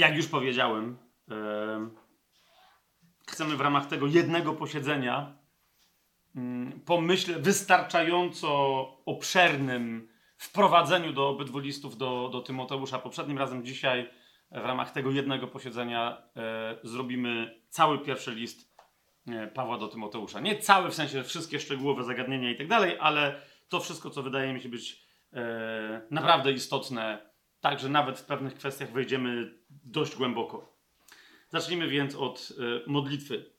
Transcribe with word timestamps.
jak 0.00 0.16
już 0.16 0.26
powiedziałem, 0.26 0.98
chcemy 3.26 3.56
w 3.56 3.60
ramach 3.60 3.86
tego 3.86 4.06
jednego 4.06 4.52
posiedzenia 4.52 5.38
mm, 6.36 6.80
po 6.80 7.00
myślę 7.00 7.38
wystarczająco 7.38 8.48
obszernym 9.06 10.08
wprowadzeniu 10.36 11.12
do 11.12 11.28
obydwu 11.28 11.58
listów 11.58 11.96
do, 11.96 12.28
do 12.32 12.40
Tymoteusza. 12.40 12.98
Poprzednim 12.98 13.38
razem 13.38 13.64
dzisiaj 13.64 14.10
w 14.50 14.64
ramach 14.64 14.90
tego 14.90 15.10
jednego 15.10 15.46
posiedzenia 15.46 16.22
e, 16.36 16.78
zrobimy 16.82 17.60
cały 17.68 17.98
pierwszy 17.98 18.34
list 18.34 18.74
e, 19.28 19.46
Pawła 19.46 19.78
do 19.78 19.88
Tymoteusza. 19.88 20.40
Nie 20.40 20.58
cały, 20.58 20.90
w 20.90 20.94
sensie 20.94 21.22
wszystkie 21.22 21.60
szczegółowe 21.60 22.04
zagadnienia 22.04 22.50
i 22.50 22.56
tak 22.56 22.68
dalej, 22.68 22.96
ale 23.00 23.40
to 23.68 23.80
wszystko, 23.80 24.10
co 24.10 24.22
wydaje 24.22 24.52
mi 24.52 24.60
się 24.60 24.68
być 24.68 25.06
e, 25.32 26.06
naprawdę 26.10 26.52
istotne, 26.52 27.30
także 27.60 27.88
nawet 27.88 28.18
w 28.18 28.26
pewnych 28.26 28.54
kwestiach 28.54 28.92
wejdziemy 28.92 29.59
dość 29.84 30.16
głęboko. 30.16 30.76
Zacznijmy 31.48 31.88
więc 31.88 32.14
od 32.14 32.52
e, 32.58 32.90
modlitwy. 32.90 33.50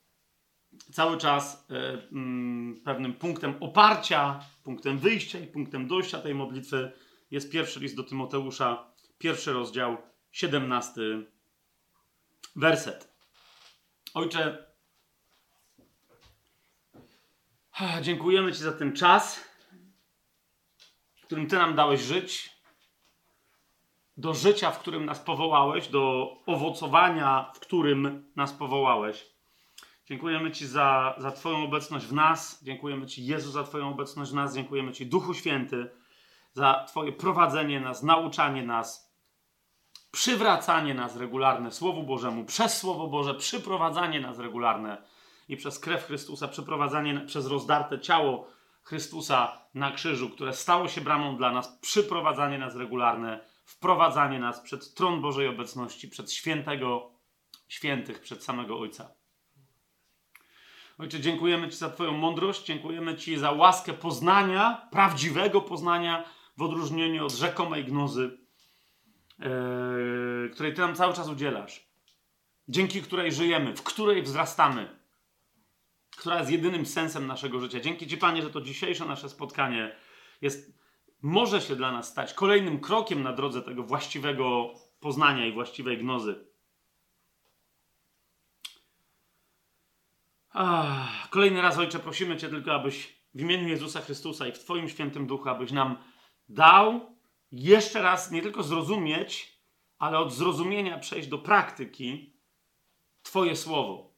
Cały 0.92 1.18
czas 1.18 1.66
e, 1.70 2.08
mm, 2.12 2.80
pewnym 2.84 3.14
punktem 3.14 3.54
oparcia, 3.60 4.40
punktem 4.64 4.98
wyjścia 4.98 5.38
i 5.38 5.46
punktem 5.46 5.88
dojścia 5.88 6.18
tej 6.18 6.34
modlitwy 6.34 6.92
jest 7.30 7.52
pierwszy 7.52 7.80
list 7.80 7.96
do 7.96 8.02
Tymoteusza, 8.02 8.92
pierwszy 9.18 9.52
rozdział, 9.52 9.96
17 10.32 11.00
werset. 12.56 13.12
Ojcze, 14.14 14.66
dziękujemy 18.02 18.52
Ci 18.52 18.58
za 18.58 18.72
ten 18.72 18.92
czas 18.92 19.52
którym 21.32 21.48
Ty 21.48 21.56
nam 21.56 21.74
dałeś 21.74 22.00
żyć, 22.00 22.51
do 24.16 24.34
życia, 24.34 24.70
w 24.70 24.78
którym 24.78 25.04
nas 25.04 25.20
powołałeś, 25.20 25.88
do 25.88 26.36
owocowania, 26.46 27.50
w 27.54 27.60
którym 27.60 28.32
nas 28.36 28.52
powołałeś. 28.52 29.32
Dziękujemy 30.06 30.50
Ci 30.50 30.66
za, 30.66 31.14
za 31.18 31.32
Twoją 31.32 31.64
obecność 31.64 32.06
w 32.06 32.12
nas. 32.12 32.64
Dziękujemy 32.64 33.06
Ci, 33.06 33.26
Jezu, 33.26 33.50
za 33.50 33.64
Twoją 33.64 33.88
obecność 33.88 34.30
w 34.30 34.34
nas. 34.34 34.54
Dziękujemy 34.54 34.92
Ci, 34.92 35.06
Duchu 35.06 35.34
Święty, 35.34 35.90
za 36.52 36.84
Twoje 36.88 37.12
prowadzenie 37.12 37.80
nas, 37.80 38.02
nauczanie 38.02 38.62
nas, 38.62 39.12
przywracanie 40.10 40.94
nas 40.94 41.16
regularne 41.16 41.72
Słowu 41.72 42.02
Bożemu, 42.02 42.44
przez 42.44 42.78
Słowo 42.78 43.08
Boże, 43.08 43.34
przyprowadzanie 43.34 44.20
nas 44.20 44.38
regularne 44.38 45.02
i 45.48 45.56
przez 45.56 45.78
krew 45.78 46.04
Chrystusa, 46.04 46.48
przeprowadzanie 46.48 47.20
przez 47.20 47.46
rozdarte 47.46 48.00
ciało 48.00 48.46
Chrystusa 48.82 49.58
na 49.74 49.90
krzyżu, 49.90 50.30
które 50.30 50.52
stało 50.52 50.88
się 50.88 51.00
bramą 51.00 51.36
dla 51.36 51.52
nas, 51.52 51.78
przyprowadzanie 51.80 52.58
nas 52.58 52.76
regularne, 52.76 53.51
wprowadzanie 53.64 54.38
nas 54.38 54.60
przed 54.60 54.94
tron 54.94 55.20
Bożej 55.20 55.48
obecności, 55.48 56.08
przed 56.08 56.32
świętego, 56.32 57.12
świętych, 57.68 58.20
przed 58.20 58.44
samego 58.44 58.78
Ojca. 58.78 59.14
Ojcze, 60.98 61.20
dziękujemy 61.20 61.68
Ci 61.68 61.76
za 61.76 61.90
Twoją 61.90 62.12
mądrość, 62.12 62.64
dziękujemy 62.64 63.16
Ci 63.16 63.36
za 63.36 63.50
łaskę 63.50 63.92
poznania, 63.92 64.88
prawdziwego 64.90 65.60
poznania, 65.60 66.24
w 66.56 66.62
odróżnieniu 66.62 67.26
od 67.26 67.32
rzekomej 67.32 67.84
gnozy, 67.84 68.38
yy, 69.38 70.50
której 70.52 70.74
Ty 70.74 70.80
nam 70.80 70.94
cały 70.94 71.14
czas 71.14 71.28
udzielasz, 71.28 71.86
dzięki 72.68 73.02
której 73.02 73.32
żyjemy, 73.32 73.76
w 73.76 73.82
której 73.82 74.22
wzrastamy 74.22 75.02
która 76.16 76.38
jest 76.38 76.50
jedynym 76.50 76.86
sensem 76.86 77.26
naszego 77.26 77.60
życia. 77.60 77.80
Dzięki 77.80 78.06
Ci, 78.06 78.16
Panie, 78.16 78.42
że 78.42 78.50
to 78.50 78.60
dzisiejsze 78.60 79.04
nasze 79.04 79.28
spotkanie 79.28 79.96
jest, 80.40 80.72
może 81.22 81.60
się 81.60 81.76
dla 81.76 81.92
nas 81.92 82.08
stać 82.08 82.34
kolejnym 82.34 82.80
krokiem 82.80 83.22
na 83.22 83.32
drodze 83.32 83.62
tego 83.62 83.82
właściwego 83.82 84.74
poznania 85.00 85.46
i 85.46 85.52
właściwej 85.52 85.98
gnozy. 85.98 86.46
Ach, 90.50 91.30
kolejny 91.30 91.62
raz, 91.62 91.78
Ojcze, 91.78 91.98
prosimy 91.98 92.36
Cię 92.36 92.48
tylko, 92.48 92.74
abyś 92.74 93.22
w 93.34 93.40
imieniu 93.40 93.68
Jezusa 93.68 94.00
Chrystusa 94.00 94.46
i 94.46 94.52
w 94.52 94.58
Twoim 94.58 94.88
świętym 94.88 95.26
duchu, 95.26 95.48
abyś 95.48 95.72
nam 95.72 95.96
dał 96.48 97.16
jeszcze 97.52 98.02
raz 98.02 98.30
nie 98.30 98.42
tylko 98.42 98.62
zrozumieć, 98.62 99.58
ale 99.98 100.18
od 100.18 100.32
zrozumienia 100.32 100.98
przejść 100.98 101.28
do 101.28 101.38
praktyki 101.38 102.36
Twoje 103.22 103.56
słowo 103.56 104.12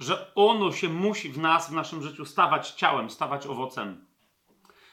że 0.00 0.34
ono 0.34 0.72
się 0.72 0.88
musi 0.88 1.28
w 1.28 1.38
nas, 1.38 1.70
w 1.70 1.72
naszym 1.72 2.02
życiu 2.02 2.24
stawać 2.24 2.70
ciałem, 2.70 3.10
stawać 3.10 3.46
owocem. 3.46 4.06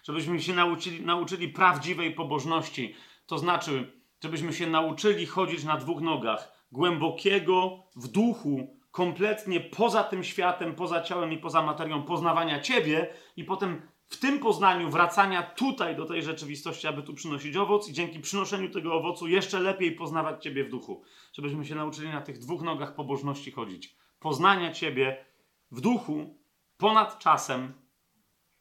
Żebyśmy 0.08 0.42
się 0.42 0.54
nauczyli, 0.54 1.06
nauczyli 1.06 1.50
prawdziwej 1.50 2.14
pobożności. 2.14 2.96
To 3.26 3.38
znaczy, 3.38 4.02
żebyśmy 4.24 4.54
się 4.54 4.68
nauczyli 4.68 5.26
chodzić 5.26 5.64
na 5.64 5.78
dwóch 5.78 6.02
nogach, 6.02 6.68
głębokiego 6.72 7.84
w 7.96 8.08
duchu, 8.08 8.80
kompletnie 8.92 9.60
poza 9.60 10.04
tym 10.04 10.24
światem, 10.24 10.76
poza 10.76 11.02
ciałem 11.02 11.32
i 11.32 11.38
poza 11.38 11.62
materią 11.62 12.04
poznawania 12.04 12.60
Ciebie 12.60 13.14
i 13.36 13.44
potem 13.44 13.82
w 14.08 14.18
tym 14.18 14.40
poznaniu 14.40 14.90
wracania 14.90 15.44
tutaj 15.44 15.96
do 15.96 16.06
tej 16.06 16.24
rzeczywistości, 16.24 16.88
aby 16.88 17.04
tu 17.04 17.14
przynosić 17.14 17.56
owoc 17.56 17.90
i 17.90 17.94
dzięki 17.94 18.20
przynoszeniu 18.20 18.70
tego 18.70 18.94
owocu 18.94 19.28
jeszcze 19.28 19.60
lepiej 19.60 19.92
poznawać 19.92 20.44
Ciebie 20.44 20.64
w 20.64 20.70
duchu. 20.70 21.04
Żebyśmy 21.34 21.66
się 21.66 21.76
nauczyli 21.76 22.10
na 22.10 22.22
tych 22.22 22.40
dwóch 22.40 22.62
nogach 22.62 22.96
pobożności 22.96 23.52
chodzić 23.52 23.96
poznania 24.20 24.72
Ciebie 24.72 25.26
w 25.72 25.82
duchu, 25.82 26.40
ponad 26.78 27.20
czasem, 27.20 27.74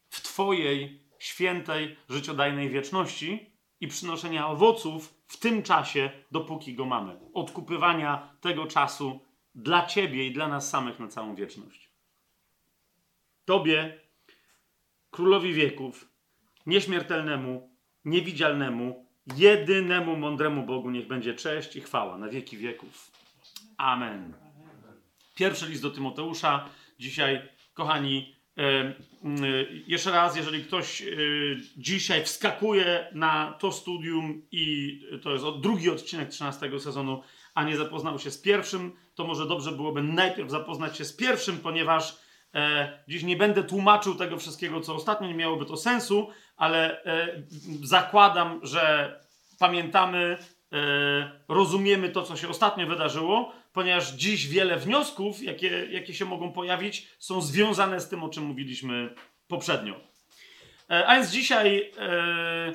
w 0.09 0.21
Twojej 0.23 1.04
świętej, 1.25 1.97
życiodajnej 2.09 2.71
wieczności 2.71 3.51
i 3.81 3.89
przynoszenia 3.89 4.49
owoców 4.49 5.15
w 5.27 5.37
tym 5.37 5.63
czasie, 5.63 6.11
dopóki 6.31 6.75
go 6.75 6.85
mamy. 6.85 7.21
Odkupywania 7.35 8.37
tego 8.41 8.67
czasu 8.67 9.21
dla 9.55 9.87
Ciebie 9.87 10.27
i 10.27 10.33
dla 10.33 10.49
nas 10.49 10.71
samych 10.71 10.99
na 10.99 11.09
całą 11.09 11.35
wieczność. 11.35 11.91
Tobie, 13.45 14.01
królowi 15.11 15.53
wieków, 15.53 16.09
nieśmiertelnemu, 16.67 17.77
niewidzialnemu, 18.05 19.07
jedynemu 19.37 20.17
mądremu 20.17 20.67
Bogu 20.67 20.91
niech 20.91 21.07
będzie 21.07 21.35
cześć 21.35 21.77
i 21.77 21.81
chwała 21.81 22.19
na 22.19 22.29
wieki 22.29 22.57
wieków. 22.57 23.11
Amen. 23.77 24.35
Pierwszy 25.35 25.69
list 25.69 25.83
do 25.83 25.91
Tymoteusza. 25.91 26.69
Dzisiaj, 26.99 27.49
kochani, 27.75 28.34
jeszcze 29.87 30.11
raz, 30.11 30.37
jeżeli 30.37 30.65
ktoś 30.65 31.03
e, 31.03 31.07
dzisiaj 31.77 32.25
wskakuje 32.25 33.09
na 33.13 33.57
to 33.59 33.73
studium 33.73 34.43
i 34.53 35.01
to 35.23 35.33
jest 35.33 35.45
drugi 35.61 35.91
odcinek 35.91 36.29
13 36.29 36.81
sezonu, 36.81 37.23
a 37.55 37.65
nie 37.65 37.77
zapoznał 37.77 38.19
się 38.19 38.31
z 38.31 38.39
pierwszym, 38.39 38.93
to 39.15 39.25
może 39.25 39.47
dobrze 39.47 39.73
byłoby 39.73 40.03
najpierw 40.03 40.51
zapoznać 40.51 40.97
się 40.97 41.05
z 41.05 41.17
pierwszym, 41.17 41.59
ponieważ 41.59 42.25
dziś 43.09 43.23
nie 43.23 43.37
będę 43.37 43.65
tłumaczył 43.65 44.15
tego 44.15 44.39
wszystkiego, 44.39 44.81
co 44.81 44.95
ostatnio, 44.95 45.29
nie 45.29 45.35
miałoby 45.35 45.67
to 45.67 45.77
sensu, 45.77 46.29
ale 46.57 47.03
zakładam, 47.83 48.61
że 48.63 49.15
pamiętamy, 49.59 50.39
rozumiemy 51.49 52.09
to, 52.09 52.23
co 52.23 52.37
się 52.37 52.49
ostatnio 52.49 52.87
wydarzyło, 52.87 53.53
ponieważ 53.75 54.13
dziś 54.13 54.49
wiele 54.49 54.77
wniosków, 54.77 55.43
jakie, 55.43 55.87
jakie 55.91 56.15
się 56.15 56.25
mogą 56.25 56.53
pojawić, 56.53 57.09
są 57.19 57.41
związane 57.41 58.01
z 58.01 58.09
tym, 58.09 58.25
o 58.25 58.29
czym 58.29 58.45
mówiliśmy 58.45 59.15
poprzednio. 59.49 60.01
E, 60.91 61.07
a 61.07 61.15
więc 61.15 61.31
dzisiaj 61.31 61.93
e, 61.99 62.73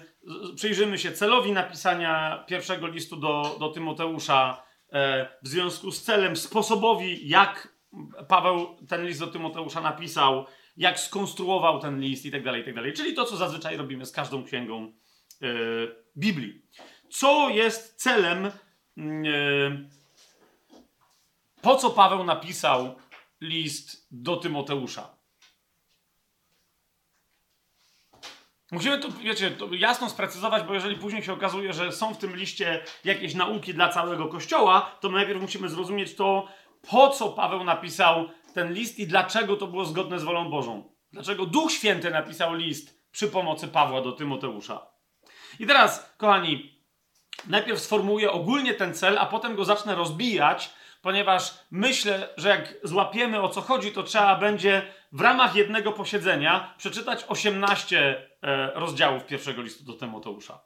przyjrzymy 0.56 0.98
się 0.98 1.12
celowi 1.12 1.52
napisania 1.52 2.44
pierwszego 2.48 2.88
listu 2.88 3.16
do, 3.16 3.58
do 3.60 3.70
Tymoteusza 3.70 4.64
e, 4.92 5.30
w 5.42 5.48
związku 5.48 5.92
z 5.92 6.04
celem, 6.04 6.36
sposobowi, 6.36 7.30
jak 7.30 7.80
Paweł 8.28 8.78
ten 8.88 9.08
list 9.08 9.20
do 9.20 9.28
Tymoteusza 9.28 9.82
napisał, 9.82 10.46
jak 10.78 11.00
skonstruował 11.00 11.80
ten 11.80 12.00
list 12.00 12.26
i 12.26 12.32
tak 12.32 12.44
dalej, 12.44 12.64
tak 12.64 12.76
dalej. 12.76 12.94
Czyli 12.94 13.14
to, 13.14 13.26
co 13.26 13.38
zazwyczaj 13.38 13.78
robimy 13.78 14.06
z 14.06 14.12
każdą 14.12 14.44
księgą 14.44 14.94
e, 15.42 15.48
Biblii. 16.18 16.62
Co 17.10 17.50
jest 17.50 17.96
celem 17.96 18.52
mm, 18.98 19.24
e, 19.26 19.99
po 21.62 21.76
co 21.76 21.90
Paweł 21.90 22.24
napisał 22.24 22.96
list 23.42 24.08
do 24.12 24.38
Tymoteusza? 24.38 25.20
Musimy 28.72 29.00
to, 29.00 29.08
wiecie, 29.12 29.52
to 29.52 29.68
jasno 29.72 30.10
sprecyzować, 30.10 30.64
bo 30.64 30.74
jeżeli 30.74 30.96
później 30.96 31.24
się 31.24 31.34
okazuje, 31.34 31.74
że 31.74 31.92
są 31.92 32.14
w 32.14 32.18
tym 32.18 32.36
liście 32.36 32.84
jakieś 33.04 33.36
nauki 33.36 33.74
dla 33.74 33.90
całego 33.90 34.28
kościoła, 34.28 34.98
to 35.00 35.10
najpierw 35.10 35.42
musimy 35.42 35.70
zrozumieć 35.70 36.16
to, 36.16 36.48
po 36.90 37.10
co 37.10 37.30
Paweł 37.30 37.64
napisał 37.64 38.30
ten 38.54 38.74
list 38.74 39.00
i 39.00 39.08
dlaczego 39.08 39.56
to 39.56 39.68
było 39.68 39.86
zgodne 39.86 40.20
z 40.20 40.24
wolą 40.24 40.50
Bożą. 40.50 40.92
Dlaczego 41.12 41.46
Duch 41.46 41.72
Święty 41.72 42.12
napisał 42.12 42.56
list 42.56 43.00
przy 43.12 43.28
pomocy 43.28 43.68
Pawła 43.68 44.02
do 44.02 44.12
Tymoteusza. 44.12 44.88
I 45.60 45.68
teraz, 45.68 46.14
kochani, 46.18 46.84
najpierw 47.48 47.80
sformułuję 47.80 48.32
ogólnie 48.32 48.74
ten 48.74 48.94
cel, 48.94 49.18
a 49.18 49.26
potem 49.26 49.56
go 49.56 49.66
zacznę 49.66 49.96
rozbijać 49.96 50.74
ponieważ 51.02 51.54
myślę, 51.72 52.30
że 52.38 52.50
jak 52.50 52.74
złapiemy 52.84 53.42
o 53.42 53.50
co 53.50 53.62
chodzi, 53.62 53.92
to 53.92 54.04
trzeba 54.04 54.36
będzie 54.36 54.82
w 55.12 55.22
ramach 55.22 55.56
jednego 55.56 55.92
posiedzenia 55.92 56.74
przeczytać 56.78 57.26
18 57.28 58.28
e, 58.44 58.72
rozdziałów 58.74 59.26
pierwszego 59.26 59.62
listu 59.62 59.84
do 59.84 59.94
Tymoteusza. 59.94 60.60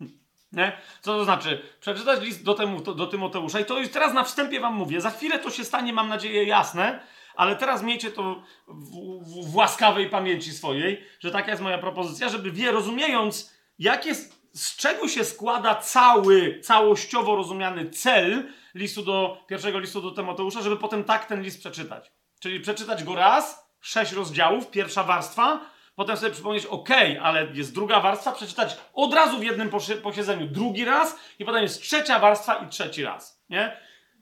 Nie? 0.52 0.72
Co 1.00 1.16
to 1.18 1.24
znaczy? 1.24 1.62
Przeczytać 1.80 2.20
list 2.20 2.44
do, 2.44 2.54
temu, 2.54 2.80
do 2.80 3.06
Tymoteusza 3.06 3.60
i 3.60 3.64
to 3.64 3.78
już 3.78 3.90
teraz 3.90 4.14
na 4.14 4.24
wstępie 4.24 4.60
wam 4.60 4.74
mówię. 4.74 5.00
Za 5.00 5.10
chwilę 5.10 5.38
to 5.38 5.50
się 5.50 5.64
stanie, 5.64 5.92
mam 5.92 6.08
nadzieję, 6.08 6.44
jasne, 6.44 7.00
ale 7.36 7.56
teraz 7.56 7.82
miejcie 7.82 8.10
to 8.10 8.42
w, 8.68 8.90
w, 9.24 9.50
w 9.50 9.56
łaskawej 9.56 10.10
pamięci 10.10 10.52
swojej, 10.52 11.04
że 11.20 11.30
taka 11.30 11.50
jest 11.50 11.62
moja 11.62 11.78
propozycja, 11.78 12.28
żeby 12.28 12.50
wie, 12.50 12.72
rozumiejąc, 12.72 13.54
jak 13.78 14.06
jest, 14.06 14.43
z 14.54 14.76
czego 14.76 15.08
się 15.08 15.24
składa 15.24 15.74
cały, 15.74 16.60
całościowo 16.60 17.36
rozumiany 17.36 17.90
cel 17.90 18.52
listu 18.74 19.02
do, 19.02 19.44
pierwszego 19.46 19.78
listu 19.78 20.02
do 20.02 20.10
Tymoteusza, 20.10 20.62
żeby 20.62 20.76
potem 20.76 21.04
tak 21.04 21.26
ten 21.26 21.42
list 21.42 21.60
przeczytać. 21.60 22.12
Czyli 22.40 22.60
przeczytać 22.60 23.04
go 23.04 23.14
raz, 23.14 23.70
sześć 23.80 24.12
rozdziałów, 24.12 24.70
pierwsza 24.70 25.04
warstwa, 25.04 25.60
potem 25.94 26.16
sobie 26.16 26.32
przypomnieć, 26.32 26.66
ok, 26.66 26.88
ale 27.22 27.46
jest 27.54 27.74
druga 27.74 28.00
warstwa, 28.00 28.32
przeczytać 28.32 28.76
od 28.92 29.14
razu 29.14 29.38
w 29.38 29.44
jednym 29.44 29.70
posiedzeniu 30.02 30.46
drugi 30.46 30.84
raz 30.84 31.16
i 31.38 31.44
potem 31.44 31.62
jest 31.62 31.82
trzecia 31.82 32.18
warstwa 32.18 32.54
i 32.54 32.68
trzeci 32.68 33.04
raz, 33.04 33.44
nie? 33.50 33.76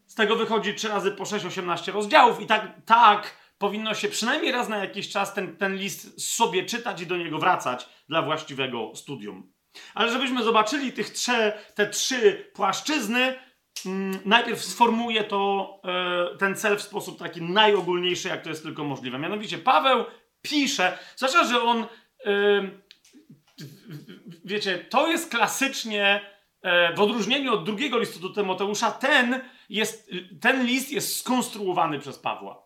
Z 0.07 0.15
tego 0.15 0.37
wychodzi 0.37 0.75
3 0.75 0.89
razy 0.89 1.11
po 1.11 1.25
6, 1.25 1.45
18 1.45 1.93
rozdziałów 1.93 2.41
i 2.41 2.47
tak, 2.47 2.73
tak 2.87 3.37
powinno 3.59 3.95
się 3.95 4.09
przynajmniej 4.09 4.53
raz 4.53 4.69
na 4.69 4.77
jakiś 4.77 5.11
czas 5.11 5.35
ten, 5.35 5.57
ten 5.57 5.77
list 5.77 6.35
sobie 6.35 6.65
czytać 6.65 7.01
i 7.01 7.07
do 7.07 7.17
niego 7.17 7.39
wracać 7.39 7.89
dla 8.09 8.23
właściwego 8.23 8.93
studium. 8.95 9.53
Ale 9.95 10.13
żebyśmy 10.13 10.43
zobaczyli 10.43 10.93
tych 10.93 11.13
te 11.75 11.87
trzy 11.87 12.51
płaszczyzny, 12.55 13.35
mm, 13.87 14.19
najpierw 14.25 14.65
sformułuję 14.65 15.25
to, 15.25 15.81
e, 15.85 16.39
ten 16.39 16.57
cel 16.57 16.77
w 16.77 16.83
sposób 16.83 17.19
taki 17.19 17.43
najogólniejszy, 17.43 18.29
jak 18.29 18.43
to 18.43 18.49
jest 18.49 18.63
tylko 18.63 18.85
możliwe. 18.85 19.19
Mianowicie 19.19 19.59
Paweł 19.59 20.05
pisze, 20.43 20.99
zwłaszcza, 21.17 21.45
że 21.45 21.63
on, 21.63 21.87
wiecie, 24.45 24.79
to 24.79 25.07
jest 25.07 25.31
klasycznie, 25.31 26.21
e, 26.63 26.95
w 26.95 27.01
odróżnieniu 27.01 27.55
od 27.55 27.65
drugiego 27.65 27.99
listu 27.99 28.21
do 28.21 28.29
Tymoteusza, 28.29 28.91
ten, 28.91 29.41
jest, 29.69 30.11
ten 30.41 30.67
list 30.67 30.93
jest 30.93 31.21
skonstruowany 31.21 31.99
przez 31.99 32.19
Pawła. 32.19 32.63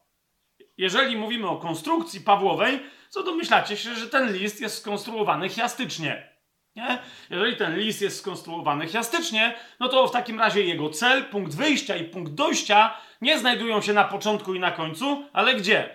Jeżeli 0.79 1.17
mówimy 1.17 1.49
o 1.49 1.56
konstrukcji 1.56 2.20
Pawłowej, 2.20 2.81
to 3.12 3.23
domyślacie 3.23 3.76
się, 3.76 3.94
że 3.94 4.06
ten 4.06 4.32
list 4.32 4.61
jest 4.61 4.79
skonstruowany 4.79 5.49
chiastycznie. 5.49 6.36
Nie? 6.76 6.99
Jeżeli 7.31 7.56
ten 7.56 7.78
list 7.78 8.02
jest 8.02 8.19
skonstruowany 8.19 8.87
chiastycznie, 8.87 9.55
no 9.81 9.88
to 9.88 10.06
w 10.06 10.12
takim 10.12 10.38
razie 10.38 10.62
jego 10.62 10.90
cel, 10.90 11.25
punkt 11.25 11.55
wyjścia 11.55 11.96
i 11.96 12.05
punkt 12.05 12.32
dojścia 12.32 12.96
nie 13.20 13.38
znajdują 13.38 13.81
się 13.81 13.93
na 13.93 14.05
początku 14.05 14.55
i 14.55 14.61
na 14.61 14.70
końcu, 14.70 15.25
ale 15.32 15.55
gdzie? 15.55 15.88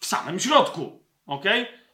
W 0.00 0.06
samym 0.06 0.40
środku. 0.40 1.02
Ok? 1.26 1.44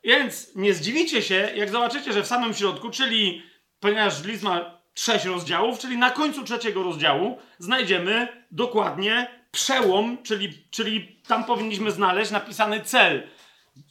Więc 0.04 0.56
nie 0.56 0.75
zdziwicie 0.75 1.22
się, 1.22 1.50
jak 1.54 1.70
zobaczycie, 1.70 2.12
że 2.12 2.22
w 2.22 2.26
samym 2.26 2.54
środku, 2.54 2.90
czyli 2.90 3.42
ponieważ 3.81 4.25
list 4.25 4.42
ma 4.42 4.81
sześć 4.94 5.25
rozdziałów, 5.25 5.78
czyli 5.78 5.98
na 5.98 6.10
końcu 6.10 6.44
trzeciego 6.44 6.82
rozdziału 6.82 7.38
znajdziemy 7.58 8.28
dokładnie 8.50 9.26
przełom, 9.50 10.22
czyli, 10.22 10.52
czyli 10.70 11.20
tam 11.28 11.44
powinniśmy 11.44 11.90
znaleźć 11.90 12.31
napisany 12.31 12.81
cel. 12.81 13.28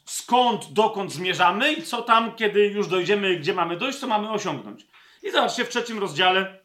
Skąd, 0.06 0.74
dokąd 0.74 1.12
zmierzamy 1.12 1.74
i 1.74 1.84
co 1.84 2.02
tam, 2.02 2.36
kiedy 2.36 2.68
już 2.68 2.88
dojdziemy, 2.88 3.36
gdzie 3.36 3.54
mamy 3.54 3.78
dojść, 3.78 4.00
co 4.00 4.08
mamy 4.08 4.32
osiągnąć. 4.32 4.88
I 5.24 5.32
zobaczcie 5.32 5.66
w 5.66 5.70
trzecim 5.70 6.00
rozdziale, 6.00 6.60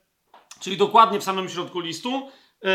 czyli 0.61 0.76
dokładnie 0.76 1.20
w 1.20 1.25
samym 1.25 1.49
środku 1.49 1.81
listu, 1.81 2.31
yy, 2.62 2.70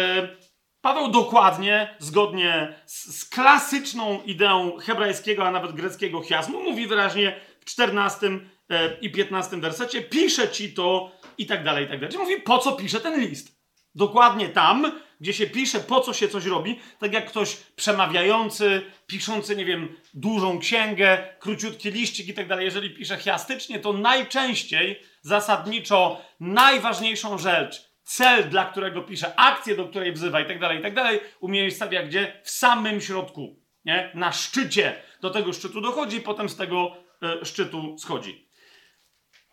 Paweł 0.84 1.12
dokładnie, 1.12 1.96
zgodnie 2.00 2.76
z, 2.86 3.20
z, 3.20 3.26
klasyczną 3.26 4.22
ideą 4.26 4.78
hebrajskiego, 4.78 5.48
a 5.48 5.52
nawet 5.52 5.72
greckiego 5.72 6.24
chiasmu, 6.24 6.64
mówi 6.64 6.88
wyraźnie 6.88 7.40
w 7.60 7.66
14 7.66 8.40
e, 8.70 8.98
i 9.02 9.12
15 9.12 9.58
wersecie, 9.58 10.02
pisze 10.02 10.50
ci 10.50 10.74
to 10.74 11.12
i 11.38 11.46
tak 11.46 11.64
dalej, 11.64 11.86
i 11.86 11.88
tak 11.88 12.00
dalej. 12.00 12.18
Mówi, 12.18 12.42
po 12.42 12.58
co 12.58 12.72
pisze 12.72 13.00
ten 13.00 13.20
list. 13.20 13.60
Dokładnie 13.96 14.50
tam, 14.50 14.92
gdzie 15.24 15.34
się 15.34 15.48
pisze, 15.48 15.80
po 15.80 16.02
co 16.02 16.14
się 16.14 16.28
coś 16.28 16.46
robi, 16.46 16.80
tak 17.00 17.14
jak 17.14 17.30
ktoś 17.30 17.56
przemawiający, 17.56 18.82
piszący, 19.08 19.56
nie 19.56 19.66
wiem, 19.66 19.96
dużą 20.14 20.60
księgę, 20.60 21.28
króciutki 21.40 21.92
liścik 21.92 22.28
i 22.28 22.34
tak 22.34 22.48
dalej, 22.48 22.66
jeżeli 22.66 22.90
pisze 22.90 23.18
chiastycznie, 23.18 23.80
to 23.80 23.94
najczęściej, 23.94 25.02
zasadniczo, 25.22 26.22
najważniejszą 26.40 27.38
rzecz, 27.38 27.90
cel, 28.04 28.50
dla 28.50 28.66
którego 28.66 29.02
pisze, 29.02 29.36
akcję, 29.36 29.76
do 29.76 29.88
której 29.88 30.14
wzywa 30.14 30.42
i 30.42 30.46
tak 30.46 30.60
dalej, 30.60 30.80
i 30.80 30.82
tak 30.82 30.94
dalej, 30.94 31.20
umiejscawia 31.40 32.04
gdzie? 32.04 32.42
W 32.44 32.50
samym 32.50 33.02
środku, 33.02 33.60
nie? 33.86 34.12
Na 34.14 34.32
szczycie. 34.32 34.96
Do 35.22 35.30
tego 35.30 35.54
szczytu 35.54 35.82
dochodzi 35.82 36.22
potem 36.22 36.50
z 36.50 36.56
tego 36.56 36.98
y, 37.42 37.46
szczytu 37.46 37.98
schodzi. 37.98 38.50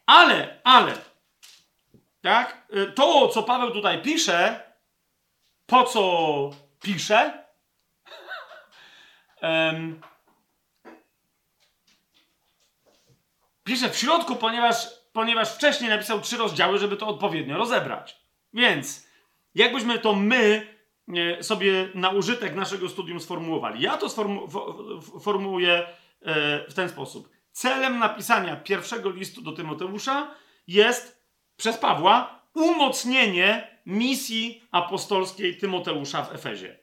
Ale, 0.06 0.60
ale, 0.64 0.92
tak? 2.22 2.66
Y, 2.76 2.92
to, 2.92 3.28
co 3.28 3.42
Paweł 3.42 3.70
tutaj 3.70 4.02
pisze, 4.02 4.69
po 5.70 5.84
co 5.84 6.50
pisze, 6.82 7.44
um, 9.42 10.00
pisze 13.64 13.90
w 13.90 13.96
środku, 13.96 14.36
ponieważ, 14.36 14.76
ponieważ 15.12 15.54
wcześniej 15.54 15.90
napisał 15.90 16.20
trzy 16.20 16.36
rozdziały, 16.36 16.78
żeby 16.78 16.96
to 16.96 17.06
odpowiednio 17.06 17.58
rozebrać. 17.58 18.20
Więc, 18.54 19.06
jakbyśmy 19.54 19.98
to 19.98 20.14
my 20.14 20.66
e, 21.16 21.42
sobie 21.42 21.88
na 21.94 22.10
użytek 22.10 22.54
naszego 22.54 22.88
studium 22.88 23.20
sformułowali. 23.20 23.82
Ja 23.82 23.96
to 23.96 24.08
sformu 24.08 24.48
formułuję 25.22 25.72
e, 25.78 25.86
w 26.70 26.74
ten 26.74 26.88
sposób. 26.88 27.30
Celem 27.52 27.98
napisania 27.98 28.56
pierwszego 28.56 29.10
listu 29.10 29.42
do 29.42 29.52
Tymoteusza 29.52 30.34
jest 30.66 31.24
przez 31.56 31.78
Pawła 31.78 32.40
umocnienie 32.54 33.69
misji 33.86 34.62
apostolskiej 34.70 35.56
Tymoteusza 35.56 36.22
w 36.22 36.34
Efezie. 36.34 36.78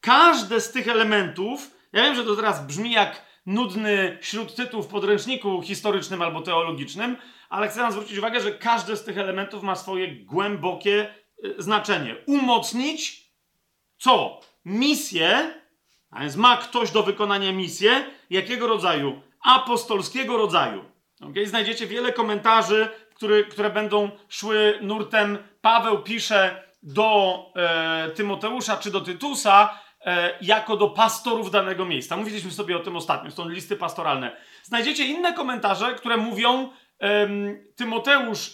Każde 0.00 0.60
z 0.60 0.72
tych 0.72 0.88
elementów, 0.88 1.70
ja 1.92 2.02
wiem, 2.02 2.14
że 2.14 2.24
to 2.24 2.36
teraz 2.36 2.66
brzmi 2.66 2.92
jak 2.92 3.26
nudny 3.46 4.18
śródtytuł 4.20 4.82
w 4.82 4.86
podręczniku 4.86 5.62
historycznym 5.62 6.22
albo 6.22 6.40
teologicznym, 6.42 7.16
ale 7.48 7.68
chcę 7.68 7.80
wam 7.80 7.92
zwrócić 7.92 8.18
uwagę, 8.18 8.40
że 8.40 8.52
każdy 8.52 8.96
z 8.96 9.04
tych 9.04 9.18
elementów 9.18 9.62
ma 9.62 9.76
swoje 9.76 10.24
głębokie 10.24 11.14
y, 11.44 11.62
znaczenie. 11.62 12.16
Umocnić 12.26 13.28
co? 13.98 14.40
Misję, 14.64 15.54
a 16.10 16.20
więc 16.20 16.36
ma 16.36 16.56
ktoś 16.56 16.90
do 16.90 17.02
wykonania 17.02 17.52
misję, 17.52 18.06
jakiego 18.30 18.66
rodzaju? 18.66 19.22
Apostolskiego 19.42 20.36
rodzaju. 20.36 20.84
Okay? 21.20 21.46
Znajdziecie 21.46 21.86
wiele 21.86 22.12
komentarzy, 22.12 22.88
który, 23.18 23.44
które 23.44 23.70
będą 23.70 24.10
szły 24.28 24.78
nurtem. 24.82 25.38
Paweł 25.60 26.02
pisze 26.02 26.62
do 26.82 27.38
e, 27.56 28.10
Tymoteusza 28.10 28.76
czy 28.76 28.90
do 28.90 29.00
Tytusa, 29.00 29.78
e, 30.00 30.38
jako 30.40 30.76
do 30.76 30.88
pastorów 30.88 31.50
danego 31.50 31.84
miejsca. 31.84 32.16
Mówiliśmy 32.16 32.50
sobie 32.50 32.76
o 32.76 32.80
tym 32.80 32.96
ostatnio, 32.96 33.30
są 33.30 33.48
listy 33.48 33.76
pastoralne. 33.76 34.36
Znajdziecie 34.62 35.04
inne 35.04 35.32
komentarze, 35.32 35.94
które 35.94 36.16
mówią, 36.16 36.70
Tymoteusz 37.76 38.50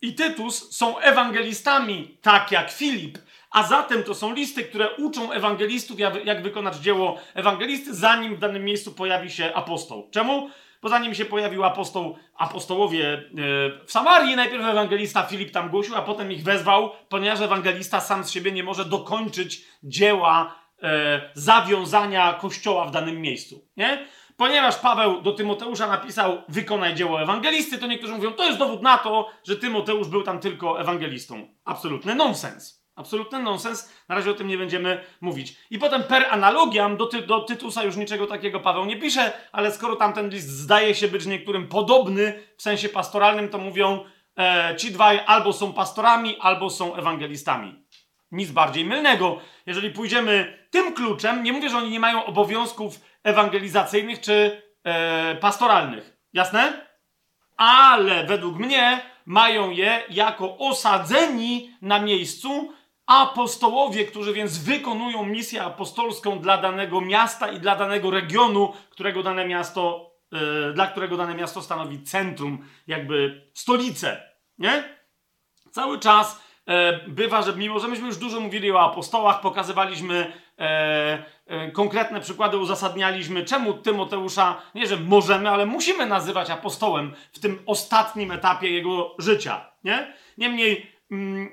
i 0.00 0.14
Tytus 0.14 0.76
są 0.76 0.98
ewangelistami, 0.98 2.18
tak 2.22 2.52
jak 2.52 2.70
Filip, 2.70 3.18
a 3.50 3.62
zatem 3.62 4.04
to 4.04 4.14
są 4.14 4.34
listy, 4.34 4.64
które 4.64 4.96
uczą 4.96 5.32
ewangelistów, 5.32 6.00
jak, 6.00 6.24
jak 6.24 6.42
wykonać 6.42 6.76
dzieło 6.76 7.20
ewangelisty, 7.34 7.94
zanim 7.94 8.36
w 8.36 8.38
danym 8.38 8.64
miejscu 8.64 8.92
pojawi 8.92 9.30
się 9.30 9.54
apostoł. 9.54 10.08
Czemu? 10.10 10.50
Bo 10.82 10.88
zanim 10.88 11.14
się 11.14 11.24
pojawił 11.24 11.64
apostoł, 11.64 12.16
apostołowie 12.36 13.12
e, 13.12 13.20
w 13.86 13.92
Samarii, 13.92 14.36
najpierw 14.36 14.64
ewangelista 14.64 15.22
Filip 15.22 15.50
tam 15.50 15.70
głosił, 15.70 15.96
a 15.96 16.02
potem 16.02 16.32
ich 16.32 16.42
wezwał, 16.42 16.90
ponieważ 17.08 17.40
ewangelista 17.40 18.00
sam 18.00 18.24
z 18.24 18.30
siebie 18.30 18.52
nie 18.52 18.64
może 18.64 18.84
dokończyć 18.84 19.64
dzieła 19.82 20.54
e, 20.82 21.30
zawiązania 21.34 22.32
kościoła 22.32 22.84
w 22.84 22.90
danym 22.90 23.20
miejscu. 23.20 23.68
Nie? 23.76 24.06
ponieważ 24.38 24.76
Paweł 24.76 25.22
do 25.22 25.32
Tymoteusza 25.32 25.86
napisał 25.86 26.42
wykonaj 26.48 26.94
dzieło 26.94 27.22
ewangelisty, 27.22 27.78
to 27.78 27.86
niektórzy 27.86 28.12
mówią, 28.12 28.32
to 28.32 28.44
jest 28.44 28.58
dowód 28.58 28.82
na 28.82 28.98
to, 28.98 29.30
że 29.44 29.56
Tymoteusz 29.56 30.08
był 30.08 30.22
tam 30.22 30.40
tylko 30.40 30.80
ewangelistą. 30.80 31.48
Absolutny 31.64 32.14
nonsens. 32.14 32.77
Absolutny 32.98 33.42
nonsens. 33.42 33.92
Na 34.08 34.14
razie 34.14 34.30
o 34.30 34.34
tym 34.34 34.48
nie 34.48 34.58
będziemy 34.58 35.04
mówić. 35.20 35.56
I 35.70 35.78
potem 35.78 36.02
per 36.02 36.26
analogiam 36.30 36.96
do, 36.96 37.06
ty, 37.06 37.22
do 37.22 37.40
Tytusa 37.40 37.84
już 37.84 37.96
niczego 37.96 38.26
takiego 38.26 38.60
Paweł 38.60 38.84
nie 38.84 38.96
pisze, 38.96 39.32
ale 39.52 39.72
skoro 39.72 39.96
tamten 39.96 40.28
list 40.28 40.48
zdaje 40.48 40.94
się 40.94 41.08
być 41.08 41.26
niektórym 41.26 41.68
podobny 41.68 42.42
w 42.56 42.62
sensie 42.62 42.88
pastoralnym, 42.88 43.48
to 43.48 43.58
mówią 43.58 44.04
e, 44.38 44.76
ci 44.76 44.90
dwaj 44.90 45.20
albo 45.26 45.52
są 45.52 45.72
pastorami, 45.72 46.36
albo 46.40 46.70
są 46.70 46.94
ewangelistami. 46.94 47.84
Nic 48.32 48.50
bardziej 48.50 48.84
mylnego. 48.84 49.40
Jeżeli 49.66 49.90
pójdziemy 49.90 50.66
tym 50.70 50.94
kluczem, 50.94 51.42
nie 51.42 51.52
mówię, 51.52 51.70
że 51.70 51.76
oni 51.76 51.90
nie 51.90 52.00
mają 52.00 52.24
obowiązków 52.24 53.00
ewangelizacyjnych 53.24 54.20
czy 54.20 54.62
e, 54.84 55.34
pastoralnych. 55.34 56.16
Jasne? 56.32 56.86
Ale 57.56 58.24
według 58.26 58.58
mnie 58.58 59.00
mają 59.26 59.70
je 59.70 60.02
jako 60.10 60.58
osadzeni 60.58 61.70
na 61.82 61.98
miejscu 61.98 62.72
apostołowie, 63.08 64.04
którzy 64.04 64.32
więc 64.32 64.58
wykonują 64.58 65.26
misję 65.26 65.64
apostolską 65.64 66.38
dla 66.38 66.58
danego 66.58 67.00
miasta 67.00 67.48
i 67.52 67.60
dla 67.60 67.76
danego 67.76 68.10
regionu, 68.10 68.72
którego 68.90 69.22
dane 69.22 69.46
miasto 69.46 70.10
e, 70.32 70.72
dla 70.72 70.86
którego 70.86 71.16
dane 71.16 71.34
miasto 71.34 71.62
stanowi 71.62 72.02
centrum, 72.02 72.64
jakby 72.86 73.46
stolicę, 73.54 74.22
nie? 74.58 74.84
Cały 75.70 75.98
czas 75.98 76.42
e, 76.66 77.06
bywa, 77.06 77.42
że 77.42 77.56
mimo, 77.56 77.80
że 77.80 77.88
myśmy 77.88 78.06
już 78.06 78.16
dużo 78.16 78.40
mówili 78.40 78.72
o 78.72 78.80
apostołach, 78.80 79.40
pokazywaliśmy 79.40 80.32
e, 80.58 81.70
konkretne 81.72 82.20
przykłady, 82.20 82.56
uzasadnialiśmy, 82.56 83.44
czemu 83.44 83.74
Tymoteusza, 83.74 84.62
nie 84.74 84.86
że 84.86 84.96
możemy, 84.96 85.50
ale 85.50 85.66
musimy 85.66 86.06
nazywać 86.06 86.50
apostołem 86.50 87.14
w 87.32 87.38
tym 87.38 87.62
ostatnim 87.66 88.32
etapie 88.32 88.70
jego 88.70 89.14
życia, 89.18 89.70
nie? 89.84 90.14
Niemniej, 90.38 90.92
mm, 91.10 91.48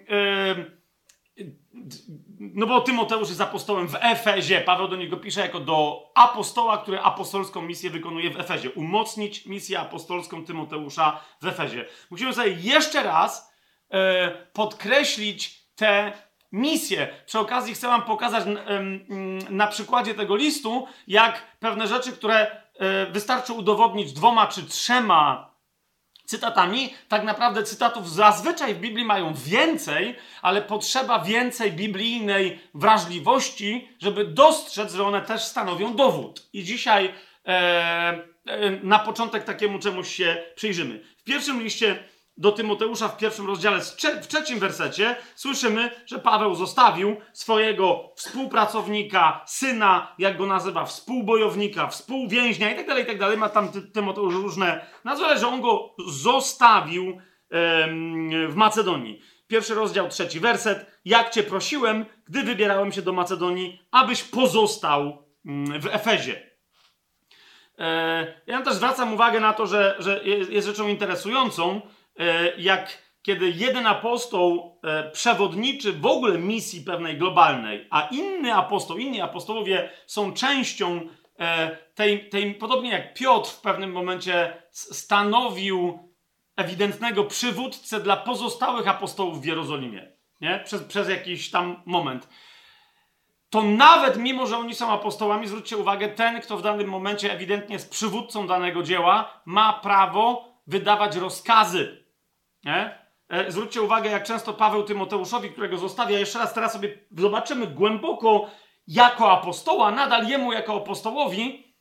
no 2.39 2.67
bo 2.67 2.81
Tymoteusz 2.81 3.29
jest 3.29 3.41
apostołem 3.41 3.87
w 3.87 3.95
Efezie. 4.01 4.61
Paweł 4.61 4.87
do 4.87 4.95
niego 4.95 5.17
pisze 5.17 5.41
jako 5.41 5.59
do 5.59 6.09
apostoła, 6.15 6.77
który 6.77 6.99
apostolską 6.99 7.61
misję 7.61 7.89
wykonuje 7.89 8.29
w 8.29 8.39
Efezie. 8.39 8.71
Umocnić 8.71 9.45
misję 9.45 9.79
apostolską 9.79 10.45
Tymoteusza 10.45 11.21
w 11.41 11.47
Efezie. 11.47 11.85
Musimy 12.09 12.33
sobie 12.33 12.51
jeszcze 12.51 13.03
raz 13.03 13.53
e, 13.89 14.31
podkreślić 14.53 15.65
tę 15.75 16.11
misję. 16.51 17.07
Przy 17.25 17.39
okazji 17.39 17.73
chcę 17.73 17.87
Wam 17.87 18.01
pokazać 18.01 18.43
na 19.49 19.67
przykładzie 19.67 20.13
tego 20.13 20.35
listu, 20.35 20.87
jak 21.07 21.57
pewne 21.59 21.87
rzeczy, 21.87 22.11
które 22.11 22.47
e, 22.79 23.05
wystarczy 23.05 23.53
udowodnić 23.53 24.13
dwoma 24.13 24.47
czy 24.47 24.63
trzema 24.63 25.54
cytatami. 26.25 26.93
Tak 27.07 27.23
naprawdę 27.23 27.63
cytatów 27.63 28.09
zazwyczaj 28.09 28.75
w 28.75 28.79
Biblii 28.79 29.05
mają 29.05 29.33
więcej, 29.33 30.15
ale 30.41 30.61
potrzeba 30.61 31.19
więcej 31.19 31.71
biblijnej 31.71 32.59
wrażliwości, 32.73 33.87
żeby 33.99 34.25
dostrzec, 34.25 34.93
że 34.93 35.03
one 35.03 35.21
też 35.21 35.43
stanowią 35.43 35.95
dowód. 35.95 36.47
I 36.53 36.63
dzisiaj 36.63 37.13
e, 37.45 37.51
e, 38.45 38.71
na 38.83 38.99
początek 38.99 39.43
takiemu 39.43 39.79
czemuś 39.79 40.15
się 40.15 40.43
przyjrzymy. 40.55 40.99
W 41.17 41.23
pierwszym 41.23 41.63
liście 41.63 42.03
do 42.37 42.51
Tymoteusza 42.51 43.07
w 43.07 43.17
pierwszym 43.17 43.47
rozdziale, 43.47 43.79
w 44.21 44.27
trzecim 44.27 44.59
wersecie, 44.59 45.15
słyszymy, 45.35 45.91
że 46.05 46.19
Paweł 46.19 46.55
zostawił 46.55 47.15
swojego 47.33 48.13
współpracownika, 48.15 49.43
syna, 49.47 50.15
jak 50.19 50.37
go 50.37 50.45
nazywa, 50.45 50.85
współbojownika, 50.85 51.87
współwięźnia 51.87 52.71
i 52.71 52.75
tak 52.75 52.87
dalej, 52.87 53.03
i 53.03 53.19
tak. 53.19 53.37
Ma 53.37 53.49
tam 53.49 53.69
Tymoteusz 53.93 54.33
różne 54.33 54.85
nazwy, 55.03 55.37
że 55.37 55.47
on 55.47 55.61
go 55.61 55.95
zostawił 56.07 57.17
w 58.49 58.53
Macedonii. 58.55 59.21
Pierwszy 59.47 59.75
rozdział, 59.75 60.09
trzeci 60.09 60.39
werset. 60.39 60.99
Jak 61.05 61.29
cię 61.29 61.43
prosiłem, 61.43 62.05
gdy 62.25 62.43
wybierałem 62.43 62.91
się 62.91 63.01
do 63.01 63.13
Macedonii, 63.13 63.81
abyś 63.91 64.23
pozostał 64.23 65.25
mm, 65.45 65.81
w 65.81 65.85
Efezie. 65.85 66.49
E, 67.79 68.41
ja 68.47 68.61
też 68.61 68.73
zwracam 68.73 69.13
uwagę 69.13 69.39
na 69.39 69.53
to, 69.53 69.67
że, 69.67 69.95
że 69.99 70.23
jest 70.23 70.67
rzeczą 70.67 70.87
interesującą, 70.87 71.81
jak 72.57 73.05
kiedy 73.25 73.49
jeden 73.49 73.87
apostoł 73.87 74.79
e, 74.83 75.11
przewodniczy 75.11 75.93
w 75.93 76.05
ogóle 76.05 76.37
misji 76.37 76.81
pewnej 76.81 77.17
globalnej, 77.17 77.87
a 77.89 78.07
inny 78.11 78.53
apostoł, 78.53 78.97
inni 78.97 79.21
apostołowie 79.21 79.89
są 80.05 80.33
częścią 80.33 81.01
e, 81.39 81.77
tej, 81.95 82.29
tej, 82.29 82.55
podobnie 82.55 82.91
jak 82.91 83.13
Piotr 83.13 83.49
w 83.49 83.61
pewnym 83.61 83.91
momencie 83.91 84.63
stanowił 84.71 86.09
ewidentnego 86.55 87.23
przywódcę 87.23 87.99
dla 87.99 88.17
pozostałych 88.17 88.87
apostołów 88.87 89.41
w 89.41 89.45
Jerozolimie, 89.45 90.11
nie? 90.41 90.61
Przez, 90.65 90.83
przez 90.83 91.09
jakiś 91.09 91.51
tam 91.51 91.81
moment. 91.85 92.29
To 93.49 93.63
nawet 93.63 94.17
mimo, 94.17 94.47
że 94.47 94.57
oni 94.57 94.75
są 94.75 94.91
apostołami, 94.91 95.47
zwróćcie 95.47 95.77
uwagę, 95.77 96.09
ten, 96.09 96.41
kto 96.41 96.57
w 96.57 96.61
danym 96.61 96.87
momencie 96.87 97.33
ewidentnie 97.33 97.73
jest 97.73 97.91
przywódcą 97.91 98.47
danego 98.47 98.83
dzieła, 98.83 99.41
ma 99.45 99.73
prawo 99.73 100.55
wydawać 100.67 101.15
rozkazy 101.15 102.04
nie? 102.65 103.05
E, 103.29 103.51
zwróćcie 103.51 103.81
uwagę, 103.81 104.09
jak 104.09 104.23
często 104.23 104.53
Paweł 104.53 104.83
Tymoteuszowi, 104.83 105.51
którego 105.51 105.77
zostawia, 105.77 106.19
jeszcze 106.19 106.39
raz 106.39 106.53
teraz 106.53 106.73
sobie 106.73 106.97
zobaczymy 107.17 107.67
głęboko 107.67 108.49
jako 108.87 109.31
apostoła, 109.31 109.91
nadal 109.91 110.27
jemu 110.27 110.53
jako 110.53 110.77
apostołowi, 110.77 111.75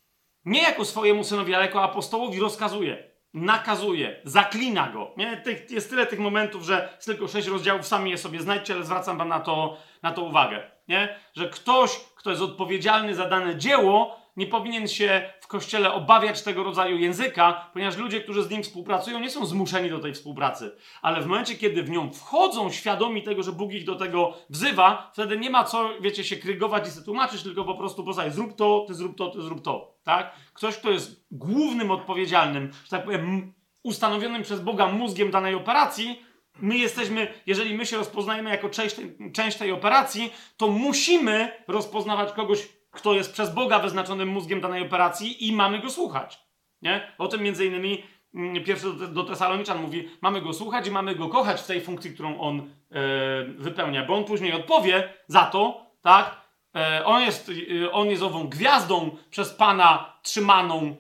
nie 0.45 0.63
jako 0.63 0.85
swojemu 0.85 1.25
synowi, 1.25 1.55
ale 1.55 1.67
jako 1.67 1.83
apostołowi 1.83 2.41
rozkazuje, 2.41 3.11
nakazuje, 3.35 4.21
zaklina 4.25 4.89
go. 4.89 5.15
Nie? 5.17 5.37
Tych, 5.37 5.71
jest 5.71 5.91
tyle 5.91 6.07
tych 6.07 6.19
momentów, 6.19 6.63
że 6.63 6.89
jest 6.95 7.07
tylko 7.07 7.29
sześć 7.29 7.49
rozdziałów, 7.49 7.87
sami 7.87 8.11
je 8.11 8.19
sobie 8.19 8.41
znajdźcie, 8.41 8.75
ale 8.75 8.85
zwracam 8.85 9.19
wam 9.19 9.29
na 9.29 9.41
to, 9.41 9.77
na 10.03 10.13
to 10.13 10.23
uwagę. 10.23 10.71
Nie? 10.89 11.21
Że 11.37 11.49
ktoś, 11.49 12.01
kto 12.17 12.31
jest 12.31 12.43
odpowiedzialny 12.43 13.15
za 13.15 13.29
dane 13.29 13.57
dzieło, 13.57 14.24
nie 14.37 14.47
powinien 14.47 14.89
się 14.89 15.33
w 15.41 15.47
kościele 15.47 15.93
obawiać 15.93 16.43
tego 16.43 16.65
rodzaju 16.65 16.99
języka, 16.99 17.71
ponieważ 17.73 17.97
ludzie, 17.97 18.21
którzy 18.21 18.43
z 18.43 18.51
nim 18.51 18.63
współpracują, 18.63 19.21
nie 19.21 19.31
są 19.31 19.47
zmuszeni 19.47 19.91
do 19.91 19.99
tej 19.99 20.15
współpracy. 20.15 20.77
Ale 21.03 21.21
w 21.21 21.27
momencie, 21.27 21.55
kiedy 21.55 21.83
w 21.83 21.91
nią 21.91 22.13
wchodzą, 22.13 22.71
świadomi 22.71 23.23
tego, 23.23 23.43
że 23.43 23.53
Bóg 23.53 23.73
ich 23.73 23.85
do 23.85 23.95
tego 23.95 24.35
wzywa, 24.51 25.11
wtedy 25.13 25.39
nie 25.39 25.51
ma 25.51 25.65
co, 25.65 25.91
wiecie, 26.01 26.25
się 26.25 26.37
krygować 26.37 26.89
i 26.89 26.91
sobie 26.91 27.05
tłumaczyć, 27.05 27.43
tylko 27.43 27.65
po 27.65 27.75
prostu 27.75 28.05
poznaj, 28.05 28.31
zrób 28.31 28.57
to, 28.57 28.85
ty 28.89 28.95
zrób 28.95 29.17
to, 29.17 29.31
ty 29.31 29.43
zrób 29.43 29.63
to. 29.63 29.95
Tak? 30.05 30.35
Ktoś, 30.55 30.77
kto 30.77 30.91
jest 30.91 31.27
głównym 31.31 31.91
odpowiedzialnym, 31.91 32.71
że 32.85 32.91
tak 32.91 33.05
powiem, 33.05 33.53
ustanowionym 33.83 34.43
przez 34.43 34.61
Boga 34.61 34.87
mózgiem 34.87 35.31
danej 35.31 35.55
operacji, 35.55 36.23
My 36.61 36.79
jesteśmy, 36.79 37.35
jeżeli 37.47 37.75
my 37.75 37.87
się 37.87 37.97
rozpoznajemy 37.97 38.51
jako 38.51 38.69
część 38.69 38.97
część 39.33 39.57
tej 39.57 39.73
operacji, 39.73 40.33
to 40.57 40.69
musimy 40.69 41.53
rozpoznawać 41.69 42.33
kogoś 42.33 42.69
kto 42.95 43.15
jest 43.15 43.33
przez 43.33 43.55
Boga 43.55 43.79
wyznaczonym 43.79 44.29
mózgiem 44.29 44.61
danej 44.61 44.83
operacji 44.83 45.49
i 45.49 45.53
mamy 45.53 45.79
go 45.79 45.91
słuchać. 45.91 46.39
Nie? 46.83 47.13
O 47.19 47.29
tym 47.29 47.43
między 47.43 47.67
innymi 47.67 48.03
mm, 48.35 48.65
pierwszy 48.65 48.93
do, 48.93 49.25
Tesaloniczan 49.25 49.83
mówi, 49.83 50.09
mamy 50.21 50.41
go 50.41 50.53
słuchać 50.53 50.87
i 50.87 50.91
mamy 50.91 51.15
go 51.15 51.29
kochać 51.29 51.61
w 51.61 51.67
tej 51.67 51.81
funkcji, 51.81 52.15
którą 52.15 52.41
on 52.41 52.59
e, 52.61 52.65
wypełnia, 53.45 54.05
bo 54.05 54.15
on 54.15 54.25
później 54.25 54.53
odpowie 54.53 55.09
za 55.29 55.45
to, 55.45 55.87
tak? 56.03 56.45
E, 56.77 57.05
on, 57.05 57.23
jest, 57.23 57.51
e, 57.85 57.93
on 57.93 58.11
jest 58.11 58.23
ową 58.23 58.49
gwiazdą 58.49 59.17
przez 59.31 59.55
Pana 59.55 60.19
trzymaną 60.23 60.87
e, 60.87 60.95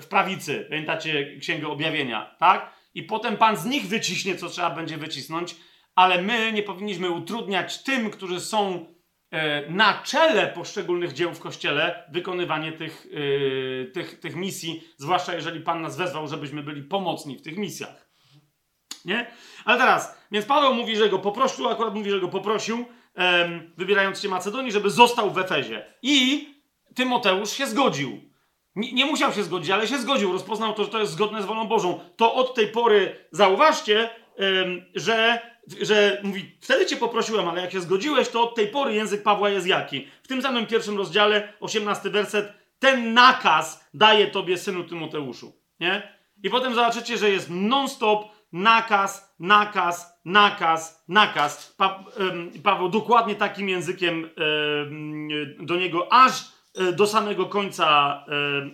w 0.00 0.06
prawicy. 0.06 0.66
Pamiętacie 0.68 1.36
Księgę 1.40 1.68
Objawienia, 1.68 2.36
tak? 2.38 2.72
I 2.94 3.02
potem 3.02 3.36
Pan 3.36 3.56
z 3.56 3.64
nich 3.64 3.86
wyciśnie, 3.86 4.36
co 4.36 4.48
trzeba 4.48 4.70
będzie 4.70 4.96
wycisnąć, 4.96 5.56
ale 5.94 6.22
my 6.22 6.52
nie 6.52 6.62
powinniśmy 6.62 7.10
utrudniać 7.10 7.82
tym, 7.82 8.10
którzy 8.10 8.40
są 8.40 8.86
na 9.68 10.02
czele 10.04 10.46
poszczególnych 10.46 11.12
dzieł 11.12 11.34
w 11.34 11.40
kościele 11.40 12.04
wykonywanie 12.12 12.72
tych, 12.72 13.06
yy, 13.10 13.90
tych, 13.94 14.20
tych 14.20 14.36
misji, 14.36 14.82
zwłaszcza 14.96 15.34
jeżeli 15.34 15.60
Pan 15.60 15.80
nas 15.80 15.96
wezwał, 15.96 16.28
żebyśmy 16.28 16.62
byli 16.62 16.82
pomocni 16.82 17.38
w 17.38 17.42
tych 17.42 17.56
misjach. 17.56 18.10
Nie? 19.04 19.30
Ale 19.64 19.78
teraz, 19.78 20.18
więc 20.32 20.46
Paweł 20.46 20.74
mówi, 20.74 20.96
że 20.96 21.08
go 21.08 21.18
poprosił, 21.18 21.68
akurat 21.68 21.94
mówi, 21.94 22.10
że 22.10 22.20
go 22.20 22.28
poprosił, 22.28 22.84
wybierając 23.76 24.20
się 24.20 24.28
Macedonii, 24.28 24.72
żeby 24.72 24.90
został 24.90 25.30
w 25.30 25.38
Efezie. 25.38 25.94
I 26.02 26.48
Tymoteusz 26.94 27.50
się 27.50 27.66
zgodził. 27.66 28.20
Nie, 28.76 28.92
nie, 28.92 29.06
musiał 29.06 29.32
się 29.32 29.42
zgodzić, 29.42 29.70
ale 29.70 29.88
się 29.88 29.98
zgodził. 29.98 30.32
Rozpoznał 30.32 30.74
to, 30.74 30.84
że 30.84 30.90
to 30.90 31.00
jest 31.00 31.12
zgodne 31.12 31.42
z 31.42 31.46
wolą 31.46 31.68
Bożą. 31.68 32.00
To 32.16 32.34
od 32.34 32.54
tej 32.54 32.66
pory 32.66 33.26
zauważcie, 33.32 34.10
że 34.94 35.40
że 35.80 36.20
mówi, 36.22 36.56
wtedy 36.60 36.86
cię 36.86 36.96
poprosiłem, 36.96 37.48
ale 37.48 37.60
jak 37.60 37.72
się 37.72 37.80
zgodziłeś, 37.80 38.28
to 38.28 38.42
od 38.42 38.54
tej 38.54 38.68
pory 38.68 38.94
język 38.94 39.22
Pawła 39.22 39.50
jest 39.50 39.66
jaki? 39.66 40.08
W 40.22 40.28
tym 40.28 40.42
samym 40.42 40.66
pierwszym 40.66 40.96
rozdziale, 40.96 41.52
18 41.60 42.10
werset, 42.10 42.52
ten 42.78 43.14
nakaz 43.14 43.84
daje 43.94 44.26
tobie, 44.26 44.58
synu 44.58 44.84
Tymoteuszu. 44.84 45.52
Nie? 45.80 46.20
I 46.42 46.50
potem 46.50 46.74
zobaczycie, 46.74 47.18
że 47.18 47.30
jest 47.30 47.48
non-stop 47.50 48.24
nakaz, 48.52 49.34
nakaz, 49.38 50.20
nakaz, 50.24 51.04
nakaz. 51.08 51.74
Pa, 51.76 52.04
Paweł 52.62 52.88
dokładnie 52.88 53.34
takim 53.34 53.68
językiem 53.68 54.30
do 55.60 55.76
niego 55.76 56.12
aż 56.12 56.32
e, 56.74 56.92
do 56.92 57.06
samego 57.06 57.46
końca, 57.46 58.20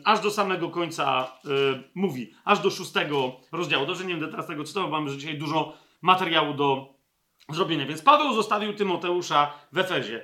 aż 0.04 0.20
do 0.20 0.30
samego 0.30 0.70
końca 0.70 1.32
e, 1.44 1.48
mówi, 1.94 2.34
aż 2.44 2.58
do 2.58 2.70
szóstego 2.70 3.36
rozdziału. 3.52 3.86
Dobrze, 3.86 4.04
nie 4.04 4.14
będę 4.14 4.28
teraz 4.28 4.46
tego 4.46 4.64
czytał, 4.64 4.90
mamy 4.90 5.10
dzisiaj 5.16 5.38
dużo 5.38 5.85
materiału 6.06 6.54
do 6.54 6.94
zrobienia. 7.48 7.86
Więc 7.86 8.02
Paweł 8.02 8.34
zostawił 8.34 8.74
Tymoteusza 8.74 9.52
w 9.72 9.78
Efezie. 9.78 10.22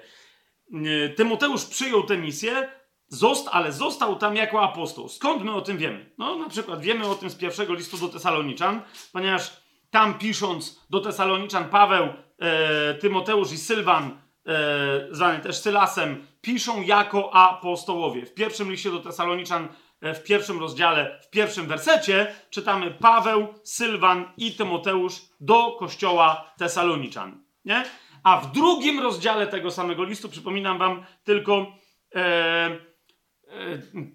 Tymoteusz 1.17 1.65
przyjął 1.65 2.03
tę 2.03 2.19
misję, 2.19 2.69
zost, 3.09 3.49
ale 3.53 3.73
został 3.73 4.17
tam 4.17 4.37
jako 4.37 4.63
apostoł. 4.63 5.09
Skąd 5.09 5.45
my 5.45 5.53
o 5.53 5.61
tym 5.61 5.79
wiemy? 5.79 6.11
No, 6.19 6.37
na 6.37 6.49
przykład 6.49 6.81
wiemy 6.81 7.07
o 7.07 7.15
tym 7.15 7.31
z 7.31 7.35
pierwszego 7.35 7.75
listu 7.75 7.99
do 7.99 8.09
Tesaloniczan, 8.09 8.83
ponieważ 9.13 9.63
tam 9.91 10.19
pisząc 10.19 10.87
do 10.91 11.01
Tesaloniczan 11.01 11.69
Paweł, 11.69 12.09
e, 12.39 12.95
Tymoteusz 12.95 13.53
i 13.53 13.59
Sylwan, 13.59 14.11
e, 14.47 15.09
zwany 15.11 15.41
też 15.41 15.57
Sylasem, 15.57 16.27
piszą 16.41 16.83
jako 16.83 17.35
apostołowie. 17.35 18.27
W 18.27 18.35
pierwszym 18.35 18.71
liście 18.71 18.91
do 18.91 18.99
Tesaloniczan 18.99 19.69
w 20.03 20.23
pierwszym 20.23 20.61
rozdziale, 20.61 21.21
w 21.23 21.31
pierwszym 21.31 21.67
wersecie, 21.67 22.35
czytamy 22.51 22.91
Paweł, 22.91 23.55
Sylwan 23.65 24.25
i 24.37 24.53
Tymoteusz 24.53 25.23
do 25.41 25.77
kościoła 25.79 26.53
Tesaloniczan. 26.59 27.45
Nie? 27.65 27.85
A 28.23 28.41
w 28.41 28.53
drugim 28.53 29.01
rozdziale 29.01 29.47
tego 29.47 29.71
samego 29.71 30.05
listu, 30.05 30.29
przypominam 30.29 30.79
wam 30.79 31.05
tylko, 31.25 31.77
e, 32.15 32.19
e, 32.19 32.79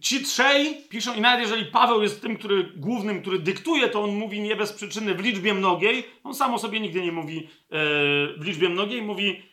ci 0.01 0.23
trzej 0.23 0.75
piszą, 0.89 1.13
i 1.13 1.21
nawet 1.21 1.39
jeżeli 1.39 1.65
Paweł 1.65 2.01
jest 2.01 2.21
tym, 2.21 2.37
który 2.37 2.63
głównym, 2.75 3.21
który 3.21 3.39
dyktuje, 3.39 3.89
to 3.89 4.03
on 4.03 4.09
mówi 4.09 4.41
nie 4.41 4.55
bez 4.55 4.73
przyczyny 4.73 5.15
w 5.15 5.19
liczbie 5.19 5.53
mnogiej. 5.53 6.05
On 6.23 6.35
sam 6.35 6.53
o 6.53 6.59
sobie 6.59 6.79
nigdy 6.79 7.01
nie 7.01 7.11
mówi 7.11 7.37
e, 7.37 7.47
w 8.37 8.43
liczbie 8.45 8.69
mnogiej, 8.69 9.01
mówi 9.01 9.43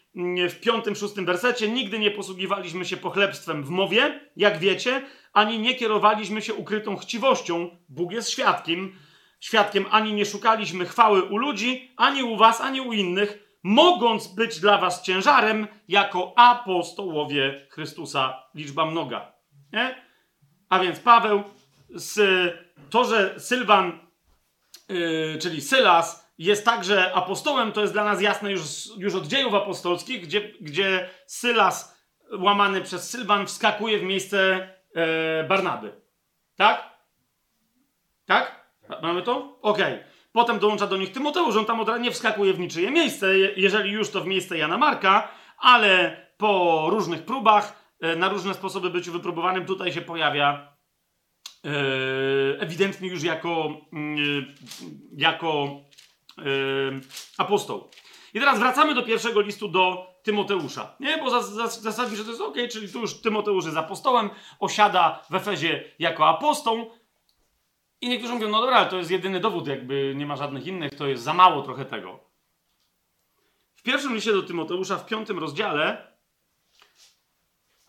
w 0.51 0.61
piątym, 0.61 0.97
szóstym 0.97 1.27
wersecie: 1.27 1.69
Nigdy 1.69 1.99
nie 1.99 2.11
posługiwaliśmy 2.11 2.85
się 2.85 2.97
pochlebstwem 2.97 3.65
w 3.65 3.71
mowie, 3.71 4.21
jak 4.37 4.59
wiecie, 4.59 5.03
ani 5.33 5.59
nie 5.59 5.75
kierowaliśmy 5.75 6.43
się 6.43 6.55
ukrytą 6.55 6.97
chciwością. 6.97 7.77
Bóg 7.89 8.13
jest 8.13 8.31
świadkiem, 8.31 8.93
świadkiem, 9.41 9.87
ani 9.91 10.13
nie 10.13 10.27
szukaliśmy 10.27 10.87
chwały 10.87 11.23
u 11.23 11.37
ludzi, 11.37 11.93
ani 11.97 12.23
u 12.23 12.37
was, 12.37 12.61
ani 12.61 12.81
u 12.81 12.93
innych, 12.93 13.59
mogąc 13.63 14.27
być 14.27 14.61
dla 14.61 14.79
was 14.79 15.03
ciężarem 15.03 15.67
jako 15.89 16.33
apostołowie 16.37 17.67
Chrystusa, 17.71 18.43
liczba 18.55 18.87
mnoga. 18.87 19.33
Nie? 19.73 19.95
A 20.69 20.79
więc 20.79 21.01
Paweł, 21.01 21.43
z, 21.91 22.19
to, 22.91 23.05
że 23.05 23.41
Sylwan, 23.41 23.99
yy, 24.89 25.39
czyli 25.41 25.61
Sylas, 25.61 26.24
jest 26.39 26.65
także 26.65 27.15
apostołem, 27.15 27.73
to 27.73 27.81
jest 27.81 27.93
dla 27.93 28.05
nas 28.05 28.23
jasne 28.23 28.53
już, 28.53 28.63
już 28.99 29.15
od 29.15 29.27
dziejów 29.27 29.55
apostolskich, 29.55 30.23
gdzie, 30.23 30.41
gdzie 30.61 31.11
Sylas, 31.27 32.05
łamany 32.39 32.81
przez 32.81 33.11
Sylwan, 33.11 33.47
wskakuje 33.47 33.99
w 33.99 34.03
miejsce 34.03 34.69
yy, 34.95 35.05
Barnaby. 35.49 35.93
Tak? 36.57 36.91
Tak? 38.27 38.65
Mamy 39.03 39.23
to? 39.23 39.59
Okej. 39.63 39.95
Okay. 39.95 40.15
Potem 40.35 40.59
dołącza 40.59 40.87
do 40.87 40.97
nich 40.97 41.13
Tymoteusz, 41.13 41.57
on 41.57 41.65
tam 41.65 41.81
od 41.81 41.89
razu 41.89 42.01
nie 42.01 42.11
wskakuje 42.11 42.53
w 42.53 42.59
niczyje 42.59 42.91
miejsce, 42.91 43.39
jeżeli 43.39 43.91
już 43.91 44.11
to 44.11 44.21
w 44.21 44.27
miejsce 44.27 44.59
Jana 44.59 44.79
Marka, 44.79 45.29
ale 45.59 46.17
po 46.37 46.87
różnych 46.91 47.25
próbach, 47.25 47.95
e, 48.01 48.17
na 48.17 48.29
różne 48.29 48.55
sposoby 48.55 48.91
byciu 48.91 49.13
wypróbowanym, 49.13 49.67
tutaj 49.67 49.93
się 49.93 50.01
pojawia 50.01 50.77
e, 51.65 51.71
ewidentnie 52.61 53.09
już 53.09 53.23
jako, 53.23 53.81
mm, 53.93 54.55
jako 55.17 55.65
e, 55.65 55.94
apostoł. 57.39 57.91
I 58.35 58.41
teraz 58.41 58.59
wracamy 58.59 58.95
do 58.95 59.03
pierwszego 59.03 59.41
listu 59.41 59.69
do 59.69 60.15
Tymoteusza. 60.23 60.97
Nie, 61.01 61.19
bo 61.19 61.43
zasadniczo 61.69 62.25
to 62.25 62.31
jest 62.31 62.43
ok, 62.43 62.57
czyli 62.71 62.93
tu 62.93 63.01
już 63.01 63.21
Tymoteusz 63.21 63.65
jest 63.65 63.77
apostołem, 63.77 64.31
osiada 64.61 65.23
w 65.31 65.35
Efezie 65.35 65.85
jako 65.99 66.29
apostoł, 66.29 66.91
i 68.05 68.09
niektórzy 68.09 68.33
mówią, 68.33 68.49
no 68.49 68.61
dobra, 68.61 68.77
ale 68.77 68.87
to 68.87 68.97
jest 68.97 69.11
jedyny 69.11 69.41
dowód, 69.41 69.67
jakby 69.67 70.15
nie 70.17 70.27
ma 70.27 70.37
żadnych 70.37 70.67
innych, 70.67 70.95
to 70.95 71.07
jest 71.07 71.23
za 71.23 71.35
mało 71.35 71.63
trochę 71.63 71.85
tego. 71.85 72.21
W 73.75 73.83
pierwszym 73.83 74.15
liście 74.15 74.33
do 74.33 74.43
Tymoteusza, 74.43 74.99
w 74.99 75.07
piątym 75.07 75.39
rozdziale, 75.39 76.17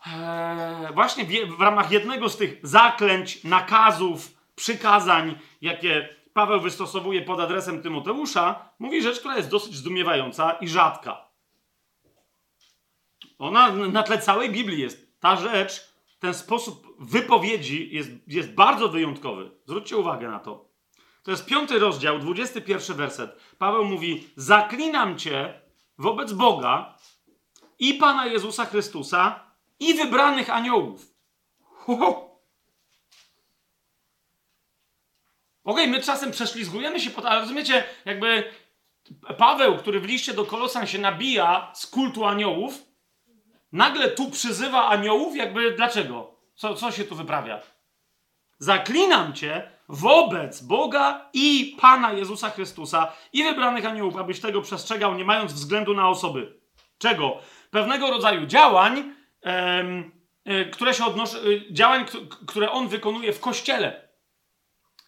ee, 0.06 0.92
właśnie 0.94 1.24
w, 1.24 1.56
w 1.56 1.60
ramach 1.60 1.90
jednego 1.90 2.28
z 2.28 2.36
tych 2.36 2.58
zaklęć, 2.62 3.44
nakazów, 3.44 4.36
przykazań, 4.54 5.38
jakie 5.60 6.15
Paweł 6.36 6.60
wystosowuje 6.60 7.22
pod 7.22 7.40
adresem 7.40 7.82
Tymoteusza, 7.82 8.70
mówi 8.78 9.02
rzecz, 9.02 9.18
która 9.18 9.36
jest 9.36 9.50
dosyć 9.50 9.76
zdumiewająca 9.76 10.52
i 10.52 10.68
rzadka. 10.68 11.28
Ona 13.38 13.72
na 13.72 14.02
tle 14.02 14.18
całej 14.18 14.50
Biblii 14.50 14.80
jest. 14.80 15.20
Ta 15.20 15.36
rzecz, 15.36 15.92
ten 16.18 16.34
sposób 16.34 16.86
wypowiedzi 16.98 17.94
jest, 17.94 18.10
jest 18.26 18.54
bardzo 18.54 18.88
wyjątkowy. 18.88 19.50
Zwróćcie 19.64 19.96
uwagę 19.96 20.28
na 20.28 20.40
to. 20.40 20.68
To 21.22 21.30
jest 21.30 21.46
piąty 21.46 21.78
rozdział, 21.78 22.18
dwudziesty 22.18 22.60
pierwszy 22.60 22.94
werset. 22.94 23.36
Paweł 23.58 23.84
mówi: 23.84 24.28
Zaklinam 24.36 25.18
cię 25.18 25.60
wobec 25.98 26.32
Boga 26.32 26.94
i 27.78 27.94
Pana 27.94 28.26
Jezusa 28.26 28.64
Chrystusa 28.64 29.40
i 29.80 29.94
wybranych 29.94 30.50
aniołów. 30.50 31.06
Okej, 35.66 35.84
okay, 35.84 35.98
my 35.98 36.04
czasem 36.04 36.30
prześlizgujemy 36.30 37.00
się 37.00 37.10
pod, 37.10 37.24
ale 37.24 37.40
rozumiecie, 37.40 37.84
jakby 38.04 38.44
Paweł, 39.38 39.76
który 39.76 40.00
w 40.00 40.04
liście 40.04 40.34
do 40.34 40.44
Kolosan 40.44 40.86
się 40.86 40.98
nabija 40.98 41.70
z 41.74 41.86
kultu 41.86 42.24
aniołów, 42.24 42.82
nagle 43.72 44.08
tu 44.08 44.30
przyzywa 44.30 44.88
aniołów, 44.88 45.36
jakby 45.36 45.72
dlaczego? 45.72 46.36
Co, 46.54 46.74
co 46.74 46.92
się 46.92 47.04
tu 47.04 47.16
wyprawia? 47.16 47.60
Zaklinam 48.58 49.32
cię 49.32 49.70
wobec 49.88 50.62
Boga 50.62 51.30
i 51.32 51.76
Pana 51.80 52.12
Jezusa 52.12 52.50
Chrystusa 52.50 53.12
i 53.32 53.44
wybranych 53.44 53.86
aniołów, 53.86 54.16
abyś 54.16 54.40
tego 54.40 54.62
przestrzegał, 54.62 55.14
nie 55.14 55.24
mając 55.24 55.52
względu 55.52 55.94
na 55.94 56.08
osoby. 56.08 56.60
Czego? 56.98 57.38
Pewnego 57.70 58.10
rodzaju 58.10 58.46
działań, 58.46 59.14
em, 59.42 60.12
e, 60.44 60.64
które 60.64 60.94
się 60.94 61.04
odnoszą, 61.04 61.38
e, 61.38 61.72
działań, 61.72 62.04
które 62.46 62.70
on 62.70 62.88
wykonuje 62.88 63.32
w 63.32 63.40
kościele. 63.40 64.05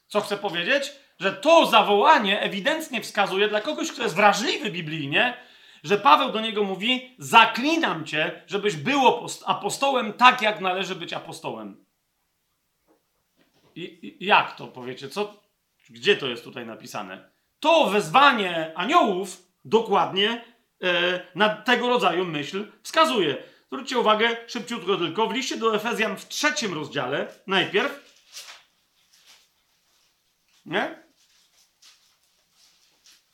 Co 0.08 0.20
chcę 0.20 0.36
powiedzieć? 0.36 0.92
Że 1.18 1.32
to 1.32 1.66
zawołanie 1.66 2.40
ewidentnie 2.40 3.02
wskazuje 3.02 3.48
dla 3.48 3.60
kogoś, 3.60 3.92
kto 3.92 4.02
jest 4.02 4.16
wrażliwy 4.16 4.70
biblijnie, 4.70 5.36
że 5.84 5.98
Paweł 5.98 6.32
do 6.32 6.40
niego 6.40 6.64
mówi: 6.64 7.14
Zaklinam 7.18 8.04
cię, 8.04 8.42
żebyś 8.46 8.76
był 8.76 9.00
apostołem 9.46 10.12
tak, 10.12 10.42
jak 10.42 10.60
należy 10.60 10.94
być 10.94 11.12
apostołem. 11.12 11.84
I, 13.74 14.16
i 14.20 14.26
jak 14.26 14.56
to 14.56 14.66
powiecie? 14.66 15.08
Co, 15.08 15.42
gdzie 15.90 16.16
to 16.16 16.26
jest 16.26 16.44
tutaj 16.44 16.66
napisane? 16.66 17.30
To 17.60 17.90
wezwanie 17.90 18.72
aniołów 18.74 19.42
dokładnie 19.64 20.44
e, 20.82 21.20
na 21.34 21.48
tego 21.48 21.88
rodzaju 21.88 22.24
myśl 22.24 22.66
wskazuje. 22.82 23.36
Zwróćcie 23.66 23.98
uwagę, 23.98 24.36
szybciutko 24.46 24.96
tylko, 24.96 25.26
w 25.26 25.34
liście 25.34 25.56
do 25.56 25.74
Efezjan 25.74 26.16
w 26.16 26.28
trzecim 26.28 26.74
rozdziale, 26.74 27.26
najpierw, 27.46 28.07
nie? 30.68 31.02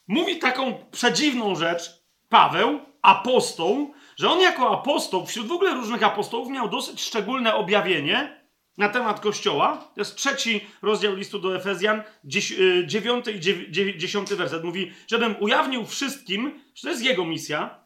Mówi 0.08 0.38
taką 0.38 0.84
przedziwną 0.90 1.54
rzecz, 1.54 2.04
Paweł, 2.28 2.80
apostoł, 3.02 3.94
że 4.16 4.30
on 4.30 4.40
jako 4.40 4.80
apostoł, 4.80 5.26
wśród 5.26 5.46
w 5.46 5.52
ogóle 5.52 5.74
różnych 5.74 6.02
apostołów, 6.02 6.48
miał 6.48 6.68
dosyć 6.68 7.02
szczególne 7.02 7.54
objawienie 7.54 8.44
na 8.78 8.88
temat 8.88 9.20
Kościoła. 9.20 9.90
To 9.94 10.00
jest 10.00 10.16
trzeci 10.16 10.66
rozdział 10.82 11.14
listu 11.14 11.38
do 11.38 11.56
Efezjan, 11.56 12.02
y, 12.50 12.86
dziewiąty 12.86 13.32
i 13.32 13.40
dziesiąty 13.98 14.36
werset. 14.36 14.64
Mówi, 14.64 14.92
żebym 15.06 15.36
ujawnił 15.40 15.86
wszystkim, 15.86 16.60
że 16.74 16.82
to 16.82 16.88
jest 16.88 17.04
jego 17.04 17.24
misja, 17.24 17.83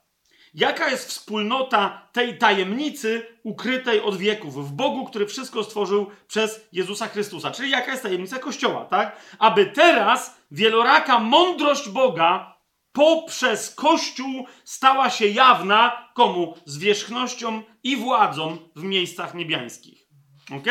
jaka 0.55 0.91
jest 0.91 1.09
wspólnota 1.09 2.09
tej 2.13 2.39
tajemnicy 2.39 3.27
ukrytej 3.43 4.01
od 4.01 4.17
wieków 4.17 4.69
w 4.69 4.73
Bogu, 4.73 5.05
który 5.05 5.27
wszystko 5.27 5.65
stworzył 5.65 6.11
przez 6.29 6.61
Jezusa 6.73 7.09
Chrystusa. 7.09 7.51
Czyli 7.51 7.71
jaka 7.71 7.91
jest 7.91 8.03
tajemnica 8.03 8.39
Kościoła, 8.39 8.85
tak? 8.85 9.17
Aby 9.39 9.67
teraz 9.67 10.37
wieloraka 10.51 11.19
mądrość 11.19 11.89
Boga 11.89 12.59
poprzez 12.93 13.75
Kościół 13.75 14.47
stała 14.65 15.11
się 15.11 15.27
jawna 15.27 16.11
komu? 16.15 16.55
Zwierzchnością 16.65 17.63
i 17.83 17.97
władzą 17.97 18.59
w 18.77 18.83
miejscach 18.83 19.35
niebiańskich. 19.35 20.09
Ok? 20.57 20.67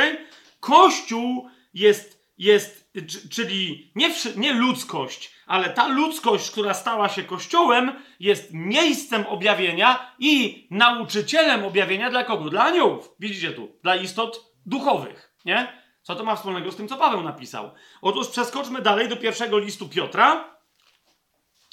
Kościół 0.60 1.50
jest, 1.74 2.24
jest 2.38 2.92
czyli 3.32 3.92
nie, 3.96 4.13
nie 4.36 4.54
ludzkość, 4.54 5.37
ale 5.48 5.70
ta 5.70 5.88
ludzkość, 5.88 6.52
która 6.52 6.74
stała 6.74 7.10
się 7.10 7.24
Kościołem, 7.24 8.04
jest 8.20 8.54
miejscem 8.54 9.26
objawienia 9.26 10.16
i 10.20 10.68
nauczycielem 10.72 11.66
objawienia 11.66 12.10
dla 12.10 12.24
kogo? 12.24 12.50
Dla 12.50 12.64
aniołów. 12.64 13.10
Widzicie 13.20 13.52
tu? 13.52 13.80
Dla 13.84 13.96
istot 13.96 14.46
duchowych. 14.66 15.34
Nie? 15.46 15.82
Co 16.02 16.16
to 16.16 16.24
ma 16.24 16.36
wspólnego 16.36 16.72
z 16.72 16.76
tym, 16.76 16.88
co 16.88 16.98
Paweł 16.98 17.24
napisał? 17.24 17.72
Otóż 18.02 18.28
przeskoczmy 18.28 18.82
dalej 18.82 19.10
do 19.10 19.18
pierwszego 19.18 19.58
listu 19.58 19.90
Piotra, 19.90 20.58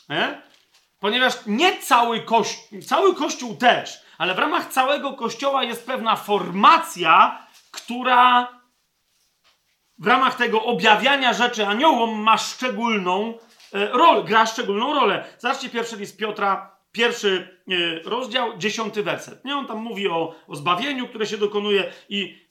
nie? 0.09 0.43
Ponieważ 1.01 1.35
nie 1.47 1.79
cały 1.79 2.21
kościół, 2.21 2.83
cały 2.83 3.15
kościół 3.15 3.57
też, 3.57 4.03
ale 4.19 4.35
w 4.35 4.39
ramach 4.39 4.73
całego 4.73 5.13
kościoła 5.13 5.65
jest 5.65 5.87
pewna 5.87 6.17
formacja, 6.17 7.47
która 7.71 8.49
w 9.99 10.07
ramach 10.07 10.37
tego 10.37 10.65
objawiania 10.65 11.33
rzeczy 11.33 11.67
aniołom 11.67 12.21
ma 12.21 12.39
szczególną 12.39 13.39
e, 13.75 13.89
rolę, 13.89 14.25
gra 14.25 14.47
szczególną 14.47 14.95
rolę. 14.95 15.25
Zobaczcie 15.39 15.71
pierwszy 15.71 15.97
list 15.97 16.17
Piotra, 16.17 16.77
pierwszy 16.93 17.59
e, 17.69 17.75
rozdział, 18.09 18.59
dziesiąty 18.59 19.03
werset. 19.03 19.45
Nie, 19.45 19.57
on 19.57 19.67
tam 19.67 19.79
mówi 19.79 20.09
o, 20.09 20.35
o 20.49 20.57
zbawieniu, 20.57 21.09
które 21.09 21.27
się 21.27 21.39
dokonuje 21.39 21.93
i 22.09 22.45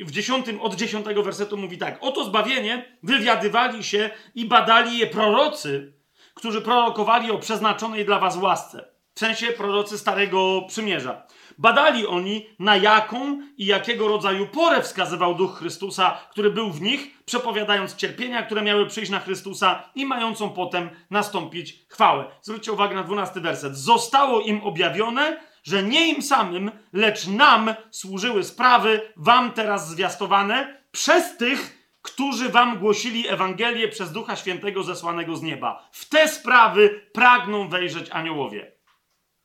w 0.00 0.10
dziesiątym, 0.10 0.60
od 0.60 0.74
dziesiątego 0.74 1.22
wersetu 1.22 1.56
mówi 1.56 1.78
tak. 1.78 1.98
Oto 2.00 2.24
zbawienie 2.24 2.98
wywiadywali 3.02 3.84
się 3.84 4.10
i 4.34 4.44
badali 4.44 4.98
je 4.98 5.06
prorocy, 5.06 5.92
którzy 6.34 6.60
prorokowali 6.60 7.30
o 7.30 7.38
przeznaczonej 7.38 8.04
dla 8.04 8.18
was 8.18 8.36
łasce. 8.36 8.94
W 9.14 9.20
sensie 9.20 9.46
prorocy 9.46 9.98
Starego 9.98 10.62
Przymierza. 10.68 11.26
Badali 11.58 12.06
oni, 12.06 12.46
na 12.58 12.76
jaką 12.76 13.40
i 13.58 13.66
jakiego 13.66 14.08
rodzaju 14.08 14.46
porę 14.46 14.82
wskazywał 14.82 15.34
Duch 15.34 15.58
Chrystusa, 15.58 16.18
który 16.30 16.50
był 16.50 16.70
w 16.70 16.80
nich, 16.80 17.24
przepowiadając 17.24 17.96
cierpienia, 17.96 18.42
które 18.42 18.62
miały 18.62 18.86
przyjść 18.86 19.10
na 19.10 19.20
Chrystusa 19.20 19.82
i 19.94 20.06
mającą 20.06 20.50
potem 20.50 20.90
nastąpić 21.10 21.86
chwałę. 21.88 22.24
Zwróćcie 22.42 22.72
uwagę 22.72 22.94
na 22.94 23.02
dwunasty 23.02 23.40
werset. 23.40 23.76
Zostało 23.76 24.40
im 24.40 24.62
objawione, 24.62 25.40
że 25.62 25.82
nie 25.82 26.08
im 26.08 26.22
samym, 26.22 26.70
lecz 26.92 27.26
nam 27.26 27.74
służyły 27.90 28.44
sprawy, 28.44 29.12
wam 29.16 29.52
teraz 29.52 29.88
zwiastowane, 29.88 30.82
przez 30.92 31.36
tych, 31.36 31.84
którzy 32.02 32.48
wam 32.48 32.78
głosili 32.78 33.28
Ewangelię 33.28 33.88
przez 33.88 34.12
Ducha 34.12 34.36
Świętego 34.36 34.82
zesłanego 34.82 35.36
z 35.36 35.42
nieba. 35.42 35.88
W 35.92 36.08
te 36.08 36.28
sprawy 36.28 37.00
pragną 37.12 37.68
wejrzeć 37.68 38.10
aniołowie. 38.10 38.72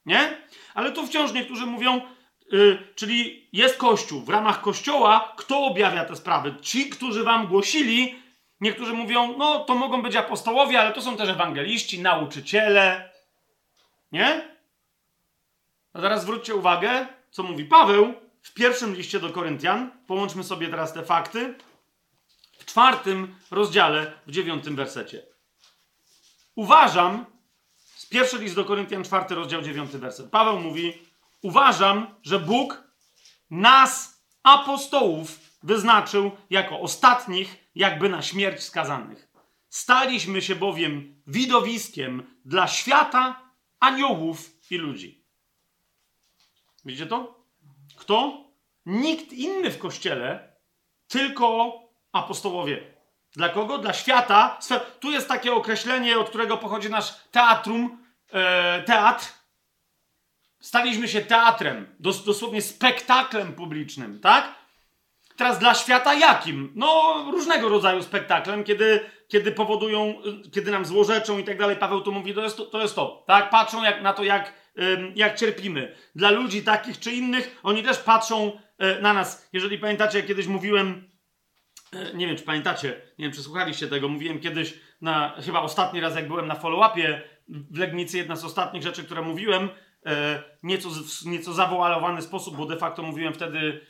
Nie? 0.06 0.38
Ale 0.80 0.92
tu 0.92 1.08
wciąż 1.08 1.34
niektórzy 1.34 1.66
mówią, 1.66 2.02
yy, 2.52 2.88
czyli 2.96 3.48
jest 3.54 3.78
Kościół. 3.78 4.22
W 4.22 4.30
ramach 4.30 4.62
Kościoła 4.62 5.34
kto 5.38 5.64
objawia 5.64 6.06
te 6.06 6.16
sprawy? 6.16 6.56
Ci, 6.62 6.90
którzy 6.90 7.24
wam 7.24 7.48
głosili. 7.48 8.16
Niektórzy 8.62 8.94
mówią, 8.94 9.38
no 9.38 9.60
to 9.60 9.76
mogą 9.76 10.02
być 10.02 10.16
apostołowie, 10.16 10.80
ale 10.80 10.92
to 10.92 11.02
są 11.02 11.18
też 11.18 11.30
ewangeliści, 11.30 12.02
nauczyciele. 12.02 13.10
Nie? 14.12 14.42
A 15.94 16.02
teraz 16.02 16.22
zwróćcie 16.22 16.56
uwagę, 16.56 17.08
co 17.32 17.44
mówi 17.44 17.66
Paweł 17.66 18.14
w 18.42 18.54
pierwszym 18.54 18.96
liście 18.96 19.20
do 19.20 19.30
Koryntian. 19.30 19.92
Połączmy 20.08 20.44
sobie 20.44 20.68
teraz 20.68 20.94
te 20.94 21.06
fakty. 21.06 21.54
W 22.60 22.66
czwartym 22.66 23.36
rozdziale, 23.52 24.14
w 24.28 24.32
dziewiątym 24.32 24.76
wersecie. 24.76 25.22
Uważam, 26.56 27.26
pierwszy 28.10 28.38
list 28.38 28.56
do 28.56 28.66
Koryntian, 28.66 29.04
czwarty 29.04 29.36
rozdział, 29.36 29.62
dziewiąty 29.62 30.00
werset. 30.00 30.30
Paweł 30.32 30.60
mówi, 30.60 30.94
uważam, 31.42 32.16
że 32.24 32.40
Bóg 32.40 32.84
nas, 33.50 34.24
apostołów, 34.44 35.40
wyznaczył 35.64 36.32
jako 36.50 36.80
ostatnich, 36.80 37.70
jakby 37.76 38.10
na 38.10 38.22
śmierć 38.22 38.64
skazanych. 38.64 39.30
Staliśmy 39.70 40.42
się 40.42 40.56
bowiem 40.56 41.22
widowiskiem 41.28 42.36
dla 42.46 42.68
świata, 42.68 43.42
aniołów 43.80 44.50
i 44.72 44.78
ludzi. 44.78 45.24
Widzicie 46.86 47.06
to? 47.06 47.46
Kto? 47.96 48.44
Nikt 48.86 49.34
inny 49.34 49.72
w 49.72 49.80
kościele, 49.80 50.54
tylko 51.08 51.74
apostołowie. 52.12 52.94
Dla 53.34 53.50
kogo? 53.50 53.78
Dla 53.78 53.94
świata. 53.94 54.60
Tu 55.00 55.12
jest 55.12 55.28
takie 55.28 55.54
określenie, 55.54 56.20
od 56.20 56.30
którego 56.30 56.58
pochodzi 56.58 56.90
nasz 56.90 57.14
teatrum, 57.32 57.99
e, 58.32 58.84
teatr. 58.84 59.26
Staliśmy 60.60 61.08
się 61.08 61.22
teatrem, 61.22 61.96
dos 62.00 62.26
dosłownie 62.26 62.62
spektaklem 62.62 63.54
publicznym, 63.54 64.20
tak? 64.20 64.60
Teraz 65.40 65.60
dla 65.60 65.74
świata 65.74 66.14
jakim? 66.14 66.72
No, 66.76 67.16
różnego 67.32 67.70
rodzaju 67.70 68.04
spektaklem, 68.04 68.64
kiedy, 68.64 69.00
kiedy 69.28 69.52
powodują, 69.52 70.22
kiedy 70.54 70.72
nam 70.72 70.86
złorzeczą 70.86 71.38
i 71.38 71.44
tak 71.44 71.58
dalej. 71.58 71.76
Paweł 71.76 72.02
tu 72.02 72.12
mówi, 72.12 72.34
to 72.34 72.44
jest 72.44 72.58
to, 72.58 72.66
to, 72.66 72.82
jest 72.82 72.96
to 72.96 73.24
tak? 73.28 73.50
Patrzą 73.50 73.84
jak, 73.84 74.02
na 74.02 74.14
to, 74.14 74.24
jak, 74.24 74.54
jak 75.16 75.40
cierpimy. 75.40 75.96
Dla 76.16 76.32
ludzi 76.32 76.64
takich 76.64 77.00
czy 77.00 77.12
innych, 77.12 77.60
oni 77.64 77.84
też 77.84 77.98
patrzą 77.98 78.60
e, 78.78 79.02
na 79.02 79.14
nas. 79.14 79.50
Jeżeli 79.54 79.78
pamiętacie, 79.78 80.18
jak 80.18 80.28
kiedyś 80.28 80.48
mówiłem, 80.48 81.10
e, 81.94 82.14
nie 82.14 82.28
wiem, 82.28 82.38
czy 82.38 82.44
pamiętacie, 82.44 83.02
nie 83.18 83.26
wiem, 83.26 83.34
czy 83.34 83.44
słuchaliście 83.44 83.88
tego, 83.88 84.08
mówiłem 84.08 84.40
kiedyś, 84.40 84.74
na, 85.02 85.36
chyba 85.46 85.62
ostatni 85.62 86.00
raz, 86.00 86.16
jak 86.16 86.28
byłem 86.28 86.48
na 86.48 86.56
follow-upie 86.56 87.22
w 87.50 87.78
Legnicy, 87.78 88.18
jedna 88.18 88.36
z 88.36 88.46
ostatnich 88.46 88.84
rzeczy, 88.84 89.04
które 89.04 89.22
mówiłem, 89.22 89.70
e, 90.06 90.44
nieco, 90.64 90.90
nieco 91.26 91.54
zawoalowany 91.54 92.22
sposób, 92.22 92.58
bo 92.58 92.66
de 92.66 92.78
facto 92.78 93.04
mówiłem 93.04 93.34
wtedy 93.34 93.82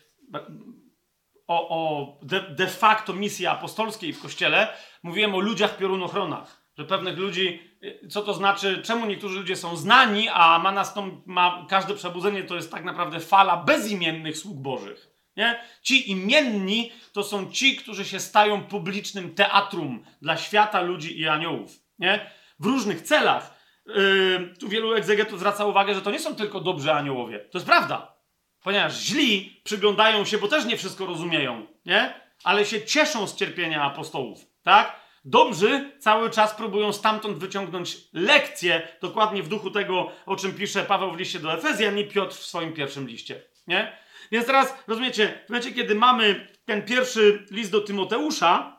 o, 1.48 1.70
o 1.70 2.18
de, 2.22 2.42
de, 2.42 2.68
facto 2.68 3.14
misji 3.14 3.48
apostolskiej 3.48 4.14
w 4.14 4.22
kościele, 4.22 4.68
mówiłem 5.04 5.36
o 5.36 5.40
ludziach 5.40 5.78
piorunochronach. 5.78 6.60
Że 6.78 6.86
pewnych 6.86 7.18
ludzi, 7.18 7.60
y, 7.84 8.08
co 8.08 8.22
to 8.22 8.34
znaczy, 8.34 8.82
czemu 8.84 9.06
niektórzy 9.06 9.40
ludzie 9.40 9.56
są 9.56 9.76
znani, 9.76 10.30
a 10.30 10.60
ma 10.60 10.72
nastąp, 10.72 11.28
ma 11.28 11.66
każde 11.70 11.94
przebudzenie 11.94 12.44
to 12.44 12.56
jest 12.56 12.72
tak 12.72 12.84
naprawdę 12.84 13.20
fala 13.20 13.58
bezimiennych 13.58 14.38
sług 14.38 14.58
bożych. 14.58 15.10
Nie? 15.38 15.60
Ci 15.82 16.12
imienni 16.12 16.92
to 17.14 17.24
są 17.24 17.52
ci, 17.52 17.76
którzy 17.76 18.06
się 18.06 18.20
stają 18.20 18.64
publicznym 18.64 19.36
teatrum 19.36 20.06
dla 20.22 20.38
świata, 20.38 20.82
ludzi 20.82 21.20
i 21.20 21.28
aniołów. 21.28 21.80
Nie? 22.00 22.32
W 22.60 22.66
różnych 22.66 23.02
celach. 23.02 23.60
Yy, 23.86 24.54
tu 24.60 24.70
wielu 24.70 24.94
egzegetów 24.94 25.40
zwraca 25.40 25.66
uwagę, 25.66 25.94
że 25.94 26.02
to 26.02 26.12
nie 26.12 26.20
są 26.20 26.36
tylko 26.36 26.60
dobrzy 26.60 26.92
aniołowie. 26.92 27.40
To 27.40 27.58
jest 27.58 27.66
prawda. 27.66 28.20
Ponieważ 28.64 29.02
źli 29.02 29.62
przyglądają 29.64 30.26
się, 30.26 30.38
bo 30.38 30.48
też 30.48 30.66
nie 30.66 30.78
wszystko 30.78 31.06
rozumieją, 31.06 31.68
nie? 31.86 32.14
Ale 32.44 32.66
się 32.66 32.82
cieszą 32.82 33.28
z 33.28 33.36
cierpienia 33.36 33.84
apostołów, 33.84 34.40
tak? 34.64 35.00
Dobrzy 35.26 35.92
cały 36.00 36.30
czas 36.30 36.56
próbują 36.56 36.94
stamtąd 36.94 37.38
wyciągnąć 37.38 37.98
lekcje, 38.14 38.88
dokładnie 39.02 39.44
w 39.44 39.48
duchu 39.48 39.72
tego, 39.72 40.12
o 40.26 40.36
czym 40.36 40.54
pisze 40.54 40.84
Paweł 40.84 41.12
w 41.12 41.18
liście 41.18 41.40
do 41.40 41.54
Efezjan 41.54 41.98
i 41.98 42.06
Piotr 42.06 42.36
w 42.36 42.46
swoim 42.46 42.74
pierwszym 42.74 43.08
liście, 43.08 43.42
nie? 43.68 43.98
Więc 44.32 44.46
teraz, 44.46 44.84
rozumiecie, 44.88 45.40
w 45.46 45.50
momencie, 45.50 45.72
kiedy 45.72 45.96
mamy 45.96 46.48
ten 46.66 46.86
pierwszy 46.86 47.46
list 47.52 47.72
do 47.72 47.82
Tymoteusza, 47.82 48.79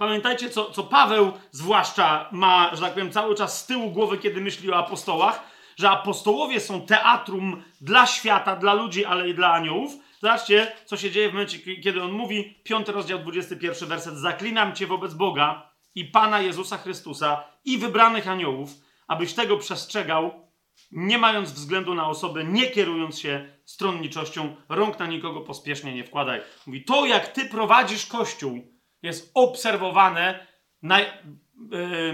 pamiętajcie, 0.00 0.50
co, 0.50 0.70
co 0.70 0.82
Paweł 0.82 1.32
zwłaszcza 1.50 2.28
ma, 2.32 2.70
że 2.72 2.82
tak 2.82 2.92
powiem, 2.92 3.12
cały 3.12 3.34
czas 3.34 3.60
z 3.60 3.66
tyłu 3.66 3.90
głowy, 3.90 4.18
kiedy 4.18 4.40
myśli 4.40 4.70
o 4.70 4.76
apostołach, 4.76 5.42
że 5.76 5.90
apostołowie 5.90 6.60
są 6.60 6.86
teatrum 6.86 7.62
dla 7.80 8.06
świata, 8.06 8.56
dla 8.56 8.74
ludzi, 8.74 9.04
ale 9.04 9.28
i 9.28 9.34
dla 9.34 9.52
aniołów. 9.52 9.92
Zobaczcie, 10.20 10.72
co 10.84 10.96
się 10.96 11.10
dzieje 11.10 11.28
w 11.28 11.32
momencie, 11.32 11.76
kiedy 11.76 12.02
on 12.02 12.12
mówi, 12.12 12.60
5 12.64 12.88
rozdział, 12.88 13.18
21 13.18 13.88
werset. 13.88 14.14
Zaklinam 14.14 14.74
cię 14.74 14.86
wobec 14.86 15.14
Boga 15.14 15.70
i 15.94 16.04
Pana 16.04 16.40
Jezusa 16.40 16.78
Chrystusa 16.78 17.44
i 17.64 17.78
wybranych 17.78 18.28
aniołów, 18.28 18.70
abyś 19.08 19.34
tego 19.34 19.56
przestrzegał, 19.56 20.50
nie 20.92 21.18
mając 21.18 21.52
względu 21.52 21.94
na 21.94 22.08
osobę, 22.08 22.44
nie 22.44 22.70
kierując 22.70 23.18
się 23.18 23.52
stronniczością, 23.64 24.56
rąk 24.68 24.98
na 24.98 25.06
nikogo 25.06 25.40
pospiesznie 25.40 25.94
nie 25.94 26.04
wkładaj. 26.04 26.40
Mówi, 26.66 26.84
to 26.84 27.06
jak 27.06 27.28
ty 27.28 27.44
prowadzisz 27.44 28.06
Kościół, 28.06 28.69
jest 29.02 29.30
obserwowane 29.34 30.46
na, 30.82 30.98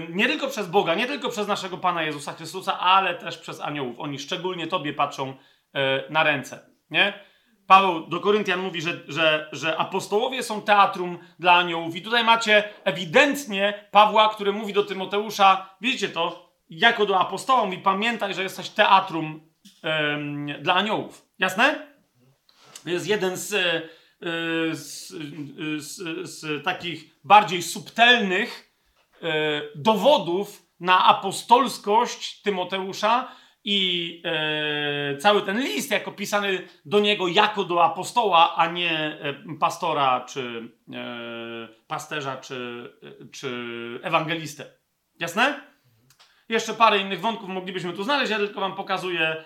nie 0.09 0.27
tylko 0.27 0.47
przez 0.47 0.67
Boga, 0.67 0.95
nie 0.95 1.07
tylko 1.07 1.29
przez 1.29 1.47
naszego 1.47 1.77
Pana 1.77 2.03
Jezusa 2.03 2.33
Chrystusa, 2.33 2.79
ale 2.79 3.15
też 3.15 3.37
przez 3.37 3.61
aniołów. 3.61 3.99
Oni 3.99 4.19
szczególnie 4.19 4.67
Tobie 4.67 4.93
patrzą 4.93 5.33
e, 5.73 6.03
na 6.09 6.23
ręce. 6.23 6.69
Nie? 6.89 7.27
Paweł 7.67 8.07
do 8.07 8.19
Koryntian 8.19 8.59
mówi, 8.59 8.81
że, 8.81 9.01
że, 9.07 9.49
że 9.51 9.77
apostołowie 9.77 10.43
są 10.43 10.61
teatrum 10.61 11.19
dla 11.39 11.53
aniołów. 11.53 11.95
I 11.95 12.01
tutaj 12.01 12.23
macie 12.23 12.63
ewidentnie 12.83 13.87
Pawła, 13.91 14.29
który 14.29 14.53
mówi 14.53 14.73
do 14.73 14.83
Tymoteusza, 14.83 15.69
widzicie 15.81 16.09
to, 16.09 16.53
jako 16.69 17.05
do 17.05 17.19
apostoła, 17.19 17.65
mówi, 17.65 17.77
pamiętaj, 17.77 18.33
że 18.33 18.43
jesteś 18.43 18.69
teatrum 18.69 19.47
dla 20.59 20.73
aniołów. 20.73 21.25
Jasne? 21.39 21.87
To 22.83 22.89
jest 22.89 23.07
jeden 23.07 23.37
z, 23.37 23.53
e, 23.53 23.81
z, 24.71 25.07
z, 25.77 26.29
z 26.29 26.63
takich 26.63 27.19
bardziej 27.23 27.61
subtelnych 27.61 28.67
E, 29.23 29.61
dowodów 29.75 30.63
na 30.79 31.05
apostolskość 31.05 32.41
Tymoteusza 32.41 33.31
i 33.63 34.21
cały 35.19 35.41
ten 35.41 35.59
list 35.59 35.91
jako 35.91 36.11
pisany 36.11 36.67
do 36.85 36.99
niego 36.99 37.27
jako 37.27 37.63
do 37.63 37.83
apostoła, 37.83 38.55
a 38.55 38.71
nie 38.71 39.17
pastora, 39.59 40.25
czy 40.29 40.71
pasterza, 41.87 42.37
czy, 42.37 42.89
czy 43.31 43.99
ewangelistę. 44.03 44.65
Jasne? 45.19 45.61
Jeszcze 46.49 46.73
parę 46.73 46.99
innych 46.99 47.21
wątków 47.21 47.49
moglibyśmy 47.49 47.93
tu 47.93 48.03
znaleźć, 48.03 48.31
ja 48.31 48.37
tylko 48.37 48.59
wam 48.59 48.75
pokazuję, 48.75 49.43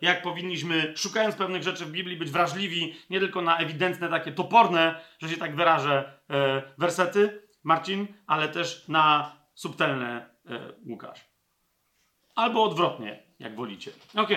jak 0.00 0.22
powinniśmy, 0.22 0.92
szukając 0.96 1.34
pewnych 1.34 1.62
rzeczy 1.62 1.86
w 1.86 1.90
Biblii, 1.90 2.16
być 2.16 2.30
wrażliwi 2.30 2.94
nie 3.10 3.20
tylko 3.20 3.42
na 3.42 3.58
ewidentne, 3.58 4.08
takie 4.08 4.32
toporne, 4.32 5.00
że 5.18 5.28
się 5.28 5.36
tak 5.36 5.56
wyrażę, 5.56 6.18
e, 6.30 6.62
wersety, 6.78 7.42
Marcin, 7.64 8.06
ale 8.26 8.48
też 8.48 8.88
na 8.88 9.36
subtelne 9.54 10.30
e, 10.46 10.60
Łukasz. 10.86 11.20
Albo 12.34 12.64
odwrotnie, 12.64 13.22
jak 13.38 13.56
wolicie. 13.56 13.90
Ok. 14.14 14.30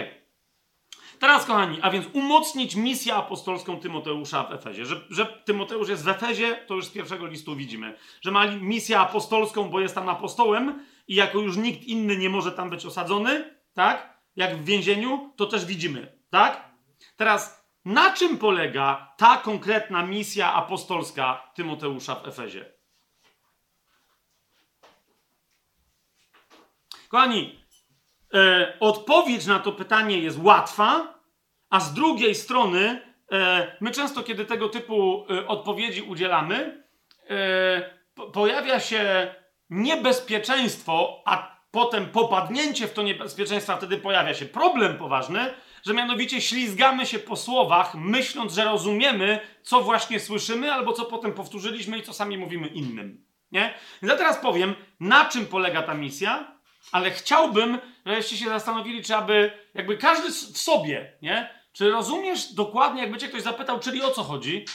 Teraz, 1.20 1.46
kochani, 1.46 1.78
a 1.82 1.91
więc 1.91 2.06
umocnić 2.13 2.76
misję 2.76 3.15
apostolską 3.15 3.80
Tymoteusza 3.80 4.43
w 4.43 4.54
Efezie. 4.54 4.86
Że, 4.86 5.02
że 5.10 5.26
Tymoteusz 5.26 5.89
jest 5.89 6.04
w 6.04 6.08
Efezie, 6.08 6.56
to 6.56 6.76
już 6.76 6.86
z 6.86 6.89
pierwszego 6.89 7.28
listu 7.28 7.56
widzimy. 7.56 7.98
Że 8.22 8.32
ma 8.32 8.46
misję 8.46 9.00
apostolską, 9.00 9.70
bo 9.70 9.80
jest 9.80 9.96
tam 9.96 10.10
apostołem 10.10 10.86
i 11.08 11.15
jako 11.15 11.39
już 11.39 11.58
nikt 11.58 11.84
inny 11.84 12.17
nie 12.17 12.30
może 12.30 12.52
tam 12.52 12.70
być 12.70 12.86
osadzony, 12.86 13.58
tak? 13.74 14.16
Jak 14.38 14.58
w 14.58 14.65
więzieniu, 14.65 15.34
to 15.36 15.45
też 15.45 15.65
widzimy, 15.65 16.17
tak? 16.30 16.71
Teraz, 17.15 17.67
na 17.86 18.13
czym 18.13 18.38
polega 18.38 19.13
ta 19.17 19.38
konkretna 19.38 20.04
misja 20.06 20.54
apostolska 20.54 21.52
Tymoteusza 21.56 22.15
w 22.15 22.28
Efezie? 22.28 22.65
Kochani, 27.10 27.65
e, 28.34 28.73
odpowiedź 28.80 29.45
na 29.45 29.60
to 29.60 29.71
pytanie 29.71 30.19
jest 30.19 30.39
łatwa, 30.41 31.19
a 31.69 31.80
z 31.80 31.93
drugiej 31.93 32.36
strony, 32.36 33.02
e, 33.32 33.78
my 33.82 33.91
często, 33.91 34.23
kiedy 34.23 34.45
tego 34.45 34.69
typu 34.69 35.26
e, 35.30 35.47
odpowiedzi 35.47 36.02
udzielamy, 36.02 36.84
e, 37.30 37.97
po, 38.15 38.32
pojawia 38.32 38.80
się 38.80 39.36
niebezpieczeństwo, 39.69 41.23
a 41.26 41.57
potem 41.71 42.06
popadnięcie 42.06 42.88
w 42.88 42.93
to 42.93 43.03
niebezpieczeństwo, 43.03 43.77
wtedy 43.77 43.97
pojawia 43.97 44.34
się 44.34 44.45
problem 44.45 44.97
poważny, 44.97 45.53
że 45.86 45.93
mianowicie 45.93 46.41
ślizgamy 46.41 47.06
się 47.06 47.19
po 47.19 47.36
słowach, 47.36 47.95
myśląc, 47.95 48.53
że 48.53 48.63
rozumiemy, 48.63 49.39
co 49.63 49.82
właśnie 49.82 50.19
słyszymy, 50.19 50.73
albo 50.73 50.93
co 50.93 51.06
potem 51.06 51.34
powtórzyliśmy 51.34 51.97
i 51.97 52.03
co 52.03 52.13
sami 52.13 52.38
mówimy 52.38 52.67
innym. 52.67 53.25
Nie? 53.51 53.73
Ja 54.01 54.15
teraz 54.15 54.38
powiem, 54.38 54.75
na 54.99 55.25
czym 55.25 55.45
polega 55.45 55.82
ta 55.84 55.93
misja, 55.93 56.58
ale 56.91 57.12
chciałbym, 57.12 57.77
żebyście 58.06 58.38
się 58.38 58.45
zastanowili, 58.45 59.03
czy 59.03 59.15
aby, 59.15 59.51
jakby 59.73 59.97
każdy 59.97 60.30
w 60.30 60.58
sobie, 60.58 61.13
nie? 61.21 61.58
Czy 61.73 61.91
rozumiesz 61.91 62.53
dokładnie, 62.53 63.01
jakby 63.01 63.17
cię 63.17 63.27
ktoś 63.27 63.41
zapytał, 63.41 63.80
czyli 63.80 64.01
o 64.01 64.12
co 64.12 64.23
chodzi? 64.23 64.65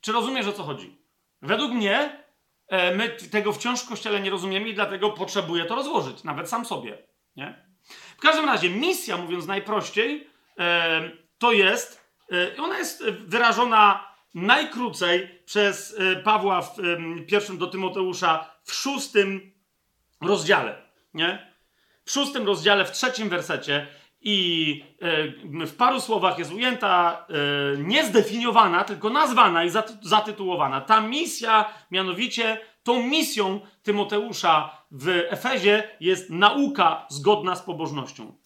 Czy 0.00 0.12
rozumiesz, 0.12 0.46
o 0.46 0.52
co 0.52 0.62
chodzi? 0.62 0.98
Według 1.42 1.72
mnie 1.72 2.24
my 2.70 3.08
tego 3.08 3.52
wciąż 3.52 3.80
w 3.80 3.88
Kościele 3.88 4.20
nie 4.20 4.30
rozumiemy 4.30 4.68
i 4.68 4.74
dlatego 4.74 5.10
potrzebuję 5.10 5.64
to 5.64 5.74
rozłożyć, 5.74 6.24
nawet 6.24 6.48
sam 6.48 6.66
sobie, 6.66 6.98
nie? 7.36 7.70
W 8.16 8.20
każdym 8.20 8.44
razie 8.44 8.70
misja, 8.70 9.16
mówiąc 9.16 9.46
najprościej, 9.46 10.28
e, 10.58 11.10
to 11.38 11.52
jest, 11.52 12.10
e, 12.32 12.62
ona 12.62 12.78
jest 12.78 13.04
wyrażona 13.04 14.10
najkrócej 14.34 15.42
przez 15.44 15.96
e, 15.98 16.16
Pawła 16.16 16.62
w 16.62 16.76
pierwszym 17.28 17.58
do 17.58 17.66
Tymoteusza 17.66 18.54
w 18.64 18.72
szóstym 18.72 19.52
rozdziale, 20.20 20.82
nie? 21.14 21.52
W 22.04 22.10
szóstym 22.10 22.46
rozdziale, 22.46 22.84
w 22.84 22.90
trzecim 22.90 23.28
wersecie 23.28 23.86
i 24.20 24.84
w 25.66 25.76
paru 25.76 26.00
słowach 26.00 26.38
jest 26.38 26.52
ujęta, 26.52 27.26
niezdefiniowana, 27.78 28.84
tylko 28.84 29.10
nazwana 29.10 29.64
i 29.64 29.70
zatytułowana. 30.02 30.80
Ta 30.80 31.00
misja, 31.00 31.64
mianowicie 31.90 32.60
tą 32.82 33.02
misją 33.02 33.60
Tymoteusza 33.82 34.70
w 34.90 35.08
Efezie 35.08 35.88
jest 36.00 36.30
nauka 36.30 37.06
zgodna 37.08 37.56
z 37.56 37.62
pobożnością. 37.62 38.36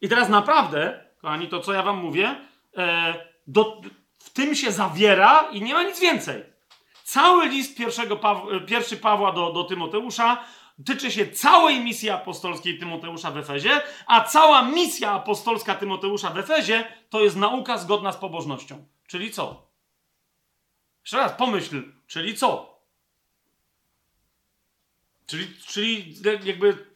I 0.00 0.08
teraz 0.08 0.28
naprawdę, 0.28 1.04
kochani, 1.20 1.48
to 1.48 1.60
co 1.60 1.72
ja 1.72 1.82
wam 1.82 1.98
mówię, 1.98 2.36
e, 2.76 3.14
do, 3.46 3.80
w 4.18 4.30
tym 4.30 4.54
się 4.54 4.72
zawiera 4.72 5.48
i 5.52 5.62
nie 5.62 5.74
ma 5.74 5.82
nic 5.82 6.00
więcej. 6.00 6.42
Cały 7.04 7.48
list 7.48 7.78
pierwszego 7.78 8.20
pierwszy 8.66 8.96
Pawła 8.96 9.32
do, 9.32 9.52
do 9.52 9.64
Tymoteusza 9.64 10.44
tyczy 10.86 11.12
się 11.12 11.26
całej 11.26 11.80
misji 11.80 12.10
apostolskiej 12.10 12.78
Tymoteusza 12.78 13.30
w 13.30 13.36
Efezie, 13.36 13.80
a 14.06 14.20
cała 14.20 14.62
misja 14.62 15.10
apostolska 15.10 15.74
Tymoteusza 15.74 16.30
w 16.30 16.38
Efezie 16.38 16.84
to 17.10 17.20
jest 17.20 17.36
nauka 17.36 17.78
zgodna 17.78 18.12
z 18.12 18.16
pobożnością. 18.16 18.84
Czyli 19.06 19.30
co? 19.30 19.68
Jeszcze 21.00 21.16
raz, 21.16 21.32
pomyśl, 21.32 21.82
czyli 22.06 22.34
co? 22.34 22.78
Czyli, 25.26 25.54
czyli 25.66 26.14
jakby, 26.44 26.86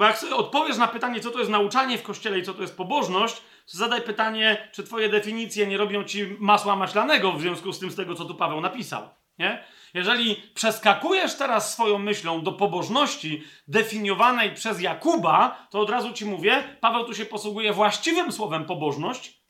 jak 0.00 0.18
sobie 0.18 0.34
odpowiesz 0.34 0.76
na 0.76 0.88
pytanie, 0.88 1.20
co 1.20 1.30
to 1.30 1.38
jest 1.38 1.50
nauczanie 1.50 1.98
w 1.98 2.02
kościele 2.02 2.38
i 2.38 2.42
co 2.42 2.54
to 2.54 2.62
jest 2.62 2.76
pobożność, 2.76 3.36
to 3.36 3.78
zadaj 3.78 4.02
pytanie, 4.02 4.68
czy 4.72 4.84
twoje 4.84 5.08
definicje 5.08 5.66
nie 5.66 5.76
robią 5.76 6.04
ci 6.04 6.36
masła 6.38 6.76
maślanego 6.76 7.32
w 7.32 7.40
związku 7.40 7.72
z 7.72 7.78
tym, 7.78 7.90
z 7.90 7.96
tego, 7.96 8.14
co 8.14 8.24
tu 8.24 8.34
Paweł 8.34 8.60
napisał. 8.60 9.08
Nie? 9.38 9.64
Jeżeli 9.94 10.36
przeskakujesz 10.54 11.34
teraz 11.34 11.72
swoją 11.72 11.98
myślą 11.98 12.42
do 12.42 12.52
pobożności 12.52 13.44
definiowanej 13.68 14.54
przez 14.54 14.80
Jakuba, 14.80 15.66
to 15.70 15.80
od 15.80 15.90
razu 15.90 16.12
ci 16.12 16.24
mówię, 16.24 16.76
Paweł 16.80 17.04
tu 17.04 17.14
się 17.14 17.26
posługuje 17.26 17.72
właściwym 17.72 18.32
słowem 18.32 18.64
pobożność, 18.64 19.44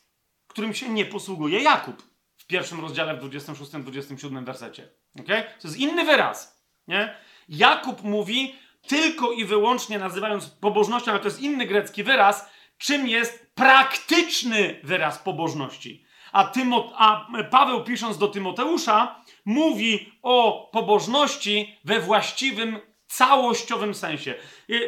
którym 0.47 0.73
się 0.73 0.89
nie 0.89 1.05
posługuje 1.05 1.59
Jakub 1.59 2.03
w 2.37 2.47
pierwszym 2.47 2.81
rozdziale 2.81 3.17
w 3.17 3.29
26-27 3.29 4.45
wersecie. 4.45 4.89
Okay? 5.19 5.43
To 5.43 5.67
jest 5.67 5.79
inny 5.79 6.05
wyraz. 6.05 6.65
Nie? 6.87 7.17
Jakub 7.49 8.03
mówi 8.03 8.55
tylko 8.87 9.31
i 9.31 9.45
wyłącznie 9.45 9.99
nazywając 9.99 10.49
pobożnością, 10.49 11.11
ale 11.11 11.19
to 11.19 11.27
jest 11.27 11.41
inny 11.41 11.65
grecki 11.65 12.03
wyraz, 12.03 12.49
czym 12.77 13.07
jest 13.07 13.51
praktyczny 13.55 14.79
wyraz 14.83 15.19
pobożności. 15.19 16.05
A, 16.31 16.43
Tymo, 16.43 16.91
a 16.97 17.27
Paweł 17.51 17.83
pisząc 17.83 18.17
do 18.17 18.27
Tymoteusza 18.27 19.23
mówi 19.45 20.11
o 20.21 20.69
pobożności 20.73 21.79
we 21.83 21.99
właściwym, 21.99 22.79
całościowym 23.07 23.93
sensie. 23.93 24.33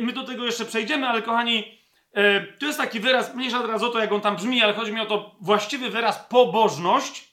My 0.02 0.14
do 0.14 0.24
tego 0.24 0.46
jeszcze 0.46 0.66
przejdziemy, 0.66 1.08
ale 1.08 1.22
kochani, 1.22 1.80
e, 2.14 2.42
to 2.42 2.66
jest 2.66 2.80
taki 2.80 3.00
wyraz, 3.00 3.36
mniejsza 3.36 3.62
teraz 3.62 3.84
o 3.84 3.90
to, 3.90 4.00
jak 4.00 4.12
on 4.12 4.22
tam 4.22 4.36
brzmi, 4.36 4.64
ale 4.64 4.74
chodzi 4.74 4.94
mi 4.94 5.00
o 5.00 5.06
to 5.06 5.36
właściwy 5.42 5.90
wyraz 5.90 6.26
pobożność. 6.30 7.28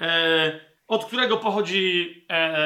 E, 0.00 0.60
od 0.88 1.04
którego 1.04 1.36
pochodzi 1.36 2.26
e, 2.30 2.56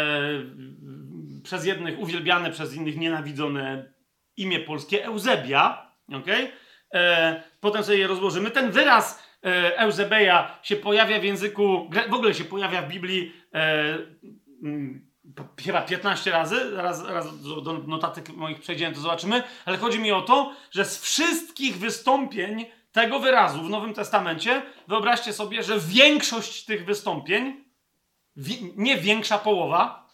przez 1.42 1.64
jednych 1.64 1.98
uwielbiane, 1.98 2.50
przez 2.50 2.74
innych 2.74 2.96
nienawidzone 2.96 3.92
imię 4.37 4.61
polskie 4.61 5.05
Eusebia. 5.05 5.92
Okay? 6.12 6.53
Potem 7.61 7.85
sobie 7.85 7.98
je 7.98 8.07
rozłożymy. 8.07 8.50
Ten 8.50 8.70
wyraz 8.70 9.30
Eusebeja 9.76 10.59
się 10.62 10.76
pojawia 10.76 11.20
w 11.20 11.24
języku, 11.24 11.90
w 12.09 12.14
ogóle 12.14 12.35
się 12.35 12.44
pojawia 12.44 12.83
w 12.83 12.88
Biblii 12.88 13.33
e, 13.55 13.98
chyba 15.64 15.83
15 15.83 16.31
razy, 16.31 16.76
raz, 16.76 17.05
raz 17.05 17.42
do, 17.42 17.72
notatek 17.72 18.29
moich 18.29 18.61
przejdziemy, 18.61 18.94
to 18.94 19.00
zobaczymy, 19.00 19.42
ale 19.64 19.76
chodzi 19.76 19.98
mi 19.98 20.12
o 20.12 20.22
to, 20.22 20.53
że 20.70 20.85
z 20.85 21.03
wszystkich 21.03 21.79
wystąpień 21.79 22.66
tego 22.92 23.20
wyrazu 23.20 23.62
w 23.62 23.70
Nowym 23.70 23.94
Testamencie, 23.94 24.62
wyobraźcie 24.88 25.33
sobie, 25.33 25.62
że 25.62 25.81
większość 25.81 26.64
tych 26.64 26.85
wystąpień 26.85 27.64
nie 28.76 28.96
większa 28.96 29.38
połowa, 29.38 30.11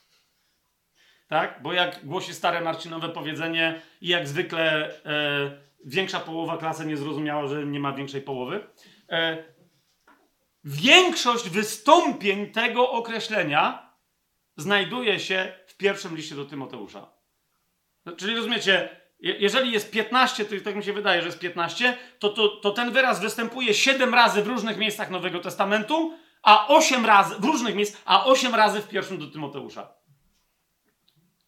tak? 1.28 1.62
Bo 1.62 1.72
jak 1.72 2.06
głosi 2.06 2.34
stare 2.34 2.60
Marcinowe 2.60 3.08
powiedzenie 3.08 3.80
i 4.00 4.08
jak 4.08 4.28
zwykle 4.28 4.90
e, 5.04 5.66
większa 5.84 6.20
połowa 6.20 6.56
klasy 6.56 6.86
nie 6.86 6.96
zrozumiała, 6.96 7.46
że 7.46 7.66
nie 7.66 7.80
ma 7.80 7.92
większej 7.92 8.22
połowy. 8.22 8.66
E, 9.10 9.44
większość 10.64 11.48
wystąpień 11.48 12.52
tego 12.52 12.90
określenia 12.90 13.92
znajduje 14.56 15.20
się 15.20 15.52
w 15.66 15.76
pierwszym 15.76 16.16
liście 16.16 16.34
do 16.34 16.44
Tymoteusza. 16.44 17.10
Czyli 18.16 18.36
rozumiecie, 18.36 19.00
jeżeli 19.20 19.72
jest 19.72 19.90
15, 19.90 20.44
to 20.44 20.54
tak 20.64 20.76
mi 20.76 20.84
się 20.84 20.92
wydaje, 20.92 21.20
że 21.20 21.26
jest 21.26 21.38
15, 21.38 21.96
to, 22.18 22.28
to, 22.28 22.48
to 22.48 22.70
ten 22.70 22.92
wyraz 22.92 23.20
występuje 23.20 23.74
7 23.74 24.14
razy 24.14 24.42
w 24.42 24.46
różnych 24.46 24.78
miejscach 24.78 25.10
Nowego 25.10 25.40
Testamentu, 25.40 26.18
a 26.42 26.68
osiem 26.68 27.06
razy, 27.06 27.34
w 27.34 27.44
różnych 27.44 27.74
miejscach, 27.74 28.02
a 28.04 28.24
osiem 28.24 28.54
razy 28.54 28.80
w 28.80 28.88
pierwszym 28.88 29.18
do 29.18 29.26
Tymoteusza. 29.26 29.94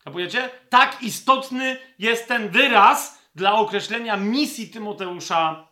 Kapujecie? 0.05 0.51
Tak 0.69 1.03
istotny 1.03 1.77
jest 1.99 2.29
ten 2.29 2.49
wyraz 2.49 3.19
dla 3.35 3.53
określenia 3.53 4.17
misji 4.17 4.71
Tymoteusza, 4.71 5.68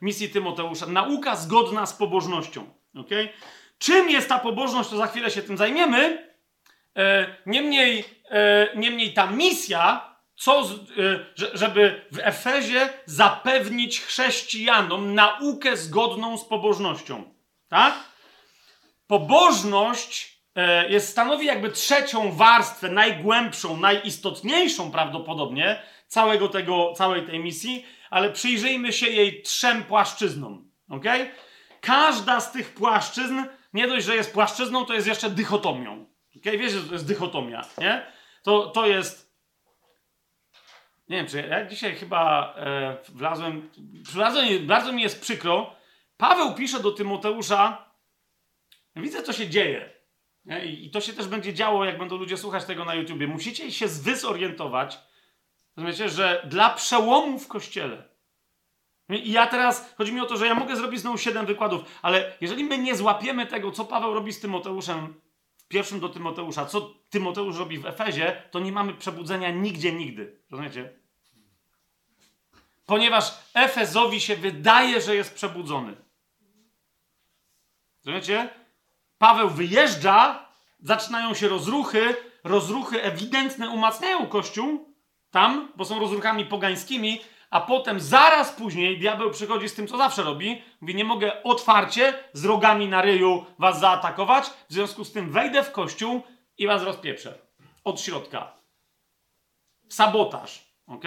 misji 0.00 0.28
Tymoteusza. 0.30 0.86
Nauka 0.86 1.36
zgodna 1.36 1.86
z 1.86 1.92
pobożnością. 1.92 2.70
Okay? 2.96 3.28
Czym 3.78 4.10
jest 4.10 4.28
ta 4.28 4.38
pobożność, 4.38 4.90
to 4.90 4.96
za 4.96 5.06
chwilę 5.06 5.30
się 5.30 5.42
tym 5.42 5.56
zajmiemy. 5.56 6.30
Yy, 6.96 7.02
niemniej, 7.46 7.96
yy, 7.96 8.04
niemniej 8.76 9.14
ta 9.14 9.26
misja, 9.26 10.10
co, 10.40 10.68
żeby 11.54 12.06
w 12.12 12.18
Efezie 12.18 12.88
zapewnić 13.06 14.00
chrześcijanom 14.00 15.14
naukę 15.14 15.76
zgodną 15.76 16.38
z 16.38 16.44
pobożnością. 16.44 17.34
Tak? 17.68 17.94
Pobożność 19.06 20.40
e, 20.54 20.90
jest, 20.90 21.08
stanowi 21.08 21.46
jakby 21.46 21.70
trzecią 21.70 22.32
warstwę, 22.32 22.88
najgłębszą, 22.88 23.76
najistotniejszą 23.76 24.90
prawdopodobnie 24.90 25.82
całego 26.06 26.48
tego, 26.48 26.92
całej 26.92 27.26
tej 27.26 27.38
misji, 27.38 27.86
ale 28.10 28.30
przyjrzyjmy 28.30 28.92
się 28.92 29.06
jej 29.06 29.42
trzem 29.42 29.84
płaszczyznom. 29.84 30.70
ok? 30.88 31.04
Każda 31.80 32.40
z 32.40 32.52
tych 32.52 32.74
płaszczyzn, 32.74 33.34
nie 33.72 33.88
dość, 33.88 34.06
że 34.06 34.16
jest 34.16 34.32
płaszczyzną, 34.32 34.84
to 34.84 34.94
jest 34.94 35.06
jeszcze 35.06 35.30
dychotomią. 35.30 36.06
ok? 36.36 36.44
Wiesz, 36.44 36.72
że 36.72 36.82
to 36.82 36.92
jest 36.92 37.06
dychotomia, 37.06 37.64
nie? 37.78 38.06
To, 38.42 38.66
to 38.66 38.86
jest 38.86 39.30
nie 41.08 41.16
wiem, 41.16 41.26
czy 41.26 41.46
ja 41.50 41.66
dzisiaj 41.66 41.94
chyba 41.94 42.54
e, 42.56 42.96
wlazłem, 43.08 43.70
wlazłem, 44.12 44.66
bardzo 44.66 44.92
mi 44.92 45.02
jest 45.02 45.20
przykro, 45.20 45.80
Paweł 46.16 46.54
pisze 46.54 46.80
do 46.80 46.92
Tymoteusza, 46.92 47.90
widzę, 48.96 49.22
co 49.22 49.32
się 49.32 49.48
dzieje. 49.48 49.90
I 50.64 50.90
to 50.90 51.00
się 51.00 51.12
też 51.12 51.28
będzie 51.28 51.54
działo, 51.54 51.84
jak 51.84 51.98
będą 51.98 52.16
ludzie 52.16 52.36
słuchać 52.36 52.64
tego 52.64 52.84
na 52.84 52.94
YouTubie. 52.94 53.26
Musicie 53.26 53.72
się 53.72 53.88
zorientować, 53.88 54.98
rozumiecie, 55.80 56.08
że 56.08 56.46
dla 56.48 56.70
przełomu 56.70 57.38
w 57.38 57.48
Kościele. 57.48 58.08
I 59.08 59.32
ja 59.32 59.46
teraz, 59.46 59.94
chodzi 59.96 60.12
mi 60.12 60.20
o 60.20 60.26
to, 60.26 60.36
że 60.36 60.46
ja 60.46 60.54
mogę 60.54 60.76
zrobić 60.76 61.00
znowu 61.00 61.18
siedem 61.18 61.46
wykładów, 61.46 61.82
ale 62.02 62.32
jeżeli 62.40 62.64
my 62.64 62.78
nie 62.78 62.96
złapiemy 62.96 63.46
tego, 63.46 63.72
co 63.72 63.84
Paweł 63.84 64.14
robi 64.14 64.32
z 64.32 64.40
Tymoteuszem, 64.40 65.20
w 65.56 65.68
pierwszym 65.68 66.00
do 66.00 66.08
Tymoteusza, 66.08 66.66
co 66.66 66.94
Tymoteusz 67.10 67.58
robi 67.58 67.78
w 67.78 67.86
Efezie, 67.86 68.42
to 68.50 68.60
nie 68.60 68.72
mamy 68.72 68.94
przebudzenia 68.94 69.50
nigdzie, 69.50 69.92
nigdy. 69.92 70.40
Rozumiecie? 70.50 70.92
Ponieważ 72.86 73.34
Efezowi 73.54 74.20
się 74.20 74.36
wydaje, 74.36 75.00
że 75.00 75.16
jest 75.16 75.34
przebudzony. 75.34 75.96
Rozumiecie? 78.04 78.48
Paweł 79.18 79.50
wyjeżdża, 79.50 80.48
zaczynają 80.80 81.34
się 81.34 81.48
rozruchy, 81.48 82.16
rozruchy 82.44 83.02
ewidentne 83.02 83.70
umacniają 83.70 84.26
Kościół 84.26 84.89
tam, 85.30 85.72
bo 85.76 85.84
są 85.84 86.00
rozruchami 86.00 86.44
pogańskimi, 86.44 87.20
a 87.50 87.60
potem 87.60 88.00
zaraz 88.00 88.52
później 88.52 88.98
diabeł 88.98 89.30
przychodzi 89.30 89.68
z 89.68 89.74
tym, 89.74 89.86
co 89.86 89.96
zawsze 89.96 90.22
robi. 90.22 90.62
Mówi, 90.80 90.94
nie 90.94 91.04
mogę 91.04 91.42
otwarcie 91.42 92.14
z 92.32 92.44
rogami 92.44 92.88
na 92.88 93.02
ryju 93.02 93.44
was 93.58 93.80
zaatakować, 93.80 94.44
w 94.44 94.72
związku 94.72 95.04
z 95.04 95.12
tym 95.12 95.30
wejdę 95.30 95.62
w 95.62 95.72
kościół 95.72 96.22
i 96.58 96.66
was 96.66 96.82
rozpieprzę. 96.82 97.38
Od 97.84 98.00
środka. 98.00 98.52
Sabotaż. 99.88 100.64
ok? 100.86 101.04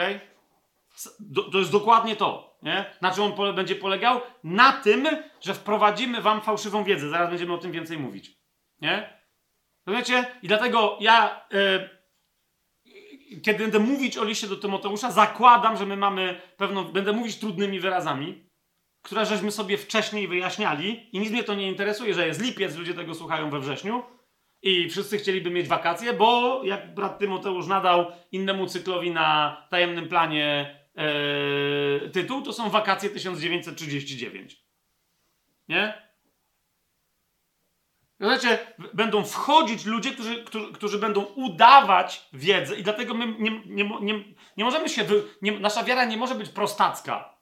To 1.51 1.57
jest 1.57 1.71
dokładnie 1.71 2.15
to. 2.15 2.57
Nie? 2.62 2.86
Na 3.01 3.12
czym 3.12 3.23
on 3.23 3.33
pole, 3.33 3.53
będzie 3.53 3.75
polegał? 3.75 4.21
Na 4.43 4.71
tym, 4.71 5.07
że 5.41 5.53
wprowadzimy 5.53 6.21
wam 6.21 6.41
fałszywą 6.41 6.83
wiedzę. 6.83 7.09
Zaraz 7.09 7.29
będziemy 7.29 7.53
o 7.53 7.57
tym 7.57 7.71
więcej 7.71 7.97
mówić. 7.97 8.31
Nie? 8.81 9.19
Rozumiecie? 9.86 10.25
I 10.41 10.47
dlatego 10.47 10.97
ja, 10.99 11.45
e, 11.53 11.89
kiedy 13.41 13.60
będę 13.60 13.80
mówić 13.80 14.17
o 14.17 14.24
liście 14.24 14.48
do 14.48 14.56
Tymoteusza, 14.56 15.12
zakładam, 15.12 15.78
że 15.78 15.86
my 15.86 15.98
mamy 15.98 16.41
pewną, 16.58 16.84
będę 16.84 17.13
mówić 17.13 17.39
trudnymi 17.39 17.80
wyrazami, 17.80 18.50
które 19.02 19.26
żeśmy 19.26 19.52
sobie 19.52 19.78
wcześniej 19.78 20.28
wyjaśniali 20.28 21.10
i 21.12 21.19
nic 21.19 21.32
mnie 21.32 21.43
to 21.43 21.56
nie 21.56 21.67
interesuje, 21.67 22.13
że 22.13 22.28
jest 22.28 22.41
lipiec, 22.41 22.76
ludzie 22.76 22.93
tego 22.93 23.15
słuchają 23.15 23.50
we 23.50 23.60
wrześniu 23.60 24.04
i 24.62 24.89
wszyscy 24.89 25.17
chcieliby 25.17 25.50
mieć 25.50 25.67
wakacje, 25.67 26.13
bo 26.13 26.62
jak 26.63 26.93
brat 26.93 27.19
Tymoteusz 27.19 27.67
nadał 27.67 28.06
innemu 28.32 28.67
cyklowi 28.67 29.12
na 29.12 29.58
tajemnym 29.69 30.10
planie 30.10 30.80
e, 30.96 32.10
tytuł, 32.10 32.41
to 32.41 32.54
są 32.54 32.69
wakacje 32.69 33.10
1939. 33.10 34.63
Nie? 35.67 36.12
Znaczy, 38.19 38.58
będą 38.93 39.23
wchodzić 39.26 39.86
ludzie, 39.86 40.12
którzy, 40.12 40.43
którzy, 40.43 40.73
którzy, 40.73 40.97
będą 40.97 41.21
udawać 41.21 42.30
wiedzę, 42.34 42.76
i 42.76 42.84
dlatego 42.84 43.13
my 43.13 43.28
nie, 43.39 43.62
nie, 43.65 43.99
nie, 44.02 44.23
nie 44.58 44.63
możemy 44.63 44.89
się. 44.89 45.04
Wy, 45.04 45.23
nie, 45.41 45.60
nasza 45.60 45.84
wiara 45.84 46.06
nie 46.06 46.17
może 46.17 46.36
być 46.36 46.49
prostacka. 46.49 47.38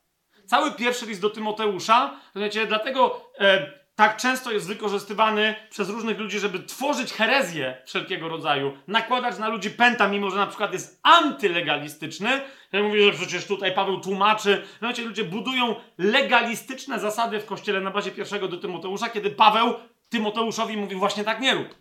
Cały 0.46 0.72
pierwszy 0.72 1.06
list 1.06 1.22
do 1.22 1.30
Tymoteusza, 1.30 2.20
wiecie, 2.36 2.68
dlatego 2.68 3.32
e, 3.40 3.82
tak 3.96 4.18
często 4.18 4.52
jest 4.52 4.68
wykorzystywany 4.68 5.56
przez 5.70 5.90
różnych 5.90 6.20
ludzi, 6.20 6.40
żeby 6.40 6.60
tworzyć 6.60 7.14
herezję 7.14 7.82
wszelkiego 7.86 8.30
rodzaju, 8.30 8.78
nakładać 8.88 9.40
na 9.40 9.48
ludzi 9.48 9.70
pęta, 9.70 10.08
mimo 10.08 10.30
że 10.30 10.38
na 10.38 10.48
przykład 10.48 10.74
jest 10.74 11.00
antylegalistyczny. 11.04 12.42
Ja 12.72 12.84
mówię, 12.84 13.06
że 13.06 13.18
przecież 13.18 13.46
tutaj 13.46 13.74
Paweł 13.74 14.00
tłumaczy. 14.00 14.68
Wiecie, 14.82 15.04
ludzie 15.04 15.24
budują 15.24 15.76
legalistyczne 15.98 17.00
zasady 17.00 17.40
w 17.40 17.46
kościele 17.46 17.82
na 17.82 17.92
bazie 17.92 18.12
pierwszego 18.12 18.48
do 18.48 18.58
Tymoteusza, 18.58 19.10
kiedy 19.10 19.30
Paweł 19.30 19.74
Tymoteuszowi 20.12 20.78
mówił 20.78 21.00
właśnie 21.00 21.24
tak 21.24 21.40
nie 21.40 21.54
rób. 21.54 21.76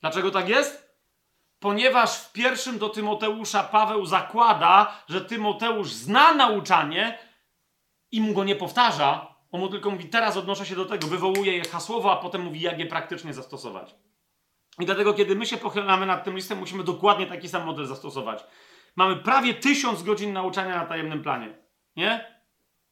Dlaczego 0.00 0.30
tak 0.30 0.48
jest? 0.48 0.90
Ponieważ 1.58 2.18
w 2.18 2.32
pierwszym 2.32 2.78
do 2.78 2.88
Tymoteusza 2.88 3.62
Paweł 3.62 4.06
zakłada, 4.06 5.02
że 5.08 5.20
Tymoteusz 5.20 5.92
zna 5.92 6.34
nauczanie 6.34 7.18
i 8.12 8.20
mu 8.20 8.34
go 8.34 8.44
nie 8.44 8.56
powtarza, 8.56 9.34
on 9.52 9.60
mu 9.60 9.68
tylko 9.68 9.90
mówi, 9.90 10.08
teraz 10.08 10.36
odnoszę 10.36 10.66
się 10.66 10.76
do 10.76 10.84
tego, 10.84 11.06
wywołuje 11.06 11.56
je 11.56 11.64
hasłowo, 11.64 12.12
a 12.12 12.16
potem 12.16 12.42
mówi, 12.42 12.60
jak 12.60 12.78
je 12.78 12.86
praktycznie 12.86 13.34
zastosować. 13.34 13.94
I 14.78 14.86
dlatego, 14.86 15.14
kiedy 15.14 15.36
my 15.36 15.46
się 15.46 15.56
pochylamy 15.56 16.06
nad 16.06 16.24
tym 16.24 16.36
listem, 16.36 16.58
musimy 16.58 16.84
dokładnie 16.84 17.26
taki 17.26 17.48
sam 17.48 17.64
model 17.64 17.86
zastosować. 17.86 18.44
Mamy 18.96 19.16
prawie 19.16 19.54
tysiąc 19.54 20.02
godzin 20.02 20.32
nauczania 20.32 20.76
na 20.76 20.86
tajemnym 20.86 21.22
planie. 21.22 21.58
Nie? 21.96 22.40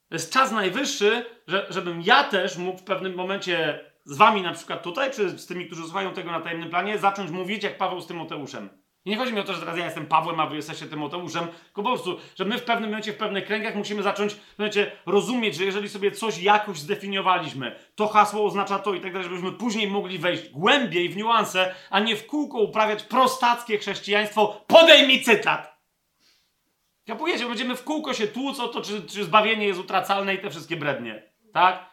To 0.09 0.15
jest 0.15 0.33
czas 0.33 0.53
najwyższy, 0.53 1.25
że, 1.47 1.67
żebym 1.71 2.03
ja 2.03 2.25
też 2.25 2.57
mógł 2.57 2.79
w 2.79 2.85
pewnym 2.85 3.15
momencie 3.15 3.88
z 4.09 4.17
wami 4.17 4.43
na 4.43 4.53
przykład 4.53 4.83
tutaj, 4.83 5.11
czy 5.11 5.39
z 5.39 5.47
tymi, 5.47 5.67
którzy 5.67 5.83
słuchają 5.83 6.13
tego 6.13 6.31
na 6.31 6.41
tajemnym 6.41 6.71
planie, 6.71 6.99
zacząć 6.99 7.31
mówić 7.31 7.65
jak 7.65 7.79
Paweł 7.79 8.01
z 8.01 8.07
Tymoteuszem. 8.07 8.69
I 9.05 9.11
nie 9.11 9.17
chodzi 9.17 9.33
mi 9.33 9.41
o 9.41 9.45
to, 9.45 9.53
że 9.55 9.61
teraz 9.61 9.79
ja 9.79 9.85
jestem 9.85 10.07
Pawłem, 10.07 10.41
a 10.41 10.47
wy 10.47 10.57
jesteście 10.57 10.87
Tymoteuszem, 10.87 11.47
tylko 11.65 11.83
po 11.83 11.89
prostu, 11.89 12.19
że 12.37 12.45
my 12.45 12.59
w 12.59 12.65
pewnym 12.65 12.91
momencie, 12.91 13.13
w 13.13 13.17
pewnych 13.17 13.45
kręgach 13.45 13.75
musimy 13.75 14.03
zacząć 14.03 14.37
momencie, 14.59 14.93
rozumieć, 15.07 15.55
że 15.55 15.65
jeżeli 15.65 15.89
sobie 15.89 16.11
coś 16.11 16.39
jakoś 16.39 16.79
zdefiniowaliśmy, 16.79 17.77
to 17.95 18.09
hasło 18.09 18.45
oznacza 18.45 18.79
to 18.79 18.95
i 18.95 19.01
tak 19.01 19.13
dalej, 19.13 19.29
żebyśmy 19.29 19.53
później 19.53 19.89
mogli 19.89 20.19
wejść 20.19 20.49
głębiej 20.49 21.09
w 21.09 21.17
niuanse, 21.17 21.75
a 21.91 22.01
nie 22.01 22.17
w 22.17 22.27
kółko 22.27 22.59
uprawiać 22.59 23.03
prostackie 23.03 23.79
chrześcijaństwo. 23.79 24.65
Podejmij 24.67 25.23
cytat! 25.23 25.79
Kapujecie, 27.07 27.47
będziemy 27.47 27.77
w 27.77 27.85
kółko 27.85 28.15
się 28.15 28.27
tłuc 28.27 28.61
o 28.61 28.69
to, 28.69 28.81
czy, 28.81 29.03
czy 29.03 29.25
zbawienie 29.25 29.67
jest 29.67 29.81
utracalne 29.81 30.35
i 30.35 30.39
te 30.39 30.51
wszystkie 30.51 30.77
brednie. 30.77 31.23
Tak? 31.53 31.88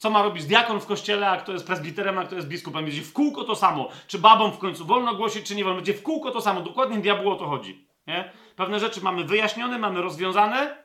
Co 0.00 0.10
ma 0.10 0.22
robić 0.22 0.44
diakon 0.44 0.80
w 0.80 0.86
kościele, 0.86 1.30
a 1.30 1.36
kto 1.36 1.52
jest 1.52 1.66
presbiterem, 1.66 2.18
a 2.18 2.24
kto 2.24 2.34
jest 2.34 2.48
biskupem? 2.48 2.84
Będzie 2.84 3.02
w 3.02 3.12
kółko 3.12 3.44
to 3.44 3.56
samo. 3.56 3.88
Czy 4.06 4.18
babom 4.18 4.52
w 4.52 4.58
końcu 4.58 4.86
wolno 4.86 5.14
głosić, 5.14 5.46
czy 5.46 5.54
nie 5.54 5.64
wolno? 5.64 5.76
Będzie 5.76 5.94
w 5.94 6.02
kółko 6.02 6.30
to 6.30 6.40
samo. 6.40 6.60
Dokładnie 6.60 6.98
diabłu 6.98 7.30
o 7.30 7.36
to 7.36 7.46
chodzi. 7.46 7.88
Nie? 8.06 8.32
Pewne 8.56 8.80
rzeczy 8.80 9.00
mamy 9.00 9.24
wyjaśnione, 9.24 9.78
mamy 9.78 10.02
rozwiązane. 10.02 10.84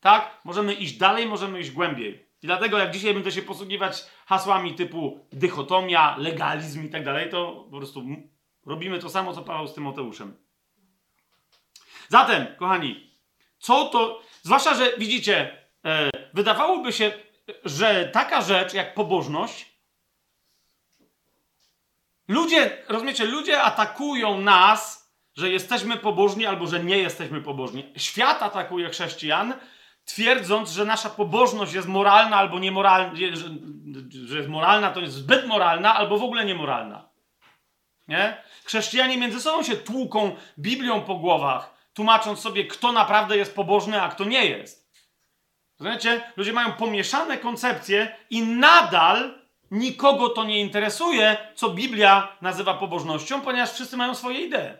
Tak? 0.00 0.40
Możemy 0.44 0.74
iść 0.74 0.96
dalej, 0.96 1.26
możemy 1.26 1.60
iść 1.60 1.70
głębiej. 1.70 2.28
I 2.42 2.46
dlatego 2.46 2.78
jak 2.78 2.90
dzisiaj 2.90 3.14
będę 3.14 3.32
się 3.32 3.42
posługiwać 3.42 4.04
hasłami 4.26 4.74
typu 4.74 5.26
dychotomia, 5.32 6.16
legalizm 6.18 6.86
i 6.86 6.88
tak 6.88 7.04
dalej, 7.04 7.30
to 7.30 7.66
po 7.70 7.76
prostu 7.76 8.04
robimy 8.66 8.98
to 8.98 9.10
samo, 9.10 9.32
co 9.32 9.42
Paweł 9.42 9.66
z 9.66 9.74
Tymoteuszem. 9.74 10.36
Zatem, 12.08 12.46
kochani, 12.58 13.10
co 13.58 13.84
to... 13.84 14.22
Zwłaszcza, 14.42 14.74
że 14.74 14.92
widzicie, 14.98 15.58
e, 15.84 16.10
wydawałoby 16.34 16.92
się 16.92 17.12
że 17.64 18.08
taka 18.08 18.42
rzecz 18.42 18.74
jak 18.74 18.94
pobożność, 18.94 19.72
ludzie, 22.28 22.78
rozumiecie, 22.88 23.24
ludzie 23.24 23.62
atakują 23.62 24.40
nas, 24.40 25.12
że 25.36 25.50
jesteśmy 25.50 25.96
pobożni 25.96 26.46
albo 26.46 26.66
że 26.66 26.84
nie 26.84 26.98
jesteśmy 26.98 27.40
pobożni. 27.40 27.92
Świat 27.96 28.42
atakuje 28.42 28.90
chrześcijan, 28.90 29.54
twierdząc, 30.04 30.70
że 30.70 30.84
nasza 30.84 31.10
pobożność 31.10 31.72
jest 31.72 31.88
moralna 31.88 32.36
albo 32.36 32.58
niemoralna, 32.58 33.16
że, 33.16 33.36
że 34.26 34.36
jest 34.36 34.48
moralna, 34.48 34.90
to 34.90 35.00
jest 35.00 35.14
zbyt 35.14 35.46
moralna 35.46 35.94
albo 35.94 36.18
w 36.18 36.22
ogóle 36.22 36.44
niemoralna. 36.44 37.08
Nie? 38.08 38.42
Chrześcijanie 38.64 39.16
między 39.16 39.40
sobą 39.40 39.62
się 39.62 39.76
tłuką 39.76 40.36
Biblią 40.58 41.00
po 41.00 41.14
głowach, 41.14 41.74
tłumacząc 41.94 42.40
sobie, 42.40 42.64
kto 42.64 42.92
naprawdę 42.92 43.36
jest 43.36 43.54
pobożny, 43.54 44.02
a 44.02 44.08
kto 44.08 44.24
nie 44.24 44.46
jest. 44.46 44.81
Rozumiecie? 45.82 46.20
Ludzie 46.36 46.52
mają 46.52 46.72
pomieszane 46.72 47.38
koncepcje 47.38 48.16
i 48.30 48.42
nadal 48.42 49.34
nikogo 49.70 50.28
to 50.28 50.44
nie 50.44 50.60
interesuje, 50.60 51.36
co 51.54 51.70
Biblia 51.70 52.36
nazywa 52.40 52.74
pobożnością, 52.74 53.40
ponieważ 53.40 53.72
wszyscy 53.72 53.96
mają 53.96 54.14
swoje 54.14 54.40
idee. 54.40 54.78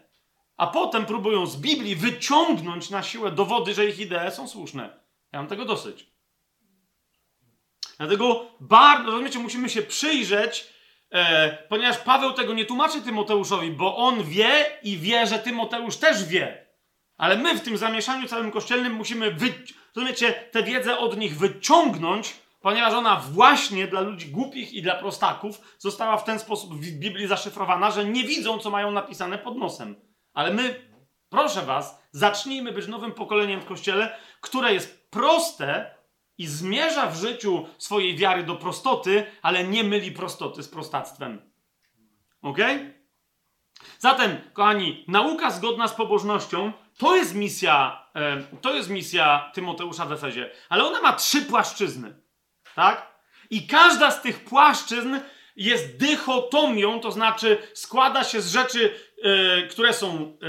A 0.56 0.66
potem 0.66 1.06
próbują 1.06 1.46
z 1.46 1.56
Biblii 1.56 1.96
wyciągnąć 1.96 2.90
na 2.90 3.02
siłę 3.02 3.30
dowody, 3.30 3.74
że 3.74 3.86
ich 3.86 3.98
idee 3.98 4.30
są 4.30 4.48
słuszne. 4.48 4.82
Ja 5.32 5.38
mam 5.38 5.48
tego 5.48 5.64
dosyć. 5.64 6.06
Dlatego 7.98 8.46
bardzo, 8.60 9.10
rozumiecie, 9.10 9.38
musimy 9.38 9.68
się 9.68 9.82
przyjrzeć, 9.82 10.66
e, 11.10 11.50
ponieważ 11.68 11.98
Paweł 11.98 12.32
tego 12.32 12.54
nie 12.54 12.64
tłumaczy 12.64 13.02
Tymoteuszowi, 13.02 13.70
bo 13.70 13.96
on 13.96 14.24
wie 14.24 14.78
i 14.82 14.98
wie, 14.98 15.26
że 15.26 15.38
Tymoteusz 15.38 15.96
też 15.96 16.24
wie. 16.24 16.62
Ale 17.16 17.37
my 17.37 17.55
w 17.55 17.61
tym 17.61 17.76
zamieszaniu 17.76 18.28
całym 18.28 18.51
kościelnym 18.51 18.95
musimy 18.95 19.30
wy, 19.30 19.55
rozumiecie, 19.97 20.32
tę 20.32 20.62
wiedzę 20.62 20.99
od 20.99 21.16
nich 21.16 21.39
wyciągnąć, 21.39 22.34
ponieważ 22.61 22.95
ona 22.95 23.16
właśnie 23.16 23.86
dla 23.86 24.01
ludzi 24.01 24.28
głupich 24.28 24.72
i 24.72 24.82
dla 24.82 24.95
prostaków 24.95 25.61
została 25.78 26.16
w 26.16 26.24
ten 26.24 26.39
sposób 26.39 26.74
w 26.74 26.99
Biblii 26.99 27.26
zaszyfrowana, 27.26 27.91
że 27.91 28.05
nie 28.05 28.24
widzą, 28.24 28.59
co 28.59 28.70
mają 28.70 28.91
napisane 28.91 29.39
pod 29.39 29.57
nosem. 29.57 29.97
Ale 30.34 30.55
my, 30.55 30.91
proszę 31.28 31.62
was, 31.62 32.03
zacznijmy 32.12 32.72
być 32.72 32.86
nowym 32.86 33.12
pokoleniem 33.12 33.61
w 33.61 33.64
kościele, 33.64 34.18
które 34.41 34.74
jest 34.74 35.11
proste 35.11 35.95
i 36.39 36.47
zmierza 36.47 37.07
w 37.07 37.16
życiu 37.16 37.66
swojej 37.78 38.16
wiary 38.16 38.43
do 38.43 38.57
prostoty, 38.57 39.26
ale 39.43 39.64
nie 39.64 39.84
myli 39.84 40.12
prostoty 40.12 40.62
z 40.62 40.68
prostactwem. 40.68 41.53
Ok? 42.43 42.59
Zatem, 43.99 44.36
kochani, 44.53 45.05
nauka 45.09 45.51
zgodna 45.51 45.89
z 45.89 45.95
pobożnością 45.95 46.72
to 46.99 47.16
jest 47.16 47.34
misja, 47.34 48.07
to 48.61 48.74
jest 48.74 48.90
misja 48.90 49.51
Tymoteusza 49.55 50.07
w 50.07 50.12
Efezie. 50.12 50.51
Ale 50.68 50.84
ona 50.84 51.01
ma 51.01 51.12
trzy 51.12 51.43
płaszczyzny. 51.43 52.14
Tak? 52.74 53.12
I 53.51 53.66
każda 53.66 54.11
z 54.11 54.22
tych 54.22 54.45
płaszczyzn 54.45 55.16
jest 55.57 55.97
dychotomią, 55.97 57.01
to 57.01 57.12
znaczy 57.12 57.59
składa 57.74 58.24
się 58.24 58.40
z 58.40 58.53
rzeczy, 58.53 58.95
e, 59.22 59.62
które 59.62 59.93
są, 59.93 60.38
e, 60.43 60.49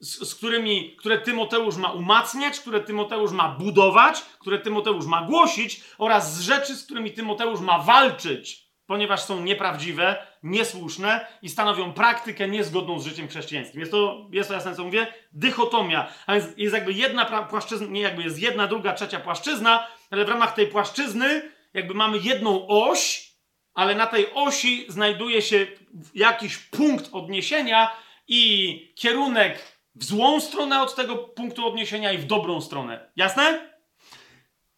z, 0.00 0.28
z, 0.28 0.34
którymi, 0.34 0.96
które 0.96 1.18
Tymoteusz 1.18 1.76
ma 1.76 1.92
umacniać, 1.92 2.60
które 2.60 2.80
Tymoteusz 2.80 3.32
ma 3.32 3.48
budować, 3.48 4.22
które 4.22 4.58
Tymoteusz 4.58 5.06
ma 5.06 5.22
głosić, 5.22 5.80
oraz 5.98 6.34
z 6.36 6.40
rzeczy, 6.40 6.74
z 6.74 6.84
którymi 6.84 7.12
Tymoteusz 7.12 7.60
ma 7.60 7.78
walczyć 7.78 8.65
ponieważ 8.86 9.22
są 9.22 9.40
nieprawdziwe, 9.40 10.26
niesłuszne 10.42 11.26
i 11.42 11.48
stanowią 11.48 11.92
praktykę 11.92 12.48
niezgodną 12.48 13.00
z 13.00 13.04
życiem 13.04 13.28
chrześcijańskim. 13.28 13.80
Jest 13.80 13.92
to, 13.92 14.28
jest 14.32 14.48
to 14.48 14.54
jasne, 14.54 14.74
co 14.74 14.84
mówię? 14.84 15.06
Dychotomia. 15.32 16.08
A 16.26 16.34
więc 16.34 16.46
jest 16.56 16.74
jakby 16.74 16.92
jedna 16.92 17.24
płaszczyzna, 17.24 17.86
nie 17.86 18.00
jakby 18.00 18.22
jest 18.22 18.38
jedna, 18.38 18.66
druga, 18.66 18.92
trzecia 18.92 19.20
płaszczyzna, 19.20 19.86
ale 20.10 20.24
w 20.24 20.28
ramach 20.28 20.54
tej 20.54 20.66
płaszczyzny 20.66 21.42
jakby 21.74 21.94
mamy 21.94 22.18
jedną 22.18 22.66
oś, 22.68 23.30
ale 23.74 23.94
na 23.94 24.06
tej 24.06 24.34
osi 24.34 24.86
znajduje 24.88 25.42
się 25.42 25.66
jakiś 26.14 26.56
punkt 26.56 27.08
odniesienia 27.12 27.92
i 28.28 28.92
kierunek 28.96 29.76
w 29.94 30.04
złą 30.04 30.40
stronę 30.40 30.82
od 30.82 30.94
tego 30.94 31.16
punktu 31.16 31.66
odniesienia 31.66 32.12
i 32.12 32.18
w 32.18 32.26
dobrą 32.26 32.60
stronę. 32.60 33.10
Jasne? 33.16 33.70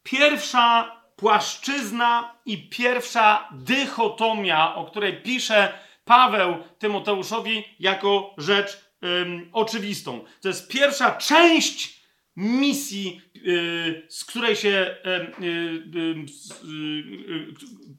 Pierwsza 0.03 0.98
płaszczyzna 1.19 2.35
i 2.47 2.69
pierwsza 2.69 3.49
dychotomia, 3.53 4.75
o 4.75 4.85
której 4.85 5.23
pisze 5.23 5.73
Paweł 6.05 6.57
Tymoteuszowi 6.79 7.65
jako 7.81 8.35
rzecz 8.39 8.91
ym, 9.05 9.51
oczywistą. 9.53 10.25
To 10.41 10.49
jest 10.49 10.69
pierwsza 10.69 11.11
część 11.11 11.99
misji, 12.37 13.21
yy, 13.35 14.07
z 14.09 14.25
której 14.25 14.57
się, 14.57 14.97
yy, 15.41 15.83
yy, 15.91 16.27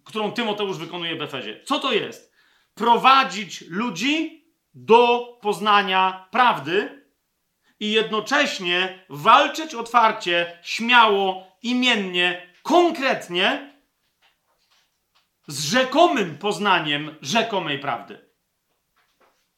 którą 0.03 0.31
Tymoteusz 0.31 0.77
wykonuje 0.77 1.15
w 1.15 1.21
Efezie. 1.21 1.59
Co 1.63 1.79
to 1.79 1.93
jest? 1.93 2.33
Prowadzić 2.73 3.61
ludzi 3.61 4.45
do 4.73 5.37
poznania 5.41 6.27
prawdy 6.31 7.05
i 7.79 7.91
jednocześnie 7.91 9.05
walczyć 9.09 9.75
otwarcie, 9.75 10.59
śmiało, 10.63 11.57
imiennie, 11.63 12.48
konkretnie 12.63 13.73
z 15.47 15.63
rzekomym 15.63 16.37
poznaniem 16.37 17.15
rzekomej 17.21 17.79
prawdy. 17.79 18.29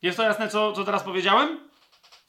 Jest 0.02 0.18
to 0.18 0.24
jasne, 0.24 0.50
co, 0.50 0.74
co 0.74 0.84
teraz 0.84 1.04
powiedziałem? 1.04 1.70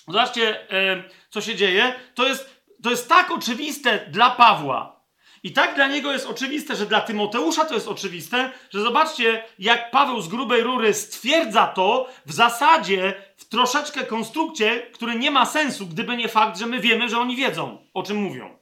Zobaczcie, 0.08 0.70
e, 0.70 1.04
co 1.30 1.40
się 1.40 1.56
dzieje. 1.56 1.94
To 2.14 2.28
jest, 2.28 2.64
to 2.82 2.90
jest 2.90 3.08
tak 3.08 3.30
oczywiste 3.30 4.06
dla 4.10 4.30
Pawła. 4.30 5.02
I 5.42 5.52
tak 5.52 5.74
dla 5.74 5.86
niego 5.86 6.12
jest 6.12 6.26
oczywiste, 6.26 6.76
że 6.76 6.86
dla 6.86 7.00
Tymoteusza 7.00 7.64
to 7.64 7.74
jest 7.74 7.88
oczywiste, 7.88 8.52
że 8.70 8.80
zobaczcie, 8.80 9.44
jak 9.58 9.90
Paweł 9.90 10.20
z 10.20 10.28
grubej 10.28 10.62
rury 10.62 10.94
stwierdza 10.94 11.66
to 11.66 12.08
w 12.26 12.32
zasadzie 12.32 13.14
w 13.36 13.44
troszeczkę 13.48 14.04
konstrukcie, 14.04 14.80
który 14.80 15.14
nie 15.14 15.30
ma 15.30 15.46
sensu, 15.46 15.86
gdyby 15.86 16.16
nie 16.16 16.28
fakt, 16.28 16.58
że 16.58 16.66
my 16.66 16.80
wiemy, 16.80 17.08
że 17.08 17.18
oni 17.18 17.36
wiedzą, 17.36 17.86
o 17.94 18.02
czym 18.02 18.16
mówią. 18.16 18.61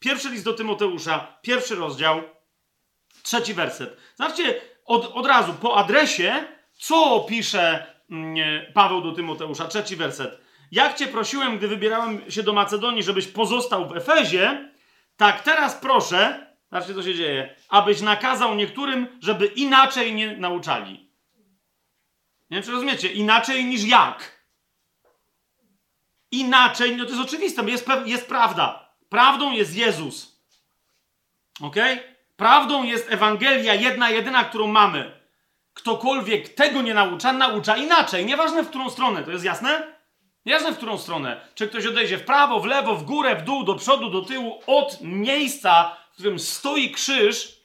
Pierwszy 0.00 0.30
list 0.30 0.44
do 0.44 0.52
Tymoteusza, 0.52 1.38
pierwszy 1.42 1.74
rozdział, 1.74 2.22
trzeci 3.22 3.54
werset. 3.54 3.96
Zobaczcie 4.14 4.60
od, 4.84 5.04
od 5.14 5.26
razu 5.26 5.54
po 5.54 5.76
adresie, 5.76 6.44
co 6.72 7.20
pisze 7.28 7.86
mm, 8.10 8.72
Paweł 8.74 9.00
do 9.00 9.12
Tymoteusza, 9.12 9.68
trzeci 9.68 9.96
werset. 9.96 10.40
Jak 10.72 10.96
cię 10.96 11.06
prosiłem, 11.06 11.58
gdy 11.58 11.68
wybierałem 11.68 12.30
się 12.30 12.42
do 12.42 12.52
Macedonii, 12.52 13.02
żebyś 13.02 13.26
pozostał 13.26 13.88
w 13.88 13.96
Efezie, 13.96 14.70
tak 15.16 15.42
teraz 15.42 15.74
proszę, 15.74 16.46
zobaczcie 16.70 16.94
co 16.94 17.02
się 17.02 17.14
dzieje, 17.14 17.56
abyś 17.68 18.00
nakazał 18.00 18.54
niektórym, 18.54 19.18
żeby 19.22 19.46
inaczej 19.46 20.14
nie 20.14 20.36
nauczali. 20.36 21.10
Nie 22.50 22.56
wiem, 22.56 22.62
czy 22.62 22.72
rozumiecie? 22.72 23.12
Inaczej 23.12 23.64
niż 23.64 23.84
jak. 23.84 24.40
Inaczej, 26.30 26.96
no 26.96 27.04
to 27.04 27.10
jest 27.10 27.22
oczywiste, 27.22 27.70
jest, 27.70 27.86
jest 28.04 28.28
prawda. 28.28 28.89
Prawdą 29.10 29.52
jest 29.52 29.76
Jezus. 29.76 30.40
Ok? 31.60 31.76
Prawdą 32.36 32.82
jest 32.82 33.12
Ewangelia, 33.12 33.74
jedna, 33.74 34.10
jedyna, 34.10 34.44
którą 34.44 34.66
mamy. 34.66 35.20
Ktokolwiek 35.74 36.48
tego 36.48 36.82
nie 36.82 36.94
naucza, 36.94 37.32
naucza 37.32 37.76
inaczej. 37.76 38.26
Nieważne 38.26 38.62
w 38.62 38.68
którą 38.68 38.90
stronę, 38.90 39.22
to 39.22 39.30
jest 39.30 39.44
jasne? 39.44 39.94
Nieważne 40.46 40.72
w 40.72 40.76
którą 40.76 40.98
stronę. 40.98 41.40
Czy 41.54 41.68
ktoś 41.68 41.86
odejdzie 41.86 42.18
w 42.18 42.24
prawo, 42.24 42.60
w 42.60 42.64
lewo, 42.64 42.96
w 42.96 43.04
górę, 43.04 43.36
w 43.36 43.44
dół, 43.44 43.64
do 43.64 43.74
przodu, 43.74 44.10
do 44.10 44.22
tyłu, 44.22 44.60
od 44.66 44.98
miejsca, 45.00 45.96
w 46.12 46.14
którym 46.14 46.38
stoi 46.38 46.90
krzyż, 46.90 47.60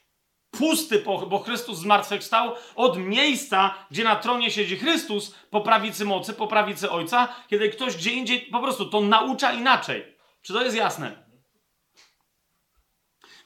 pusty, 0.51 1.03
bo 1.29 1.39
Chrystus 1.39 1.77
zmartwychwstał, 1.77 2.55
od 2.75 2.97
miejsca, 2.97 3.73
gdzie 3.91 4.03
na 4.03 4.15
tronie 4.15 4.51
siedzi 4.51 4.77
Chrystus, 4.77 5.35
po 5.49 5.61
prawicy 5.61 6.05
mocy, 6.05 6.33
po 6.33 6.47
prawicy 6.47 6.91
Ojca, 6.91 7.27
kiedy 7.47 7.69
ktoś 7.69 7.95
gdzie 7.95 8.11
indziej 8.11 8.41
po 8.41 8.59
prostu 8.59 8.85
to 8.85 9.01
naucza 9.01 9.51
inaczej. 9.51 10.15
Czy 10.41 10.53
to 10.53 10.63
jest 10.63 10.75
jasne? 10.75 11.24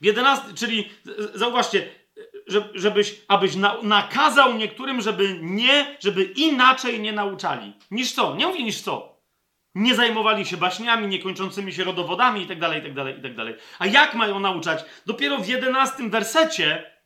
W 0.01 0.05
11, 0.05 0.53
czyli 0.55 0.89
zauważcie, 1.33 1.89
żebyś, 2.75 3.21
abyś 3.27 3.55
na, 3.55 3.77
nakazał 3.83 4.53
niektórym, 4.53 5.01
żeby 5.01 5.39
nie, 5.41 5.97
żeby 5.99 6.23
inaczej 6.23 6.99
nie 6.99 7.11
nauczali. 7.11 7.73
Niż 7.91 8.11
co? 8.11 8.35
Nie 8.35 8.47
mówię 8.47 8.63
niż 8.63 8.81
co. 8.81 9.19
Nie 9.75 9.95
zajmowali 9.95 10.45
się 10.45 10.57
baśniami, 10.57 11.07
niekończącymi 11.07 11.73
się 11.73 11.83
rodowodami 11.83 12.41
itd., 12.41 12.75
itd., 12.75 13.11
itd. 13.11 13.53
A 13.79 13.85
jak 13.85 14.13
mają 14.13 14.39
nauczać? 14.39 14.85
Dopiero 15.05 15.37
w 15.37 15.47
jedenastym 15.47 16.09
wersecie 16.09 16.99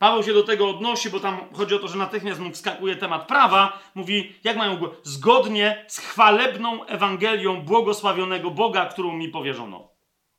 Paweł 0.00 0.22
się 0.22 0.32
do 0.32 0.42
tego 0.42 0.68
odnosi, 0.68 1.10
bo 1.10 1.20
tam 1.20 1.54
chodzi 1.54 1.74
o 1.74 1.78
to, 1.78 1.88
że 1.88 1.98
natychmiast 1.98 2.40
mu 2.40 2.50
wskakuje 2.50 2.96
temat 2.96 3.26
prawa. 3.26 3.78
Mówi, 3.94 4.34
jak 4.44 4.56
mają 4.56 4.80
zgodnie 5.02 5.84
z 5.88 5.98
chwalebną 5.98 6.84
Ewangelią 6.84 7.62
błogosławionego 7.62 8.50
Boga, 8.50 8.86
którą 8.86 9.12
mi 9.12 9.28
powierzono. 9.28 9.89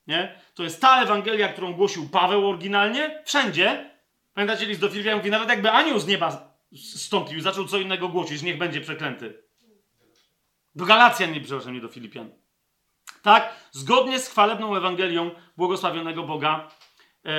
Nie? 0.07 0.39
To 0.53 0.63
jest 0.63 0.81
ta 0.81 1.03
Ewangelia, 1.03 1.47
którą 1.47 1.73
głosił 1.73 2.09
Paweł 2.09 2.49
oryginalnie, 2.49 3.21
wszędzie. 3.25 3.91
Pamiętacie 4.33 4.65
list 4.65 4.81
do 4.81 4.89
Filipian? 4.89 5.17
Mówi, 5.17 5.31
nawet 5.31 5.49
jakby 5.49 5.71
anioł 5.71 5.99
z 5.99 6.07
nieba 6.07 6.57
stąpił, 6.95 7.41
zaczął 7.41 7.65
co 7.65 7.77
innego 7.77 8.09
głosić, 8.09 8.41
niech 8.41 8.57
będzie 8.57 8.81
przeklęty. 8.81 9.43
Do 10.75 10.85
Galacjan, 10.85 11.31
nie 11.31 11.41
przepraszam, 11.41 11.73
nie 11.73 11.81
do 11.81 11.87
Filipian. 11.87 12.29
Tak? 13.21 13.55
Zgodnie 13.71 14.19
z 14.19 14.29
chwalebną 14.29 14.75
Ewangelią 14.75 15.31
błogosławionego 15.57 16.23
Boga, 16.23 16.67
e, 17.25 17.31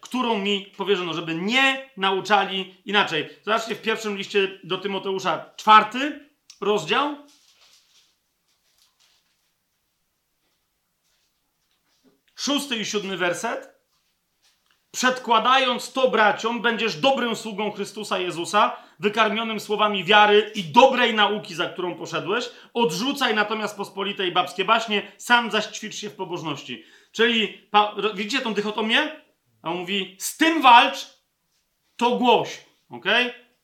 którą 0.00 0.38
mi 0.38 0.72
powierzono, 0.76 1.14
żeby 1.14 1.34
nie 1.34 1.90
nauczali 1.96 2.74
inaczej. 2.84 3.28
Zobaczcie 3.42 3.74
w 3.74 3.82
pierwszym 3.82 4.16
liście 4.16 4.60
do 4.64 4.78
Tymoteusza, 4.78 5.50
czwarty 5.56 6.30
rozdział. 6.60 7.16
Szósty 12.40 12.76
i 12.76 12.84
siódmy 12.84 13.16
werset. 13.16 13.80
Przedkładając 14.90 15.92
to 15.92 16.10
braciom, 16.10 16.62
będziesz 16.62 16.96
dobrym 16.96 17.36
sługą 17.36 17.72
Chrystusa 17.72 18.18
Jezusa, 18.18 18.76
wykarmionym 18.98 19.60
słowami 19.60 20.04
wiary 20.04 20.52
i 20.54 20.64
dobrej 20.64 21.14
nauki, 21.14 21.54
za 21.54 21.68
którą 21.68 21.94
poszedłeś. 21.94 22.50
Odrzucaj 22.74 23.34
natomiast 23.34 23.76
pospolite 23.76 24.26
i 24.26 24.32
babskie 24.32 24.64
baśnie, 24.64 25.12
sam 25.16 25.50
zaś 25.50 25.66
ćwicz 25.66 25.94
się 25.94 26.10
w 26.10 26.16
pobożności. 26.16 26.84
Czyli, 27.12 27.60
widzicie 28.14 28.42
tą 28.42 28.54
dychotomię? 28.54 29.20
A 29.62 29.70
on 29.70 29.76
mówi, 29.76 30.16
z 30.18 30.36
tym 30.36 30.62
walcz, 30.62 31.06
to 31.96 32.10
głoś. 32.10 32.64
ok? 32.90 33.04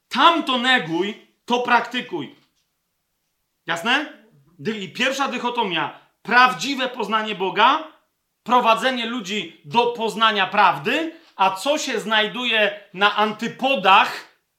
Tam 0.08 0.42
to 0.42 0.58
neguj, 0.58 1.26
to 1.44 1.58
praktykuj. 1.58 2.34
Jasne? 3.66 4.12
I 4.80 4.92
pierwsza 4.92 5.28
dychotomia, 5.28 6.00
prawdziwe 6.22 6.88
poznanie 6.88 7.34
Boga, 7.34 7.95
prowadzenie 8.46 9.06
ludzi 9.06 9.60
do 9.64 9.86
poznania 9.86 10.46
prawdy, 10.46 11.12
a 11.36 11.50
co 11.50 11.78
się 11.78 12.00
znajduje 12.00 12.80
na 12.94 13.16
antypodach 13.16 14.12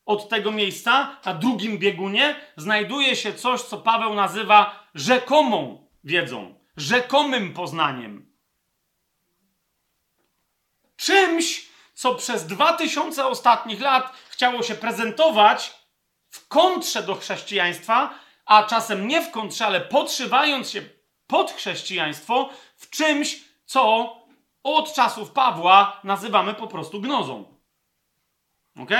od 0.05 0.29
tego 0.29 0.51
miejsca, 0.51 1.17
na 1.25 1.33
drugim 1.33 1.77
biegunie, 1.77 2.35
znajduje 2.57 3.15
się 3.15 3.33
coś, 3.33 3.61
co 3.61 3.77
Paweł 3.77 4.13
nazywa 4.13 4.87
rzekomą 4.95 5.87
wiedzą, 6.03 6.59
rzekomym 6.77 7.53
poznaniem. 7.53 8.33
Czymś, 10.97 11.69
co 11.93 12.15
przez 12.15 12.47
dwa 12.47 12.73
tysiące 12.73 13.25
ostatnich 13.25 13.81
lat 13.81 14.13
chciało 14.29 14.63
się 14.63 14.75
prezentować 14.75 15.73
w 16.29 16.47
kontrze 16.47 17.03
do 17.03 17.15
chrześcijaństwa, 17.15 18.13
a 18.45 18.63
czasem 18.63 19.07
nie 19.07 19.21
w 19.21 19.31
kontrze, 19.31 19.65
ale 19.65 19.81
podszywając 19.81 20.69
się 20.69 20.81
pod 21.27 21.51
chrześcijaństwo 21.51 22.49
w 22.77 22.89
czymś, 22.89 23.46
co 23.67 24.15
od 24.63 24.93
czasów 24.93 25.31
Pawła 25.31 25.99
nazywamy 26.03 26.53
po 26.53 26.67
prostu 26.67 27.01
gnozą. 27.01 27.45
Ok? 28.79 28.91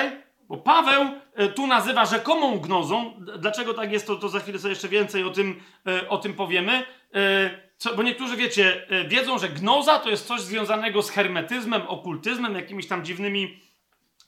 Bo 0.47 0.57
Paweł 0.57 1.07
e, 1.33 1.47
tu 1.47 1.67
nazywa 1.67 2.05
rzekomą 2.05 2.59
gnozą. 2.59 3.13
Dlaczego 3.39 3.73
tak 3.73 3.91
jest, 3.91 4.07
to, 4.07 4.15
to 4.15 4.29
za 4.29 4.39
chwilę 4.39 4.59
sobie 4.59 4.69
jeszcze 4.69 4.87
więcej 4.87 5.23
o 5.23 5.29
tym, 5.29 5.63
e, 5.87 6.09
o 6.09 6.17
tym 6.17 6.33
powiemy. 6.33 6.85
E, 7.13 7.67
co, 7.77 7.95
bo 7.95 8.03
niektórzy, 8.03 8.37
wiecie, 8.37 8.87
wiedzą, 9.07 9.37
że 9.37 9.49
gnoza 9.49 9.99
to 9.99 10.09
jest 10.09 10.27
coś 10.27 10.41
związanego 10.41 11.01
z 11.01 11.09
hermetyzmem, 11.09 11.81
okultyzmem, 11.87 12.55
jakimiś 12.55 12.87
tam 12.87 13.05
dziwnymi 13.05 13.59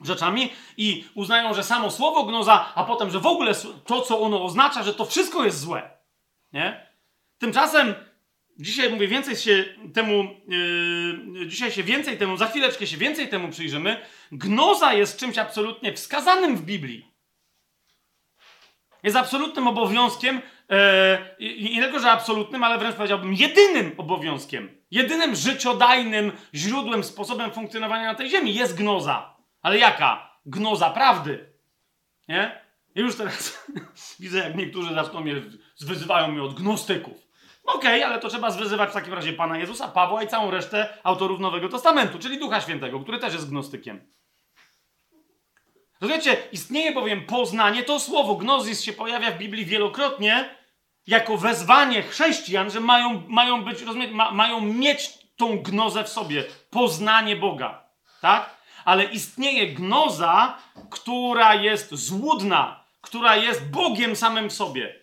rzeczami 0.02 0.50
i 0.78 1.06
uznają, 1.16 1.54
że 1.54 1.64
samo 1.64 1.92
słowo 1.92 2.24
gnoza, 2.24 2.72
a 2.76 2.84
potem, 2.84 3.10
że 3.10 3.20
w 3.20 3.26
ogóle 3.26 3.54
to, 3.86 4.02
co 4.02 4.22
ono 4.22 4.44
oznacza, 4.44 4.84
że 4.84 4.94
to 4.94 5.06
wszystko 5.06 5.46
jest 5.46 5.60
złe. 5.60 5.90
Nie? 6.54 6.88
Tymczasem 7.38 7.96
Dzisiaj 8.60 8.90
mówię, 8.94 9.08
więcej 9.08 9.36
się 9.36 9.66
temu, 9.94 10.24
yy, 11.38 11.48
dzisiaj 11.48 11.72
się 11.72 11.84
więcej 11.84 12.18
temu, 12.18 12.38
za 12.38 12.48
chwileczkę 12.48 12.88
się 12.88 12.98
więcej 12.98 13.30
temu 13.30 13.50
przyjrzymy. 13.50 14.02
Gnoza 14.32 14.94
jest 14.94 15.20
czymś 15.20 15.38
absolutnie 15.38 15.94
wskazanym 15.94 16.58
w 16.58 16.62
Biblii. 16.62 17.12
Jest 19.04 19.18
absolutnym 19.18 19.68
obowiązkiem, 19.68 20.42
yy, 21.40 21.70
nie 21.72 21.82
tylko, 21.82 22.00
że 22.00 22.12
absolutnym, 22.12 22.64
ale 22.64 22.78
wręcz 22.78 22.96
powiedziałbym 22.96 23.34
jedynym 23.34 23.92
obowiązkiem, 23.98 24.70
jedynym 24.92 25.36
życiodajnym 25.36 26.32
źródłem, 26.56 27.04
sposobem 27.04 27.52
funkcjonowania 27.52 28.06
na 28.06 28.16
tej 28.16 28.30
ziemi 28.30 28.56
jest 28.56 28.78
gnoza. 28.78 29.36
Ale 29.62 29.78
jaka? 29.78 30.40
Gnoza 30.46 30.90
prawdy. 30.90 31.54
Nie? 32.28 32.62
I 32.96 33.00
już 33.00 33.16
teraz 33.16 33.68
widzę, 34.20 34.38
jak 34.38 34.56
niektórzy 34.56 34.94
zaczną 34.94 35.22
mnie, 35.22 35.36
wyzywają 35.82 36.28
mnie 36.32 36.44
od 36.44 36.54
gnostyków. 36.54 37.29
Okej, 37.74 38.00
okay, 38.00 38.06
ale 38.06 38.20
to 38.20 38.30
trzeba 38.30 38.52
zwyzywać 38.52 38.90
w 38.90 38.94
takim 38.94 39.14
razie 39.14 39.34
Pana 39.34 39.58
Jezusa, 39.58 39.88
Pawła 39.88 40.24
i 40.24 40.28
całą 40.28 40.52
resztę 40.52 40.98
autorów 41.04 41.40
Nowego 41.40 41.70
Testamentu, 41.70 42.20
czyli 42.20 42.40
Ducha 42.40 42.62
Świętego, 42.62 43.00
który 43.00 43.20
też 43.20 43.34
jest 43.34 43.50
gnostykiem. 43.50 44.14
Rozumiecie, 46.02 46.38
istnieje 46.52 46.92
bowiem 46.92 47.26
poznanie, 47.26 47.84
to 47.84 48.00
słowo 48.00 48.36
gnozis 48.36 48.82
się 48.82 48.94
pojawia 48.94 49.32
w 49.32 49.38
Biblii 49.38 49.66
wielokrotnie 49.66 50.56
jako 51.08 51.38
wezwanie 51.38 52.04
chrześcijan, 52.04 52.72
że 52.72 52.80
mają, 52.80 53.24
mają 53.28 53.64
być, 53.64 53.82
rozumiecie, 53.82 54.14
ma, 54.14 54.32
mają 54.32 54.62
mieć 54.62 55.10
tą 55.36 55.60
gnozę 55.60 56.04
w 56.04 56.10
sobie, 56.10 56.44
poznanie 56.70 57.36
Boga, 57.36 57.84
tak? 58.22 58.56
Ale 58.86 59.04
istnieje 59.04 59.68
gnoza, 59.68 60.58
która 60.90 61.56
jest 61.56 61.96
złudna, 61.96 62.84
która 63.02 63.36
jest 63.36 63.70
Bogiem 63.70 64.16
samym 64.16 64.50
w 64.50 64.54
sobie. 64.54 64.99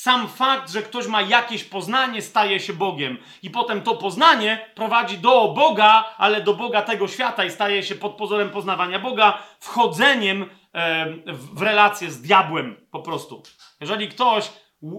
Sam 0.00 0.28
fakt, 0.28 0.70
że 0.70 0.82
ktoś 0.82 1.06
ma 1.06 1.22
jakieś 1.22 1.64
poznanie, 1.64 2.22
staje 2.22 2.60
się 2.60 2.72
Bogiem. 2.72 3.18
I 3.42 3.50
potem 3.50 3.82
to 3.82 3.96
poznanie 3.96 4.70
prowadzi 4.74 5.18
do 5.18 5.48
Boga, 5.48 6.14
ale 6.18 6.40
do 6.40 6.54
Boga 6.54 6.82
tego 6.82 7.08
świata 7.08 7.44
i 7.44 7.50
staje 7.50 7.82
się 7.82 7.94
pod 7.94 8.16
pozorem 8.16 8.50
poznawania 8.50 8.98
Boga 8.98 9.42
wchodzeniem 9.60 10.50
w 11.26 11.62
relację 11.62 12.10
z 12.10 12.22
diabłem 12.22 12.86
po 12.90 13.00
prostu. 13.00 13.42
Jeżeli 13.80 14.08
ktoś 14.08 14.50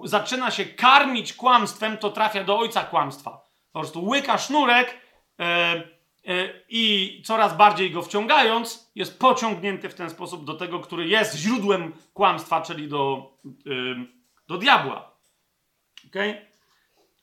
zaczyna 0.03 0.51
się 0.51 0.65
karmić 0.65 1.33
kłamstwem, 1.33 1.97
to 1.97 2.09
trafia 2.09 2.43
do 2.43 2.59
ojca 2.59 2.83
kłamstwa. 2.83 3.41
Po 3.71 3.79
prostu 3.79 4.05
łyka 4.05 4.37
sznurek 4.37 4.97
e, 5.39 5.43
e, 5.43 5.83
i 6.69 7.21
coraz 7.25 7.57
bardziej 7.57 7.91
go 7.91 8.01
wciągając, 8.01 8.91
jest 8.95 9.19
pociągnięty 9.19 9.89
w 9.89 9.95
ten 9.95 10.09
sposób 10.09 10.45
do 10.45 10.53
tego, 10.53 10.79
który 10.79 11.07
jest 11.07 11.35
źródłem 11.35 11.93
kłamstwa, 12.13 12.61
czyli 12.61 12.87
do, 12.87 13.31
do 14.51 14.57
diabła. 14.57 15.11
Okay? 16.07 16.45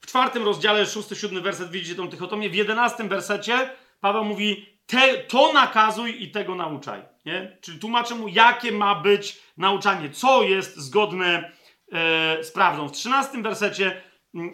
W 0.01 0.07
czwartym 0.07 0.45
rozdziale, 0.45 0.87
szósty, 0.87 1.17
siódmy 1.17 1.41
werset, 1.41 1.71
widzicie 1.71 1.95
tą 1.95 2.09
tychotomię. 2.09 2.51
W 2.51 2.55
jedenastym 2.55 3.09
wersecie 3.09 3.71
Paweł 4.01 4.25
mówi, 4.25 4.67
te, 4.87 5.19
to 5.19 5.53
nakazuj 5.53 6.23
i 6.23 6.31
tego 6.31 6.55
nauczaj. 6.55 7.03
Nie? 7.27 7.59
Czyli 7.61 7.79
tłumaczy 7.79 8.15
mu, 8.15 8.29
jakie 8.29 8.73
ma 8.73 8.95
być 8.95 9.41
nauczanie, 9.57 10.11
co 10.11 10.43
jest 10.43 10.77
zgodne 10.77 11.53
e, 11.93 12.45
z 12.45 12.51
prawdą. 12.51 12.89
W 12.89 12.93
trzynastym 12.93 13.43
wersecie, 13.43 14.03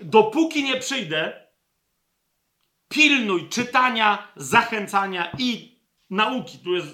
dopóki 0.03 0.63
nie 0.63 0.77
przyjdę, 0.77 1.47
pilnuj 2.89 3.49
czytania, 3.49 4.29
zachęcania 4.37 5.33
i 5.39 5.79
nauki. 6.11 6.59
Tu 6.59 6.75
jest 6.75 6.89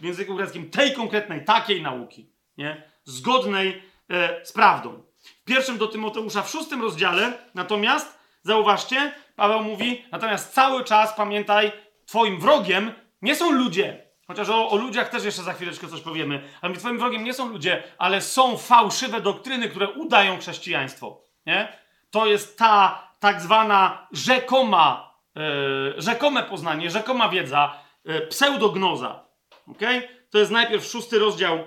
w 0.00 0.04
języku 0.04 0.34
greckim 0.34 0.70
tej 0.70 0.92
konkretnej, 0.92 1.44
takiej 1.44 1.82
nauki, 1.82 2.30
nie? 2.58 2.82
zgodnej 3.04 3.82
e, 4.10 4.46
z 4.46 4.52
prawdą. 4.52 5.05
Pierwszym 5.46 5.78
do 5.78 5.86
Tymoteusza 5.86 6.42
w 6.42 6.50
szóstym 6.50 6.82
rozdziale, 6.82 7.38
natomiast, 7.54 8.18
zauważcie, 8.42 9.12
Paweł 9.36 9.62
mówi, 9.62 10.04
natomiast 10.12 10.54
cały 10.54 10.84
czas 10.84 11.12
pamiętaj, 11.16 11.72
twoim 12.06 12.40
wrogiem 12.40 12.92
nie 13.22 13.36
są 13.36 13.52
ludzie. 13.52 14.06
Chociaż 14.26 14.48
o, 14.48 14.70
o 14.70 14.76
ludziach 14.76 15.08
też 15.08 15.24
jeszcze 15.24 15.42
za 15.42 15.52
chwileczkę 15.52 15.88
coś 15.88 16.00
powiemy. 16.00 16.42
Ale 16.60 16.74
twoim 16.74 16.98
wrogiem 16.98 17.24
nie 17.24 17.34
są 17.34 17.48
ludzie, 17.48 17.82
ale 17.98 18.20
są 18.20 18.56
fałszywe 18.56 19.20
doktryny, 19.20 19.68
które 19.68 19.90
udają 19.90 20.38
chrześcijaństwo. 20.38 21.22
Nie? 21.46 21.78
To 22.10 22.26
jest 22.26 22.58
ta 22.58 23.08
tak 23.20 23.40
zwana 23.40 24.08
rzekoma, 24.12 25.14
yy, 25.34 25.94
rzekome 25.96 26.42
poznanie, 26.42 26.90
rzekoma 26.90 27.28
wiedza, 27.28 27.74
yy, 28.04 28.20
pseudognoza. 28.20 29.24
Okay? 29.66 30.08
To 30.30 30.38
jest 30.38 30.50
najpierw 30.50 30.84
szósty 30.84 31.18
rozdział 31.18 31.64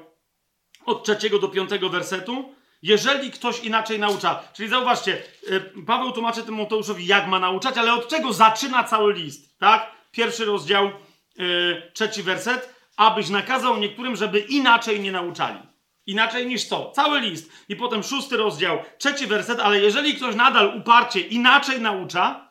od 0.85 1.03
trzeciego 1.03 1.39
do 1.39 1.47
piątego 1.47 1.89
wersetu. 1.89 2.55
Jeżeli 2.81 3.31
ktoś 3.31 3.59
inaczej 3.59 3.99
naucza, 3.99 4.43
czyli 4.53 4.69
zauważcie, 4.69 5.23
yy, 5.49 5.83
Paweł 5.87 6.11
tłumaczy 6.11 6.43
Tymoteuszowi, 6.43 7.05
jak 7.05 7.27
ma 7.27 7.39
nauczać, 7.39 7.77
ale 7.77 7.93
od 7.93 8.07
czego 8.07 8.33
zaczyna 8.33 8.83
cały 8.83 9.13
list, 9.13 9.59
tak? 9.59 9.91
Pierwszy 10.11 10.45
rozdział, 10.45 10.91
yy, 11.35 11.91
trzeci 11.93 12.23
werset, 12.23 12.73
abyś 12.97 13.29
nakazał 13.29 13.77
niektórym, 13.77 14.15
żeby 14.15 14.39
inaczej 14.39 14.99
nie 14.99 15.11
nauczali. 15.11 15.59
Inaczej 16.05 16.47
niż 16.47 16.67
to. 16.67 16.91
Cały 16.91 17.19
list. 17.19 17.51
I 17.69 17.75
potem 17.75 18.03
szósty 18.03 18.37
rozdział, 18.37 18.79
trzeci 18.97 19.27
werset, 19.27 19.59
ale 19.59 19.79
jeżeli 19.79 20.13
ktoś 20.13 20.35
nadal 20.35 20.77
uparcie 20.77 21.19
inaczej 21.19 21.81
naucza 21.81 22.49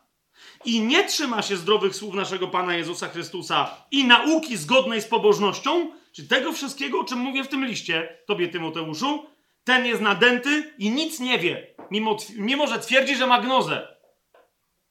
i 0.64 0.80
nie 0.80 1.04
trzyma 1.04 1.42
się 1.42 1.56
zdrowych 1.56 1.96
słów 1.96 2.14
naszego 2.14 2.48
Pana 2.48 2.74
Jezusa 2.74 3.08
Chrystusa 3.08 3.70
i 3.90 4.04
nauki 4.04 4.56
zgodnej 4.56 5.02
z 5.02 5.06
pobożnością, 5.06 5.90
czy 6.12 6.28
tego 6.28 6.52
wszystkiego, 6.52 7.00
o 7.00 7.04
czym 7.04 7.18
mówię 7.18 7.44
w 7.44 7.48
tym 7.48 7.64
liście, 7.64 8.18
tobie 8.26 8.48
Tymoteuszu, 8.48 9.26
ten 9.68 9.86
jest 9.86 10.02
nadęty 10.02 10.74
i 10.78 10.90
nic 10.90 11.20
nie 11.20 11.38
wie, 11.38 11.74
mimo, 11.90 12.16
mimo 12.36 12.66
że 12.66 12.78
twierdzi, 12.78 13.16
że 13.16 13.26
ma 13.26 13.40
gnozę. 13.40 13.96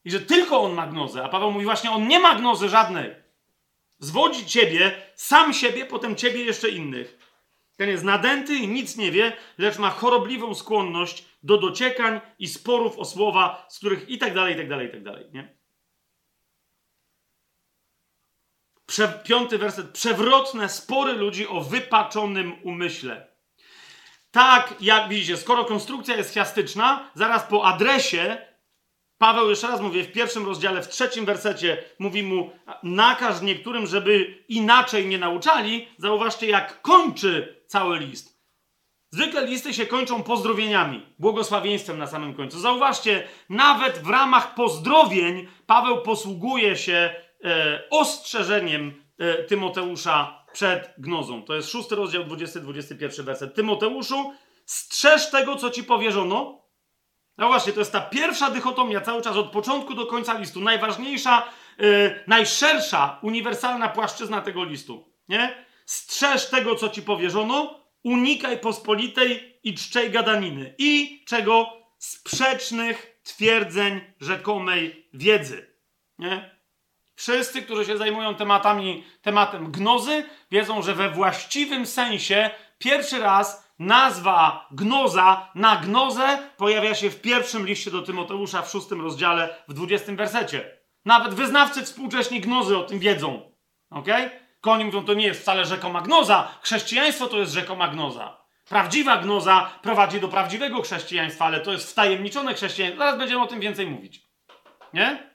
I 0.06 0.12
że 0.12 0.20
tylko 0.20 0.62
on 0.62 0.74
ma 0.74 0.88
gnozę. 0.88 1.24
A 1.24 1.30
Paweł 1.30 1.52
mówi 1.52 1.66
właśnie, 1.66 1.92
on 1.92 2.08
nie 2.08 2.20
ma 2.20 2.36
gnozy 2.36 2.70
żadnej. 2.70 3.16
Zwodzi 4.00 4.46
ciebie, 4.46 5.02
sam 5.16 5.54
siebie, 5.54 5.86
potem 5.86 6.16
ciebie 6.16 6.44
jeszcze 6.44 6.70
innych. 6.70 7.18
Ten 7.78 7.90
jest 7.90 8.04
nadęty 8.04 8.56
i 8.56 8.68
nic 8.68 8.98
nie 8.98 9.12
wie, 9.12 9.38
lecz 9.58 9.78
ma 9.78 9.90
chorobliwą 9.90 10.56
skłonność 10.56 11.26
do 11.44 11.58
dociekań 11.58 12.22
i 12.40 12.48
sporów 12.48 12.98
o 12.98 13.06
słowa, 13.06 13.66
z 13.70 13.78
których 13.78 14.10
i 14.10 14.18
tak 14.18 14.34
dalej, 14.34 14.54
i 14.54 14.58
tak 14.58 14.70
dalej, 14.70 14.88
i 14.88 14.92
tak 14.92 15.04
dalej, 15.04 15.26
nie? 15.34 15.58
Prze 18.86 19.08
piąty 19.24 19.58
werset. 19.58 19.92
Przewrotne 19.92 20.70
spory 20.70 21.14
ludzi 21.14 21.48
o 21.48 21.62
wypaczonym 21.62 22.64
umyśle. 22.64 23.37
Tak, 24.32 24.74
jak 24.80 25.10
widzicie, 25.10 25.38
skoro 25.38 25.66
konstrukcja 25.66 26.16
jest 26.16 26.34
chiastyczna, 26.34 27.12
zaraz 27.16 27.44
po 27.44 27.66
adresie 27.66 28.38
Paweł, 29.18 29.50
jeszcze 29.50 29.68
raz 29.68 29.82
mówię, 29.82 30.04
w 30.04 30.12
pierwszym 30.12 30.46
rozdziale, 30.46 30.82
w 30.82 30.88
trzecim 30.88 31.26
wersecie 31.26 31.84
mówi 32.00 32.24
mu 32.24 32.50
nakaż 32.84 33.42
niektórym, 33.42 33.88
żeby 33.88 34.44
inaczej 34.48 35.08
nie 35.08 35.18
nauczali. 35.18 35.88
Zauważcie, 35.98 36.48
jak 36.48 36.82
kończy 36.82 37.64
cały 37.68 38.00
list. 38.00 38.38
Zwykle 39.10 39.46
listy 39.46 39.74
się 39.74 39.86
kończą 39.86 40.24
pozdrowieniami, 40.24 41.06
błogosławieństwem 41.20 41.98
na 41.98 42.08
samym 42.08 42.34
końcu. 42.34 42.60
Zauważcie, 42.60 43.28
nawet 43.50 43.98
w 43.98 44.10
ramach 44.10 44.56
pozdrowień 44.56 45.48
Paweł 45.66 46.02
posługuje 46.02 46.76
się 46.76 47.16
e, 47.44 47.84
ostrzeżeniem 47.90 49.04
e, 49.18 49.44
Tymoteusza 49.44 50.46
przed 50.58 50.94
gnozą. 50.98 51.44
To 51.44 51.56
jest 51.56 51.70
szósty 51.70 51.96
rozdział, 51.96 52.24
20-21 52.24 53.24
werset. 53.24 53.56
Tymoteuszu, 53.56 54.34
strzeż 54.66 55.30
tego, 55.30 55.56
co 55.56 55.70
ci 55.70 55.84
powierzono, 55.84 56.62
no 57.38 57.48
właśnie, 57.48 57.74
to 57.74 57.80
jest 57.80 57.92
ta 57.92 58.02
pierwsza 58.02 58.50
dychotomia 58.52 59.02
cały 59.02 59.22
czas 59.22 59.36
od 59.36 59.52
początku 59.52 59.94
do 59.94 60.06
końca 60.06 60.40
listu. 60.40 60.62
Najważniejsza, 60.62 61.48
yy, 61.78 62.24
najszersza, 62.28 63.20
uniwersalna 63.22 63.90
płaszczyzna 63.90 64.42
tego 64.42 64.64
listu. 64.64 65.14
Nie? 65.30 65.66
Strzeż 65.86 66.50
tego, 66.50 66.76
co 66.76 66.90
ci 66.90 67.02
powierzono, 67.02 67.80
unikaj 68.04 68.60
pospolitej 68.60 69.60
i 69.64 69.76
czczej 69.76 70.12
gadaniny. 70.12 70.76
I 70.78 71.24
czego? 71.28 71.70
Sprzecznych 71.98 73.20
twierdzeń 73.24 74.02
rzekomej 74.20 75.10
wiedzy. 75.14 75.76
Nie? 76.20 76.57
Wszyscy, 77.18 77.62
którzy 77.62 77.86
się 77.86 77.98
zajmują 77.98 78.36
tematami, 78.36 79.04
tematem 79.22 79.72
gnozy, 79.72 80.26
wiedzą, 80.52 80.82
że 80.82 80.96
we 80.96 81.10
właściwym 81.10 81.86
sensie 81.86 82.50
pierwszy 82.78 83.20
raz 83.20 83.68
Nazwa 83.80 84.68
gnoza 84.72 85.52
na 85.56 85.76
gnozę 85.76 86.38
pojawia 86.58 86.96
się 86.96 87.10
w 87.10 87.22
pierwszym 87.22 87.66
liście 87.66 87.92
do 87.92 88.02
Tymoteusza 88.02 88.62
w 88.62 88.72
szóstym 88.72 89.02
rozdziale, 89.02 89.56
w 89.68 89.74
dwudziestym 89.74 90.16
wersecie. 90.16 90.78
Nawet 91.06 91.34
wyznawcy 91.34 91.84
współcześni 91.84 92.42
gnozy 92.42 92.78
o 92.78 92.84
tym 92.84 93.00
wiedzą. 93.00 93.52
Ok? 93.90 94.08
Koni 94.62 94.86
mówią, 94.86 95.06
to 95.06 95.14
nie 95.14 95.26
jest 95.26 95.42
wcale 95.42 95.66
rzekoma 95.66 96.02
gnoza. 96.02 96.48
Chrześcijaństwo 96.62 97.28
to 97.28 97.38
jest 97.38 97.54
rzekoma 97.54 97.88
gnoza. 97.88 98.38
Prawdziwa 98.70 99.18
gnoza 99.18 99.70
prowadzi 99.82 100.20
do 100.20 100.28
prawdziwego 100.28 100.82
chrześcijaństwa, 100.82 101.46
ale 101.46 101.60
to 101.60 101.72
jest 101.72 101.92
wtajemniczone 101.92 102.54
chrześcijaństwo. 102.54 103.00
Zaraz 103.00 103.18
będziemy 103.18 103.42
o 103.42 103.48
tym 103.48 103.60
więcej 103.60 103.88
mówić. 103.88 104.22
Nie? 104.94 105.27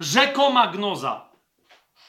Rzekoma 0.00 0.66
gnoza. 0.66 1.28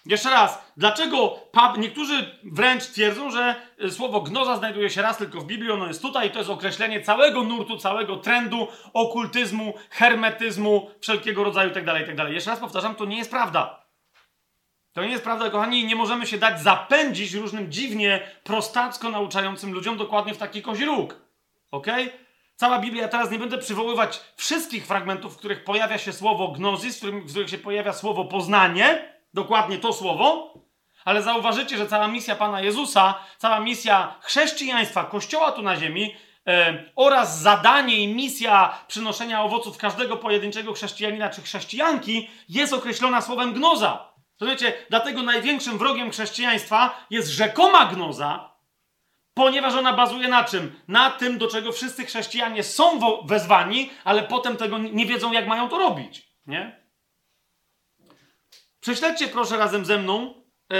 Jeszcze 0.06 0.30
raz, 0.30 0.72
dlaczego 0.78 1.30
pap, 1.52 1.78
niektórzy 1.78 2.40
wręcz 2.44 2.84
twierdzą, 2.84 3.32
że 3.32 3.56
y, 3.84 3.92
słowo 3.92 4.22
gnoza 4.22 4.58
znajduje 4.58 4.90
się 4.90 5.02
raz 5.02 5.18
tylko 5.18 5.42
w 5.42 5.46
Biblii, 5.46 5.72
ono 5.72 5.88
jest 5.88 6.02
tutaj 6.02 6.28
i 6.28 6.32
to 6.32 6.38
jest 6.38 6.50
określenie 6.50 7.02
całego 7.02 7.44
nurtu, 7.44 7.78
całego 7.78 8.18
trendu 8.18 8.68
okultyzmu, 8.94 9.74
hermetyzmu, 9.90 10.92
wszelkiego 11.02 11.44
rodzaju 11.44 11.70
itd., 11.70 11.92
tak 11.92 12.02
itd. 12.02 12.24
Tak 12.24 12.34
Jeszcze 12.34 12.50
raz 12.50 12.60
powtarzam, 12.60 12.96
to 12.96 13.06
nie 13.06 13.18
jest 13.18 13.32
prawda. 13.32 13.86
To 14.94 15.04
nie 15.04 15.10
jest 15.10 15.24
prawda, 15.24 15.50
kochani, 15.50 15.86
nie 15.86 15.96
możemy 15.96 16.28
się 16.28 16.38
dać 16.38 16.62
zapędzić 16.62 17.34
różnym 17.34 17.72
dziwnie 17.72 18.28
prostacko 18.44 19.10
nauczającym 19.10 19.74
ludziom 19.74 19.98
dokładnie 19.98 20.34
w 20.34 20.38
taki 20.38 20.62
kozi 20.62 20.86
róg. 20.86 21.16
Ok? 21.72 21.88
Cała 22.60 22.80
Biblia, 22.80 23.08
teraz 23.08 23.32
nie 23.32 23.40
będę 23.40 23.58
przywoływać 23.58 24.22
wszystkich 24.36 24.88
fragmentów, 24.88 25.34
w 25.34 25.38
których 25.38 25.64
pojawia 25.64 25.98
się 25.98 26.14
słowo 26.14 26.48
gnozis, 26.48 27.06
w 27.06 27.30
których 27.30 27.50
się 27.50 27.58
pojawia 27.58 27.94
słowo 27.94 28.26
poznanie, 28.26 29.14
dokładnie 29.34 29.78
to 29.78 29.94
słowo, 29.94 30.54
ale 31.06 31.22
zauważycie, 31.22 31.78
że 31.78 31.88
cała 31.88 32.08
misja 32.08 32.36
Pana 32.36 32.62
Jezusa, 32.62 33.16
cała 33.38 33.60
misja 33.60 34.16
chrześcijaństwa, 34.22 35.04
Kościoła 35.04 35.52
tu 35.52 35.62
na 35.62 35.76
ziemi, 35.76 36.16
e, 36.48 36.84
oraz 36.96 37.42
zadanie 37.42 37.96
i 37.96 38.16
misja 38.16 38.80
przynoszenia 38.88 39.44
owoców 39.44 39.78
każdego 39.78 40.18
pojedynczego 40.18 40.74
chrześcijanina 40.74 41.30
czy 41.30 41.42
chrześcijanki 41.42 42.30
jest 42.50 42.74
określona 42.74 43.22
słowem 43.22 43.54
gnoza. 43.54 44.14
Rozumiecie? 44.42 44.74
Dlatego 44.90 45.24
największym 45.24 45.78
wrogiem 45.78 46.12
chrześcijaństwa 46.12 47.06
jest 47.10 47.30
rzekoma 47.30 47.86
gnoza, 47.86 48.50
ponieważ 49.40 49.74
ona 49.74 49.94
bazuje 49.94 50.28
na 50.28 50.44
czym? 50.44 50.72
Na 50.88 51.12
tym, 51.12 51.38
do 51.38 51.48
czego 51.48 51.72
wszyscy 51.72 52.06
chrześcijanie 52.06 52.64
są 52.64 53.00
wezwani, 53.26 53.90
ale 54.04 54.24
potem 54.24 54.58
tego 54.58 54.78
nie 54.78 55.06
wiedzą, 55.06 55.32
jak 55.32 55.48
mają 55.48 55.70
to 55.70 55.78
robić. 55.78 56.30
Nie? 56.48 56.80
Prześledźcie 58.80 59.28
proszę 59.28 59.58
razem 59.58 59.86
ze 59.86 59.98
mną 59.98 60.34
yy, 60.70 60.78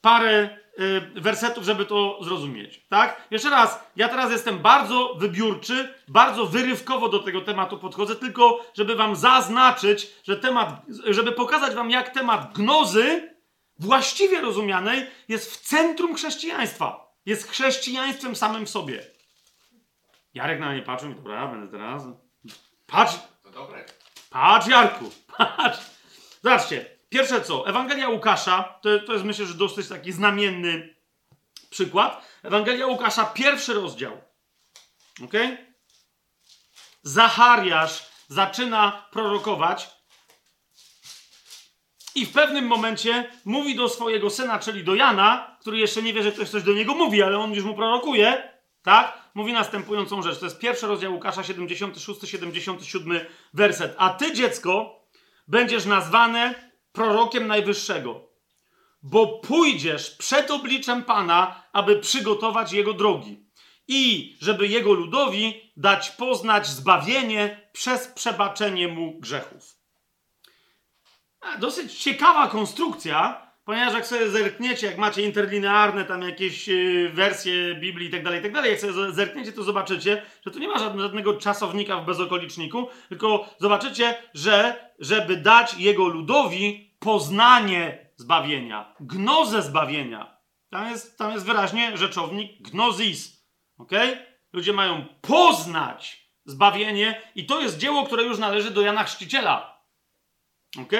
parę 0.00 0.58
yy, 0.78 1.20
wersetów, 1.20 1.64
żeby 1.64 1.84
to 1.84 2.18
zrozumieć. 2.24 2.86
Tak? 2.88 3.22
Jeszcze 3.30 3.50
raz, 3.50 3.84
ja 3.96 4.08
teraz 4.08 4.30
jestem 4.30 4.58
bardzo 4.58 5.14
wybiórczy, 5.14 5.94
bardzo 6.08 6.46
wyrywkowo 6.46 7.08
do 7.08 7.18
tego 7.18 7.40
tematu 7.40 7.78
podchodzę, 7.78 8.16
tylko 8.16 8.66
żeby 8.74 8.96
wam 8.96 9.16
zaznaczyć, 9.16 10.06
że 10.24 10.36
temat, 10.36 10.82
żeby 11.08 11.32
pokazać 11.32 11.74
wam, 11.74 11.90
jak 11.90 12.10
temat 12.10 12.52
gnozy 12.52 13.34
właściwie 13.78 14.40
rozumianej 14.40 15.06
jest 15.28 15.52
w 15.52 15.60
centrum 15.60 16.14
chrześcijaństwa. 16.14 17.05
Jest 17.26 17.48
chrześcijaństwem 17.48 18.36
samym 18.36 18.66
w 18.66 18.70
sobie. 18.70 19.06
Jarek 20.34 20.60
na 20.60 20.70
mnie 20.70 20.82
patrzył 20.82 21.10
i 21.10 21.14
dobra, 21.14 21.48
będę 21.48 21.78
teraz. 21.78 22.02
Patrz. 22.86 23.14
To 23.42 23.50
dobre. 23.50 23.84
Patrz, 24.30 24.66
Jarku, 24.66 25.10
patrz. 25.36 25.78
Zobaczcie, 26.42 26.98
pierwsze 27.08 27.40
co, 27.40 27.68
Ewangelia 27.68 28.08
Łukasza, 28.08 28.78
to, 28.82 28.98
to 28.98 29.12
jest 29.12 29.24
myślę, 29.24 29.46
że 29.46 29.54
dosyć 29.54 29.88
taki 29.88 30.12
znamienny 30.12 30.96
przykład. 31.70 32.26
Ewangelia 32.42 32.86
Łukasza, 32.86 33.24
pierwszy 33.24 33.74
rozdział. 33.74 34.20
Ok? 35.24 35.32
Zachariasz 37.02 38.06
zaczyna 38.28 39.08
prorokować 39.10 39.95
i 42.16 42.26
w 42.26 42.32
pewnym 42.32 42.66
momencie 42.66 43.30
mówi 43.44 43.74
do 43.74 43.88
swojego 43.88 44.30
syna, 44.30 44.58
czyli 44.58 44.84
do 44.84 44.94
Jana, 44.94 45.56
który 45.60 45.78
jeszcze 45.78 46.02
nie 46.02 46.12
wie, 46.12 46.22
że 46.22 46.32
ktoś 46.32 46.48
coś 46.48 46.62
do 46.62 46.72
niego 46.72 46.94
mówi, 46.94 47.22
ale 47.22 47.38
on 47.38 47.52
już 47.52 47.64
mu 47.64 47.74
prorokuje, 47.74 48.52
tak? 48.82 49.30
Mówi 49.34 49.52
następującą 49.52 50.22
rzecz. 50.22 50.38
To 50.38 50.44
jest 50.44 50.58
pierwszy 50.58 50.86
rozdział 50.86 51.12
Łukasza, 51.14 51.42
76-77 51.42 53.20
werset. 53.54 53.94
A 53.98 54.10
ty, 54.10 54.32
dziecko, 54.32 55.00
będziesz 55.48 55.84
nazwane 55.84 56.54
prorokiem 56.92 57.46
Najwyższego, 57.46 58.28
bo 59.02 59.26
pójdziesz 59.26 60.10
przed 60.10 60.50
obliczem 60.50 61.02
Pana, 61.02 61.62
aby 61.72 61.96
przygotować 61.96 62.72
jego 62.72 62.92
drogi 62.92 63.46
i 63.88 64.36
żeby 64.40 64.68
jego 64.68 64.92
ludowi 64.92 65.72
dać 65.76 66.10
poznać 66.10 66.66
zbawienie 66.66 67.68
przez 67.72 68.06
przebaczenie 68.08 68.88
mu 68.88 69.20
grzechów. 69.20 69.75
Dosyć 71.58 71.94
ciekawa 71.94 72.48
konstrukcja, 72.48 73.46
ponieważ 73.64 73.94
jak 73.94 74.06
sobie 74.06 74.30
zerkniecie, 74.30 74.86
jak 74.86 74.98
macie 74.98 75.22
interlinearne 75.22 76.04
tam 76.04 76.22
jakieś 76.22 76.68
y, 76.68 77.10
wersje 77.14 77.74
Biblii 77.74 78.08
i 78.08 78.10
tak 78.10 78.24
dalej, 78.24 78.40
i 78.40 78.52
tak 78.52 78.64
jak 78.64 78.80
sobie 78.80 79.12
zerkniecie, 79.12 79.52
to 79.52 79.62
zobaczycie, 79.62 80.22
że 80.46 80.50
tu 80.50 80.58
nie 80.58 80.68
ma 80.68 80.78
żadnego 80.78 81.34
czasownika 81.34 82.00
w 82.00 82.06
bezokoliczniku, 82.06 82.88
tylko 83.08 83.48
zobaczycie, 83.58 84.14
że 84.34 84.86
żeby 84.98 85.36
dać 85.36 85.74
jego 85.74 86.08
ludowi 86.08 86.96
poznanie 86.98 88.10
zbawienia, 88.16 88.94
gnozę 89.00 89.62
zbawienia. 89.62 90.36
Tam 90.70 90.90
jest, 90.90 91.18
tam 91.18 91.32
jest 91.32 91.46
wyraźnie 91.46 91.96
rzeczownik 91.96 92.62
gnozis. 92.70 93.46
Ok? 93.78 93.90
Ludzie 94.52 94.72
mają 94.72 95.06
poznać 95.20 96.30
zbawienie 96.44 97.22
i 97.34 97.46
to 97.46 97.60
jest 97.60 97.78
dzieło, 97.78 98.06
które 98.06 98.22
już 98.22 98.38
należy 98.38 98.70
do 98.70 98.80
Jana 98.80 99.04
Chrzciciela. 99.04 99.82
Ok? 100.78 100.92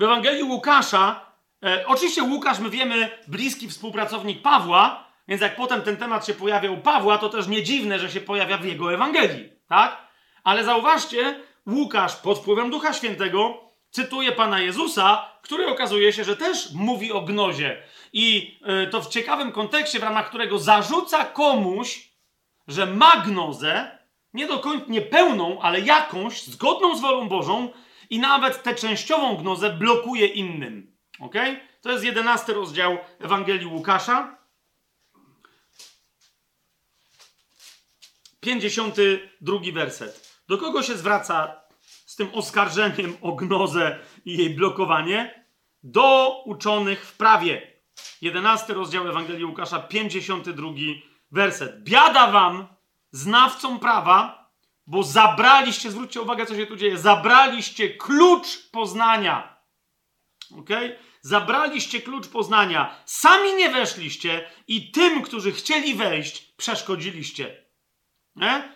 W 0.00 0.02
Ewangelii 0.02 0.42
Łukasza, 0.42 1.20
e, 1.64 1.86
oczywiście 1.86 2.22
Łukasz, 2.22 2.58
my 2.58 2.70
wiemy, 2.70 3.10
bliski 3.28 3.68
współpracownik 3.68 4.42
Pawła, 4.42 5.04
więc 5.28 5.42
jak 5.42 5.56
potem 5.56 5.82
ten 5.82 5.96
temat 5.96 6.26
się 6.26 6.34
pojawia 6.34 6.70
u 6.70 6.76
Pawła, 6.76 7.18
to 7.18 7.28
też 7.28 7.46
nie 7.46 7.62
dziwne, 7.62 7.98
że 7.98 8.10
się 8.10 8.20
pojawia 8.20 8.58
w 8.58 8.64
jego 8.64 8.94
Ewangelii, 8.94 9.52
tak? 9.68 9.96
Ale 10.44 10.64
zauważcie, 10.64 11.40
Łukasz 11.66 12.16
pod 12.16 12.38
wpływem 12.38 12.70
Ducha 12.70 12.92
Świętego 12.92 13.60
cytuje 13.90 14.32
Pana 14.32 14.60
Jezusa, 14.60 15.28
który 15.42 15.66
okazuje 15.66 16.12
się, 16.12 16.24
że 16.24 16.36
też 16.36 16.72
mówi 16.74 17.12
o 17.12 17.20
gnozie. 17.20 17.82
I 18.12 18.58
e, 18.64 18.86
to 18.86 19.02
w 19.02 19.08
ciekawym 19.08 19.52
kontekście, 19.52 19.98
w 19.98 20.02
ramach 20.02 20.28
którego 20.28 20.58
zarzuca 20.58 21.24
komuś, 21.24 22.10
że 22.68 22.86
ma 22.86 23.16
gnozę, 23.16 23.98
nie 24.34 24.46
do 24.46 24.58
końca 24.58 24.86
nie 24.88 25.00
pełną, 25.00 25.60
ale 25.60 25.80
jakąś, 25.80 26.42
zgodną 26.42 26.96
z 26.96 27.00
wolą 27.00 27.28
Bożą, 27.28 27.68
i 28.10 28.18
nawet 28.18 28.62
tę 28.62 28.74
częściową 28.74 29.36
gnozę 29.36 29.70
blokuje 29.70 30.26
innym. 30.26 30.96
Ok? 31.20 31.34
To 31.80 31.92
jest 31.92 32.04
jedenasty 32.04 32.54
rozdział 32.54 32.98
Ewangelii 33.18 33.66
Łukasza. 33.66 34.38
52 38.40 39.58
werset. 39.72 40.42
Do 40.48 40.58
kogo 40.58 40.82
się 40.82 40.96
zwraca 40.96 41.60
z 42.06 42.16
tym 42.16 42.34
oskarżeniem 42.34 43.16
o 43.22 43.32
gnozę 43.32 43.98
i 44.24 44.36
jej 44.36 44.50
blokowanie? 44.50 45.44
Do 45.82 46.36
uczonych 46.44 47.06
w 47.06 47.16
prawie. 47.16 47.80
11 48.22 48.74
rozdział 48.74 49.08
Ewangelii 49.08 49.44
Łukasza, 49.44 49.80
52 49.80 50.70
werset. 51.30 51.82
Biada 51.82 52.30
wam, 52.30 52.66
znawcom 53.12 53.78
prawa, 53.78 54.39
bo 54.90 55.02
zabraliście, 55.02 55.90
zwróćcie 55.90 56.20
uwagę, 56.20 56.46
co 56.46 56.56
się 56.56 56.66
tu 56.66 56.76
dzieje, 56.76 56.98
zabraliście 56.98 57.90
klucz 57.90 58.70
poznania. 58.70 59.56
Ok? 60.58 60.68
Zabraliście 61.20 62.00
klucz 62.00 62.28
poznania. 62.28 62.96
Sami 63.04 63.54
nie 63.54 63.70
weszliście 63.70 64.50
i 64.68 64.90
tym, 64.90 65.22
którzy 65.22 65.52
chcieli 65.52 65.94
wejść, 65.94 66.52
przeszkodziliście. 66.56 67.64
Nie? 68.36 68.72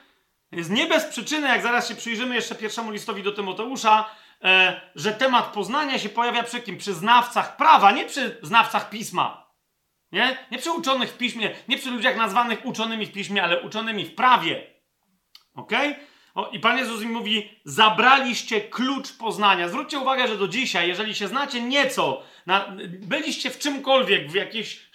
Więc 0.52 0.68
nie 0.68 0.86
bez 0.86 1.04
przyczyny, 1.04 1.48
jak 1.48 1.62
zaraz 1.62 1.88
się 1.88 1.94
przyjrzymy 1.94 2.34
jeszcze 2.34 2.54
pierwszemu 2.54 2.90
listowi 2.90 3.22
do 3.22 3.32
Tymoteusza, 3.32 4.10
e, 4.42 4.80
że 4.94 5.12
temat 5.12 5.52
poznania 5.52 5.98
się 5.98 6.08
pojawia 6.08 6.42
przy 6.42 6.60
kim? 6.60 6.78
Przy 6.78 6.94
znawcach 6.94 7.56
prawa, 7.56 7.92
nie 7.92 8.06
przy 8.06 8.38
znawcach 8.42 8.90
pisma. 8.90 9.54
Nie? 10.12 10.46
nie 10.50 10.58
przy 10.58 10.72
uczonych 10.72 11.10
w 11.10 11.16
piśmie, 11.16 11.56
nie 11.68 11.78
przy 11.78 11.90
ludziach 11.90 12.16
nazwanych 12.16 12.66
uczonymi 12.66 13.06
w 13.06 13.12
piśmie, 13.12 13.42
ale 13.42 13.62
uczonymi 13.62 14.04
w 14.04 14.14
prawie. 14.14 14.73
Ok? 15.54 15.72
O, 16.34 16.50
I 16.52 16.60
Pan 16.60 16.78
Jezus 16.78 17.02
im 17.02 17.12
mówi: 17.12 17.50
Zabraliście 17.64 18.60
klucz 18.60 19.12
poznania. 19.12 19.68
Zwróćcie 19.68 19.98
uwagę, 19.98 20.28
że 20.28 20.38
do 20.38 20.48
dzisiaj, 20.48 20.88
jeżeli 20.88 21.14
się 21.14 21.28
znacie 21.28 21.60
nieco, 21.60 22.22
na, 22.46 22.76
byliście 22.88 23.50
w 23.50 23.58
czymkolwiek, 23.58 24.30
w 24.30 24.34
jakiejś. 24.34 24.90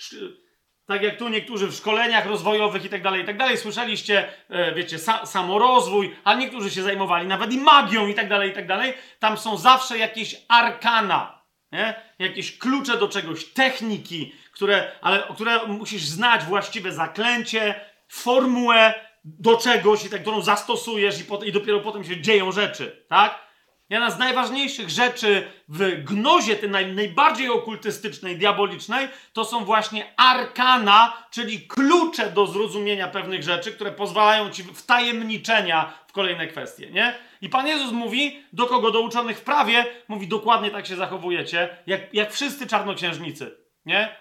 Tak 0.86 1.03
jak 1.03 1.18
tu 1.18 1.30
niektórzy 1.30 1.68
w 1.68 1.76
szkoleniach 1.76 2.26
rozwojowych 2.26 2.86
i 2.86 2.89
tak 2.89 3.03
dalej, 3.03 3.24
i 3.24 3.26
tak 3.26 3.38
dalej, 3.38 3.57
słyszeliście, 3.57 4.28
e, 4.49 4.74
wiecie, 4.74 4.97
sa, 4.97 5.26
samorozwój, 5.26 6.16
a 6.24 6.34
niektórzy 6.34 6.70
się 6.72 6.84
zajmowali 6.84 7.28
nawet 7.28 7.53
i 7.53 7.57
magią 7.57 8.07
i 8.07 8.14
tak 8.14 8.30
dalej, 8.30 8.49
i 8.49 8.53
tak 8.53 8.68
dalej. 8.68 8.93
Tam 9.20 9.38
są 9.38 9.57
zawsze 9.57 9.97
jakieś 9.97 10.36
arkana, 10.47 11.41
nie? 11.72 11.93
jakieś 12.20 12.57
klucze 12.57 12.97
do 12.97 13.07
czegoś, 13.07 13.45
techniki, 13.45 14.34
które, 14.51 14.91
ale, 15.01 15.24
które 15.36 15.68
musisz 15.68 16.05
znać 16.05 16.43
właściwe 16.43 16.91
zaklęcie, 16.91 17.76
formułę, 18.07 18.93
do 19.39 19.57
czegoś, 19.57 20.05
i 20.05 20.09
tak, 20.09 20.21
którą 20.21 20.41
zastosujesz, 20.41 21.21
i, 21.21 21.23
pot, 21.23 21.43
i 21.43 21.51
dopiero 21.51 21.80
potem 21.80 22.03
się 22.03 22.21
dzieją 22.21 22.51
rzeczy, 22.51 23.05
tak? 23.09 23.49
Jedna 23.89 24.11
z 24.11 24.19
najważniejszych 24.19 24.89
rzeczy 24.89 25.51
w 25.67 26.03
gnozie, 26.03 26.55
tej 26.55 26.69
naj, 26.69 26.93
najbardziej 26.93 27.49
okultystycznej, 27.49 28.38
diabolicznej, 28.38 29.07
to 29.34 29.45
są 29.45 29.65
właśnie 29.65 30.13
arkana, 30.17 31.27
czyli 31.32 31.67
klucze 31.67 32.32
do 32.32 32.47
zrozumienia 32.47 33.07
pewnych 33.07 33.43
rzeczy, 33.43 33.71
które 33.71 33.91
pozwalają 33.91 34.49
ci 34.49 34.63
wtajemniczenia 34.63 35.93
w 36.07 36.11
kolejne 36.11 36.47
kwestie, 36.47 36.91
nie? 36.91 37.15
I 37.41 37.49
Pan 37.49 37.67
Jezus 37.67 37.91
mówi, 37.91 38.43
do 38.53 38.65
kogo? 38.65 38.91
Do 38.91 39.01
uczonych 39.01 39.38
w 39.38 39.43
prawie, 39.43 39.86
mówi, 40.07 40.27
dokładnie 40.27 40.71
tak 40.71 40.88
się 40.88 40.95
zachowujecie, 40.95 41.77
jak, 41.88 42.13
jak 42.13 42.34
wszyscy 42.34 42.67
czarnoksiężnicy, 42.67 43.57
nie? 43.86 44.15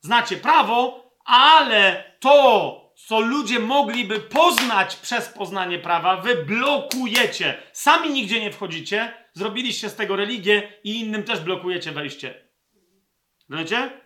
Znacie 0.00 0.36
prawo, 0.36 1.10
ale 1.24 2.04
to, 2.20 2.87
co 3.06 3.20
ludzie 3.20 3.58
mogliby 3.58 4.20
poznać 4.20 4.96
przez 4.96 5.28
poznanie 5.28 5.78
prawa, 5.78 6.16
wy 6.16 6.44
blokujecie. 6.44 7.62
Sami 7.72 8.10
nigdzie 8.10 8.40
nie 8.40 8.52
wchodzicie, 8.52 9.12
zrobiliście 9.32 9.88
z 9.88 9.96
tego 9.96 10.16
religię 10.16 10.72
i 10.84 11.00
innym 11.00 11.22
też 11.22 11.40
blokujecie 11.40 11.92
wejście. 11.92 12.48
Wiecie? 13.50 14.00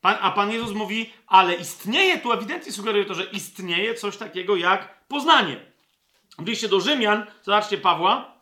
Pan, 0.00 0.16
a 0.20 0.30
Pan 0.30 0.50
Jezus 0.52 0.72
mówi, 0.72 1.12
ale 1.26 1.54
istnieje, 1.54 2.18
tu 2.18 2.32
ewidentnie 2.32 2.72
sugeruje 2.72 3.04
to, 3.04 3.14
że 3.14 3.24
istnieje 3.24 3.94
coś 3.94 4.16
takiego 4.16 4.56
jak 4.56 5.04
poznanie. 5.08 5.56
W 6.38 6.46
liście 6.46 6.68
do 6.68 6.80
Rzymian, 6.80 7.26
zobaczcie 7.42 7.78
Pawła, 7.78 8.40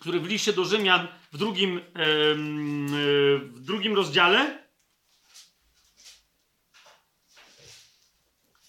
który 0.00 0.20
w 0.20 0.26
liście 0.26 0.52
do 0.52 0.64
Rzymian 0.64 1.08
w 1.32 1.38
drugim, 1.38 1.74
yy, 1.74 1.82
yy, 2.96 3.38
w 3.38 3.60
drugim 3.60 3.96
rozdziale 3.96 4.62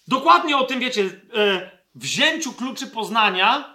dokładnie 0.08 0.56
o 0.56 0.64
tym 0.64 0.80
wiecie, 0.80 1.02
e, 1.36 1.70
wzięciu 1.94 2.52
kluczy 2.52 2.86
poznania, 2.86 3.74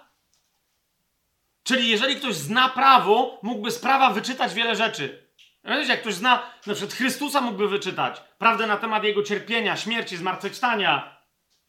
czyli 1.62 1.88
jeżeli 1.88 2.16
ktoś 2.16 2.34
zna 2.34 2.68
prawo, 2.68 3.38
mógłby 3.42 3.70
z 3.70 3.78
prawa 3.78 4.10
wyczytać 4.10 4.54
wiele 4.54 4.76
rzeczy. 4.76 5.30
Wiecie, 5.64 5.90
jak 5.90 6.00
ktoś 6.00 6.14
zna, 6.14 6.42
na 6.66 6.74
przykład 6.74 6.94
Chrystusa 6.94 7.40
mógłby 7.40 7.68
wyczytać 7.68 8.22
prawdę 8.38 8.66
na 8.66 8.76
temat 8.76 9.04
jego 9.04 9.22
cierpienia, 9.22 9.76
śmierci, 9.76 10.16
zmartwychwstania, 10.16 11.16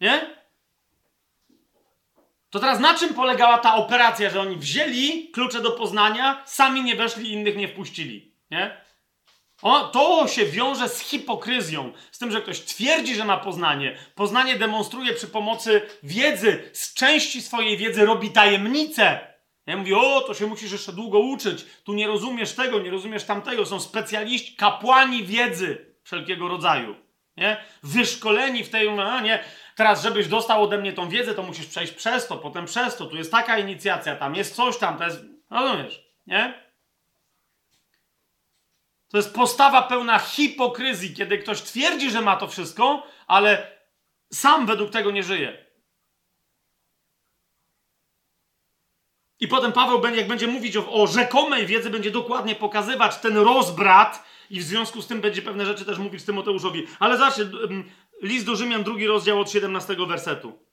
nie? 0.02 0.42
To 2.50 2.60
teraz 2.60 2.80
na 2.80 2.96
czym 2.96 3.14
polegała 3.14 3.58
ta 3.58 3.76
operacja, 3.76 4.30
że 4.30 4.42
oni 4.42 4.58
wzięli 4.58 5.32
klucze 5.32 5.62
do 5.62 5.72
poznania, 5.72 6.42
sami 6.46 6.84
nie 6.84 6.96
weszli, 6.96 7.32
innych 7.32 7.58
nie 7.58 7.68
wpuścili, 7.68 8.36
nie? 8.52 8.82
O, 9.62 9.80
to 9.80 10.28
się 10.28 10.46
wiąże 10.46 10.90
z 10.90 11.00
hipokryzją, 11.00 11.94
z 12.12 12.18
tym, 12.18 12.32
że 12.32 12.42
ktoś 12.42 12.60
twierdzi, 12.60 13.16
że 13.16 13.26
ma 13.26 13.38
poznanie. 13.38 13.98
Poznanie 14.16 14.56
demonstruje 14.56 15.14
przy 15.14 15.28
pomocy 15.28 15.82
wiedzy, 16.04 16.70
z 16.74 16.94
części 16.94 17.42
swojej 17.42 17.78
wiedzy 17.78 18.06
robi 18.06 18.30
tajemnicę. 18.30 19.20
Ja 19.66 19.78
mówię, 19.78 19.98
o, 19.98 20.22
to 20.22 20.34
się 20.34 20.48
musisz 20.48 20.72
jeszcze 20.72 20.94
długo 20.94 21.20
uczyć, 21.20 21.66
tu 21.84 21.94
nie 21.94 22.08
rozumiesz 22.08 22.54
tego, 22.54 22.80
nie 22.80 22.92
rozumiesz 22.92 23.24
tamtego. 23.24 23.66
Są 23.66 23.80
specjaliści, 23.80 24.56
kapłani 24.56 25.24
wiedzy 25.24 25.86
wszelkiego 26.04 26.48
rodzaju. 26.48 26.96
Nie? 27.38 27.58
Wyszkoleni 27.84 28.64
w 28.64 28.70
tej, 28.70 28.88
a 28.88 29.22
nie, 29.22 29.44
teraz 29.76 30.04
żebyś 30.04 30.28
dostał 30.28 30.64
ode 30.64 30.78
mnie 30.78 30.94
tą 30.94 31.10
wiedzę, 31.10 31.34
to 31.34 31.44
musisz 31.44 31.66
przejść 31.66 31.94
przez 31.94 32.28
to, 32.28 32.38
potem 32.38 32.66
przez 32.66 32.96
to, 32.96 33.06
tu 33.06 33.18
jest 33.18 33.32
taka 33.32 33.58
inicjacja, 33.58 34.16
tam 34.16 34.36
jest 34.36 34.56
coś 34.56 34.78
tam, 34.78 34.98
to 34.98 35.04
jest, 35.04 35.26
rozumiesz, 35.50 36.04
nie? 36.28 36.61
To 39.12 39.18
jest 39.18 39.36
postawa 39.36 39.82
pełna 39.82 40.20
hipokryzji, 40.20 41.14
kiedy 41.14 41.38
ktoś 41.38 41.62
twierdzi, 41.62 42.12
że 42.12 42.22
ma 42.22 42.36
to 42.36 42.48
wszystko, 42.48 43.08
ale 43.28 43.78
sam 44.34 44.66
według 44.66 44.92
tego 44.92 45.12
nie 45.12 45.24
żyje. 45.24 45.66
I 49.40 49.48
potem 49.48 49.72
Paweł, 49.72 50.16
jak 50.16 50.28
będzie 50.28 50.48
mówić 50.48 50.78
o, 50.78 50.92
o 50.92 51.08
rzekomej 51.08 51.66
wiedzy, 51.66 51.90
będzie 51.90 52.12
dokładnie 52.12 52.56
pokazywać 52.56 53.18
ten 53.18 53.38
rozbrat 53.38 54.24
i 54.50 54.60
w 54.60 54.64
związku 54.64 55.02
z 55.02 55.08
tym 55.08 55.22
będzie 55.22 55.42
pewne 55.42 55.66
rzeczy 55.66 55.86
też 55.86 55.98
mówić 55.98 56.24
Tymoteuszowi. 56.24 56.88
Ale 57.00 57.18
zobaczcie, 57.18 57.50
list 58.22 58.46
do 58.46 58.56
Rzymian, 58.56 58.84
drugi 58.84 59.08
rozdział 59.08 59.40
od 59.40 59.52
17 59.52 59.96
wersetu. 60.08 60.71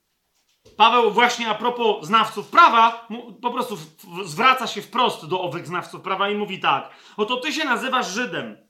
Paweł 0.77 1.11
właśnie 1.11 1.49
a 1.49 1.55
propos 1.55 2.07
znawców 2.07 2.49
prawa, 2.49 3.09
po 3.43 3.51
prostu 3.51 3.79
zwraca 4.25 4.67
się 4.67 4.83
wprost 4.83 5.27
do 5.27 5.41
owych 5.41 5.67
znawców 5.67 6.03
prawa 6.03 6.31
i 6.31 6.35
mówi 6.35 6.61
tak. 6.61 6.91
Oto 7.17 7.37
ty 7.37 7.53
się 7.53 7.65
nazywasz 7.65 8.09
Żydem. 8.09 8.69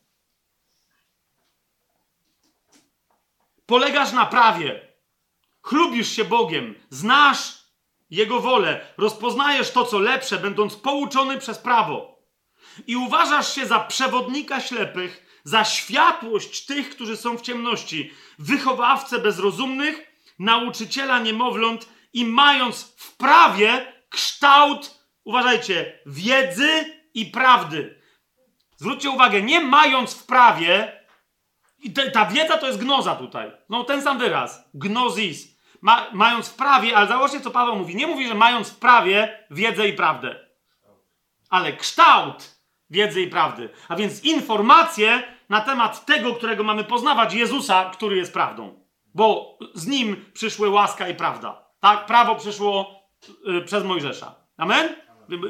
Polegasz 3.66 4.12
na 4.12 4.26
prawie. 4.26 4.88
Chlubisz 5.62 6.09
się 6.09 6.24
Bogiem. 6.24 6.74
Znasz 6.90 7.59
Jego 8.11 8.40
wolę. 8.40 8.94
Rozpoznajesz 8.96 9.70
to, 9.70 9.84
co 9.84 9.99
lepsze, 9.99 10.38
będąc 10.38 10.76
pouczony 10.76 11.38
przez 11.38 11.59
prawo. 11.59 12.18
I 12.86 12.96
uważasz 12.96 13.55
się 13.55 13.66
za 13.66 13.80
przewodnika 13.80 14.61
ślepych, 14.61 15.40
za 15.44 15.64
światłość 15.64 16.66
tych, 16.66 16.90
którzy 16.90 17.16
są 17.16 17.38
w 17.38 17.42
ciemności, 17.42 18.12
wychowawcę 18.38 19.18
bezrozumnych, 19.18 20.07
nauczyciela 20.39 21.18
niemowląt 21.18 21.89
i 22.12 22.24
mając 22.24 22.82
w 22.97 23.16
prawie 23.16 23.93
kształt, 24.09 25.05
uważajcie, 25.24 25.99
wiedzy 26.07 27.01
i 27.14 27.26
prawdy. 27.26 28.03
Zwróćcie 28.76 29.11
uwagę, 29.11 29.43
nie 29.43 29.61
mając 29.61 30.14
w 30.14 30.26
prawie, 30.26 30.99
i 31.78 31.93
te, 31.93 32.11
ta 32.11 32.26
wiedza 32.26 32.59
to 32.59 32.66
jest 32.66 32.78
gnoza 32.78 33.16
tutaj. 33.16 33.53
No 33.68 33.84
ten 33.84 34.03
sam 34.03 34.18
wyraz. 34.18 34.64
Gnozis. 34.74 35.59
Ma, 35.80 36.07
mając 36.12 36.49
w 36.49 36.55
prawie, 36.55 36.97
ale 36.97 37.09
zobaczcie, 37.09 37.41
co 37.41 37.51
Paweł 37.51 37.76
mówi. 37.76 37.97
Nie 37.97 38.07
mówi, 38.07 38.28
że 38.28 38.34
mając 38.34 38.70
w 38.70 38.78
prawie 38.78 39.47
wiedzę 39.51 39.89
i 39.89 39.93
prawdę. 39.93 40.49
Ale 41.51 41.72
kształt 41.72 42.61
wiedzy 42.91 43.22
i 43.22 43.26
prawdy. 43.26 43.68
A 43.89 43.97
więc 43.97 44.24
informacje 44.24 45.22
na 45.49 45.61
temat 45.61 46.07
tego, 46.07 46.34
którego 46.34 46.64
mamy 46.64 46.84
poznawać, 46.84 47.34
Jezusa, 47.34 47.91
który 47.91 48.16
jest 48.16 48.32
prawdą. 48.32 48.77
Bo 49.14 49.59
z 49.74 49.86
nim 49.86 50.30
przyszły 50.34 50.68
łaska 50.68 51.09
i 51.09 51.14
prawda. 51.14 51.68
Tak? 51.80 52.06
Prawo 52.06 52.36
przyszło 52.36 53.02
y, 53.59 53.62
przez 53.64 53.84
Mojżesza. 53.84 54.34
Amen? 54.56 54.96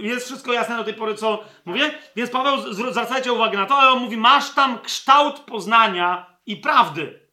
Jest 0.00 0.26
wszystko 0.26 0.52
jasne 0.52 0.76
do 0.76 0.84
tej 0.84 0.94
pory, 0.94 1.14
co 1.14 1.44
mówię? 1.64 1.98
Więc 2.16 2.30
Paweł, 2.30 2.72
zwracajcie 2.72 3.32
uwagę 3.32 3.58
na 3.58 3.66
to, 3.66 3.76
ale 3.76 3.90
on 3.90 3.98
mówi, 3.98 4.16
masz 4.16 4.50
tam 4.50 4.78
kształt 4.80 5.40
poznania 5.40 6.38
i 6.46 6.56
prawdy. 6.56 7.28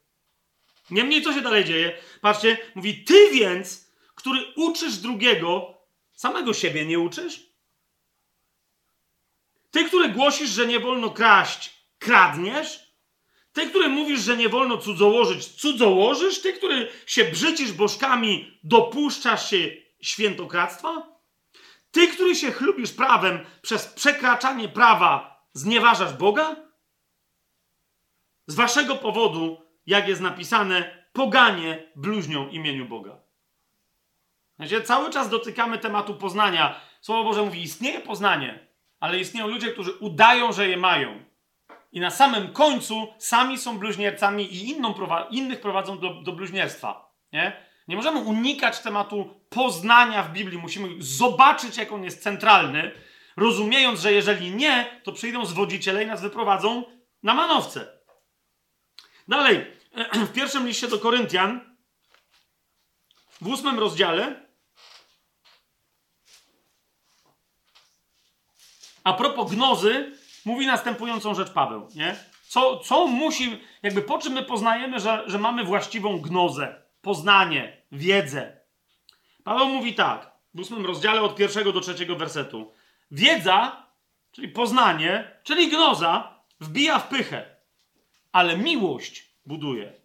Niemniej, 0.89 1.21
co 1.21 1.33
się 1.33 1.41
dalej 1.41 1.65
dzieje? 1.65 1.97
Patrzcie, 2.21 2.57
mówi, 2.75 3.03
ty 3.03 3.29
więc, 3.31 3.91
który 4.15 4.39
uczysz 4.55 4.97
drugiego, 4.97 5.77
samego 6.11 6.53
siebie 6.53 6.85
nie 6.85 6.99
uczysz? 6.99 7.39
Ty, 9.71 9.85
który 9.85 10.09
głosisz, 10.09 10.49
że 10.49 10.67
nie 10.67 10.79
wolno 10.79 11.09
kraść, 11.09 11.87
kradniesz? 11.99 12.84
Ty, 13.55 13.69
który 13.69 13.89
mówisz, 13.89 14.21
że 14.21 14.37
nie 14.37 14.49
wolno 14.49 14.77
cudzołożyć, 14.77 15.45
cudzołożysz? 15.45 16.41
Ty, 16.41 16.53
który 16.53 16.91
się 17.05 17.25
brzydzisz 17.25 17.71
bożkami, 17.71 18.59
dopuszczasz 18.63 19.49
się 19.49 19.57
świętokradztwa? 20.01 21.19
Ty, 21.91 22.07
który 22.07 22.35
się 22.35 22.51
chlubisz 22.51 22.91
prawem, 22.91 23.45
przez 23.61 23.87
przekraczanie 23.87 24.69
prawa 24.69 25.41
znieważasz 25.53 26.13
Boga? 26.13 26.55
Z 28.47 28.55
waszego 28.55 28.95
powodu, 28.95 29.61
jak 29.85 30.07
jest 30.07 30.21
napisane, 30.21 31.05
poganie 31.13 31.91
bluźnią 31.95 32.49
imieniu 32.49 32.85
Boga. 32.85 33.19
Znaczy, 34.55 34.81
cały 34.81 35.09
czas 35.09 35.29
dotykamy 35.29 35.77
tematu 35.77 36.13
poznania. 36.13 36.81
Słowo 37.01 37.23
Boże 37.23 37.43
mówi, 37.43 37.61
istnieje 37.61 38.01
poznanie, 38.01 38.67
ale 38.99 39.19
istnieją 39.19 39.47
ludzie, 39.47 39.71
którzy 39.71 39.91
udają, 39.91 40.53
że 40.53 40.69
je 40.69 40.77
mają. 40.77 41.34
I 41.95 41.99
na 41.99 42.11
samym 42.11 42.53
końcu 42.53 43.13
sami 43.17 43.57
są 43.57 43.79
bluźniercami 43.79 44.53
i 44.53 44.69
inną 44.69 44.93
innych 45.29 45.61
prowadzą 45.61 45.99
do, 45.99 46.13
do 46.13 46.31
bluźnierstwa. 46.31 47.11
Nie? 47.33 47.65
nie 47.87 47.95
możemy 47.95 48.19
unikać 48.19 48.79
tematu 48.79 49.41
poznania 49.49 50.23
w 50.23 50.31
Biblii. 50.31 50.57
Musimy 50.57 50.89
zobaczyć, 50.99 51.77
jak 51.77 51.91
on 51.91 52.03
jest 52.03 52.23
centralny, 52.23 52.91
rozumiejąc, 53.37 53.99
że 53.99 54.13
jeżeli 54.13 54.51
nie, 54.51 55.01
to 55.03 55.11
przyjdą 55.11 55.45
zwodziciele 55.45 56.03
i 56.03 56.07
nas 56.07 56.21
wyprowadzą 56.21 56.83
na 57.23 57.33
manowce. 57.33 57.87
Dalej, 59.27 59.65
w 60.29 60.33
pierwszym 60.33 60.67
liście 60.67 60.87
do 60.87 60.99
Koryntian, 60.99 61.75
w 63.41 63.47
ósmym 63.47 63.79
rozdziale, 63.79 64.45
a 69.03 69.13
propos 69.13 69.51
gnozy, 69.51 70.24
mówi 70.45 70.67
następującą 70.67 71.35
rzecz 71.35 71.51
Paweł, 71.51 71.87
nie? 71.95 72.15
Co, 72.47 72.79
co 72.79 73.07
musi, 73.07 73.59
jakby 73.83 74.01
po 74.01 74.17
czym 74.17 74.33
my 74.33 74.43
poznajemy, 74.43 74.99
że, 74.99 75.23
że 75.27 75.39
mamy 75.39 75.63
właściwą 75.63 76.19
gnozę, 76.19 76.81
poznanie, 77.01 77.81
wiedzę. 77.91 78.57
Paweł 79.43 79.67
mówi 79.67 79.93
tak, 79.93 80.31
w 80.53 80.59
ósmym 80.59 80.85
rozdziale 80.85 81.21
od 81.21 81.35
pierwszego 81.35 81.71
do 81.71 81.81
trzeciego 81.81 82.15
wersetu. 82.15 82.71
Wiedza, 83.11 83.85
czyli 84.31 84.49
poznanie, 84.49 85.31
czyli 85.43 85.67
gnoza, 85.67 86.39
wbija 86.59 86.99
w 86.99 87.07
pychę, 87.07 87.55
ale 88.31 88.57
miłość 88.57 89.29
buduje. 89.45 90.04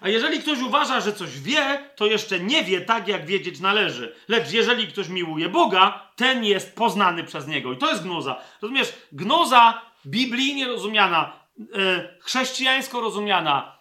A 0.00 0.08
jeżeli 0.08 0.40
ktoś 0.40 0.58
uważa, 0.58 1.00
że 1.00 1.12
coś 1.12 1.40
wie, 1.40 1.90
to 1.96 2.06
jeszcze 2.06 2.40
nie 2.40 2.64
wie 2.64 2.80
tak, 2.80 3.08
jak 3.08 3.26
wiedzieć 3.26 3.60
należy. 3.60 4.14
Lecz 4.28 4.52
jeżeli 4.52 4.86
ktoś 4.86 5.08
miłuje 5.08 5.48
Boga, 5.48 6.10
ten 6.16 6.44
jest 6.44 6.76
poznany 6.76 7.24
przez 7.24 7.46
niego. 7.46 7.72
I 7.72 7.76
to 7.76 7.90
jest 7.90 8.02
gnoza. 8.02 8.40
Rozumiesz? 8.62 8.92
Gnoza 9.12 9.82
biblijnie 10.06 10.66
rozumiana, 10.66 11.32
e, 11.74 12.08
chrześcijańsko 12.20 13.00
rozumiana, 13.00 13.78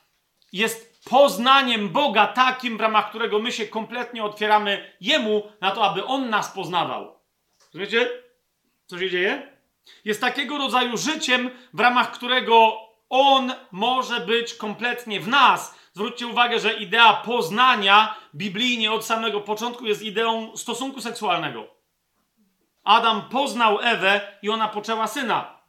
jest 0.54 1.04
poznaniem 1.10 1.90
Boga 1.90 2.28
takim, 2.28 2.78
w 2.78 2.82
ramach 2.82 3.10
którego 3.10 3.40
my 3.40 3.52
się 3.52 3.68
kompletnie 3.68 4.24
otwieramy 4.24 4.94
Jemu 5.02 5.44
na 5.62 5.72
to, 5.72 5.90
aby 5.90 6.06
On 6.06 6.30
nas 6.30 6.52
poznawał. 6.52 7.20
Rozumiecie? 7.74 8.10
Co 8.86 9.00
się 9.00 9.10
dzieje? 9.10 9.58
Jest 10.06 10.22
takiego 10.22 10.58
rodzaju 10.58 10.98
życiem, 10.98 11.50
w 11.74 11.80
ramach 11.80 12.12
którego 12.12 12.78
On 13.10 13.54
może 13.72 14.20
być 14.20 14.54
kompletnie 14.54 15.20
w 15.20 15.28
nas, 15.28 15.77
Zwróćcie 15.98 16.28
uwagę, 16.28 16.60
że 16.60 16.74
idea 16.74 17.14
poznania 17.14 18.16
biblijnie 18.36 18.92
od 18.92 19.06
samego 19.06 19.42
początku 19.42 19.86
jest 19.86 20.02
ideą 20.02 20.58
stosunku 20.58 21.02
seksualnego. 21.02 21.68
Adam 22.84 23.30
poznał 23.30 23.80
Ewę 23.82 24.38
i 24.42 24.50
ona 24.50 24.68
poczęła 24.68 25.08
syna. 25.08 25.62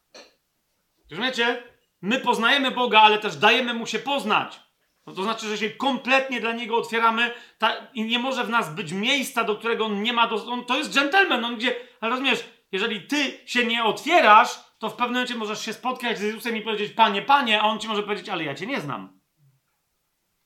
Rozumiecie? 1.10 1.62
My 2.02 2.20
poznajemy 2.20 2.70
Boga, 2.70 3.00
ale 3.00 3.18
też 3.18 3.36
dajemy 3.36 3.74
mu 3.74 3.86
się 3.86 3.98
poznać. 3.98 4.60
No 5.06 5.12
to 5.12 5.22
znaczy, 5.22 5.46
że 5.46 5.58
się 5.58 5.70
kompletnie 5.70 6.40
dla 6.40 6.52
niego 6.52 6.76
otwieramy 6.76 7.30
ta, 7.58 7.76
i 7.94 8.04
nie 8.04 8.18
może 8.18 8.44
w 8.44 8.50
nas 8.50 8.74
być 8.74 8.92
miejsca, 8.92 9.44
do 9.44 9.56
którego 9.56 9.84
on 9.84 10.02
nie 10.02 10.12
ma. 10.12 10.26
Do, 10.26 10.46
on, 10.52 10.64
to 10.64 10.78
jest 10.78 10.90
dżentelmen, 10.90 11.44
on 11.44 11.56
gdzie. 11.56 11.76
Ale 12.00 12.10
rozumiesz, 12.10 12.44
jeżeli 12.72 13.00
ty 13.00 13.40
się 13.46 13.66
nie 13.66 13.84
otwierasz, 13.84 14.60
to 14.78 14.88
w 14.88 14.94
pewnym 14.94 15.14
momencie 15.14 15.34
możesz 15.34 15.64
się 15.64 15.72
spotkać 15.72 16.18
z 16.18 16.22
Jezusem 16.22 16.56
i 16.56 16.60
powiedzieć: 16.60 16.92
Panie, 16.92 17.22
panie, 17.22 17.60
a 17.60 17.64
on 17.64 17.78
ci 17.78 17.88
może 17.88 18.02
powiedzieć: 18.02 18.28
Ale 18.28 18.44
ja 18.44 18.54
cię 18.54 18.66
nie 18.66 18.80
znam. 18.80 19.17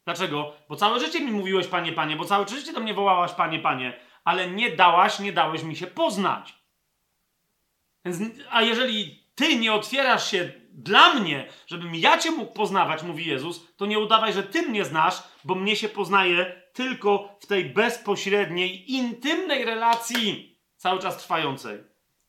Dlaczego? 0.04 0.52
Bo 0.68 0.76
całe 0.76 1.00
życie 1.00 1.20
mi 1.20 1.32
mówiłeś, 1.32 1.66
panie, 1.66 1.92
panie, 1.92 2.16
bo 2.16 2.24
całe 2.24 2.48
życie 2.48 2.72
do 2.72 2.80
mnie 2.80 2.94
wołałaś, 2.94 3.32
panie, 3.32 3.58
panie, 3.58 4.00
ale 4.24 4.50
nie 4.50 4.76
dałaś, 4.76 5.18
nie 5.18 5.32
dałeś 5.32 5.62
mi 5.62 5.76
się 5.76 5.86
poznać. 5.86 6.54
Więc, 8.04 8.18
a 8.50 8.62
jeżeli 8.62 9.24
ty 9.34 9.56
nie 9.56 9.72
otwierasz 9.72 10.30
się 10.30 10.52
dla 10.72 11.14
mnie, 11.14 11.48
żebym 11.66 11.94
ja 11.94 12.18
cię 12.18 12.30
mógł 12.30 12.52
poznawać, 12.52 13.02
mówi 13.02 13.26
Jezus, 13.26 13.76
to 13.76 13.86
nie 13.86 13.98
udawaj, 13.98 14.32
że 14.32 14.42
ty 14.42 14.62
mnie 14.62 14.84
znasz, 14.84 15.22
bo 15.44 15.54
mnie 15.54 15.76
się 15.76 15.88
poznaje 15.88 16.62
tylko 16.72 17.38
w 17.40 17.46
tej 17.46 17.64
bezpośredniej, 17.64 18.92
intymnej 18.92 19.64
relacji, 19.64 20.58
cały 20.76 21.00
czas 21.00 21.16
trwającej. 21.16 21.78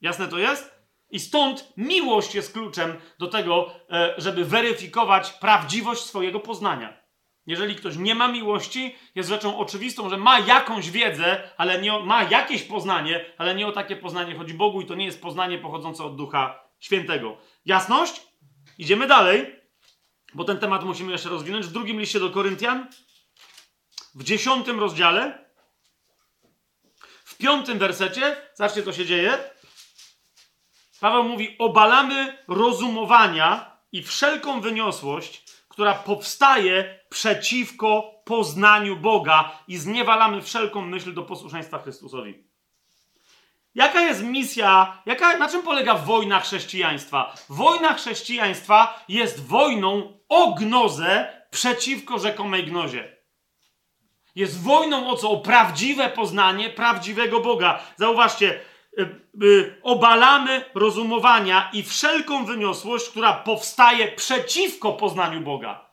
Jasne 0.01 0.27
to 0.27 0.37
jest? 0.37 0.73
I 1.09 1.19
stąd 1.19 1.73
miłość 1.77 2.35
jest 2.35 2.53
kluczem 2.53 2.95
do 3.19 3.27
tego, 3.27 3.71
e, 3.89 4.13
żeby 4.17 4.45
weryfikować 4.45 5.31
prawdziwość 5.31 6.01
swojego 6.01 6.39
poznania. 6.39 7.02
Jeżeli 7.47 7.75
ktoś 7.75 7.97
nie 7.97 8.15
ma 8.15 8.27
miłości, 8.27 8.95
jest 9.15 9.29
rzeczą 9.29 9.57
oczywistą, 9.57 10.09
że 10.09 10.17
ma 10.17 10.39
jakąś 10.39 10.91
wiedzę, 10.91 11.49
ale 11.57 11.81
nie 11.81 11.99
ma 11.99 12.23
jakieś 12.23 12.63
poznanie, 12.63 13.25
ale 13.37 13.55
nie 13.55 13.67
o 13.67 13.71
takie 13.71 13.95
poznanie 13.95 14.35
chodzi 14.35 14.53
Bogu 14.53 14.81
i 14.81 14.85
to 14.85 14.95
nie 14.95 15.05
jest 15.05 15.21
poznanie 15.21 15.57
pochodzące 15.57 16.03
od 16.03 16.15
Ducha 16.15 16.63
Świętego. 16.79 17.37
Jasność? 17.65 18.21
Idziemy 18.77 19.07
dalej, 19.07 19.55
bo 20.33 20.43
ten 20.43 20.59
temat 20.59 20.83
musimy 20.83 21.11
jeszcze 21.11 21.29
rozwinąć. 21.29 21.65
W 21.65 21.71
drugim 21.71 21.99
liście 21.99 22.19
do 22.19 22.29
Koryntian, 22.29 22.87
w 24.15 24.23
dziesiątym 24.23 24.79
rozdziale, 24.79 25.45
w 27.23 27.37
piątym 27.37 27.79
wersecie, 27.79 28.35
zobaczcie 28.53 28.83
co 28.83 28.93
się 28.93 29.05
dzieje. 29.05 29.37
Paweł 30.99 31.23
mówi: 31.23 31.55
Obalamy 31.59 32.37
rozumowania 32.47 33.77
i 33.91 34.03
wszelką 34.03 34.61
wyniosłość, 34.61 35.42
która 35.73 35.93
powstaje 35.93 36.99
przeciwko 37.09 38.21
poznaniu 38.25 38.97
Boga 38.97 39.51
i 39.67 39.77
zniewalamy 39.77 40.41
wszelką 40.41 40.81
myśl 40.81 41.13
do 41.13 41.23
posłuszeństwa 41.23 41.79
Chrystusowi. 41.79 42.43
Jaka 43.75 44.01
jest 44.01 44.23
misja, 44.23 45.01
jaka, 45.05 45.37
na 45.37 45.49
czym 45.49 45.63
polega 45.63 45.95
wojna 45.95 46.39
chrześcijaństwa? 46.39 47.35
Wojna 47.49 47.93
chrześcijaństwa 47.93 49.03
jest 49.07 49.47
wojną 49.47 50.19
o 50.29 50.53
gnozę 50.53 51.43
przeciwko 51.51 52.19
rzekomej 52.19 52.63
gnozie. 52.63 53.17
Jest 54.35 54.63
wojną 54.63 55.09
o 55.09 55.17
co? 55.17 55.29
O 55.31 55.37
prawdziwe 55.37 56.09
poznanie 56.09 56.69
prawdziwego 56.69 57.39
Boga. 57.39 57.79
Zauważcie, 57.97 58.59
obalamy 59.83 60.65
rozumowania 60.75 61.69
i 61.73 61.83
wszelką 61.83 62.45
wyniosłość, 62.45 63.09
która 63.09 63.33
powstaje 63.33 64.11
przeciwko 64.11 64.93
poznaniu 64.93 65.41
Boga. 65.41 65.89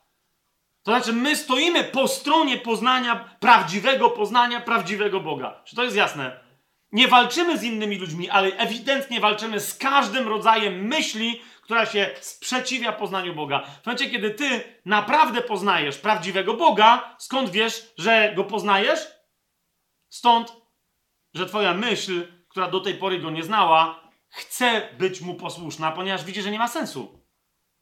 To 0.83 0.91
znaczy, 0.91 1.13
my 1.13 1.37
stoimy 1.37 1.85
po 1.85 2.09
stronie 2.09 2.57
poznania, 2.59 3.37
prawdziwego 3.41 4.11
poznania, 4.11 4.61
prawdziwego 4.61 5.21
Boga. 5.21 5.63
Czy 5.65 5.77
to 5.77 5.85
jest 5.85 5.97
jasne? 5.97 6.41
Nie 6.93 7.09
walczymy 7.09 7.59
z 7.59 7.63
innymi 7.63 7.99
ludźmi, 7.99 8.31
ale 8.31 8.57
ewidentnie 8.57 9.21
walczymy 9.21 9.61
z 9.61 9.79
każdym 9.79 10.29
rodzajem 10.29 10.87
myśli, 10.87 11.41
która 11.63 11.87
się 11.87 12.11
sprzeciwia 12.21 12.93
poznaniu 12.93 13.35
Boga. 13.35 13.63
W 13.83 13.87
momencie, 13.87 14.11
kiedy 14.11 14.31
ty 14.31 14.65
naprawdę 14.85 15.43
poznajesz 15.43 15.99
prawdziwego 15.99 16.55
Boga, 16.55 17.17
skąd 17.19 17.51
wiesz, 17.51 17.93
że 17.99 18.33
go 18.37 18.45
poznajesz? 18.45 19.01
Stąd, 20.09 20.53
że 21.35 21.47
twoja 21.47 21.75
myśl, 21.75 22.40
która 22.51 22.71
do 22.71 22.81
tej 22.81 22.95
pory 22.95 23.19
go 23.19 23.31
nie 23.31 23.43
znała, 23.43 24.01
chce 24.29 24.89
być 24.99 25.21
mu 25.21 25.35
posłuszna, 25.35 25.93
ponieważ 25.93 26.25
widzi, 26.25 26.43
że 26.43 26.51
nie 26.51 26.59
ma 26.59 26.69
sensu. 26.69 27.25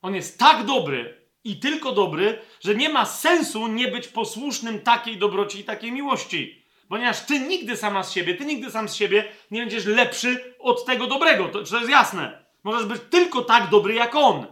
On 0.03 0.15
jest 0.15 0.39
tak 0.39 0.65
dobry 0.65 1.29
i 1.45 1.61
tylko 1.61 1.93
dobry, 1.93 2.39
że 2.61 2.75
nie 2.75 2.89
ma 2.89 3.07
sensu 3.07 3.69
nie 3.69 3.89
być 3.89 4.09
posłusznym 4.09 4.81
takiej 4.81 5.17
dobroci 5.17 5.61
i 5.61 5.65
takiej 5.65 5.93
miłości. 5.93 6.65
Ponieważ 6.89 7.21
ty 7.21 7.41
nigdy 7.41 7.77
sama 7.77 8.03
z 8.03 8.13
siebie, 8.13 8.35
ty 8.35 8.45
nigdy 8.45 8.71
sam 8.71 8.89
z 8.89 8.95
siebie 8.95 9.25
nie 9.51 9.61
będziesz 9.61 9.87
lepszy 9.87 10.55
od 10.59 10.85
tego 10.85 11.07
dobrego. 11.07 11.49
To, 11.49 11.63
to 11.63 11.79
jest 11.79 11.91
jasne. 11.91 12.45
Możesz 12.65 12.87
być 12.87 13.03
tylko 13.11 13.43
tak 13.43 13.71
dobry 13.71 13.95
jak 13.95 14.15
on. 14.15 14.47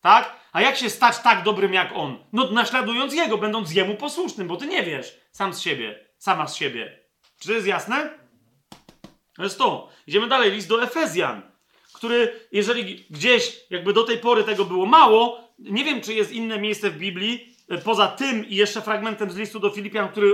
Tak? 0.00 0.36
A 0.52 0.60
jak 0.60 0.76
się 0.76 0.90
stać 0.90 1.18
tak 1.18 1.42
dobrym 1.42 1.74
jak 1.74 1.92
on? 1.94 2.18
No 2.32 2.50
naśladując 2.50 3.14
jego, 3.14 3.38
będąc 3.38 3.72
jemu 3.72 3.94
posłusznym, 3.94 4.48
bo 4.48 4.56
ty 4.56 4.66
nie 4.66 4.82
wiesz 4.82 5.20
sam 5.30 5.54
z 5.54 5.60
siebie, 5.60 6.06
sama 6.18 6.48
z 6.48 6.56
siebie. 6.56 7.00
Czy 7.38 7.48
to 7.48 7.54
jest 7.54 7.66
jasne? 7.66 8.25
To 9.36 9.42
jest 9.42 9.58
to. 9.58 9.88
Idziemy 10.06 10.28
dalej. 10.28 10.52
List 10.52 10.68
do 10.68 10.82
Efezjan, 10.82 11.42
który, 11.92 12.40
jeżeli 12.52 13.04
gdzieś 13.10 13.56
jakby 13.70 13.92
do 13.92 14.04
tej 14.04 14.18
pory 14.18 14.44
tego 14.44 14.64
było 14.64 14.86
mało, 14.86 15.46
nie 15.58 15.84
wiem, 15.84 16.00
czy 16.00 16.14
jest 16.14 16.32
inne 16.32 16.58
miejsce 16.58 16.90
w 16.90 16.98
Biblii, 16.98 17.56
e, 17.68 17.78
poza 17.78 18.06
tym 18.06 18.48
i 18.48 18.54
jeszcze 18.54 18.82
fragmentem 18.82 19.30
z 19.30 19.36
listu 19.36 19.60
do 19.60 19.70
Filipian, 19.70 20.08
który 20.08 20.32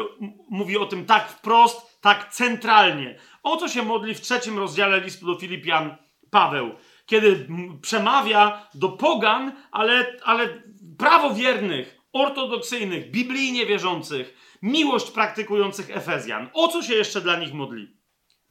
mówi 0.50 0.76
o 0.76 0.86
tym 0.86 1.06
tak 1.06 1.30
wprost, 1.30 2.00
tak 2.00 2.32
centralnie. 2.32 3.18
O 3.42 3.56
co 3.56 3.68
się 3.68 3.82
modli 3.82 4.14
w 4.14 4.20
trzecim 4.20 4.58
rozdziale 4.58 5.00
listu 5.00 5.26
do 5.26 5.38
Filipian 5.38 5.96
Paweł? 6.30 6.70
Kiedy 7.06 7.48
przemawia 7.82 8.68
do 8.74 8.88
pogan, 8.88 9.52
ale, 9.70 10.16
ale 10.24 10.62
prawowiernych, 10.98 11.98
ortodoksyjnych, 12.12 13.10
biblijnie 13.10 13.66
wierzących, 13.66 14.58
miłość 14.62 15.10
praktykujących 15.10 15.96
Efezjan. 15.96 16.50
O 16.52 16.68
co 16.68 16.82
się 16.82 16.94
jeszcze 16.94 17.20
dla 17.20 17.36
nich 17.36 17.54
modli? 17.54 18.01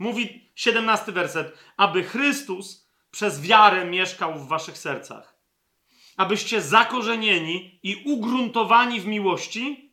Mówi 0.01 0.51
17 0.55 1.11
werset, 1.11 1.57
aby 1.77 2.03
Chrystus 2.03 2.89
przez 3.11 3.41
wiarę 3.41 3.85
mieszkał 3.85 4.39
w 4.39 4.47
waszych 4.47 4.77
sercach. 4.77 5.35
Abyście 6.17 6.61
zakorzenieni 6.61 7.79
i 7.83 8.03
ugruntowani 8.05 9.01
w 9.01 9.07
miłości 9.07 9.91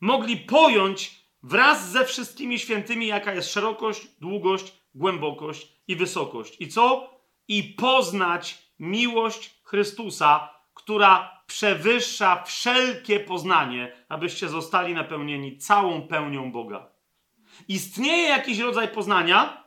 mogli 0.00 0.36
pojąć 0.36 1.24
wraz 1.42 1.90
ze 1.90 2.04
wszystkimi 2.04 2.58
świętymi, 2.58 3.06
jaka 3.06 3.32
jest 3.34 3.52
szerokość, 3.52 4.06
długość, 4.20 4.72
głębokość 4.94 5.72
i 5.88 5.96
wysokość. 5.96 6.56
I 6.60 6.68
co? 6.68 7.10
I 7.48 7.62
poznać 7.62 8.58
miłość 8.78 9.60
Chrystusa, 9.64 10.54
która 10.74 11.42
przewyższa 11.46 12.42
wszelkie 12.42 13.20
poznanie, 13.20 13.92
abyście 14.08 14.48
zostali 14.48 14.94
napełnieni 14.94 15.58
całą 15.58 16.02
pełnią 16.02 16.52
Boga. 16.52 16.97
Istnieje 17.68 18.28
jakiś 18.28 18.58
rodzaj 18.58 18.88
poznania, 18.88 19.64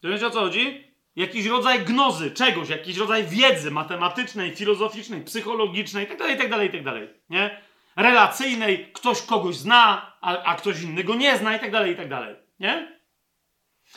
to 0.00 0.08
wiecie 0.08 0.26
o 0.26 0.30
co 0.30 0.40
chodzi? 0.40 0.90
Jakiś 1.16 1.46
rodzaj 1.46 1.80
gnozy, 1.84 2.30
czegoś, 2.30 2.68
jakiś 2.68 2.96
rodzaj 2.96 3.24
wiedzy 3.24 3.70
matematycznej, 3.70 4.56
filozoficznej, 4.56 5.24
psychologicznej, 5.24 6.04
itd., 6.04 6.30
itd., 6.30 6.66
itd., 6.66 7.08
nie? 7.30 7.60
Relacyjnej, 7.96 8.92
ktoś 8.92 9.22
kogoś 9.22 9.56
zna, 9.56 10.12
a, 10.20 10.42
a 10.42 10.54
ktoś 10.54 10.82
innego 10.82 11.14
nie 11.14 11.38
zna, 11.38 11.52
itd., 11.52 11.88
itd., 11.88 12.36
nie? 12.60 13.00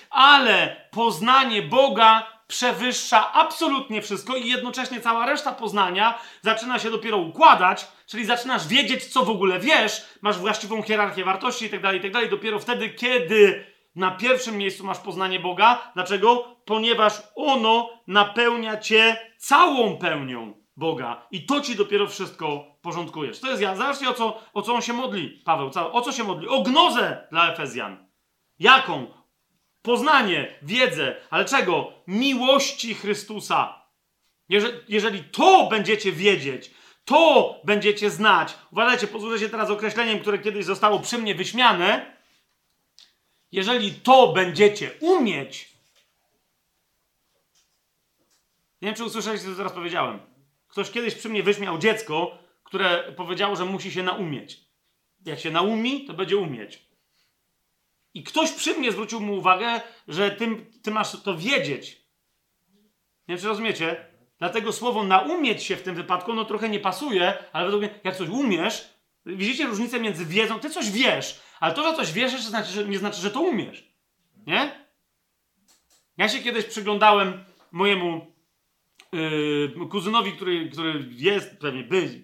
Ale 0.10 0.88
poznanie 0.92 1.62
Boga 1.62 2.33
przewyższa 2.48 3.34
absolutnie 3.34 4.02
wszystko 4.02 4.36
i 4.36 4.48
jednocześnie 4.48 5.02
cała 5.02 5.26
reszta 5.26 5.52
poznania 5.52 6.20
zaczyna 6.42 6.80
się 6.80 6.92
dopiero 6.92 7.18
układać, 7.18 7.88
czyli 8.08 8.26
zaczynasz 8.26 8.68
wiedzieć, 8.68 9.06
co 9.06 9.26
w 9.26 9.30
ogóle 9.30 9.60
wiesz, 9.60 10.06
masz 10.22 10.38
właściwą 10.38 10.82
hierarchię 10.82 11.26
wartości 11.26 11.66
itd., 11.66 11.94
itd., 11.94 12.28
dopiero 12.28 12.60
wtedy, 12.60 12.90
kiedy 12.90 13.66
na 13.96 14.12
pierwszym 14.12 14.58
miejscu 14.58 14.86
masz 14.86 15.00
poznanie 15.00 15.40
Boga. 15.40 15.92
Dlaczego? 15.94 16.56
Ponieważ 16.66 17.14
ono 17.36 17.90
napełnia 18.08 18.78
cię 18.78 19.18
całą 19.38 19.98
pełnią 19.98 20.64
Boga. 20.78 21.28
I 21.32 21.46
to 21.46 21.62
ci 21.62 21.76
dopiero 21.76 22.08
wszystko 22.08 22.78
porządkujesz. 22.82 23.40
To 23.40 23.50
jest 23.50 23.62
ja. 23.62 23.76
Zobaczcie, 23.76 24.10
o 24.10 24.14
co, 24.14 24.40
o 24.54 24.62
co 24.62 24.74
on 24.74 24.82
się 24.82 24.94
modli, 24.94 25.42
Paweł. 25.46 25.72
O 25.92 26.02
co 26.02 26.12
się 26.12 26.24
modli? 26.24 26.48
O 26.48 26.62
gnozę 26.62 27.28
dla 27.32 27.52
Efezjan. 27.52 28.08
Jaką? 28.60 29.23
Poznanie, 29.84 30.56
wiedzę. 30.62 31.16
Ale 31.30 31.46
czego? 31.46 31.94
Miłości 32.08 32.96
Chrystusa. 32.96 33.84
Jeżeli, 34.88 35.24
to 35.24 35.68
będziecie 35.70 36.12
wiedzieć, 36.12 36.72
to 37.06 37.56
będziecie 37.64 38.10
znać. 38.10 38.54
Uważajcie, 38.72 39.08
posłużę 39.08 39.40
się 39.40 39.50
teraz 39.50 39.70
określeniem, 39.70 40.20
które 40.20 40.40
kiedyś 40.40 40.66
zostało 40.66 41.00
przy 41.00 41.18
mnie 41.18 41.36
wyśmiane 41.36 42.14
jeżeli 43.54 43.92
to 43.94 44.34
będziecie 44.34 44.92
umieć, 45.00 45.74
nie 48.82 48.88
wiem, 48.88 48.96
czy 48.96 49.04
usłyszeliście, 49.04 49.48
co 49.48 49.56
teraz 49.56 49.74
powiedziałem. 49.74 50.20
Ktoś 50.68 50.92
kiedyś 50.92 51.16
przy 51.16 51.30
mnie 51.30 51.44
wyśmiał 51.44 51.78
dziecko, 51.78 52.38
które 52.64 53.14
powiedziało, 53.14 53.56
że 53.56 53.66
musi 53.66 53.92
się 53.92 54.04
naumieć. 54.04 54.60
Jak 55.26 55.40
się 55.40 55.52
naumi, 55.52 56.06
to 56.06 56.14
będzie 56.14 56.38
umieć. 56.38 56.86
I 58.14 58.24
ktoś 58.24 58.52
przy 58.52 58.74
mnie 58.74 58.92
zwrócił 58.92 59.20
mu 59.20 59.38
uwagę, 59.38 59.82
że 60.08 60.32
ty, 60.32 60.66
ty 60.84 60.92
masz 60.92 61.22
to 61.24 61.38
wiedzieć. 61.38 62.04
Nie 63.28 63.36
wiem, 63.36 63.38
czy 63.38 63.48
rozumiecie? 63.48 64.06
Dlatego 64.40 64.72
słowo 64.72 65.04
naumieć 65.04 65.64
się 65.64 65.76
w 65.76 65.82
tym 65.82 65.96
wypadku, 65.96 66.34
no 66.34 66.46
trochę 66.46 66.70
nie 66.70 66.80
pasuje, 66.80 67.34
ale 67.54 67.66
według 67.66 67.84
mnie, 67.84 68.00
jak 68.04 68.16
coś 68.16 68.30
umiesz, 68.30 68.90
widzicie 69.26 69.66
różnicę 69.66 70.00
między 70.00 70.26
wiedzą, 70.26 70.60
ty 70.60 70.70
coś 70.70 70.92
wiesz, 70.92 71.40
ale 71.60 71.74
to, 71.74 71.84
że 71.84 71.96
coś 71.96 72.12
wiesz, 72.12 72.34
jeszcze 72.34 72.50
znaczy, 72.50 72.72
że, 72.72 72.86
nie 72.86 72.98
znaczy, 72.98 73.22
że 73.22 73.32
to 73.32 73.42
umiesz. 73.42 73.94
Nie? 74.48 74.86
Ja 76.18 76.30
się 76.30 76.40
kiedyś 76.40 76.66
przyglądałem 76.66 77.44
mojemu 77.72 78.34
yy, 79.14 79.88
kuzynowi, 79.92 80.32
który, 80.32 80.70
który 80.70 81.06
jest, 81.12 81.58
pewnie 81.60 81.84
by, 81.84 82.22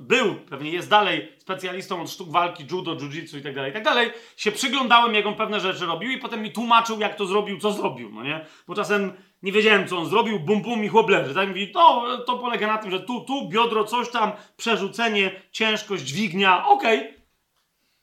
był, 0.00 0.34
pewnie 0.34 0.70
jest 0.70 0.90
dalej 0.90 1.32
specjalistą 1.38 2.02
od 2.02 2.10
sztuk 2.10 2.30
walki, 2.30 2.64
judo, 2.70 2.96
jiu-jitsu 2.96 3.38
i 3.38 3.42
tak 3.42 3.54
dalej, 3.54 3.70
i 3.70 3.74
tak 3.74 3.84
dalej, 3.84 4.10
się 4.36 4.52
przyglądałem, 4.52 5.14
jak 5.14 5.26
on 5.26 5.34
pewne 5.34 5.60
rzeczy 5.60 5.86
robił 5.86 6.10
i 6.10 6.18
potem 6.18 6.42
mi 6.42 6.52
tłumaczył, 6.52 7.00
jak 7.00 7.14
to 7.14 7.26
zrobił, 7.26 7.58
co 7.58 7.72
zrobił, 7.72 8.10
no 8.12 8.22
nie? 8.22 8.46
Bo 8.68 8.74
czasem 8.74 9.12
nie 9.42 9.52
wiedziałem, 9.52 9.88
co 9.88 9.98
on 9.98 10.06
zrobił, 10.06 10.40
bum, 10.40 10.62
bum 10.62 10.84
i 10.84 10.88
chłop 10.88 11.10
leży. 11.10 11.34
Tak 11.34 11.48
mówi, 11.48 11.72
to, 11.72 12.04
to 12.26 12.38
polega 12.38 12.66
na 12.66 12.78
tym, 12.78 12.90
że 12.90 13.00
tu, 13.00 13.20
tu, 13.20 13.48
biodro, 13.48 13.84
coś 13.84 14.10
tam, 14.10 14.32
przerzucenie, 14.56 15.30
ciężkość, 15.52 16.04
dźwignia, 16.04 16.66
okej. 16.66 16.98
Okay. 16.98 17.14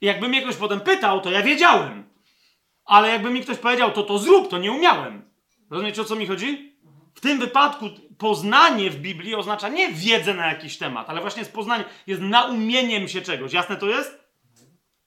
Jakby 0.00 0.28
mnie 0.28 0.42
ktoś 0.42 0.56
potem 0.56 0.80
pytał, 0.80 1.20
to 1.20 1.30
ja 1.30 1.42
wiedziałem. 1.42 2.04
Ale 2.84 3.08
jakby 3.08 3.30
mi 3.30 3.40
ktoś 3.40 3.58
powiedział, 3.58 3.92
to 3.92 4.02
to 4.02 4.18
zrób, 4.18 4.48
to 4.48 4.58
nie 4.58 4.72
umiałem. 4.72 5.30
Rozumiecie, 5.70 6.02
o 6.02 6.04
co 6.04 6.16
mi 6.16 6.26
chodzi? 6.26 6.73
W 7.14 7.20
tym 7.20 7.38
wypadku 7.38 7.90
poznanie 8.18 8.90
w 8.90 8.96
Biblii 8.96 9.34
oznacza 9.34 9.68
nie 9.68 9.92
wiedzę 9.92 10.34
na 10.34 10.46
jakiś 10.46 10.78
temat, 10.78 11.10
ale 11.10 11.20
właśnie 11.20 11.40
jest 11.40 11.52
poznanie, 11.52 11.84
jest 12.06 12.22
naumieniem 12.22 13.08
się 13.08 13.22
czegoś. 13.22 13.52
Jasne 13.52 13.76
to 13.76 13.86
jest? 13.86 14.24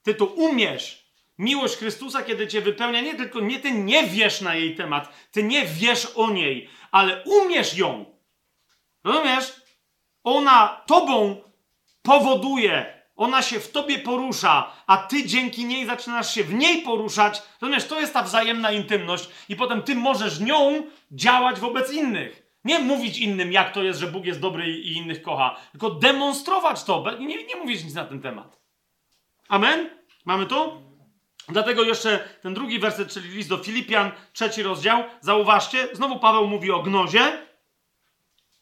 Ty 0.02 0.14
to 0.14 0.24
umiesz. 0.24 1.08
Miłość 1.38 1.76
Chrystusa, 1.76 2.22
kiedy 2.22 2.48
cię 2.48 2.60
wypełnia, 2.60 3.00
nie 3.00 3.14
tylko 3.14 3.40
nie 3.40 3.60
ty 3.60 3.72
nie 3.72 4.06
wiesz 4.06 4.40
na 4.40 4.54
jej 4.54 4.74
temat, 4.74 5.12
ty 5.32 5.42
nie 5.42 5.66
wiesz 5.66 6.06
o 6.14 6.30
niej, 6.30 6.68
ale 6.90 7.24
umiesz 7.24 7.76
ją. 7.76 8.04
Rozumiesz? 9.04 9.52
Ona 10.24 10.82
tobą 10.86 11.42
powoduje, 12.02 13.02
ona 13.16 13.42
się 13.42 13.60
w 13.60 13.70
tobie 13.70 13.98
porusza, 13.98 14.72
a 14.86 14.96
ty 14.96 15.26
dzięki 15.26 15.64
niej 15.64 15.86
zaczynasz 15.86 16.34
się 16.34 16.44
w 16.44 16.54
niej 16.54 16.82
poruszać. 16.82 17.42
Rozumiesz? 17.60 17.86
To 17.86 18.00
jest 18.00 18.12
ta 18.12 18.22
wzajemna 18.22 18.72
intymność, 18.72 19.28
i 19.48 19.56
potem 19.56 19.82
ty 19.82 19.94
możesz 19.94 20.40
nią 20.40 20.82
działać 21.10 21.60
wobec 21.60 21.92
innych. 21.92 22.42
Nie 22.64 22.78
mówić 22.78 23.18
innym, 23.18 23.52
jak 23.52 23.72
to 23.72 23.82
jest, 23.82 24.00
że 24.00 24.06
Bóg 24.06 24.24
jest 24.24 24.40
dobry 24.40 24.70
i 24.70 24.96
innych 24.96 25.22
kocha, 25.22 25.56
tylko 25.70 25.90
demonstrować 25.90 26.84
to, 26.84 27.04
nie, 27.18 27.44
nie 27.44 27.56
mówić 27.56 27.84
nic 27.84 27.94
na 27.94 28.04
ten 28.04 28.22
temat. 28.22 28.58
Amen? 29.48 29.90
Mamy 30.24 30.46
to? 30.46 30.82
Dlatego 31.48 31.82
jeszcze 31.82 32.18
ten 32.42 32.54
drugi 32.54 32.78
werset, 32.78 33.12
czyli 33.12 33.28
list 33.28 33.48
do 33.48 33.58
Filipian, 33.58 34.12
trzeci 34.32 34.62
rozdział. 34.62 35.04
Zauważcie, 35.20 35.88
znowu 35.92 36.18
Paweł 36.18 36.46
mówi 36.46 36.70
o 36.70 36.82
gnozie. 36.82 37.38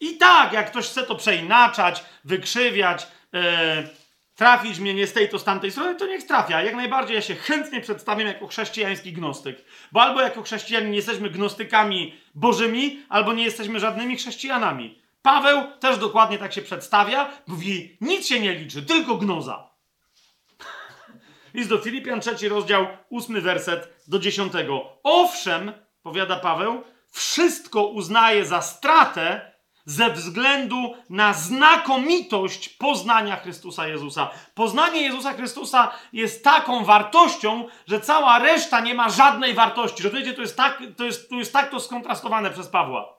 I 0.01 0.17
tak, 0.17 0.53
jak 0.53 0.71
ktoś 0.71 0.87
chce 0.87 1.03
to 1.03 1.15
przeinaczać, 1.15 2.05
wykrzywiać, 2.25 3.07
e, 3.35 3.89
trafić 4.37 4.79
mnie 4.79 4.95
nie 4.95 5.07
z 5.07 5.13
tej, 5.13 5.29
to 5.29 5.39
z 5.39 5.45
tamtej 5.45 5.71
strony, 5.71 5.95
to 5.95 6.07
niech 6.07 6.27
trafia. 6.27 6.63
Jak 6.63 6.75
najbardziej 6.75 7.15
ja 7.15 7.23
się 7.23 7.35
chętnie 7.35 7.81
przedstawiam 7.81 8.27
jako 8.27 8.47
chrześcijański 8.47 9.13
gnostyk. 9.13 9.65
Bo 9.93 10.03
albo 10.03 10.21
jako 10.21 10.43
chrześcijanie 10.43 10.91
nie 10.91 10.97
jesteśmy 10.97 11.31
gnostykami 11.31 12.15
bożymi, 12.35 13.03
albo 13.09 13.33
nie 13.33 13.45
jesteśmy 13.45 13.81
żadnymi 13.81 14.17
chrześcijanami. 14.17 15.03
Paweł 15.23 15.63
też 15.81 15.99
dokładnie 15.99 16.39
tak 16.39 16.53
się 16.53 16.63
przedstawia. 16.63 17.33
Mówi, 17.47 17.97
nic 18.01 18.27
się 18.27 18.41
nie 18.41 18.55
liczy, 18.55 18.83
tylko 18.83 19.17
gnoza. 19.17 19.71
List 21.55 21.69
do 21.69 21.79
Filipian, 21.79 22.21
trzeci 22.21 22.49
rozdział, 22.49 22.87
ósmy 23.09 23.41
werset 23.41 24.05
do 24.09 24.19
dziesiątego. 24.19 24.99
Owszem, 25.03 25.73
powiada 26.03 26.37
Paweł, 26.37 26.83
wszystko 27.11 27.87
uznaje 27.87 28.45
za 28.45 28.63
stratę 28.63 29.53
ze 29.87 30.11
względu 30.11 30.95
na 31.11 31.33
znakomitość 31.33 32.69
poznania 32.69 33.37
Chrystusa 33.37 33.89
Jezusa. 33.89 34.31
Poznanie 34.55 35.03
Jezusa 35.03 35.33
Chrystusa 35.33 35.93
jest 36.13 36.45
taką 36.45 36.85
wartością, 36.85 37.69
że 37.87 38.01
cała 38.01 38.39
reszta 38.39 38.81
nie 38.81 38.95
ma 38.95 39.09
żadnej 39.09 39.55
wartości. 39.55 40.03
Rozumiecie, 40.03 40.33
to 40.33 40.41
jest 40.41 40.57
tak 40.57 40.83
to, 40.97 41.05
jest, 41.05 41.29
to, 41.29 41.35
jest 41.35 41.53
tak 41.53 41.71
to 41.71 41.81
skontrastowane 41.81 42.51
przez 42.51 42.69
Pawła. 42.69 43.17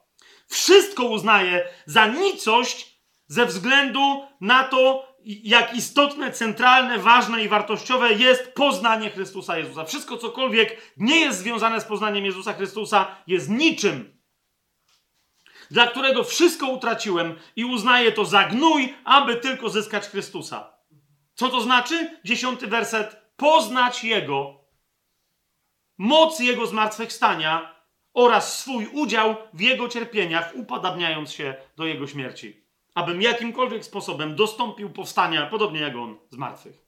Wszystko 0.48 1.04
uznaje 1.04 1.68
za 1.86 2.08
nicość 2.08 2.98
ze 3.28 3.46
względu 3.46 4.28
na 4.42 4.64
to, 4.64 5.08
jak 5.26 5.76
istotne, 5.76 6.32
centralne, 6.32 7.00
ważne 7.00 7.44
i 7.44 7.48
wartościowe 7.48 8.14
jest 8.14 8.54
poznanie 8.54 9.10
Chrystusa 9.10 9.58
Jezusa. 9.58 9.86
Wszystko, 9.86 10.18
cokolwiek 10.18 10.94
nie 10.98 11.20
jest 11.20 11.40
związane 11.40 11.82
z 11.82 11.86
poznaniem 11.86 12.26
Jezusa 12.26 12.54
Chrystusa, 12.54 13.08
jest 13.28 13.50
niczym, 13.50 14.17
dla 15.72 15.88
którego 15.88 16.24
wszystko 16.24 16.70
utraciłem 16.70 17.36
i 17.56 17.66
uznaję 17.66 18.12
to 18.12 18.26
za 18.26 18.44
gnój, 18.44 18.94
aby 19.04 19.36
tylko 19.36 19.70
zyskać 19.70 20.08
Chrystusa. 20.08 20.74
Co 21.34 21.50
to 21.50 21.62
znaczy? 21.62 22.20
Dziesiąty 22.24 22.68
werset. 22.68 23.28
Poznać 23.36 24.04
Jego, 24.04 24.66
moc 25.98 26.40
Jego 26.40 26.68
zmartwychwstania 26.68 27.76
oraz 28.14 28.60
swój 28.60 28.88
udział 28.88 29.36
w 29.54 29.62
Jego 29.62 29.90
cierpieniach, 29.90 30.52
upadabniając 30.56 31.32
się 31.32 31.56
do 31.76 31.86
Jego 31.86 32.08
śmierci 32.08 32.68
abym 32.98 33.22
jakimkolwiek 33.22 33.86
sposobem 33.86 34.36
dostąpił 34.36 34.90
powstania, 34.90 35.46
podobnie 35.46 35.80
jak 35.80 35.96
on, 35.96 36.18
z 36.30 36.38
martwych. 36.38 36.86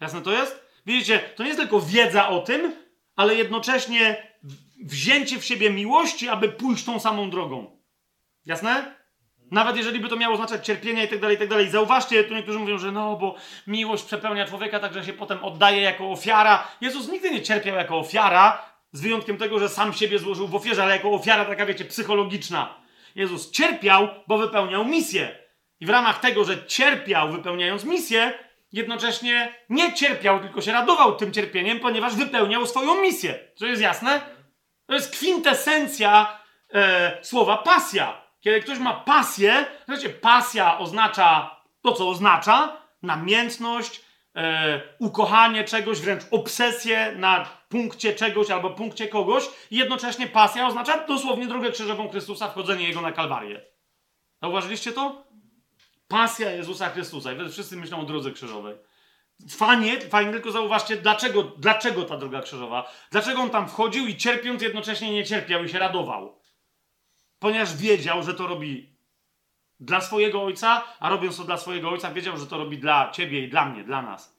Jasne 0.00 0.22
to 0.22 0.32
jest? 0.32 0.60
Widzicie, 0.86 1.18
to 1.18 1.42
nie 1.42 1.48
jest 1.48 1.60
tylko 1.60 1.80
wiedza 1.80 2.28
o 2.28 2.40
tym, 2.40 2.76
ale 3.16 3.34
jednocześnie 3.34 4.32
wzięcie 4.84 5.38
w 5.38 5.44
siebie 5.44 5.70
miłości, 5.70 6.28
aby 6.28 6.48
pójść 6.48 6.84
tą 6.84 7.00
samą 7.00 7.30
drogą. 7.30 7.73
Jasne? 8.46 8.94
Nawet 9.50 9.76
jeżeli 9.76 10.00
by 10.00 10.08
to 10.08 10.16
miało 10.16 10.34
oznaczać 10.34 10.66
cierpienia 10.66 11.04
i 11.04 11.08
tak 11.08 11.20
dalej, 11.20 11.36
i 11.36 11.38
tak 11.38 11.48
dalej. 11.48 11.70
Zauważcie, 11.70 12.24
tu 12.24 12.34
niektórzy 12.34 12.58
mówią, 12.58 12.78
że 12.78 12.92
no, 12.92 13.16
bo 13.16 13.34
miłość 13.66 14.04
przepełnia 14.04 14.46
człowieka 14.46 14.80
tak, 14.80 14.94
że 14.94 15.04
się 15.04 15.12
potem 15.12 15.44
oddaje 15.44 15.80
jako 15.80 16.10
ofiara. 16.10 16.68
Jezus 16.80 17.08
nigdy 17.08 17.30
nie 17.30 17.42
cierpiał 17.42 17.76
jako 17.76 17.98
ofiara, 17.98 18.74
z 18.94 19.00
wyjątkiem 19.00 19.36
tego, 19.36 19.58
że 19.58 19.68
sam 19.68 19.92
siebie 19.92 20.18
złożył 20.18 20.48
w 20.48 20.54
ofierze, 20.54 20.82
ale 20.82 20.96
jako 20.96 21.10
ofiara 21.10 21.44
taka, 21.44 21.66
wiecie, 21.66 21.84
psychologiczna. 21.84 22.74
Jezus 23.14 23.50
cierpiał, 23.50 24.08
bo 24.26 24.38
wypełniał 24.38 24.84
misję. 24.84 25.38
I 25.80 25.86
w 25.86 25.90
ramach 25.90 26.20
tego, 26.20 26.44
że 26.44 26.66
cierpiał 26.66 27.32
wypełniając 27.32 27.84
misję, 27.84 28.32
jednocześnie 28.72 29.54
nie 29.68 29.92
cierpiał, 29.92 30.40
tylko 30.40 30.60
się 30.60 30.72
radował 30.72 31.16
tym 31.16 31.32
cierpieniem, 31.32 31.80
ponieważ 31.80 32.16
wypełniał 32.16 32.66
swoją 32.66 33.00
misję. 33.00 33.38
To 33.58 33.66
jest 33.66 33.82
jasne? 33.82 34.20
To 34.86 34.94
jest 34.94 35.12
kwintesencja 35.12 36.38
e, 36.74 37.18
słowa 37.22 37.56
pasja. 37.56 38.23
Kiedy 38.44 38.60
ktoś 38.60 38.78
ma 38.78 38.92
pasję, 38.94 39.66
znaczy 39.84 40.10
pasja 40.10 40.78
oznacza 40.78 41.60
to, 41.82 41.92
co 41.92 42.08
oznacza, 42.08 42.76
namiętność, 43.02 44.00
e, 44.36 44.80
ukochanie 44.98 45.64
czegoś, 45.64 46.00
wręcz 46.00 46.22
obsesję 46.30 47.14
na 47.16 47.46
punkcie 47.68 48.14
czegoś 48.14 48.50
albo 48.50 48.70
punkcie 48.70 49.08
kogoś. 49.08 49.44
I 49.70 49.76
jednocześnie 49.76 50.26
pasja 50.26 50.66
oznacza 50.66 51.06
dosłownie 51.06 51.46
drogę 51.46 51.70
krzyżową 51.70 52.08
Chrystusa, 52.08 52.48
wchodzenie 52.48 52.88
Jego 52.88 53.00
na 53.00 53.12
Kalwarię. 53.12 53.60
Zauważyliście 54.42 54.92
to? 54.92 55.24
Pasja 56.08 56.50
Jezusa 56.50 56.90
Chrystusa. 56.90 57.32
I 57.32 57.48
wszyscy 57.50 57.76
myślą 57.76 58.00
o 58.00 58.04
drodze 58.04 58.30
krzyżowej. 58.30 58.76
Fajnie, 59.50 60.00
fajnie, 60.00 60.32
tylko 60.32 60.50
zauważcie, 60.50 60.96
dlaczego, 60.96 61.42
dlaczego 61.42 62.02
ta 62.02 62.16
droga 62.16 62.42
krzyżowa? 62.42 62.92
Dlaczego 63.10 63.40
on 63.40 63.50
tam 63.50 63.68
wchodził 63.68 64.06
i 64.06 64.16
cierpiąc 64.16 64.62
jednocześnie 64.62 65.12
nie 65.12 65.24
cierpiał 65.24 65.64
i 65.64 65.68
się 65.68 65.78
radował? 65.78 66.43
Ponieważ 67.44 67.76
wiedział, 67.76 68.22
że 68.22 68.34
to 68.34 68.46
robi 68.46 68.88
dla 69.80 70.00
swojego 70.00 70.42
ojca, 70.42 70.84
a 71.00 71.08
robiąc 71.08 71.36
to 71.36 71.44
dla 71.44 71.56
swojego 71.56 71.90
ojca, 71.90 72.12
wiedział, 72.12 72.36
że 72.36 72.46
to 72.46 72.58
robi 72.58 72.78
dla 72.78 73.10
ciebie 73.10 73.44
i 73.44 73.48
dla 73.48 73.66
mnie, 73.66 73.84
dla 73.84 74.02
nas. 74.02 74.36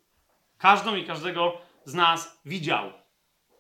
Każdą 0.58 0.96
i 0.96 1.06
każdego 1.06 1.62
z 1.84 1.94
nas 1.94 2.42
widział. 2.46 2.94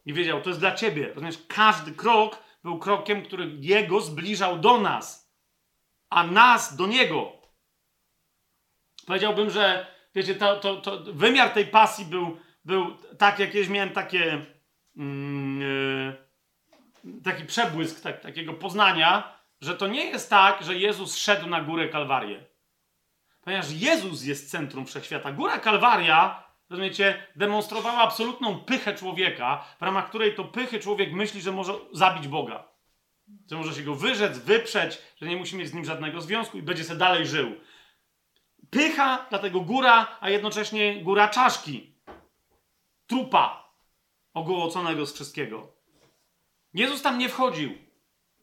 I 0.06 0.14
wiedział, 0.14 0.42
to 0.42 0.50
jest 0.50 0.60
dla 0.60 0.76
ciebie. 0.76 1.08
Rozumiesz, 1.08 1.38
każdy 1.48 1.92
krok 1.92 2.44
był 2.64 2.80
krokiem, 2.80 3.24
który 3.24 3.58
jego 3.60 4.02
zbliżał 4.02 4.60
do 4.60 4.78
nas, 4.78 5.32
a 6.10 6.24
nas 6.24 6.76
do 6.76 6.88
niego. 6.88 7.32
Powiedziałbym, 9.08 9.50
że 9.50 9.88
wiecie, 10.16 10.36
to, 10.36 10.56
to, 10.56 10.76
to 10.76 11.00
wymiar 11.14 11.50
tej 11.50 11.66
pasji 11.66 12.06
był, 12.06 12.38
był 12.66 12.98
tak, 13.18 13.40
jakieś 13.40 13.70
miałem 13.70 13.90
takie 13.90 14.46
yy, 14.96 16.26
taki 17.24 17.46
przebłysk 17.46 18.02
tak, 18.02 18.22
takiego 18.22 18.54
poznania, 18.54 19.35
że 19.62 19.76
to 19.76 19.88
nie 19.88 20.06
jest 20.06 20.30
tak, 20.30 20.64
że 20.64 20.76
Jezus 20.76 21.18
szedł 21.18 21.48
na 21.48 21.62
górę 21.62 21.90
Kalwarię. 21.90 22.46
Ponieważ 23.42 23.72
Jezus 23.72 24.24
jest 24.24 24.52
centrum 24.52 24.86
wszechświata. 24.86 25.32
Góra 25.32 25.60
Kalwaria, 25.60 26.44
rozumiecie, 26.70 27.28
demonstrowała 27.36 27.98
absolutną 27.98 28.60
pychę 28.60 28.94
człowieka, 28.96 29.66
w 29.80 29.82
ramach 29.82 30.10
której 30.10 30.36
to 30.36 30.44
pychy 30.44 30.80
człowiek 30.80 31.14
myśli, 31.14 31.42
że 31.42 31.52
może 31.52 31.74
zabić 31.92 32.28
Boga. 32.28 32.68
Że 33.50 33.56
może 33.56 33.74
się 33.74 33.84
go 33.84 33.96
wyrzec, 33.96 34.38
wyprzeć, 34.40 34.98
że 35.22 35.28
nie 35.28 35.38
musi 35.38 35.56
mieć 35.56 35.70
z 35.70 35.74
nim 35.74 35.86
żadnego 35.86 36.22
związku 36.22 36.58
i 36.58 36.62
będzie 36.62 36.84
sobie 36.84 37.00
dalej 37.00 37.28
żył 37.28 37.56
pycha, 38.70 39.26
dlatego 39.30 39.62
góra, 39.62 40.18
a 40.20 40.30
jednocześnie 40.30 41.04
góra 41.04 41.28
czaszki. 41.28 41.96
Trupa 43.08 43.74
ogołoconego 44.34 45.06
z 45.06 45.14
wszystkiego. 45.14 45.76
Jezus 46.74 47.02
tam 47.02 47.18
nie 47.18 47.30
wchodził. 47.30 47.78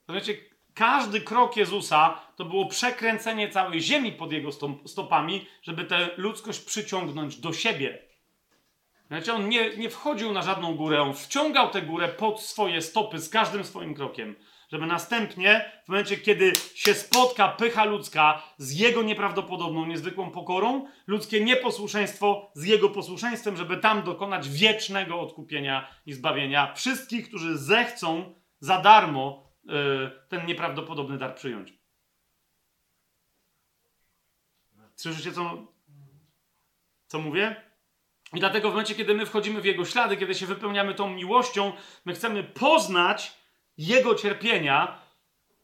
Wiecie, 0.09 0.35
każdy 0.75 1.21
krok 1.21 1.57
Jezusa 1.57 2.21
to 2.37 2.45
było 2.45 2.67
przekręcenie 2.67 3.49
całej 3.49 3.81
ziemi 3.81 4.13
pod 4.13 4.33
jego 4.33 4.51
stopami, 4.87 5.47
żeby 5.63 5.85
tę 5.85 6.09
ludzkość 6.17 6.61
przyciągnąć 6.61 7.37
do 7.37 7.53
siebie. 7.53 7.99
Wiecie, 9.11 9.35
on 9.35 9.49
nie, 9.49 9.77
nie 9.77 9.91
wchodził 9.91 10.33
na 10.33 10.43
żadną 10.43 10.75
górę, 10.75 11.03
on 11.03 11.15
wciągał 11.15 11.71
tę 11.71 11.83
górę 11.83 12.09
pod 12.09 12.41
swoje 12.41 12.83
stopy 12.83 13.19
z 13.19 13.29
każdym 13.29 13.65
swoim 13.65 13.95
krokiem 13.95 14.37
żeby 14.73 14.87
następnie, 14.87 15.73
w 15.85 15.89
momencie, 15.89 16.17
kiedy 16.17 16.53
się 16.75 16.95
spotka 16.95 17.49
pycha 17.49 17.85
ludzka 17.85 18.43
z 18.59 18.79
jego 18.79 19.03
nieprawdopodobną, 19.03 19.87
niezwykłą 19.87 20.31
pokorą, 20.31 20.87
ludzkie 21.07 21.45
nieposłuszeństwo 21.45 22.51
z 22.55 22.65
jego 22.65 22.89
posłuszeństwem, 22.89 23.57
żeby 23.57 23.77
tam 23.77 24.03
dokonać 24.03 24.49
wiecznego 24.49 25.21
odkupienia 25.21 25.89
i 26.07 26.13
zbawienia 26.13 26.75
wszystkich, 26.75 27.29
którzy 27.29 27.59
zechcą 27.59 28.35
za 28.61 28.81
darmo 28.81 29.52
ten 30.29 30.47
nieprawdopodobny 30.47 31.19
dar 31.19 31.35
przyjąć. 31.35 31.73
Słyszycie, 34.97 35.33
co, 35.33 35.67
co 37.07 37.19
mówię? 37.19 37.57
I 38.35 38.41
dlatego 38.41 38.69
w 38.69 38.73
momencie, 38.73 38.95
kiedy 38.95 39.15
my 39.15 39.27
wchodzimy 39.27 39.61
w 39.61 39.65
Jego 39.65 39.85
ślady, 39.85 40.17
kiedy 40.17 40.35
się 40.35 40.47
wypełniamy 40.47 40.95
tą 40.95 41.11
miłością, 41.11 41.73
my 42.05 42.15
chcemy 42.15 42.45
poznać 42.45 43.33
Jego 43.77 44.15
cierpienia, 44.15 45.01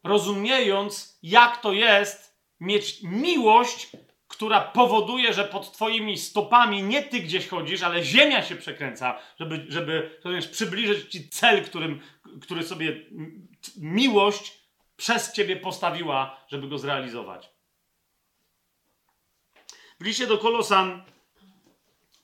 rozumiejąc, 0.05 1.19
jak 1.23 1.61
to 1.61 1.73
jest 1.73 2.39
mieć 2.61 3.03
miłość, 3.03 3.91
która 4.29 4.61
powoduje, 4.61 5.33
że 5.33 5.45
pod 5.45 5.73
Twoimi 5.73 6.19
stopami 6.19 6.83
nie 6.83 7.03
Ty 7.03 7.21
gdzieś 7.21 7.49
chodzisz, 7.49 7.83
ale 7.83 8.03
ziemia 8.05 8.43
się 8.43 8.57
przekręca, 8.57 9.19
żeby, 9.41 9.67
żeby 9.69 10.21
przybliżyć 10.53 11.13
Ci 11.13 11.29
cel, 11.29 11.65
którym, 11.65 12.01
który 12.43 12.63
sobie 12.63 13.05
miłość 13.77 14.59
przez 14.97 15.33
Ciebie 15.33 15.57
postawiła, 15.57 16.45
żeby 16.49 16.69
go 16.69 16.79
zrealizować. 16.79 17.51
W 20.01 20.05
liście 20.05 20.27
do 20.27 20.39
Kolosan 20.39 21.05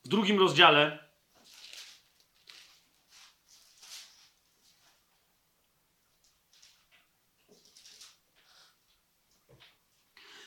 w 0.04 0.08
drugim 0.08 0.38
rozdziale 0.38 1.04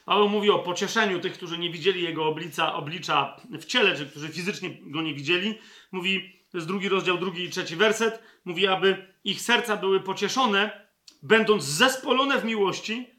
Paweł 0.07 0.29
mówi 0.29 0.49
o 0.49 0.59
pocieszeniu 0.59 1.19
tych, 1.19 1.33
którzy 1.33 1.57
nie 1.57 1.69
widzieli 1.69 2.03
jego 2.03 2.25
oblicza, 2.25 2.75
oblicza 2.75 3.41
w 3.49 3.65
ciele, 3.65 3.95
czy 3.95 4.05
którzy 4.05 4.29
fizycznie 4.29 4.69
go 4.81 5.01
nie 5.01 5.13
widzieli. 5.13 5.59
Mówi, 5.91 6.36
to 6.57 6.59
jest 6.59 6.67
drugi 6.67 6.89
rozdział, 6.89 7.17
drugi 7.17 7.43
i 7.43 7.49
trzeci 7.49 7.75
werset. 7.75 8.23
Mówi, 8.45 8.67
aby 8.67 9.13
ich 9.23 9.41
serca 9.41 9.77
były 9.77 9.99
pocieszone, 9.99 10.87
będąc 11.23 11.63
zespolone 11.63 12.41
w 12.41 12.45
miłości. 12.45 13.09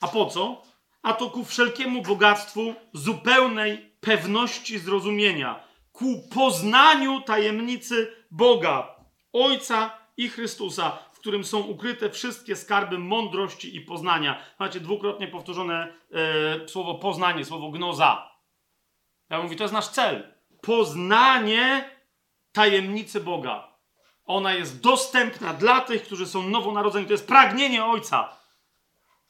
A 0.00 0.08
po 0.08 0.26
co? 0.26 0.62
A 1.02 1.12
to 1.12 1.30
ku 1.30 1.44
wszelkiemu 1.44 2.02
bogactwu 2.02 2.74
zupełnej 2.92 3.90
pewności 4.00 4.78
zrozumienia, 4.78 5.64
ku 5.92 6.28
poznaniu 6.34 7.20
tajemnicy 7.20 8.12
Boga, 8.30 8.96
Ojca 9.32 9.98
i 10.16 10.28
Chrystusa, 10.28 10.98
w 11.12 11.18
którym 11.18 11.44
są 11.44 11.60
ukryte 11.60 12.10
wszystkie 12.10 12.56
skarby 12.56 12.98
mądrości 12.98 13.76
i 13.76 13.80
poznania. 13.80 14.42
Macie 14.58 14.80
dwukrotnie 14.80 15.28
powtórzone 15.28 15.92
e, 16.12 16.68
słowo 16.68 16.94
poznanie, 16.94 17.44
słowo 17.44 17.70
gnoza. 17.70 18.30
Ja 19.30 19.42
mówię, 19.42 19.56
to 19.56 19.64
jest 19.64 19.74
nasz 19.74 19.88
cel. 19.88 20.32
Poznanie 20.62 21.95
tajemnicy 22.56 23.20
Boga. 23.20 23.68
Ona 24.24 24.54
jest 24.54 24.80
dostępna 24.80 25.54
dla 25.54 25.80
tych, 25.80 26.02
którzy 26.02 26.26
są 26.26 26.42
nowonarodzeni. 26.42 27.06
To 27.06 27.12
jest 27.12 27.26
pragnienie 27.26 27.84
Ojca, 27.84 28.36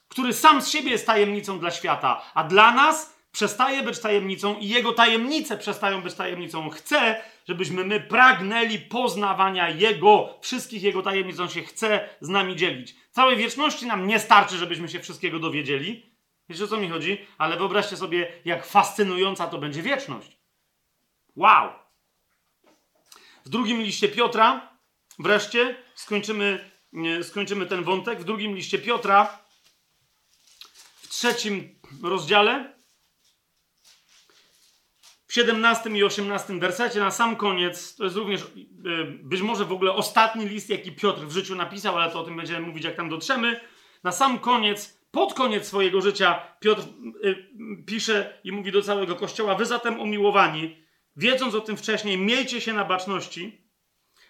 który 0.09 0.33
sam 0.33 0.63
z 0.63 0.69
siebie 0.69 0.91
jest 0.91 1.07
tajemnicą 1.07 1.59
dla 1.59 1.71
świata, 1.71 2.23
a 2.35 2.45
dla 2.45 2.73
nas 2.73 3.17
przestaje 3.33 3.83
być 3.83 3.99
tajemnicą 3.99 4.59
i 4.59 4.69
jego 4.69 4.93
tajemnice 4.93 5.57
przestają 5.59 6.03
być 6.03 6.15
tajemnicą. 6.15 6.71
Chce, 6.71 7.23
żebyśmy 7.49 7.85
my 7.85 8.01
pragnęli 8.01 8.79
poznawania 8.79 9.71
Jego, 9.71 10.39
wszystkich 10.41 10.83
Jego 10.83 11.03
tajemnic. 11.03 11.41
On 11.41 11.49
się 11.49 11.63
chce 11.63 12.09
z 12.21 12.29
nami 12.29 12.57
dzielić. 12.57 12.95
Całej 13.11 13.37
wieczności 13.37 13.87
nam 13.87 14.07
nie 14.07 14.19
starczy, 14.19 14.57
żebyśmy 14.57 14.89
się 14.89 15.01
wszystkiego 15.01 15.39
dowiedzieli. 15.39 16.17
Wiecie 16.49 16.65
o 16.65 16.69
co 16.69 16.77
mi 16.77 16.89
chodzi? 16.89 17.27
Ale 17.39 17.57
wyobraźcie 17.57 17.97
sobie, 17.97 18.33
jak 18.45 18.67
fascynująca 18.67 19.47
to 19.47 19.59
będzie 19.59 19.83
wieczność. 19.83 20.39
Wow! 21.37 21.86
W 23.47 23.49
drugim 23.49 23.83
liście 23.83 24.09
Piotra, 24.09 24.79
wreszcie, 25.19 25.77
skończymy, 25.95 26.71
skończymy 27.23 27.67
ten 27.67 27.85
wątek. 27.85 28.21
W 28.21 28.25
drugim 28.25 28.57
liście 28.57 28.79
Piotra, 28.79 29.39
w 31.03 31.09
trzecim 31.09 31.79
rozdziale, 32.03 32.77
w 35.27 35.35
17 35.35 35.91
i 35.91 36.05
18 36.05 36.59
wersecie, 36.59 37.01
na 37.01 37.11
sam 37.11 37.37
koniec, 37.37 37.97
to 37.97 38.05
jest 38.05 38.17
również 38.17 38.43
e, 38.43 38.47
być 39.05 39.43
może 39.43 39.65
w 39.65 39.73
ogóle 39.73 39.93
ostatni 39.93 40.49
list, 40.49 40.71
jaki 40.71 40.93
Piotr 40.93 41.21
w 41.21 41.33
życiu 41.33 41.55
napisał, 41.55 41.99
ale 41.99 42.13
to 42.13 42.21
o 42.21 42.25
tym 42.25 42.37
będziemy 42.37 42.67
mówić, 42.67 42.85
jak 42.85 42.97
tam 42.97 43.09
dotrzemy. 43.09 43.61
Na 44.05 44.13
sam 44.13 44.39
koniec, 44.39 45.01
pod 45.11 45.35
koniec 45.35 45.67
swojego 45.67 46.01
życia, 46.01 46.43
Piotr 46.61 46.83
e, 46.83 46.85
pisze 47.87 48.41
i 48.45 48.53
mówi 48.53 48.73
do 48.73 48.83
całego 48.83 49.17
kościoła: 49.17 49.55
Wy 49.55 49.67
zatem 49.67 50.01
umiłowani, 50.01 50.86
wiedząc 51.17 51.55
o 51.55 51.61
tym 51.61 51.77
wcześniej, 51.77 52.19
miejcie 52.19 52.61
się 52.61 52.73
na 52.73 52.85
baczności, 52.85 53.71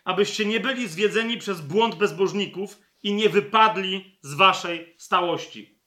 abyście 0.05 0.45
nie 0.45 0.61
byli 0.61 0.89
zwiedzeni 0.89 1.39
przez 1.39 1.61
błąd 1.61 1.95
bezbożników 1.95 2.78
i 3.03 3.12
nie 3.12 3.28
wypadli 3.28 4.18
z 4.22 4.34
waszej 4.34 4.95
stałości. 4.99 5.80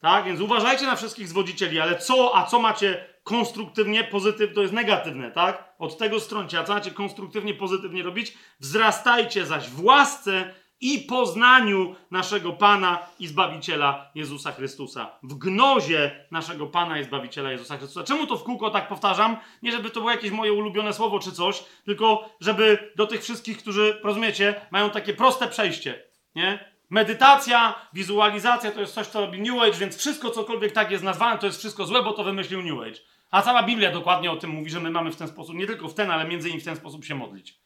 Tak? 0.00 0.24
Więc 0.24 0.40
uważajcie 0.40 0.86
na 0.86 0.96
wszystkich 0.96 1.28
zwodzicieli, 1.28 1.80
ale 1.80 1.98
co, 1.98 2.36
a 2.36 2.46
co 2.46 2.58
macie 2.58 3.14
konstruktywnie, 3.22 4.04
pozytywnie, 4.04 4.54
to 4.54 4.62
jest 4.62 4.74
negatywne, 4.74 5.30
tak? 5.30 5.74
Od 5.78 5.98
tego 5.98 6.20
stroncie, 6.20 6.58
a 6.58 6.64
co 6.64 6.74
macie 6.74 6.90
konstruktywnie, 6.90 7.54
pozytywnie 7.54 8.02
robić? 8.02 8.34
Wzrastajcie 8.60 9.46
zaś 9.46 9.68
w 9.68 9.84
łasce 9.84 10.54
i 10.84 10.98
poznaniu 10.98 11.94
naszego 12.10 12.52
Pana 12.52 12.98
i 13.18 13.26
Zbawiciela 13.26 14.10
Jezusa 14.14 14.52
Chrystusa. 14.52 15.10
W 15.22 15.34
gnozie 15.34 16.26
naszego 16.30 16.66
Pana 16.66 16.98
i 16.98 17.04
Zbawiciela 17.04 17.52
Jezusa 17.52 17.76
Chrystusa. 17.76 18.04
Czemu 18.04 18.26
to 18.26 18.36
w 18.36 18.44
kółko 18.44 18.70
tak 18.70 18.88
powtarzam? 18.88 19.36
Nie 19.62 19.72
żeby 19.72 19.90
to 19.90 20.00
było 20.00 20.10
jakieś 20.10 20.30
moje 20.30 20.52
ulubione 20.52 20.92
słowo 20.92 21.18
czy 21.18 21.32
coś, 21.32 21.64
tylko 21.84 22.28
żeby 22.40 22.92
do 22.96 23.06
tych 23.06 23.22
wszystkich, 23.22 23.58
którzy, 23.58 24.00
rozumiecie, 24.02 24.54
mają 24.70 24.90
takie 24.90 25.14
proste 25.14 25.48
przejście, 25.48 26.02
nie? 26.34 26.74
Medytacja, 26.90 27.74
wizualizacja 27.92 28.70
to 28.70 28.80
jest 28.80 28.94
coś, 28.94 29.06
co 29.06 29.20
robi 29.20 29.40
New 29.40 29.62
Age, 29.62 29.78
więc 29.78 29.96
wszystko, 29.96 30.30
cokolwiek 30.30 30.72
tak 30.72 30.90
jest 30.90 31.04
nazwane, 31.04 31.38
to 31.38 31.46
jest 31.46 31.58
wszystko 31.58 31.86
złe, 31.86 32.02
bo 32.02 32.12
to 32.12 32.24
wymyślił 32.24 32.62
New 32.62 32.80
Age. 32.80 33.00
A 33.30 33.42
cała 33.42 33.62
Biblia 33.62 33.92
dokładnie 33.92 34.30
o 34.30 34.36
tym 34.36 34.50
mówi, 34.50 34.70
że 34.70 34.80
my 34.80 34.90
mamy 34.90 35.12
w 35.12 35.16
ten 35.16 35.28
sposób, 35.28 35.54
nie 35.54 35.66
tylko 35.66 35.88
w 35.88 35.94
ten, 35.94 36.10
ale 36.10 36.24
między 36.24 36.48
innymi 36.48 36.62
w 36.62 36.64
ten 36.64 36.76
sposób 36.76 37.04
się 37.04 37.14
modlić. 37.14 37.63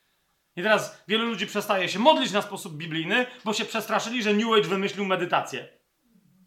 I 0.58 0.62
teraz 0.62 1.02
wielu 1.08 1.26
ludzi 1.26 1.46
przestaje 1.46 1.88
się 1.88 1.98
modlić 1.98 2.32
na 2.32 2.42
sposób 2.42 2.76
biblijny, 2.76 3.26
bo 3.44 3.52
się 3.52 3.64
przestraszyli, 3.64 4.22
że 4.22 4.34
New 4.34 4.52
Age 4.52 4.68
wymyślił 4.68 5.04
medytację. 5.04 5.68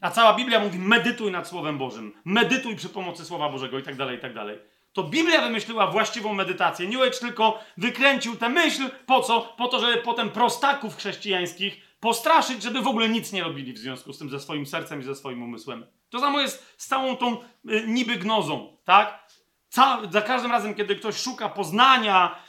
A 0.00 0.10
cała 0.10 0.34
Biblia 0.34 0.60
mówi: 0.60 0.78
medytuj 0.78 1.30
nad 1.30 1.48
Słowem 1.48 1.78
Bożym, 1.78 2.12
medytuj 2.24 2.76
przy 2.76 2.88
pomocy 2.88 3.24
Słowa 3.24 3.48
Bożego 3.48 3.78
i 3.78 3.82
tak 3.82 3.96
dalej, 3.96 4.18
i 4.18 4.20
tak 4.20 4.34
dalej. 4.34 4.58
To 4.92 5.02
Biblia 5.02 5.40
wymyśliła 5.40 5.86
właściwą 5.86 6.34
medytację. 6.34 6.88
New 6.88 7.02
Age 7.02 7.18
tylko 7.18 7.60
wykręcił 7.76 8.36
tę 8.36 8.48
myśl, 8.48 8.90
po 9.06 9.20
co? 9.20 9.40
Po 9.40 9.68
to, 9.68 9.80
żeby 9.80 9.96
potem 9.96 10.30
prostaków 10.30 10.96
chrześcijańskich 10.96 11.80
postraszyć, 12.00 12.62
żeby 12.62 12.80
w 12.82 12.86
ogóle 12.86 13.08
nic 13.08 13.32
nie 13.32 13.44
robili 13.44 13.72
w 13.72 13.78
związku 13.78 14.12
z 14.12 14.18
tym 14.18 14.30
ze 14.30 14.40
swoim 14.40 14.66
sercem 14.66 15.00
i 15.00 15.04
ze 15.04 15.14
swoim 15.14 15.42
umysłem. 15.42 15.86
To 16.10 16.20
samo 16.20 16.40
jest 16.40 16.74
z 16.78 16.86
całą 16.86 17.16
tą 17.16 17.36
y, 17.70 17.84
niby 17.86 18.16
gnozą, 18.16 18.76
tak? 18.84 19.22
Ca 19.68 20.00
za 20.10 20.22
każdym 20.22 20.50
razem, 20.50 20.74
kiedy 20.74 20.96
ktoś 20.96 21.16
szuka 21.16 21.48
poznania, 21.48 22.41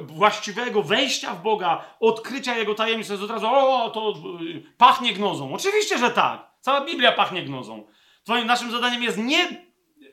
właściwego 0.00 0.82
wejścia 0.82 1.34
w 1.34 1.42
Boga, 1.42 1.84
odkrycia 2.00 2.56
Jego 2.56 2.74
tajemnic, 2.74 3.06
to 3.06 3.12
jest 3.12 3.24
od 3.24 3.30
razu, 3.30 3.46
o, 3.50 3.90
to 3.90 4.14
y, 4.42 4.62
pachnie 4.76 5.12
gnozą. 5.12 5.54
Oczywiście, 5.54 5.98
że 5.98 6.10
tak. 6.10 6.50
Cała 6.60 6.84
Biblia 6.84 7.12
pachnie 7.12 7.42
gnozą. 7.42 7.86
Twoim 8.24 8.46
naszym 8.46 8.70
zadaniem 8.70 9.02
jest 9.02 9.18
nie 9.18 9.66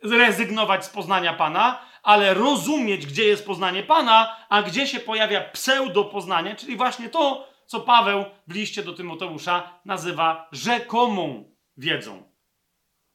rezygnować 0.03 0.85
z 0.85 0.89
poznania 0.89 1.33
Pana, 1.33 1.81
ale 2.03 2.33
rozumieć, 2.33 3.05
gdzie 3.05 3.23
jest 3.23 3.45
poznanie 3.45 3.83
Pana, 3.83 4.35
a 4.49 4.61
gdzie 4.63 4.87
się 4.87 4.99
pojawia 4.99 5.41
pseudo 5.41 6.03
poznanie, 6.03 6.55
czyli 6.55 6.77
właśnie 6.77 7.09
to, 7.09 7.47
co 7.65 7.79
Paweł 7.79 8.25
w 8.47 8.53
liście 8.53 8.83
do 8.83 8.93
Tymoteusza 8.93 9.79
nazywa 9.85 10.47
rzekomą 10.51 11.55
wiedzą 11.77 12.29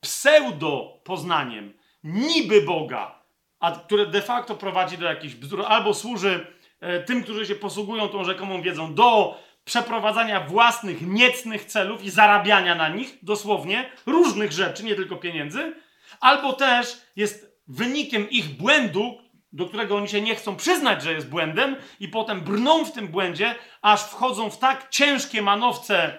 pseudo-poznaniem, 0.05 1.73
niby 2.05 2.62
Boga, 2.62 3.24
a 3.65 3.70
które 3.70 4.07
de 4.07 4.23
facto 4.23 4.55
prowadzi 4.55 4.99
do 4.99 5.07
jakichś 5.07 5.35
bzdur, 5.35 5.65
albo 5.69 5.95
służy 5.95 6.47
e, 6.81 7.01
tym, 7.01 7.23
którzy 7.23 7.47
się 7.47 7.55
posługują 7.55 8.09
tą 8.09 8.24
rzekomą 8.24 8.62
wiedzą, 8.62 8.95
do 8.95 9.39
przeprowadzania 9.65 10.41
własnych, 10.41 11.01
niecnych 11.01 11.65
celów 11.65 12.05
i 12.05 12.11
zarabiania 12.11 12.74
na 12.74 12.89
nich, 12.89 13.19
dosłownie, 13.23 13.91
różnych 14.07 14.53
rzeczy, 14.53 14.85
nie 14.85 14.95
tylko 14.95 15.16
pieniędzy, 15.16 15.73
albo 16.20 16.53
też 16.53 17.01
jest 17.16 17.59
wynikiem 17.69 18.31
ich 18.31 18.49
błędu, 18.49 19.19
do 19.53 19.66
którego 19.66 19.97
oni 19.97 20.09
się 20.09 20.20
nie 20.20 20.35
chcą 20.35 20.57
przyznać, 20.57 21.03
że 21.03 21.12
jest 21.12 21.28
błędem, 21.28 21.77
i 22.01 22.09
potem 22.09 22.41
brną 22.41 22.85
w 22.85 22.93
tym 22.93 23.09
błędzie, 23.09 23.55
aż 23.82 24.03
wchodzą 24.03 24.51
w 24.51 24.59
tak 24.59 24.91
ciężkie 24.91 25.43
manowce 25.43 26.19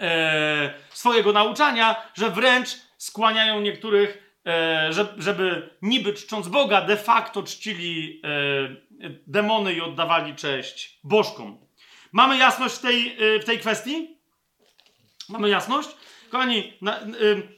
e, 0.00 0.74
swojego 0.90 1.32
nauczania, 1.32 1.96
że 2.14 2.30
wręcz 2.30 2.68
skłaniają 2.98 3.60
niektórych, 3.60 4.25
żeby 5.18 5.70
niby 5.82 6.12
czcząc 6.12 6.48
Boga, 6.48 6.80
de 6.80 6.96
facto 6.96 7.42
czcili 7.42 8.22
e, 8.24 9.08
demony 9.26 9.72
i 9.72 9.80
oddawali 9.80 10.34
cześć 10.34 11.00
bożkom. 11.04 11.66
Mamy 12.12 12.38
jasność 12.38 12.74
w 12.74 12.80
tej, 12.80 13.16
e, 13.36 13.38
w 13.40 13.44
tej 13.44 13.58
kwestii? 13.58 14.16
Mamy 15.28 15.48
jasność? 15.48 15.88
Kochani, 16.30 16.72
na, 16.80 17.00
y, 17.02 17.48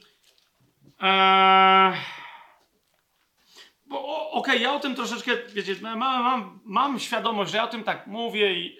e, 1.01 1.93
Okej, 3.89 4.31
okay, 4.31 4.57
ja 4.57 4.73
o 4.73 4.79
tym 4.79 4.95
troszeczkę, 4.95 5.31
wiecie, 5.53 5.75
mam, 5.81 5.99
mam, 5.99 6.59
mam 6.65 6.99
świadomość, 6.99 7.51
że 7.51 7.57
ja 7.57 7.63
o 7.63 7.67
tym 7.67 7.83
tak 7.83 8.07
mówię 8.07 8.53
i 8.53 8.79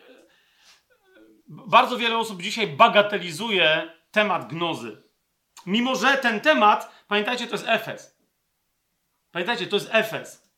bardzo 1.48 1.98
wiele 1.98 2.18
osób 2.18 2.42
dzisiaj 2.42 2.68
bagatelizuje 2.68 3.92
temat 4.12 4.48
gnozy. 4.48 5.04
Mimo, 5.66 5.96
że 5.96 6.18
ten 6.18 6.40
temat, 6.40 6.99
pamiętajcie, 7.10 7.48
to 7.48 7.56
jest 7.56 7.68
Efes. 7.68 8.20
Pamiętajcie, 9.32 9.68
to 9.68 9.76
jest 9.76 9.90
Efes. 9.92 10.50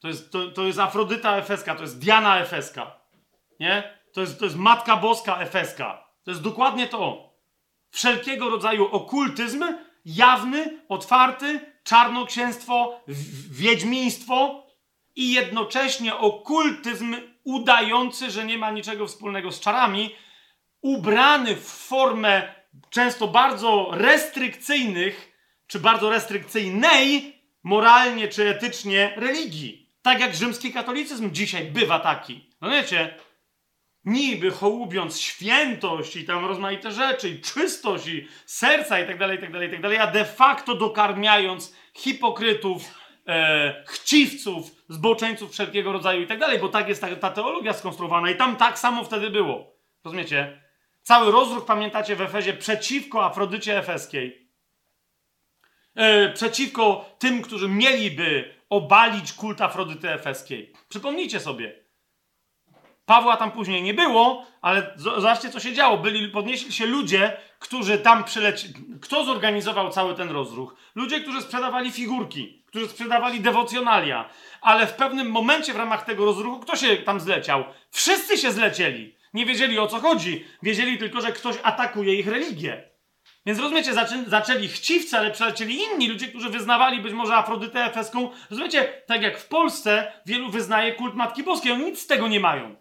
To 0.00 0.08
jest, 0.08 0.32
to, 0.32 0.50
to 0.50 0.62
jest 0.62 0.78
Afrodyta 0.78 1.36
Efeska, 1.36 1.74
to 1.74 1.82
jest 1.82 1.98
Diana 1.98 2.40
Efeska. 2.40 3.00
Nie? 3.60 3.98
To 4.12 4.20
jest, 4.20 4.38
to 4.38 4.44
jest 4.44 4.56
Matka 4.56 4.96
Boska 4.96 5.40
Efeska. 5.40 6.08
To 6.24 6.30
jest 6.30 6.42
dokładnie 6.42 6.88
to. 6.88 7.32
Wszelkiego 7.90 8.48
rodzaju 8.50 8.88
okultyzm, 8.92 9.64
jawny, 10.04 10.80
otwarty, 10.88 11.72
czarnoksięstwo, 11.84 13.00
wiedźmiństwo 13.50 14.66
i 15.16 15.32
jednocześnie 15.32 16.16
okultyzm 16.16 17.16
udający, 17.44 18.30
że 18.30 18.44
nie 18.44 18.58
ma 18.58 18.70
niczego 18.70 19.06
wspólnego 19.06 19.52
z 19.52 19.60
czarami, 19.60 20.14
ubrany 20.80 21.56
w 21.56 21.66
formę 21.66 22.54
często 22.90 23.28
bardzo 23.28 23.88
restrykcyjnych, 23.92 25.31
czy 25.72 25.80
bardzo 25.80 26.10
restrykcyjnej, 26.10 27.36
moralnie 27.62 28.28
czy 28.28 28.48
etycznie, 28.48 29.12
religii. 29.16 29.90
Tak 30.02 30.20
jak 30.20 30.34
rzymski 30.34 30.72
katolicyzm 30.72 31.32
dzisiaj 31.32 31.64
bywa 31.64 32.00
taki. 32.00 32.50
No 32.60 32.70
wiecie, 32.70 33.14
niby 34.04 34.50
hołubiąc 34.50 35.20
świętość 35.20 36.16
i 36.16 36.24
tam 36.24 36.44
rozmaite 36.44 36.92
rzeczy, 36.92 37.28
i 37.28 37.40
czystość, 37.40 38.06
i 38.06 38.28
serca 38.46 39.00
i 39.00 39.06
tak 39.06 39.18
dalej, 39.18 39.38
i 39.38 39.40
tak 39.40 39.52
dalej, 39.52 39.68
i 39.68 39.70
tak 39.70 39.80
dalej, 39.80 39.98
a 39.98 40.06
de 40.06 40.24
facto 40.24 40.74
dokarmiając 40.74 41.76
hipokrytów, 41.94 42.82
e, 43.28 43.84
chciwców, 43.86 44.70
zboczeńców 44.88 45.52
wszelkiego 45.52 45.92
rodzaju 45.92 46.22
i 46.22 46.26
tak 46.26 46.38
dalej, 46.38 46.58
bo 46.58 46.68
tak 46.68 46.88
jest 46.88 47.00
ta, 47.00 47.16
ta 47.16 47.30
teologia 47.30 47.72
skonstruowana 47.72 48.30
i 48.30 48.36
tam 48.36 48.56
tak 48.56 48.78
samo 48.78 49.04
wtedy 49.04 49.30
było. 49.30 49.76
Rozumiecie? 50.04 50.62
Cały 51.02 51.32
rozruch, 51.32 51.64
pamiętacie, 51.64 52.16
w 52.16 52.20
Efezie 52.20 52.52
przeciwko 52.52 53.24
Afrodycie 53.24 53.78
Efeskiej. 53.78 54.41
E, 55.94 56.32
przeciwko 56.32 57.14
tym, 57.18 57.42
którzy 57.42 57.68
mieliby 57.68 58.54
obalić 58.70 59.32
kult 59.32 59.60
Afrodyty 59.60 60.10
Efeskiej. 60.10 60.72
Przypomnijcie 60.88 61.40
sobie. 61.40 61.82
Pawła 63.06 63.36
tam 63.36 63.50
później 63.50 63.82
nie 63.82 63.94
było, 63.94 64.46
ale 64.62 64.94
zobaczcie, 64.96 65.50
co 65.50 65.60
się 65.60 65.72
działo. 65.72 65.98
Byli, 65.98 66.28
podnieśli 66.28 66.72
się 66.72 66.86
ludzie, 66.86 67.36
którzy 67.58 67.98
tam 67.98 68.24
przylecieli. 68.24 68.74
Kto 69.00 69.24
zorganizował 69.24 69.90
cały 69.90 70.14
ten 70.14 70.30
rozruch? 70.30 70.74
Ludzie, 70.94 71.20
którzy 71.20 71.42
sprzedawali 71.42 71.90
figurki, 71.90 72.64
którzy 72.66 72.88
sprzedawali 72.88 73.40
dewocjonalia. 73.40 74.28
Ale 74.60 74.86
w 74.86 74.94
pewnym 74.94 75.30
momencie 75.30 75.72
w 75.72 75.76
ramach 75.76 76.04
tego 76.04 76.24
rozruchu, 76.24 76.60
kto 76.60 76.76
się 76.76 76.96
tam 76.96 77.20
zleciał? 77.20 77.64
Wszyscy 77.90 78.38
się 78.38 78.52
zlecieli. 78.52 79.16
Nie 79.34 79.46
wiedzieli 79.46 79.78
o 79.78 79.86
co 79.86 80.00
chodzi. 80.00 80.44
Wiedzieli 80.62 80.98
tylko, 80.98 81.20
że 81.20 81.32
ktoś 81.32 81.56
atakuje 81.62 82.14
ich 82.14 82.28
religię. 82.28 82.91
Więc 83.46 83.58
rozumiecie, 83.58 83.94
zaczę, 83.94 84.24
zaczęli 84.26 84.68
chciwcy, 84.68 85.18
ale 85.18 85.30
przelecieli 85.30 85.78
inni 85.82 86.08
ludzie, 86.08 86.28
którzy 86.28 86.48
wyznawali 86.48 87.00
być 87.00 87.12
może 87.12 87.36
Afrodytę 87.36 87.84
Efeską. 87.84 88.30
Rozumiecie, 88.50 89.02
tak 89.06 89.22
jak 89.22 89.38
w 89.38 89.48
Polsce 89.48 90.12
wielu 90.26 90.50
wyznaje 90.50 90.94
kult 90.94 91.14
Matki 91.14 91.42
Boskiej, 91.42 91.72
oni 91.72 91.84
nic 91.84 92.00
z 92.00 92.06
tego 92.06 92.28
nie 92.28 92.40
mają. 92.40 92.76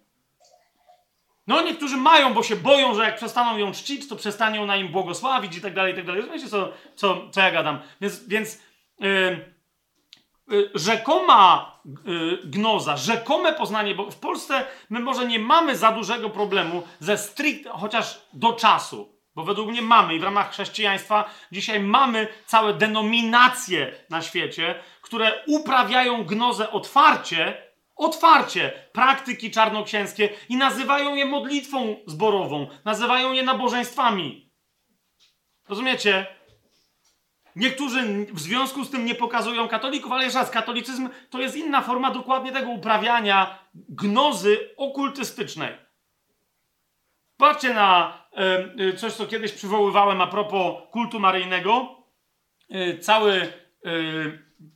No 1.47 1.61
niektórzy 1.61 1.97
mają, 1.97 2.33
bo 2.33 2.43
się 2.43 2.55
boją, 2.55 2.95
że 2.95 3.03
jak 3.03 3.15
przestaną 3.15 3.57
ją 3.57 3.71
czcić, 3.71 4.07
to 4.07 4.15
przestanie 4.15 4.61
ona 4.61 4.75
im 4.75 4.87
błogosławić 4.87 5.57
i 5.57 5.61
tak 5.61 5.73
dalej, 5.73 5.93
i 5.93 5.95
tak 5.95 6.05
dalej. 6.05 6.21
Rozumiecie, 6.21 6.47
co, 6.47 6.69
co, 6.95 7.29
co 7.31 7.41
ja 7.41 7.51
gadam? 7.51 7.79
Więc, 8.01 8.27
więc 8.27 8.61
yy, 8.99 9.53
yy, 10.47 10.71
rzekoma 10.75 11.71
yy, 12.05 12.39
gnoza, 12.43 12.97
rzekome 12.97 13.53
poznanie, 13.53 13.95
bo 13.95 14.11
w 14.11 14.19
Polsce 14.19 14.65
my 14.89 14.99
może 14.99 15.27
nie 15.27 15.39
mamy 15.39 15.77
za 15.77 15.91
dużego 15.91 16.29
problemu 16.29 16.83
ze 16.99 17.17
strict, 17.17 17.67
chociaż 17.69 18.21
do 18.33 18.53
czasu, 18.53 19.10
bo 19.35 19.43
według 19.43 19.69
mnie 19.69 19.81
mamy 19.81 20.15
i 20.15 20.19
w 20.19 20.23
ramach 20.23 20.51
chrześcijaństwa 20.51 21.29
dzisiaj 21.51 21.79
mamy 21.79 22.27
całe 22.45 22.73
denominacje 22.73 23.91
na 24.09 24.21
świecie, 24.21 24.75
które 25.01 25.43
uprawiają 25.47 26.23
gnozę 26.23 26.71
otwarcie, 26.71 27.71
otwarcie 27.95 28.71
praktyki 28.91 29.51
czarnoksięskie 29.51 30.29
i 30.49 30.57
nazywają 30.57 31.15
je 31.15 31.25
modlitwą 31.25 31.95
zborową, 32.05 32.67
nazywają 32.85 33.31
je 33.31 33.43
nabożeństwami. 33.43 34.51
Rozumiecie? 35.69 36.25
Niektórzy 37.55 38.25
w 38.33 38.39
związku 38.39 38.83
z 38.83 38.89
tym 38.89 39.05
nie 39.05 39.15
pokazują 39.15 39.67
katolików, 39.67 40.11
ale 40.11 40.23
jeszcze 40.23 40.39
raz, 40.39 40.49
katolicyzm 40.49 41.09
to 41.29 41.39
jest 41.39 41.55
inna 41.55 41.81
forma 41.81 42.11
dokładnie 42.11 42.51
tego 42.51 42.69
uprawiania 42.69 43.59
gnozy 43.73 44.75
okultystycznej. 44.77 45.77
Patrzcie 47.37 47.73
na 47.73 48.20
coś, 48.97 49.13
co 49.13 49.27
kiedyś 49.27 49.51
przywoływałem 49.51 50.21
a 50.21 50.27
propos 50.27 50.75
kultu 50.91 51.19
maryjnego. 51.19 51.97
E, 52.69 52.97
cały, 52.97 53.33
e, 53.33 53.91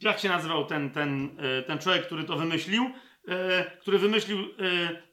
jak 0.02 0.19
się 0.19 0.30
nazywał 0.30 0.65
ten, 0.65 0.91
ten, 0.91 1.38
ten 1.68 1.80
człowiek, 1.80 2.06
który 2.06 2.23
to 2.23 2.36
wymyślił? 2.36 2.90
Który 3.82 3.99
wymyślił 3.99 4.38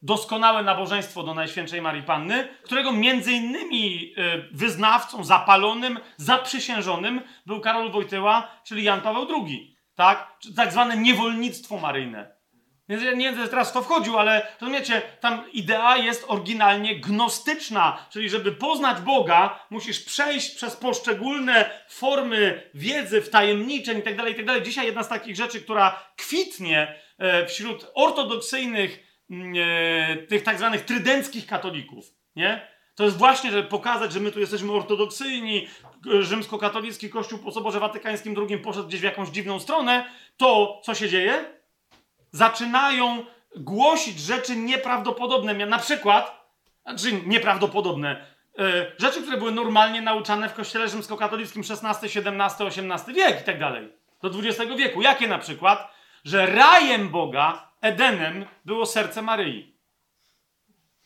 doskonałe 0.02 0.62
nabożeństwo 0.62 1.23
do 1.23 1.35
Najświętszej 1.35 1.82
Marii 1.82 2.02
Panny, 2.02 2.48
którego 2.62 2.93
między 2.93 3.32
innymi 3.32 4.14
wyznawcą, 4.52 5.24
zapalonym, 5.24 5.98
zaprzysiężonym 6.16 7.20
był 7.47 7.60
Karol 7.60 7.90
Wojtyła, 7.90 8.48
czyli 8.64 8.85
Jan 8.85 9.01
Paweł 9.01 9.27
II. 9.31 9.77
Tak? 9.94 10.32
Tak 10.56 10.73
zwane 10.73 10.97
niewolnictwo 10.97 11.78
maryjne. 11.78 12.41
Więc 12.93 13.05
ja 13.05 13.12
nie 13.12 13.32
wiem, 13.32 13.48
teraz 13.48 13.73
to 13.73 13.82
wchodził, 13.82 14.19
ale 14.19 14.47
rozumiecie, 14.60 15.02
tam 15.20 15.52
idea 15.52 15.97
jest 15.97 16.24
oryginalnie 16.28 17.01
gnostyczna, 17.01 18.06
czyli 18.10 18.31
żeby 18.31 18.52
poznać 18.52 19.01
Boga, 19.01 19.66
musisz 19.70 20.01
przejść 20.01 20.55
przez 20.55 20.77
poszczególne 20.77 21.70
formy 21.89 22.70
wiedzy, 22.74 23.23
wtajemniczeń 23.23 23.97
itd., 23.97 24.28
itd. 24.28 24.62
Dzisiaj 24.62 24.86
jedna 24.86 25.02
z 25.02 25.09
takich 25.09 25.36
rzeczy, 25.36 25.60
która 25.60 26.12
kwitnie 26.16 27.02
E, 27.23 27.47
wśród 27.47 27.86
ortodoksyjnych, 27.94 29.23
mm, 29.31 29.55
e, 29.56 30.16
tych 30.16 30.43
tak 30.43 30.59
zwanych 30.59 30.85
trydenckich 30.85 31.47
katolików, 31.47 32.05
nie? 32.36 32.73
To 32.94 33.05
jest 33.05 33.16
właśnie, 33.16 33.51
żeby 33.51 33.69
pokazać, 33.69 34.12
że 34.12 34.20
my 34.20 34.32
tu 34.32 34.40
jesteśmy 34.40 34.73
ortodoksyjni, 34.73 35.69
rzymskokatolicki 36.20 37.10
kościół 37.10 37.39
po 37.39 37.52
Soborze 37.52 37.81
Watykańskim 37.81 38.35
II 38.48 38.59
poszedł 38.59 38.89
gdzieś 38.89 39.01
w 39.01 39.05
jakąś 39.05 39.28
dziwną 39.28 39.60
stronę, 39.60 40.05
to 40.36 40.81
co 40.85 40.94
się 40.94 41.09
dzieje? 41.09 41.61
Zaczynają 42.32 43.24
głosić 43.56 44.20
rzeczy 44.20 44.56
nieprawdopodobne. 44.56 45.66
Na 45.66 45.78
przykład, 45.78 46.48
znaczy 46.86 47.12
nieprawdopodobne, 47.26 48.26
e, 48.59 48.92
rzeczy, 48.98 49.22
które 49.22 49.36
były 49.36 49.52
normalnie 49.52 50.00
nauczane 50.00 50.48
w 50.48 50.54
kościele 50.54 50.88
rzymskokatolickim 50.88 51.62
XVI, 51.70 52.06
XVII, 52.06 52.66
XVIII 52.66 53.14
wiek 53.14 53.40
i 53.40 53.44
tak 53.44 53.59
dalej. 53.59 53.92
Do 54.22 54.28
XX 54.28 54.76
wieku. 54.76 55.02
Jakie 55.02 55.28
na 55.28 55.38
przykład? 55.38 55.92
że 56.24 56.46
rajem 56.46 57.09
Boga, 57.09 57.72
Edenem, 57.80 58.46
było 58.64 58.86
serce 58.86 59.22
Maryi. 59.22 59.72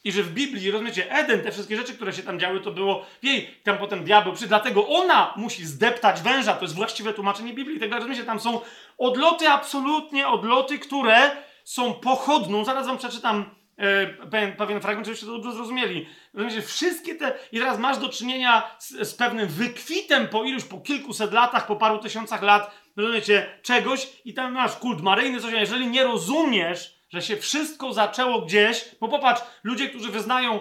I 0.07 0.12
że 0.12 0.23
w 0.23 0.33
Biblii, 0.33 0.70
rozumiecie, 0.70 1.12
Eden, 1.12 1.43
te 1.43 1.53
wszystkie 1.53 1.77
rzeczy, 1.77 1.95
które 1.95 2.12
się 2.12 2.23
tam 2.23 2.41
działy, 2.41 2.61
to 2.61 2.70
było 2.70 3.07
jej, 3.23 3.51
tam 3.62 3.78
potem 3.78 4.05
diabeł 4.05 4.33
przy, 4.33 4.47
dlatego 4.47 4.89
ona 4.89 5.35
musi 5.37 5.66
zdeptać 5.66 6.20
węża, 6.20 6.55
to 6.55 6.65
jest 6.65 6.74
właściwe 6.74 7.12
tłumaczenie 7.12 7.55
Biblii, 7.55 7.81
tak 7.81 7.93
rozumiecie, 7.93 8.24
tam 8.24 8.41
są 8.41 8.61
odloty, 8.99 9.49
absolutnie 9.49 10.28
odloty, 10.28 10.78
które 10.78 11.31
są 11.65 11.95
pochodną, 11.95 12.65
zaraz 12.65 12.87
wam 12.87 12.99
przeczytam 12.99 13.51
e, 13.77 14.07
pewien, 14.07 14.53
pewien 14.53 14.81
fragment, 14.81 15.07
żebyście 15.07 15.27
to 15.27 15.33
dobrze 15.33 15.53
zrozumieli. 15.53 16.07
Rozumiecie, 16.35 16.62
wszystkie 16.62 17.15
te, 17.15 17.33
i 17.53 17.59
teraz 17.59 17.78
masz 17.78 17.99
do 17.99 18.09
czynienia 18.09 18.77
z, 18.78 19.09
z 19.09 19.15
pewnym 19.15 19.49
wykwitem 19.49 20.28
po 20.28 20.45
iluś, 20.45 20.65
po 20.65 20.81
kilkuset 20.81 21.33
latach, 21.33 21.66
po 21.66 21.77
paru 21.77 21.99
tysiącach 21.99 22.43
lat, 22.43 22.70
rozumiecie, 22.97 23.47
czegoś 23.62 24.09
i 24.24 24.35
tam 24.35 24.53
masz 24.53 24.77
kult 24.77 25.03
maryjny, 25.03 25.41
coś, 25.41 25.53
jeżeli 25.53 25.87
nie 25.87 26.05
rozumiesz, 26.05 26.95
że 27.17 27.23
się 27.23 27.37
wszystko 27.37 27.93
zaczęło 27.93 28.43
gdzieś, 28.43 28.85
bo 29.01 29.09
popatrz, 29.09 29.43
ludzie, 29.63 29.89
którzy 29.89 30.11
wyznają 30.11 30.61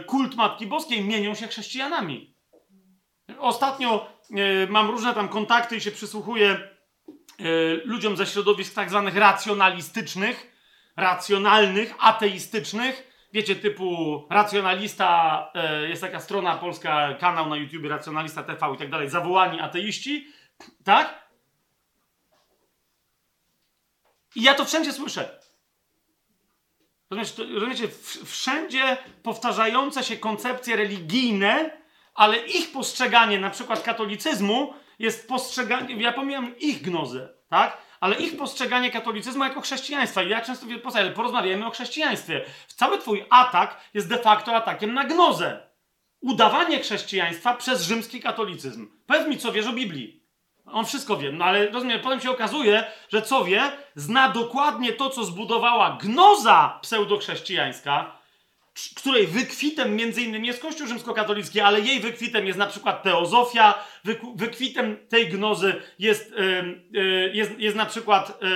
y, 0.00 0.04
kult 0.04 0.34
Matki 0.34 0.66
Boskiej, 0.66 1.04
mienią 1.04 1.34
się 1.34 1.46
chrześcijanami. 1.46 2.36
Ostatnio 3.38 4.12
y, 4.30 4.66
mam 4.70 4.90
różne 4.90 5.14
tam 5.14 5.28
kontakty 5.28 5.76
i 5.76 5.80
się 5.80 5.90
przysłuchuję 5.90 6.60
y, 7.40 7.82
ludziom 7.84 8.16
ze 8.16 8.26
środowisk 8.26 8.74
tak 8.74 8.90
zwanych 8.90 9.16
racjonalistycznych, 9.16 10.52
racjonalnych, 10.96 11.94
ateistycznych, 11.98 13.26
wiecie, 13.32 13.56
typu 13.56 14.22
racjonalista, 14.30 15.52
jest 15.88 16.02
taka 16.02 16.20
strona 16.20 16.56
polska, 16.56 17.14
kanał 17.14 17.48
na 17.48 17.56
YouTube, 17.56 17.84
racjonalista 17.84 18.42
TV 18.42 18.74
i 18.74 18.78
tak 18.78 18.90
dalej, 18.90 19.10
zawołani 19.10 19.60
ateiści, 19.60 20.28
tak? 20.84 21.28
I 24.34 24.42
ja 24.42 24.54
to 24.54 24.64
wszędzie 24.64 24.92
słyszę. 24.92 25.45
Rozumiecie, 27.10 27.88
wszędzie 28.24 28.96
powtarzające 29.22 30.04
się 30.04 30.16
koncepcje 30.16 30.76
religijne 30.76 31.70
ale 32.16 32.38
ich 32.38 32.72
postrzeganie 32.72 33.40
na 33.40 33.50
przykład 33.50 33.82
katolicyzmu 33.82 34.74
jest 34.98 35.28
postrzeganie, 35.28 35.96
ja 35.96 36.12
pomijam 36.12 36.58
ich 36.58 36.82
gnozę, 36.82 37.28
tak? 37.48 37.78
Ale 38.00 38.16
ich 38.16 38.36
postrzeganie 38.36 38.90
katolicyzmu 38.90 39.44
jako 39.44 39.60
chrześcijaństwa. 39.60 40.22
I 40.22 40.28
ja 40.28 40.40
często 40.40 40.66
mówię, 40.66 40.78
porozmawiajmy 41.14 41.66
o 41.66 41.70
chrześcijaństwie. 41.70 42.44
Cały 42.66 42.98
twój 42.98 43.24
atak 43.30 43.80
jest 43.94 44.08
de 44.08 44.18
facto 44.18 44.56
atakiem 44.56 44.94
na 44.94 45.04
gnozę. 45.04 45.68
Udawanie 46.20 46.80
chrześcijaństwa 46.80 47.54
przez 47.54 47.82
rzymski 47.82 48.20
katolicyzm. 48.20 48.90
Powiedz 49.06 49.28
mi, 49.28 49.38
co 49.38 49.52
wiesz 49.52 49.66
o 49.66 49.72
Biblii. 49.72 50.25
On 50.72 50.86
wszystko 50.86 51.16
wie, 51.16 51.32
no 51.32 51.44
ale 51.44 51.68
rozumiem, 51.70 52.00
potem 52.00 52.20
się 52.20 52.30
okazuje, 52.30 52.84
że 53.12 53.22
co 53.22 53.44
wie, 53.44 53.62
zna 53.94 54.28
dokładnie 54.28 54.92
to, 54.92 55.10
co 55.10 55.24
zbudowała 55.24 55.98
gnoza 56.02 56.78
pseudochrześcijańska, 56.82 58.16
której 58.96 59.26
wykwitem 59.26 59.96
między 59.96 60.22
innymi 60.22 60.46
jest 60.46 60.62
Kościół 60.62 60.86
rzymskokatolicki, 60.86 61.60
ale 61.60 61.80
jej 61.80 62.00
wykwitem 62.00 62.46
jest 62.46 62.58
na 62.58 62.66
przykład 62.66 63.02
teozofia, 63.02 63.74
wykwitem 64.34 64.96
tej 65.08 65.28
gnozy 65.28 65.74
jest, 65.98 66.34
yy, 66.92 67.30
jest, 67.34 67.58
jest 67.58 67.76
na 67.76 67.86
przykład 67.86 68.42
yy, 68.42 68.48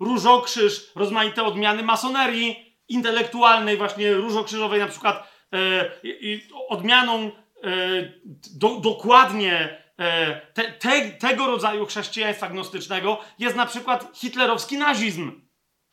różokrzyż, 0.00 0.90
rozmaite 0.94 1.44
odmiany 1.44 1.82
masonerii 1.82 2.76
intelektualnej, 2.88 3.76
właśnie 3.76 4.14
różokrzyżowej 4.14 4.80
na 4.80 4.88
przykład 4.88 5.32
yy, 6.02 6.40
odmianą 6.68 7.30
do, 8.54 8.80
dokładnie 8.80 9.85
te, 10.54 10.72
te, 10.72 11.10
tego 11.10 11.46
rodzaju 11.46 11.86
chrześcijaństwa 11.86 12.48
gnostycznego 12.48 13.18
jest 13.38 13.56
na 13.56 13.66
przykład 13.66 14.10
hitlerowski 14.14 14.78
nazizm. 14.78 15.40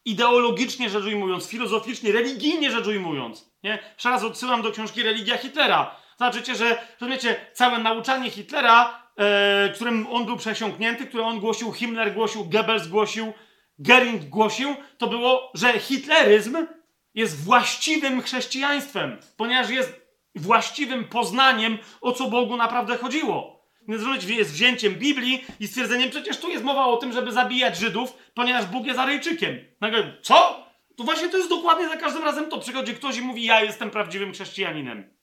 Ideologicznie 0.05 0.89
rzecz 0.89 1.03
ujmując, 1.03 1.47
filozoficznie, 1.47 2.11
religijnie 2.11 2.71
rzecz 2.71 2.87
ujmując. 2.87 3.53
Nie? 3.63 3.79
Raz 4.05 4.23
odsyłam 4.23 4.61
do 4.61 4.71
książki 4.71 5.03
Religia 5.03 5.37
Hitlera. 5.37 5.95
Zobaczycie, 6.19 6.55
że 6.55 6.87
rozumiecie, 7.01 7.35
całe 7.53 7.79
nauczanie 7.79 8.31
Hitlera, 8.31 9.03
e, 9.17 9.69
którym 9.75 10.07
on 10.07 10.25
był 10.25 10.37
przesiąknięty, 10.37 11.05
które 11.05 11.23
on 11.23 11.39
głosił, 11.39 11.71
Himmler 11.71 12.13
głosił, 12.13 12.45
Goebbels 12.45 12.87
głosił, 12.87 13.33
Goering 13.79 14.23
głosił, 14.23 14.75
to 14.97 15.07
było, 15.07 15.51
że 15.53 15.79
hitleryzm 15.79 16.67
jest 17.13 17.43
właściwym 17.43 18.21
chrześcijaństwem, 18.21 19.17
ponieważ 19.37 19.69
jest 19.69 20.01
właściwym 20.35 21.05
poznaniem, 21.05 21.77
o 22.01 22.11
co 22.11 22.29
Bogu 22.29 22.57
naprawdę 22.57 22.97
chodziło. 22.97 23.62
Więc 23.87 24.29
jest 24.29 24.51
wzięciem 24.51 24.95
Biblii 24.95 25.45
i 25.59 25.67
stwierdzeniem, 25.67 26.09
przecież 26.09 26.37
tu 26.37 26.49
jest 26.49 26.63
mowa 26.63 26.85
o 26.85 26.97
tym, 26.97 27.13
żeby 27.13 27.31
zabijać 27.31 27.77
Żydów, 27.77 28.13
ponieważ 28.33 28.65
Bóg 28.65 28.85
jest 28.85 28.99
Aryjczykiem. 28.99 29.57
Nagle, 29.81 30.17
co? 30.21 30.67
To 30.97 31.03
właśnie 31.03 31.29
to 31.29 31.37
jest 31.37 31.49
dokładnie 31.49 31.89
za 31.89 31.97
każdym 31.97 32.23
razem 32.23 32.49
to. 32.49 32.59
Przychodzi 32.59 32.93
ktoś 32.93 33.17
i 33.17 33.21
mówi, 33.21 33.45
ja 33.45 33.61
jestem 33.61 33.91
prawdziwym 33.91 34.33
chrześcijaninem. 34.33 35.13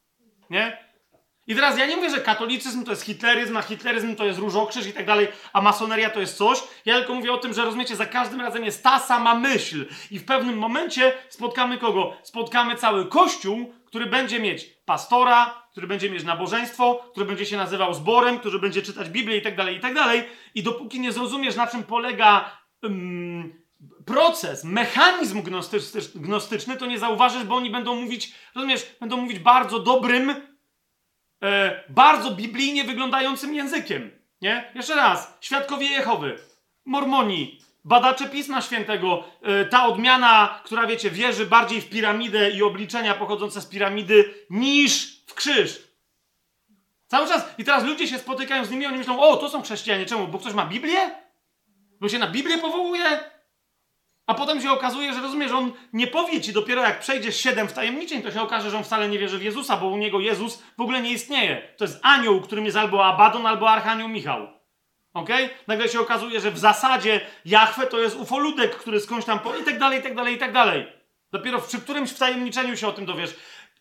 Nie? 0.50 0.89
I 1.46 1.54
teraz 1.54 1.78
ja 1.78 1.86
nie 1.86 1.96
mówię, 1.96 2.10
że 2.10 2.20
katolicyzm 2.20 2.84
to 2.84 2.90
jest 2.90 3.02
hitleryzm, 3.02 3.56
a 3.56 3.62
hitleryzm 3.62 4.16
to 4.16 4.24
jest 4.24 4.38
różokrzyż 4.38 4.86
i 4.86 4.92
tak 4.92 5.06
dalej, 5.06 5.28
a 5.52 5.60
masoneria 5.60 6.10
to 6.10 6.20
jest 6.20 6.36
coś. 6.36 6.58
Ja 6.84 6.98
tylko 6.98 7.14
mówię 7.14 7.32
o 7.32 7.38
tym, 7.38 7.54
że 7.54 7.64
rozumiecie, 7.64 7.96
za 7.96 8.06
każdym 8.06 8.40
razem 8.40 8.64
jest 8.64 8.82
ta 8.82 8.98
sama 8.98 9.34
myśl. 9.34 9.86
I 10.10 10.18
w 10.18 10.24
pewnym 10.24 10.58
momencie 10.58 11.12
spotkamy 11.28 11.78
kogo? 11.78 12.16
Spotkamy 12.22 12.76
cały 12.76 13.06
kościół, 13.06 13.74
który 13.86 14.06
będzie 14.06 14.40
mieć 14.40 14.64
pastora, 14.84 15.62
który 15.70 15.86
będzie 15.86 16.10
mieć 16.10 16.24
nabożeństwo, 16.24 17.04
który 17.10 17.26
będzie 17.26 17.46
się 17.46 17.56
nazywał 17.56 17.94
zborem, 17.94 18.38
który 18.38 18.58
będzie 18.58 18.82
czytać 18.82 19.08
Biblię 19.08 19.36
i 19.36 19.42
tak 19.42 19.56
dalej, 19.56 19.76
i 19.76 19.80
tak 19.80 19.94
dalej. 19.94 20.24
I 20.54 20.62
dopóki 20.62 21.00
nie 21.00 21.12
zrozumiesz, 21.12 21.56
na 21.56 21.66
czym 21.66 21.82
polega 21.82 22.58
um, 22.82 23.60
proces, 24.06 24.64
mechanizm 24.64 25.42
gnostyczny, 26.14 26.76
to 26.76 26.86
nie 26.86 26.98
zauważysz, 26.98 27.44
bo 27.44 27.54
oni 27.54 27.70
będą 27.70 27.94
mówić, 27.94 28.34
rozumiesz, 28.54 28.96
będą 29.00 29.16
mówić 29.16 29.38
bardzo 29.38 29.78
dobrym, 29.78 30.34
e, 31.42 31.84
bardzo 31.88 32.30
biblijnie 32.30 32.84
wyglądającym 32.84 33.54
językiem. 33.54 34.10
Nie? 34.42 34.72
Jeszcze 34.74 34.94
raz, 34.94 35.38
świadkowie 35.40 35.86
Jehowy, 35.86 36.38
mormoni, 36.84 37.60
badacze 37.84 38.28
Pisma 38.28 38.60
Świętego, 38.60 39.24
e, 39.42 39.64
ta 39.64 39.86
odmiana, 39.86 40.60
która 40.64 40.86
wiecie, 40.86 41.10
wierzy 41.10 41.46
bardziej 41.46 41.80
w 41.80 41.88
piramidę 41.88 42.50
i 42.50 42.62
obliczenia 42.62 43.14
pochodzące 43.14 43.60
z 43.60 43.66
piramidy 43.66 44.34
niż 44.50 45.22
w 45.26 45.34
krzyż. 45.34 45.90
Cały 47.06 47.28
czas. 47.28 47.44
I 47.58 47.64
teraz 47.64 47.84
ludzie 47.84 48.08
się 48.08 48.18
spotykają 48.18 48.64
z 48.64 48.70
nimi, 48.70 48.86
oni 48.86 48.98
myślą, 48.98 49.20
o, 49.20 49.36
to 49.36 49.48
są 49.48 49.62
chrześcijanie. 49.62 50.06
Czemu? 50.06 50.28
Bo 50.28 50.38
ktoś 50.38 50.52
ma 50.52 50.66
Biblię? 50.66 51.10
Bo 52.00 52.08
się 52.08 52.18
na 52.18 52.26
Biblię 52.26 52.58
powołuje? 52.58 53.20
A 54.30 54.34
potem 54.34 54.60
się 54.60 54.70
okazuje, 54.70 55.14
że 55.14 55.20
rozumiesz, 55.20 55.52
on 55.52 55.72
nie 55.92 56.06
powie 56.06 56.40
ci 56.40 56.52
dopiero 56.52 56.82
jak 56.82 57.00
przejdziesz 57.00 57.36
siedem 57.36 57.68
wtajemniczeń, 57.68 58.22
to 58.22 58.32
się 58.32 58.42
okaże, 58.42 58.70
że 58.70 58.76
on 58.76 58.84
wcale 58.84 59.08
nie 59.08 59.18
wierzy 59.18 59.38
w 59.38 59.42
Jezusa, 59.42 59.76
bo 59.76 59.86
u 59.86 59.96
niego 59.96 60.20
Jezus 60.20 60.62
w 60.78 60.80
ogóle 60.80 61.02
nie 61.02 61.10
istnieje. 61.10 61.62
To 61.76 61.84
jest 61.84 62.00
anioł, 62.02 62.40
którym 62.40 62.64
jest 62.64 62.76
albo 62.76 63.06
Abaddon, 63.06 63.46
albo 63.46 63.70
Archanioł 63.70 64.08
Michał. 64.08 64.48
Ok? 65.14 65.28
Nagle 65.66 65.88
się 65.88 66.00
okazuje, 66.00 66.40
że 66.40 66.50
w 66.50 66.58
zasadzie 66.58 67.20
Jachwę 67.44 67.86
to 67.86 68.00
jest 68.00 68.16
ufoludek, 68.16 68.76
który 68.76 69.00
skądś 69.00 69.26
tam 69.26 69.38
po... 69.38 69.56
i 69.56 69.64
tak 69.64 69.78
dalej, 69.78 70.00
i 70.00 70.02
tak 70.02 70.14
dalej, 70.14 70.34
i 70.34 70.38
tak 70.38 70.52
dalej. 70.52 70.86
Dopiero 71.32 71.58
przy 71.58 71.80
którymś 71.80 72.10
wtajemniczeniu 72.10 72.76
się 72.76 72.88
o 72.88 72.92
tym 72.92 73.06
dowiesz. 73.06 73.36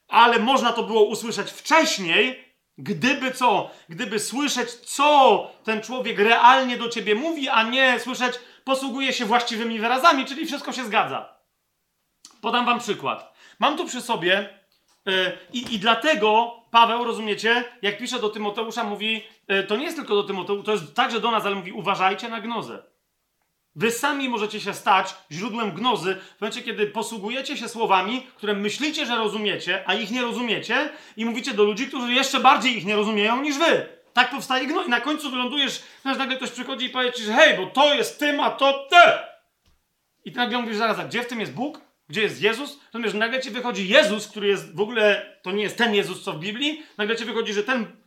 Ale 0.07 0.39
można 0.39 0.73
to 0.73 0.83
było 0.83 1.03
usłyszeć 1.03 1.51
wcześniej, 1.51 2.43
gdyby 2.77 3.31
co? 3.31 3.71
Gdyby 3.89 4.19
słyszeć, 4.19 4.69
co 4.71 5.51
ten 5.63 5.81
człowiek 5.81 6.19
realnie 6.19 6.77
do 6.77 6.89
ciebie 6.89 7.15
mówi, 7.15 7.49
a 7.49 7.63
nie 7.63 7.99
słyszeć, 7.99 8.33
posługuje 8.69 9.13
się 9.13 9.25
właściwymi 9.25 9.79
wyrazami, 9.79 10.25
czyli 10.25 10.45
wszystko 10.45 10.73
się 10.73 10.85
zgadza. 10.85 11.29
Podam 12.41 12.65
wam 12.65 12.79
przykład. 12.79 13.33
Mam 13.59 13.77
tu 13.77 13.85
przy 13.85 14.01
sobie 14.01 14.49
yy, 15.05 15.37
i, 15.53 15.73
i 15.73 15.79
dlatego 15.79 16.55
Paweł, 16.71 17.03
rozumiecie, 17.03 17.63
jak 17.81 17.97
pisze 17.97 18.19
do 18.19 18.29
Tymoteusza, 18.29 18.83
mówi, 18.83 19.23
yy, 19.47 19.63
to 19.63 19.75
nie 19.75 19.83
jest 19.83 19.97
tylko 19.97 20.15
do 20.15 20.23
Tymoteusza, 20.23 20.63
to 20.63 20.71
jest 20.71 20.95
także 20.95 21.19
do 21.19 21.31
nas, 21.31 21.45
ale 21.45 21.55
mówi, 21.55 21.71
uważajcie 21.71 22.29
na 22.29 22.41
gnozę. 22.41 22.83
Wy 23.75 23.91
sami 23.91 24.29
możecie 24.29 24.59
się 24.61 24.73
stać 24.73 25.15
źródłem 25.31 25.71
gnozy 25.71 26.15
w 26.37 26.41
momencie, 26.41 26.61
kiedy 26.61 26.87
posługujecie 26.87 27.57
się 27.57 27.69
słowami, 27.69 28.27
które 28.35 28.53
myślicie, 28.53 29.05
że 29.05 29.15
rozumiecie, 29.15 29.83
a 29.85 29.93
ich 29.93 30.11
nie 30.11 30.21
rozumiecie 30.21 30.89
i 31.17 31.25
mówicie 31.25 31.53
do 31.53 31.63
ludzi, 31.63 31.87
którzy 31.87 32.13
jeszcze 32.13 32.39
bardziej 32.39 32.77
ich 32.77 32.85
nie 32.85 32.95
rozumieją 32.95 33.41
niż 33.41 33.57
wy. 33.57 33.98
Tak 34.13 34.29
powstaje 34.29 34.67
gnój. 34.67 34.85
I 34.85 34.89
na 34.89 35.01
końcu 35.01 35.31
wylądujesz, 35.31 35.83
znasz, 36.01 36.17
nagle 36.17 36.35
ktoś 36.37 36.51
przychodzi 36.51 36.85
i 36.85 36.89
powie 36.89 37.13
ci, 37.13 37.23
że 37.23 37.33
hej, 37.33 37.57
bo 37.57 37.65
to 37.65 37.93
jest 37.93 38.19
tym, 38.19 38.39
a 38.39 38.49
to 38.51 38.87
te. 38.89 39.27
I 40.25 40.31
ty 40.31 40.37
nagle 40.37 40.61
mówisz 40.61 40.77
zaraz, 40.77 40.99
a 40.99 41.03
gdzie 41.03 41.23
w 41.23 41.27
tym 41.27 41.39
jest 41.39 41.53
Bóg? 41.53 41.81
Gdzie 42.09 42.21
jest 42.21 42.41
Jezus? 42.41 42.79
Rozumiesz, 42.93 43.13
nagle 43.13 43.41
ci 43.41 43.51
wychodzi 43.51 43.87
Jezus, 43.87 44.27
który 44.27 44.47
jest 44.47 44.75
w 44.75 44.81
ogóle, 44.81 45.35
to 45.41 45.51
nie 45.51 45.63
jest 45.63 45.77
ten 45.77 45.95
Jezus, 45.95 46.23
co 46.23 46.33
w 46.33 46.39
Biblii. 46.39 46.83
Nagle 46.97 47.15
ci 47.15 47.25
wychodzi, 47.25 47.53
że 47.53 47.63
ten... 47.63 48.01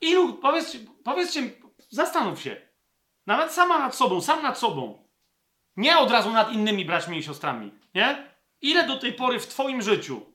Ilu, 0.00 0.34
powiedz, 0.34 0.76
powiedzcie, 1.04 1.42
zastanów 1.88 2.42
się. 2.42 2.56
Nawet 3.26 3.52
sama 3.52 3.78
nad 3.78 3.94
sobą, 3.94 4.20
sam 4.20 4.42
nad 4.42 4.58
sobą. 4.58 5.08
Nie 5.76 5.98
od 5.98 6.10
razu 6.10 6.30
nad 6.30 6.52
innymi 6.52 6.84
braćmi 6.84 7.18
i 7.18 7.22
siostrami, 7.22 7.72
nie? 7.94 8.28
Ile 8.60 8.86
do 8.86 8.98
tej 8.98 9.12
pory 9.12 9.40
w 9.40 9.46
twoim 9.46 9.82
życiu 9.82 10.32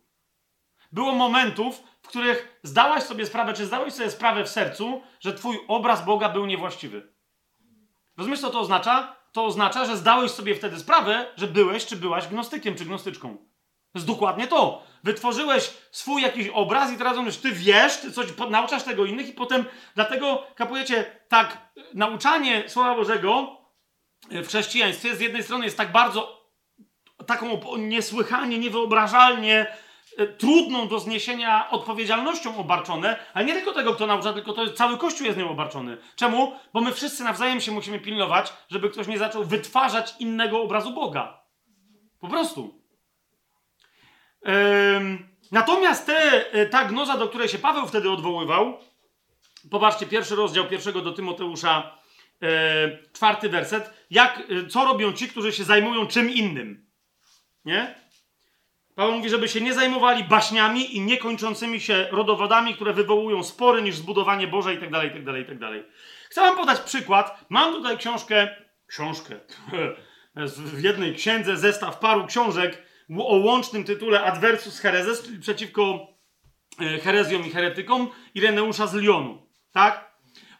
było 0.93 1.11
momentów, 1.11 1.83
w 2.01 2.07
których 2.07 2.59
zdałaś 2.63 3.03
sobie 3.03 3.25
sprawę, 3.25 3.53
czy 3.53 3.65
zdałeś 3.65 3.93
sobie 3.93 4.11
sprawę 4.11 4.43
w 4.43 4.49
sercu, 4.49 5.01
że 5.19 5.33
twój 5.33 5.59
obraz 5.67 6.05
Boga 6.05 6.29
był 6.29 6.45
niewłaściwy. 6.45 7.13
Rozumiesz, 8.17 8.41
co 8.41 8.49
to 8.49 8.59
oznacza? 8.59 9.15
To 9.31 9.45
oznacza, 9.45 9.85
że 9.85 9.97
zdałeś 9.97 10.31
sobie 10.31 10.55
wtedy 10.55 10.79
sprawę, 10.79 11.25
że 11.35 11.47
byłeś, 11.47 11.85
czy 11.85 11.95
byłaś 11.95 12.27
gnostykiem, 12.27 12.75
czy 12.75 12.85
gnostyczką. 12.85 13.37
To 13.37 13.99
jest 13.99 14.07
dokładnie 14.07 14.47
to. 14.47 14.83
Wytworzyłeś 15.03 15.73
swój 15.91 16.21
jakiś 16.21 16.47
obraz 16.47 16.91
i 16.91 16.97
teraz 16.97 17.17
mówisz, 17.17 17.37
ty 17.37 17.51
wiesz, 17.51 17.97
ty 17.97 18.11
coś 18.11 18.27
nauczasz 18.49 18.83
tego 18.83 19.05
innych 19.05 19.29
i 19.29 19.33
potem 19.33 19.65
dlatego, 19.95 20.43
kapujecie, 20.55 21.05
tak, 21.27 21.57
nauczanie 21.93 22.69
Słowa 22.69 22.95
Bożego 22.95 23.57
w 24.31 24.47
chrześcijaństwie 24.47 25.15
z 25.15 25.19
jednej 25.19 25.43
strony 25.43 25.65
jest 25.65 25.77
tak 25.77 25.91
bardzo, 25.91 26.49
taką 27.25 27.77
niesłychanie, 27.77 28.59
niewyobrażalnie 28.59 29.67
trudną 30.37 30.87
do 30.87 30.99
zniesienia 30.99 31.69
odpowiedzialnością 31.69 32.57
obarczone, 32.57 33.19
ale 33.33 33.45
nie 33.45 33.53
tylko 33.53 33.71
tego, 33.71 33.93
kto 33.93 34.07
naucza, 34.07 34.33
tylko 34.33 34.53
to 34.53 34.63
jest, 34.63 34.75
cały 34.75 34.97
Kościół 34.97 35.25
jest 35.25 35.37
nią 35.37 35.49
obarczony. 35.49 35.97
Czemu? 36.15 36.53
Bo 36.73 36.81
my 36.81 36.91
wszyscy 36.91 37.23
nawzajem 37.23 37.61
się 37.61 37.71
musimy 37.71 37.99
pilnować, 37.99 38.53
żeby 38.69 38.89
ktoś 38.89 39.07
nie 39.07 39.17
zaczął 39.17 39.43
wytwarzać 39.43 40.15
innego 40.19 40.61
obrazu 40.61 40.93
Boga. 40.93 41.43
Po 42.19 42.27
prostu. 42.27 42.81
Ym, 44.97 45.29
natomiast 45.51 46.05
te, 46.05 46.51
e, 46.51 46.65
ta 46.65 46.85
gnoza, 46.85 47.17
do 47.17 47.27
której 47.27 47.49
się 47.49 47.57
Paweł 47.57 47.87
wtedy 47.87 48.11
odwoływał, 48.11 48.77
popatrzcie, 49.71 50.05
pierwszy 50.05 50.35
rozdział 50.35 50.67
pierwszego 50.67 51.01
do 51.01 51.11
Tymoteusza, 51.11 51.97
yy, 52.41 52.49
czwarty 53.13 53.49
werset, 53.49 53.93
jak, 54.09 54.43
co 54.69 54.85
robią 54.85 55.13
ci, 55.13 55.27
którzy 55.27 55.53
się 55.53 55.63
zajmują 55.63 56.07
czym 56.07 56.29
innym. 56.29 56.85
Nie? 57.65 58.02
Paweł 58.95 59.15
mówi, 59.17 59.29
żeby 59.29 59.47
się 59.47 59.61
nie 59.61 59.73
zajmowali 59.73 60.23
baśniami 60.23 60.95
i 60.97 61.01
niekończącymi 61.01 61.81
się 61.81 62.07
rodowodami, 62.11 62.75
które 62.75 62.93
wywołują 62.93 63.43
spory 63.43 63.81
niż 63.81 63.95
zbudowanie 63.95 64.47
Boże 64.47 64.73
itd., 64.73 65.03
itd., 65.03 65.39
itd. 65.39 65.83
Chcę 66.29 66.41
wam 66.41 66.57
podać 66.57 66.79
przykład. 66.79 67.45
Mam 67.49 67.73
tutaj 67.73 67.97
książkę, 67.97 68.55
książkę, 68.87 69.39
w 70.75 70.83
jednej 70.83 71.15
księdze 71.15 71.57
zestaw 71.57 71.99
paru 71.99 72.27
książek 72.27 72.83
o 73.17 73.35
łącznym 73.35 73.83
tytule 73.83 74.23
Adversus 74.23 74.79
Hereses, 74.79 75.23
czyli 75.23 75.39
przeciwko 75.39 76.07
e, 76.81 76.99
herezjom 76.99 77.45
i 77.45 77.49
heretykom 77.49 78.09
Ireneusza 78.35 78.87
z 78.87 78.93
Lyonu. 78.93 79.47
Tak? 79.71 80.13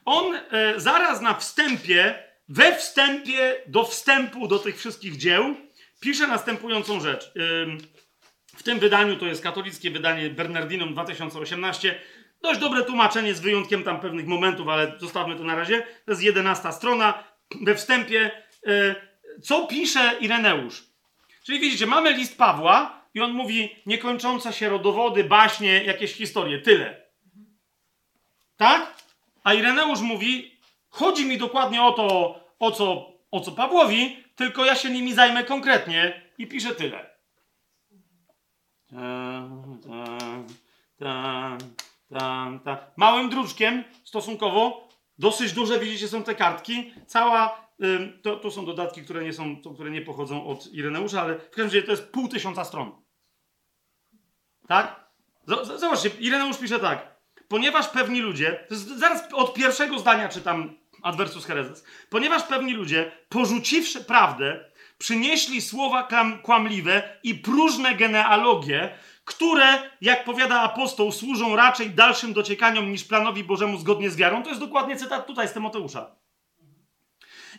On 0.04 0.34
e, 0.34 0.40
zaraz 0.76 1.20
na 1.20 1.34
wstępie, 1.34 2.24
we 2.48 2.76
wstępie 2.76 3.62
do 3.66 3.84
wstępu 3.84 4.48
do 4.48 4.58
tych 4.58 4.78
wszystkich 4.78 5.16
dzieł, 5.16 5.54
pisze 6.00 6.26
następującą 6.26 7.00
rzecz. 7.00 7.32
W 8.56 8.62
tym 8.62 8.78
wydaniu, 8.78 9.16
to 9.16 9.26
jest 9.26 9.42
katolickie 9.42 9.90
wydanie 9.90 10.30
Bernardinum 10.30 10.92
2018, 10.92 12.00
dość 12.42 12.60
dobre 12.60 12.84
tłumaczenie 12.84 13.34
z 13.34 13.40
wyjątkiem 13.40 13.82
tam 13.82 14.00
pewnych 14.00 14.26
momentów, 14.26 14.68
ale 14.68 14.94
zostawmy 14.98 15.36
to 15.36 15.44
na 15.44 15.54
razie. 15.54 15.80
To 15.80 16.12
jest 16.12 16.22
11 16.22 16.72
strona. 16.72 17.24
We 17.62 17.74
wstępie, 17.74 18.30
e, 18.66 18.94
co 19.42 19.66
pisze 19.66 20.16
Ireneusz? 20.20 20.84
Czyli 21.44 21.60
widzicie, 21.60 21.86
mamy 21.86 22.12
list 22.12 22.38
Pawła 22.38 23.04
i 23.14 23.20
on 23.20 23.32
mówi 23.32 23.76
niekończące 23.86 24.52
się 24.52 24.68
rodowody, 24.68 25.24
baśnie, 25.24 25.84
jakieś 25.84 26.12
historie. 26.12 26.58
Tyle. 26.58 27.02
Tak? 28.56 28.94
A 29.44 29.54
Ireneusz 29.54 30.00
mówi, 30.00 30.60
chodzi 30.88 31.26
mi 31.26 31.38
dokładnie 31.38 31.82
o 31.82 31.92
to, 31.92 32.40
o 32.58 32.70
co, 32.70 33.12
o 33.30 33.40
co 33.40 33.52
Pawłowi, 33.52 34.24
tylko 34.36 34.64
ja 34.64 34.74
się 34.74 34.90
nimi 34.90 35.14
zajmę 35.14 35.44
konkretnie 35.44 36.22
i 36.38 36.46
piszę 36.46 36.74
tyle. 36.74 37.13
Małym 42.96 43.30
druczkiem 43.30 43.84
stosunkowo, 44.04 44.88
dosyć 45.18 45.52
duże, 45.52 45.78
widzicie, 45.78 46.08
są 46.08 46.22
te 46.22 46.34
kartki. 46.34 46.92
Cała, 47.06 47.68
to, 48.22 48.36
to 48.36 48.50
są 48.50 48.64
dodatki, 48.64 49.02
które 49.02 49.24
nie, 49.24 49.32
są, 49.32 49.62
to, 49.62 49.70
które 49.70 49.90
nie 49.90 50.02
pochodzą 50.02 50.46
od 50.46 50.66
Ireneusza, 50.72 51.22
ale 51.22 51.38
w 51.38 51.50
każdym 51.50 51.64
razie 51.64 51.82
to 51.82 51.90
jest 51.90 52.12
pół 52.12 52.28
tysiąca 52.28 52.64
stron. 52.64 52.92
Tak? 54.68 55.04
Zobaczcie, 55.76 56.10
Ireneusz 56.20 56.58
pisze 56.58 56.80
tak. 56.80 57.14
Ponieważ 57.48 57.88
pewni 57.88 58.20
ludzie, 58.20 58.66
zaraz 58.96 59.32
od 59.32 59.54
pierwszego 59.54 59.98
zdania 59.98 60.28
czytam 60.28 60.74
adversus 61.02 61.44
hereses, 61.44 61.84
ponieważ 62.10 62.42
pewni 62.42 62.72
ludzie, 62.72 63.12
porzuciwszy 63.28 64.04
prawdę, 64.04 64.70
przynieśli 64.98 65.60
słowa 65.60 66.08
kłamliwe 66.42 67.18
i 67.22 67.34
próżne 67.34 67.94
genealogie, 67.94 68.90
które, 69.24 69.90
jak 70.00 70.24
powiada 70.24 70.60
apostoł, 70.60 71.12
służą 71.12 71.56
raczej 71.56 71.90
dalszym 71.90 72.32
dociekaniom 72.32 72.92
niż 72.92 73.04
planowi 73.04 73.44
Bożemu 73.44 73.78
zgodnie 73.78 74.10
z 74.10 74.16
wiarą. 74.16 74.42
To 74.42 74.48
jest 74.48 74.60
dokładnie 74.60 74.96
cytat 74.96 75.26
tutaj 75.26 75.48
z 75.48 75.52
Tymoteusza. 75.52 76.16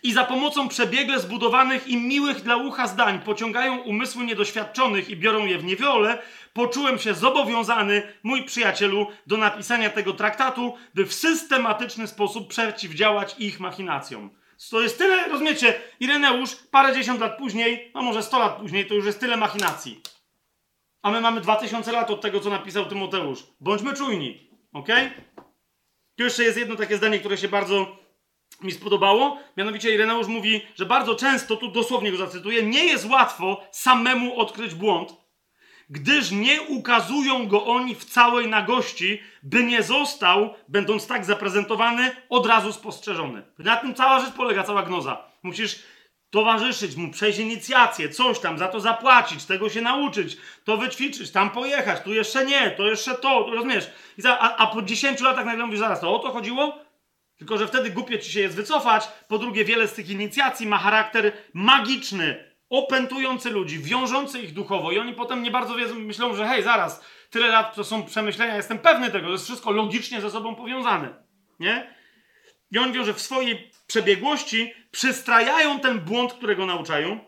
I 0.03 0.14
za 0.14 0.24
pomocą 0.24 0.68
przebiegle 0.68 1.20
zbudowanych 1.20 1.88
i 1.88 1.98
miłych 1.98 2.41
dla 2.41 2.57
ucha 2.57 2.88
zdań 2.88 3.20
pociągają 3.20 3.78
umysły 3.78 4.26
niedoświadczonych 4.26 5.10
i 5.10 5.16
biorą 5.16 5.45
je 5.45 5.57
w 5.57 5.64
niewiole, 5.64 6.18
poczułem 6.53 6.99
się 6.99 7.14
zobowiązany, 7.14 8.14
mój 8.24 8.44
przyjacielu, 8.44 9.07
do 9.28 9.38
napisania 9.38 9.90
tego 9.90 10.14
traktatu, 10.14 10.78
by 10.95 11.06
w 11.06 11.14
systematyczny 11.14 12.07
sposób 12.07 12.48
przeciwdziałać 12.48 13.36
ich 13.40 13.60
machinacjom. 13.60 14.30
To 14.69 14.82
jest 14.82 14.98
tyle, 14.98 15.27
rozumiecie, 15.27 15.82
Ireneusz 15.99 16.56
parę 16.56 16.94
dziesiąt 16.94 17.19
lat 17.19 17.38
później, 17.38 17.91
no 17.95 18.02
może 18.02 18.23
sto 18.23 18.40
lat 18.40 18.57
później, 18.57 18.88
to 18.88 18.94
już 18.94 19.06
jest 19.06 19.19
tyle 19.19 19.38
machinacji. 19.38 20.02
A 21.02 21.11
my 21.11 21.22
mamy 21.22 21.41
dwa 21.41 21.56
tysiące 21.56 21.91
lat 21.91 22.11
od 22.11 22.22
tego, 22.22 22.40
co 22.40 22.49
napisał 22.49 22.86
Tymoteusz. 22.86 23.44
Bądźmy 23.60 23.94
czujni, 23.94 24.49
ok? 24.73 24.88
Tu 26.15 26.23
jeszcze 26.23 26.44
jest 26.44 26.57
jedno 26.57 26.76
takie 26.76 26.98
zdanie, 26.98 27.19
które 27.19 27.38
się 27.38 27.48
bardzo 27.48 27.98
mi 28.61 28.72
spodobało. 28.72 29.40
Mianowicie 29.57 29.94
Ireneusz 29.94 30.27
mówi, 30.27 30.61
że 30.76 30.86
bardzo 30.86 31.15
często, 31.15 31.56
tu 31.56 31.68
dosłownie 31.68 32.11
go 32.11 32.18
zacytuję, 32.18 32.64
nie 32.64 32.86
jest 32.86 33.10
łatwo 33.10 33.68
samemu 33.72 34.40
odkryć 34.40 34.73
błąd, 34.73 35.24
gdyż 35.90 36.32
nie 36.32 36.62
ukazują 36.62 37.48
go 37.48 37.66
oni 37.66 37.95
w 37.95 38.06
całej 38.06 38.48
nagości, 38.48 39.22
by 39.44 39.64
nie 39.64 39.84
został, 39.84 40.53
będąc 40.68 41.07
tak 41.07 41.26
zaprezentowany, 41.26 42.12
od 42.30 42.45
razu 42.45 42.74
spostrzeżony. 42.74 43.44
Na 43.60 43.78
tym 43.78 43.95
cała 43.95 44.20
rzecz 44.20 44.34
polega, 44.34 44.64
cała 44.64 44.84
gnoza. 44.84 45.24
Musisz 45.44 45.80
towarzyszyć 46.30 46.95
mu, 46.95 47.12
przejść 47.12 47.40
inicjację, 47.40 48.10
coś 48.10 48.40
tam, 48.40 48.57
za 48.57 48.68
to 48.68 48.80
zapłacić, 48.80 49.45
tego 49.45 49.70
się 49.70 49.82
nauczyć, 49.82 50.38
to 50.64 50.78
wyćwiczyć, 50.78 51.32
tam 51.32 51.49
pojechać, 51.49 52.02
tu 52.02 52.14
jeszcze 52.14 52.45
nie, 52.45 52.72
to 52.72 52.84
jeszcze 52.84 53.16
to, 53.16 53.48
rozumiesz? 53.52 53.90
Za, 54.18 54.40
a, 54.40 54.56
a 54.57 54.68
po 54.68 54.82
10 54.82 55.22
latach 55.22 55.45
nagle 55.45 55.66
mówisz, 55.66 55.80
zaraz, 55.80 55.99
to 55.99 56.16
o 56.16 56.20
to 56.20 56.32
chodziło? 56.32 56.80
Tylko, 57.38 57.57
że 57.57 57.68
wtedy 57.68 57.90
głupie 57.90 58.20
ci 58.20 58.32
się 58.32 58.40
jest 58.40 58.56
wycofać. 58.56 59.07
Po 59.28 59.38
drugie, 59.38 59.66
wiele 59.66 59.88
z 59.88 59.94
tych 59.94 60.10
inicjacji 60.10 60.68
ma 60.68 60.78
charakter 60.78 61.32
magiczny, 61.53 62.55
opętujący 62.69 63.49
ludzi, 63.49 63.79
wiążący 63.79 64.39
ich 64.39 64.53
duchowo 64.53 64.91
i 64.91 64.99
oni 64.99 65.13
potem 65.13 65.43
nie 65.43 65.51
bardzo 65.51 65.75
wiedzą, 65.75 65.95
myślą, 65.95 66.35
że 66.35 66.47
hej, 66.47 66.63
zaraz, 66.63 67.05
tyle 67.29 67.47
lat 67.47 67.75
to 67.75 67.83
są 67.83 68.03
przemyślenia, 68.03 68.55
jestem 68.55 68.79
pewny 68.79 69.11
tego, 69.11 69.25
to 69.25 69.31
jest 69.31 69.45
wszystko 69.45 69.71
logicznie 69.71 70.21
ze 70.21 70.29
sobą 70.29 70.55
powiązane, 70.55 71.13
nie? 71.59 71.95
I 72.71 72.77
on 72.77 72.93
wiąże 72.93 73.13
w 73.13 73.21
swojej 73.21 73.71
przebiegłości, 73.87 74.73
przystrajają 74.91 75.79
ten 75.79 75.99
błąd, 75.99 76.33
którego 76.33 76.65
nauczają, 76.65 77.19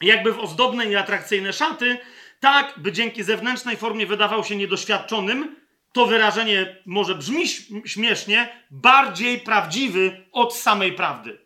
jakby 0.00 0.32
w 0.32 0.38
ozdobne 0.38 0.86
i 0.86 0.96
atrakcyjne 0.96 1.52
szaty, 1.52 1.98
tak, 2.40 2.74
by 2.76 2.92
dzięki 2.92 3.22
zewnętrznej 3.22 3.76
formie 3.76 4.06
wydawał 4.06 4.44
się 4.44 4.56
niedoświadczonym, 4.56 5.56
to 5.92 6.06
wyrażenie 6.06 6.76
może 6.86 7.14
brzmi 7.14 7.48
śmiesznie, 7.86 8.62
bardziej 8.70 9.40
prawdziwy 9.40 10.26
od 10.32 10.56
samej 10.56 10.92
prawdy. 10.92 11.38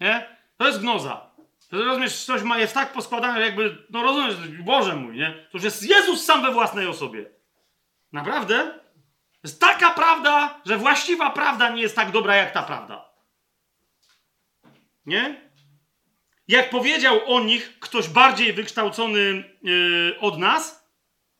Nie? 0.00 0.36
To 0.56 0.66
jest 0.66 0.80
gnoza. 0.80 1.25
To 1.68 1.84
rozumiesz, 1.84 2.24
coś 2.24 2.42
ma, 2.42 2.58
jest 2.58 2.74
tak 2.74 2.92
poskładane, 2.92 3.40
jakby, 3.40 3.86
no 3.90 4.02
rozumiesz, 4.02 4.48
Boże 4.48 4.96
mój, 4.96 5.16
nie? 5.16 5.30
To 5.32 5.58
już 5.58 5.64
jest 5.64 5.90
Jezus 5.90 6.24
sam 6.24 6.42
we 6.42 6.52
własnej 6.52 6.86
osobie. 6.86 7.30
Naprawdę? 8.12 8.80
Jest 9.44 9.60
taka 9.60 9.90
prawda, 9.90 10.60
że 10.66 10.76
właściwa 10.76 11.30
prawda 11.30 11.70
nie 11.70 11.82
jest 11.82 11.96
tak 11.96 12.10
dobra 12.10 12.36
jak 12.36 12.52
ta 12.52 12.62
prawda. 12.62 13.08
Nie? 15.06 15.50
Jak 16.48 16.70
powiedział 16.70 17.20
o 17.26 17.40
nich 17.40 17.78
ktoś 17.78 18.08
bardziej 18.08 18.52
wykształcony 18.52 19.44
yy, 19.62 20.16
od 20.20 20.38
nas, 20.38 20.86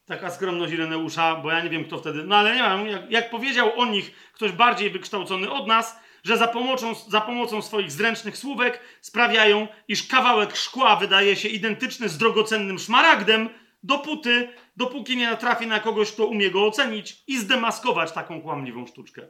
taka 0.05 0.31
skromność 0.31 0.73
Ireneusza, 0.73 1.37
bo 1.37 1.51
ja 1.51 1.61
nie 1.61 1.71
wiem 1.71 1.85
kto 1.85 1.99
wtedy, 1.99 2.25
no 2.25 2.37
ale 2.37 2.57
nie 2.57 2.63
wiem, 2.63 2.87
jak, 2.87 3.11
jak 3.11 3.31
powiedział 3.31 3.81
o 3.81 3.87
nich 3.87 4.31
ktoś 4.33 4.53
bardziej 4.53 4.91
wykształcony 4.91 5.51
od 5.51 5.67
nas, 5.67 6.01
że 6.27 6.37
za 6.37 6.49
pomocą, 6.49 6.95
za 6.95 7.21
pomocą 7.21 7.63
swoich 7.63 7.93
zręcznych 7.93 8.39
słówek 8.39 8.81
sprawiają, 9.01 9.69
iż 9.89 10.07
kawałek 10.07 10.57
szkła 10.57 10.97
wydaje 10.97 11.37
się 11.37 11.49
identyczny 11.49 12.09
z 12.09 12.19
drogocennym 12.19 12.79
szmaragdem, 12.79 13.49
dopóty, 13.83 14.49
dopóki 14.77 15.17
nie 15.17 15.31
natrafi 15.31 15.67
na 15.67 15.81
kogoś, 15.81 16.13
kto 16.13 16.27
umie 16.27 16.51
go 16.51 16.67
ocenić 16.67 17.23
i 17.27 17.39
zdemaskować 17.39 18.13
taką 18.13 18.43
kłamliwą 18.43 18.87
sztuczkę. 18.87 19.29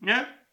Nie? 0.00 0.44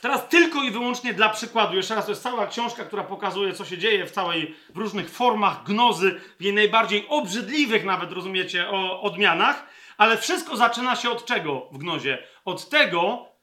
Teraz 0.00 0.28
tylko 0.28 0.62
i 0.62 0.70
wyłącznie 0.70 1.14
dla 1.14 1.28
przykładu, 1.28 1.76
jeszcze 1.76 1.94
raz, 1.94 2.04
to 2.04 2.12
jest 2.12 2.22
cała 2.22 2.46
książka, 2.46 2.84
która 2.84 3.04
pokazuje, 3.04 3.52
co 3.52 3.64
się 3.64 3.78
dzieje 3.78 4.06
w 4.06 4.10
całej, 4.10 4.54
w 4.74 4.78
różnych 4.78 5.10
formach 5.10 5.64
gnozy, 5.64 6.20
w 6.40 6.42
jej 6.42 6.54
najbardziej 6.54 7.06
obrzydliwych 7.08 7.84
nawet, 7.84 8.12
rozumiecie, 8.12 8.70
o, 8.70 9.02
odmianach, 9.02 9.66
ale 9.96 10.18
wszystko 10.18 10.56
zaczyna 10.56 10.96
się 10.96 11.10
od 11.10 11.24
czego 11.24 11.68
w 11.72 11.78
gnozie? 11.78 12.18
Od 12.44 12.68
tego, 12.68 13.33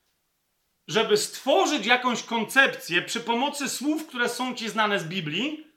żeby 0.91 1.17
stworzyć 1.17 1.85
jakąś 1.85 2.23
koncepcję 2.23 3.01
przy 3.01 3.19
pomocy 3.19 3.69
słów, 3.69 4.07
które 4.07 4.29
są 4.29 4.55
ci 4.55 4.69
znane 4.69 4.99
z 4.99 5.03
Biblii, 5.03 5.67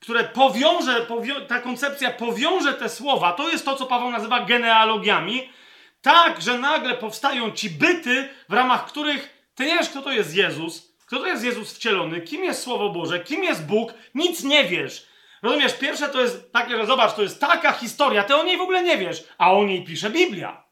które 0.00 0.24
powiąże, 0.24 1.00
powią 1.00 1.34
ta 1.46 1.60
koncepcja 1.60 2.10
powiąże 2.10 2.74
te 2.74 2.88
słowa, 2.88 3.32
to 3.32 3.50
jest 3.50 3.64
to, 3.64 3.76
co 3.76 3.86
Paweł 3.86 4.10
nazywa 4.10 4.44
genealogiami, 4.44 5.48
tak, 6.02 6.42
że 6.42 6.58
nagle 6.58 6.94
powstają 6.94 7.50
ci 7.50 7.70
byty, 7.70 8.28
w 8.48 8.52
ramach 8.52 8.86
których 8.86 9.50
ty 9.54 9.64
wiesz, 9.64 9.88
kto 9.88 10.02
to 10.02 10.12
jest 10.12 10.34
Jezus, 10.34 10.92
kto 11.06 11.18
to 11.18 11.26
jest 11.26 11.44
Jezus 11.44 11.74
wcielony, 11.74 12.20
kim 12.20 12.44
jest 12.44 12.62
Słowo 12.62 12.90
Boże, 12.90 13.20
kim 13.20 13.44
jest 13.44 13.66
Bóg, 13.66 13.94
nic 14.14 14.44
nie 14.44 14.64
wiesz. 14.64 15.06
Rozumiesz, 15.42 15.78
pierwsze 15.78 16.08
to 16.08 16.20
jest 16.20 16.52
takie, 16.52 16.76
że 16.76 16.86
zobacz, 16.86 17.14
to 17.14 17.22
jest 17.22 17.40
taka 17.40 17.72
historia, 17.72 18.24
ty 18.24 18.36
o 18.36 18.44
niej 18.44 18.56
w 18.56 18.60
ogóle 18.60 18.82
nie 18.82 18.98
wiesz, 18.98 19.24
a 19.38 19.52
o 19.52 19.64
niej 19.64 19.84
pisze 19.84 20.10
Biblia. 20.10 20.67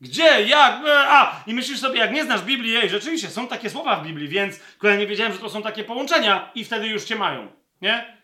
Gdzie, 0.00 0.42
jak, 0.42 0.84
e, 0.86 1.08
a, 1.08 1.42
i 1.46 1.54
myślisz 1.54 1.80
sobie, 1.80 1.98
jak 1.98 2.12
nie 2.12 2.24
znasz 2.24 2.42
Biblii, 2.42 2.76
ej, 2.76 2.90
rzeczywiście, 2.90 3.28
są 3.30 3.48
takie 3.48 3.70
słowa 3.70 3.96
w 3.96 4.06
Biblii, 4.06 4.28
więc 4.28 4.60
ja 4.82 4.96
nie 4.96 5.06
wiedziałem, 5.06 5.32
że 5.32 5.38
to 5.38 5.50
są 5.50 5.62
takie 5.62 5.84
połączenia 5.84 6.50
i 6.54 6.64
wtedy 6.64 6.86
już 6.86 7.04
cię 7.04 7.16
mają, 7.16 7.52
nie? 7.80 8.16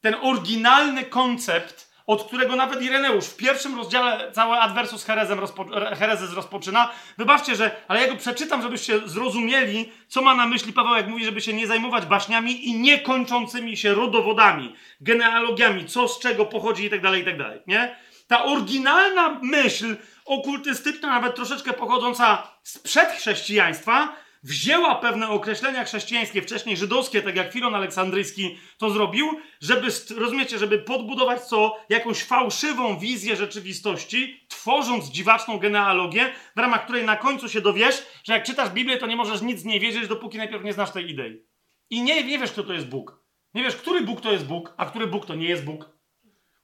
Ten 0.00 0.14
oryginalny 0.22 1.04
koncept 1.04 1.88
od 2.08 2.24
którego 2.24 2.56
nawet 2.56 2.82
Ireneusz 2.82 3.24
w 3.24 3.36
pierwszym 3.36 3.76
rozdziale 3.76 4.32
cały 4.32 4.56
adversus 4.56 5.04
herezem 5.04 5.38
rozpo, 5.38 5.66
herezes 5.98 6.32
rozpoczyna. 6.32 6.90
Wybaczcie, 7.18 7.56
że, 7.56 7.70
ale 7.88 8.00
ja 8.00 8.08
go 8.08 8.16
przeczytam, 8.16 8.62
żebyście 8.62 9.08
zrozumieli, 9.08 9.92
co 10.08 10.22
ma 10.22 10.34
na 10.34 10.46
myśli 10.46 10.72
Paweł, 10.72 10.94
jak 10.94 11.08
mówi, 11.08 11.24
żeby 11.24 11.40
się 11.40 11.52
nie 11.52 11.66
zajmować 11.66 12.06
baśniami 12.06 12.68
i 12.68 12.78
niekończącymi 12.78 13.76
się 13.76 13.94
rodowodami, 13.94 14.74
genealogiami, 15.00 15.86
co 15.86 16.08
z 16.08 16.20
czego 16.20 16.46
pochodzi 16.46 16.84
i 16.84 16.90
tak 16.90 17.00
dalej, 17.00 17.22
i 17.22 17.24
tak 17.24 17.38
dalej, 17.38 17.60
nie? 17.66 17.96
Ta 18.26 18.44
oryginalna 18.44 19.40
myśl 19.42 19.96
okultystyczna, 20.28 21.08
nawet 21.08 21.36
troszeczkę 21.36 21.72
pochodząca 21.72 22.48
sprzed 22.62 23.08
chrześcijaństwa, 23.08 24.16
wzięła 24.42 24.94
pewne 24.94 25.28
określenia 25.28 25.84
chrześcijańskie, 25.84 26.42
wcześniej 26.42 26.76
żydowskie, 26.76 27.22
tak 27.22 27.36
jak 27.36 27.52
Filon 27.52 27.74
Aleksandryjski 27.74 28.58
to 28.78 28.90
zrobił, 28.90 29.40
żeby, 29.60 29.88
rozumiecie, 30.16 30.58
żeby 30.58 30.78
podbudować 30.78 31.40
co? 31.40 31.76
Jakąś 31.88 32.24
fałszywą 32.24 32.98
wizję 32.98 33.36
rzeczywistości, 33.36 34.46
tworząc 34.48 35.10
dziwaczną 35.10 35.58
genealogię, 35.58 36.32
w 36.56 36.58
ramach 36.58 36.84
której 36.84 37.04
na 37.04 37.16
końcu 37.16 37.48
się 37.48 37.60
dowiesz, 37.60 38.06
że 38.24 38.32
jak 38.32 38.44
czytasz 38.44 38.70
Biblię, 38.70 38.96
to 38.96 39.06
nie 39.06 39.16
możesz 39.16 39.42
nic 39.42 39.60
z 39.60 39.64
niej 39.64 39.80
wiedzieć, 39.80 40.08
dopóki 40.08 40.38
najpierw 40.38 40.64
nie 40.64 40.72
znasz 40.72 40.90
tej 40.90 41.10
idei. 41.10 41.42
I 41.90 42.02
nie, 42.02 42.24
nie 42.24 42.38
wiesz, 42.38 42.52
kto 42.52 42.62
to 42.62 42.72
jest 42.72 42.88
Bóg. 42.88 43.24
Nie 43.54 43.62
wiesz, 43.62 43.76
który 43.76 44.00
Bóg 44.00 44.20
to 44.20 44.32
jest 44.32 44.46
Bóg, 44.46 44.74
a 44.76 44.86
który 44.86 45.06
Bóg 45.06 45.26
to 45.26 45.34
nie 45.34 45.48
jest 45.48 45.64
Bóg. 45.64 45.97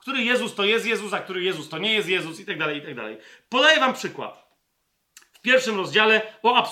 Który 0.04 0.22
Jezus 0.22 0.54
to 0.54 0.64
jest 0.64 0.86
Jezus, 0.86 1.12
a 1.12 1.18
który 1.18 1.42
Jezus 1.42 1.68
to 1.68 1.78
nie 1.78 1.92
jest 1.94 2.08
Jezus 2.08 2.40
i 2.40 2.46
tak 2.46 2.58
dalej, 2.58 2.78
i 2.78 2.82
tak 2.82 2.94
dalej. 2.94 3.18
Podaję 3.48 3.80
wam 3.80 3.94
przykład 3.94 4.44
pierwszym 5.44 5.76
rozdziale 5.76 6.22
o, 6.42 6.68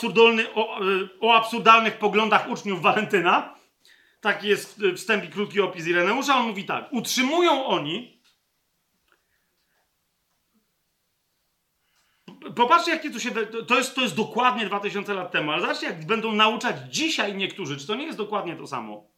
o, 0.54 0.80
o 1.20 1.34
absurdalnych 1.34 1.98
poglądach 1.98 2.48
uczniów 2.48 2.82
Walentyna. 2.82 3.54
Taki 4.20 4.48
jest 4.48 4.82
wstęp 4.96 5.24
i 5.24 5.28
krótki 5.28 5.60
opis 5.60 5.86
Ireneusza. 5.86 6.36
On 6.36 6.46
mówi 6.46 6.64
tak. 6.64 6.92
Utrzymują 6.92 7.66
oni. 7.66 8.22
Popatrzcie, 12.56 12.90
jakie 12.90 13.10
tu 13.10 13.20
się. 13.20 13.30
To 13.66 13.78
jest, 13.78 13.94
to 13.94 14.00
jest 14.00 14.16
dokładnie 14.16 14.66
2000 14.66 15.14
lat 15.14 15.32
temu, 15.32 15.50
ale 15.50 15.60
zobaczcie, 15.60 15.86
jak 15.86 16.06
będą 16.06 16.32
nauczać 16.32 16.76
dzisiaj 16.90 17.34
niektórzy, 17.34 17.76
czy 17.76 17.86
to 17.86 17.94
nie 17.94 18.04
jest 18.04 18.18
dokładnie 18.18 18.56
to 18.56 18.66
samo. 18.66 19.10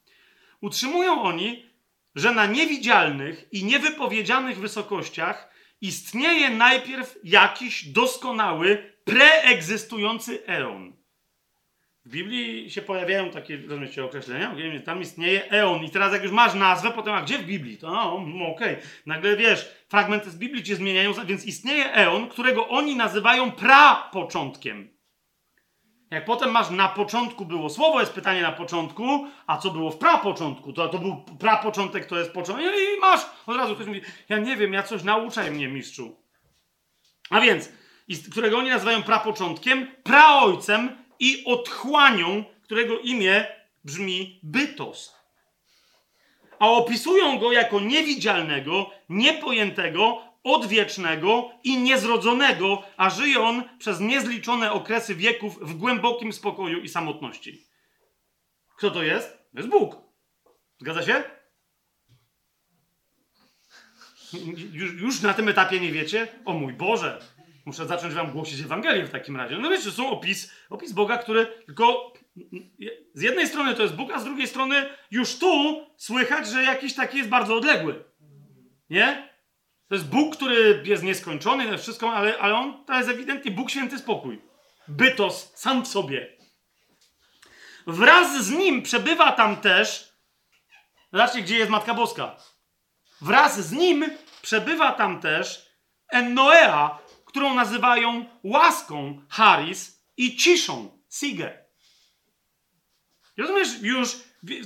Utrzymują 0.61 1.23
oni, 1.23 1.74
że 2.15 2.35
na 2.35 2.47
niewidzialnych 2.47 3.49
i 3.53 3.65
niewypowiedzianych 3.65 4.59
wysokościach 4.59 5.55
istnieje 5.81 6.51
najpierw 6.51 7.19
jakiś 7.25 7.85
doskonały, 7.85 8.95
preegzystujący 9.05 10.47
eon. 10.47 10.93
W 12.05 12.11
Biblii 12.11 12.71
się 12.71 12.83
pojawiają 12.83 13.31
takie, 13.31 13.57
rozumiecie, 13.57 14.05
określenia, 14.05 14.55
tam 14.85 15.01
istnieje 15.01 15.51
eon 15.51 15.85
i 15.85 15.91
teraz 15.91 16.13
jak 16.13 16.23
już 16.23 16.33
masz 16.33 16.55
nazwę, 16.55 16.91
potem 16.91 17.15
a 17.15 17.23
gdzie 17.23 17.39
w 17.39 17.47
Biblii? 17.47 17.79
To 17.79 17.91
no, 17.91 18.15
okej, 18.47 18.75
okay. 18.75 18.77
nagle 19.07 19.37
wiesz, 19.37 19.75
fragmenty 19.89 20.31
z 20.31 20.37
Biblii 20.37 20.63
cię 20.63 20.77
zmieniają, 20.77 21.13
więc 21.27 21.45
istnieje 21.45 21.93
eon, 21.93 22.29
którego 22.29 22.69
oni 22.69 22.97
nazywają 22.97 23.53
prapoczątkiem. 23.53 24.94
Jak 26.15 26.25
potem 26.25 26.51
masz 26.51 26.71
na 26.71 26.89
początku 26.89 27.45
było 27.45 27.71
słowo, 27.71 28.01
jest 28.01 28.13
pytanie 28.13 28.43
na 28.43 28.53
początku, 28.53 29.27
a 29.47 29.59
co 29.59 29.71
było 29.71 29.91
w 29.91 29.99
prapoczątku? 29.99 30.73
To, 30.73 30.89
to 30.89 30.99
był 30.99 31.17
prapoczątek, 31.17 32.07
to 32.07 32.19
jest 32.19 32.33
początek. 32.33 32.67
I 32.67 33.01
masz, 33.01 33.21
od 33.47 33.57
razu 33.57 33.75
ktoś 33.75 33.87
mówi, 33.87 34.01
ja 34.29 34.39
nie 34.39 34.57
wiem, 34.57 34.73
ja 34.73 34.83
coś 34.83 35.03
nauczaj 35.03 35.51
mnie, 35.51 35.69
mistrzu. 35.69 36.17
A 37.31 37.41
więc, 37.41 37.69
którego 38.31 38.59
oni 38.59 38.71
nazywają 38.71 39.03
prapoczątkiem, 39.03 39.87
praojcem 40.03 40.97
i 41.19 41.45
otchłanią, 41.47 42.45
którego 42.63 42.99
imię 42.99 43.47
brzmi 43.85 44.41
bytos. 44.43 45.15
A 46.59 46.69
opisują 46.69 47.39
go 47.39 47.53
jako 47.53 47.81
niewidzialnego, 47.81 48.91
niepojętego, 49.09 50.23
odwiecznego 50.45 51.51
i 51.65 51.79
niezrodzonego, 51.79 52.83
a 52.97 53.11
żyje 53.11 53.41
on 53.41 53.63
przez 53.79 54.01
niezliczone 54.01 54.73
okresy 54.73 55.15
wieków 55.15 55.59
w 55.61 55.75
głębokim 55.75 56.33
spokoju 56.33 56.81
i 56.81 56.89
samotności. 56.89 57.67
Kto 58.77 58.91
to 58.91 59.03
jest? 59.03 59.33
To 59.33 59.59
jest 59.59 59.69
Bóg. 59.69 59.97
Zgadza 60.79 61.03
się? 61.03 61.23
Już, 64.73 64.93
już 64.93 65.23
na 65.23 65.35
tym 65.35 65.49
etapie 65.49 65.81
nie 65.81 65.93
wiecie? 65.93 66.29
O 66.45 66.53
mój 66.53 66.73
Boże! 66.73 67.21
Muszę 67.65 67.87
zacząć 67.87 68.15
wam 68.15 68.33
głosić 68.33 68.61
Ewangelię 68.61 69.05
w 69.05 69.11
takim 69.11 69.37
razie. 69.37 69.59
No 69.59 69.71
wiecie, 69.71 69.91
są 69.91 70.11
opis, 70.11 70.53
opis 70.71 70.93
Boga, 70.93 71.19
który 71.19 71.47
tylko 71.47 72.13
z 73.15 73.23
jednej 73.23 73.47
strony 73.47 73.75
to 73.75 73.83
jest 73.83 73.95
Bóg, 73.95 74.13
a 74.13 74.21
z 74.21 74.25
drugiej 74.25 74.49
strony 74.49 74.89
już 75.11 75.39
tu 75.39 75.87
słychać, 75.97 76.49
że 76.49 76.63
jakiś 76.63 76.95
taki 76.95 77.19
jest 77.19 77.31
bardzo 77.31 77.57
odległy. 77.57 78.05
Nie? 78.91 79.34
To 79.89 79.95
jest 79.95 80.09
Bóg, 80.09 80.37
który 80.37 80.83
jest 80.85 81.03
nieskończony, 81.03 81.79
wszystko, 81.79 82.13
ale, 82.13 82.39
ale 82.39 82.55
on 82.55 82.85
to 82.85 82.95
jest 82.95 83.09
ewidentnie 83.09 83.51
Bóg 83.51 83.71
święty 83.71 83.99
spokój. 83.99 84.43
Bytos 84.89 85.53
sam 85.55 85.85
w 85.85 85.89
sobie. 85.89 86.37
Wraz 87.87 88.45
z 88.45 88.51
nim 88.51 88.83
przebywa 88.83 89.33
tam 89.33 89.57
też. 89.57 90.15
Zobaczcie, 91.13 91.43
gdzie 91.43 91.59
jest 91.59 91.71
Matka 91.71 91.95
Boska. 91.95 92.37
Wraz 93.21 93.61
z 93.69 93.73
nim 93.73 94.11
przebywa 94.43 94.93
tam 94.93 95.21
też 95.21 95.67
Ennoea, 96.09 96.99
którą 97.25 97.55
nazywają 97.55 98.25
łaską 98.45 99.23
Haris 99.29 100.05
i 100.17 100.37
ciszą 100.37 100.99
Sige. 101.09 101.65
Rozumiesz 103.37 103.69
już, 103.83 104.17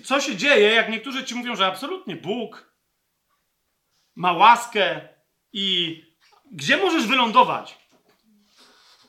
co 0.05 0.21
się 0.21 0.37
dzieje, 0.37 0.75
jak 0.75 0.89
niektórzy 0.89 1.25
ci 1.25 1.35
mówią, 1.35 1.57
że 1.57 1.67
absolutnie 1.67 2.17
Bóg 2.17 2.68
ma 4.19 4.33
łaskę 4.33 5.01
i 5.53 5.97
gdzie 6.53 6.77
możesz 6.77 7.07
wylądować? 7.07 7.79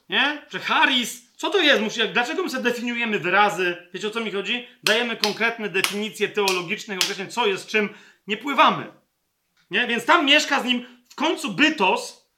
Nie? 0.10 0.42
Że 0.50 0.60
Haris, 0.60 1.36
co 1.36 1.50
to 1.50 1.58
jest? 1.58 1.84
Dlaczego 2.14 2.44
my 2.44 2.50
sobie 2.50 2.64
definiujemy 2.64 3.20
wyrazy? 3.20 3.90
Wiecie 3.94 4.08
o 4.08 4.12
co 4.12 4.20
mi 4.20 4.32
chodzi? 4.32 4.68
Dajemy 4.84 5.18
konkretne 5.18 5.70
definicje 5.70 6.30
teologiczne, 6.30 6.96
określeń, 6.96 7.32
co 7.32 7.48
jest 7.48 7.68
czym. 7.68 7.90
Nie 8.28 8.38
pływamy. 8.38 8.92
Nie? 9.72 9.88
Więc 9.88 10.06
tam 10.06 10.26
mieszka 10.26 10.62
z 10.62 10.66
nim 10.66 10.86
w 11.10 11.16
końcu 11.16 11.54
Bytos, 11.54 12.32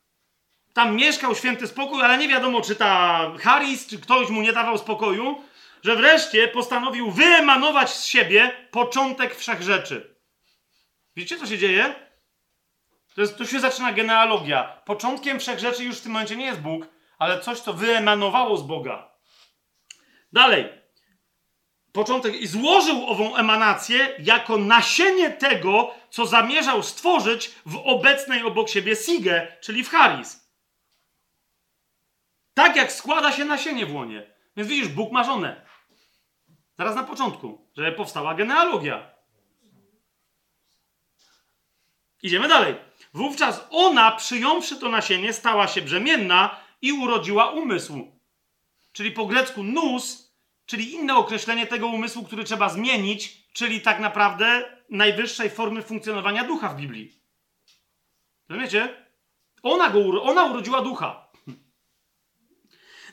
tam 0.74 0.96
mieszkał 0.96 1.36
święty 1.36 1.68
spokój, 1.68 2.02
ale 2.02 2.18
nie 2.18 2.28
wiadomo, 2.28 2.62
czy 2.62 2.76
ta 2.76 3.32
Haris, 3.40 3.88
czy 3.88 4.00
ktoś 4.00 4.30
mu 4.30 4.42
nie 4.42 4.54
dawał 4.54 4.78
spokoju, 4.78 5.44
że 5.84 5.96
wreszcie 5.96 6.48
postanowił 6.48 7.12
wyemanować 7.12 7.90
z 7.90 8.06
siebie 8.06 8.52
początek 8.72 9.36
wszechrzeczy. 9.36 10.16
Wiecie, 11.16 11.38
co 11.38 11.46
się 11.48 11.58
dzieje? 11.58 12.11
To 13.16 13.22
jest, 13.22 13.38
tu 13.38 13.48
się 13.48 13.60
zaczyna 13.60 13.94
genealogia. 13.94 14.82
Początkiem 14.86 15.40
wszech 15.40 15.60
rzeczy 15.60 15.84
już 15.84 15.98
w 15.98 16.02
tym 16.02 16.12
momencie 16.12 16.36
nie 16.36 16.46
jest 16.46 16.62
Bóg, 16.62 16.88
ale 17.18 17.40
coś, 17.40 17.60
co 17.60 17.74
wyemanowało 17.74 18.58
z 18.58 18.64
Boga. 18.64 19.12
Dalej. 20.34 20.82
Początek 21.94 22.36
i 22.36 22.48
złożył 22.48 23.08
ową 23.08 23.36
emanację 23.36 24.16
jako 24.20 24.58
nasienie 24.58 25.30
tego, 25.30 25.94
co 26.10 26.26
zamierzał 26.26 26.84
stworzyć 26.84 27.56
w 27.66 27.78
obecnej 27.86 28.44
obok 28.44 28.70
siebie 28.70 28.96
Sige, 28.96 29.58
czyli 29.62 29.84
w 29.84 29.90
Haris. 29.90 30.52
Tak 32.54 32.76
jak 32.76 32.92
składa 32.92 33.32
się 33.32 33.46
nasienie 33.46 33.86
w 33.86 33.96
łonie. 33.96 34.34
Więc 34.58 34.70
widzisz, 34.70 34.88
Bóg 34.88 35.12
ma 35.12 35.24
żonę. 35.24 35.66
Zaraz 36.78 36.96
na 36.96 37.04
początku, 37.04 37.68
że 37.78 37.92
powstała 37.92 38.36
genealogia. 38.36 39.12
Idziemy 42.24 42.48
dalej. 42.48 42.91
Wówczas 43.14 43.68
ona, 43.70 44.12
przyjąwszy 44.12 44.76
to 44.76 44.90
nasienie, 44.90 45.34
stała 45.34 45.68
się 45.68 45.82
brzemienna 45.82 46.60
i 46.82 46.92
urodziła 46.94 47.52
umysł. 47.52 48.08
Czyli 48.94 49.12
po 49.12 49.26
grecku 49.26 49.64
nus, 49.64 50.34
czyli 50.66 50.94
inne 50.94 51.16
określenie 51.16 51.68
tego 51.68 51.88
umysłu, 51.88 52.24
który 52.24 52.44
trzeba 52.44 52.70
zmienić, 52.70 53.38
czyli 53.54 53.82
tak 53.82 54.00
naprawdę 54.00 54.78
najwyższej 54.90 55.50
formy 55.50 55.82
funkcjonowania 55.82 56.44
ducha 56.44 56.70
w 56.70 56.76
Biblii. 56.76 57.22
Rozumiecie? 58.50 59.06
Ona, 59.64 59.90
go, 59.90 60.24
ona 60.24 60.46
urodziła 60.46 60.82
ducha. 60.82 61.32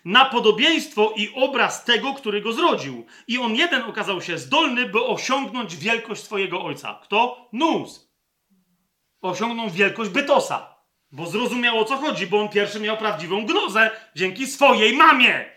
Na 0.05 0.25
podobieństwo 0.25 1.13
i 1.17 1.33
obraz 1.35 1.85
tego, 1.85 2.15
który 2.15 2.41
go 2.41 2.53
zrodził. 2.53 3.07
I 3.29 3.39
on 3.39 3.55
jeden 3.55 3.83
okazał 3.83 4.23
się 4.23 4.39
zdolny, 4.39 4.87
by 4.87 5.05
osiągnąć 5.05 5.77
wielkość 5.77 6.23
swojego 6.23 6.65
ojca. 6.65 7.01
Kto? 7.03 7.49
Nus 7.53 8.08
osiągnął 9.21 9.71
wielkość 9.71 10.11
Bytosa. 10.11 10.75
Bo 11.13 11.27
zrozumiał 11.27 11.79
o 11.79 11.85
co 11.85 11.97
chodzi, 11.97 12.27
bo 12.27 12.41
on 12.41 12.49
pierwszy 12.49 12.81
miał 12.81 12.97
prawdziwą 12.97 13.47
gnozę 13.47 13.91
dzięki 14.15 14.47
swojej 14.47 14.97
mamie. 14.97 15.51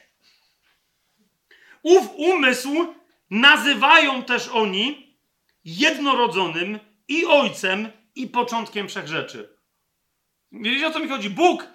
Ów 1.84 2.10
umysł 2.16 2.94
nazywają 3.30 4.24
też 4.24 4.48
oni 4.48 5.18
jednorodzonym 5.66 6.80
i 7.08 7.26
ojcem 7.26 7.90
i 8.16 8.28
początkiem 8.28 8.88
wszech 8.88 9.08
rzeczy. 9.08 9.58
Wiecie 10.52 10.88
o 10.88 10.92
co 10.92 11.00
mi 11.00 11.08
chodzi? 11.08 11.30
Bóg 11.30 11.68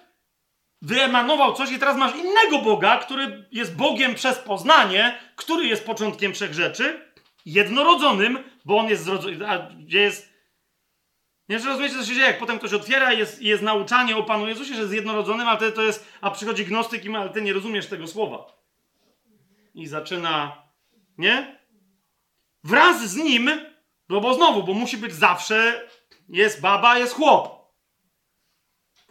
wyemanował 0.81 1.53
coś 1.53 1.71
i 1.71 1.79
teraz 1.79 1.97
masz 1.97 2.15
innego 2.15 2.57
Boga, 2.57 2.97
który 2.97 3.47
jest 3.51 3.75
Bogiem 3.75 4.15
przez 4.15 4.37
poznanie, 4.37 5.19
który 5.35 5.65
jest 5.65 5.85
początkiem 5.85 6.33
wszech 6.33 6.53
rzeczy, 6.53 7.11
jednorodzonym, 7.45 8.43
bo 8.65 8.77
on 8.77 8.89
jest 8.89 9.03
zrodzony, 9.03 9.47
a 9.47 9.57
gdzie 9.57 9.99
jest 9.99 10.36
nie, 11.49 11.59
że 11.59 11.69
rozumiecie, 11.69 11.95
co 11.95 12.05
się 12.05 12.13
dzieje, 12.13 12.27
jak 12.27 12.39
potem 12.39 12.59
ktoś 12.59 12.73
otwiera 12.73 13.13
i 13.13 13.19
jest, 13.19 13.41
jest 13.41 13.63
nauczanie 13.63 14.17
o 14.17 14.23
Panu 14.23 14.47
Jezusie, 14.47 14.75
że 14.75 14.81
jest 14.81 14.93
jednorodzonym, 14.93 15.47
ale 15.47 15.71
to 15.71 15.81
jest, 15.81 16.07
a 16.21 16.31
przychodzi 16.31 16.65
gnostyk 16.65 17.05
i 17.05 17.09
ma, 17.09 17.19
ale 17.19 17.29
ty 17.29 17.41
nie 17.41 17.53
rozumiesz 17.53 17.87
tego 17.87 18.07
słowa. 18.07 18.45
I 19.73 19.87
zaczyna, 19.87 20.61
nie? 21.17 21.59
Wraz 22.63 23.09
z 23.09 23.15
nim, 23.15 23.51
no 24.09 24.21
bo 24.21 24.33
znowu, 24.33 24.63
bo 24.63 24.73
musi 24.73 24.97
być 24.97 25.13
zawsze, 25.13 25.89
jest 26.29 26.61
baba, 26.61 26.97
jest 26.97 27.13
chłop. 27.13 27.57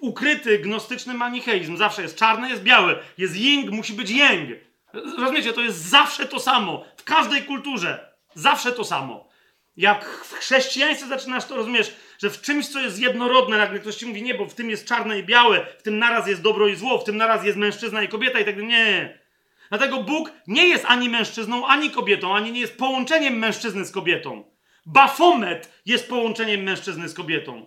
Ukryty 0.00 0.58
gnostyczny 0.58 1.14
manicheizm, 1.14 1.76
zawsze 1.76 2.02
jest 2.02 2.16
czarny, 2.16 2.48
jest 2.48 2.62
biały, 2.62 2.98
jest 3.18 3.36
ying, 3.36 3.70
musi 3.70 3.92
być 3.92 4.10
yang. 4.10 4.50
Rozumiecie, 4.92 5.52
to 5.52 5.60
jest 5.60 5.78
zawsze 5.78 6.26
to 6.26 6.40
samo. 6.40 6.84
W 6.96 7.04
każdej 7.04 7.42
kulturze. 7.42 8.16
Zawsze 8.34 8.72
to 8.72 8.84
samo. 8.84 9.28
Jak 9.76 10.04
w 10.04 10.32
chrześcijaństwie 10.32 11.08
zaczynasz 11.08 11.44
to 11.44 11.56
rozumiesz, 11.56 11.96
że 12.18 12.30
w 12.30 12.40
czymś, 12.40 12.68
co 12.68 12.80
jest 12.80 13.01
jednorodne, 13.01 13.59
nagle 13.59 13.78
ktoś 13.78 13.97
ci 13.97 14.06
mówi, 14.06 14.22
nie, 14.22 14.34
bo 14.34 14.47
w 14.47 14.55
tym 14.55 14.70
jest 14.70 14.88
czarne 14.88 15.18
i 15.18 15.22
białe, 15.22 15.66
w 15.78 15.82
tym 15.82 15.98
naraz 15.98 16.28
jest 16.28 16.43
dobro 16.43 16.68
i 16.68 16.76
zło, 16.76 16.98
w 16.98 17.05
tym 17.05 17.16
naraz 17.16 17.44
jest 17.44 17.59
mężczyzna 17.59 18.02
i 18.02 18.09
kobieta 18.09 18.40
i 18.40 18.44
tak 18.44 18.55
dalej. 18.55 18.68
Nie. 18.68 19.18
Dlatego 19.68 20.02
Bóg 20.02 20.32
nie 20.47 20.68
jest 20.68 20.84
ani 20.88 21.09
mężczyzną, 21.09 21.66
ani 21.66 21.90
kobietą, 21.90 22.36
ani 22.36 22.52
nie 22.52 22.60
jest 22.60 22.78
połączeniem 22.78 23.38
mężczyzny 23.38 23.84
z 23.84 23.93
kobietą. 23.93 24.44
Bafomet 24.86 25.82
jest 25.86 26.09
połączeniem 26.09 26.62
mężczyzny 26.62 27.09
z 27.09 27.14
kobietą. 27.14 27.66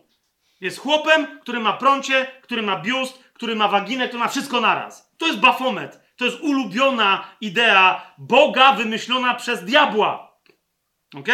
Jest 0.62 0.80
chłopem, 0.80 1.40
który 1.42 1.60
ma 1.60 1.74
prącie, 1.74 2.28
który 2.42 2.62
ma 2.62 2.80
biust, 2.80 3.24
który 3.34 3.56
ma 3.56 3.68
waginę, 3.68 4.08
który 4.08 4.20
ma 4.20 4.28
wszystko 4.28 4.62
naraz. 4.62 5.12
To 5.18 5.28
jest 5.28 5.40
Bafomet. 5.40 6.10
To 6.16 6.26
jest 6.26 6.40
ulubiona 6.42 7.28
idea 7.42 8.14
Boga 8.18 8.74
wymyślona 8.74 9.36
przez 9.36 9.64
diabła. 9.64 10.40
Ok? 11.16 11.28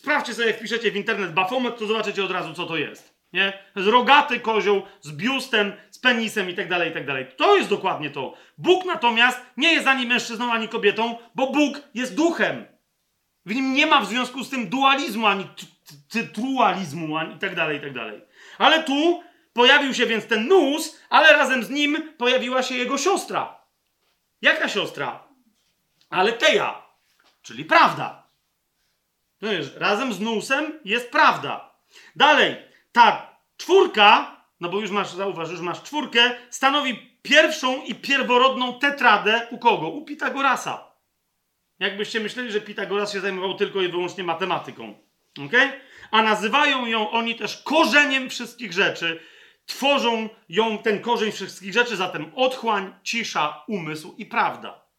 Sprawdźcie 0.00 0.34
sobie, 0.34 0.46
jak 0.46 0.60
piszecie 0.60 0.90
w 0.90 0.96
internet 0.96 1.32
Bafomet, 1.32 1.78
to 1.78 1.86
zobaczycie 1.86 2.24
od 2.24 2.30
razu, 2.30 2.54
co 2.54 2.66
to 2.66 2.76
jest. 2.76 3.14
Nie? 3.32 3.52
Jest 3.76 3.88
rogaty 3.88 4.40
kozioł 4.40 4.82
z 5.00 5.12
biustem, 5.12 5.72
z 5.90 5.98
penisem 5.98 6.50
i 6.50 6.54
tak 6.54 6.68
dalej, 6.68 6.90
i 6.90 6.94
tak 6.94 7.06
dalej. 7.06 7.26
To 7.36 7.56
jest 7.56 7.70
dokładnie 7.70 8.10
to. 8.10 8.34
Bóg 8.58 8.84
natomiast 8.84 9.40
nie 9.56 9.72
jest 9.72 9.86
ani 9.86 10.06
mężczyzną, 10.06 10.52
ani 10.52 10.68
kobietą, 10.68 11.18
bo 11.34 11.52
Bóg 11.52 11.80
jest 11.94 12.14
duchem. 12.14 12.66
W 13.46 13.54
nim 13.54 13.72
nie 13.74 13.86
ma 13.86 14.00
w 14.00 14.08
związku 14.08 14.44
z 14.44 14.50
tym 14.50 14.68
dualizmu, 14.68 15.26
ani 15.26 15.48
trualizmu, 16.34 17.16
ani 17.16 17.34
i 17.34 17.38
tak 17.38 17.54
dalej, 17.54 17.78
i 17.78 17.80
tak 17.80 17.94
dalej. 17.94 18.20
Ale 18.58 18.82
tu 18.82 19.22
pojawił 19.52 19.94
się 19.94 20.06
więc 20.06 20.26
ten 20.26 20.48
nus, 20.48 21.00
ale 21.10 21.32
razem 21.32 21.64
z 21.64 21.70
nim 21.70 22.12
pojawiła 22.18 22.62
się 22.62 22.74
jego 22.74 22.98
siostra. 22.98 23.60
Jaka 24.42 24.68
siostra? 24.68 25.24
Ale 26.10 26.32
Teja, 26.32 26.82
czyli 27.42 27.64
prawda. 27.64 28.19
Wiesz, 29.42 29.74
razem 29.76 30.12
z 30.12 30.20
nusem 30.20 30.78
jest 30.84 31.10
prawda. 31.10 31.74
Dalej, 32.16 32.56
ta 32.92 33.36
czwórka, 33.56 34.36
no 34.60 34.68
bo 34.68 34.80
już 34.80 34.90
masz, 34.90 35.12
zauważ, 35.12 35.50
już 35.50 35.60
masz 35.60 35.82
czwórkę, 35.82 36.36
stanowi 36.50 37.10
pierwszą 37.22 37.82
i 37.82 37.94
pierworodną 37.94 38.78
tetradę 38.78 39.46
u 39.50 39.58
kogo? 39.58 39.88
U 39.88 40.04
Pitagorasa. 40.04 40.90
Jakbyście 41.78 42.20
myśleli, 42.20 42.52
że 42.52 42.60
Pitagoras 42.60 43.12
się 43.12 43.20
zajmował 43.20 43.54
tylko 43.54 43.80
i 43.80 43.88
wyłącznie 43.88 44.24
matematyką. 44.24 44.94
ok? 45.46 45.52
A 46.10 46.22
nazywają 46.22 46.86
ją 46.86 47.10
oni 47.10 47.34
też 47.34 47.62
korzeniem 47.62 48.30
wszystkich 48.30 48.72
rzeczy. 48.72 49.20
Tworzą 49.66 50.28
ją 50.48 50.78
ten 50.78 51.00
korzeń 51.00 51.32
wszystkich 51.32 51.72
rzeczy, 51.72 51.96
zatem 51.96 52.32
otchłań, 52.34 52.94
cisza, 53.02 53.64
umysł 53.68 54.14
i 54.18 54.26
prawda. 54.26 54.89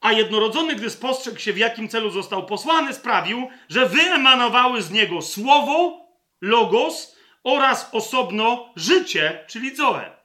A 0.00 0.12
jednorodzony, 0.12 0.74
gdy 0.74 0.90
spostrzegł 0.90 1.38
się, 1.38 1.52
w 1.52 1.58
jakim 1.58 1.88
celu 1.88 2.10
został 2.10 2.46
posłany, 2.46 2.94
sprawił, 2.94 3.48
że 3.68 3.86
wyemanowały 3.86 4.82
z 4.82 4.90
niego 4.90 5.22
słowo, 5.22 6.06
logos 6.40 7.16
oraz 7.44 7.88
osobno 7.92 8.72
życie, 8.76 9.44
czyli 9.48 9.76
zoe. 9.76 10.16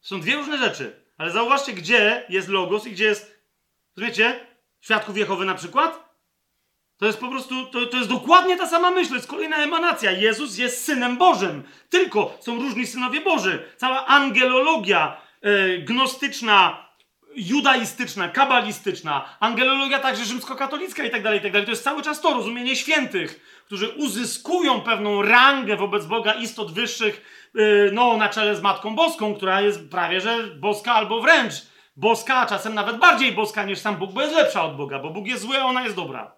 Są 0.00 0.20
dwie 0.20 0.36
różne 0.36 0.58
rzeczy. 0.58 1.02
Ale 1.18 1.30
zauważcie, 1.30 1.72
gdzie 1.72 2.24
jest 2.28 2.48
logos 2.48 2.86
i 2.86 2.92
gdzie 2.92 3.04
jest 3.04 3.42
Rozumiecie? 3.96 4.46
Świadków 4.80 5.16
Jehowy 5.16 5.44
na 5.44 5.54
przykład? 5.54 6.12
To 6.96 7.06
jest 7.06 7.18
po 7.18 7.28
prostu, 7.28 7.66
to, 7.66 7.86
to 7.86 7.96
jest 7.96 8.08
dokładnie 8.08 8.56
ta 8.56 8.66
sama 8.66 8.90
myśl, 8.90 9.08
to 9.08 9.14
jest 9.14 9.28
kolejna 9.28 9.56
emanacja. 9.56 10.10
Jezus 10.10 10.58
jest 10.58 10.84
Synem 10.84 11.16
Bożym. 11.16 11.62
Tylko 11.88 12.38
są 12.40 12.56
różni 12.56 12.86
synowie 12.86 13.20
Boży. 13.20 13.72
Cała 13.76 14.06
angelologia 14.06 15.20
yy, 15.42 15.78
gnostyczna, 15.78 16.88
judaistyczna, 17.36 18.28
kabalistyczna, 18.28 19.36
angelologia 19.40 19.98
także 19.98 20.24
rzymskokatolicka 20.24 21.04
i 21.04 21.10
tak 21.10 21.22
dalej, 21.22 21.38
i 21.38 21.42
tak 21.42 21.52
dalej. 21.52 21.66
To 21.66 21.72
jest 21.72 21.84
cały 21.84 22.02
czas 22.02 22.20
to 22.20 22.34
rozumienie 22.34 22.76
świętych, 22.76 23.62
którzy 23.66 23.88
uzyskują 23.88 24.80
pewną 24.80 25.22
rangę 25.22 25.76
wobec 25.76 26.06
Boga 26.06 26.32
istot 26.32 26.72
wyższych, 26.72 27.50
yy, 27.54 27.90
no 27.92 28.16
na 28.16 28.28
czele 28.28 28.56
z 28.56 28.62
Matką 28.62 28.94
Boską, 28.94 29.34
która 29.34 29.60
jest 29.60 29.90
prawie 29.90 30.20
że 30.20 30.44
boska 30.46 30.92
albo 30.92 31.20
wręcz 31.20 31.54
boska, 31.96 32.36
a 32.36 32.46
czasem 32.46 32.74
nawet 32.74 32.96
bardziej 32.96 33.32
boska 33.32 33.64
niż 33.64 33.78
sam 33.78 33.96
Bóg, 33.96 34.12
bo 34.12 34.22
jest 34.22 34.34
lepsza 34.34 34.64
od 34.64 34.76
Boga, 34.76 34.98
bo 34.98 35.10
Bóg 35.10 35.26
jest 35.26 35.42
zły, 35.42 35.60
a 35.60 35.64
ona 35.64 35.82
jest 35.82 35.96
dobra. 35.96 36.36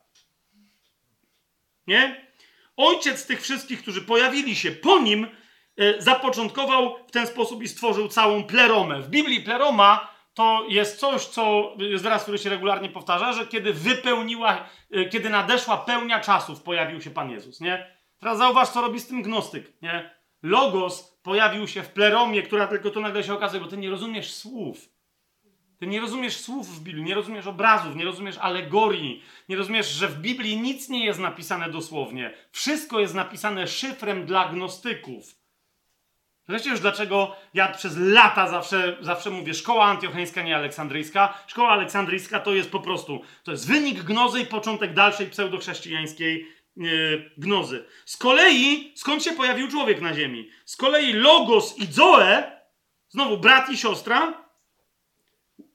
Nie? 1.86 2.26
Ojciec 2.76 3.26
tych 3.26 3.42
wszystkich, 3.42 3.82
którzy 3.82 4.02
pojawili 4.02 4.56
się 4.56 4.70
po 4.70 4.98
nim, 4.98 5.26
e, 5.76 6.02
zapoczątkował 6.02 6.96
w 7.06 7.10
ten 7.10 7.26
sposób 7.26 7.62
i 7.62 7.68
stworzył 7.68 8.08
całą 8.08 8.44
pleromę. 8.44 9.02
W 9.02 9.08
Biblii 9.08 9.40
pleroma 9.40 10.13
to 10.34 10.66
jest 10.68 11.00
coś, 11.00 11.26
co 11.26 11.74
jest 11.78 12.04
wyraz, 12.04 12.22
który 12.22 12.38
się 12.38 12.50
regularnie 12.50 12.88
powtarza, 12.88 13.32
że 13.32 13.46
kiedy 13.46 13.72
wypełniła, 13.72 14.68
e, 14.90 15.04
kiedy 15.04 15.30
nadeszła 15.30 15.76
pełnia 15.76 16.20
czasów, 16.20 16.62
pojawił 16.62 17.00
się 17.00 17.10
Pan 17.10 17.30
Jezus, 17.30 17.60
nie? 17.60 17.94
Teraz 18.18 18.38
zauważ, 18.38 18.68
co 18.68 18.80
robi 18.80 19.00
z 19.00 19.06
tym 19.06 19.22
gnostyk, 19.22 19.82
nie? 19.82 20.10
Logos 20.42 21.18
pojawił 21.22 21.68
się 21.68 21.82
w 21.82 21.88
pleromie, 21.88 22.42
która 22.42 22.66
tylko 22.66 22.90
to 22.90 23.00
nagle 23.00 23.24
się 23.24 23.34
okazuje, 23.34 23.62
bo 23.62 23.68
ty 23.68 23.76
nie 23.76 23.90
rozumiesz 23.90 24.34
słów. 24.34 24.94
Ty 25.78 25.86
nie 25.86 26.00
rozumiesz 26.00 26.36
słów 26.36 26.68
w 26.68 26.82
Biblii, 26.82 27.04
nie 27.04 27.14
rozumiesz 27.14 27.46
obrazów, 27.46 27.96
nie 27.96 28.04
rozumiesz 28.04 28.38
alegorii, 28.38 29.22
nie 29.48 29.56
rozumiesz, 29.56 29.88
że 29.88 30.08
w 30.08 30.20
Biblii 30.20 30.60
nic 30.60 30.88
nie 30.88 31.04
jest 31.04 31.20
napisane 31.20 31.70
dosłownie. 31.70 32.34
Wszystko 32.52 33.00
jest 33.00 33.14
napisane 33.14 33.68
szyfrem 33.68 34.26
dla 34.26 34.48
gnostyków. 34.48 35.43
Wiecie 36.48 36.70
już 36.70 36.80
dlaczego 36.80 37.36
ja 37.54 37.68
przez 37.68 37.96
lata 37.96 38.48
zawsze, 38.48 38.96
zawsze 39.00 39.30
mówię 39.30 39.54
szkoła 39.54 39.84
antiocheńska, 39.84 40.42
nie 40.42 40.56
aleksandryjska. 40.56 41.38
Szkoła 41.46 41.68
aleksandryjska 41.68 42.40
to 42.40 42.54
jest 42.54 42.70
po 42.70 42.80
prostu, 42.80 43.20
to 43.42 43.50
jest 43.50 43.68
wynik 43.68 44.02
gnozy 44.02 44.40
i 44.40 44.46
początek 44.46 44.94
dalszej 44.94 45.26
pseudochrześcijańskiej 45.26 46.48
yy, 46.76 47.30
gnozy. 47.38 47.84
Z 48.04 48.16
kolei, 48.16 48.92
skąd 48.94 49.24
się 49.24 49.32
pojawił 49.32 49.68
człowiek 49.68 50.00
na 50.00 50.14
ziemi? 50.14 50.50
Z 50.64 50.76
kolei 50.76 51.12
Logos 51.12 51.78
i 51.78 51.86
Zoe, 51.86 52.52
znowu 53.08 53.38
brat 53.38 53.70
i 53.70 53.76
siostra, 53.76 54.44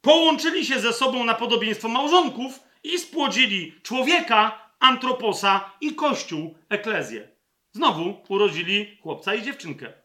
połączyli 0.02 0.66
się 0.66 0.80
ze 0.80 0.94
sobą 0.94 1.24
na 1.24 1.34
podobieństwo 1.34 1.88
małżonków 1.88 2.60
i 2.84 3.00
spłodzili 3.00 3.76
człowieka, 3.84 4.70
antroposa 4.80 5.72
i 5.82 5.96
kościół, 5.96 6.56
eklezję. 6.70 7.30
Znowu 7.72 8.22
urodzili 8.28 8.98
chłopca 9.02 9.36
i 9.36 9.42
dziewczynkę. 9.42 9.99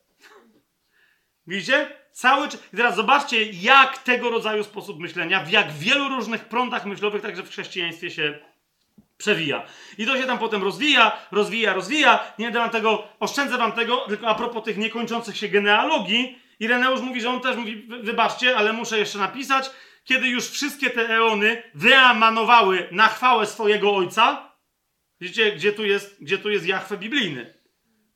Widzicie? 1.47 1.91
Cały 2.13 2.49
teraz 2.77 2.97
zobaczcie, 2.97 3.45
jak 3.45 3.99
tego 3.99 4.31
rodzaju 4.31 4.65
sposób 4.65 5.01
myślenia, 5.01 5.45
w 5.45 5.51
jak 5.51 5.73
wielu 5.73 6.09
różnych 6.09 6.45
prądach 6.45 6.87
myślowych, 6.87 7.23
także 7.23 7.43
w 7.43 7.51
chrześcijaństwie 7.51 8.11
się 8.11 8.39
przewija. 9.17 9.67
I 9.99 10.07
to 10.07 10.17
się 10.17 10.27
tam 10.27 10.39
potem 10.39 10.63
rozwija, 10.63 11.27
rozwija, 11.31 11.73
rozwija. 11.73 12.33
Nie 12.39 12.45
będę 12.45 12.59
wam 12.59 12.71
tego, 12.71 13.09
oszczędzę 13.21 13.59
wam 13.59 13.73
tego, 13.73 13.97
tylko 13.97 14.29
a 14.29 14.35
propos 14.35 14.65
tych 14.65 14.77
niekończących 14.77 15.37
się 15.37 15.49
genealogii, 15.49 16.39
Ireneusz 16.61 17.01
mówi, 17.01 17.21
że 17.21 17.31
on 17.31 17.41
też 17.41 17.57
mówi, 17.57 17.89
wybaczcie, 18.03 18.57
ale 18.57 18.73
muszę 18.73 18.99
jeszcze 18.99 19.19
napisać, 19.19 19.71
kiedy 20.05 20.29
już 20.29 20.49
wszystkie 20.49 20.91
te 20.91 21.09
eony 21.09 21.63
wyamanowały 21.75 22.89
na 22.91 23.09
chwałę 23.09 23.47
swojego 23.47 23.97
ojca, 23.97 24.53
widzicie, 25.21 25.53
gdzie 25.53 25.73
tu 25.73 25.85
jest, 25.85 26.23
gdzie 26.23 26.39
tu 26.39 26.51
jest 26.51 26.67
Jachwę 26.67 26.97
biblijny. 26.97 27.55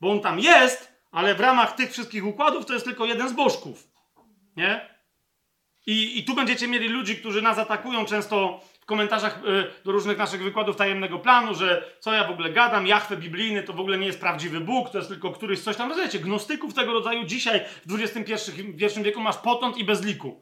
Bo 0.01 0.11
on 0.11 0.21
tam 0.21 0.39
jest, 0.39 0.88
ale 1.11 1.35
w 1.35 1.39
ramach 1.39 1.75
tych 1.75 1.91
wszystkich 1.91 2.25
układów 2.25 2.65
to 2.65 2.73
jest 2.73 2.85
tylko 2.85 3.05
jeden 3.05 3.29
z 3.29 3.33
bożków. 3.33 3.87
Nie? 4.55 4.89
I, 5.85 6.19
I 6.19 6.23
tu 6.23 6.35
będziecie 6.35 6.67
mieli 6.67 6.87
ludzi, 6.87 7.15
którzy 7.15 7.41
nas 7.41 7.57
atakują 7.57 8.05
często 8.05 8.61
w 8.81 8.85
komentarzach 8.85 9.39
y, 9.45 9.83
do 9.85 9.91
różnych 9.91 10.17
naszych 10.17 10.43
wykładów 10.43 10.75
tajemnego 10.75 11.19
planu, 11.19 11.55
że 11.55 11.83
co 11.99 12.13
ja 12.13 12.27
w 12.27 12.31
ogóle 12.31 12.49
gadam, 12.49 12.87
Jachwę 12.87 13.17
biblijny 13.17 13.63
to 13.63 13.73
w 13.73 13.79
ogóle 13.79 13.97
nie 13.97 14.07
jest 14.07 14.19
prawdziwy 14.19 14.59
Bóg, 14.59 14.89
to 14.89 14.97
jest 14.97 15.09
tylko 15.09 15.31
któryś 15.31 15.59
coś 15.59 15.77
tam. 15.77 15.89
Rozumiecie, 15.89 16.19
gnostyków 16.19 16.73
tego 16.73 16.93
rodzaju 16.93 17.23
dzisiaj 17.23 17.61
w 17.85 17.93
XXI 17.93 19.03
wieku 19.03 19.21
masz 19.21 19.37
potąd 19.37 19.77
i 19.77 19.83
bez 19.83 20.03
liku. 20.03 20.41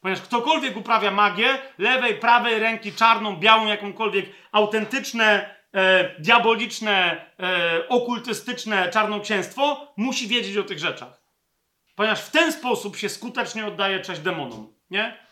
Ponieważ 0.00 0.22
ktokolwiek 0.24 0.76
uprawia 0.76 1.10
magię, 1.10 1.58
lewej, 1.78 2.14
prawej 2.14 2.58
ręki, 2.58 2.92
czarną, 2.92 3.36
białą, 3.36 3.66
jakąkolwiek, 3.66 4.26
autentyczne, 4.52 5.55
e, 5.76 6.14
diaboliczne, 6.18 7.26
e, 7.40 7.88
okultystyczne 7.88 8.90
czarnoksięstwo, 8.90 9.92
musi 9.96 10.28
wiedzieć 10.28 10.56
o 10.56 10.62
tych 10.62 10.78
rzeczach. 10.78 11.22
Ponieważ 11.94 12.20
w 12.20 12.30
ten 12.30 12.52
sposób 12.52 12.96
się 12.96 13.08
skutecznie 13.08 13.66
oddaje 13.66 14.00
cześć 14.00 14.20
demonom, 14.20 14.74
nie? 14.90 15.26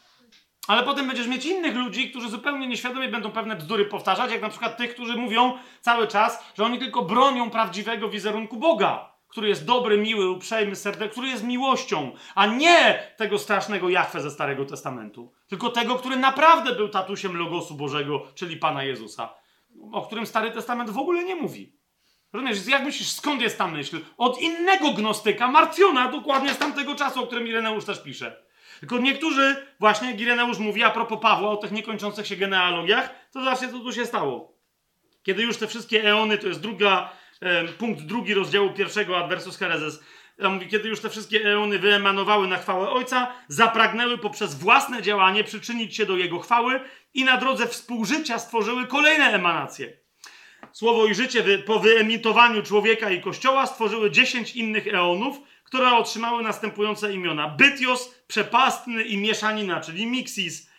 Ale 0.69 0.83
potem 0.83 1.07
będziesz 1.07 1.27
mieć 1.27 1.47
innych 1.47 1.77
ludzi, 1.77 2.11
którzy 2.11 2.29
zupełnie 2.29 2.69
nieświadomie 2.69 3.09
będą 3.09 3.31
pewne 3.31 3.57
bzdury 3.57 3.85
powtarzać, 3.85 4.33
jak 4.33 4.43
na 4.43 4.49
przykład 4.49 4.77
tych, 4.77 4.95
którzy 4.95 5.17
mówią 5.17 5.59
cały 5.81 6.09
czas, 6.09 6.45
że 6.59 6.65
oni 6.65 6.79
tylko 6.79 7.03
bronią 7.03 7.51
prawdziwego 7.51 8.09
wizerunku 8.09 8.57
Boga 8.57 9.15
który 9.35 9.49
jest 9.49 9.65
dobry, 9.65 9.99
miły, 9.99 10.31
uprzejmy, 10.31 10.77
serdeczny, 10.77 11.09
który 11.09 11.29
jest 11.29 11.45
miłością, 11.45 12.13
a 12.35 12.47
nie 12.47 13.13
tego 13.17 13.39
strasznego 13.39 13.89
Jachwę 13.89 14.21
ze 14.21 14.31
Starego 14.31 14.65
Testamentu, 14.65 15.33
tylko 15.49 15.71
tego, 15.71 15.95
który 15.95 16.17
naprawdę 16.17 16.75
był 16.75 16.89
tatusiem 16.89 17.37
Logosu 17.37 17.75
Bożego, 17.75 18.27
czyli 18.35 18.57
Pana 18.57 18.85
Jezusa, 18.85 19.35
o 19.93 20.03
którym 20.07 20.27
Stary 20.27 20.51
Testament 20.51 20.91
w 20.91 20.99
ogóle 20.99 21.25
nie 21.25 21.35
mówi. 21.35 21.77
Rozumiesz, 22.33 22.67
jak 22.67 22.85
myślisz, 22.85 23.13
skąd 23.13 23.43
jest 23.43 23.59
ta 23.59 23.69
myśl? 23.69 24.01
Od 24.17 24.41
innego 24.41 24.93
gnostyka, 24.93 25.49
Marcjona, 25.49 26.09
dokładnie 26.09 26.55
z 26.55 26.59
tamtego 26.59 26.95
czasu, 26.95 27.23
o 27.23 27.27
którym 27.27 27.49
Ireneusz 27.49 27.85
też 27.85 28.03
pisze. 28.03 28.45
Tylko 28.81 28.99
niektórzy, 28.99 29.67
właśnie 29.81 30.13
Ireneusz 30.13 30.59
mówi 30.59 30.83
a 30.83 30.91
propos 30.91 31.19
Pawła 31.23 31.51
o 31.51 31.57
tych 31.57 31.73
niekończących 31.73 32.27
się 32.27 32.37
genealogiach, 32.37 33.11
to 33.33 33.41
zobaczcie, 33.41 33.69
co 33.69 33.79
tu 33.79 33.93
się 33.93 34.07
stało. 34.07 34.55
Kiedy 35.23 35.43
już 35.43 35.57
te 35.57 35.67
wszystkie 35.67 36.11
eony, 36.11 36.39
to 36.39 36.49
jest 36.49 36.61
druga, 36.61 37.13
punkt 37.79 38.03
drugi 38.03 38.35
rozdziału 38.35 38.73
pierwszego 38.73 39.19
Adversus 39.19 39.57
Mówi, 40.39 40.69
kiedy 40.69 40.89
już 40.89 41.01
te 41.01 41.11
wszystkie 41.11 41.53
eony 41.53 41.79
wyemanowały 41.79 42.49
na 42.49 42.59
chwałę 42.59 42.91
Ojca, 42.91 43.33
zapragnęły 43.49 44.19
poprzez 44.19 44.55
własne 44.55 45.03
działanie 45.03 45.45
przyczynić 45.45 45.97
się 45.97 46.07
do 46.07 46.17
Jego 46.17 46.39
chwały 46.39 46.81
i 47.15 47.25
na 47.25 47.37
drodze 47.37 47.67
współżycia 47.67 48.39
stworzyły 48.39 48.87
kolejne 48.87 49.25
emanacje. 49.25 49.93
Słowo 50.73 51.07
i 51.07 51.15
życie 51.15 51.59
po 51.59 51.79
wyemitowaniu 51.79 52.63
człowieka 52.63 53.11
i 53.11 53.21
Kościoła 53.21 53.67
stworzyły 53.67 54.11
dziesięć 54.11 54.57
innych 54.57 54.87
eonów, 54.87 55.37
które 55.65 55.93
otrzymały 55.93 56.43
następujące 56.43 57.13
imiona. 57.13 57.49
Bytios, 57.49 58.15
przepastny 58.27 59.03
i 59.03 59.17
mieszanina, 59.19 59.81
czyli 59.81 60.07
mixis. 60.07 60.71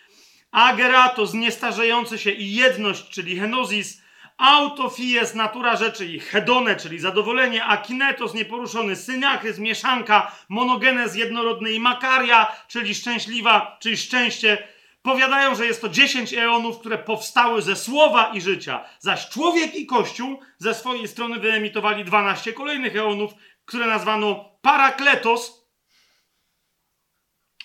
Ageratos, 0.51 1.33
niestarzejący 1.33 2.17
się 2.17 2.31
i 2.31 2.55
jedność, 2.55 3.09
czyli 3.09 3.39
henozis. 3.39 4.01
Autofies, 4.37 5.35
natura 5.35 5.75
rzeczy 5.75 6.05
i 6.05 6.19
hedone, 6.19 6.75
czyli 6.75 6.99
zadowolenie. 6.99 7.65
Akinetos, 7.65 8.33
nieporuszony. 8.33 8.95
Syniachys, 8.95 9.59
mieszanka. 9.59 10.31
Monogenes, 10.49 11.15
jednorodny 11.15 11.71
i 11.71 11.79
makaria, 11.79 12.55
czyli 12.67 12.95
szczęśliwa, 12.95 13.77
czyli 13.81 13.97
szczęście. 13.97 14.67
Powiadają, 15.01 15.55
że 15.55 15.65
jest 15.65 15.81
to 15.81 15.89
10 15.89 16.33
eonów, 16.33 16.79
które 16.79 16.97
powstały 16.97 17.61
ze 17.61 17.75
słowa 17.75 18.31
i 18.33 18.41
życia. 18.41 18.85
Zaś 18.99 19.29
człowiek 19.29 19.75
i 19.75 19.85
Kościół 19.85 20.39
ze 20.57 20.73
swojej 20.73 21.07
strony 21.07 21.39
wyemitowali 21.39 22.05
12 22.05 22.53
kolejnych 22.53 22.95
eonów, 22.95 23.33
które 23.65 23.87
nazwano 23.87 24.57
parakletos, 24.61 25.67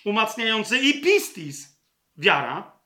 umacniający 0.05 0.79
i 0.79 1.01
pistis, 1.01 1.81
wiara, 2.17 2.80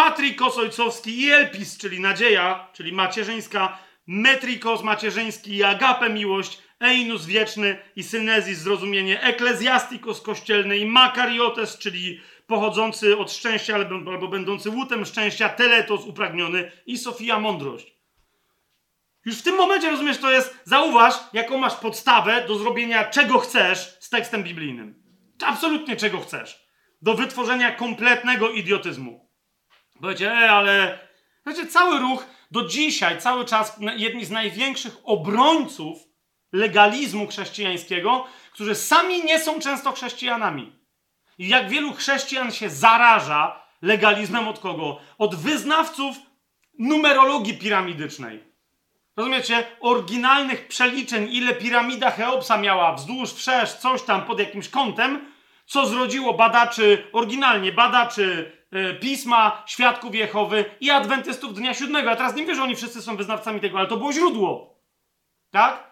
patrikos 0.00 0.58
ojcowski 0.58 1.20
i 1.20 1.30
elpis, 1.30 1.78
czyli 1.78 2.00
nadzieja, 2.00 2.68
czyli 2.72 2.92
macierzyńska, 2.92 3.78
metrikos 4.06 4.82
macierzyński 4.82 5.56
i 5.56 5.64
agape 5.64 6.10
miłość, 6.10 6.62
einus 6.78 7.26
wieczny 7.26 7.78
i 7.96 8.02
synezis 8.02 8.58
zrozumienie, 8.58 9.22
eklezjastikos 9.22 10.20
kościelny 10.20 10.78
i 10.78 10.86
makariotes, 10.86 11.78
czyli 11.78 12.20
pochodzący 12.46 13.18
od 13.18 13.32
szczęścia 13.32 13.74
albo, 13.74 14.10
albo 14.10 14.28
będący 14.28 14.70
łutem 14.70 15.04
szczęścia, 15.04 15.48
teletos 15.48 16.04
upragniony 16.04 16.72
i 16.86 16.98
sofia 16.98 17.38
mądrość. 17.38 17.94
Już 19.24 19.38
w 19.38 19.42
tym 19.42 19.56
momencie 19.56 19.90
rozumiesz, 19.90 20.18
to 20.18 20.30
jest, 20.30 20.60
zauważ, 20.64 21.14
jaką 21.32 21.58
masz 21.58 21.74
podstawę 21.74 22.44
do 22.48 22.58
zrobienia 22.58 23.04
czego 23.04 23.38
chcesz 23.38 23.96
z 24.00 24.08
tekstem 24.08 24.42
biblijnym. 24.42 25.02
Absolutnie 25.46 25.96
czego 25.96 26.20
chcesz. 26.20 26.66
Do 27.02 27.14
wytworzenia 27.14 27.72
kompletnego 27.72 28.50
idiotyzmu. 28.50 29.29
Powiecie, 30.00 30.32
e, 30.32 30.50
ale. 30.50 30.98
Znaczy, 31.42 31.66
cały 31.66 31.98
ruch 31.98 32.26
do 32.50 32.64
dzisiaj, 32.64 33.20
cały 33.20 33.44
czas, 33.44 33.76
jedni 33.96 34.24
z 34.24 34.30
największych 34.30 34.96
obrońców 35.04 35.98
legalizmu 36.52 37.26
chrześcijańskiego, 37.26 38.26
którzy 38.52 38.74
sami 38.74 39.24
nie 39.24 39.40
są 39.40 39.60
często 39.60 39.92
chrześcijanami. 39.92 40.72
I 41.38 41.48
jak 41.48 41.68
wielu 41.68 41.92
chrześcijan 41.92 42.52
się 42.52 42.70
zaraża 42.70 43.62
legalizmem 43.82 44.48
od 44.48 44.58
kogo? 44.58 45.00
Od 45.18 45.34
wyznawców 45.34 46.16
numerologii 46.78 47.58
piramidycznej. 47.58 48.44
Rozumiecie? 49.16 49.64
Oryginalnych 49.80 50.68
przeliczeń, 50.68 51.28
ile 51.32 51.54
piramida 51.54 52.10
Cheopsa 52.10 52.58
miała 52.58 52.92
wzdłuż, 52.92 53.32
wszerz, 53.32 53.72
coś 53.72 54.02
tam 54.02 54.22
pod 54.22 54.38
jakimś 54.38 54.68
kątem, 54.68 55.32
co 55.66 55.86
zrodziło 55.86 56.34
badaczy, 56.34 57.06
oryginalnie 57.12 57.72
badaczy 57.72 58.59
pisma, 59.00 59.62
świadków 59.66 60.14
Jehowy 60.14 60.64
i 60.80 60.90
adwentystów 60.90 61.54
dnia 61.54 61.74
siódmego. 61.74 62.10
A 62.10 62.16
teraz 62.16 62.34
nie 62.34 62.46
wiem, 62.46 62.56
że 62.56 62.62
oni 62.62 62.76
wszyscy 62.76 63.02
są 63.02 63.16
wyznawcami 63.16 63.60
tego, 63.60 63.78
ale 63.78 63.88
to 63.88 63.96
było 63.96 64.12
źródło. 64.12 64.80
Tak? 65.50 65.90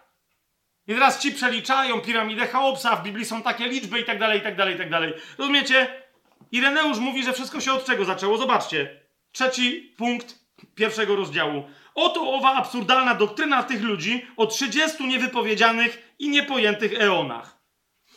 I 0.87 0.93
teraz 0.93 1.19
ci 1.19 1.31
przeliczają 1.31 2.01
piramidę 2.01 2.47
Cheopsa, 2.47 2.95
w 2.95 3.03
Biblii 3.03 3.25
są 3.25 3.41
takie 3.41 3.67
liczby 3.67 3.99
i 3.99 4.05
tak 4.05 4.19
dalej, 4.19 4.39
i 4.39 4.41
tak 4.41 4.55
dalej, 4.55 4.75
i 4.75 4.77
tak 4.77 4.89
dalej. 4.89 5.13
Rozumiecie? 5.37 6.03
Ireneusz 6.51 6.97
mówi, 6.97 7.23
że 7.23 7.33
wszystko 7.33 7.61
się 7.61 7.73
od 7.73 7.85
czego 7.85 8.05
zaczęło. 8.05 8.37
Zobaczcie. 8.37 9.01
Trzeci 9.31 9.95
punkt 9.97 10.39
pierwszego 10.75 11.15
rozdziału. 11.15 11.63
Oto 11.95 12.33
owa 12.33 12.53
absurdalna 12.53 13.15
doktryna 13.15 13.63
tych 13.63 13.81
ludzi 13.81 14.27
o 14.37 14.47
30 14.47 15.07
niewypowiedzianych 15.07 16.13
i 16.19 16.29
niepojętych 16.29 17.01
eonach. 17.01 17.58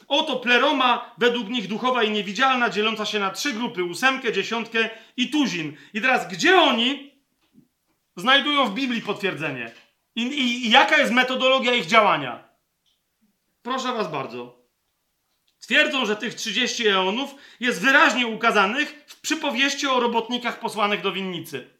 Oto 0.09 0.37
pleroma, 0.37 1.15
według 1.19 1.49
nich 1.49 1.69
duchowa 1.69 2.03
i 2.03 2.11
niewidzialna, 2.11 2.71
dzieląca 2.71 3.07
się 3.07 3.19
na 3.19 3.31
trzy 3.31 3.53
grupy: 3.53 3.85
ósemkę, 3.85 4.33
dziesiątkę 4.33 4.91
i 5.17 5.31
tuzin. 5.31 5.77
I 5.95 6.01
teraz, 6.01 6.29
gdzie 6.29 6.57
oni 6.57 7.13
znajdują 8.17 8.67
w 8.67 8.75
Biblii 8.75 9.03
potwierdzenie? 9.03 9.73
I, 10.17 10.23
i, 10.23 10.67
i 10.67 10.71
jaka 10.71 10.99
jest 10.99 11.13
metodologia 11.13 11.75
ich 11.75 11.87
działania? 11.87 12.49
Proszę 13.63 13.93
Was 13.93 14.11
bardzo. 14.11 14.63
Twierdzą, 15.61 16.07
że 16.07 16.17
tych 16.17 16.35
30 16.35 16.89
eonów 16.89 17.35
jest 17.61 17.83
wyraźnie 17.83 18.27
ukazanych 18.27 19.05
w 19.07 19.21
przypowieści 19.21 19.87
o 19.87 20.01
robotnikach 20.01 20.61
posłanych 20.61 21.03
do 21.03 21.13
winnicy. 21.13 21.71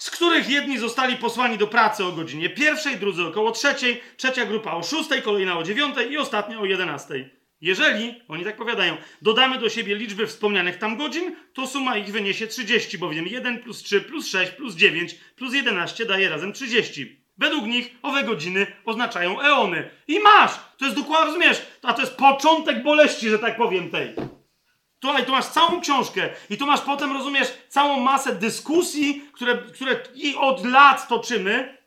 Z 0.00 0.10
których 0.10 0.50
jedni 0.50 0.78
zostali 0.78 1.16
posłani 1.16 1.58
do 1.58 1.66
pracy 1.66 2.04
o 2.04 2.12
godzinie 2.12 2.50
pierwszej, 2.50 2.96
drudzy 2.96 3.26
około 3.26 3.52
trzeciej, 3.52 4.00
trzecia 4.16 4.46
grupa 4.46 4.72
o 4.72 4.82
szóstej, 4.82 5.22
kolejna 5.22 5.58
o 5.58 5.62
dziewiątej 5.62 6.12
i 6.12 6.18
ostatnia 6.18 6.60
o 6.60 6.64
jedenastej. 6.64 7.30
Jeżeli, 7.60 8.22
oni 8.28 8.44
tak 8.44 8.56
powiadają, 8.56 8.96
dodamy 9.22 9.58
do 9.58 9.68
siebie 9.68 9.94
liczby 9.94 10.26
wspomnianych 10.26 10.78
tam 10.78 10.96
godzin, 10.96 11.36
to 11.52 11.66
suma 11.66 11.96
ich 11.96 12.12
wyniesie 12.12 12.46
30, 12.46 12.98
bowiem 12.98 13.26
1 13.26 13.58
plus 13.58 13.82
3 13.82 14.00
plus 14.00 14.28
6 14.28 14.52
plus 14.52 14.74
9 14.74 15.14
plus 15.36 15.54
11 15.54 16.06
daje 16.06 16.28
razem 16.28 16.52
30. 16.52 17.22
Według 17.38 17.66
nich 17.66 17.94
owe 18.02 18.24
godziny 18.24 18.66
oznaczają 18.84 19.40
eony. 19.40 19.90
I 20.08 20.20
masz! 20.20 20.50
To 20.78 20.84
jest 20.84 20.96
dokładnie, 20.96 21.26
rozumiesz? 21.26 21.62
A 21.82 21.92
to 21.94 22.00
jest 22.00 22.16
początek 22.16 22.82
boleści, 22.82 23.28
że 23.28 23.38
tak 23.38 23.56
powiem, 23.56 23.90
tej. 23.90 24.14
Tutaj 25.00 25.26
tu 25.26 25.32
masz 25.32 25.46
całą 25.46 25.80
książkę 25.80 26.28
i 26.50 26.56
tu 26.56 26.66
masz 26.66 26.80
potem, 26.80 27.12
rozumiesz, 27.12 27.48
całą 27.68 28.00
masę 28.00 28.34
dyskusji, 28.34 29.24
które, 29.32 29.58
które 29.58 29.96
i 30.14 30.36
od 30.36 30.64
lat 30.64 31.08
toczymy. 31.08 31.80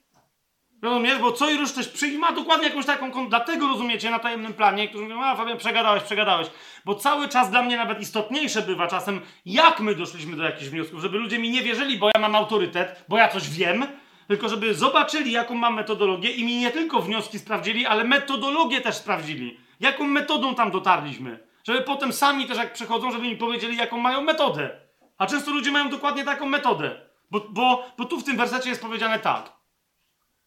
Rozumiesz? 0.82 1.20
Bo 1.20 1.32
co 1.32 1.50
i 1.50 1.58
róż 1.58 1.72
też 1.72 1.88
przyjma 1.88 2.32
dokładnie 2.32 2.68
jakąś 2.68 2.86
taką. 2.86 3.30
Dlatego 3.30 3.68
rozumiecie 3.68 4.12
na 4.12 4.20
tajemnym 4.20 4.54
planie, 4.54 4.88
którzy 4.88 5.04
mówią, 5.04 5.22
a 5.22 5.36
Fabian, 5.36 5.58
przegadałeś, 5.58 6.04
przegadałeś. 6.04 6.48
Bo 6.86 6.96
cały 6.96 7.30
czas 7.30 7.50
dla 7.50 7.62
mnie 7.62 7.78
nawet 7.78 8.02
istotniejsze 8.02 8.62
bywa 8.62 8.88
czasem, 8.88 9.22
jak 9.46 9.80
my 9.80 9.96
doszliśmy 9.96 10.36
do 10.36 10.44
jakichś 10.44 10.70
wniosków, 10.70 11.02
żeby 11.02 11.18
ludzie 11.18 11.40
mi 11.40 11.50
nie 11.50 11.62
wierzyli, 11.62 11.98
bo 11.98 12.10
ja 12.16 12.22
mam 12.22 12.36
autorytet, 12.36 13.06
bo 13.08 13.18
ja 13.18 13.28
coś 13.28 13.50
wiem, 13.50 13.86
tylko 14.28 14.50
żeby 14.50 14.74
zobaczyli, 14.74 15.32
jaką 15.32 15.56
mam 15.56 15.74
metodologię 15.76 16.32
i 16.32 16.46
mi 16.46 16.58
nie 16.58 16.72
tylko 16.72 17.02
wnioski 17.02 17.40
sprawdzili, 17.40 17.86
ale 17.86 18.04
metodologię 18.04 18.82
też 18.82 18.96
sprawdzili. 18.96 19.58
Jaką 19.80 20.04
metodą 20.04 20.56
tam 20.56 20.72
dotarliśmy. 20.72 21.53
Żeby 21.64 21.82
potem 21.82 22.14
sami 22.14 22.48
też 22.48 22.58
jak 22.58 22.74
przychodzą, 22.74 23.12
żeby 23.12 23.28
mi 23.28 23.38
powiedzieli, 23.38 23.78
jaką 23.78 23.98
mają 23.98 24.22
metodę. 24.22 24.70
A 25.18 25.28
często 25.28 25.52
ludzie 25.52 25.72
mają 25.72 25.90
dokładnie 25.90 26.24
taką 26.24 26.46
metodę. 26.46 27.02
Bo, 27.32 27.40
bo, 27.50 27.86
bo 27.98 28.06
tu 28.06 28.18
w 28.20 28.24
tym 28.24 28.38
wersecie 28.38 28.70
jest 28.70 28.82
powiedziane 28.82 29.20
tak. 29.20 29.54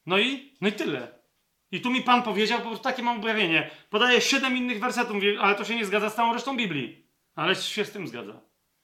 No 0.06 0.18
i, 0.18 0.52
no 0.60 0.68
i 0.68 0.72
tyle. 0.72 1.08
I 1.72 1.80
tu 1.80 1.90
mi 1.90 2.02
Pan 2.02 2.22
powiedział, 2.22 2.60
bo 2.64 2.78
takie 2.78 3.02
mam 3.02 3.16
objawienie. 3.16 3.70
Podaję 3.90 4.20
siedem 4.20 4.56
innych 4.56 4.80
wersetów, 4.80 5.16
ale 5.40 5.54
to 5.54 5.64
się 5.64 5.74
nie 5.74 5.84
zgadza 5.84 6.10
z 6.10 6.14
całą 6.14 6.32
resztą 6.32 6.56
Biblii. 6.56 7.06
Ale 7.34 7.54
się 7.54 7.84
z 7.84 7.92
tym 7.92 8.08
zgadza. 8.08 8.40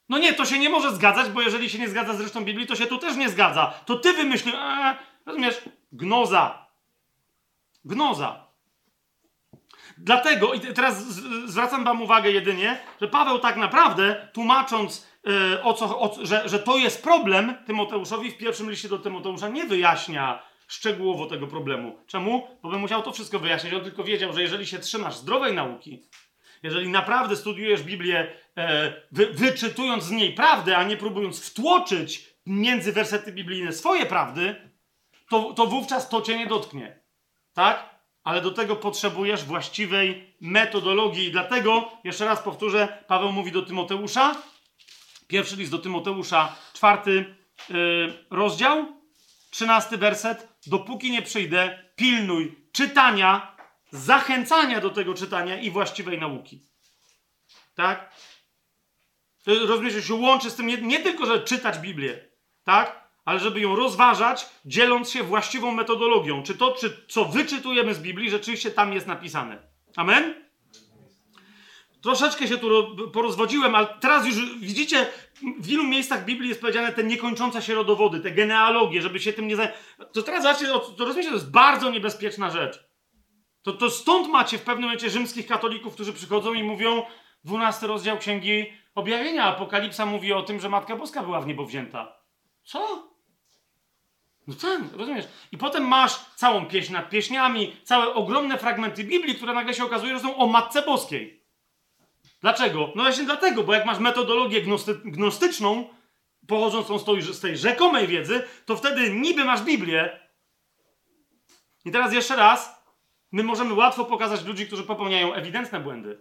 No 0.09 0.19
nie, 0.19 0.33
to 0.33 0.45
się 0.45 0.59
nie 0.59 0.69
może 0.69 0.95
zgadzać, 0.97 1.31
bo 1.31 1.43
jeżeli 1.43 1.71
się 1.71 1.79
nie 1.79 1.89
zgadza 1.89 2.15
z 2.15 2.21
resztą 2.21 2.45
Biblii, 2.45 2.67
to 2.67 2.77
się 2.77 2.87
tu 2.87 2.99
też 2.99 3.17
nie 3.17 3.29
zgadza. 3.29 3.75
To 3.87 3.97
ty 3.97 4.13
wymyślisz, 4.13 4.55
rozumiesz, 5.27 5.63
gnoza. 5.93 6.67
Gnoza. 7.85 8.42
Dlatego, 10.05 10.55
i 10.55 10.61
teraz 10.61 11.05
zwracam 11.47 11.85
Wam 11.85 12.03
uwagę 12.03 12.31
jedynie, 12.31 12.79
że 13.01 13.09
Paweł 13.09 13.39
tak 13.39 13.57
naprawdę, 13.57 14.29
tłumacząc, 14.33 15.07
yy, 15.25 15.63
o 15.63 15.75
co, 15.75 16.01
o, 16.01 16.17
że, 16.23 16.49
że 16.49 16.59
to 16.59 16.77
jest 16.77 17.03
problem 17.03 17.55
Tymoteuszowi, 17.67 18.31
w 18.31 18.37
pierwszym 18.37 18.71
liście 18.71 18.89
do 18.89 18.99
Tymoteusza 18.99 19.49
nie 19.49 19.65
wyjaśnia 19.65 20.43
szczegółowo 20.69 21.27
tego 21.27 21.47
problemu. 21.47 21.99
Czemu? 22.07 22.49
Bo 22.63 22.71
by 22.71 22.79
musiał 22.79 23.03
to 23.03 23.13
wszystko 23.13 23.39
wyjaśnić. 23.39 23.75
On 23.75 23.85
tylko 23.85 24.05
wiedział, 24.05 24.33
że 24.33 24.43
jeżeli 24.43 24.67
się 24.67 24.79
trzymasz 24.79 25.17
zdrowej 25.17 25.55
nauki, 25.55 26.03
jeżeli 26.63 26.89
naprawdę 26.89 27.37
studiujesz 27.37 27.83
Biblię, 27.83 28.33
e, 28.57 28.93
wy, 29.13 29.27
wyczytując 29.27 30.05
z 30.05 30.11
niej 30.11 30.33
prawdę, 30.33 30.77
a 30.77 30.85
nie 30.85 30.97
próbując 30.97 31.51
wtłoczyć 31.51 32.35
między 32.47 32.93
wersety 32.93 33.33
biblijne 33.33 33.73
swoje 33.73 34.07
prawdy, 34.07 34.71
to, 35.31 35.53
to 35.53 35.67
wówczas 35.67 36.09
to 36.09 36.23
cię 36.23 36.39
nie 36.39 36.47
dotknie. 36.47 37.01
Tak? 37.55 37.92
Ale 38.25 38.41
do 38.41 38.51
tego 38.51 38.77
potrzebujesz 38.77 39.45
właściwej 39.45 40.35
metodologii. 40.41 41.27
I 41.27 41.33
dlatego, 41.33 41.91
jeszcze 42.05 42.25
raz 42.25 42.41
powtórzę, 42.43 43.05
Paweł 43.07 43.33
mówi 43.33 43.53
do 43.53 43.63
Tymoteusza, 43.63 44.37
pierwszy 45.27 45.57
list 45.57 45.71
do 45.71 45.79
Tymoteusza, 45.79 46.57
czwarty 46.73 47.37
yy, 47.69 48.25
rozdział, 48.31 48.87
trzynasty 49.51 49.99
werset, 49.99 50.49
dopóki 50.67 51.11
nie 51.11 51.23
przyjdę, 51.23 51.85
pilnuj 51.97 52.69
czytania, 52.73 53.57
zachęcania 53.91 54.81
do 54.81 54.91
tego 54.91 55.15
czytania 55.15 55.61
i 55.61 55.71
właściwej 55.71 56.19
nauki. 56.19 56.67
Tak? 57.75 58.13
Rozumiesz, 59.47 59.93
że 59.93 60.03
się 60.03 60.15
łączy 60.15 60.51
z 60.51 60.55
tym 60.55 60.67
nie, 60.67 60.77
nie 60.77 61.01
tylko, 61.01 61.27
że 61.27 61.41
czytać 61.41 61.79
Biblię, 61.79 62.29
tak? 62.65 63.02
Ale 63.25 63.41
żeby 63.41 63.61
ją 63.61 63.77
rozważać, 63.77 64.47
dzieląc 64.65 65.11
się 65.11 65.23
właściwą 65.23 65.73
metodologią. 65.73 66.43
Czy 66.43 66.55
to, 66.55 66.73
czy, 66.73 67.07
co 67.09 67.25
wyczytujemy 67.25 67.95
z 67.95 67.99
Biblii, 67.99 68.31
rzeczywiście 68.31 68.71
tam 68.71 68.93
jest 68.93 69.07
napisane. 69.07 69.63
Amen? 69.97 70.35
Troszeczkę 72.03 72.49
się 72.49 72.59
tu 72.59 72.97
porozwodziłem, 73.13 73.75
ale 73.75 73.87
teraz 74.01 74.27
już 74.27 74.59
widzicie, 74.59 75.07
w 75.59 75.67
wielu 75.67 75.85
miejscach 75.85 76.25
Biblii 76.25 76.49
jest 76.49 76.61
powiedziane 76.61 76.93
te 76.93 77.05
niekończące 77.05 77.63
się 77.63 77.75
rodowody, 77.75 78.21
te 78.21 78.31
genealogie, 78.31 79.03
żeby 79.03 79.21
się 79.21 79.33
tym 79.33 79.49
nie. 79.49 79.73
To 80.13 80.23
teraz 80.23 80.43
zobaczcie, 80.43 80.67
to 80.67 81.05
rozumiecie, 81.05 81.29
to 81.29 81.35
jest 81.35 81.51
bardzo 81.51 81.91
niebezpieczna 81.91 82.51
rzecz. 82.51 82.85
To, 83.63 83.73
to 83.73 83.91
stąd 83.91 84.29
macie 84.29 84.59
w 84.59 84.63
pewnym 84.63 84.85
momencie 84.85 85.11
rzymskich 85.11 85.47
katolików, 85.47 85.95
którzy 85.95 86.13
przychodzą 86.13 86.53
i 86.55 86.63
mówią, 86.63 87.03
12 87.45 87.87
rozdział 87.87 88.19
Księgi 88.19 88.67
Objawienia, 88.95 89.45
Apokalipsa 89.45 90.07
mówi 90.07 90.33
o 90.33 90.43
tym, 90.43 90.61
że 90.61 90.69
Matka 90.69 90.97
Boska 90.97 91.23
była 91.23 91.41
w 91.41 91.47
niebo 91.47 91.67
wzięta. 91.67 92.17
Co? 92.63 93.12
No 94.47 94.55
tak, 94.55 94.81
rozumiesz? 94.97 95.25
I 95.53 95.59
potem 95.59 95.89
masz 95.89 96.19
całą 96.37 96.67
pieśń 96.67 96.93
nad 96.93 97.11
pieśniami, 97.11 97.77
całe 97.85 98.15
ogromne 98.15 98.59
fragmenty 98.59 99.05
Biblii, 99.05 99.35
które 99.35 99.55
nagle 99.55 99.75
się 99.75 99.85
okazuje, 99.85 100.15
że 100.15 100.21
są 100.21 100.37
o 100.37 100.47
Matce 100.47 100.83
Boskiej. 100.83 101.43
Dlaczego? 102.41 102.93
No 102.95 103.03
właśnie 103.03 103.25
dlatego, 103.25 103.63
bo 103.63 103.75
jak 103.75 103.87
masz 103.87 103.99
metodologię 103.99 104.63
gnosty 104.63 104.95
gnostyczną, 105.05 105.89
pochodzącą 106.47 106.99
z 107.33 107.41
tej 107.41 107.57
rzekomej 107.57 108.07
wiedzy, 108.07 108.43
to 108.67 108.77
wtedy 108.77 109.11
niby 109.11 109.45
masz 109.45 109.63
Biblię. 109.63 110.21
I 111.85 111.91
teraz 111.91 112.13
jeszcze 112.13 112.37
raz, 112.37 112.85
my 113.33 113.43
możemy 113.43 113.75
łatwo 113.75 114.05
pokazać 114.05 114.45
ludzi, 114.45 114.67
którzy 114.67 114.83
popełniają 114.83 115.35
ewidentne 115.35 115.81
błędy. 115.81 116.19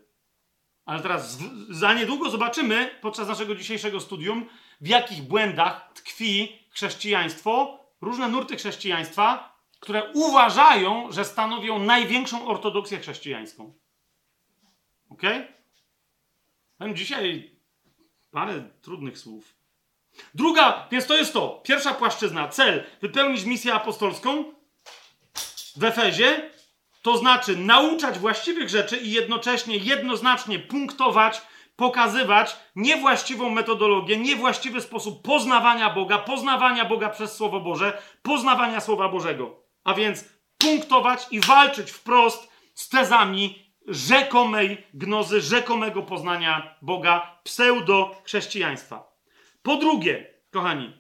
Ale 0.86 1.02
teraz 1.02 1.38
za 1.70 1.94
niedługo 1.94 2.30
zobaczymy 2.30 2.90
podczas 3.02 3.28
naszego 3.28 3.56
dzisiejszego 3.56 4.00
studium, 4.00 4.46
w 4.82 4.88
jakich 4.88 5.22
błędach 5.22 5.92
tkwi 5.94 6.60
chrześcijaństwo, 6.70 7.81
różne 8.02 8.28
nurty 8.28 8.56
chrześcijaństwa, 8.56 9.56
które 9.80 10.12
uważają, 10.14 11.12
że 11.12 11.26
stanowią 11.26 11.80
największą 11.80 12.48
ortodoksję 12.48 13.00
chrześcijańską. 13.00 13.74
Ok? 15.10 15.22
Mam 16.80 16.96
dzisiaj 16.96 17.52
parę 18.32 18.70
trudnych 18.82 19.18
słów. 19.18 19.54
Druga, 20.34 20.88
więc 20.92 21.08
to 21.08 21.18
jest 21.18 21.34
to. 21.34 21.62
Pierwsza 21.64 21.94
płaszczyzna, 21.94 22.48
cel, 22.48 22.84
wypełnić 23.02 23.44
misję 23.44 23.74
apostolską 23.74 24.54
w 25.76 25.84
Efezie, 25.84 26.52
to 27.02 27.18
znaczy 27.18 27.56
nauczać 27.56 28.20
właściwych 28.20 28.70
rzeczy 28.70 28.98
i 28.98 29.12
jednocześnie 29.12 29.78
jednoznacznie 29.78 30.60
punktować, 30.60 31.42
pokazywać 31.82 32.56
niewłaściwą 32.76 33.50
metodologię, 33.50 34.18
niewłaściwy 34.18 34.82
sposób 34.82 35.26
poznawania 35.26 35.90
Boga, 35.90 36.18
poznawania 36.18 36.86
Boga 36.86 37.10
przez 37.10 37.34
Słowo 37.34 37.60
Boże, 37.60 38.02
poznawania 38.22 38.80
Słowa 38.80 39.10
Bożego. 39.10 39.64
A 39.84 39.94
więc 39.94 40.26
punktować 40.58 41.28
i 41.32 41.40
walczyć 41.40 41.92
wprost 41.92 42.52
z 42.74 42.90
tezami 42.90 43.74
rzekomej 43.88 44.88
gnozy, 44.94 45.42
rzekomego 45.42 46.04
poznania 46.04 46.76
Boga, 46.82 47.40
pseudo-chrześcijaństwa. 47.44 49.12
Po 49.64 49.76
drugie, 49.76 50.34
kochani, 50.52 50.94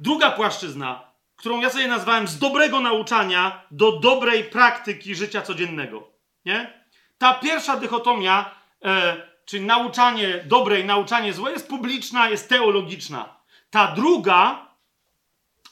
druga 0.00 0.30
płaszczyzna 0.30 1.12
którą 1.36 1.60
ja 1.60 1.70
sobie 1.70 1.88
nazwałem 1.88 2.28
z 2.28 2.38
dobrego 2.38 2.80
nauczania 2.80 3.66
do 3.70 4.00
dobrej 4.00 4.44
praktyki 4.44 5.14
życia 5.14 5.42
codziennego. 5.42 6.08
Nie? 6.44 6.84
Ta 7.18 7.34
pierwsza 7.34 7.76
dychotomia, 7.76 8.61
e, 8.84 9.22
czyli 9.44 9.66
nauczanie 9.66 10.44
dobre 10.44 10.80
i 10.80 10.84
nauczanie 10.84 11.32
złe, 11.32 11.52
jest 11.52 11.68
publiczna, 11.68 12.28
jest 12.28 12.48
teologiczna. 12.48 13.36
Ta 13.70 13.92
druga 13.92 14.66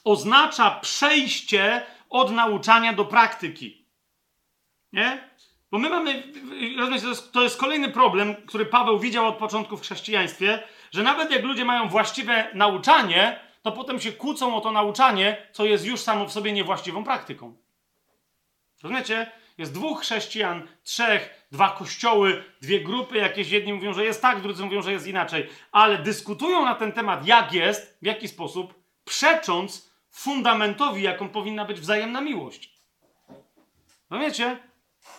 oznacza 0.04 0.70
przejście 0.70 1.82
od 2.10 2.32
nauczania 2.32 2.92
do 2.92 3.04
praktyki. 3.04 3.86
Nie? 4.92 5.30
Bo 5.70 5.78
my 5.78 5.90
mamy, 5.90 6.22
rozumiecie, 6.78 7.06
to 7.32 7.42
jest 7.42 7.60
kolejny 7.60 7.88
problem, 7.88 8.34
który 8.46 8.66
Paweł 8.66 8.98
widział 8.98 9.26
od 9.26 9.36
początku 9.36 9.76
w 9.76 9.82
chrześcijaństwie, 9.82 10.62
że 10.90 11.02
nawet 11.02 11.30
jak 11.30 11.42
ludzie 11.42 11.64
mają 11.64 11.88
właściwe 11.88 12.48
nauczanie, 12.54 13.40
to 13.62 13.72
potem 13.72 14.00
się 14.00 14.12
kłócą 14.12 14.56
o 14.56 14.60
to 14.60 14.72
nauczanie, 14.72 15.46
co 15.52 15.64
jest 15.64 15.84
już 15.84 16.00
samo 16.00 16.26
w 16.26 16.32
sobie 16.32 16.52
niewłaściwą 16.52 17.04
praktyką. 17.04 17.56
Rozumiecie? 18.82 19.30
Jest 19.60 19.74
dwóch 19.74 20.00
chrześcijan, 20.00 20.68
trzech, 20.82 21.46
dwa 21.52 21.70
kościoły, 21.70 22.44
dwie 22.62 22.80
grupy, 22.80 23.16
jakieś 23.16 23.50
jedni 23.50 23.72
mówią, 23.72 23.92
że 23.92 24.04
jest 24.04 24.22
tak, 24.22 24.40
drudzy 24.40 24.64
mówią, 24.64 24.82
że 24.82 24.92
jest 24.92 25.06
inaczej, 25.06 25.48
ale 25.72 25.98
dyskutują 25.98 26.64
na 26.64 26.74
ten 26.74 26.92
temat, 26.92 27.26
jak 27.26 27.52
jest, 27.52 27.98
w 28.02 28.06
jaki 28.06 28.28
sposób, 28.28 28.74
przecząc 29.04 29.90
fundamentowi, 30.10 31.02
jaką 31.02 31.28
powinna 31.28 31.64
być 31.64 31.80
wzajemna 31.80 32.20
miłość. 32.20 32.74
Rozumiecie? 34.10 34.58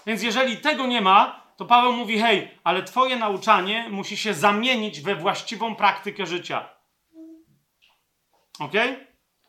Więc 0.05 0.23
jeżeli 0.23 0.57
tego 0.57 0.87
nie 0.87 1.01
ma, 1.01 1.43
to 1.57 1.65
Paweł 1.65 1.93
mówi: 1.93 2.19
hej, 2.19 2.51
ale 2.63 2.83
twoje 2.83 3.15
nauczanie 3.15 3.89
musi 3.89 4.17
się 4.17 4.33
zamienić 4.33 5.01
we 5.01 5.15
właściwą 5.15 5.75
praktykę 5.75 6.25
życia. 6.25 6.69
Ok? 8.59 8.73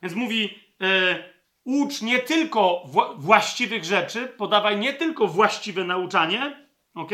Więc 0.02 0.14
mówi, 0.14 0.58
e, 0.80 1.32
ucz 1.64 2.02
nie 2.02 2.18
tylko 2.18 2.82
właściwych 3.16 3.84
rzeczy, 3.84 4.28
podawaj 4.28 4.78
nie 4.78 4.92
tylko 4.92 5.26
właściwe 5.26 5.84
nauczanie, 5.84 6.68
ok? 6.94 7.10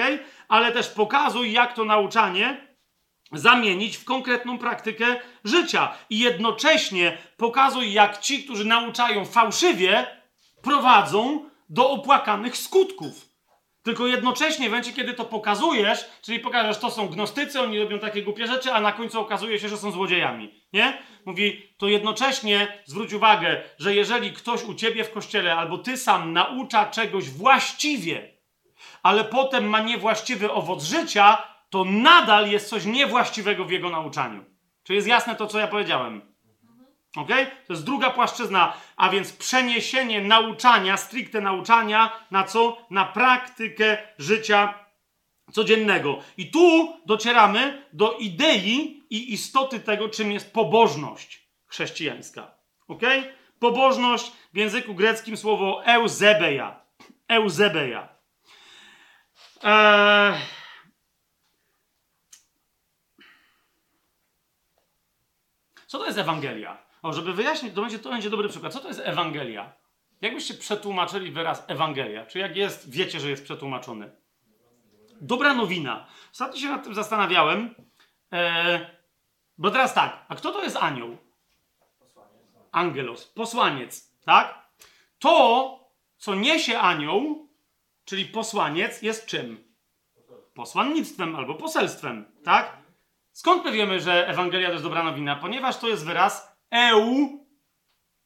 Ale 0.49 0.73
też 0.73 0.89
pokazuj, 0.89 1.53
jak 1.53 1.75
to 1.75 1.85
nauczanie 1.85 2.69
zamienić 3.33 3.97
w 3.97 4.05
konkretną 4.05 4.59
praktykę 4.59 5.21
życia. 5.45 5.95
I 6.11 6.19
jednocześnie 6.19 7.19
pokazuj, 7.37 7.93
jak 7.93 8.19
ci, 8.19 8.45
którzy 8.45 8.65
nauczają 8.65 9.25
fałszywie, 9.25 10.07
prowadzą 10.63 11.51
do 11.69 11.91
opłakanych 11.91 12.57
skutków. 12.57 13.28
Tylko 13.89 14.07
jednocześnie 14.07 14.67
w 14.67 14.71
momencie, 14.71 14.93
kiedy 14.93 15.15
to 15.15 15.25
pokazujesz, 15.25 16.05
czyli 16.23 16.41
pokażesz, 16.41 16.79
to 16.79 16.91
są 16.91 17.09
gnostycy, 17.09 17.61
oni 17.61 17.79
robią 17.79 17.99
takie 17.99 18.23
głupie 18.23 18.47
rzeczy, 18.47 18.73
a 18.73 18.81
na 18.81 18.93
końcu 18.93 19.21
okazuje 19.21 19.59
się, 19.59 19.69
że 19.69 19.77
są 19.77 19.91
złodziejami. 19.91 20.55
Nie? 20.73 20.99
Mówi, 21.25 21.75
to 21.79 21.89
jednocześnie 21.89 22.83
zwróć 22.85 23.13
uwagę, 23.13 23.63
że 23.79 23.95
jeżeli 23.95 24.33
ktoś 24.33 24.65
u 24.65 24.75
ciebie 24.75 25.05
w 25.05 25.13
kościele 25.13 25.57
albo 25.57 25.79
ty 25.79 25.97
sam 25.97 26.33
naucza 26.33 26.87
czegoś 26.87 27.31
właściwie, 27.31 28.39
ale 29.03 29.25
potem 29.25 29.69
ma 29.69 29.81
niewłaściwy 29.81 30.53
owoc 30.53 30.85
życia, 30.85 31.43
to 31.71 31.85
nadal 31.85 32.51
jest 32.51 32.69
coś 32.69 32.85
niewłaściwego 32.85 33.65
w 33.65 33.71
jego 33.71 33.91
nauczaniu. 33.91 34.45
Czy 34.83 34.95
jest 34.95 35.09
jasne 35.09 35.37
to, 35.37 35.47
co 35.47 35.59
ja 35.59 35.67
powiedziałem? 35.67 36.35
Ok? 37.17 37.29
To 37.67 37.73
jest 37.73 37.85
druga 37.85 38.11
płaszczyzna, 38.11 38.77
a 38.97 39.09
więc 39.09 39.33
przeniesienie 39.33 40.21
nauczania, 40.21 40.97
stricte 40.97 41.41
nauczania, 41.41 42.27
na 42.31 42.45
co? 42.45 42.87
Na 42.91 43.05
praktykę 43.05 43.99
życia 44.19 44.75
codziennego. 45.53 46.19
I 46.37 46.51
tu 46.51 46.97
docieramy 47.07 47.87
do 47.93 48.13
idei 48.13 49.03
i 49.11 49.33
istoty 49.33 49.81
tego, 49.81 50.09
czym 50.09 50.33
jest 50.33 50.53
pobożność 50.53 51.49
chrześcijańska. 51.67 52.55
Ok? 52.89 53.03
Pobożność 53.59 54.33
w 54.53 54.57
języku 54.57 54.95
greckim 54.95 55.37
słowo 55.37 55.85
euzebeja. 55.85 56.81
Euzebeja. 57.29 58.09
Eee... 59.63 60.35
Co 65.87 65.99
to 65.99 66.07
jest 66.07 66.19
Ewangelia? 66.19 66.88
O, 67.09 67.13
żeby 67.13 67.33
wyjaśnić, 67.33 67.75
to 67.75 67.81
będzie, 67.81 67.99
to 67.99 68.11
będzie 68.11 68.31
dobry 68.31 68.49
przykład. 68.49 68.73
Co 68.73 68.81
to 68.81 68.89
jest 68.89 69.01
Ewangelia? 69.05 69.73
Jakbyście 70.21 70.55
przetłumaczyli 70.55 71.31
wyraz 71.31 71.65
Ewangelia? 71.67 72.27
Czy 72.27 72.39
jak 72.39 72.57
jest, 72.57 72.91
wiecie, 72.91 73.21
że 73.21 73.31
jest 73.31 73.45
przetłumaczony? 73.45 74.11
Dobra 75.21 75.55
nowina. 75.55 76.07
Ostatnio 76.33 76.61
się 76.61 76.69
nad 76.69 76.85
tym 76.85 76.95
zastanawiałem, 76.95 77.75
e, 78.33 78.91
bo 79.59 79.71
teraz 79.71 79.95
tak, 79.95 80.25
a 80.29 80.35
kto 80.35 80.53
to 80.53 80.63
jest 80.63 80.77
anioł? 80.77 81.17
Angelos, 82.73 83.27
posłaniec, 83.27 84.15
tak? 84.25 84.69
To, 85.19 85.91
co 86.17 86.35
niesie 86.35 86.79
anioł, 86.79 87.49
czyli 88.05 88.25
posłaniec, 88.25 89.03
jest 89.03 89.27
czym? 89.27 89.65
Posłannictwem 90.55 91.37
albo 91.37 91.55
poselstwem, 91.55 92.25
tak? 92.45 92.77
Skąd 93.33 93.65
my 93.65 93.73
wiemy, 93.73 94.01
że 94.01 94.29
Ewangelia 94.29 94.67
to 94.67 94.73
jest 94.73 94.85
dobra 94.85 95.03
nowina? 95.03 95.37
Ponieważ 95.37 95.77
to 95.77 95.89
jest 95.89 96.07
wyraz 96.07 96.58
eu 96.71 97.29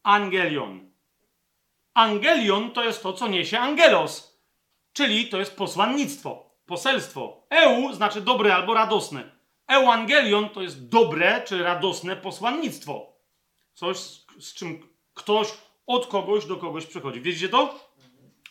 angelion. 0.03 0.93
Angelion 1.95 2.71
to 2.71 2.85
jest 2.85 3.03
to, 3.03 3.13
co 3.13 3.29
niesie 3.29 3.61
angelos, 3.61 4.43
czyli 4.93 5.29
to 5.29 5.39
jest 5.39 5.57
posłannictwo, 5.57 6.51
poselstwo. 6.67 7.47
Eu 7.51 7.93
znaczy 7.93 8.21
dobre 8.21 8.55
albo 8.55 8.75
radosne. 8.75 9.31
Euangelion 9.69 10.49
to 10.49 10.63
jest 10.63 10.89
dobre 10.89 11.43
czy 11.47 11.63
radosne 11.63 12.17
posłannictwo. 12.17 13.13
Coś, 13.75 13.97
z 14.41 14.55
czym 14.55 14.89
ktoś 15.15 15.49
od 15.87 16.07
kogoś 16.07 16.47
do 16.47 16.57
kogoś 16.57 16.87
przechodzi. 16.87 17.21
Wiecie 17.21 17.49
to? 17.49 17.93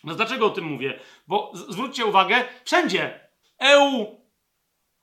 No 0.04 0.14
dlaczego 0.14 0.46
o 0.46 0.50
tym 0.50 0.64
mówię? 0.64 1.00
Bo 1.26 1.52
zwróćcie 1.54 2.06
uwagę, 2.06 2.44
wszędzie 2.64 3.28
eu 3.58 4.20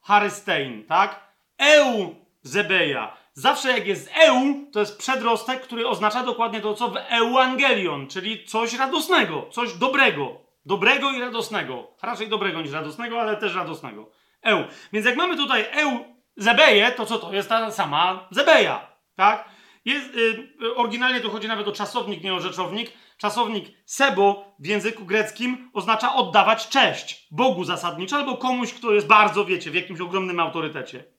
Harystein, 0.02 0.86
tak? 0.86 1.34
Eu 1.58 2.16
Zebeja. 2.42 3.18
Zawsze 3.40 3.72
jak 3.72 3.88
jest 3.88 4.10
eu, 4.22 4.66
to 4.72 4.80
jest 4.80 4.98
przedrostek, 4.98 5.62
który 5.62 5.88
oznacza 5.88 6.24
dokładnie 6.24 6.62
to, 6.62 6.74
co 6.74 6.90
w 6.90 6.96
euangelion, 6.96 8.08
czyli 8.08 8.46
coś 8.46 8.74
radosnego, 8.74 9.50
coś 9.52 9.74
dobrego. 9.74 10.42
Dobrego 10.66 11.12
i 11.12 11.20
radosnego. 11.20 11.88
Raczej 12.02 12.28
dobrego 12.28 12.62
niż 12.62 12.72
radosnego, 12.72 13.22
ale 13.22 13.38
też 13.38 13.56
radosnego. 13.56 14.12
Eu. 14.42 14.64
Więc 14.94 15.06
jak 15.06 15.16
mamy 15.16 15.38
tutaj 15.38 15.66
eu 15.72 16.06
Zebeję, 16.38 16.92
to 16.92 17.06
co 17.06 17.20
to? 17.20 17.34
Jest 17.34 17.50
ta 17.50 17.72
sama 17.72 18.28
Zebeja, 18.32 18.88
tak? 19.16 19.50
Jest, 19.86 20.16
y, 20.16 20.76
oryginalnie 20.76 21.22
to 21.22 21.30
chodzi 21.30 21.48
nawet 21.48 21.68
o 21.68 21.72
czasownik, 21.72 22.24
nie 22.24 22.34
o 22.34 22.40
rzeczownik. 22.40 22.92
Czasownik 23.18 23.66
sebo 23.86 24.56
w 24.60 24.66
języku 24.66 25.06
greckim 25.06 25.72
oznacza 25.74 26.16
oddawać 26.16 26.70
cześć 26.70 27.28
Bogu 27.32 27.64
zasadniczo 27.64 28.16
albo 28.16 28.38
komuś, 28.38 28.74
kto 28.74 28.94
jest 28.94 29.08
bardzo, 29.08 29.46
wiecie, 29.46 29.72
w 29.72 29.76
jakimś 29.76 30.02
ogromnym 30.02 30.40
autorytecie. 30.40 31.19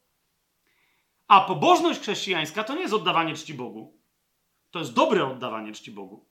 A 1.31 1.41
pobożność 1.41 2.01
chrześcijańska 2.01 2.65
to 2.65 2.75
nie 2.75 2.81
jest 2.81 2.95
oddawanie 2.95 3.35
czci 3.35 3.55
Bogu. 3.55 4.01
To 4.71 4.79
jest 4.79 4.95
dobre 4.95 5.27
oddawanie 5.27 5.73
czci 5.73 5.91
Bogu. 5.91 6.27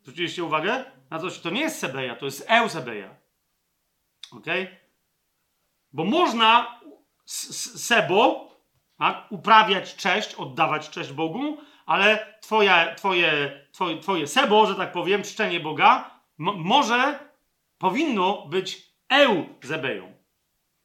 Zwróciliście 0.00 0.44
uwagę? 0.44 0.84
Na 1.10 1.18
coś, 1.18 1.38
to 1.38 1.50
nie 1.50 1.60
jest 1.60 1.78
Sebeja, 1.78 2.16
to 2.16 2.24
jest 2.24 2.44
Eusebeja. 2.48 3.14
Ok? 4.32 4.46
Bo 5.92 6.04
można 6.04 6.80
sebo 7.24 8.50
tak, 8.98 9.26
uprawiać 9.30 9.96
cześć, 9.96 10.34
oddawać 10.34 10.90
cześć 10.90 11.12
Bogu, 11.12 11.58
ale 11.86 12.38
twoje, 12.40 12.94
twoje, 12.96 13.60
twoje, 13.72 13.98
twoje 14.00 14.26
sebo, 14.26 14.66
że 14.66 14.74
tak 14.74 14.92
powiem, 14.92 15.22
czczenie 15.22 15.60
Boga, 15.60 16.20
może, 16.38 17.30
powinno 17.78 18.46
być 18.46 18.92
Eusebeją 19.08 20.19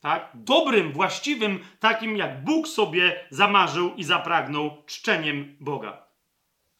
tak? 0.05 0.29
dobrym, 0.33 0.91
właściwym, 0.91 1.59
takim 1.79 2.17
jak 2.17 2.43
Bóg 2.43 2.67
sobie 2.67 3.25
zamarzył 3.29 3.95
i 3.95 4.03
zapragnął 4.03 4.83
czczeniem 4.85 5.55
Boga. 5.59 6.05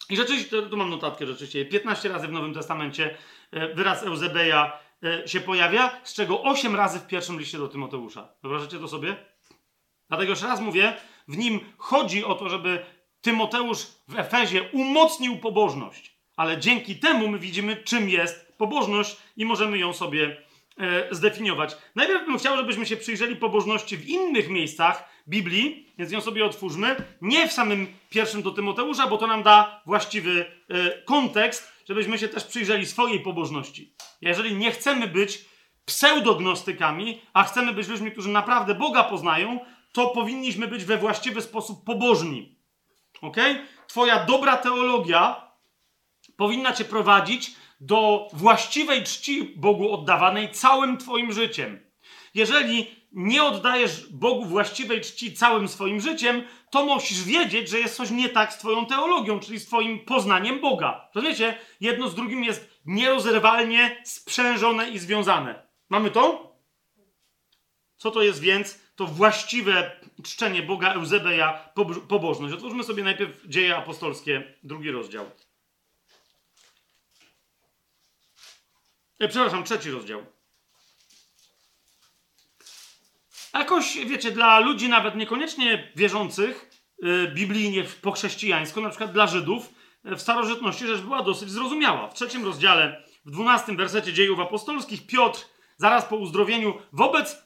I 0.10 0.16
rzeczywiście, 0.16 0.62
tu 0.62 0.78
mam 0.78 0.90
notatkę 0.90 1.28
rzeczywiście, 1.28 1.66
15 1.66 2.10
razy 2.10 2.28
w 2.28 2.32
Nowym 2.32 2.54
Testamencie 2.54 3.18
e, 3.52 3.74
wyraz 3.74 4.04
Eusebeja 4.04 4.80
e, 5.04 5.28
się 5.28 5.40
pojawia, 5.42 6.02
z 6.04 6.14
czego 6.14 6.44
8 6.44 6.76
razy 6.76 7.00
w 7.00 7.08
pierwszym 7.08 7.40
liście 7.40 7.58
do 7.58 7.68
Tymoteusza. 7.68 8.28
Wyobrażacie 8.44 8.80
to 8.80 8.88
sobie? 8.88 9.16
Dlatego 10.08 10.30
jeszcze 10.30 10.48
raz 10.48 10.60
mówię, 10.60 10.94
w 11.28 11.38
nim 11.38 11.60
chodzi 11.78 12.26
o 12.26 12.36
to, 12.36 12.50
żeby 12.50 12.86
Tymoteusz 13.22 13.88
w 14.08 14.20
Efezie 14.20 14.64
umocnił 14.64 15.38
pobożność. 15.38 16.16
Ale 16.36 16.58
dzięki 16.58 16.96
temu 16.96 17.28
my 17.28 17.40
widzimy, 17.40 17.76
czym 17.76 18.10
jest 18.10 18.58
pobożność 18.58 19.18
i 19.38 19.46
możemy 19.46 19.78
ją 19.78 19.94
sobie 19.94 20.45
zdefiniować. 21.12 21.78
Najpierw 21.96 22.26
bym 22.26 22.38
chciał, 22.38 22.58
żebyśmy 22.58 22.86
się 22.86 22.98
przyjrzeli 22.98 23.36
pobożności 23.36 23.98
w 23.98 24.10
innych 24.10 24.50
miejscach 24.50 25.10
Biblii, 25.28 25.94
więc 25.98 26.12
ją 26.12 26.22
sobie 26.22 26.46
otwórzmy. 26.46 26.96
Nie 27.22 27.48
w 27.48 27.54
samym 27.54 27.88
pierwszym 28.10 28.42
do 28.42 28.52
Tymoteusza, 28.52 29.08
bo 29.08 29.18
to 29.18 29.28
nam 29.28 29.44
da 29.44 29.82
właściwy 29.86 30.46
e, 30.70 31.02
kontekst, 31.02 31.74
żebyśmy 31.88 32.18
się 32.18 32.28
też 32.28 32.44
przyjrzeli 32.44 32.86
swojej 32.86 33.20
pobożności. 33.20 33.94
Jeżeli 34.22 34.56
nie 34.56 34.72
chcemy 34.72 35.08
być 35.08 35.46
pseudognostykami, 35.86 37.22
a 37.34 37.44
chcemy 37.44 37.74
być 37.74 37.88
ludźmi, 37.88 38.12
którzy 38.12 38.30
naprawdę 38.30 38.76
Boga 38.76 39.04
poznają, 39.04 39.60
to 39.94 40.08
powinniśmy 40.08 40.68
być 40.68 40.86
we 40.86 40.98
właściwy 40.98 41.42
sposób 41.42 41.86
pobożni. 41.86 42.56
Ok? 43.22 43.38
Twoja 43.88 44.26
dobra 44.26 44.58
teologia 44.58 45.52
powinna 46.38 46.74
cię 46.74 46.86
prowadzić 46.86 47.56
do 47.80 48.28
właściwej 48.34 49.04
czci 49.04 49.44
Bogu 49.44 49.94
oddawanej 49.94 50.52
całym 50.52 50.98
Twoim 50.98 51.34
życiem. 51.34 51.80
Jeżeli 52.34 52.88
nie 53.12 53.44
oddajesz 53.44 54.10
Bogu 54.10 54.46
właściwej 54.46 55.02
czci 55.02 55.34
całym 55.34 55.68
swoim 55.68 56.02
życiem, 56.02 56.44
to 56.72 56.86
musisz 56.86 57.24
wiedzieć, 57.24 57.70
że 57.70 57.80
jest 57.80 57.96
coś 57.96 58.12
nie 58.12 58.30
tak 58.30 58.54
z 58.54 58.58
Twoją 58.58 58.86
teologią, 58.86 59.40
czyli 59.40 59.60
z 59.60 59.66
Twoim 59.66 60.00
poznaniem 60.00 60.62
Boga. 60.62 61.10
Rozumiecie? 61.16 61.58
Jedno 61.82 62.10
z 62.10 62.16
drugim 62.16 62.44
jest 62.44 62.82
nierozerwalnie 62.86 64.02
sprzężone 64.04 64.90
i 64.90 65.00
związane. 65.00 65.68
Mamy 65.90 66.12
to? 66.12 66.56
Co 67.98 68.12
to 68.12 68.24
jest 68.24 68.40
więc? 68.40 68.86
To 68.96 69.06
właściwe 69.06 70.00
czczenie 70.24 70.62
Boga 70.64 70.94
Eusebeja, 70.94 71.70
pobożność. 72.08 72.54
Otwórzmy 72.54 72.84
sobie 72.84 73.04
najpierw 73.04 73.48
Dzieje 73.48 73.78
Apostolskie, 73.78 74.54
drugi 74.64 74.92
rozdział. 74.92 75.26
E, 79.20 79.28
przepraszam, 79.28 79.64
trzeci 79.64 79.92
rozdział. 79.92 80.26
Jakoś, 83.54 83.98
wiecie, 84.06 84.32
dla 84.32 84.60
ludzi 84.60 84.90
nawet 84.90 85.16
niekoniecznie 85.16 85.92
wierzących 85.96 86.70
yy, 87.02 87.28
biblijnie, 87.28 87.84
po 88.02 88.12
chrześcijańsku, 88.12 88.82
na 88.82 88.90
przykład 88.90 89.12
dla 89.12 89.28
Żydów, 89.28 89.74
w 90.04 90.22
starożytności 90.22 90.88
rzecz 90.88 91.02
była 91.02 91.24
dosyć 91.24 91.50
zrozumiała. 91.50 92.08
W 92.08 92.14
trzecim 92.14 92.46
rozdziale, 92.46 93.04
w 93.26 93.32
dwunastym 93.32 93.78
wersecie 93.78 94.14
dziejów 94.14 94.40
apostolskich, 94.40 95.08
Piotr, 95.08 95.46
zaraz 95.78 96.06
po 96.06 96.16
uzdrowieniu, 96.16 96.74
wobec 96.92 97.38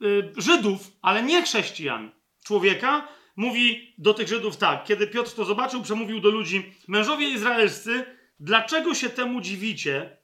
yy, 0.00 0.32
Żydów, 0.36 0.90
ale 1.02 1.22
nie 1.22 1.42
chrześcijan, 1.42 2.10
człowieka, 2.44 3.08
mówi 3.36 3.94
do 3.98 4.14
tych 4.14 4.28
Żydów 4.28 4.56
tak. 4.56 4.84
Kiedy 4.84 5.06
Piotr 5.06 5.34
to 5.34 5.44
zobaczył, 5.44 5.82
przemówił 5.82 6.20
do 6.20 6.30
ludzi: 6.30 6.72
Mężowie 6.88 7.28
izraelscy, 7.28 8.04
dlaczego 8.40 8.94
się 8.94 9.10
temu 9.10 9.40
dziwicie? 9.40 10.17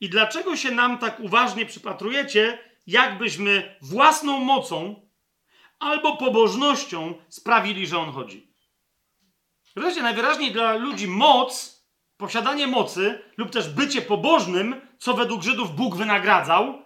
I 0.00 0.08
dlaczego 0.08 0.56
się 0.56 0.70
nam 0.70 0.98
tak 0.98 1.20
uważnie 1.20 1.66
przypatrujecie, 1.66 2.58
jakbyśmy 2.86 3.76
własną 3.82 4.40
mocą 4.40 5.08
albo 5.78 6.16
pobożnością 6.16 7.14
sprawili, 7.28 7.86
że 7.86 7.98
on 7.98 8.12
chodzi? 8.12 8.52
Wreszcie 9.76 10.02
najwyraźniej 10.02 10.52
dla 10.52 10.76
ludzi 10.76 11.08
moc, 11.08 11.78
posiadanie 12.16 12.66
mocy 12.66 13.22
lub 13.36 13.50
też 13.50 13.68
bycie 13.68 14.02
pobożnym, 14.02 14.80
co 14.98 15.14
według 15.14 15.42
Żydów 15.42 15.76
Bóg 15.76 15.96
wynagradzał. 15.96 16.82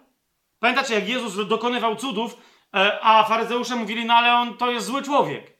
Pamiętacie, 0.59 0.93
jak 0.93 1.09
Jezus 1.09 1.47
dokonywał 1.47 1.95
cudów, 1.95 2.37
e, 2.75 2.99
a 3.01 3.23
faryzeusze 3.23 3.75
mówili, 3.75 4.05
no 4.05 4.13
ale 4.13 4.33
on 4.33 4.57
to 4.57 4.71
jest 4.71 4.85
zły 4.85 5.01
człowiek. 5.01 5.53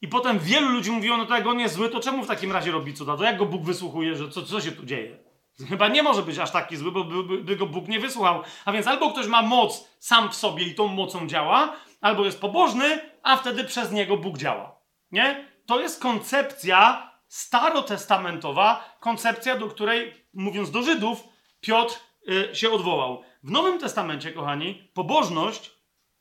I 0.00 0.08
potem 0.08 0.38
wielu 0.38 0.68
ludzi 0.68 0.90
mówiło, 0.90 1.16
no 1.16 1.26
to 1.26 1.36
jak 1.36 1.46
on 1.46 1.60
jest 1.60 1.74
zły, 1.74 1.88
to 1.88 2.00
czemu 2.00 2.22
w 2.22 2.26
takim 2.26 2.52
razie 2.52 2.72
robi 2.72 2.94
cuda? 2.94 3.16
To 3.16 3.24
jak 3.24 3.38
go 3.38 3.46
Bóg 3.46 3.62
wysłuchuje, 3.62 4.16
że 4.16 4.28
co, 4.28 4.42
co 4.42 4.60
się 4.60 4.72
tu 4.72 4.86
dzieje? 4.86 5.25
Chyba 5.68 5.88
nie 5.88 6.02
może 6.02 6.22
być 6.22 6.38
aż 6.38 6.50
taki 6.50 6.76
zły, 6.76 6.92
bo 6.92 7.04
by, 7.04 7.22
by, 7.22 7.38
by, 7.38 7.56
go 7.56 7.66
Bóg 7.66 7.88
nie 7.88 8.00
wysłuchał. 8.00 8.42
A 8.64 8.72
więc 8.72 8.86
albo 8.86 9.12
ktoś 9.12 9.26
ma 9.26 9.42
moc 9.42 9.88
sam 9.98 10.30
w 10.30 10.34
sobie 10.34 10.64
i 10.64 10.74
tą 10.74 10.88
mocą 10.88 11.26
działa, 11.26 11.76
albo 12.00 12.24
jest 12.24 12.40
pobożny, 12.40 13.00
a 13.22 13.36
wtedy 13.36 13.64
przez 13.64 13.92
niego 13.92 14.16
Bóg 14.16 14.38
działa. 14.38 14.80
Nie? 15.12 15.48
To 15.66 15.80
jest 15.80 16.02
koncepcja 16.02 17.10
starotestamentowa, 17.28 18.96
koncepcja, 19.00 19.58
do 19.58 19.68
której, 19.68 20.26
mówiąc 20.34 20.70
do 20.70 20.82
Żydów, 20.82 21.24
Piotr 21.60 21.94
y, 22.28 22.54
się 22.54 22.70
odwołał. 22.70 23.22
W 23.42 23.50
Nowym 23.50 23.78
Testamencie, 23.78 24.32
kochani, 24.32 24.90
pobożność 24.94 25.70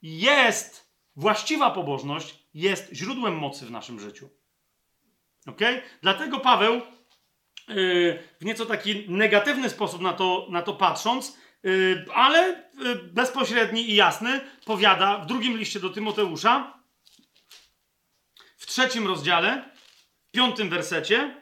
jest, 0.02 0.96
właściwa 1.16 1.72
pobożność 1.72 2.36
jest 2.54 2.94
źródłem 2.94 3.38
mocy 3.38 3.66
w 3.66 3.72
naszym 3.72 4.00
życiu. 4.00 4.30
Ok? 5.48 5.60
Dlatego 6.02 6.40
Paweł 6.40 6.82
w 7.68 8.46
nieco 8.46 8.66
taki 8.66 9.10
negatywny 9.10 9.70
sposób 9.70 10.02
na 10.02 10.14
to, 10.14 10.48
na 10.50 10.62
to 10.62 10.74
patrząc, 10.74 11.38
y, 11.66 12.06
ale 12.14 12.64
y, 12.86 12.96
bezpośredni 12.96 13.90
i 13.92 13.96
jasny, 13.96 14.42
powiada 14.66 15.18
w 15.18 15.26
drugim 15.26 15.58
liście 15.58 15.80
do 15.80 15.90
Tymoteusza, 15.90 16.74
w 18.58 18.66
trzecim 18.66 19.08
rozdziale, 19.08 19.70
piątym 20.32 20.70
wersecie, 20.70 21.42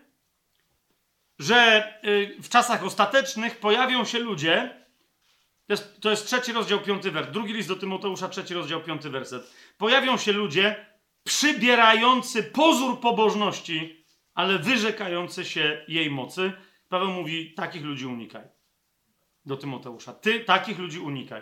że 1.39 1.93
y, 2.03 2.37
w 2.41 2.49
czasach 2.49 2.83
ostatecznych 2.83 3.59
pojawią 3.59 4.05
się 4.05 4.19
ludzie, 4.19 4.83
to 5.67 5.73
jest, 5.73 6.01
to 6.01 6.09
jest 6.09 6.25
trzeci 6.25 6.53
rozdział, 6.53 6.79
piąty 6.79 7.11
werset, 7.11 7.33
drugi 7.33 7.53
list 7.53 7.67
do 7.67 7.75
Tymoteusza, 7.75 8.29
trzeci 8.29 8.53
rozdział, 8.53 8.81
piąty 8.81 9.09
werset. 9.09 9.53
Pojawią 9.77 10.17
się 10.17 10.31
ludzie 10.31 10.85
przybierający 11.23 12.43
pozór 12.43 12.99
pobożności, 12.99 14.02
ale 14.34 14.60
wyrzekający 14.60 15.45
się 15.45 15.85
jej 15.88 16.11
mocy. 16.11 16.53
Paweł 16.89 17.11
mówi: 17.11 17.53
takich 17.53 17.84
ludzi 17.84 18.05
unikaj. 18.05 18.43
Do 19.45 19.57
Tymoteusza. 19.57 20.14
Ty 20.14 20.39
takich 20.39 20.80
ludzi 20.80 20.99
unikaj. 20.99 21.41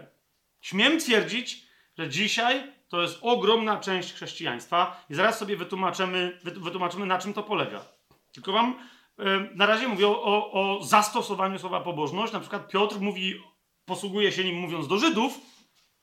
Śmiem 0.62 1.00
twierdzić, 1.00 1.66
że 1.98 2.10
dzisiaj 2.10 2.64
to 2.90 3.02
jest 3.02 3.20
ogromna 3.22 3.78
część 3.78 4.14
chrześcijaństwa 4.14 5.06
i 5.10 5.16
zaraz 5.16 5.40
sobie 5.40 5.58
wytłumaczymy, 5.58 6.40
wytłumaczymy 6.44 7.06
na 7.06 7.18
czym 7.18 7.34
to 7.34 7.44
polega. 7.44 7.86
Tylko 8.32 8.52
wam 8.52 8.76
na 9.56 9.66
razie 9.66 9.88
mówię 9.88 10.08
o, 10.08 10.52
o 10.52 10.84
zastosowaniu 10.84 11.60
słowa 11.60 11.80
pobożność. 11.80 12.34
Na 12.34 12.40
przykład 12.40 12.68
Piotr 12.68 13.00
mówi, 13.00 13.42
posługuje 13.86 14.32
się 14.32 14.44
nim 14.44 14.56
mówiąc 14.56 14.88
do 14.88 14.98
Żydów, 14.98 15.40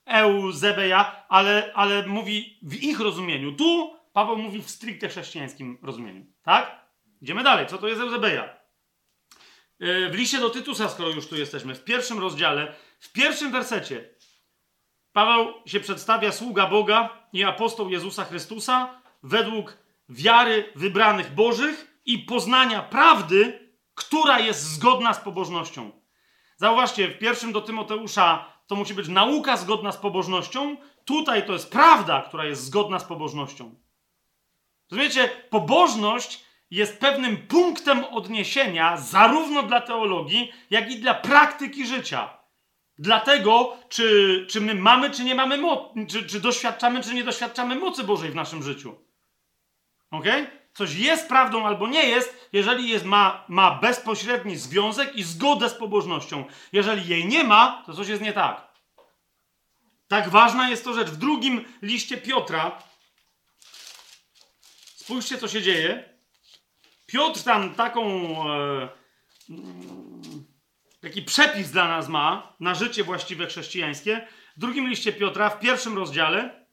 Euzebeja, 0.05 1.27
ale, 1.29 1.73
ale 1.75 2.07
mówi 2.07 2.59
w 2.63 2.83
ich 2.83 3.01
rozumieniu. 3.01 3.53
Tu 3.53 3.98
Paweł 4.19 4.37
mówi 4.37 4.63
w 4.63 4.71
stricte 4.71 5.09
chrześcijańskim 5.09 5.79
rozumieniu. 5.83 6.27
Tak? 6.43 6.89
Idziemy 7.23 7.43
dalej. 7.43 7.67
Co 7.67 7.79
to 7.79 7.89
jest 7.89 8.01
Eusebeja? 8.01 8.57
W 9.81 10.15
liście 10.15 10.39
do 10.39 10.51
Tytusa, 10.51 10.89
skoro 10.89 11.09
już 11.09 11.29
tu 11.29 11.37
jesteśmy, 11.37 11.75
w 11.75 11.85
pierwszym 11.85 12.19
rozdziale, 12.19 12.75
w 13.01 13.13
pierwszym 13.13 13.53
wersecie, 13.53 14.15
Paweł 15.13 15.55
się 15.67 15.81
przedstawia 15.81 16.33
sługa 16.33 16.67
Boga 16.67 17.29
i 17.33 17.45
apostoł 17.45 17.91
Jezusa 17.91 18.25
Chrystusa 18.25 19.01
według 19.23 19.79
wiary 20.09 20.73
wybranych 20.77 21.35
Bożych 21.35 22.01
i 22.05 22.19
poznania 22.19 22.83
prawdy, 22.83 23.71
która 23.95 24.41
jest 24.41 24.63
zgodna 24.63 25.15
z 25.15 25.21
pobożnością. 25.21 25.93
Zauważcie, 26.57 27.09
w 27.09 27.19
pierwszym 27.19 27.53
do 27.53 27.61
Tymoteusza 27.61 28.53
to 28.67 28.77
musi 28.77 28.95
być 28.95 29.09
nauka 29.09 29.57
zgodna 29.57 29.93
z 29.93 29.97
pobożnością, 29.97 30.77
tutaj 31.05 31.47
to 31.47 31.53
jest 31.53 31.73
prawda, 31.73 32.23
która 32.23 32.45
jest 32.45 32.65
zgodna 32.65 32.99
z 32.99 33.05
pobożnością. 33.05 33.88
Rozumiecie? 34.91 35.29
Pobożność 35.51 36.45
jest 36.71 37.01
pewnym 37.01 37.37
punktem 37.37 38.05
odniesienia 38.05 38.97
zarówno 38.97 39.63
dla 39.63 39.81
teologii, 39.81 40.53
jak 40.71 40.91
i 40.91 40.97
dla 40.97 41.15
praktyki 41.15 41.87
życia. 41.87 42.39
Dlatego, 42.99 43.77
czy, 43.89 44.47
czy 44.51 44.61
my 44.61 44.75
mamy, 44.75 45.11
czy 45.11 45.25
nie 45.25 45.35
mamy 45.35 45.59
mocy, 45.59 46.07
czy, 46.09 46.27
czy 46.27 46.41
doświadczamy, 46.41 47.03
czy 47.03 47.15
nie 47.15 47.25
doświadczamy 47.25 47.77
mocy 47.77 48.05
Bożej 48.05 48.31
w 48.31 48.35
naszym 48.35 48.63
życiu. 48.63 48.97
Ok? 50.11 50.25
Coś 50.75 50.95
jest 50.95 51.29
prawdą 51.29 51.67
albo 51.67 51.89
nie 51.89 52.05
jest, 52.09 52.49
jeżeli 52.53 52.89
jest, 52.89 53.05
ma, 53.05 53.45
ma 53.49 53.71
bezpośredni 53.71 54.57
związek 54.57 55.17
i 55.17 55.23
zgodę 55.23 55.69
z 55.69 55.75
pobożnością. 55.75 56.45
Jeżeli 56.73 57.09
jej 57.09 57.27
nie 57.27 57.45
ma, 57.45 57.83
to 57.87 57.95
coś 57.95 58.09
jest 58.09 58.23
nie 58.23 58.33
tak. 58.33 58.69
Tak 60.09 60.29
ważna 60.29 60.71
jest 60.71 60.85
to 60.85 60.95
rzecz. 60.95 61.09
W 61.09 61.17
drugim 61.17 61.65
liście 61.83 62.17
Piotra, 62.17 62.83
spójrzcie, 65.09 65.39
co 65.39 65.49
się 65.49 65.63
dzieje. 65.63 66.05
Piotr 67.07 67.43
tam 67.43 67.75
taką. 67.75 68.05
E, 68.53 68.89
taki 71.01 71.23
przepis 71.23 71.71
dla 71.71 71.89
nas 71.89 72.09
ma 72.09 72.57
na 72.61 72.75
życie 72.75 73.05
właściwe 73.05 73.47
chrześcijańskie. 73.47 74.27
W 74.57 74.61
drugim 74.61 74.89
liście 74.89 75.13
Piotra, 75.13 75.51
w 75.51 75.61
pierwszym 75.61 75.97
rozdziale, 75.97 76.67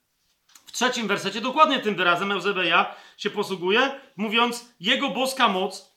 w 0.65 0.71
trzecim 0.71 1.07
wersecie, 1.07 1.41
dokładnie 1.41 1.79
tym 1.79 1.95
wyrazem 1.95 2.31
Eusebeja 2.31 2.95
się 3.17 3.29
posługuje, 3.29 3.99
mówiąc: 4.15 4.65
Jego 4.79 5.09
boska 5.09 5.47
moc 5.47 5.95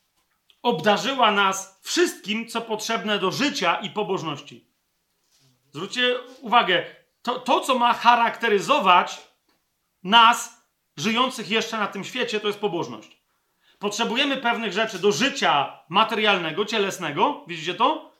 obdarzyła 0.63 1.31
nas 1.31 1.81
wszystkim, 1.83 2.49
co 2.49 2.61
potrzebne 2.61 3.19
do 3.19 3.33
życia 3.33 3.75
i 3.75 3.91
pobożności. 3.91 4.69
Zwróćcie 5.73 6.19
uwagę, 6.41 6.85
to, 7.23 7.39
to 7.39 7.61
co 7.61 7.79
ma 7.79 7.95
charakteryzować 7.95 9.21
nas, 10.03 10.58
żyjących 11.01 11.51
jeszcze 11.51 11.79
na 11.79 11.87
tym 11.87 12.05
świecie, 12.05 12.41
to 12.41 12.47
jest 12.47 12.61
pobożność. 12.61 13.19
Potrzebujemy 13.79 14.37
pewnych 14.37 14.73
rzeczy 14.73 14.99
do 14.99 15.13
życia 15.13 15.81
materialnego, 15.89 16.65
cielesnego. 16.65 17.45
Widzicie 17.47 17.75
to? 17.75 18.13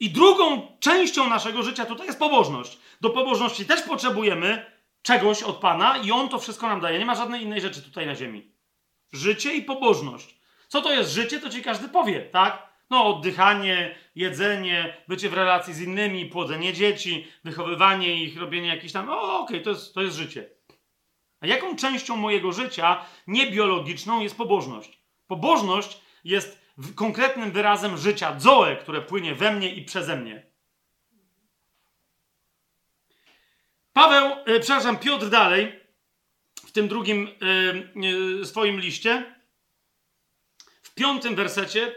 I 0.00 0.10
drugą 0.10 0.76
częścią 0.80 1.28
naszego 1.28 1.62
życia 1.62 1.86
tutaj 1.86 2.06
jest 2.06 2.18
pobożność. 2.18 2.78
Do 3.00 3.10
pobożności 3.10 3.66
też 3.66 3.82
potrzebujemy 3.82 4.66
czegoś 5.02 5.42
od 5.42 5.56
Pana 5.56 5.96
i 5.96 6.10
On 6.12 6.28
to 6.28 6.38
wszystko 6.38 6.68
nam 6.68 6.80
daje. 6.80 6.98
Nie 6.98 7.06
ma 7.06 7.14
żadnej 7.14 7.42
innej 7.42 7.60
rzeczy 7.60 7.82
tutaj 7.82 8.06
na 8.06 8.14
ziemi. 8.14 8.52
Życie 9.12 9.54
i 9.54 9.62
pobożność. 9.62 10.38
Co 10.68 10.82
to 10.82 10.92
jest 10.92 11.12
życie, 11.12 11.40
to 11.40 11.50
ci 11.50 11.62
każdy 11.62 11.88
powie, 11.88 12.20
tak? 12.20 12.68
No, 12.90 13.06
oddychanie, 13.06 13.94
jedzenie, 14.14 14.96
bycie 15.08 15.28
w 15.28 15.34
relacji 15.34 15.74
z 15.74 15.80
innymi, 15.80 16.26
płodzenie 16.26 16.72
dzieci, 16.72 17.26
wychowywanie 17.44 18.24
ich, 18.24 18.40
robienie 18.40 18.68
jakichś 18.68 18.92
tam. 18.92 19.10
O, 19.10 19.40
okej, 19.40 19.56
okay, 19.56 19.60
to, 19.60 19.70
jest, 19.70 19.94
to 19.94 20.02
jest 20.02 20.16
życie. 20.16 20.57
A 21.40 21.46
jaką 21.46 21.76
częścią 21.76 22.16
mojego 22.16 22.52
życia, 22.52 23.04
niebiologiczną, 23.26 24.20
jest 24.20 24.36
pobożność? 24.36 24.98
Pobożność 25.26 26.00
jest 26.24 26.60
konkretnym 26.94 27.52
wyrazem 27.52 27.98
życia, 27.98 28.40
zoe, 28.40 28.76
które 28.76 29.02
płynie 29.02 29.34
we 29.34 29.52
mnie 29.52 29.74
i 29.74 29.84
przeze 29.84 30.16
mnie. 30.16 30.46
Paweł, 33.92 34.36
e, 34.46 34.60
przepraszam, 34.60 34.98
Piotr 34.98 35.28
dalej, 35.28 35.80
w 36.66 36.72
tym 36.72 36.88
drugim 36.88 37.28
e, 37.28 37.30
e, 38.40 38.44
swoim 38.46 38.80
liście, 38.80 39.34
w 40.82 40.94
piątym 40.94 41.34
wersecie, 41.34 41.94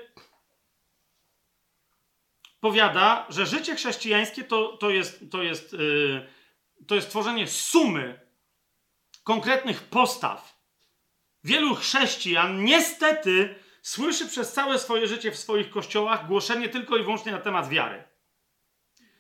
powiada, 2.59 3.26
że 3.30 3.45
życie 3.45 3.76
chrześcijańskie 3.76 4.43
to, 4.43 4.77
to, 4.77 4.89
jest, 4.89 5.31
to, 5.31 5.43
jest, 5.43 5.76
to 6.88 6.95
jest 6.95 7.09
tworzenie 7.09 7.47
sumy 7.47 8.19
konkretnych 9.23 9.84
postaw. 9.84 10.61
Wielu 11.43 11.76
chrześcijan 11.76 12.64
niestety 12.64 13.56
słyszy 13.81 14.27
przez 14.27 14.53
całe 14.53 14.80
swoje 14.80 15.07
życie 15.07 15.31
w 15.31 15.38
swoich 15.38 15.69
kościołach 15.69 16.27
głoszenie 16.27 16.69
tylko 16.69 16.98
i 16.98 17.03
wyłącznie 17.03 17.31
na 17.31 17.39
temat 17.39 17.69
wiary. 17.69 18.03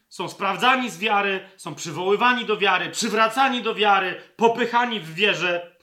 Są 0.09 0.29
sprawdzani 0.29 0.89
z 0.89 0.97
wiary, 0.97 1.49
są 1.57 1.75
przywoływani 1.75 2.45
do 2.45 2.57
wiary, 2.57 2.89
przywracani 2.89 3.61
do 3.61 3.75
wiary, 3.75 4.21
popychani 4.35 4.99
w 4.99 5.13
wierze. 5.13 5.75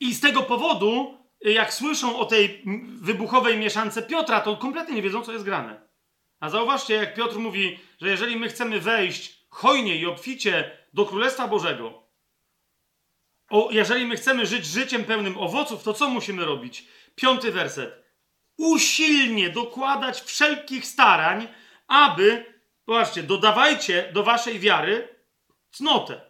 I 0.00 0.14
z 0.14 0.20
tego 0.20 0.42
powodu, 0.42 1.18
jak 1.40 1.74
słyszą 1.74 2.18
o 2.18 2.24
tej 2.24 2.64
wybuchowej 3.00 3.58
mieszance 3.58 4.02
Piotra, 4.02 4.40
to 4.40 4.56
kompletnie 4.56 4.94
nie 4.94 5.02
wiedzą, 5.02 5.22
co 5.22 5.32
jest 5.32 5.44
grane. 5.44 5.88
A 6.40 6.50
zauważcie, 6.50 6.94
jak 6.94 7.14
Piotr 7.14 7.38
mówi, 7.38 7.78
że 8.00 8.08
jeżeli 8.08 8.36
my 8.36 8.48
chcemy 8.48 8.80
wejść 8.80 9.41
hojnie 9.52 9.96
i 9.96 10.06
obficie 10.06 10.78
do 10.92 11.06
Królestwa 11.06 11.48
Bożego, 11.48 12.02
o, 13.50 13.68
jeżeli 13.70 14.06
my 14.06 14.16
chcemy 14.16 14.46
żyć 14.46 14.66
życiem 14.66 15.04
pełnym 15.04 15.38
owoców, 15.38 15.82
to 15.82 15.94
co 15.94 16.10
musimy 16.10 16.44
robić? 16.44 16.84
Piąty 17.14 17.52
werset. 17.52 18.02
Usilnie 18.56 19.50
dokładać 19.50 20.20
wszelkich 20.20 20.86
starań, 20.86 21.48
aby, 21.88 22.44
zobaczcie, 22.88 23.22
dodawajcie 23.22 24.10
do 24.12 24.22
waszej 24.22 24.60
wiary 24.60 25.08
cnotę. 25.70 26.20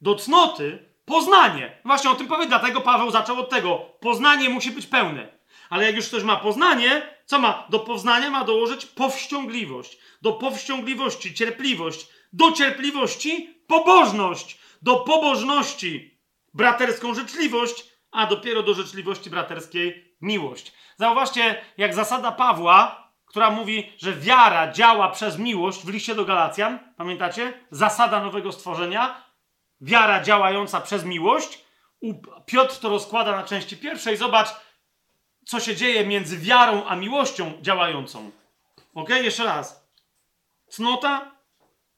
Do 0.00 0.14
cnoty 0.14 0.90
poznanie. 1.04 1.78
Właśnie 1.84 2.10
o 2.10 2.14
tym 2.14 2.28
powie, 2.28 2.46
dlatego 2.46 2.80
Paweł 2.80 3.10
zaczął 3.10 3.38
od 3.38 3.50
tego. 3.50 3.78
Poznanie 4.00 4.48
musi 4.48 4.70
być 4.70 4.86
pełne. 4.86 5.39
Ale 5.70 5.86
jak 5.86 5.96
już 5.96 6.08
ktoś 6.08 6.22
ma 6.22 6.36
poznanie, 6.36 7.02
co 7.26 7.38
ma? 7.38 7.66
Do 7.68 7.78
poznania 7.78 8.30
ma 8.30 8.44
dołożyć 8.44 8.86
powściągliwość. 8.86 9.98
Do 10.22 10.32
powściągliwości 10.32 11.34
cierpliwość. 11.34 12.06
Do 12.32 12.52
cierpliwości 12.52 13.60
pobożność. 13.66 14.58
Do 14.82 14.96
pobożności 14.96 16.20
braterską 16.54 17.14
życzliwość, 17.14 17.84
a 18.10 18.26
dopiero 18.26 18.62
do 18.62 18.74
życzliwości 18.74 19.30
braterskiej 19.30 20.16
miłość. 20.20 20.72
Zauważcie, 20.96 21.64
jak 21.76 21.94
zasada 21.94 22.32
Pawła, 22.32 23.10
która 23.26 23.50
mówi, 23.50 23.92
że 23.98 24.12
wiara 24.12 24.72
działa 24.72 25.08
przez 25.08 25.38
miłość 25.38 25.80
w 25.84 25.88
liście 25.88 26.14
do 26.14 26.24
Galacjan, 26.24 26.78
pamiętacie? 26.96 27.52
Zasada 27.70 28.20
nowego 28.20 28.52
stworzenia, 28.52 29.24
wiara 29.80 30.22
działająca 30.22 30.80
przez 30.80 31.04
miłość. 31.04 31.64
Piotr 32.46 32.76
to 32.78 32.88
rozkłada 32.88 33.32
na 33.32 33.44
części 33.44 33.76
pierwszej. 33.76 34.16
Zobacz, 34.16 34.48
co 35.50 35.60
się 35.60 35.76
dzieje 35.76 36.06
między 36.06 36.38
wiarą 36.38 36.84
a 36.84 36.96
miłością 36.96 37.52
działającą. 37.62 38.30
Ok, 38.94 39.08
jeszcze 39.08 39.44
raz. 39.44 39.90
Cnota, 40.68 41.34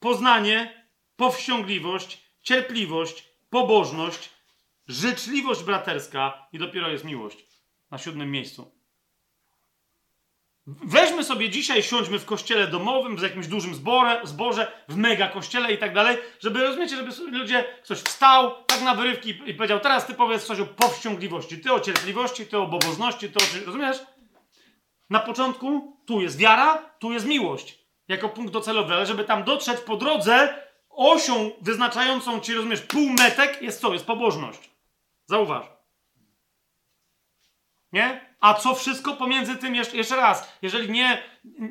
poznanie, 0.01 0.87
powściągliwość, 1.17 2.23
cierpliwość, 2.43 3.29
pobożność, 3.51 4.31
życzliwość 4.89 5.63
braterska 5.63 6.49
i 6.53 6.59
dopiero 6.59 6.89
jest 6.89 7.05
miłość 7.05 7.47
na 7.91 7.99
siódmym 7.99 8.31
miejscu. 8.31 8.82
Weźmy 10.67 11.25
sobie 11.25 11.51
dzisiaj, 11.51 11.83
siądźmy 11.83 12.19
w 12.19 12.25
kościele 12.25 12.67
domowym, 12.67 13.17
w 13.17 13.23
jakimś 13.23 13.47
dużym 13.47 13.75
zborze, 13.75 14.21
zborze 14.25 14.73
w 14.89 14.97
mega 14.97 15.29
kościele 15.29 15.73
i 15.73 15.79
tak 15.79 15.95
dalej, 15.95 16.19
żeby, 16.41 16.63
rozumiecie, 16.63 16.97
żeby 16.97 17.13
ludzie, 17.31 17.65
ktoś 17.85 17.99
wstał 17.99 18.65
tak 18.67 18.83
na 18.83 18.95
wyrywki 18.95 19.43
i 19.47 19.55
powiedział, 19.55 19.81
teraz 19.81 20.07
ty 20.07 20.15
powiedz 20.15 20.45
coś 20.45 20.61
o 20.61 20.67
powściągliwości, 20.67 21.59
ty 21.59 21.73
o 21.73 21.81
cierpliwości, 21.81 22.47
ty 22.47 22.59
o 22.59 22.67
bobożności, 22.67 23.31
ty 23.31 23.39
o... 23.39 23.67
Rozumiesz? 23.67 23.97
Na 25.11 25.21
początku 25.21 25.97
tu 26.07 26.21
jest 26.21 26.39
wiara, 26.39 26.91
tu 26.99 27.13
jest 27.13 27.27
miłość. 27.27 27.79
Jako 28.09 28.29
punkt 28.29 28.53
docelowy, 28.53 28.95
ale 28.95 29.07
żeby 29.07 29.25
tam 29.25 29.45
dotrzeć 29.45 29.81
po 29.81 29.97
drodze, 29.97 30.65
osią 30.91 31.51
wyznaczającą 31.61 32.41
ci, 32.41 32.55
rozumiesz, 32.55 32.81
półmetek 32.81 33.63
jest 33.63 33.81
co? 33.81 33.93
Jest 33.93 34.07
pobożność. 34.07 34.71
Zauważ. 35.27 35.67
Nie? 37.93 38.32
A 38.43 38.55
co 38.55 38.75
wszystko 38.75 39.13
pomiędzy 39.13 39.57
tym, 39.57 39.75
jeszcze, 39.75 40.17
raz, 40.17 40.53
jeżeli 40.63 40.91
nie, 40.91 41.23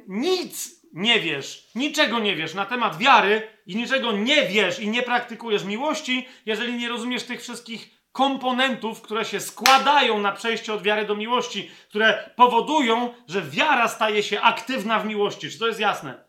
nic 0.07 0.81
nie 0.93 1.19
wiesz, 1.19 1.67
niczego 1.75 2.19
nie 2.19 2.35
wiesz 2.35 2.53
na 2.53 2.65
temat 2.65 2.97
wiary 2.97 3.47
i 3.65 3.75
niczego 3.75 4.11
nie 4.11 4.47
wiesz 4.47 4.79
i 4.79 4.89
nie 4.89 5.03
praktykujesz 5.03 5.63
miłości, 5.63 6.27
jeżeli 6.45 6.73
nie 6.73 6.89
rozumiesz 6.89 7.23
tych 7.23 7.41
wszystkich 7.41 7.89
komponentów, 8.11 9.01
które 9.01 9.25
się 9.25 9.39
składają 9.39 10.19
na 10.19 10.31
przejście 10.31 10.73
od 10.73 10.83
wiary 10.83 11.05
do 11.05 11.15
miłości, 11.15 11.71
które 11.89 12.29
powodują, 12.35 13.13
że 13.27 13.41
wiara 13.41 13.87
staje 13.87 14.23
się 14.23 14.41
aktywna 14.41 14.99
w 14.99 15.05
miłości. 15.05 15.49
Czy 15.49 15.59
to 15.59 15.67
jest 15.67 15.79
jasne? 15.79 16.23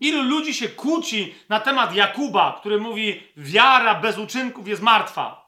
Ilu 0.00 0.22
ludzi 0.22 0.54
się 0.54 0.68
kłóci 0.68 1.34
na 1.48 1.60
temat 1.60 1.94
Jakuba, 1.94 2.56
który 2.60 2.80
mówi, 2.80 3.22
wiara 3.36 3.94
bez 3.94 4.18
uczynków 4.18 4.68
jest 4.68 4.82
martwa. 4.82 5.43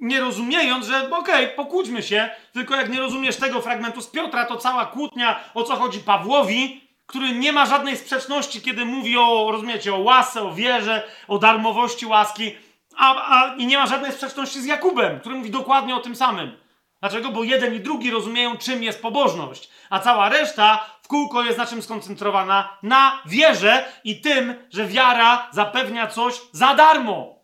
Nie 0.00 0.20
rozumiejąc, 0.20 0.86
że 0.86 1.10
okej, 1.10 1.44
okay, 1.44 1.56
pokłóćmy 1.56 2.02
się, 2.02 2.30
tylko 2.52 2.76
jak 2.76 2.90
nie 2.90 3.00
rozumiesz 3.00 3.36
tego 3.36 3.60
fragmentu 3.60 4.00
z 4.00 4.06
Piotra, 4.06 4.44
to 4.44 4.56
cała 4.56 4.86
kłótnia, 4.86 5.40
o 5.54 5.62
co 5.62 5.76
chodzi 5.76 6.00
Pawłowi, 6.00 6.88
który 7.06 7.32
nie 7.32 7.52
ma 7.52 7.66
żadnej 7.66 7.96
sprzeczności, 7.96 8.60
kiedy 8.60 8.84
mówi 8.84 9.18
o, 9.18 9.48
rozumiecie, 9.52 9.94
o 9.94 9.98
łasce, 9.98 10.42
o 10.42 10.54
wierze, 10.54 11.08
o 11.28 11.38
darmowości 11.38 12.06
łaski, 12.06 12.54
a, 12.96 13.14
a, 13.30 13.54
i 13.54 13.66
nie 13.66 13.78
ma 13.78 13.86
żadnej 13.86 14.12
sprzeczności 14.12 14.60
z 14.60 14.64
Jakubem, 14.64 15.20
który 15.20 15.34
mówi 15.34 15.50
dokładnie 15.50 15.94
o 15.94 16.00
tym 16.00 16.16
samym. 16.16 16.56
Dlaczego? 17.00 17.30
Bo 17.30 17.44
jeden 17.44 17.74
i 17.74 17.80
drugi 17.80 18.10
rozumieją, 18.10 18.56
czym 18.56 18.82
jest 18.82 19.02
pobożność, 19.02 19.70
a 19.90 20.00
cała 20.00 20.28
reszta 20.28 20.84
w 21.02 21.08
kółko 21.08 21.42
jest 21.42 21.58
na 21.58 21.66
czym 21.66 21.82
skoncentrowana? 21.82 22.78
Na 22.82 23.22
wierze 23.26 23.84
i 24.04 24.20
tym, 24.20 24.54
że 24.70 24.86
wiara 24.86 25.48
zapewnia 25.52 26.06
coś 26.06 26.34
za 26.52 26.74
darmo. 26.74 27.38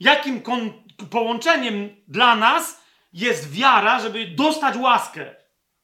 Jakim 0.00 0.42
połączeniem 1.10 1.96
dla 2.08 2.36
nas 2.36 2.80
jest 3.12 3.52
wiara, 3.52 4.00
żeby 4.00 4.26
dostać 4.26 4.76
łaskę? 4.76 5.34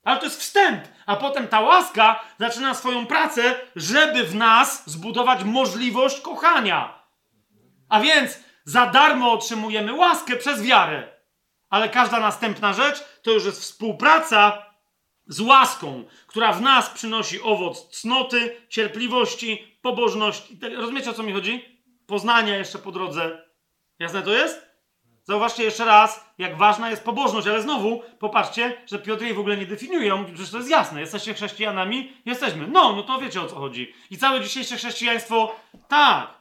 Ale 0.05 0.19
to 0.19 0.25
jest 0.25 0.41
wstęp, 0.41 0.85
a 1.07 1.17
potem 1.17 1.49
ta 1.49 1.61
łaska 1.61 2.25
zaczyna 2.39 2.75
swoją 2.75 3.07
pracę, 3.07 3.55
żeby 3.77 4.25
w 4.25 4.35
nas 4.35 4.83
zbudować 4.87 5.45
możliwość 5.45 6.21
kochania. 6.21 7.03
A 7.89 8.01
więc 8.01 8.39
za 8.65 8.87
darmo 8.87 9.33
otrzymujemy 9.33 9.93
łaskę 9.93 10.37
przez 10.37 10.63
wiarę. 10.63 11.09
Ale 11.71 11.89
każda 11.89 12.21
następna 12.21 12.73
rzecz 12.73 13.05
to 13.23 13.31
już 13.31 13.45
jest 13.45 13.63
współpraca 13.63 14.67
z 15.27 15.41
łaską, 15.41 16.05
która 16.27 16.53
w 16.53 16.61
nas 16.61 16.91
przynosi 16.91 17.43
owoc 17.43 18.01
cnoty, 18.01 18.57
cierpliwości, 18.69 19.79
pobożności. 19.83 20.59
Rozumiecie 20.77 21.11
o 21.11 21.15
co 21.15 21.23
mi 21.23 21.33
chodzi? 21.33 21.83
Poznania 22.07 22.57
jeszcze 22.57 22.79
po 22.79 22.93
drodze. 22.93 23.47
Jasne 23.99 24.23
to 24.23 24.33
jest? 24.33 24.66
Zauważcie 25.27 25.65
jeszcze 25.65 25.85
raz, 25.85 26.25
jak 26.39 26.57
ważna 26.57 26.91
jest 26.91 27.05
pobożność, 27.05 27.47
ale 27.47 27.63
znowu 27.63 28.03
popatrzcie, 28.19 28.83
że 28.87 28.99
Piotr 28.99 29.23
jej 29.23 29.35
w 29.35 29.39
ogóle 29.39 29.57
nie 29.57 29.67
definiuje. 29.67 30.15
On 30.15 30.23
mówi, 30.23 30.37
że 30.37 30.51
to 30.53 30.57
jest 30.57 30.71
jasne. 30.71 31.01
Jesteście 31.01 31.35
chrześcijanami? 31.35 32.13
Jesteśmy. 32.25 32.67
No, 32.67 32.93
no 32.93 33.03
to 33.03 33.19
wiecie 33.19 33.41
o 33.41 33.47
co 33.47 33.57
chodzi. 33.57 33.95
I 34.11 34.19
całe 34.19 34.41
dzisiejsze 34.41 34.77
chrześcijaństwo, 34.77 35.61
tak. 35.89 36.35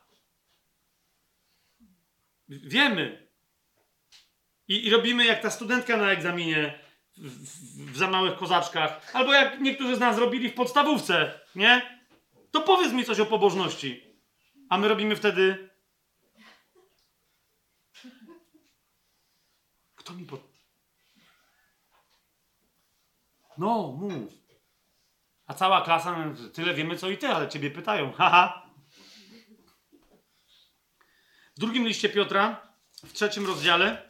Wiemy. 2.49 3.27
I, 4.67 4.87
i 4.87 4.89
robimy 4.89 5.25
jak 5.25 5.41
ta 5.41 5.49
studentka 5.49 5.97
na 5.97 6.11
egzaminie 6.11 6.79
w, 7.17 7.29
w, 7.29 7.91
w 7.91 7.97
za 7.97 8.07
małych 8.07 8.35
kozaczkach. 8.35 9.11
Albo 9.13 9.33
jak 9.33 9.61
niektórzy 9.61 9.95
z 9.95 9.99
nas 9.99 10.17
robili 10.17 10.49
w 10.49 10.53
podstawówce, 10.53 11.39
nie? 11.55 11.99
To 12.51 12.61
powiedz 12.61 12.93
mi 12.93 13.05
coś 13.05 13.19
o 13.19 13.25
pobożności. 13.25 14.03
A 14.69 14.77
my 14.77 14.87
robimy 14.87 15.15
wtedy 15.15 15.69
Kto 20.05 20.13
mi 20.13 20.25
pod... 20.25 20.41
No, 23.57 23.91
mów. 23.91 24.33
A 25.47 25.53
cała 25.53 25.81
klasa, 25.81 26.15
tyle 26.53 26.73
wiemy 26.73 26.97
co 26.97 27.09
i 27.09 27.17
ty, 27.17 27.27
ale 27.27 27.49
ciebie 27.49 27.71
pytają. 27.71 28.11
Haha. 28.17 28.69
W 31.55 31.59
drugim 31.59 31.87
liście 31.87 32.09
Piotra, 32.09 32.73
w 33.05 33.13
trzecim 33.13 33.45
rozdziale, 33.45 34.09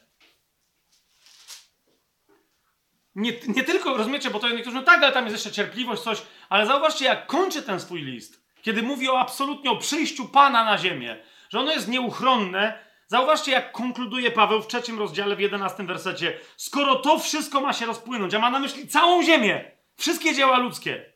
nie, 3.16 3.34
nie 3.48 3.64
tylko, 3.64 3.98
rozumiecie, 3.98 4.30
bo 4.30 4.40
to 4.40 4.50
niektórzy, 4.50 4.76
no 4.76 4.84
tak, 4.84 5.04
ale 5.04 5.12
tam 5.12 5.26
jest 5.26 5.36
jeszcze 5.36 5.52
cierpliwość, 5.52 6.02
coś, 6.02 6.22
ale 6.50 6.66
zauważcie, 6.66 7.06
jak 7.06 7.28
kończy 7.28 7.62
ten 7.62 7.80
swój 7.80 8.02
list, 8.02 8.46
kiedy 8.62 8.84
mówi 8.84 9.10
o 9.10 9.20
absolutnie 9.20 9.72
o 9.72 9.78
przyjściu 9.78 10.28
Pana 10.28 10.64
na 10.64 10.78
ziemię, 10.78 11.24
że 11.50 11.60
ono 11.60 11.72
jest 11.72 11.88
nieuchronne, 11.88 12.85
Zauważcie, 13.08 13.52
jak 13.52 13.72
konkluduje 13.72 14.32
Paweł 14.32 14.62
w 14.62 14.68
trzecim 14.68 15.00
rozdziale, 15.00 15.36
w 15.36 15.40
jedenastym 15.40 15.88
wersecie. 15.88 16.40
Skoro 16.58 16.96
to 16.96 17.20
wszystko 17.20 17.62
ma 17.62 17.74
się 17.74 17.86
rozpłynąć, 17.86 18.34
a 18.34 18.40
ma 18.40 18.50
na 18.50 18.60
myśli 18.60 18.88
całą 18.88 19.24
ziemię, 19.24 19.72
wszystkie 19.98 20.36
dzieła 20.36 20.58
ludzkie, 20.58 21.14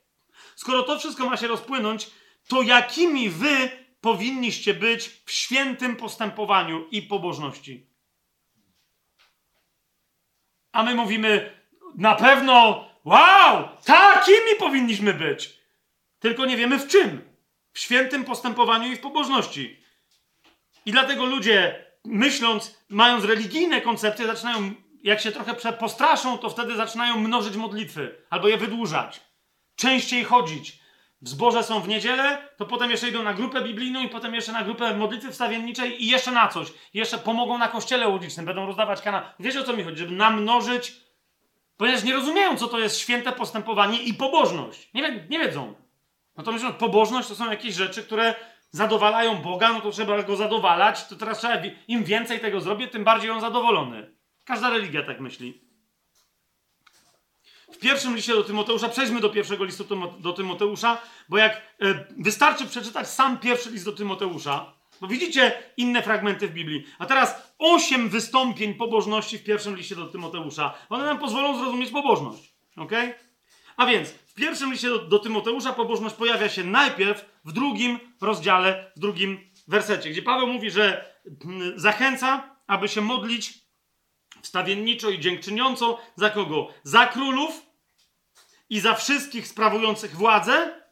skoro 0.56 0.84
to 0.84 1.00
wszystko 1.00 1.30
ma 1.30 1.38
się 1.38 1.48
rozpłynąć, 1.48 2.10
to 2.48 2.62
jakimi 2.62 3.30
wy 3.30 3.70
powinniście 4.02 4.74
być 4.74 5.22
w 5.26 5.32
świętym 5.32 5.96
postępowaniu 5.96 6.88
i 6.92 7.02
pobożności? 7.02 7.90
A 10.72 10.84
my 10.84 10.96
mówimy, 10.96 11.60
na 11.96 12.16
pewno, 12.16 12.86
wow, 13.06 13.70
takimi 13.86 14.56
powinniśmy 14.60 15.14
być. 15.14 15.60
Tylko 16.20 16.46
nie 16.46 16.58
wiemy 16.58 16.80
w 16.80 16.88
czym. 16.88 17.30
W 17.74 17.80
świętym 17.80 18.24
postępowaniu 18.24 18.92
i 18.92 18.96
w 18.96 19.02
pobożności. 19.02 19.79
I 20.90 20.92
dlatego 20.92 21.26
ludzie, 21.26 21.86
myśląc, 22.06 22.80
mając 22.90 23.26
religijne 23.26 23.82
koncepcje, 23.82 24.26
zaczynają, 24.28 24.72
jak 25.04 25.22
się 25.22 25.32
trochę 25.32 25.74
postraszą, 25.74 26.38
to 26.38 26.50
wtedy 26.50 26.76
zaczynają 26.76 27.20
mnożyć 27.20 27.56
modlitwy 27.56 28.16
albo 28.30 28.48
je 28.48 28.58
wydłużać. 28.58 29.22
Częściej 29.76 30.24
chodzić. 30.24 30.80
W 31.22 31.64
są 31.64 31.82
w 31.82 31.88
niedzielę, 31.88 32.50
to 32.58 32.66
potem 32.66 32.92
jeszcze 32.92 33.10
idą 33.10 33.24
na 33.24 33.34
grupę 33.34 33.62
biblijną 33.62 34.04
i 34.04 34.10
potem 34.10 34.36
jeszcze 34.36 34.52
na 34.52 34.64
grupę 34.64 34.98
modlitwy 34.98 35.32
wstawienniczej 35.32 36.04
i 36.04 36.08
jeszcze 36.08 36.32
na 36.32 36.48
coś. 36.48 36.68
Jeszcze 36.94 37.18
pomogą 37.18 37.58
na 37.58 37.68
kościele 37.68 38.08
ulicznym, 38.08 38.46
będą 38.46 38.66
rozdawać 38.66 39.02
kana. 39.02 39.34
Wiecie 39.40 39.62
o 39.62 39.64
co 39.64 39.74
mi 39.74 39.84
chodzi? 39.84 39.98
Żeby 39.98 40.12
namnożyć, 40.12 40.94
ponieważ 41.78 42.04
nie 42.04 42.14
rozumieją, 42.14 42.58
co 42.58 42.68
to 42.68 42.80
jest 42.80 43.00
święte 43.00 43.32
postępowanie 43.32 44.04
i 44.04 44.14
pobożność. 44.14 44.90
Nie, 44.94 45.26
nie 45.30 45.40
wiedzą. 45.40 45.74
No 46.38 46.44
to 46.44 46.52
myślą, 46.52 46.74
pobożność 46.74 47.28
to 47.28 47.36
są 47.36 47.52
jakieś 47.52 47.76
rzeczy, 47.76 48.04
które 48.04 48.36
zadowalają 48.72 49.36
Boga, 49.36 49.74
no 49.74 49.82
to 49.82 49.92
trzeba 49.92 50.24
go 50.24 50.36
zadowalać, 50.36 51.08
to 51.08 51.16
teraz 51.16 51.38
trzeba, 51.38 51.56
im 51.88 52.04
więcej 52.04 52.40
tego 52.40 52.62
zrobię, 52.62 52.88
tym 52.88 53.04
bardziej 53.04 53.32
on 53.32 53.42
zadowolony. 53.42 54.16
Każda 54.46 54.70
religia 54.70 55.04
tak 55.04 55.20
myśli. 55.20 55.62
W 57.74 57.78
pierwszym 57.78 58.16
liście 58.16 58.34
do 58.34 58.44
Tymoteusza, 58.44 58.90
przejdźmy 58.90 59.20
do 59.20 59.30
pierwszego 59.30 59.64
listu 59.64 59.86
do 60.20 60.34
Tymoteusza, 60.34 61.02
bo 61.30 61.38
jak 61.38 61.54
e, 61.54 62.06
wystarczy 62.18 62.66
przeczytać 62.66 63.10
sam 63.10 63.38
pierwszy 63.38 63.72
list 63.72 63.86
do 63.86 63.92
Tymoteusza, 63.92 64.74
bo 65.02 65.08
widzicie 65.08 65.64
inne 65.78 66.02
fragmenty 66.02 66.48
w 66.48 66.54
Biblii. 66.54 66.86
A 67.00 67.06
teraz 67.06 67.54
osiem 67.60 68.10
wystąpień 68.10 68.74
pobożności 68.74 69.38
w 69.38 69.44
pierwszym 69.44 69.76
liście 69.76 69.96
do 69.96 70.08
Tymoteusza. 70.08 70.74
One 70.90 71.06
nam 71.06 71.20
pozwolą 71.20 71.58
zrozumieć 71.58 71.92
pobożność. 71.92 72.54
ok? 72.78 72.92
A 73.80 73.86
więc 73.86 74.10
w 74.10 74.34
pierwszym 74.34 74.72
liście 74.72 74.90
do, 74.90 75.00
do 75.00 75.20
Tymoteusza 75.20 75.74
pobożność 75.74 76.16
pojawia 76.16 76.50
się 76.50 76.64
najpierw 76.64 77.26
w 77.46 77.52
drugim 77.52 78.00
rozdziale, 78.22 78.92
w 78.96 79.00
drugim 79.00 79.50
wersecie, 79.68 80.10
gdzie 80.10 80.22
Paweł 80.22 80.48
mówi, 80.48 80.72
że 80.72 81.16
mm, 81.46 81.80
zachęca, 81.80 82.56
aby 82.68 82.88
się 82.88 83.02
modlić 83.02 83.54
wstawienniczo 84.42 85.10
i 85.10 85.20
dziękczyniąco 85.20 86.00
za 86.16 86.30
kogo? 86.30 86.68
Za 86.84 87.08
królów 87.08 87.66
i 88.70 88.80
za 88.80 88.94
wszystkich 88.94 89.48
sprawujących 89.48 90.16
władzę, 90.16 90.84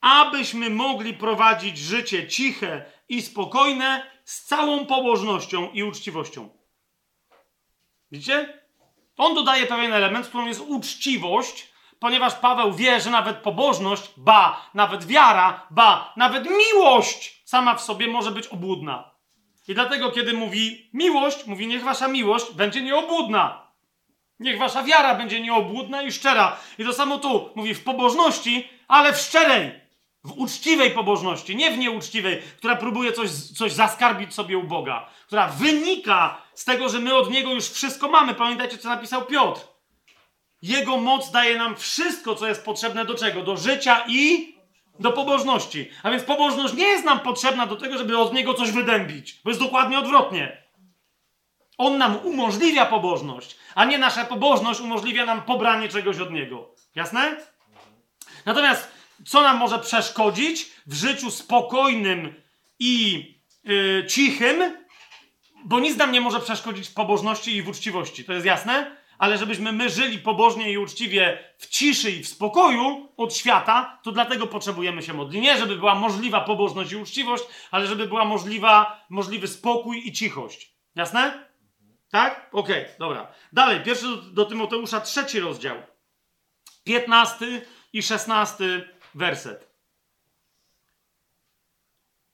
abyśmy 0.00 0.70
mogli 0.70 1.14
prowadzić 1.14 1.78
życie 1.78 2.28
ciche 2.28 2.84
i 3.08 3.22
spokojne 3.22 4.10
z 4.24 4.42
całą 4.42 4.86
pobożnością 4.86 5.70
i 5.70 5.82
uczciwością. 5.82 6.48
Widzicie? 8.12 8.62
On 9.16 9.34
dodaje 9.34 9.66
pewien 9.66 9.92
element, 9.92 10.26
którym 10.26 10.48
jest 10.48 10.60
uczciwość, 10.60 11.73
ponieważ 12.04 12.34
Paweł 12.34 12.72
wie, 12.72 13.00
że 13.00 13.10
nawet 13.10 13.36
pobożność, 13.36 14.10
ba, 14.16 14.70
nawet 14.74 15.06
wiara, 15.06 15.66
ba, 15.70 16.12
nawet 16.16 16.44
miłość 16.50 17.42
sama 17.44 17.74
w 17.74 17.82
sobie 17.82 18.08
może 18.08 18.30
być 18.30 18.46
obłudna. 18.46 19.10
I 19.68 19.74
dlatego, 19.74 20.10
kiedy 20.10 20.32
mówi 20.32 20.90
miłość, 20.92 21.46
mówi 21.46 21.66
niech 21.66 21.84
wasza 21.84 22.08
miłość 22.08 22.52
będzie 22.52 22.82
nieobłudna. 22.82 23.72
Niech 24.38 24.58
wasza 24.58 24.82
wiara 24.82 25.14
będzie 25.14 25.40
nieobłudna 25.40 26.02
i 26.02 26.12
szczera. 26.12 26.56
I 26.78 26.84
to 26.84 26.92
samo 26.92 27.18
tu 27.18 27.50
mówi 27.54 27.74
w 27.74 27.84
pobożności, 27.84 28.68
ale 28.88 29.12
w 29.12 29.18
szczerej, 29.18 29.80
w 30.24 30.32
uczciwej 30.32 30.90
pobożności, 30.90 31.56
nie 31.56 31.70
w 31.70 31.78
nieuczciwej, 31.78 32.42
która 32.58 32.76
próbuje 32.76 33.12
coś, 33.12 33.30
coś 33.30 33.72
zaskarbić 33.72 34.34
sobie 34.34 34.58
u 34.58 34.62
Boga, 34.62 35.06
która 35.26 35.48
wynika 35.48 36.42
z 36.54 36.64
tego, 36.64 36.88
że 36.88 36.98
my 36.98 37.14
od 37.14 37.30
Niego 37.30 37.52
już 37.52 37.68
wszystko 37.68 38.08
mamy. 38.08 38.34
Pamiętajcie, 38.34 38.78
co 38.78 38.88
napisał 38.88 39.22
Piotr. 39.22 39.73
Jego 40.64 40.96
moc 40.96 41.30
daje 41.30 41.58
nam 41.58 41.76
wszystko, 41.76 42.34
co 42.34 42.48
jest 42.48 42.64
potrzebne 42.64 43.04
do 43.04 43.14
czego? 43.14 43.42
Do 43.42 43.56
życia 43.56 44.04
i 44.08 44.54
do 45.00 45.12
pobożności. 45.12 45.90
A 46.02 46.10
więc 46.10 46.22
pobożność 46.22 46.74
nie 46.74 46.84
jest 46.84 47.04
nam 47.04 47.20
potrzebna 47.20 47.66
do 47.66 47.76
tego, 47.76 47.98
żeby 47.98 48.18
od 48.18 48.32
niego 48.32 48.54
coś 48.54 48.70
wydębić, 48.70 49.40
bo 49.44 49.50
jest 49.50 49.60
dokładnie 49.60 49.98
odwrotnie. 49.98 50.62
On 51.78 51.98
nam 51.98 52.16
umożliwia 52.16 52.86
pobożność, 52.86 53.56
a 53.74 53.84
nie 53.84 53.98
nasza 53.98 54.24
pobożność 54.24 54.80
umożliwia 54.80 55.26
nam 55.26 55.42
pobranie 55.42 55.88
czegoś 55.88 56.18
od 56.18 56.30
niego. 56.30 56.74
Jasne? 56.94 57.36
Natomiast 58.46 58.92
co 59.26 59.42
nam 59.42 59.56
może 59.56 59.78
przeszkodzić 59.78 60.66
w 60.86 60.94
życiu 60.94 61.30
spokojnym 61.30 62.34
i 62.78 63.24
yy, 63.64 64.06
cichym? 64.08 64.76
Bo 65.64 65.80
nic 65.80 65.96
nam 65.96 66.12
nie 66.12 66.20
może 66.20 66.40
przeszkodzić 66.40 66.88
w 66.88 66.94
pobożności 66.94 67.56
i 67.56 67.62
w 67.62 67.68
uczciwości. 67.68 68.24
To 68.24 68.32
jest 68.32 68.46
jasne? 68.46 69.03
Ale 69.18 69.38
żebyśmy 69.38 69.72
my 69.72 69.90
żyli 69.90 70.18
pobożnie 70.18 70.72
i 70.72 70.78
uczciwie 70.78 71.38
w 71.58 71.66
ciszy 71.66 72.10
i 72.10 72.22
w 72.22 72.28
spokoju 72.28 73.12
od 73.16 73.36
świata, 73.36 74.00
to 74.02 74.12
dlatego 74.12 74.46
potrzebujemy 74.46 75.02
się 75.02 75.14
modlić. 75.14 75.42
Nie, 75.42 75.58
żeby 75.58 75.76
była 75.76 75.94
możliwa 75.94 76.40
pobożność 76.40 76.92
i 76.92 76.96
uczciwość, 76.96 77.44
ale 77.70 77.86
żeby 77.86 78.06
była 78.06 78.24
możliwa, 78.24 79.04
możliwy 79.10 79.48
spokój 79.48 80.08
i 80.08 80.12
cichość. 80.12 80.74
Jasne? 80.94 81.48
Tak? 82.10 82.48
Okej, 82.52 82.82
okay, 82.82 82.94
dobra. 82.98 83.32
Dalej, 83.52 83.80
pierwszy 83.80 84.06
do, 84.06 84.16
do 84.16 84.44
Tymoteusza, 84.44 85.00
trzeci 85.00 85.40
rozdział. 85.40 85.76
15 86.84 87.62
i 87.92 88.02
16 88.02 88.88
werset. 89.14 89.74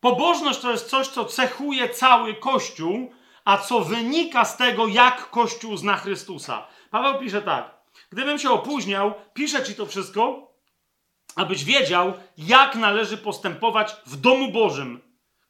Pobożność 0.01 0.61
to 0.61 0.71
jest 0.71 0.91
coś, 0.91 1.09
co 1.09 1.25
cechuje 1.25 1.89
cały 1.89 2.35
Kościół, 2.35 3.13
a 3.51 3.59
co 3.59 3.81
wynika 3.81 4.45
z 4.45 4.57
tego, 4.57 4.87
jak 4.87 5.31
Kościół 5.31 5.77
zna 5.77 5.97
Chrystusa. 5.97 6.67
Paweł 6.91 7.21
pisze 7.21 7.43
tak. 7.43 7.81
Gdybym 8.11 8.39
się 8.39 8.51
opóźniał, 8.51 9.15
piszę 9.35 9.65
ci 9.65 9.75
to 9.75 9.87
wszystko, 9.87 10.53
abyś 11.37 11.65
wiedział, 11.65 12.13
jak 12.39 12.75
należy 12.75 13.17
postępować 13.17 13.97
w 14.07 14.17
domu 14.17 14.53
Bożym, 14.53 15.01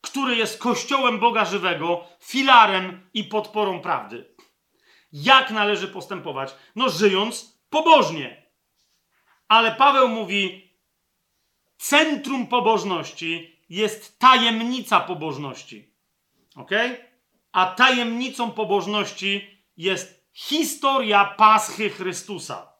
który 0.00 0.36
jest 0.36 0.58
kościołem 0.58 1.18
Boga 1.18 1.44
żywego, 1.44 2.04
filarem 2.20 3.10
i 3.14 3.24
podporą 3.24 3.80
prawdy. 3.80 4.34
Jak 5.12 5.50
należy 5.50 5.88
postępować? 5.88 6.54
No, 6.76 6.88
żyjąc 6.88 7.58
pobożnie. 7.70 8.46
Ale 9.48 9.74
Paweł 9.74 10.08
mówi: 10.08 10.70
centrum 11.78 12.46
pobożności 12.46 13.60
jest 13.70 14.18
tajemnica 14.18 15.00
pobożności. 15.00 15.94
Ok? 16.56 16.70
A 17.52 17.66
tajemnicą 17.66 18.50
pobożności 18.50 19.64
jest 19.76 20.26
historia 20.32 21.24
Paschy 21.24 21.90
Chrystusa. 21.90 22.72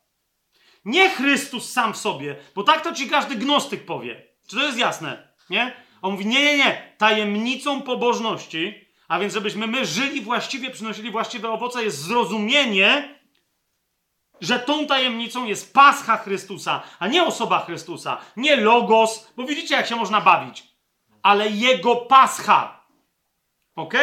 Nie 0.84 1.10
Chrystus 1.10 1.72
sam 1.72 1.92
w 1.92 1.96
sobie, 1.96 2.36
bo 2.54 2.62
tak 2.62 2.84
to 2.84 2.94
ci 2.94 3.08
każdy 3.08 3.36
gnostyk 3.36 3.84
powie. 3.84 4.26
Czy 4.48 4.56
to 4.56 4.62
jest 4.62 4.78
jasne? 4.78 5.28
Nie? 5.50 5.76
On 6.02 6.12
mówi: 6.12 6.26
Nie, 6.26 6.44
nie, 6.44 6.56
nie. 6.56 6.94
Tajemnicą 6.98 7.82
pobożności, 7.82 8.88
a 9.08 9.18
więc 9.18 9.34
żebyśmy 9.34 9.66
my 9.66 9.86
żyli 9.86 10.20
właściwie, 10.20 10.70
przynosili 10.70 11.10
właściwe 11.10 11.50
owoce, 11.50 11.84
jest 11.84 11.98
zrozumienie, 11.98 13.20
że 14.40 14.58
tą 14.58 14.86
tajemnicą 14.86 15.46
jest 15.46 15.74
Pascha 15.74 16.16
Chrystusa, 16.16 16.82
a 16.98 17.08
nie 17.08 17.24
osoba 17.24 17.64
Chrystusa, 17.64 18.18
nie 18.36 18.56
Logos, 18.56 19.32
bo 19.36 19.44
widzicie, 19.44 19.74
jak 19.74 19.86
się 19.86 19.96
można 19.96 20.20
bawić, 20.20 20.64
ale 21.22 21.48
Jego 21.48 21.96
Pascha. 21.96 22.86
Ok? 23.76 23.94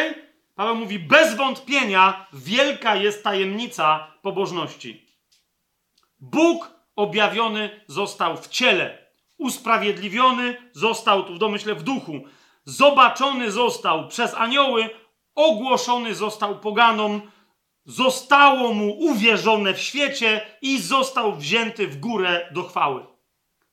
Paweł 0.58 0.76
mówi: 0.76 1.00
bez 1.00 1.36
wątpienia 1.36 2.28
wielka 2.34 2.96
jest 2.96 3.24
tajemnica 3.24 4.14
pobożności. 4.22 5.08
Bóg 6.20 6.72
objawiony 6.96 7.86
został 7.88 8.38
w 8.38 8.48
ciele, 8.48 9.08
usprawiedliwiony 9.38 10.72
został 10.74 11.24
tu 11.24 11.34
w 11.34 11.40
domyśle 11.40 11.76
w 11.76 11.84
duchu, 11.84 12.22
zobaczony 12.66 13.52
został 13.52 14.08
przez 14.08 14.34
anioły, 14.34 14.90
ogłoszony 15.36 16.16
został 16.16 16.60
poganom, 16.60 17.22
zostało 17.86 18.74
mu 18.74 19.00
uwierzone 19.00 19.74
w 19.74 19.82
świecie 19.82 20.42
i 20.62 20.82
został 20.82 21.36
wzięty 21.36 21.88
w 21.88 22.00
górę 22.00 22.50
do 22.52 22.64
chwały. 22.64 23.06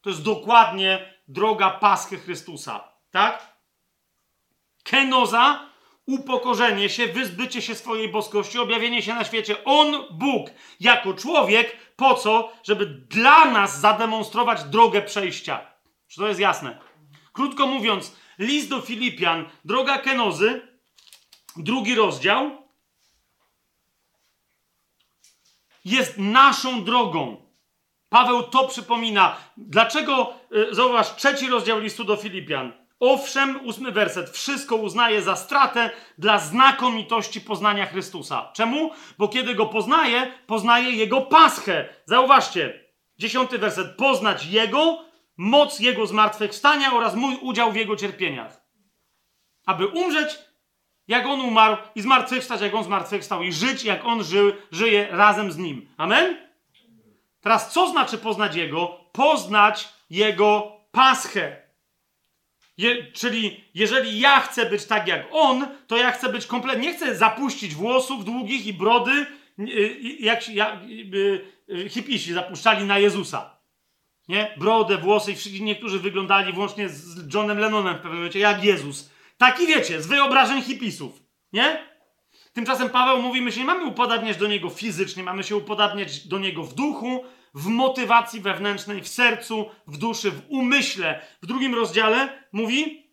To 0.01 0.11
jest 0.11 0.23
dokładnie 0.23 1.15
droga 1.28 1.70
Paschy 1.70 2.19
Chrystusa, 2.19 2.89
tak? 3.11 3.56
Kenoza 4.82 5.73
upokorzenie 6.06 6.89
się, 6.89 7.06
wyzbycie 7.06 7.62
się 7.62 7.74
swojej 7.74 8.09
boskości, 8.09 8.59
objawienie 8.59 9.02
się 9.02 9.14
na 9.14 9.24
świecie. 9.24 9.64
On, 9.64 10.05
Bóg, 10.10 10.51
jako 10.81 11.14
człowiek, 11.14 11.76
po 11.97 12.14
co? 12.14 12.52
Żeby 12.62 12.86
dla 12.86 13.44
nas 13.44 13.81
zademonstrować 13.81 14.64
drogę 14.64 15.02
przejścia. 15.02 15.66
Czy 16.09 16.20
to 16.20 16.28
jest 16.28 16.40
jasne? 16.40 16.78
Krótko 17.32 17.66
mówiąc, 17.66 18.16
list 18.39 18.68
do 18.68 18.81
Filipian, 18.81 19.51
droga 19.64 19.98
kenozy, 19.98 20.68
drugi 21.56 21.94
rozdział, 21.94 22.64
jest 25.85 26.18
naszą 26.18 26.85
drogą. 26.85 27.44
Paweł 28.09 28.43
to 28.43 28.68
przypomina. 28.68 29.36
Dlaczego, 29.56 30.35
y, 30.70 30.74
zauważ, 30.74 31.16
trzeci 31.16 31.48
rozdział 31.48 31.81
listu 31.81 32.05
do 32.05 32.16
Filipian. 32.16 32.84
Owszem, 33.00 33.60
ósmy 33.66 33.92
werset. 33.92 34.30
Wszystko 34.30 34.76
uznaje 34.76 35.22
za 35.22 35.36
stratę 35.36 35.90
dla 36.18 36.38
znakomitości 36.38 37.40
poznania 37.40 37.86
Chrystusa. 37.86 38.50
Czemu? 38.52 38.90
Bo 39.18 39.28
kiedy 39.28 39.54
go 39.54 39.66
poznaje, 39.66 40.32
poznaje 40.46 40.90
jego 40.90 41.20
paschę. 41.20 41.88
Zauważcie, 42.06 42.84
dziesiąty 43.18 43.58
werset. 43.58 43.96
Poznać 43.96 44.46
jego, 44.46 45.04
moc 45.36 45.80
jego 45.80 46.06
zmartwychwstania 46.06 46.92
oraz 46.92 47.14
mój 47.14 47.36
udział 47.36 47.72
w 47.72 47.76
jego 47.76 47.96
cierpieniach. 47.96 48.60
Aby 49.66 49.86
umrzeć, 49.86 50.38
jak 51.08 51.26
on 51.26 51.40
umarł, 51.40 51.76
i 51.94 52.02
zmartwychwstać, 52.02 52.60
jak 52.60 52.74
on 52.74 52.84
zmartwychwstał, 52.84 53.42
i 53.42 53.52
żyć, 53.52 53.84
jak 53.84 54.04
on 54.04 54.24
żył, 54.24 54.52
żyje 54.70 55.08
razem 55.10 55.52
z 55.52 55.56
nim. 55.56 55.88
Amen? 55.96 56.36
Teraz, 57.40 57.72
co 57.72 57.88
znaczy 57.88 58.18
poznać 58.18 58.56
jego? 58.56 59.00
Poznać 59.12 59.88
jego 60.10 60.72
paschę. 60.92 61.63
Je, 62.76 63.12
czyli 63.12 63.64
jeżeli 63.74 64.20
ja 64.20 64.40
chcę 64.40 64.70
być 64.70 64.84
tak 64.84 65.09
jak 65.09 65.26
on, 65.30 65.66
to 65.86 65.96
ja 65.96 66.10
chcę 66.10 66.28
być 66.28 66.46
kompletnie. 66.46 66.88
Nie 66.88 66.94
chcę 66.94 67.16
zapuścić 67.16 67.74
włosów 67.74 68.24
długich 68.24 68.66
i 68.66 68.72
brody, 68.72 69.26
jak, 70.20 70.48
jak 70.48 70.78
hipisi 71.88 72.32
zapuszczali 72.32 72.84
na 72.84 72.98
Jezusa. 72.98 73.56
Nie? 74.28 74.55
Brodę, 74.56 74.98
włosy 74.98 75.34
i 75.51 75.62
niektórzy 75.62 75.98
wyglądali 75.98 76.52
włącznie 76.52 76.88
z 76.88 77.34
Johnem 77.34 77.59
Lennonem 77.59 77.94
w 77.94 77.96
pewnym 77.96 78.14
momencie 78.14 78.38
jak 78.38 78.64
Jezus. 78.64 79.10
Taki 79.38 79.66
wiecie, 79.66 80.02
z 80.02 80.06
wyobrażeń 80.06 80.62
hipisów. 80.62 81.22
Nie? 81.52 81.94
Tymczasem 82.52 82.90
Paweł 82.90 83.22
mówi, 83.22 83.40
my 83.40 83.52
się 83.52 83.60
nie 83.60 83.66
mamy 83.66 83.84
upodabniać 83.84 84.36
do 84.36 84.46
niego 84.46 84.70
fizycznie, 84.70 85.22
mamy 85.22 85.42
się 85.42 85.56
upodabniać 85.56 86.28
do 86.28 86.38
niego 86.38 86.64
w 86.64 86.74
duchu, 86.74 87.24
w 87.55 87.66
motywacji 87.66 88.40
wewnętrznej, 88.40 89.02
w 89.02 89.09
sercu, 89.09 89.70
w 89.86 89.97
duszy, 89.97 90.31
w 90.31 90.43
umyśle. 90.48 91.26
W 91.43 91.47
drugim 91.47 91.74
rozdziale 91.74 92.44
mówi, 92.52 93.06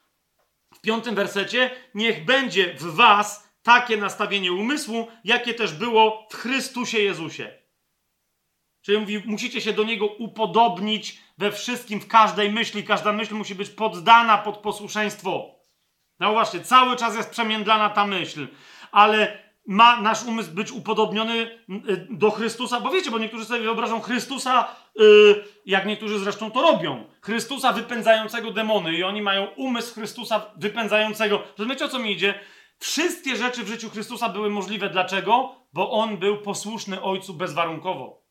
w 0.73 0.81
piątym 0.81 1.15
wersecie, 1.15 1.71
niech 1.95 2.25
będzie 2.25 2.73
w 2.73 2.83
was 2.83 3.51
takie 3.63 3.97
nastawienie 3.97 4.53
umysłu, 4.53 5.07
jakie 5.23 5.53
też 5.53 5.73
było 5.73 6.27
w 6.31 6.35
Chrystusie 6.35 6.99
Jezusie. 6.99 7.61
Czyli 8.81 8.97
mówi, 8.97 9.23
musicie 9.25 9.61
się 9.61 9.73
do 9.73 9.83
Niego 9.83 10.05
upodobnić 10.05 11.21
we 11.37 11.51
wszystkim, 11.51 11.99
w 11.99 12.07
każdej 12.07 12.51
myśli. 12.51 12.83
Każda 12.83 13.13
myśl 13.13 13.35
musi 13.35 13.55
być 13.55 13.69
poddana 13.69 14.37
pod 14.37 14.57
posłuszeństwo. 14.57 15.55
No 16.19 16.31
właśnie, 16.31 16.59
cały 16.59 16.95
czas 16.95 17.15
jest 17.15 17.29
przemiędlana 17.29 17.89
ta 17.89 18.07
myśl. 18.07 18.47
Ale 18.91 19.50
ma 19.71 20.01
nasz 20.01 20.23
umysł 20.23 20.51
być 20.51 20.71
upodobniony 20.71 21.33
y, 21.33 22.07
do 22.09 22.31
Chrystusa, 22.31 22.79
bo 22.79 22.89
wiecie, 22.89 23.11
bo 23.11 23.19
niektórzy 23.19 23.45
sobie 23.45 23.59
wyobrażą 23.59 24.01
Chrystusa, 24.01 24.75
y, 25.01 25.43
jak 25.65 25.85
niektórzy 25.85 26.19
zresztą 26.19 26.51
to 26.51 26.61
robią, 26.61 27.07
Chrystusa 27.21 27.73
wypędzającego 27.73 28.51
demony 28.51 28.93
i 28.93 29.03
oni 29.03 29.21
mają 29.21 29.45
umysł 29.45 29.93
Chrystusa 29.93 30.45
wypędzającego. 30.55 31.43
Rozumiecie, 31.57 31.85
o 31.85 31.89
co 31.89 31.99
mi 31.99 32.11
idzie? 32.11 32.39
Wszystkie 32.79 33.35
rzeczy 33.35 33.63
w 33.63 33.67
życiu 33.67 33.89
Chrystusa 33.89 34.29
były 34.29 34.49
możliwe. 34.49 34.89
Dlaczego? 34.89 35.55
Bo 35.73 35.91
On 35.91 36.17
był 36.17 36.37
posłuszny 36.37 37.01
Ojcu 37.01 37.33
bezwarunkowo. 37.33 38.21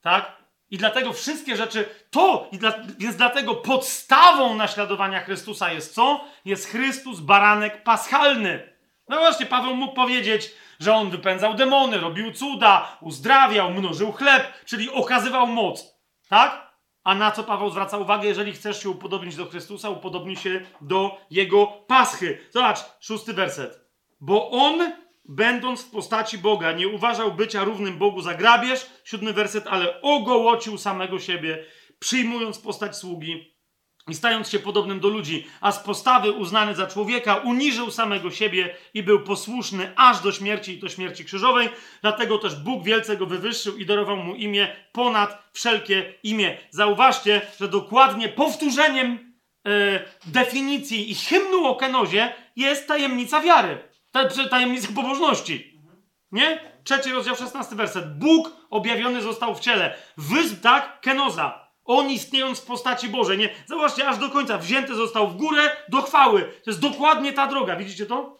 Tak? 0.00 0.42
I 0.70 0.78
dlatego 0.78 1.12
wszystkie 1.12 1.56
rzeczy, 1.56 1.88
to, 2.10 2.48
dla, 2.52 2.74
więc 2.98 3.16
dlatego 3.16 3.54
podstawą 3.54 4.54
naśladowania 4.54 5.20
Chrystusa 5.20 5.72
jest 5.72 5.94
co? 5.94 6.24
Jest 6.44 6.66
Chrystus, 6.66 7.20
baranek 7.20 7.82
paschalny. 7.82 8.71
No 9.12 9.18
właśnie, 9.18 9.46
Paweł 9.46 9.76
mógł 9.76 9.94
powiedzieć, 9.94 10.50
że 10.80 10.94
on 10.94 11.10
wypędzał 11.10 11.54
demony, 11.54 11.98
robił 11.98 12.32
cuda, 12.32 12.98
uzdrawiał, 13.00 13.70
mnożył 13.70 14.12
chleb, 14.12 14.64
czyli 14.64 14.90
okazywał 14.90 15.46
moc. 15.46 15.96
Tak? 16.28 16.72
A 17.04 17.14
na 17.14 17.30
co 17.30 17.44
Paweł 17.44 17.70
zwraca 17.70 17.98
uwagę, 17.98 18.28
jeżeli 18.28 18.52
chcesz 18.52 18.82
się 18.82 18.90
upodobnić 18.90 19.36
do 19.36 19.46
Chrystusa, 19.46 19.90
upodobnij 19.90 20.36
się 20.36 20.60
do 20.80 21.18
Jego 21.30 21.66
paschy. 21.66 22.38
Zobacz, 22.50 22.78
szósty 23.00 23.32
werset. 23.32 23.80
Bo 24.20 24.50
On, 24.50 24.92
będąc 25.24 25.82
w 25.82 25.90
postaci 25.90 26.38
Boga, 26.38 26.72
nie 26.72 26.88
uważał 26.88 27.32
bycia 27.32 27.64
równym 27.64 27.98
Bogu 27.98 28.20
za 28.20 28.34
grabież, 28.34 28.86
siódmy 29.04 29.32
werset, 29.32 29.66
ale 29.66 30.02
ogołocił 30.02 30.78
samego 30.78 31.18
siebie, 31.18 31.64
przyjmując 31.98 32.58
postać 32.58 32.96
sługi, 32.96 33.51
i 34.08 34.14
stając 34.14 34.48
się 34.50 34.58
podobnym 34.58 35.00
do 35.00 35.08
ludzi, 35.08 35.46
a 35.60 35.72
z 35.72 35.78
postawy 35.78 36.32
uznany 36.32 36.74
za 36.74 36.86
człowieka, 36.86 37.36
uniżył 37.36 37.90
samego 37.90 38.30
siebie 38.30 38.74
i 38.94 39.02
był 39.02 39.20
posłuszny 39.20 39.92
aż 39.96 40.20
do 40.20 40.32
śmierci 40.32 40.72
i 40.72 40.78
do 40.78 40.88
śmierci 40.88 41.24
krzyżowej. 41.24 41.68
Dlatego 42.02 42.38
też 42.38 42.54
Bóg 42.54 42.84
wielce 42.84 43.16
go 43.16 43.26
wywyższył 43.26 43.76
i 43.76 43.86
darował 43.86 44.16
mu 44.16 44.34
imię 44.34 44.76
ponad 44.92 45.50
wszelkie 45.52 46.14
imię. 46.22 46.58
Zauważcie, 46.70 47.40
że 47.60 47.68
dokładnie 47.68 48.28
powtórzeniem 48.28 49.34
e, 49.66 49.70
definicji 50.26 51.10
i 51.10 51.14
hymnu 51.14 51.66
o 51.66 51.76
kenozie 51.76 52.32
jest 52.56 52.88
tajemnica 52.88 53.40
wiary, 53.40 53.78
tajemnica 54.50 54.88
pobożności. 54.94 55.80
Nie? 56.32 56.72
Trzeci 56.84 57.12
rozdział, 57.12 57.36
szesnasty 57.36 57.74
werset. 57.74 58.18
Bóg 58.18 58.56
objawiony 58.70 59.22
został 59.22 59.54
w 59.54 59.60
ciele. 59.60 59.94
Wysp, 60.16 60.60
tak? 60.62 61.00
Kenoza 61.00 61.61
on 61.84 62.10
istniejąc 62.10 62.60
w 62.60 62.66
postaci 62.66 63.08
Bożej. 63.08 63.38
Nie, 63.38 63.50
zobaczcie, 63.66 64.08
aż 64.08 64.18
do 64.18 64.30
końca 64.30 64.58
wzięty 64.58 64.94
został 64.94 65.28
w 65.28 65.36
górę 65.36 65.76
do 65.88 66.02
chwały. 66.02 66.42
To 66.64 66.70
jest 66.70 66.80
dokładnie 66.80 67.32
ta 67.32 67.46
droga, 67.46 67.76
widzicie 67.76 68.06
to? 68.06 68.38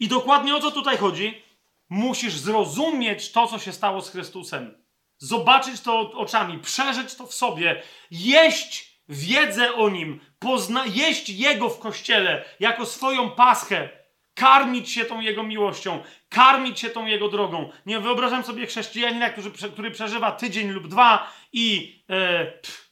I 0.00 0.08
dokładnie 0.08 0.56
o 0.56 0.60
co 0.60 0.70
tutaj 0.70 0.96
chodzi? 0.96 1.50
musisz 1.90 2.36
zrozumieć 2.36 3.32
to, 3.32 3.46
co 3.46 3.58
się 3.58 3.72
stało 3.72 4.02
z 4.02 4.10
Chrystusem. 4.10 4.84
Zobaczyć 5.18 5.80
to 5.80 6.12
oczami, 6.12 6.58
przeżyć 6.58 7.14
to 7.14 7.26
w 7.26 7.34
sobie, 7.34 7.82
jeść 8.10 9.00
wiedzę 9.08 9.74
o 9.74 9.88
nim, 9.88 10.20
pozna, 10.38 10.84
jeść 10.86 11.28
jego 11.28 11.68
w 11.68 11.78
kościele 11.78 12.44
jako 12.60 12.86
swoją 12.86 13.30
paschę, 13.30 13.99
karmić 14.34 14.90
się 14.90 15.04
tą 15.04 15.20
jego 15.20 15.42
miłością, 15.42 16.02
karmić 16.28 16.80
się 16.80 16.90
tą 16.90 17.06
jego 17.06 17.28
drogą. 17.28 17.70
Nie 17.86 18.00
wyobrażam 18.00 18.44
sobie 18.44 18.66
chrześcijanina, 18.66 19.30
który, 19.30 19.50
który 19.72 19.90
przeżywa 19.90 20.32
tydzień 20.32 20.70
lub 20.70 20.88
dwa 20.88 21.32
i 21.52 21.98
e, 22.08 22.44
pff, 22.46 22.90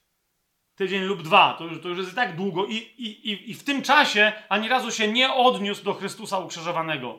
tydzień 0.75 1.03
lub 1.03 1.23
dwa, 1.23 1.55
to 1.59 1.65
już, 1.65 1.83
to 1.83 1.89
już 1.89 1.99
jest 1.99 2.15
tak 2.15 2.37
długo, 2.37 2.67
i, 2.67 2.75
i, 2.77 3.51
i 3.51 3.55
w 3.55 3.65
tym 3.65 3.83
czasie 3.83 4.33
ani 4.49 4.69
razu 4.69 4.91
się 4.91 5.09
nie 5.13 5.35
odniósł 5.35 5.85
do 5.85 5.95
Chrystusa 5.95 6.39
ukrzyżowanego. 6.39 7.19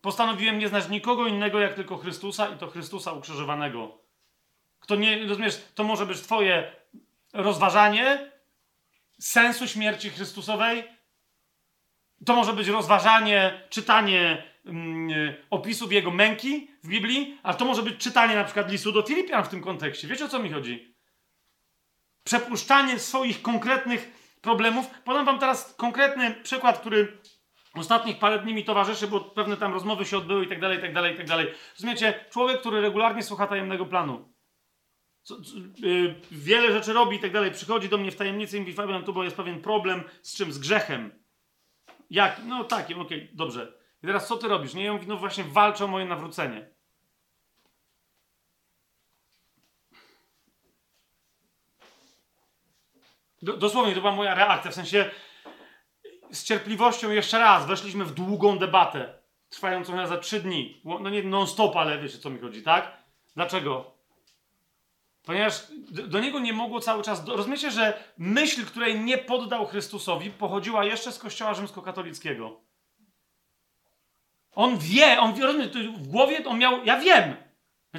Postanowiłem 0.00 0.58
nie 0.58 0.68
znać 0.68 0.88
nikogo 0.88 1.26
innego 1.26 1.60
jak 1.60 1.74
tylko 1.74 1.96
Chrystusa 1.96 2.48
i 2.48 2.58
to 2.58 2.66
Chrystusa 2.66 3.12
ukrzyżowanego. 3.12 3.98
Kto 4.80 4.96
nie, 4.96 5.26
rozumiesz, 5.26 5.64
to 5.74 5.84
może 5.84 6.06
być 6.06 6.20
Twoje 6.20 6.72
rozważanie 7.32 8.30
sensu 9.18 9.68
śmierci 9.68 10.10
Chrystusowej. 10.10 10.97
To 12.26 12.34
może 12.34 12.52
być 12.52 12.68
rozważanie, 12.68 13.60
czytanie 13.70 14.42
mm, 14.66 15.34
opisów 15.50 15.92
Jego 15.92 16.10
męki 16.10 16.70
w 16.82 16.88
Biblii, 16.88 17.38
a 17.42 17.54
to 17.54 17.64
może 17.64 17.82
być 17.82 17.96
czytanie 17.96 18.34
na 18.34 18.44
przykład 18.44 18.70
listu 18.70 18.92
do 18.92 19.02
Filipian 19.02 19.44
w 19.44 19.48
tym 19.48 19.60
kontekście. 19.60 20.08
Wiecie 20.08 20.24
o 20.24 20.28
co 20.28 20.38
mi 20.38 20.52
chodzi? 20.52 20.94
Przepuszczanie 22.24 22.98
swoich 22.98 23.42
konkretnych 23.42 24.12
problemów. 24.40 24.86
Podam 25.04 25.26
Wam 25.26 25.38
teraz 25.38 25.74
konkretny 25.74 26.34
przykład, 26.42 26.78
który 26.78 27.18
ostatnich 27.74 28.18
parę 28.18 28.38
dni 28.38 28.54
mi 28.54 28.64
towarzyszy, 28.64 29.08
bo 29.08 29.20
pewne 29.20 29.56
tam 29.56 29.72
rozmowy 29.72 30.04
się 30.04 30.18
odbyły 30.18 30.44
i 30.44 30.48
tak 30.48 30.60
dalej, 30.60 30.78
i 30.78 30.80
tak 30.80 30.94
dalej, 30.94 31.14
i 31.14 31.16
tak 31.16 31.26
dalej. 31.26 31.46
Rozumiecie? 31.74 32.24
Człowiek, 32.30 32.60
który 32.60 32.80
regularnie 32.80 33.22
słucha 33.22 33.46
tajemnego 33.46 33.86
planu. 33.86 34.32
Co, 35.22 35.42
co, 35.42 35.56
yy, 35.86 36.14
wiele 36.30 36.72
rzeczy 36.72 36.92
robi 36.92 37.16
i 37.16 37.20
tak 37.20 37.32
dalej. 37.32 37.50
Przychodzi 37.50 37.88
do 37.88 37.98
mnie 37.98 38.10
w 38.10 38.16
tajemnicy 38.16 38.56
i 38.56 38.60
mówi, 38.60 38.72
Fabian, 38.72 39.04
tu 39.04 39.12
bo 39.12 39.24
jest 39.24 39.36
pewien 39.36 39.60
problem 39.60 40.02
z 40.22 40.36
czym? 40.36 40.52
Z 40.52 40.58
grzechem. 40.58 41.10
Jak? 42.10 42.40
No 42.44 42.64
takim, 42.64 43.00
okej, 43.00 43.22
okay, 43.22 43.36
dobrze. 43.36 43.72
I 44.02 44.06
teraz 44.06 44.28
co 44.28 44.36
ty 44.36 44.48
robisz? 44.48 44.74
Nie, 44.74 44.84
ja 44.84 44.92
mówię, 44.92 45.04
no 45.08 45.16
właśnie 45.16 45.44
walczę 45.44 45.84
o 45.84 45.88
moje 45.88 46.04
nawrócenie. 46.04 46.70
Dosłownie 53.42 53.94
to 53.94 54.00
była 54.00 54.12
moja 54.12 54.34
reakcja, 54.34 54.70
w 54.70 54.74
sensie 54.74 55.10
z 56.30 56.44
cierpliwością 56.44 57.10
jeszcze 57.10 57.38
raz 57.38 57.66
weszliśmy 57.66 58.04
w 58.04 58.14
długą 58.14 58.58
debatę, 58.58 59.18
trwającą 59.48 60.06
za 60.06 60.18
trzy 60.18 60.40
dni. 60.40 60.82
No 60.84 61.10
nie 61.10 61.22
non-stop, 61.22 61.76
ale 61.76 61.98
wiecie, 61.98 62.18
co 62.18 62.30
mi 62.30 62.38
chodzi, 62.38 62.62
tak? 62.62 63.02
Dlaczego? 63.34 63.97
Ponieważ 65.28 65.66
do 65.90 66.20
niego 66.20 66.38
nie 66.38 66.52
mogło 66.52 66.80
cały 66.80 67.02
czas. 67.02 67.28
Rozumiecie, 67.28 67.70
że 67.70 68.04
myśl, 68.18 68.66
której 68.66 69.00
nie 69.00 69.18
poddał 69.18 69.66
Chrystusowi, 69.66 70.30
pochodziła 70.30 70.84
jeszcze 70.84 71.12
z 71.12 71.18
kościoła 71.18 71.54
rzymskokatolickiego. 71.54 72.60
On 74.52 74.78
wie, 74.78 75.20
on 75.20 75.34
wie, 75.34 75.68
w 75.96 76.08
głowie 76.08 76.44
on 76.44 76.58
miał. 76.58 76.84
Ja 76.84 77.00
wiem! 77.00 77.36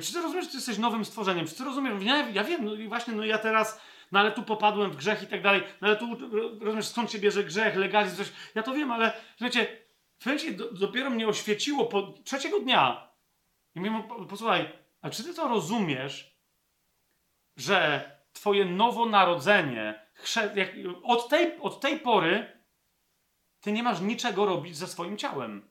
Czy 0.02 0.14
ty 0.14 0.22
rozumiesz, 0.22 0.46
że 0.46 0.52
ty 0.52 0.58
jesteś 0.58 0.78
nowym 0.78 1.06
stworzeniem? 1.06 1.48
Czy 1.48 1.56
ty 1.56 1.64
rozumiesz? 1.64 2.04
Ja, 2.04 2.30
ja 2.30 2.44
wiem, 2.44 2.66
no 2.66 2.74
i 2.74 2.88
właśnie, 2.88 3.14
no 3.14 3.26
ja 3.26 3.38
teraz 3.38 3.82
no 4.12 4.20
ale 4.20 4.32
tu 4.32 4.44
popadłem 4.44 4.92
w 4.92 4.96
grzech 4.96 5.24
i 5.24 5.28
tak 5.28 5.42
dalej, 5.42 5.64
no 5.82 5.88
ale 5.88 5.98
tu, 5.98 6.18
rozumiesz, 6.62 6.88
skąd 6.88 7.12
się 7.12 7.20
bierze 7.20 7.44
grzech, 7.44 7.76
legalizm, 7.76 8.18
coś. 8.18 8.32
Ja 8.56 8.64
to 8.64 8.74
wiem, 8.74 8.92
ale, 8.92 9.14
wiecie, 9.42 9.68
w 10.20 10.26
momencie 10.26 10.52
do, 10.52 10.74
dopiero 10.74 11.10
mnie 11.10 11.28
oświeciło 11.28 11.86
po 11.86 12.14
trzeciego 12.24 12.60
dnia. 12.60 13.10
I 13.76 13.80
mówię, 13.80 14.04
posłuchaj, 14.30 14.70
a 15.02 15.10
czy 15.10 15.24
ty 15.24 15.34
to 15.34 15.48
rozumiesz, 15.48 16.39
że 17.62 18.12
twoje 18.34 18.66
nowonarodzenie, 18.66 20.06
od, 21.04 21.30
tej, 21.30 21.60
od 21.62 21.82
tej 21.82 22.00
pory 22.00 22.60
ty 23.62 23.72
nie 23.72 23.84
masz 23.84 24.02
niczego 24.02 24.46
robić 24.46 24.78
ze 24.78 24.88
swoim 24.88 25.18
ciałem. 25.18 25.70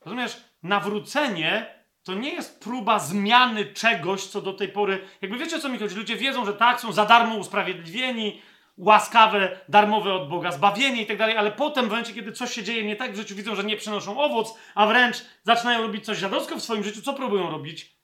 Rozumiesz? 0.00 0.44
Nawrócenie 0.62 1.84
to 2.02 2.14
nie 2.14 2.34
jest 2.34 2.60
próba 2.60 2.98
zmiany 2.98 3.64
czegoś, 3.64 4.26
co 4.26 4.42
do 4.42 4.52
tej 4.52 4.68
pory. 4.68 5.06
Jakby 5.22 5.38
wiecie 5.38 5.60
co 5.60 5.68
mi 5.68 5.78
chodzi? 5.78 5.94
Ludzie 5.96 6.16
wiedzą, 6.16 6.44
że 6.44 6.54
tak, 6.54 6.80
są 6.80 6.92
za 6.92 7.04
darmo 7.04 7.36
usprawiedliwieni, 7.36 8.42
łaskawe, 8.76 9.60
darmowe 9.68 10.12
od 10.12 10.28
Boga, 10.28 10.52
zbawienie 10.52 11.02
i 11.02 11.06
tak 11.06 11.16
dalej, 11.16 11.36
ale 11.36 11.52
potem, 11.52 11.86
w 11.86 11.88
momencie, 11.88 12.14
kiedy 12.14 12.32
coś 12.32 12.52
się 12.52 12.62
dzieje 12.62 12.84
nie 12.84 12.96
tak 12.96 13.12
w 13.12 13.16
życiu, 13.16 13.34
widzą, 13.34 13.54
że 13.54 13.64
nie 13.64 13.76
przynoszą 13.76 14.20
owoc, 14.20 14.58
a 14.74 14.86
wręcz 14.86 15.24
zaczynają 15.42 15.82
robić 15.82 16.04
coś 16.04 16.18
dziadowsko 16.18 16.56
w 16.56 16.62
swoim 16.62 16.84
życiu, 16.84 17.02
co 17.02 17.14
próbują 17.14 17.50
robić? 17.50 17.96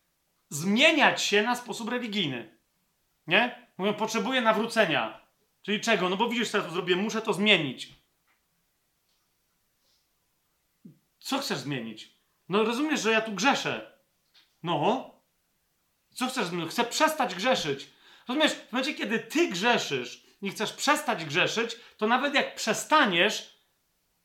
Zmieniać 0.49 1.23
się 1.23 1.43
na 1.43 1.57
sposób 1.57 1.89
religijny. 1.89 2.60
Nie? 3.31 3.67
Mówią, 3.79 3.95
potrzebuję 3.95 4.41
nawrócenia. 4.41 5.21
Czyli 5.63 5.81
czego? 5.81 6.09
No 6.09 6.17
bo 6.17 6.29
widzisz, 6.29 6.53
ja 6.53 6.63
to 6.63 6.71
zrobię, 6.71 6.97
muszę 6.97 7.23
to 7.23 7.33
zmienić. 7.33 7.89
Co 11.21 11.39
chcesz 11.39 11.59
zmienić? 11.59 12.15
No 12.49 12.65
rozumiesz, 12.65 13.01
że 13.01 13.13
ja 13.13 13.21
tu 13.21 13.33
grzeszę. 13.33 13.99
No. 14.63 15.11
Co 16.15 16.27
chcesz? 16.27 16.51
No, 16.53 16.67
chcę 16.67 16.85
przestać 16.85 17.35
grzeszyć. 17.35 17.91
Rozumiesz, 18.29 18.53
w 18.53 18.73
momencie, 18.73 18.95
kiedy 18.95 19.19
ty 19.19 19.49
grzeszysz 19.49 20.27
i 20.43 20.51
chcesz 20.51 20.73
przestać 20.73 21.25
grzeszyć, 21.25 21.77
to 21.97 22.07
nawet 22.07 22.35
jak 22.35 22.55
przestaniesz, 22.55 23.61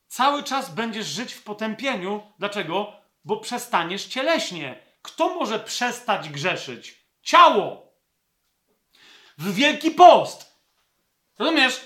cały 0.08 0.44
czas 0.44 0.76
będziesz 0.76 1.08
żyć 1.08 1.34
w 1.34 1.44
potępieniu. 1.44 2.32
Dlaczego? 2.40 2.94
Bo 3.26 3.38
przestaniesz 3.38 4.06
cieleśnie. 4.06 4.80
Kto 5.02 5.36
może 5.36 5.60
przestać 5.60 6.30
grzeszyć? 6.30 7.06
Ciało. 7.22 7.85
W 9.38 9.54
Wielki 9.54 9.92
Post. 9.92 10.56
Rozumiesz? 11.40 11.82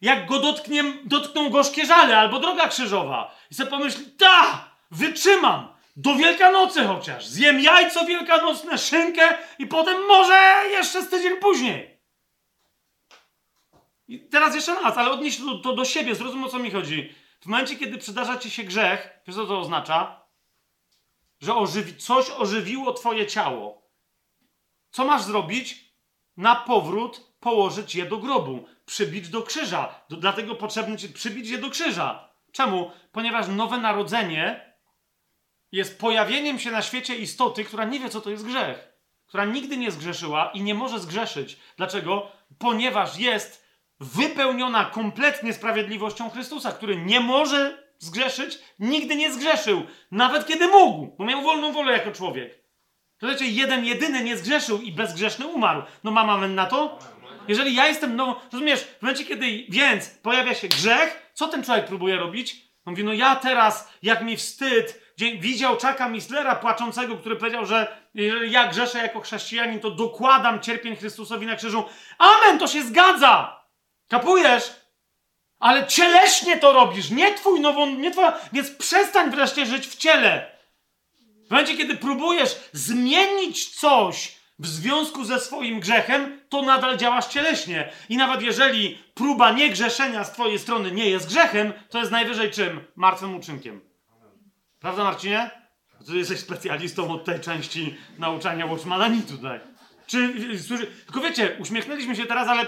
Jak 0.00 0.26
go 0.26 0.38
dotknie, 0.38 0.84
dotkną 1.04 1.50
gorzkie 1.50 1.86
żale 1.86 2.18
albo 2.18 2.38
droga 2.38 2.68
krzyżowa. 2.68 3.34
I 3.50 3.54
sobie 3.54 3.70
pomyśl, 3.70 4.16
ta, 4.18 4.70
wytrzymam. 4.90 5.74
Do 5.96 6.14
Wielkanocy 6.14 6.84
chociaż. 6.84 7.26
Zjem 7.26 7.60
jajco 7.60 8.04
wielkanocne, 8.04 8.78
szynkę 8.78 9.38
i 9.58 9.66
potem 9.66 10.06
może 10.06 10.64
jeszcze 10.70 11.02
z 11.02 11.08
tydzień 11.08 11.36
później. 11.36 12.00
I 14.08 14.20
teraz 14.20 14.54
jeszcze 14.54 14.74
raz, 14.74 14.96
ale 14.96 15.10
odnieś 15.10 15.38
to, 15.38 15.58
to 15.58 15.74
do 15.74 15.84
siebie, 15.84 16.14
zrozum 16.14 16.44
o 16.44 16.48
co 16.48 16.58
mi 16.58 16.70
chodzi. 16.70 17.14
W 17.40 17.46
momencie, 17.46 17.76
kiedy 17.76 17.98
przydarza 17.98 18.38
ci 18.38 18.50
się 18.50 18.62
grzech, 18.62 19.20
wiesz 19.26 19.36
co 19.36 19.46
to 19.46 19.58
oznacza? 19.58 20.20
Że 21.40 21.54
ożywi, 21.54 21.96
coś 21.96 22.30
ożywiło 22.30 22.92
twoje 22.92 23.26
ciało. 23.26 23.90
Co 24.90 25.04
masz 25.04 25.22
zrobić? 25.22 25.89
Na 26.40 26.56
powrót 26.56 27.32
położyć 27.40 27.94
je 27.94 28.06
do 28.06 28.18
grobu, 28.18 28.64
przybić 28.86 29.28
do 29.28 29.42
krzyża. 29.42 29.94
Do, 30.08 30.16
dlatego 30.16 30.54
potrzebny 30.54 30.96
ci 30.96 31.08
przybić 31.08 31.48
je 31.48 31.58
do 31.58 31.70
krzyża. 31.70 32.28
Czemu? 32.52 32.90
Ponieważ 33.12 33.48
nowe 33.48 33.78
narodzenie 33.78 34.74
jest 35.72 36.00
pojawieniem 36.00 36.58
się 36.58 36.70
na 36.70 36.82
świecie 36.82 37.16
istoty, 37.16 37.64
która 37.64 37.84
nie 37.84 38.00
wie, 38.00 38.08
co 38.08 38.20
to 38.20 38.30
jest 38.30 38.46
grzech. 38.46 38.92
Która 39.26 39.44
nigdy 39.44 39.76
nie 39.76 39.90
zgrzeszyła 39.90 40.50
i 40.54 40.62
nie 40.62 40.74
może 40.74 41.00
zgrzeszyć. 41.00 41.56
Dlaczego? 41.76 42.32
Ponieważ 42.58 43.18
jest 43.18 43.66
wypełniona 44.00 44.84
kompletnie 44.84 45.52
sprawiedliwością 45.52 46.30
Chrystusa, 46.30 46.72
który 46.72 46.96
nie 46.96 47.20
może 47.20 47.88
zgrzeszyć, 47.98 48.58
nigdy 48.78 49.16
nie 49.16 49.32
zgrzeszył, 49.32 49.82
nawet 50.10 50.46
kiedy 50.46 50.68
mógł, 50.68 51.16
bo 51.18 51.24
miał 51.24 51.42
wolną 51.42 51.72
wolę 51.72 51.92
jako 51.92 52.12
człowiek. 52.12 52.59
To 53.20 53.26
znaczy, 53.26 53.46
jeden 53.46 53.84
jedyny 53.84 54.24
nie 54.24 54.36
zgrzeszył 54.36 54.80
i 54.80 54.92
bezgrzeszny 54.92 55.46
umarł. 55.46 55.82
No 56.04 56.10
mam 56.10 56.30
amen 56.30 56.54
na 56.54 56.66
to? 56.66 56.98
Jeżeli 57.48 57.74
ja 57.74 57.86
jestem, 57.86 58.16
no 58.16 58.40
rozumiesz, 58.52 58.80
w 58.80 59.02
momencie, 59.02 59.24
kiedy 59.24 59.46
więc 59.68 60.08
pojawia 60.08 60.54
się 60.54 60.68
grzech, 60.68 61.30
co 61.34 61.48
ten 61.48 61.64
człowiek 61.64 61.86
próbuje 61.86 62.16
robić? 62.16 62.56
On 62.84 62.92
mówi, 62.92 63.04
no 63.04 63.12
ja 63.12 63.36
teraz, 63.36 63.92
jak 64.02 64.22
mi 64.22 64.36
wstyd, 64.36 65.00
widział 65.40 65.76
Czaka 65.76 66.08
Mislera 66.08 66.56
płaczącego, 66.56 67.16
który 67.16 67.36
powiedział, 67.36 67.66
że 67.66 67.96
jeżeli 68.14 68.52
ja 68.52 68.68
grzeszę 68.68 68.98
jako 68.98 69.20
chrześcijanin, 69.20 69.80
to 69.80 69.90
dokładam 69.90 70.60
cierpień 70.60 70.96
Chrystusowi 70.96 71.46
na 71.46 71.56
krzyżu. 71.56 71.84
Amen, 72.18 72.58
to 72.58 72.66
się 72.66 72.82
zgadza! 72.82 73.64
Kapujesz? 74.08 74.72
Ale 75.58 75.86
cieleśnie 75.86 76.58
to 76.58 76.72
robisz, 76.72 77.10
nie 77.10 77.34
twój 77.34 77.60
nową, 77.60 77.86
nie 77.86 78.10
twoja, 78.10 78.38
więc 78.52 78.70
przestań 78.70 79.30
wreszcie 79.30 79.66
żyć 79.66 79.86
w 79.86 79.96
ciele. 79.96 80.49
W 81.50 81.52
momencie, 81.52 81.76
kiedy 81.76 81.96
próbujesz 81.96 82.56
zmienić 82.72 83.70
coś 83.70 84.36
w 84.58 84.66
związku 84.66 85.24
ze 85.24 85.40
swoim 85.40 85.80
grzechem, 85.80 86.40
to 86.48 86.62
nadal 86.62 86.96
działasz 86.96 87.26
cieleśnie. 87.26 87.92
I 88.08 88.16
nawet 88.16 88.42
jeżeli 88.42 88.98
próba 89.14 89.52
niegrzeszenia 89.52 90.24
z 90.24 90.32
twojej 90.32 90.58
strony 90.58 90.92
nie 90.92 91.10
jest 91.10 91.28
grzechem, 91.28 91.72
to 91.88 91.98
jest 91.98 92.10
najwyżej 92.10 92.50
czym? 92.50 92.80
Martwym 92.96 93.36
uczynkiem. 93.36 93.80
Prawda, 94.80 95.04
Marcinie? 95.04 95.50
Ty 96.06 96.16
jesteś 96.16 96.40
specjalistą 96.40 97.12
od 97.12 97.24
tej 97.24 97.40
części 97.40 97.96
nauczania 98.18 98.66
Watchmana 98.66 99.10
tutaj. 99.28 99.60
Czy, 100.06 100.34
słyszy, 100.58 100.86
tylko 100.86 101.20
wiecie, 101.20 101.56
uśmiechnęliśmy 101.58 102.16
się 102.16 102.26
teraz, 102.26 102.48
ale 102.48 102.66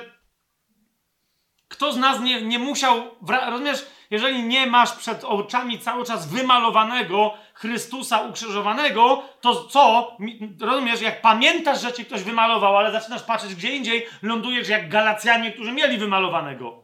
Kto 1.72 1.92
z 1.92 1.96
nas 1.96 2.20
nie, 2.20 2.42
nie 2.42 2.58
musiał, 2.58 3.02
rozumiesz, 3.50 3.86
jeżeli 4.10 4.42
nie 4.42 4.66
masz 4.66 4.92
przed 4.92 5.24
oczami 5.24 5.78
cały 5.78 6.04
czas 6.04 6.28
wymalowanego 6.28 7.34
Chrystusa 7.54 8.20
ukrzyżowanego, 8.20 9.22
to 9.40 9.64
co? 9.64 10.16
Rozumiesz, 10.60 11.00
jak 11.00 11.20
pamiętasz, 11.20 11.82
że 11.82 11.92
ci 11.92 12.04
ktoś 12.04 12.22
wymalował, 12.22 12.76
ale 12.76 12.92
zaczynasz 12.92 13.22
patrzeć 13.22 13.54
gdzie 13.54 13.76
indziej, 13.76 14.06
lądujesz 14.22 14.68
jak 14.68 14.88
Galacjanie, 14.88 15.52
którzy 15.52 15.72
mieli 15.72 15.98
wymalowanego. 15.98 16.82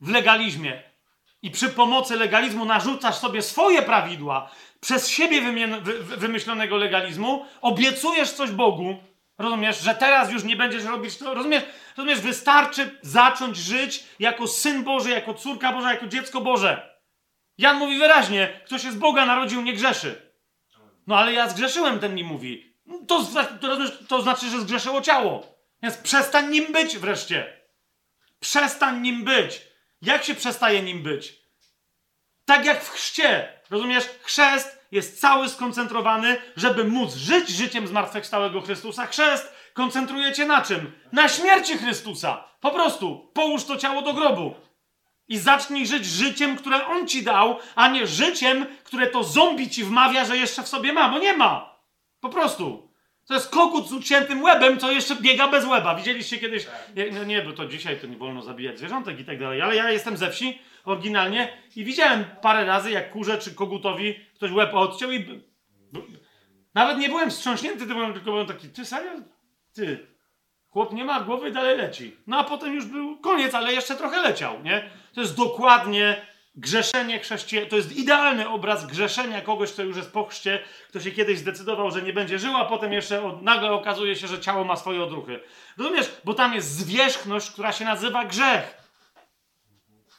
W 0.00 0.08
legalizmie. 0.10 0.82
I 1.42 1.50
przy 1.50 1.68
pomocy 1.68 2.16
legalizmu 2.16 2.64
narzucasz 2.64 3.14
sobie 3.14 3.42
swoje 3.42 3.82
prawidła, 3.82 4.50
przez 4.80 5.08
siebie 5.08 5.40
wymyślonego 6.02 6.76
legalizmu, 6.76 7.46
obiecujesz 7.60 8.30
coś 8.30 8.50
Bogu, 8.50 8.96
rozumiesz, 9.38 9.80
że 9.80 9.94
teraz 9.94 10.30
już 10.32 10.44
nie 10.44 10.56
będziesz 10.56 10.84
robić 10.84 11.16
to, 11.16 11.34
rozumiesz, 11.34 11.62
rozumiesz, 11.96 12.20
wystarczy 12.20 12.98
zacząć 13.02 13.56
żyć 13.56 14.04
jako 14.18 14.46
syn 14.46 14.84
Boży, 14.84 15.10
jako 15.10 15.34
córka 15.34 15.72
Boża, 15.72 15.90
jako 15.92 16.06
dziecko 16.06 16.40
Boże. 16.40 16.98
Jan 17.58 17.76
mówi 17.76 17.98
wyraźnie, 17.98 18.60
kto 18.66 18.78
się 18.78 18.92
z 18.92 18.96
Boga 18.96 19.26
narodził, 19.26 19.62
nie 19.62 19.72
grzeszy. 19.72 20.32
No 21.06 21.18
ale 21.18 21.32
ja 21.32 21.48
zgrzeszyłem, 21.48 22.00
ten 22.00 22.14
mi 22.14 22.24
mówi. 22.24 22.74
To, 23.08 23.24
to, 23.60 23.78
to 24.08 24.22
znaczy, 24.22 24.50
że 24.50 24.60
zgrzeszyło 24.60 25.00
ciało. 25.00 25.58
Więc 25.82 25.96
przestań 25.96 26.50
nim 26.50 26.72
być 26.72 26.98
wreszcie. 26.98 27.60
Przestań 28.40 29.00
nim 29.00 29.24
być. 29.24 29.60
Jak 30.02 30.24
się 30.24 30.34
przestaje 30.34 30.82
nim 30.82 31.02
być? 31.02 31.38
Tak 32.44 32.64
jak 32.64 32.84
w 32.84 32.90
chrzcie. 32.90 33.52
Rozumiesz? 33.70 34.04
Chrzest 34.22 34.77
jest 34.90 35.20
cały 35.20 35.48
skoncentrowany, 35.48 36.36
żeby 36.56 36.84
móc 36.84 37.14
żyć 37.14 37.48
życiem 37.48 37.86
zmartwychwstałego 37.86 38.60
Chrystusa. 38.60 39.06
Chrzest 39.06 39.54
koncentruje 39.74 40.32
cię 40.32 40.46
na 40.46 40.62
czym? 40.62 40.92
Na 41.12 41.28
śmierci 41.28 41.78
Chrystusa. 41.78 42.44
Po 42.60 42.70
prostu 42.70 43.30
połóż 43.34 43.64
to 43.64 43.76
ciało 43.76 44.02
do 44.02 44.14
grobu. 44.14 44.54
I 45.28 45.38
zacznij 45.38 45.86
żyć 45.86 46.06
życiem, 46.06 46.56
które 46.56 46.86
On 46.86 47.08
ci 47.08 47.22
dał, 47.22 47.58
a 47.74 47.88
nie 47.88 48.06
życiem, 48.06 48.66
które 48.84 49.06
to 49.06 49.24
zombie 49.24 49.70
ci 49.70 49.84
wmawia, 49.84 50.24
że 50.24 50.36
jeszcze 50.36 50.62
w 50.62 50.68
sobie 50.68 50.92
ma, 50.92 51.08
bo 51.08 51.18
nie 51.18 51.36
ma. 51.36 51.78
Po 52.20 52.28
prostu. 52.28 52.88
To 53.26 53.34
jest 53.34 53.50
kogut 53.50 53.88
z 53.88 53.92
uciętym 53.92 54.42
łebem, 54.42 54.78
co 54.78 54.90
jeszcze 54.90 55.16
biega 55.16 55.48
bez 55.48 55.64
łeba. 55.64 55.94
Widzieliście 55.94 56.38
kiedyś? 56.38 56.66
Nie, 56.96 57.10
no 57.10 57.24
nie, 57.24 57.42
bo 57.42 57.52
to 57.52 57.66
dzisiaj 57.66 58.00
to 58.00 58.06
nie 58.06 58.16
wolno 58.16 58.42
zabijać 58.42 58.78
zwierzątek 58.78 59.20
i 59.20 59.24
tak 59.24 59.38
dalej, 59.38 59.62
ale 59.62 59.76
ja 59.76 59.90
jestem 59.90 60.16
ze 60.16 60.30
wsi 60.30 60.58
oryginalnie 60.84 61.48
i 61.76 61.84
widziałem 61.84 62.24
parę 62.42 62.64
razy, 62.64 62.90
jak 62.90 63.10
kurze 63.10 63.38
czy 63.38 63.54
kogutowi 63.54 64.14
ktoś 64.34 64.50
łeb 64.52 64.74
odciął 64.74 65.12
i... 65.12 65.42
Nawet 66.74 66.98
nie 66.98 67.08
byłem 67.08 67.30
wstrząśnięty, 67.30 67.86
tylko 67.86 68.30
byłem 68.30 68.46
taki, 68.46 68.68
ty 68.68 68.84
serio? 68.84 69.10
Ty, 69.74 70.06
chłop 70.68 70.92
nie 70.92 71.04
ma 71.04 71.20
głowy, 71.20 71.50
dalej 71.50 71.76
leci. 71.76 72.16
No 72.26 72.38
a 72.38 72.44
potem 72.44 72.74
już 72.74 72.86
był 72.86 73.18
koniec, 73.18 73.54
ale 73.54 73.72
jeszcze 73.72 73.96
trochę 73.96 74.22
leciał, 74.22 74.62
nie? 74.62 74.90
To 75.14 75.20
jest 75.20 75.36
dokładnie 75.36 76.26
grzeszenie 76.54 77.18
chrześcijan. 77.18 77.66
To 77.66 77.76
jest 77.76 77.96
idealny 77.96 78.48
obraz 78.48 78.86
grzeszenia 78.86 79.40
kogoś, 79.40 79.72
kto 79.72 79.82
już 79.82 79.96
jest 79.96 80.12
po 80.12 80.24
chrzcie, 80.24 80.62
kto 80.88 81.00
się 81.00 81.10
kiedyś 81.10 81.38
zdecydował, 81.38 81.90
że 81.90 82.02
nie 82.02 82.12
będzie 82.12 82.38
żył, 82.38 82.56
a 82.56 82.64
potem 82.64 82.92
jeszcze 82.92 83.24
od, 83.24 83.42
nagle 83.42 83.72
okazuje 83.72 84.16
się, 84.16 84.26
że 84.26 84.40
ciało 84.40 84.64
ma 84.64 84.76
swoje 84.76 85.02
odruchy. 85.02 85.40
Rozumiesz? 85.78 86.12
Bo 86.24 86.34
tam 86.34 86.54
jest 86.54 86.70
zwierzchność, 86.70 87.50
która 87.50 87.72
się 87.72 87.84
nazywa 87.84 88.24
grzech. 88.24 88.77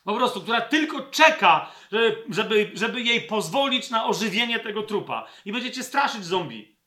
Po 0.09 0.15
prostu, 0.15 0.41
która 0.41 0.61
tylko 0.61 1.01
czeka, 1.01 1.71
żeby, 2.29 2.71
żeby 2.73 3.01
jej 3.01 3.21
pozwolić 3.21 3.89
na 3.89 4.05
ożywienie 4.05 4.59
tego 4.59 4.83
trupa. 4.83 5.27
I 5.45 5.51
będziecie 5.51 5.83
straszyć 5.83 6.25
zombie. 6.25 6.77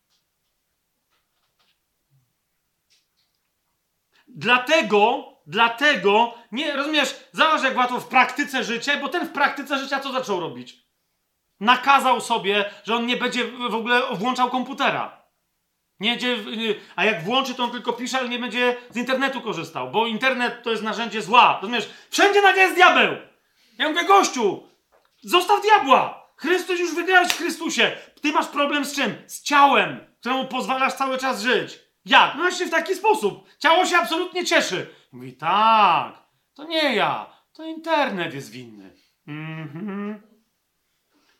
Dlatego, 4.28 5.32
dlatego, 5.47 6.35
nie 6.53 6.77
rozumiesz, 6.77 7.16
zobacz 7.32 7.62
jak 7.62 7.77
łatwo 7.77 8.01
w 8.01 8.09
praktyce 8.09 8.65
życia, 8.65 8.97
bo 8.97 9.09
ten 9.09 9.27
w 9.27 9.32
praktyce 9.32 9.78
życia 9.78 10.01
co 10.01 10.12
zaczął 10.12 10.40
robić? 10.40 10.86
Nakazał 11.61 12.20
sobie, 12.20 12.70
że 12.85 12.97
on 12.97 13.07
nie 13.07 13.16
będzie 13.16 13.44
w 13.44 13.74
ogóle 13.74 14.03
włączał 14.12 14.51
komputera. 14.51 15.22
Nie 16.02 16.10
będzie, 16.10 16.36
a 16.96 17.04
jak 17.04 17.24
włączy, 17.24 17.54
to 17.54 17.64
on 17.64 17.70
tylko 17.70 17.92
pisze, 17.92 18.18
ale 18.18 18.28
nie 18.28 18.38
będzie 18.38 18.76
z 18.90 18.96
internetu 18.96 19.40
korzystał, 19.40 19.90
bo 19.90 20.06
internet 20.06 20.62
to 20.62 20.70
jest 20.70 20.82
narzędzie 20.82 21.22
zła. 21.22 21.58
Rozumiesz? 21.62 21.90
Wszędzie 22.10 22.42
nagle 22.42 22.62
jest 22.62 22.74
diabeł. 22.74 23.16
Ja 23.78 23.88
mówię, 23.88 24.04
gościu, 24.04 24.62
zostaw 25.22 25.62
diabła. 25.62 26.28
Chrystus 26.36 26.80
już 26.80 26.94
wygrałeś 26.94 27.28
w 27.28 27.38
Chrystusie. 27.38 27.96
Ty 28.20 28.32
masz 28.32 28.46
problem 28.46 28.84
z 28.84 28.94
czym? 28.94 29.14
Z 29.26 29.42
ciałem, 29.42 30.00
któremu 30.20 30.44
pozwalasz 30.44 30.92
cały 30.92 31.18
czas 31.18 31.42
żyć. 31.42 31.78
Jak? 32.04 32.34
No 32.34 32.40
właśnie 32.40 32.66
w 32.66 32.70
taki 32.70 32.94
sposób. 32.94 33.48
Ciało 33.58 33.86
się 33.86 33.96
absolutnie 33.96 34.44
cieszy. 34.44 34.86
Mówi, 35.12 35.32
tak, 35.32 36.14
to 36.54 36.64
nie 36.64 36.94
ja, 36.94 37.26
to 37.52 37.64
internet 37.64 38.34
jest 38.34 38.50
winny. 38.50 38.96
Mhm. 39.28 40.01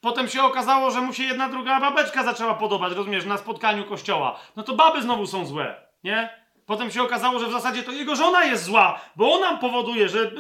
Potem 0.03 0.29
się 0.29 0.43
okazało, 0.43 0.91
że 0.91 1.01
mu 1.01 1.13
się 1.13 1.23
jedna 1.23 1.49
druga 1.49 1.81
babeczka 1.81 2.25
zaczęła 2.25 2.55
podobać, 2.55 2.93
rozumiesz, 2.93 3.25
na 3.25 3.39
spotkaniu 3.39 3.85
kościoła. 3.85 4.41
No 4.57 4.63
to 4.63 4.75
baby 4.75 5.03
znowu 5.03 5.27
są 5.27 5.47
złe, 5.47 5.75
nie? 6.05 6.43
Potem 6.67 6.91
się 6.91 7.03
okazało, 7.03 7.39
że 7.39 7.47
w 7.47 7.53
zasadzie 7.53 7.83
to 7.83 7.93
jego 7.93 8.17
żona 8.17 8.45
jest 8.45 8.65
zła, 8.65 9.01
bo 9.17 9.33
ona 9.33 9.57
powoduje, 9.57 10.09
że... 10.09 10.31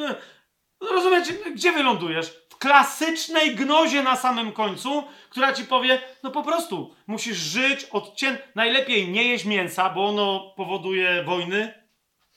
No 0.81 0.89
rozumiecie, 0.93 1.33
gdzie 1.55 1.73
wylądujesz? 1.73 2.43
klasycznej 2.63 3.55
gnozie 3.55 4.03
na 4.03 4.17
samym 4.17 4.53
końcu, 4.53 5.05
która 5.31 5.53
ci 5.53 5.65
powie, 5.65 6.01
no 6.23 6.31
po 6.31 6.43
prostu, 6.43 6.95
musisz 7.07 7.37
żyć 7.37 7.85
odcięt... 7.85 8.43
Najlepiej 8.55 9.09
nie 9.09 9.25
jeść 9.25 9.45
mięsa, 9.45 9.91
bo 9.91 10.09
ono 10.09 10.53
powoduje 10.57 11.23
wojny, 11.25 11.75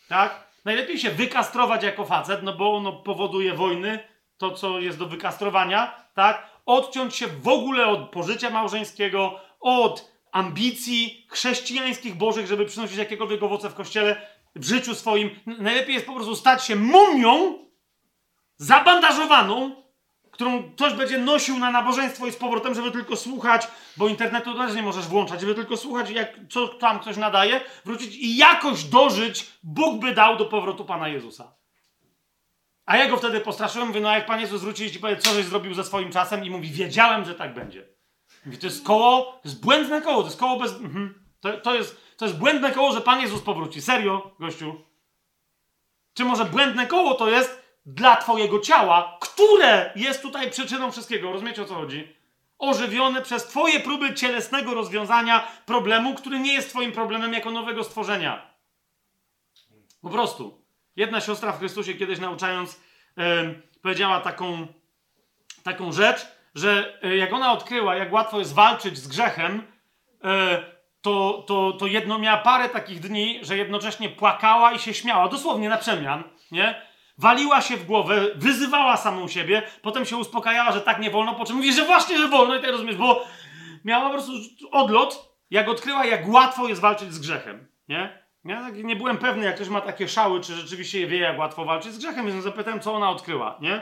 tak? 0.07 0.47
Najlepiej 0.65 0.99
się 0.99 1.09
wykastrować 1.09 1.83
jako 1.83 2.05
facet, 2.05 2.43
no 2.43 2.53
bo 2.53 2.75
ono 2.75 2.93
powoduje 2.93 3.53
wojny, 3.53 3.99
to 4.37 4.51
co 4.51 4.79
jest 4.79 4.99
do 4.99 5.05
wykastrowania, 5.05 5.95
tak? 6.13 6.49
Odciąć 6.65 7.15
się 7.15 7.27
w 7.27 7.47
ogóle 7.47 7.87
od 7.87 8.09
pożycia 8.09 8.49
małżeńskiego, 8.49 9.39
od 9.59 10.11
ambicji 10.31 11.27
chrześcijańskich 11.29 12.15
bożych, 12.15 12.47
żeby 12.47 12.65
przynosić 12.65 12.97
jakiekolwiek 12.97 13.43
owoce 13.43 13.69
w 13.69 13.73
kościele, 13.73 14.21
w 14.55 14.65
życiu 14.65 14.95
swoim. 14.95 15.29
Najlepiej 15.45 15.95
jest 15.95 16.05
po 16.05 16.13
prostu 16.13 16.35
stać 16.35 16.65
się 16.65 16.75
mumią, 16.75 17.59
zabandażowaną, 18.57 19.85
którą 20.31 20.71
ktoś 20.71 20.93
będzie 20.93 21.17
nosił 21.17 21.59
na 21.59 21.71
nabożeństwo 21.71 22.27
i 22.27 22.31
z 22.31 22.35
powrotem, 22.35 22.75
żeby 22.75 22.91
tylko 22.91 23.15
słuchać, 23.15 23.67
bo 23.97 24.07
internetu 24.07 24.57
też 24.57 24.75
nie 24.75 24.83
możesz 24.83 25.07
włączać, 25.07 25.41
żeby 25.41 25.55
tylko 25.55 25.77
słuchać, 25.77 26.09
jak, 26.09 26.39
co 26.49 26.67
tam 26.67 26.99
ktoś 26.99 27.17
nadaje, 27.17 27.61
wrócić 27.85 28.15
i 28.15 28.37
jakoś 28.37 28.83
dożyć, 28.83 29.47
Bóg 29.63 30.01
by 30.01 30.13
dał 30.13 30.37
do 30.37 30.45
powrotu 30.45 30.85
Pana 30.85 31.07
Jezusa. 31.07 31.55
A 32.85 32.97
ja 32.97 33.09
go 33.09 33.17
wtedy 33.17 33.41
postraszyłem, 33.41 33.87
mówię, 33.87 34.01
no 34.01 34.11
jak 34.11 34.25
Pan 34.25 34.39
Jezus 34.39 34.61
wróci 34.61 34.95
i 34.95 34.99
powie, 34.99 35.17
co 35.17 35.33
żeś 35.33 35.45
zrobił 35.45 35.73
ze 35.73 35.83
swoim 35.83 36.11
czasem 36.11 36.45
i 36.45 36.49
mówi, 36.49 36.69
wiedziałem, 36.69 37.25
że 37.25 37.35
tak 37.35 37.53
będzie. 37.53 37.87
Mówi, 38.45 38.57
to 38.57 38.67
jest 38.67 38.85
koło, 38.85 39.21
to 39.23 39.41
jest 39.45 39.61
błędne 39.61 40.01
koło, 40.01 40.21
to 40.21 40.27
jest 40.27 40.39
koło 40.39 40.59
bez... 40.59 40.71
Mhm. 40.71 41.25
To, 41.39 41.57
to, 41.57 41.75
jest, 41.75 42.17
to 42.17 42.25
jest 42.25 42.37
błędne 42.37 42.71
koło, 42.71 42.91
że 42.91 43.01
Pan 43.01 43.21
Jezus 43.21 43.41
powróci. 43.41 43.81
Serio, 43.81 44.35
gościu? 44.39 44.81
Czy 46.13 46.25
może 46.25 46.45
błędne 46.45 46.87
koło 46.87 47.13
to 47.13 47.29
jest, 47.29 47.65
dla 47.85 48.15
Twojego 48.15 48.59
ciała, 48.59 49.17
które 49.21 49.91
jest 49.95 50.21
tutaj 50.21 50.51
przyczyną 50.51 50.91
wszystkiego. 50.91 51.31
Rozumiecie 51.31 51.61
o 51.61 51.65
co 51.65 51.75
chodzi? 51.75 52.15
Ożywione 52.57 53.21
przez 53.21 53.47
Twoje 53.47 53.79
próby 53.79 54.13
cielesnego 54.13 54.73
rozwiązania 54.73 55.47
problemu, 55.65 56.15
który 56.15 56.39
nie 56.39 56.53
jest 56.53 56.69
Twoim 56.69 56.91
problemem 56.91 57.33
jako 57.33 57.51
nowego 57.51 57.83
stworzenia. 57.83 58.55
Po 60.01 60.09
prostu. 60.09 60.64
Jedna 60.95 61.21
siostra 61.21 61.51
w 61.51 61.59
Chrystusie 61.59 61.93
kiedyś 61.93 62.19
nauczając 62.19 62.81
yy, 63.17 63.23
powiedziała 63.81 64.19
taką, 64.19 64.67
taką 65.63 65.91
rzecz, 65.91 66.27
że 66.55 66.99
yy, 67.03 67.17
jak 67.17 67.33
ona 67.33 67.51
odkryła, 67.51 67.95
jak 67.95 68.13
łatwo 68.13 68.39
jest 68.39 68.53
walczyć 68.53 68.97
z 68.97 69.07
grzechem, 69.07 69.63
yy, 70.23 70.29
to, 71.01 71.43
to, 71.47 71.71
to 71.71 71.87
jedno 71.87 72.19
miała 72.19 72.37
parę 72.37 72.69
takich 72.69 72.99
dni, 72.99 73.39
że 73.41 73.57
jednocześnie 73.57 74.09
płakała 74.09 74.71
i 74.71 74.79
się 74.79 74.93
śmiała, 74.93 75.27
dosłownie 75.27 75.69
na 75.69 75.77
przemian, 75.77 76.23
nie? 76.51 76.81
waliła 77.17 77.61
się 77.61 77.77
w 77.77 77.85
głowę, 77.85 78.21
wyzywała 78.35 78.97
samą 78.97 79.27
siebie, 79.27 79.63
potem 79.81 80.05
się 80.05 80.17
uspokajała, 80.17 80.71
że 80.71 80.81
tak 80.81 80.99
nie 80.99 81.11
wolno, 81.11 81.35
po 81.35 81.45
czym 81.45 81.55
mówi, 81.55 81.73
że 81.73 81.85
właśnie, 81.85 82.17
że 82.17 82.27
wolno 82.27 82.55
i 82.55 82.61
tak 82.61 82.71
rozumiesz, 82.71 82.95
bo 82.95 83.25
miała 83.85 84.05
po 84.05 84.13
prostu 84.13 84.31
odlot, 84.71 85.35
jak 85.49 85.69
odkryła, 85.69 86.05
jak 86.05 86.27
łatwo 86.27 86.67
jest 86.67 86.81
walczyć 86.81 87.13
z 87.13 87.19
grzechem, 87.19 87.67
nie? 87.87 88.24
Ja 88.45 88.61
tak 88.61 88.83
nie 88.83 88.95
byłem 88.95 89.17
pewny, 89.17 89.45
jak 89.45 89.55
ktoś 89.55 89.69
ma 89.69 89.81
takie 89.81 90.07
szały, 90.07 90.41
czy 90.41 90.53
rzeczywiście 90.53 91.07
wie, 91.07 91.17
jak 91.17 91.39
łatwo 91.39 91.65
walczyć 91.65 91.93
z 91.93 91.97
grzechem, 91.97 92.27
więc 92.27 92.43
zapytałem, 92.43 92.79
co 92.79 92.93
ona 92.93 93.09
odkryła, 93.09 93.57
nie? 93.61 93.81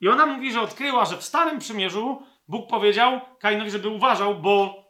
I 0.00 0.08
ona 0.08 0.26
mówi, 0.26 0.52
że 0.52 0.60
odkryła, 0.60 1.04
że 1.04 1.16
w 1.16 1.22
Starym 1.24 1.58
Przymierzu 1.58 2.22
Bóg 2.48 2.70
powiedział 2.70 3.20
Kainowi, 3.38 3.70
żeby 3.70 3.88
uważał, 3.88 4.34
bo, 4.34 4.84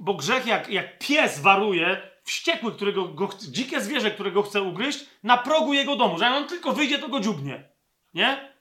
bo 0.00 0.14
grzech 0.14 0.46
jak, 0.46 0.70
jak 0.70 0.98
pies 0.98 1.40
waruje 1.40 2.10
wściekły, 2.24 2.72
którego 2.72 3.04
go, 3.08 3.28
dzikie 3.48 3.80
zwierzę, 3.80 4.10
którego 4.10 4.42
chce 4.42 4.62
ugryźć, 4.62 5.06
na 5.22 5.38
progu 5.38 5.74
jego 5.74 5.96
domu, 5.96 6.18
że 6.18 6.28
on 6.30 6.48
tylko 6.48 6.72
wyjdzie, 6.72 6.98
to 6.98 7.08
go 7.08 7.20
dziubnie. 7.20 7.68
Nie? 8.14 8.53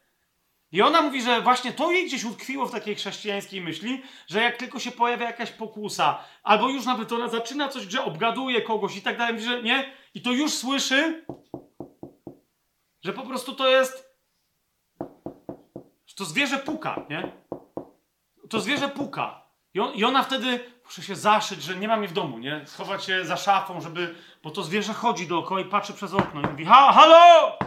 I 0.73 0.81
ona 0.81 1.01
mówi, 1.01 1.21
że 1.21 1.41
właśnie 1.41 1.73
to 1.73 1.91
jej 1.91 2.05
gdzieś 2.05 2.23
utkwiło 2.23 2.65
w 2.65 2.71
takiej 2.71 2.95
chrześcijańskiej 2.95 3.61
myśli, 3.61 4.01
że 4.27 4.41
jak 4.41 4.57
tylko 4.57 4.79
się 4.79 4.91
pojawia 4.91 5.25
jakaś 5.25 5.51
pokusa, 5.51 6.19
albo 6.43 6.69
już 6.69 6.85
nawet 6.85 7.11
ona 7.11 7.27
zaczyna 7.27 7.69
coś, 7.69 7.83
że 7.83 8.03
obgaduje 8.03 8.61
kogoś 8.61 8.97
i 8.97 9.01
tak 9.01 9.17
dalej, 9.17 9.41
że 9.41 9.63
nie, 9.63 9.91
i 10.13 10.21
to 10.21 10.31
już 10.31 10.53
słyszy, 10.53 11.25
Że 13.03 13.13
po 13.13 13.21
prostu 13.21 13.55
to 13.55 13.69
jest. 13.69 14.13
To 16.15 16.25
zwierzę 16.25 16.57
puka, 16.57 17.05
nie? 17.09 17.31
To 18.49 18.59
zwierzę 18.59 18.89
puka. 18.89 19.43
I, 19.73 19.79
on, 19.79 19.93
I 19.93 20.03
ona 20.03 20.23
wtedy 20.23 20.59
muszę 20.85 21.01
się 21.01 21.15
zaszyć, 21.15 21.63
że 21.63 21.75
nie 21.75 21.87
ma 21.87 21.97
mnie 21.97 22.07
w 22.07 22.13
domu, 22.13 22.39
nie? 22.39 22.61
Schować 22.65 23.05
się 23.05 23.25
za 23.25 23.37
szafą, 23.37 23.81
żeby. 23.81 24.15
Bo 24.43 24.51
to 24.51 24.63
zwierzę 24.63 24.93
chodzi 24.93 25.27
dookoła 25.27 25.61
i 25.61 25.65
patrzy 25.65 25.93
przez 25.93 26.13
okno 26.13 26.41
i 26.41 26.47
mówi: 26.47 26.65
Ha, 26.65 26.91
halo! 26.93 27.57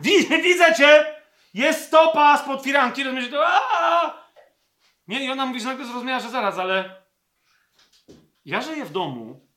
Widzę, 0.00 0.38
widzę 0.38 0.74
cię! 0.74 1.23
Jest 1.54 1.86
stopa 1.86 2.38
spod 2.38 2.62
firanki, 2.62 3.04
rozumiesz? 3.04 3.30
To, 3.30 3.46
Aaa! 3.46 4.24
nie, 5.08 5.24
i 5.24 5.30
ona 5.30 5.46
mówi, 5.46 5.60
że 5.60 5.66
nagle 5.66 5.86
zrozumiała, 5.86 6.20
że 6.20 6.30
zaraz, 6.30 6.58
ale 6.58 7.02
ja 8.44 8.60
żyję 8.62 8.84
w 8.84 8.92
domu, 8.92 9.48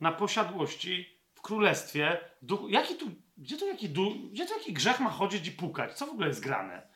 na 0.00 0.12
posiadłości, 0.12 1.20
w 1.34 1.42
królestwie, 1.42 2.18
duchu. 2.42 2.68
Jaki 2.68 2.94
tu, 2.94 3.10
gdzie 3.36 3.56
to 3.56 3.66
jaki, 3.66 3.88
du, 3.88 4.14
gdzie 4.32 4.46
to 4.46 4.58
jaki 4.58 4.72
grzech 4.72 5.00
ma 5.00 5.10
chodzić 5.10 5.46
i 5.46 5.52
pukać? 5.52 5.98
Co 5.98 6.06
w 6.06 6.10
ogóle 6.10 6.28
jest 6.28 6.40
grane? 6.40 6.88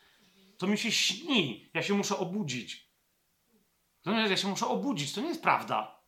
To 0.58 0.66
mi 0.66 0.78
się 0.78 0.92
śni. 0.92 1.70
Ja 1.74 1.82
się 1.82 1.94
muszę 1.94 2.16
obudzić. 2.16 2.88
Nie, 4.06 4.28
ja 4.28 4.36
się 4.36 4.48
muszę 4.48 4.66
obudzić. 4.66 5.12
To 5.12 5.20
nie 5.20 5.28
jest 5.28 5.42
prawda. 5.42 6.00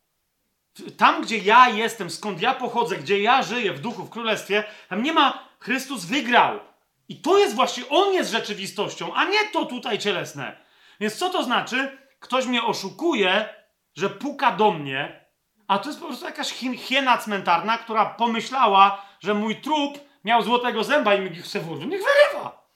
Tam, 0.97 1.21
gdzie 1.21 1.37
ja 1.37 1.69
jestem, 1.69 2.09
skąd 2.09 2.41
ja 2.41 2.53
pochodzę, 2.53 2.97
gdzie 2.97 3.21
ja 3.21 3.43
żyję 3.43 3.73
w 3.73 3.79
duchu, 3.79 4.03
w 4.03 4.09
królestwie, 4.09 4.63
tam 4.89 5.03
nie 5.03 5.13
ma. 5.13 5.49
Chrystus 5.59 6.05
wygrał. 6.05 6.70
I 7.11 7.15
to 7.15 7.37
jest 7.37 7.55
właśnie, 7.55 7.83
On 7.89 8.13
jest 8.13 8.31
rzeczywistością, 8.31 9.13
a 9.13 9.25
nie 9.25 9.49
to 9.53 9.65
tutaj 9.65 9.99
cielesne. 9.99 10.57
Więc 10.99 11.15
co 11.15 11.29
to 11.29 11.43
znaczy? 11.43 11.97
Ktoś 12.19 12.45
mnie 12.45 12.63
oszukuje, 12.63 13.49
że 13.95 14.09
puka 14.09 14.51
do 14.51 14.71
mnie, 14.71 15.25
a 15.67 15.79
to 15.79 15.89
jest 15.89 15.99
po 16.01 16.07
prostu 16.07 16.25
jakaś 16.25 16.49
hiena 16.77 17.17
cmentarna, 17.17 17.77
która 17.77 18.05
pomyślała, 18.05 19.05
że 19.19 19.33
mój 19.33 19.61
trup 19.61 19.99
miał 20.23 20.41
złotego 20.41 20.83
zęba 20.83 21.15
i 21.15 21.21
mi 21.21 21.35
chce 21.35 21.59
włożyć. 21.59 21.85
Niech 21.85 22.01
wyrywa. 22.01 22.67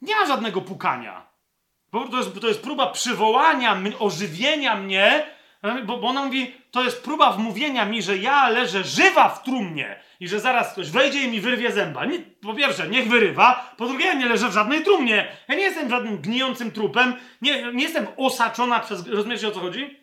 Nie 0.00 0.16
ma 0.16 0.26
żadnego 0.26 0.60
pukania. 0.60 1.26
To 1.92 2.18
jest, 2.18 2.40
to 2.40 2.48
jest 2.48 2.62
próba 2.62 2.86
przywołania, 2.86 3.76
ożywienia 3.98 4.76
mnie, 4.76 5.35
bo, 5.84 5.96
bo 5.96 6.08
ona 6.08 6.24
mówi, 6.24 6.54
to 6.70 6.84
jest 6.84 7.04
próba 7.04 7.32
wmówienia 7.32 7.84
mi, 7.84 8.02
że 8.02 8.16
ja 8.16 8.48
leżę 8.48 8.84
żywa 8.84 9.28
w 9.28 9.42
trumnie 9.42 10.00
i 10.20 10.28
że 10.28 10.40
zaraz 10.40 10.72
ktoś 10.72 10.90
wejdzie 10.90 11.22
i 11.22 11.28
mi 11.28 11.40
wyrwie 11.40 11.72
zęba. 11.72 12.04
Nie, 12.04 12.18
po 12.18 12.54
pierwsze, 12.54 12.88
niech 12.88 13.08
wyrywa, 13.08 13.74
po 13.76 13.86
drugie, 13.86 14.06
ja 14.06 14.14
nie 14.14 14.26
leżę 14.26 14.48
w 14.48 14.52
żadnej 14.52 14.84
trumnie. 14.84 15.36
Ja 15.48 15.54
nie 15.54 15.62
jestem 15.62 15.90
żadnym 15.90 16.18
gnijącym 16.18 16.72
trupem, 16.72 17.14
nie, 17.42 17.72
nie 17.72 17.82
jestem 17.82 18.06
osaczona 18.16 18.80
przez... 18.80 19.08
Rozumiecie, 19.08 19.48
o 19.48 19.50
co 19.50 19.60
chodzi? 19.60 20.00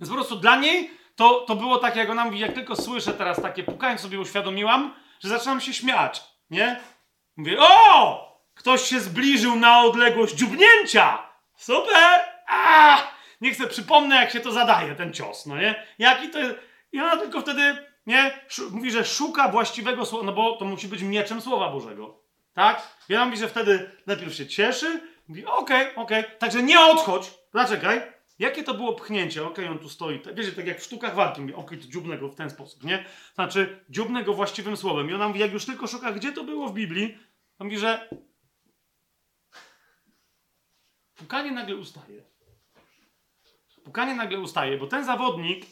Więc 0.00 0.10
po 0.10 0.16
prostu 0.16 0.36
dla 0.36 0.56
niej 0.56 0.90
to, 1.16 1.40
to 1.40 1.56
było 1.56 1.78
tak, 1.78 1.96
jak 1.96 2.10
ona 2.10 2.24
mówi, 2.24 2.38
jak 2.38 2.52
tylko 2.52 2.76
słyszę 2.76 3.12
teraz 3.12 3.42
takie 3.42 3.62
pukanie, 3.62 3.98
sobie 3.98 4.20
uświadomiłam, 4.20 4.94
że 5.20 5.28
zaczynam 5.28 5.60
się 5.60 5.72
śmiać, 5.72 6.22
nie? 6.50 6.80
Mówię, 7.36 7.56
o! 7.60 8.32
Ktoś 8.54 8.82
się 8.82 9.00
zbliżył 9.00 9.56
na 9.56 9.82
odległość 9.82 10.34
dziubnięcia! 10.34 11.18
Super! 11.56 12.20
A! 12.46 12.98
Nie 13.42 13.52
chcę, 13.52 13.66
przypomnę, 13.66 14.16
jak 14.16 14.30
się 14.30 14.40
to 14.40 14.52
zadaje, 14.52 14.94
ten 14.94 15.12
cios, 15.12 15.46
no 15.46 15.56
nie? 15.56 15.86
Jaki 15.98 16.30
to 16.30 16.38
jest... 16.38 16.54
I 16.92 17.00
ona 17.00 17.16
tylko 17.16 17.40
wtedy, 17.40 17.76
nie? 18.06 18.40
Mówi, 18.70 18.90
że 18.90 19.04
szuka 19.04 19.48
właściwego 19.48 20.06
słowa, 20.06 20.26
no 20.26 20.32
bo 20.32 20.56
to 20.56 20.64
musi 20.64 20.88
być 20.88 21.02
mieczem 21.02 21.40
Słowa 21.40 21.70
Bożego. 21.70 22.22
Tak? 22.52 22.82
I 23.08 23.14
ona 23.14 23.24
mówi, 23.24 23.36
że 23.36 23.48
wtedy 23.48 23.90
najpierw 24.06 24.34
się 24.34 24.46
cieszy, 24.46 25.00
mówi, 25.28 25.46
okej, 25.46 25.82
okay, 25.82 26.02
okej, 26.02 26.24
okay. 26.24 26.38
także 26.38 26.62
nie 26.62 26.80
odchodź, 26.80 27.30
zaczekaj. 27.54 28.02
Jakie 28.38 28.64
to 28.64 28.74
było 28.74 28.92
pchnięcie? 28.92 29.46
Okej, 29.46 29.64
okay, 29.64 29.76
on 29.76 29.82
tu 29.82 29.88
stoi. 29.88 30.22
Wiecie, 30.34 30.52
tak 30.52 30.66
jak 30.66 30.80
w 30.80 30.84
sztukach 30.84 31.14
walki. 31.14 31.40
Mówi, 31.40 31.54
okej, 31.54 31.78
to 31.78 31.88
dziubnę 31.88 32.18
go 32.18 32.28
w 32.28 32.34
ten 32.34 32.50
sposób, 32.50 32.84
nie? 32.84 33.04
Znaczy, 33.34 33.84
dziubnę 33.90 34.24
go 34.24 34.34
właściwym 34.34 34.76
słowem. 34.76 35.10
I 35.10 35.14
ona 35.14 35.28
mówi, 35.28 35.40
jak 35.40 35.52
już 35.52 35.66
tylko 35.66 35.86
szuka, 35.86 36.12
gdzie 36.12 36.32
to 36.32 36.44
było 36.44 36.68
w 36.68 36.74
Biblii, 36.74 37.18
to 37.58 37.64
mówi, 37.64 37.78
że 37.78 38.08
pukanie 41.14 41.50
nagle 41.50 41.76
ustaje. 41.76 42.31
Pukanie 43.84 44.14
nagle 44.14 44.40
ustaje, 44.40 44.78
bo 44.78 44.86
ten 44.86 45.04
zawodnik 45.04 45.66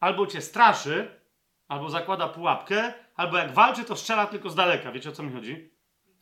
albo 0.00 0.26
cię 0.26 0.40
straszy, 0.40 1.20
albo 1.68 1.90
zakłada 1.90 2.28
pułapkę, 2.28 2.94
albo 3.16 3.36
jak 3.36 3.52
walczy, 3.52 3.84
to 3.84 3.96
strzela 3.96 4.26
tylko 4.26 4.50
z 4.50 4.54
daleka. 4.54 4.92
Wiecie 4.92 5.08
o 5.08 5.12
co 5.12 5.22
mi 5.22 5.32
chodzi? 5.32 5.70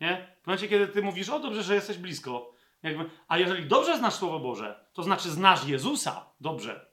Nie? 0.00 0.36
W 0.42 0.46
momencie, 0.46 0.68
kiedy 0.68 0.88
ty 0.88 1.02
mówisz, 1.02 1.28
o 1.28 1.40
dobrze, 1.40 1.62
że 1.62 1.74
jesteś 1.74 1.98
blisko. 1.98 2.52
Jakby, 2.82 3.10
a 3.28 3.38
jeżeli 3.38 3.66
dobrze 3.66 3.98
znasz 3.98 4.14
Słowo 4.14 4.40
Boże, 4.40 4.84
to 4.92 5.02
znaczy 5.02 5.30
znasz 5.30 5.66
Jezusa 5.66 6.30
dobrze. 6.40 6.88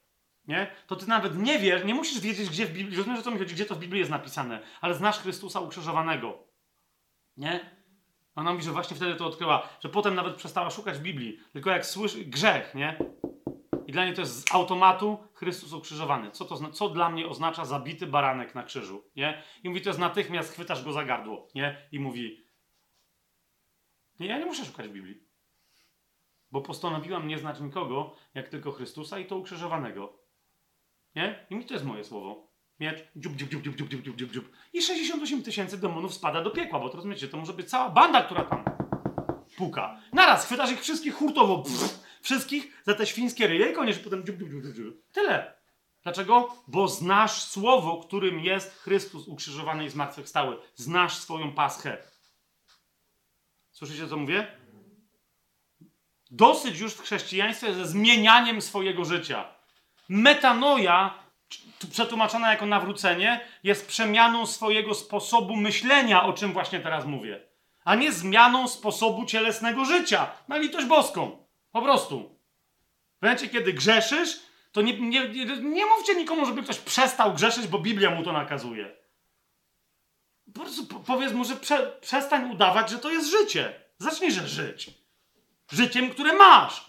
Nie? 0.47 0.71
To 0.87 0.95
ty 0.95 1.07
nawet 1.07 1.37
nie 1.37 1.59
wiesz, 1.59 1.83
nie 1.83 1.93
musisz 1.93 2.19
wiedzieć, 2.19 2.49
gdzie 2.49 2.65
w 2.65 2.73
Biblii, 2.73 2.97
rozumiesz, 2.97 3.19
o 3.19 3.23
co 3.23 3.31
mi 3.31 3.39
chodzi, 3.39 3.55
gdzie 3.55 3.65
to 3.65 3.75
w 3.75 3.79
Biblii 3.79 3.99
jest 3.99 4.11
napisane, 4.11 4.59
ale 4.81 4.93
znasz 4.93 5.19
Chrystusa 5.19 5.59
ukrzyżowanego. 5.59 6.37
Nie? 7.37 7.75
Ona 8.35 8.51
mówi, 8.51 8.63
że 8.63 8.71
właśnie 8.71 8.97
wtedy 8.97 9.15
to 9.15 9.25
odkryła, 9.25 9.69
że 9.79 9.89
potem 9.89 10.15
nawet 10.15 10.35
przestała 10.35 10.69
szukać 10.69 10.99
Biblii, 10.99 11.39
tylko 11.53 11.69
jak 11.69 11.85
słyszy 11.85 12.25
grzech, 12.25 12.75
nie? 12.75 12.97
I 13.85 13.91
dla 13.91 14.05
niej 14.05 14.13
to 14.13 14.21
jest 14.21 14.49
z 14.49 14.55
automatu 14.55 15.17
Chrystus 15.33 15.73
ukrzyżowany. 15.73 16.31
Co, 16.31 16.45
to, 16.45 16.71
co 16.71 16.89
dla 16.89 17.09
mnie 17.09 17.27
oznacza 17.27 17.65
zabity 17.65 18.07
baranek 18.07 18.55
na 18.55 18.63
krzyżu, 18.63 19.03
nie? 19.15 19.43
I 19.63 19.69
mówi, 19.69 19.81
to 19.81 19.89
jest 19.89 19.99
natychmiast 19.99 20.53
chwytasz 20.53 20.83
go 20.83 20.93
za 20.93 21.05
gardło, 21.05 21.47
nie? 21.55 21.87
I 21.91 21.99
mówi, 21.99 22.45
nie, 24.19 24.27
ja 24.27 24.39
nie 24.39 24.45
muszę 24.45 24.65
szukać 24.65 24.87
Biblii. 24.87 25.23
Bo 26.51 26.61
postanowiłam 26.61 27.27
nie 27.27 27.37
znać 27.37 27.59
nikogo, 27.59 28.15
jak 28.33 28.49
tylko 28.49 28.71
Chrystusa 28.71 29.19
i 29.19 29.25
to 29.25 29.37
ukrzyżowanego. 29.37 30.19
Nie? 31.15 31.45
I 31.49 31.55
mi 31.55 31.65
to 31.65 31.73
jest 31.73 31.85
moje 31.85 32.03
słowo. 32.03 32.47
Miecz, 32.79 33.07
dziub, 33.15 33.35
dziub, 33.35 33.49
dziub, 33.49 33.61
dziub, 33.63 33.75
dziub, 33.75 33.89
dziub, 33.89 34.15
dziub, 34.15 34.31
dziub. 34.31 34.51
I 34.73 34.81
68 34.81 35.43
tysięcy 35.43 35.77
demonów 35.77 36.13
spada 36.13 36.41
do 36.41 36.51
piekła, 36.51 36.79
bo 36.79 36.89
to 36.89 36.95
rozumiecie, 36.95 37.27
to 37.27 37.37
może 37.37 37.53
być 37.53 37.69
cała 37.69 37.89
banda, 37.89 38.23
która 38.23 38.43
tam 38.43 38.65
puka. 39.57 39.97
Naraz 40.13 40.45
chwytasz 40.45 40.71
ich 40.71 40.81
wszystkich 40.81 41.13
hurtowo, 41.13 41.57
pff, 41.57 42.04
wszystkich 42.25 42.81
za 42.83 42.93
te 42.93 43.07
świńskie 43.07 43.47
ryje 43.47 43.71
i 43.71 43.73
koniec, 43.73 43.99
potem 43.99 44.25
dziub, 44.25 44.37
dziub, 44.39 44.49
dziub, 44.49 44.75
dziub. 44.75 45.11
Tyle. 45.11 45.53
Dlaczego? 46.03 46.55
Bo 46.67 46.87
znasz 46.87 47.43
słowo, 47.43 47.97
którym 47.97 48.39
jest 48.39 48.79
Chrystus 48.79 49.27
ukrzyżowany 49.27 49.85
i 49.85 49.89
zmartwychwstały. 49.89 50.57
Znasz 50.75 51.17
swoją 51.17 51.53
paschę. 51.53 51.97
Słyszycie, 53.71 54.07
co 54.07 54.17
mówię? 54.17 54.47
Dosyć 56.31 56.79
już 56.79 56.93
w 56.93 57.01
chrześcijaństwie 57.01 57.73
ze 57.73 57.87
zmienianiem 57.87 58.61
swojego 58.61 59.05
życia. 59.05 59.45
Metanoja 60.09 61.25
przetłumaczona 61.91 62.51
jako 62.51 62.65
nawrócenie, 62.65 63.47
jest 63.63 63.87
przemianą 63.87 64.45
swojego 64.45 64.93
sposobu 64.93 65.55
myślenia, 65.55 66.23
o 66.23 66.33
czym 66.33 66.53
właśnie 66.53 66.79
teraz 66.79 67.05
mówię, 67.05 67.41
a 67.83 67.95
nie 67.95 68.11
zmianą 68.11 68.67
sposobu 68.67 69.25
cielesnego 69.25 69.85
życia. 69.85 70.31
Na 70.47 70.57
litość 70.57 70.87
boską. 70.87 71.44
Po 71.75 71.81
prostu. 71.81 72.39
W 73.19 73.21
momencie, 73.21 73.49
kiedy 73.49 73.73
grzeszysz, 73.73 74.39
to 74.71 74.81
nie, 74.81 74.99
nie, 74.99 75.29
nie, 75.29 75.45
nie 75.45 75.85
mówcie 75.85 76.15
nikomu, 76.15 76.45
żeby 76.45 76.63
ktoś 76.63 76.77
przestał 76.77 77.33
grzeszyć, 77.33 77.67
bo 77.67 77.79
Biblia 77.79 78.09
mu 78.09 78.23
to 78.23 78.31
nakazuje. 78.31 78.95
Po 80.53 80.59
prostu 80.59 80.85
powiedz 80.85 81.33
mu, 81.33 81.45
że 81.45 81.55
prze, 81.55 81.97
przestań 82.01 82.51
udawać, 82.51 82.89
że 82.89 82.97
to 82.97 83.11
jest 83.11 83.29
życie. 83.29 83.73
Zacznij, 83.97 84.31
że 84.31 84.47
żyć. 84.47 84.91
Życiem, 85.71 86.09
które 86.09 86.33
masz. 86.33 86.85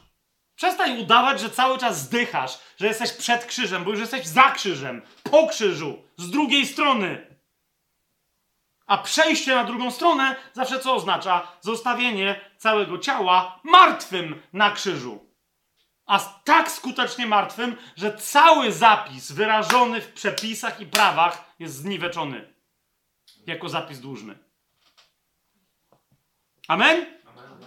Przestań 0.56 1.00
udawać, 1.00 1.40
że 1.40 1.50
cały 1.50 1.78
czas 1.78 2.00
zdychasz, 2.00 2.58
że 2.76 2.86
jesteś 2.86 3.12
przed 3.12 3.44
krzyżem, 3.44 3.84
bo 3.84 3.90
już 3.90 4.00
jesteś 4.00 4.26
za 4.26 4.50
krzyżem, 4.50 5.02
po 5.30 5.46
krzyżu, 5.46 6.02
z 6.16 6.30
drugiej 6.30 6.66
strony. 6.66 7.25
A 8.86 8.98
przejście 8.98 9.54
na 9.54 9.64
drugą 9.64 9.90
stronę 9.90 10.36
zawsze 10.52 10.80
co 10.80 10.94
oznacza? 10.94 11.48
Zostawienie 11.60 12.40
całego 12.56 12.98
ciała 12.98 13.60
martwym 13.64 14.42
na 14.52 14.70
krzyżu. 14.70 15.26
A 16.06 16.18
tak 16.18 16.70
skutecznie 16.70 17.26
martwym, 17.26 17.76
że 17.96 18.16
cały 18.16 18.72
zapis 18.72 19.32
wyrażony 19.32 20.00
w 20.00 20.12
przepisach 20.12 20.80
i 20.80 20.86
prawach 20.86 21.54
jest 21.58 21.74
zniweczony 21.74 22.56
jako 23.46 23.68
zapis 23.68 24.00
dłużny. 24.00 24.38
Amen? 26.68 27.06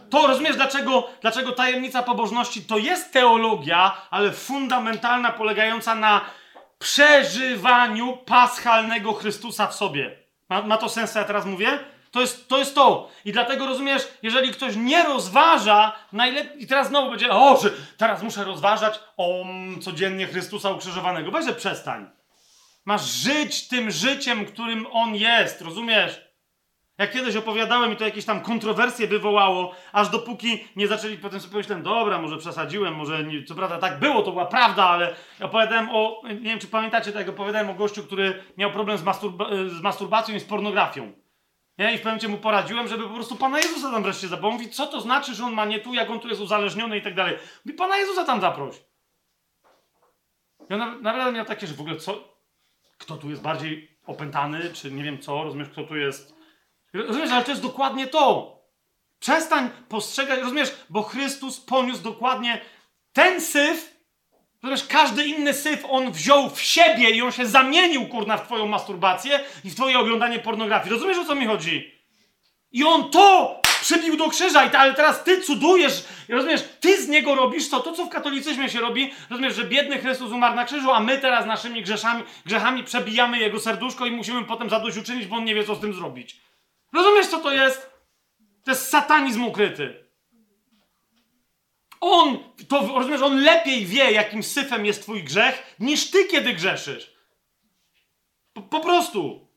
To 0.10 0.28
rozumiesz, 0.28 0.56
dlaczego, 0.56 1.10
dlaczego 1.22 1.52
tajemnica 1.52 2.04
pobożności 2.04 2.62
to 2.62 2.78
jest 2.78 3.14
teologia, 3.14 4.08
ale 4.10 4.32
fundamentalna, 4.32 5.32
polegająca 5.32 5.96
na 5.96 6.22
przeżywaniu 6.80 8.18
paschalnego 8.18 9.14
Chrystusa 9.14 9.68
w 9.68 9.76
sobie. 9.76 10.19
Ma, 10.50 10.61
ma 10.61 10.78
to 10.78 10.90
sens, 10.90 11.11
co 11.11 11.19
ja 11.19 11.26
teraz 11.26 11.45
mówię? 11.45 11.80
To 12.11 12.22
jest, 12.22 12.48
to 12.48 12.58
jest 12.58 12.76
to. 12.76 13.10
I 13.26 13.32
dlatego 13.32 13.68
rozumiesz, 13.68 14.08
jeżeli 14.22 14.52
ktoś 14.52 14.76
nie 14.76 15.03
rozważa, 15.03 15.95
najlepiej. 16.14 16.64
I 16.64 16.68
teraz 16.68 16.88
znowu 16.88 17.10
będzie, 17.10 17.32
o, 17.32 17.60
że 17.61 17.69
teraz 17.98 18.24
muszę 18.24 18.44
rozważać 18.44 19.00
o 19.18 19.45
codziennie 19.82 20.28
Chrystusa 20.28 20.72
ukrzyżowanego. 20.72 21.32
Weź, 21.32 21.56
przestań. 21.56 22.10
Masz 22.86 23.06
żyć 23.06 23.68
tym 23.68 23.92
życiem, 23.92 24.45
którym 24.45 24.88
on 24.92 25.16
jest, 25.16 25.61
rozumiesz? 25.61 26.28
Jak 27.00 27.11
kiedyś 27.11 27.36
opowiadałem 27.36 27.94
i 27.94 27.95
to 27.95 28.03
jakieś 28.03 28.26
tam 28.26 28.42
kontrowersje 28.42 29.08
wywołało, 29.08 29.76
aż 29.92 30.10
dopóki 30.10 30.68
nie 30.76 30.88
zaczęli, 30.88 31.18
potem 31.18 31.40
sobie 31.40 31.52
pomyślałem, 31.52 31.84
dobra, 31.84 32.22
może 32.22 32.38
przesadziłem, 32.38 32.95
może, 32.95 33.24
nie, 33.24 33.44
co 33.44 33.56
prawda 33.56 33.78
tak 33.78 34.00
było, 34.00 34.22
to 34.22 34.32
była 34.32 34.45
prawda, 34.45 34.86
ale 34.86 35.16
opowiadałem 35.42 35.90
o, 35.92 36.22
nie 36.24 36.36
wiem 36.36 36.60
czy 36.60 36.68
pamiętacie, 36.68 37.11
tak 37.11 37.30
opowiadałem 37.30 37.69
o 37.69 37.74
gościu, 37.74 38.03
który 38.03 38.44
miał 38.58 38.72
problem 38.72 38.98
z, 38.98 39.03
masturba 39.03 39.50
z 39.68 39.82
masturbacją 39.82 40.36
i 40.36 40.40
z 40.40 40.44
pornografią. 40.44 41.11
Ja 41.78 41.92
i 41.92 41.98
w 41.98 42.02
pewnym 42.02 42.32
mu 42.32 42.38
poradziłem, 42.38 42.88
żeby 42.88 43.03
po 43.03 43.14
prostu 43.14 43.36
Pana 43.36 43.58
Jezusa 43.58 43.92
tam 43.92 44.03
wreszcie 44.03 44.28
zabrał. 44.28 44.52
Mówi, 44.52 44.69
co 44.69 44.88
to 44.88 45.02
znaczy, 45.02 45.36
że 45.36 45.45
on 45.45 45.53
ma 45.53 45.66
nie 45.66 45.80
tu, 45.80 45.94
jak 45.94 46.10
on 46.10 46.19
tu 46.19 46.28
jest 46.28 46.42
uzależniony 46.42 46.98
i 46.98 47.02
tak 47.02 47.16
dalej. 47.16 47.38
Mówi, 47.66 47.78
Pana 47.78 47.98
Jezusa 47.98 48.24
tam 48.24 48.42
zaproś. 48.42 48.76
Ja 50.69 50.78
nawet 50.78 51.36
miał 51.36 51.45
takie, 51.45 51.68
że 51.68 51.74
w 51.74 51.82
ogóle 51.82 51.95
co, 51.95 52.24
kto 52.98 53.18
tu 53.18 53.30
jest 53.30 53.42
bardziej 53.42 53.98
opętany, 54.06 54.74
czy 54.74 54.92
nie 54.92 55.03
wiem 55.03 55.19
co, 55.19 55.44
rozumiesz, 55.44 55.69
kto 55.69 55.84
tu 55.84 55.98
jest. 55.98 56.39
Rozumiesz, 56.93 57.32
ale 57.32 57.43
to 57.43 57.51
jest 57.51 57.64
dokładnie 57.64 58.08
to. 58.08 58.59
Przestań 59.19 59.69
postrzegać, 59.90 60.40
rozumiesz, 60.40 60.72
bo 60.90 61.03
Chrystus 61.03 61.59
poniósł 61.59 62.01
dokładnie 62.01 62.61
ten 63.14 63.42
syf, 63.42 63.95
rozumiesz, 64.64 64.88
każdy 64.88 65.26
inny 65.26 65.53
syf 65.53 65.85
on 65.90 66.11
wziął 66.11 66.50
w 66.50 66.61
siebie 66.61 67.09
i 67.09 67.22
on 67.22 67.32
się 67.32 67.48
zamienił, 67.48 68.08
kurna, 68.08 68.38
w 68.38 68.45
twoją 68.45 68.68
masturbację 68.68 69.40
i 69.64 69.69
w 69.69 69.76
twoje 69.76 70.00
oglądanie 70.00 70.40
pornografii. 70.40 70.93
Rozumiesz, 70.93 71.18
o 71.18 71.26
co 71.26 71.35
mi 71.35 71.45
chodzi? 71.45 72.00
I 72.72 72.84
on 72.84 73.11
to 73.11 73.59
przybił 73.82 74.18
do 74.18 74.30
krzyża, 74.30 74.72
ale 74.77 74.93
teraz 74.93 75.24
ty 75.24 75.42
cudujesz, 75.42 76.06
rozumiesz, 76.30 76.61
ty 76.80 77.03
z 77.03 77.08
niego 77.08 77.35
robisz 77.35 77.69
to, 77.69 77.80
to 77.80 77.93
co 77.93 78.06
w 78.06 78.09
katolicyzmie 78.09 78.69
się 78.69 78.80
robi, 78.80 79.11
rozumiesz, 79.30 79.56
że 79.56 79.64
biedny 79.64 79.98
Chrystus 79.98 80.32
umarł 80.32 80.56
na 80.56 80.66
krzyżu, 80.66 80.92
a 80.92 81.00
my 81.00 81.18
teraz 81.18 81.45
naszymi 81.45 81.82
grzeszami, 81.82 82.24
grzechami 82.45 82.84
przebijamy 82.84 83.40
jego 83.40 83.59
serduszko 83.59 84.06
i 84.06 84.11
musimy 84.11 84.43
potem 84.43 84.69
zadośćuczynić, 84.69 85.27
bo 85.27 85.35
on 85.35 85.45
nie 85.45 85.56
wie, 85.56 85.64
co 85.64 85.76
z 85.76 85.80
tym 85.80 85.93
zrobić. 85.93 86.49
Rozumiesz, 86.93 87.27
co 87.27 87.40
to 87.40 87.51
jest? 87.51 87.90
To 88.64 88.72
jest 88.72 88.90
satanizm 88.90 89.43
ukryty. 89.43 90.09
On, 92.01 92.38
to 92.68 92.80
rozumiesz, 92.80 93.22
on 93.22 93.43
lepiej 93.43 93.85
wie, 93.85 94.11
jakim 94.11 94.43
syfem 94.43 94.85
jest 94.85 95.01
twój 95.01 95.24
grzech, 95.24 95.76
niż 95.80 96.11
ty, 96.11 96.26
kiedy 96.26 96.53
grzeszysz. 96.53 97.14
Po, 98.53 98.61
po 98.61 98.80
prostu. 98.80 99.48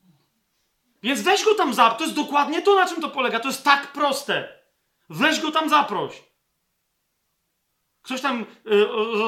Więc 1.03 1.21
weź 1.21 1.45
go 1.45 1.55
tam 1.55 1.73
zaproś. 1.73 1.97
To 1.97 2.03
jest 2.03 2.15
dokładnie 2.15 2.61
to, 2.61 2.75
na 2.75 2.85
czym 2.85 3.01
to 3.01 3.09
polega. 3.09 3.39
To 3.39 3.47
jest 3.47 3.63
tak 3.63 3.91
proste. 3.91 4.59
Weź 5.09 5.39
go 5.39 5.51
tam 5.51 5.69
zaproś. 5.69 6.23
Ktoś 8.03 8.21
tam, 8.21 8.45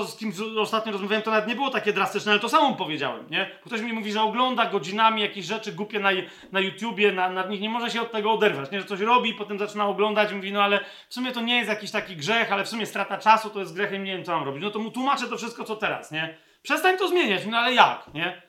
y, 0.04 0.08
z 0.08 0.16
kim 0.16 0.34
ostatnio 0.60 0.92
rozmawiałem, 0.92 1.24
to 1.24 1.32
nawet 1.32 1.48
nie 1.48 1.56
było 1.56 1.70
takie 1.70 1.94
drastyczne, 1.94 2.32
ale 2.32 2.42
to 2.42 2.50
samo 2.50 2.76
powiedziałem, 2.76 3.30
nie? 3.30 3.52
Ktoś 3.66 3.82
mi 3.82 3.94
mówi, 3.94 4.12
że 4.12 4.22
ogląda 4.22 4.66
godzinami 4.66 5.22
jakieś 5.22 5.46
rzeczy 5.46 5.72
głupie 5.72 6.00
na, 6.00 6.10
na 6.52 6.60
YouTubie, 6.60 7.12
na, 7.12 7.30
na 7.30 7.46
nich 7.46 7.62
nie 7.62 7.70
może 7.70 7.92
się 7.92 8.02
od 8.02 8.12
tego 8.12 8.32
oderwać, 8.32 8.72
nie? 8.72 8.82
Że 8.82 8.88
coś 8.88 9.00
robi, 9.00 9.34
potem 9.34 9.60
zaczyna 9.60 9.88
oglądać 9.88 10.34
mówi, 10.34 10.52
no 10.52 10.64
ale 10.64 10.80
w 11.10 11.14
sumie 11.14 11.32
to 11.32 11.42
nie 11.42 11.58
jest 11.58 11.70
jakiś 11.70 11.92
taki 11.92 12.16
grzech, 12.16 12.52
ale 12.52 12.64
w 12.64 12.70
sumie 12.70 12.86
strata 12.86 13.18
czasu 13.18 13.50
to 13.50 13.60
jest 13.60 13.76
grechem, 13.76 14.04
nie 14.04 14.16
wiem 14.16 14.26
co 14.26 14.32
mam 14.32 14.44
robić. 14.44 14.64
No 14.64 14.72
to 14.72 14.80
mu 14.80 14.92
tłumaczę 14.92 15.28
to 15.28 15.38
wszystko, 15.38 15.64
co 15.64 15.76
teraz, 15.76 16.12
nie? 16.12 16.38
Przestań 16.62 16.98
to 16.98 17.08
zmieniać, 17.08 17.46
no 17.46 17.58
ale 17.58 17.74
jak, 17.74 18.14
nie? 18.14 18.42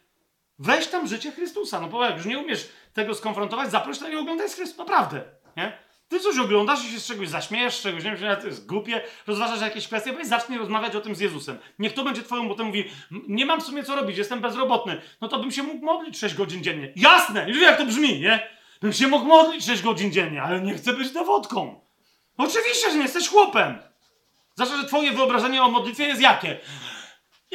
Weź 0.58 0.86
tam 0.86 1.08
życie 1.08 1.32
Chrystusa, 1.32 1.80
no 1.80 2.04
jak 2.04 2.16
już 2.16 2.26
nie 2.26 2.38
umiesz 2.38 2.68
tego 2.92 3.14
skonfrontować, 3.14 3.70
zaproś 3.70 3.98
to 3.98 4.08
i 4.08 4.16
oglądaj 4.16 4.48
z 4.48 4.54
Chrystus, 4.54 4.78
naprawdę, 4.78 5.22
nie? 5.56 5.85
Ty 6.08 6.20
coś 6.20 6.38
oglądasz 6.38 6.84
i 6.84 6.92
się 6.92 7.00
z 7.00 7.06
czegoś 7.06 7.28
zaśmiejesz, 7.28 7.74
z 7.74 7.82
czegoś, 7.82 8.04
nie 8.04 8.16
wiem, 8.16 8.36
to 8.40 8.46
jest 8.46 8.66
głupie, 8.66 9.00
rozważasz 9.26 9.60
jakieś 9.60 9.86
kwestie, 9.86 10.12
weź 10.12 10.26
zacznij 10.26 10.58
rozmawiać 10.58 10.96
o 10.96 11.00
tym 11.00 11.14
z 11.14 11.20
Jezusem. 11.20 11.58
Niech 11.78 11.94
to 11.94 12.04
będzie 12.04 12.22
twoją, 12.22 12.48
bo 12.48 12.54
ten 12.54 12.66
mówi, 12.66 12.84
nie 13.28 13.46
mam 13.46 13.60
w 13.60 13.64
sumie 13.64 13.84
co 13.84 13.96
robić, 13.96 14.18
jestem 14.18 14.40
bezrobotny. 14.40 15.00
No 15.20 15.28
to 15.28 15.38
bym 15.38 15.52
się 15.52 15.62
mógł 15.62 15.84
modlić 15.84 16.18
6 16.18 16.34
godzin 16.34 16.62
dziennie. 16.62 16.92
Jasne! 16.96 17.48
Już 17.48 17.60
jak 17.60 17.78
to 17.78 17.86
brzmi, 17.86 18.20
nie? 18.20 18.48
Bym 18.80 18.92
się 18.92 19.08
mógł 19.08 19.24
modlić 19.24 19.66
6 19.66 19.82
godzin 19.82 20.12
dziennie, 20.12 20.42
ale 20.42 20.60
nie 20.60 20.74
chcę 20.74 20.92
być 20.92 21.10
dowodką. 21.10 21.80
Oczywiście, 22.36 22.90
że 22.90 22.96
nie 22.96 23.02
jesteś 23.02 23.28
chłopem. 23.28 23.78
Zawsze, 24.54 24.76
że 24.76 24.84
twoje 24.84 25.12
wyobrażenie 25.12 25.62
o 25.62 25.70
modlitwie 25.70 26.04
jest 26.04 26.20
jakie? 26.20 26.60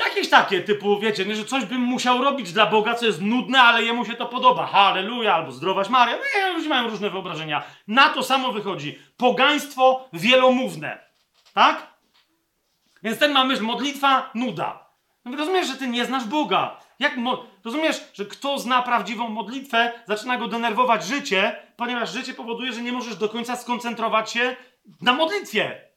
Jakieś 0.06 0.30
takie 0.30 0.62
typu, 0.62 1.00
wiecie, 1.00 1.26
nie, 1.26 1.36
że 1.36 1.46
coś 1.46 1.66
bym 1.66 1.82
musiał 1.82 2.24
robić 2.24 2.54
dla 2.54 2.66
Boga, 2.66 2.96
co 2.96 3.06
jest 3.06 3.22
nudne, 3.22 3.62
ale 3.62 3.84
jemu 3.84 4.06
się 4.06 4.14
to 4.14 4.26
podoba. 4.26 4.66
Halleluja, 4.66 5.36
albo 5.36 5.52
zdrowaś 5.52 5.90
Maria. 5.90 6.18
No, 6.18 6.54
ludzie 6.54 6.70
mają 6.70 6.90
różne 6.90 7.10
wyobrażenia. 7.10 7.64
Na 7.88 8.10
to 8.10 8.24
samo 8.24 8.52
wychodzi. 8.52 9.00
Pogaństwo 9.18 10.10
wielomówne. 10.14 11.00
Tak? 11.54 11.88
Więc 13.04 13.20
ten 13.20 13.32
ma 13.32 13.44
myśl, 13.44 13.64
modlitwa, 13.64 14.30
nuda. 14.36 14.86
No 15.26 15.38
rozumiesz, 15.38 15.68
że 15.68 15.76
ty 15.76 15.88
nie 15.88 16.06
znasz 16.06 16.24
Boga. 16.26 16.80
Jak 17.00 17.18
mo- 17.18 17.46
rozumiesz, 17.66 18.02
że 18.14 18.26
kto 18.26 18.60
zna 18.60 18.82
prawdziwą 18.82 19.30
modlitwę, 19.30 19.92
zaczyna 20.08 20.38
go 20.38 20.48
denerwować 20.48 21.06
życie, 21.06 21.56
ponieważ 21.78 22.12
życie 22.14 22.34
powoduje, 22.34 22.74
że 22.74 22.82
nie 22.82 22.92
możesz 22.92 23.16
do 23.16 23.30
końca 23.30 23.56
skoncentrować 23.56 24.32
się 24.32 24.56
na 25.02 25.14
modlitwie. 25.14 25.91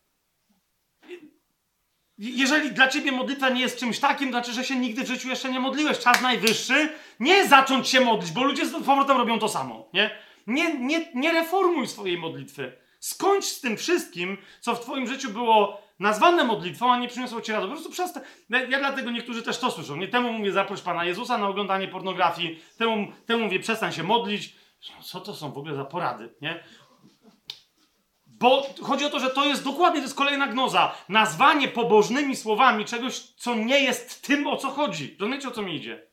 Jeżeli 2.18 2.72
dla 2.72 2.88
ciebie 2.88 3.12
modlitwa 3.12 3.48
nie 3.48 3.60
jest 3.60 3.78
czymś 3.78 4.00
takim, 4.00 4.28
to 4.28 4.32
znaczy, 4.32 4.52
że 4.52 4.64
się 4.64 4.76
nigdy 4.76 5.04
w 5.04 5.08
życiu 5.08 5.28
jeszcze 5.28 5.52
nie 5.52 5.60
modliłeś. 5.60 5.98
Czas 5.98 6.20
najwyższy 6.22 6.88
nie 7.20 7.48
zacząć 7.48 7.88
się 7.88 8.00
modlić, 8.00 8.32
bo 8.32 8.44
ludzie 8.44 8.66
z 8.66 8.84
powrotem 8.84 9.16
robią 9.16 9.38
to 9.38 9.48
samo. 9.48 9.88
Nie? 9.92 10.10
Nie, 10.46 10.78
nie, 10.78 11.12
nie 11.14 11.32
reformuj 11.32 11.86
swojej 11.86 12.18
modlitwy. 12.18 12.72
Skończ 13.00 13.44
z 13.44 13.60
tym 13.60 13.76
wszystkim, 13.76 14.38
co 14.60 14.74
w 14.74 14.80
twoim 14.80 15.06
życiu 15.06 15.30
było 15.30 15.82
nazwane 15.98 16.44
modlitwą, 16.44 16.92
a 16.92 16.98
nie 16.98 17.08
przyniosło 17.08 17.40
ci 17.40 17.52
radość. 17.52 17.68
Po 17.68 17.74
prostu 17.74 17.92
przestań. 17.92 18.22
Ja 18.50 18.78
dlatego 18.78 19.10
niektórzy 19.10 19.42
też 19.42 19.58
to 19.58 19.70
słyszą. 19.70 19.96
Nie 19.96 20.08
temu 20.08 20.32
mówię 20.32 20.52
zaproś 20.52 20.80
Pana 20.80 21.04
Jezusa 21.04 21.38
na 21.38 21.48
oglądanie 21.48 21.88
pornografii, 21.88 22.60
temu, 22.78 23.12
temu 23.26 23.44
mówię 23.44 23.60
przestań 23.60 23.92
się 23.92 24.02
modlić. 24.02 24.56
Co 25.02 25.20
to 25.20 25.34
są 25.34 25.52
w 25.52 25.58
ogóle 25.58 25.74
za 25.74 25.84
porady, 25.84 26.34
nie? 26.40 26.64
Bo 28.38 28.66
chodzi 28.82 29.04
o 29.04 29.10
to, 29.10 29.20
że 29.20 29.30
to 29.30 29.44
jest 29.44 29.64
dokładnie, 29.64 30.00
to 30.00 30.04
jest 30.04 30.16
kolejna 30.16 30.46
gnoza. 30.46 30.94
Nazwanie 31.08 31.68
pobożnymi 31.68 32.36
słowami 32.36 32.84
czegoś, 32.84 33.20
co 33.20 33.54
nie 33.54 33.80
jest 33.80 34.22
tym, 34.22 34.46
o 34.46 34.56
co 34.56 34.70
chodzi. 34.70 35.16
Rozumiecie, 35.20 35.48
o 35.48 35.50
co 35.50 35.62
mi 35.62 35.76
idzie? 35.76 36.06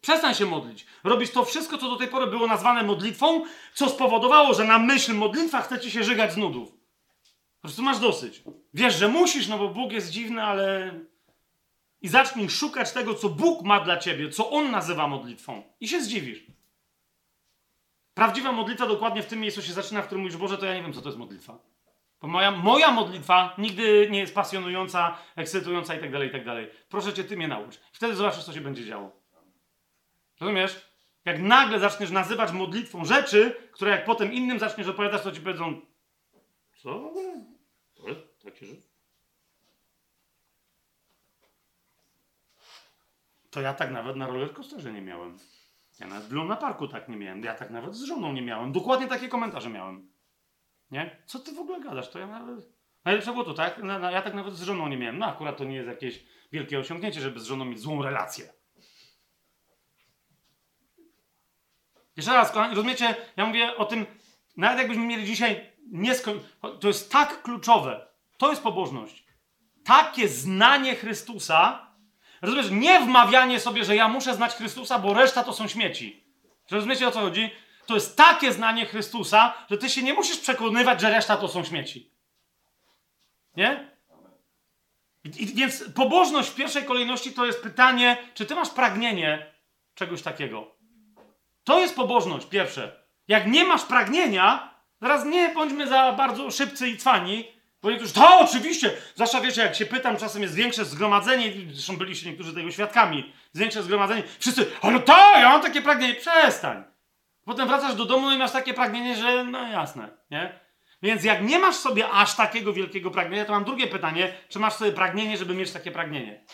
Przestań 0.00 0.34
się 0.34 0.46
modlić. 0.46 0.86
Robisz 1.04 1.30
to 1.30 1.44
wszystko, 1.44 1.78
co 1.78 1.90
do 1.90 1.96
tej 1.96 2.08
pory 2.08 2.26
było 2.26 2.46
nazwane 2.46 2.82
modlitwą, 2.82 3.44
co 3.74 3.88
spowodowało, 3.88 4.54
że 4.54 4.64
na 4.64 4.78
myśl 4.78 5.14
modlitwa 5.14 5.62
chce 5.62 5.80
ci 5.80 5.90
się 5.90 6.04
żygać 6.04 6.32
z 6.32 6.36
nudów. 6.36 6.70
Po 6.70 7.62
prostu 7.62 7.82
masz 7.82 7.98
dosyć. 7.98 8.42
Wiesz, 8.74 8.96
że 8.96 9.08
musisz, 9.08 9.48
no 9.48 9.58
bo 9.58 9.68
Bóg 9.68 9.92
jest 9.92 10.10
dziwny, 10.10 10.42
ale... 10.42 10.94
I 12.02 12.08
zacznij 12.08 12.50
szukać 12.50 12.92
tego, 12.92 13.14
co 13.14 13.28
Bóg 13.28 13.64
ma 13.64 13.80
dla 13.80 13.96
ciebie, 13.96 14.30
co 14.30 14.50
On 14.50 14.70
nazywa 14.70 15.08
modlitwą. 15.08 15.62
I 15.80 15.88
się 15.88 16.02
zdziwisz. 16.02 16.57
Prawdziwa 18.18 18.52
modlitwa 18.52 18.86
dokładnie 18.86 19.22
w 19.22 19.26
tym 19.26 19.40
miejscu 19.40 19.62
się 19.62 19.72
zaczyna, 19.72 20.02
w 20.02 20.06
którym 20.06 20.22
mówisz, 20.22 20.36
Boże, 20.36 20.58
to 20.58 20.66
ja 20.66 20.74
nie 20.74 20.82
wiem, 20.82 20.92
co 20.92 21.00
to 21.02 21.08
jest 21.08 21.18
modlitwa. 21.18 21.58
Bo 22.20 22.28
moja, 22.28 22.50
moja 22.50 22.90
modlitwa 22.90 23.54
nigdy 23.58 24.08
nie 24.10 24.18
jest 24.18 24.34
pasjonująca, 24.34 25.18
ekscytująca 25.36 25.94
i 25.94 26.00
tak 26.00 26.12
dalej, 26.12 26.28
i 26.28 26.32
tak 26.32 26.44
dalej. 26.44 26.70
Proszę 26.88 27.12
Cię, 27.12 27.24
Ty 27.24 27.36
mnie 27.36 27.48
naucz. 27.48 27.76
Wtedy 27.92 28.14
zobaczysz, 28.14 28.44
co 28.44 28.52
się 28.52 28.60
będzie 28.60 28.84
działo. 28.84 29.12
Rozumiesz? 30.40 30.88
Jak 31.24 31.38
nagle 31.38 31.80
zaczniesz 31.80 32.10
nazywać 32.10 32.52
modlitwą 32.52 33.04
rzeczy, 33.04 33.56
które 33.72 33.90
jak 33.90 34.04
potem 34.04 34.32
innym 34.32 34.58
zaczniesz 34.58 34.88
opowiadać, 34.88 35.22
to 35.22 35.32
Ci 35.32 35.40
powiedzą 35.40 35.80
co? 36.76 37.12
To 37.94 38.08
jest 38.08 38.20
takie 38.44 38.66
rzeczy? 38.66 38.82
To 43.50 43.60
ja 43.60 43.74
tak 43.74 43.90
nawet 43.90 44.16
na 44.16 44.26
rollercoasterze 44.26 44.92
nie 44.92 45.02
miałem. 45.02 45.38
Ja 46.00 46.06
nawet 46.06 46.24
w 46.24 46.32
Luna 46.32 46.56
Parku 46.56 46.88
tak 46.88 47.08
nie 47.08 47.16
miałem. 47.16 47.42
Ja 47.44 47.54
tak 47.54 47.70
nawet 47.70 47.94
z 47.94 48.02
żoną 48.02 48.32
nie 48.32 48.42
miałem. 48.42 48.72
Dokładnie 48.72 49.06
takie 49.06 49.28
komentarze 49.28 49.70
miałem. 49.70 50.08
Nie? 50.90 51.22
Co 51.26 51.38
ty 51.38 51.52
w 51.52 51.58
ogóle 51.58 51.80
gadasz? 51.80 52.10
To 52.10 52.18
ja 52.18 52.26
nawet... 52.26 52.78
Najlepsze 53.04 53.32
było 53.32 53.44
to, 53.44 53.54
tak? 53.54 53.82
No, 53.82 53.98
no, 53.98 54.10
ja 54.10 54.22
tak 54.22 54.34
nawet 54.34 54.54
z 54.54 54.62
żoną 54.62 54.88
nie 54.88 54.96
miałem. 54.96 55.18
No 55.18 55.26
akurat 55.26 55.56
to 55.56 55.64
nie 55.64 55.76
jest 55.76 55.88
jakieś 55.88 56.24
wielkie 56.52 56.78
osiągnięcie, 56.78 57.20
żeby 57.20 57.40
z 57.40 57.44
żoną 57.44 57.64
mieć 57.64 57.80
złą 57.80 58.02
relację. 58.02 58.52
Jeszcze 62.16 62.32
raz, 62.32 62.50
kochani, 62.52 62.74
rozumiecie? 62.74 63.16
Ja 63.36 63.46
mówię 63.46 63.76
o 63.76 63.84
tym, 63.84 64.06
nawet 64.56 64.78
jakbyśmy 64.78 65.06
mieli 65.06 65.24
dzisiaj 65.24 65.72
nieskoń... 65.92 66.40
To 66.80 66.88
jest 66.88 67.12
tak 67.12 67.42
kluczowe. 67.42 68.08
To 68.38 68.50
jest 68.50 68.62
pobożność. 68.62 69.24
Takie 69.84 70.28
znanie 70.28 70.94
Chrystusa, 70.94 71.87
Rozumiesz? 72.42 72.70
Nie 72.70 73.00
wmawianie 73.00 73.60
sobie, 73.60 73.84
że 73.84 73.96
ja 73.96 74.08
muszę 74.08 74.34
znać 74.34 74.54
Chrystusa, 74.54 74.98
bo 74.98 75.14
reszta 75.14 75.44
to 75.44 75.52
są 75.52 75.68
śmieci. 75.68 76.24
Rozumiecie 76.70 77.08
o 77.08 77.10
co 77.10 77.20
chodzi? 77.20 77.50
To 77.86 77.94
jest 77.94 78.16
takie 78.16 78.52
znanie 78.52 78.86
Chrystusa, 78.86 79.54
że 79.70 79.78
ty 79.78 79.90
się 79.90 80.02
nie 80.02 80.14
musisz 80.14 80.38
przekonywać, 80.38 81.00
że 81.00 81.10
reszta 81.10 81.36
to 81.36 81.48
są 81.48 81.64
śmieci. 81.64 82.12
Nie? 83.56 83.98
I, 85.24 85.46
więc 85.46 85.84
pobożność 85.94 86.48
w 86.48 86.54
pierwszej 86.54 86.84
kolejności 86.84 87.32
to 87.32 87.46
jest 87.46 87.62
pytanie, 87.62 88.16
czy 88.34 88.46
ty 88.46 88.54
masz 88.54 88.70
pragnienie 88.70 89.54
czegoś 89.94 90.22
takiego. 90.22 90.76
To 91.64 91.80
jest 91.80 91.96
pobożność, 91.96 92.46
pierwsze. 92.46 93.02
Jak 93.28 93.46
nie 93.46 93.64
masz 93.64 93.84
pragnienia, 93.84 94.74
teraz 95.00 95.24
nie 95.24 95.48
bądźmy 95.48 95.86
za 95.86 96.12
bardzo 96.12 96.50
szybcy 96.50 96.88
i 96.88 96.96
cwani, 96.96 97.44
bo 97.82 97.90
niektórzy, 97.90 98.14
to 98.14 98.40
oczywiście, 98.40 98.90
zwłaszcza 99.14 99.40
wiecie, 99.40 99.62
jak 99.62 99.74
się 99.74 99.86
pytam, 99.86 100.16
czasem 100.16 100.42
jest 100.42 100.54
większe 100.54 100.84
zgromadzenie, 100.84 101.52
zresztą 101.72 101.96
byliście 101.96 102.30
niektórzy 102.30 102.54
tego 102.54 102.70
świadkami, 102.70 103.32
większe 103.54 103.82
zgromadzenie, 103.82 104.22
wszyscy, 104.38 104.66
ale 104.82 105.00
to, 105.00 105.16
ja 105.16 105.48
mam 105.48 105.62
takie 105.62 105.82
pragnienie, 105.82 106.14
przestań. 106.14 106.84
Potem 107.44 107.68
wracasz 107.68 107.94
do 107.94 108.04
domu 108.04 108.30
i 108.30 108.38
masz 108.38 108.52
takie 108.52 108.74
pragnienie, 108.74 109.16
że 109.16 109.44
no 109.44 109.68
jasne, 109.68 110.08
nie? 110.30 110.60
Więc 111.02 111.24
jak 111.24 111.42
nie 111.42 111.58
masz 111.58 111.76
sobie 111.76 112.10
aż 112.10 112.36
takiego 112.36 112.72
wielkiego 112.72 113.10
pragnienia, 113.10 113.44
to 113.44 113.52
mam 113.52 113.64
drugie 113.64 113.86
pytanie, 113.86 114.32
czy 114.48 114.58
masz 114.58 114.74
sobie 114.74 114.92
pragnienie, 114.92 115.36
żeby 115.36 115.54
mieć 115.54 115.70
takie 115.70 115.90
pragnienie? 115.90 116.44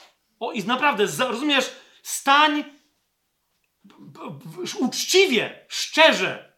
O 0.41 0.53
i 0.53 0.65
naprawdę, 0.65 1.07
rozumiesz, 1.19 1.73
stań, 2.03 2.65
uczciwie, 4.81 5.67
szczerze, 5.69 6.55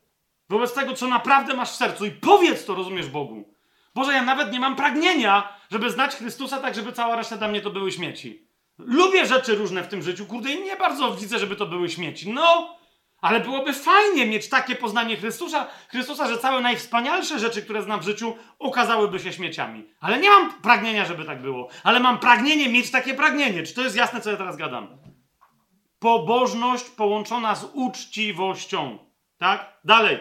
wobec 0.49 0.75
tego, 0.75 0.95
co 0.95 1.07
naprawdę 1.07 1.55
masz 1.55 1.71
w 1.71 1.77
sercu 1.77 2.07
i 2.07 2.11
powiedz 2.11 2.65
to, 2.65 2.75
rozumiesz 2.75 3.09
Bogu. 3.09 3.56
Boże, 3.97 4.13
ja 4.13 4.23
nawet 4.23 4.53
nie 4.53 4.61
mam 4.61 4.77
pragnienia, 4.77 5.59
żeby 5.71 5.91
znać 5.91 6.17
Chrystusa 6.17 6.59
tak, 6.59 6.75
żeby 6.75 6.93
cała 6.93 7.17
reszta 7.17 7.37
dla 7.37 7.49
mnie 7.49 7.61
to 7.61 7.71
były 7.71 7.93
śmieci. 7.93 8.49
Lubię 8.79 9.27
rzeczy 9.27 9.55
różne 9.55 9.83
w 9.83 9.89
tym 9.89 10.03
życiu, 10.03 10.27
kurde, 10.27 10.53
i 10.53 10.63
nie 10.63 10.77
bardzo 10.77 11.15
widzę, 11.15 11.39
żeby 11.39 11.57
to 11.57 11.67
były 11.67 11.91
śmieci. 11.91 12.33
No, 12.33 12.77
ale 13.21 13.41
byłoby 13.41 13.73
fajnie 13.73 14.27
mieć 14.27 14.49
takie 14.49 14.77
poznanie 14.77 15.17
Chrystusa, 15.17 15.69
Chrystusa, 15.89 16.29
że 16.29 16.39
całe 16.39 16.61
najwspanialsze 16.61 17.39
rzeczy, 17.39 17.63
które 17.63 17.83
znam 17.83 18.01
w 18.01 18.05
życiu, 18.05 18.37
okazałyby 18.59 19.19
się 19.19 19.33
śmieciami. 19.33 19.89
Ale 20.01 20.19
nie 20.19 20.31
mam 20.31 20.53
pragnienia, 20.63 21.05
żeby 21.05 21.25
tak 21.25 21.43
było. 21.43 21.69
Ale 21.85 22.01
mam 22.01 22.19
pragnienie 22.19 22.69
mieć 22.69 22.91
takie 22.91 23.15
pragnienie. 23.15 23.63
Czy 23.63 23.75
to 23.75 23.83
jest 23.83 23.97
jasne, 23.97 24.21
co 24.21 24.31
ja 24.31 24.37
teraz 24.37 24.57
gadam? 24.57 24.99
Pobożność 25.99 26.85
połączona 26.85 27.55
z 27.55 27.67
uczciwością. 27.73 28.99
Tak? 29.39 29.81
Dalej. 29.85 30.19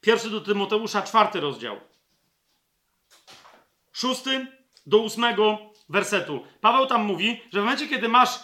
Pierwszy 0.00 0.30
do 0.30 0.40
Tymoteusza, 0.40 1.02
czwarty 1.02 1.40
rozdział. 1.40 1.85
Szósty 3.96 4.46
do 4.86 4.98
ósmego 4.98 5.58
wersetu. 5.88 6.44
Paweł 6.60 6.86
tam 6.86 7.04
mówi, 7.04 7.40
że 7.52 7.60
w 7.60 7.64
momencie, 7.64 7.88
kiedy 7.88 8.08
masz 8.08 8.30
e, 8.30 8.38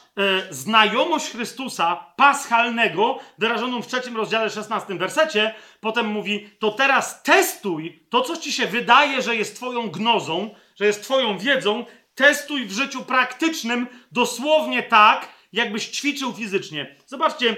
znajomość 0.55 1.31
Chrystusa 1.31 1.97
paschalnego, 2.17 3.19
wyrażoną 3.39 3.83
w 3.83 3.87
trzecim 3.87 4.17
rozdziale, 4.17 4.51
szesnastym 4.51 4.99
wersecie, 4.99 5.55
potem 5.81 6.07
mówi, 6.07 6.51
to 6.59 6.71
teraz 6.71 7.23
testuj 7.23 8.07
to, 8.11 8.21
co 8.21 8.37
ci 8.37 8.53
się 8.53 8.67
wydaje, 8.67 9.23
że 9.23 9.37
jest 9.37 9.57
twoją 9.57 9.91
gnozą, 9.91 10.55
że 10.77 10.87
jest 10.87 11.03
twoją 11.03 11.39
wiedzą, 11.39 11.85
testuj 12.15 12.67
w 12.67 12.73
życiu 12.73 13.05
praktycznym 13.05 13.87
dosłownie 14.13 14.83
tak, 14.83 15.29
jakbyś 15.53 15.89
ćwiczył 15.89 16.33
fizycznie. 16.33 16.97
Zobaczcie 17.07 17.57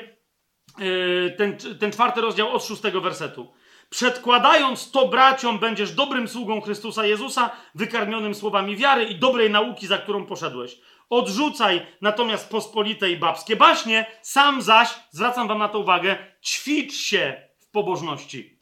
e, 0.78 1.31
ten, 1.31 1.56
ten 1.81 1.92
czwarty 1.92 2.20
rozdział 2.20 2.48
od 2.48 2.64
szóstego 2.64 3.00
wersetu. 3.00 3.52
Przedkładając 3.90 4.90
to 4.90 5.08
braciom, 5.08 5.58
będziesz 5.58 5.92
dobrym 5.92 6.28
sługą 6.28 6.60
Chrystusa 6.60 7.06
Jezusa, 7.06 7.50
wykarmionym 7.74 8.34
słowami 8.34 8.76
wiary 8.76 9.04
i 9.04 9.14
dobrej 9.14 9.50
nauki, 9.50 9.86
za 9.86 9.98
którą 9.98 10.26
poszedłeś. 10.26 10.78
Odrzucaj 11.10 11.86
natomiast 12.00 12.50
pospolite 12.50 13.10
i 13.10 13.16
babskie 13.16 13.56
baśnie, 13.56 14.06
sam 14.22 14.62
zaś, 14.62 14.88
zwracam 15.10 15.48
wam 15.48 15.58
na 15.58 15.68
to 15.68 15.78
uwagę, 15.78 16.16
ćwicz 16.42 16.94
się 16.94 17.48
w 17.58 17.70
pobożności. 17.70 18.58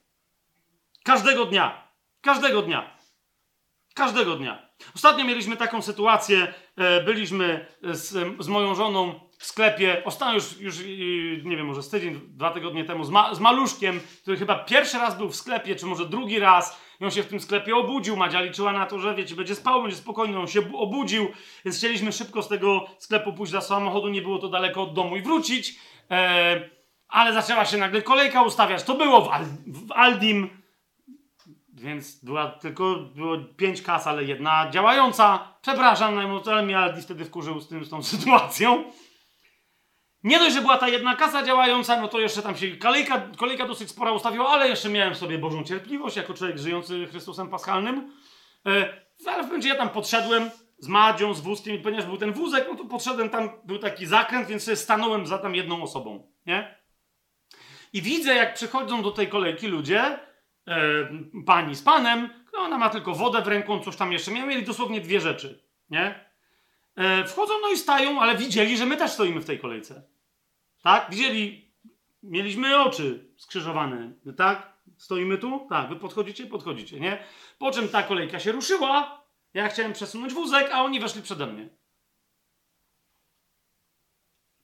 Każdego 1.05 1.45
dnia. 1.45 1.89
Każdego 2.21 2.63
dnia. 2.63 2.97
Każdego 3.95 4.37
dnia. 4.37 4.69
Ostatnio 4.95 5.25
mieliśmy 5.25 5.57
taką 5.57 5.83
sytuację, 5.83 6.55
e, 6.77 7.03
byliśmy 7.05 7.67
z, 7.83 8.37
z 8.45 8.49
moją 8.49 8.75
żoną 8.75 9.21
w 9.43 9.47
sklepie, 9.47 10.03
ostatnio 10.05 10.35
już, 10.35 10.61
już 10.61 10.79
nie 11.45 11.57
wiem, 11.57 11.67
może 11.67 11.83
z 11.83 11.89
tydzień, 11.89 12.21
dwa 12.29 12.51
tygodnie 12.51 12.85
temu, 12.85 13.05
z, 13.05 13.11
ma, 13.11 13.35
z 13.35 13.41
maluszkiem, 13.41 14.01
który 14.23 14.37
chyba 14.37 14.59
pierwszy 14.59 14.99
raz 14.99 15.19
był 15.19 15.29
w 15.29 15.37
sklepie, 15.37 15.77
czy 15.77 15.87
może 15.87 16.07
drugi 16.07 16.39
raz, 16.39 16.81
i 17.01 17.05
on 17.05 17.11
się 17.11 17.23
w 17.23 17.27
tym 17.27 17.41
sklepie 17.41 17.77
obudził. 17.77 18.17
Madzia 18.17 18.41
liczyła 18.41 18.73
na 18.73 18.87
to, 18.87 18.99
że 18.99 19.15
wiecie, 19.15 19.35
będzie 19.35 19.55
spał, 19.55 19.83
będzie 19.83 19.97
spokojny, 19.97 20.39
on 20.39 20.47
się 20.47 20.73
obudził, 20.75 21.29
więc 21.65 21.77
chcieliśmy 21.77 22.13
szybko 22.13 22.43
z 22.43 22.49
tego 22.49 22.87
sklepu 22.99 23.33
pójść 23.33 23.53
do 23.53 23.61
samochodu, 23.61 24.09
nie 24.09 24.23
było 24.23 24.39
to 24.39 24.49
daleko 24.49 24.83
od 24.83 24.95
domu 24.95 25.17
i 25.17 25.23
wrócić, 25.23 25.79
e, 26.11 26.71
ale 27.09 27.33
zaczęła 27.33 27.65
się 27.65 27.77
nagle 27.77 28.03
kolejka 28.03 28.43
ustawiać. 28.43 28.83
To 28.83 28.95
było 28.95 29.21
w, 29.21 29.29
Al, 29.29 29.45
w 29.67 29.93
Aldim, 29.93 30.51
więc 31.69 32.25
była 32.25 32.49
tylko 32.49 32.97
było 33.15 33.39
pięć 33.57 33.83
kas, 33.83 34.07
ale 34.07 34.25
jedna 34.25 34.71
działająca. 34.71 35.55
Przepraszam, 35.63 36.19
ale 36.47 36.63
mnie 36.63 36.79
Aldi 36.79 37.03
wtedy 37.03 37.25
wkurzył 37.25 37.61
z, 37.61 37.69
tym, 37.69 37.85
z 37.85 37.91
tą 37.91 38.03
sytuacją. 38.13 38.85
Nie 40.25 40.39
dość, 40.39 40.55
że 40.55 40.61
była 40.61 40.79
ta 40.79 40.89
jedna 40.89 41.17
kasa 41.17 41.43
działająca, 41.43 42.01
no 42.01 42.09
to 42.09 42.21
jeszcze 42.21 42.43
tam 42.43 42.57
się 42.57 42.77
kolejka, 42.77 43.29
kolejka 43.37 43.67
dosyć 43.67 43.91
spora 43.91 44.13
ustawiła, 44.13 44.49
ale 44.49 44.69
jeszcze 44.69 44.89
miałem 44.89 45.15
sobie 45.15 45.39
Bożą 45.39 45.65
cierpliwość 45.65 46.17
jako 46.17 46.35
człowiek 46.35 46.59
żyjący 46.59 47.07
Chrystusem 47.07 47.49
Paschalnym. 47.49 48.13
E, 48.67 49.03
w 49.19 49.47
momencie 49.47 49.69
ja 49.69 49.75
tam 49.75 49.89
podszedłem 49.89 50.51
z 50.79 50.89
Madzią, 50.89 51.35
z 51.35 51.41
wózkiem 51.41 51.83
ponieważ 51.83 52.07
był 52.07 52.17
ten 52.17 52.33
wózek, 52.33 52.67
no 52.71 52.77
to 52.77 52.85
podszedłem 52.85 53.31
tam, 53.31 53.51
był 53.65 53.79
taki 53.79 54.07
zakręt, 54.07 54.49
więc 54.49 54.63
sobie 54.65 54.77
stanąłem 54.77 55.27
za 55.27 55.39
tam 55.39 55.55
jedną 55.55 55.83
osobą, 55.83 56.33
nie? 56.47 56.83
I 57.93 58.03
widzę, 58.03 58.35
jak 58.35 58.55
przychodzą 58.55 59.03
do 59.03 59.11
tej 59.11 59.29
kolejki 59.29 59.67
ludzie, 59.67 60.01
e, 60.01 60.19
pani 61.47 61.75
z 61.75 61.83
panem, 61.83 62.29
no 62.53 62.59
ona 62.59 62.79
ma 62.79 62.91
tylko 62.91 63.15
wodę 63.15 63.43
w 63.43 63.49
ręku, 63.49 63.81
coś 63.81 63.97
tam 63.97 64.13
jeszcze 64.13 64.31
miała, 64.31 64.47
mieli 64.47 64.63
dosłownie 64.63 65.01
dwie 65.01 65.21
rzeczy, 65.21 65.65
nie? 65.91 66.33
E, 66.97 67.25
wchodzą, 67.25 67.55
no 67.63 67.69
i 67.69 67.77
stają, 67.77 68.21
ale 68.21 68.37
widzieli, 68.37 68.77
że 68.77 68.87
my 68.87 68.97
też 68.97 69.11
stoimy 69.11 69.41
w 69.41 69.45
tej 69.45 69.59
kolejce. 69.59 70.12
Tak? 70.83 71.11
Widzieli, 71.11 71.73
mieliśmy 72.23 72.83
oczy 72.83 73.33
skrzyżowane, 73.37 74.13
tak? 74.37 74.73
Stoimy 74.97 75.39
tu? 75.39 75.67
Tak, 75.69 75.89
wy 75.89 75.97
podchodzicie? 75.97 76.47
Podchodzicie, 76.47 77.01
nie? 77.01 77.25
Po 77.59 77.71
czym 77.71 77.89
ta 77.89 78.03
kolejka 78.03 78.41
się 78.41 78.53
ruszyła, 78.53 79.25
ja 79.55 79.69
chciałem 79.69 79.93
przesunąć 79.93 80.33
wózek, 80.33 80.71
a 80.73 80.83
oni 80.83 81.01
weszli 81.01 81.23
przede 81.23 81.47
mnie. 81.47 81.69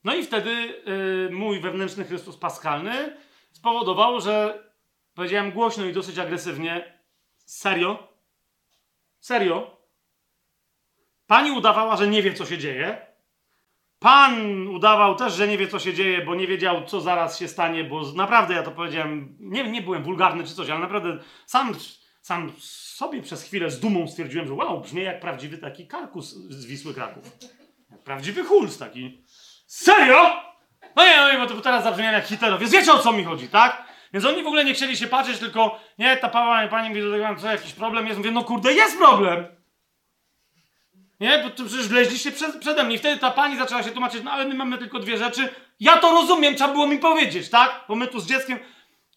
No 0.03 0.15
i 0.15 0.23
wtedy 0.23 0.51
yy, 0.51 1.29
mój 1.31 1.59
wewnętrzny 1.59 2.05
Chrystus 2.05 2.37
paschalny 2.37 3.17
spowodował, 3.51 4.21
że 4.21 4.63
powiedziałem 5.13 5.51
głośno 5.51 5.85
i 5.85 5.93
dosyć 5.93 6.19
agresywnie, 6.19 6.99
serio? 7.37 8.13
Serio? 9.19 9.77
Pani 11.27 11.51
udawała, 11.51 11.97
że 11.97 12.07
nie 12.07 12.21
wie, 12.23 12.33
co 12.33 12.45
się 12.45 12.57
dzieje, 12.57 13.08
Pan 13.99 14.67
udawał 14.67 15.15
też, 15.15 15.33
że 15.33 15.47
nie 15.47 15.57
wie, 15.57 15.67
co 15.67 15.79
się 15.79 15.93
dzieje, 15.93 16.25
bo 16.25 16.35
nie 16.35 16.47
wiedział, 16.47 16.85
co 16.85 17.01
zaraz 17.01 17.39
się 17.39 17.47
stanie, 17.47 17.83
bo 17.83 18.01
naprawdę 18.15 18.53
ja 18.53 18.63
to 18.63 18.71
powiedziałem, 18.71 19.35
nie, 19.39 19.71
nie 19.71 19.81
byłem 19.81 20.03
wulgarny 20.03 20.43
czy 20.43 20.55
coś, 20.55 20.69
ale 20.69 20.79
naprawdę 20.79 21.17
sam, 21.45 21.75
sam 22.21 22.51
sobie 22.59 23.21
przez 23.21 23.43
chwilę 23.43 23.71
z 23.71 23.79
dumą 23.79 24.07
stwierdziłem, 24.07 24.47
że 24.47 24.53
wow, 24.53 24.81
brzmi 24.81 25.03
jak 25.03 25.19
prawdziwy 25.19 25.57
taki 25.57 25.87
karkus 25.87 26.35
z 26.35 26.65
Wisły 26.65 26.93
Kraków. 26.93 27.23
Jak 27.91 28.03
prawdziwy 28.03 28.43
Huls 28.43 28.77
taki. 28.77 29.23
Serio? 29.67 30.49
No 30.95 31.05
nie, 31.05 31.17
no 31.17 31.31
nie, 31.31 31.37
bo 31.37 31.47
to 31.47 31.61
teraz 31.61 31.83
zabrzmiałem 31.83 32.13
jak 32.13 32.25
Hitlerowie. 32.25 32.67
Wiecie 32.67 32.93
o 32.93 32.99
co 32.99 33.11
mi 33.11 33.23
chodzi, 33.23 33.47
tak? 33.47 33.83
Więc 34.13 34.25
oni 34.25 34.43
w 34.43 34.47
ogóle 34.47 34.65
nie 34.65 34.73
chcieli 34.73 34.97
się 34.97 35.07
patrzeć, 35.07 35.39
tylko 35.39 35.79
nie, 35.97 36.17
ta 36.17 36.29
pani, 36.29 36.69
pani 36.69 36.89
mówi, 36.89 37.01
że 37.01 37.35
co, 37.37 37.51
jakiś 37.51 37.73
problem 37.73 38.07
jest. 38.07 38.17
Mówię, 38.17 38.31
no 38.31 38.43
kurde, 38.43 38.73
jest 38.73 38.97
problem! 38.97 39.58
Nie? 41.19 41.43
Bo 41.43 41.49
to 41.49 41.65
przecież 41.65 41.87
wleźliście 41.87 42.31
przed, 42.31 42.57
przede 42.57 42.83
mnie. 42.83 42.95
I 42.95 42.99
wtedy 42.99 43.21
ta 43.21 43.31
pani 43.31 43.57
zaczęła 43.57 43.83
się 43.83 43.91
tłumaczyć, 43.91 44.23
no 44.23 44.31
ale 44.31 44.45
my 44.45 44.55
mamy 44.55 44.77
tylko 44.77 44.99
dwie 44.99 45.17
rzeczy. 45.17 45.49
Ja 45.79 45.97
to 45.97 46.11
rozumiem, 46.11 46.55
trzeba 46.55 46.73
było 46.73 46.87
mi 46.87 46.99
powiedzieć, 46.99 47.49
tak? 47.49 47.85
Bo 47.87 47.95
my 47.95 48.07
tu 48.07 48.19
z 48.19 48.27
dzieckiem... 48.27 48.59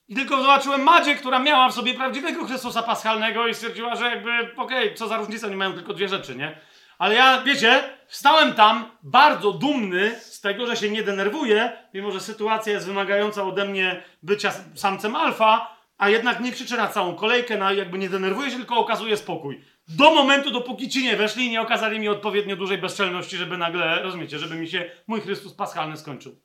I 0.08 0.14
tylko 0.14 0.40
zobaczyłem 0.40 0.82
Madzie, 0.82 1.14
która 1.14 1.38
miała 1.38 1.68
w 1.68 1.74
sobie 1.74 1.94
prawdziwego 1.94 2.44
Chrystusa 2.44 2.82
Paschalnego 2.82 3.46
i 3.46 3.54
stwierdziła, 3.54 3.96
że 3.96 4.04
jakby, 4.04 4.30
okej, 4.56 4.84
okay, 4.84 4.94
co 4.94 5.08
za 5.08 5.16
różnica, 5.16 5.48
nie 5.48 5.56
mają 5.56 5.72
tylko 5.72 5.94
dwie 5.94 6.08
rzeczy, 6.08 6.36
nie? 6.36 6.60
Ale 6.98 7.14
ja, 7.14 7.42
wiecie, 7.42 7.82
wstałem 8.06 8.52
tam 8.52 8.90
bardzo 9.02 9.52
dumny 9.52 10.20
z 10.20 10.40
tego, 10.40 10.66
że 10.66 10.76
się 10.76 10.90
nie 10.90 11.02
denerwuję, 11.02 11.72
mimo 11.94 12.10
że 12.10 12.20
sytuacja 12.20 12.72
jest 12.72 12.86
wymagająca 12.86 13.42
ode 13.42 13.64
mnie 13.64 14.02
bycia 14.22 14.52
samcem 14.74 15.16
alfa, 15.16 15.76
a 15.98 16.08
jednak 16.08 16.40
nie 16.40 16.52
krzyczę 16.52 16.76
na 16.76 16.88
całą 16.88 17.14
kolejkę, 17.14 17.56
na 17.56 17.72
jakby 17.72 17.98
nie 17.98 18.08
denerwuję 18.08 18.50
się, 18.50 18.56
tylko 18.56 18.76
okazuje 18.76 19.16
spokój. 19.16 19.64
Do 19.96 20.14
momentu, 20.14 20.50
dopóki 20.50 20.88
ci 20.88 21.02
nie 21.02 21.16
weszli 21.16 21.44
i 21.46 21.50
nie 21.50 21.60
okazali 21.60 22.00
mi 22.00 22.08
odpowiednio 22.08 22.56
dużej 22.56 22.78
bezczelności, 22.78 23.36
żeby 23.36 23.58
nagle, 23.58 24.02
rozumiecie, 24.02 24.38
żeby 24.38 24.54
mi 24.54 24.68
się 24.68 24.90
mój 25.06 25.20
Chrystus 25.20 25.54
paschalny 25.54 25.96
skończył. 25.96 26.40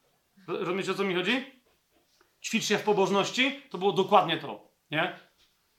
Rozumiecie, 0.48 0.92
o 0.92 0.96
co 0.96 1.04
mi 1.04 1.16
chodzi? 1.16 1.46
Ćwicz 2.44 2.66
się 2.66 2.78
w 2.78 2.84
pobożności, 2.84 3.62
to 3.70 3.78
było 3.78 3.92
dokładnie 3.92 4.38
to, 4.38 4.72
nie? 4.92 5.20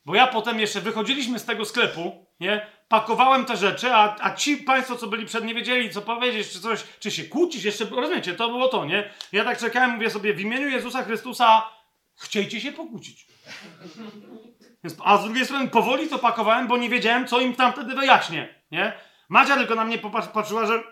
Bo 0.04 0.14
ja 0.14 0.26
potem 0.26 0.60
jeszcze 0.60 0.80
wychodziliśmy 0.80 1.38
z 1.38 1.44
tego 1.44 1.64
sklepu, 1.64 2.26
nie? 2.40 2.66
Pakowałem 2.88 3.44
te 3.44 3.56
rzeczy, 3.56 3.94
a, 3.94 4.16
a 4.20 4.34
ci 4.34 4.56
państwo, 4.56 4.96
co 4.96 5.06
byli 5.06 5.26
przed, 5.26 5.44
nie 5.44 5.54
wiedzieli, 5.54 5.90
co 5.90 6.02
powiedzieć, 6.02 6.50
czy 6.50 6.60
coś, 6.60 6.84
czy 7.00 7.10
się 7.10 7.24
kłócić, 7.24 7.64
jeszcze, 7.64 7.84
rozumiecie, 7.84 8.34
to 8.34 8.48
było 8.48 8.68
to, 8.68 8.84
nie? 8.84 9.10
Ja 9.32 9.44
tak 9.44 9.58
czekałem, 9.58 9.90
mówię 9.90 10.10
sobie, 10.10 10.34
w 10.34 10.40
imieniu 10.40 10.68
Jezusa 10.68 11.02
Chrystusa, 11.04 11.70
chciejcie 12.16 12.60
się 12.60 12.72
pokłócić. 12.72 13.26
Więc, 14.84 14.96
a 15.04 15.16
z 15.16 15.24
drugiej 15.24 15.44
strony 15.44 15.68
powoli 15.68 16.08
to 16.08 16.18
pakowałem, 16.18 16.66
bo 16.66 16.76
nie 16.76 16.88
wiedziałem, 16.88 17.26
co 17.26 17.40
im 17.40 17.54
tam 17.54 17.72
wtedy 17.72 17.94
wyjaśnię, 17.94 18.62
nie? 18.70 18.92
Madzia 19.28 19.56
tylko 19.56 19.74
na 19.74 19.84
mnie 19.84 19.98
popatrzyła, 19.98 20.66
że... 20.66 20.82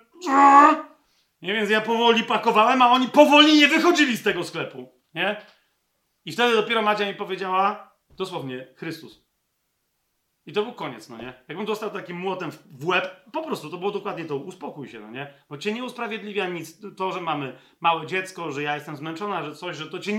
Nie, 1.42 1.54
więc 1.54 1.70
ja 1.70 1.80
powoli 1.80 2.24
pakowałem, 2.24 2.82
a 2.82 2.90
oni 2.90 3.08
powoli 3.08 3.56
nie 3.56 3.68
wychodzili 3.68 4.16
z 4.16 4.22
tego 4.22 4.44
sklepu, 4.44 4.92
nie? 5.14 5.36
I 6.24 6.32
wtedy 6.32 6.54
dopiero 6.54 6.82
Madzia 6.82 7.06
mi 7.06 7.14
powiedziała, 7.14 7.92
dosłownie, 8.10 8.66
Chrystus. 8.76 9.26
I 10.46 10.52
to 10.52 10.62
był 10.62 10.72
koniec, 10.72 11.08
no 11.08 11.16
nie? 11.16 11.34
Jakbym 11.48 11.66
dostał 11.66 11.90
takim 11.90 12.16
młotem 12.16 12.50
w 12.50 12.86
łeb, 12.86 13.30
po 13.32 13.42
prostu 13.42 13.70
to 13.70 13.78
było 13.78 13.90
dokładnie 13.90 14.24
to, 14.24 14.36
uspokój 14.36 14.88
się, 14.88 15.00
no 15.00 15.10
nie? 15.10 15.34
Bo 15.48 15.58
cię 15.58 15.72
nie 15.72 15.84
usprawiedliwia 15.84 16.48
nic, 16.48 16.80
to, 16.96 17.12
że 17.12 17.20
mamy 17.20 17.58
małe 17.80 18.06
dziecko, 18.06 18.52
że 18.52 18.62
ja 18.62 18.74
jestem 18.74 18.96
zmęczona, 18.96 19.42
że 19.42 19.54
coś, 19.54 19.76
że 19.76 19.90
to 19.90 19.98
cię, 19.98 20.18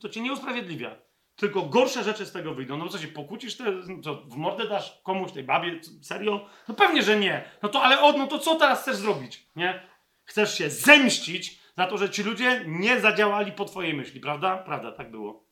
to 0.00 0.08
cię 0.08 0.20
nie 0.20 0.32
usprawiedliwia. 0.32 0.96
Tylko 1.36 1.62
gorsze 1.62 2.04
rzeczy 2.04 2.26
z 2.26 2.32
tego 2.32 2.54
wyjdą. 2.54 2.76
No 2.76 2.88
co 2.88 2.98
się 2.98 3.08
pokłócisz, 3.08 3.56
te, 3.56 3.64
co, 4.04 4.14
w 4.14 4.36
mordę 4.36 4.68
dasz 4.68 5.00
komuś, 5.02 5.32
tej 5.32 5.44
babie? 5.44 5.80
Serio? 6.02 6.48
No 6.68 6.74
pewnie, 6.74 7.02
że 7.02 7.18
nie. 7.18 7.44
No 7.62 7.68
to 7.68 7.82
ale 7.82 8.00
od, 8.00 8.16
no 8.16 8.26
to 8.26 8.38
co 8.38 8.54
teraz 8.54 8.82
chcesz 8.82 8.96
zrobić? 8.96 9.46
Nie? 9.56 9.86
Chcesz 10.24 10.58
się 10.58 10.70
zemścić 10.70 11.60
Za 11.76 11.86
to, 11.86 11.98
że 11.98 12.10
ci 12.10 12.22
ludzie 12.22 12.64
nie 12.66 13.00
zadziałali 13.00 13.52
po 13.52 13.64
twojej 13.64 13.94
myśli, 13.94 14.20
prawda? 14.20 14.56
Prawda, 14.56 14.92
tak 14.92 15.10
było. 15.10 15.46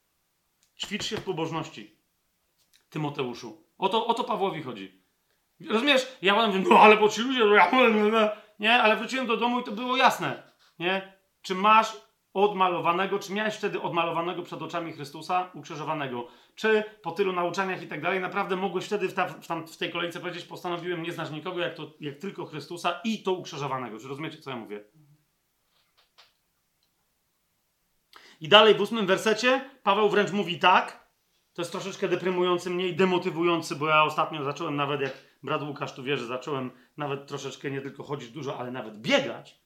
Ćwicz 0.78 1.04
się 1.04 1.16
w 1.16 1.24
pobożności. 1.24 1.96
Tymoteuszu. 2.90 3.64
O 3.78 3.88
to, 3.88 4.06
o 4.06 4.14
to 4.14 4.24
Pawłowi 4.24 4.62
chodzi. 4.62 5.02
Rozumiesz? 5.70 6.16
Ja 6.22 6.46
mówię, 6.46 6.64
no 6.70 6.78
ale 6.78 6.96
bo 6.96 7.08
ci 7.08 7.20
ludzie, 7.20 7.40
nie, 8.58 8.72
ale 8.82 8.96
wróciłem 8.96 9.26
do 9.26 9.36
domu 9.36 9.60
i 9.60 9.64
to 9.64 9.72
było 9.72 9.96
jasne, 9.96 10.42
nie? 10.78 11.12
Czy 11.42 11.54
masz 11.54 11.96
odmalowanego, 12.34 13.18
czy 13.18 13.32
miałeś 13.32 13.54
wtedy 13.54 13.82
odmalowanego 13.82 14.42
przed 14.42 14.62
oczami 14.62 14.92
Chrystusa 14.92 15.50
ukrzyżowanego? 15.54 16.26
Czy 16.54 16.84
po 17.02 17.12
tylu 17.12 17.32
nauczaniach 17.32 17.82
i 17.82 17.86
tak 17.86 18.02
dalej, 18.02 18.20
naprawdę 18.20 18.56
mogłeś 18.56 18.84
wtedy 18.84 19.08
w, 19.08 19.14
ta, 19.14 19.28
w, 19.28 19.46
tam, 19.46 19.66
w 19.66 19.76
tej 19.76 19.92
kolejce 19.92 20.20
powiedzieć, 20.20 20.44
postanowiłem 20.44 21.02
nie 21.02 21.12
znać 21.12 21.30
nikogo, 21.30 21.60
jak, 21.60 21.74
to, 21.74 21.92
jak 22.00 22.18
tylko 22.18 22.46
Chrystusa 22.46 23.00
i 23.04 23.22
to 23.22 23.32
ukrzyżowanego. 23.32 23.98
Czy 23.98 24.08
rozumiecie, 24.08 24.38
co 24.38 24.50
ja 24.50 24.56
mówię? 24.56 24.84
I 28.40 28.48
dalej 28.48 28.74
w 28.74 28.80
ósmym 28.80 29.06
wersecie 29.06 29.70
Paweł 29.82 30.08
wręcz 30.08 30.32
mówi 30.32 30.58
tak, 30.58 31.08
to 31.52 31.62
jest 31.62 31.72
troszeczkę 31.72 32.08
deprymujący 32.08 32.70
mnie 32.70 32.88
i 32.88 32.96
demotywujący, 32.96 33.76
bo 33.76 33.88
ja 33.88 34.04
ostatnio 34.04 34.44
zacząłem 34.44 34.76
nawet, 34.76 35.00
jak 35.00 35.12
brat 35.42 35.62
Łukasz 35.62 35.94
tu 35.94 36.02
wie, 36.02 36.16
że 36.16 36.26
zacząłem 36.26 36.70
nawet 36.96 37.26
troszeczkę 37.26 37.70
nie 37.70 37.80
tylko 37.80 38.02
chodzić 38.02 38.30
dużo, 38.30 38.58
ale 38.58 38.70
nawet 38.70 38.98
biegać. 38.98 39.64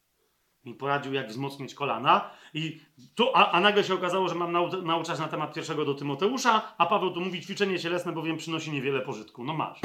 Mi 0.64 0.74
poradził, 0.74 1.12
jak 1.12 1.28
wzmocnić 1.28 1.74
kolana. 1.74 2.30
I 2.54 2.80
tu, 3.14 3.28
a, 3.34 3.50
a 3.50 3.60
nagle 3.60 3.84
się 3.84 3.94
okazało, 3.94 4.28
że 4.28 4.34
mam 4.34 4.52
nau, 4.52 4.82
nauczać 4.82 5.18
na 5.18 5.28
temat 5.28 5.54
pierwszego 5.54 5.84
do 5.84 5.94
Tymoteusza, 5.94 6.74
a 6.78 6.86
Paweł 6.86 7.10
tu 7.10 7.20
mówi 7.20 7.40
ćwiczenie 7.40 7.78
cielesne, 7.78 8.12
bowiem 8.12 8.36
przynosi 8.36 8.70
niewiele 8.70 9.00
pożytku. 9.00 9.44
No 9.44 9.54
masz. 9.54 9.80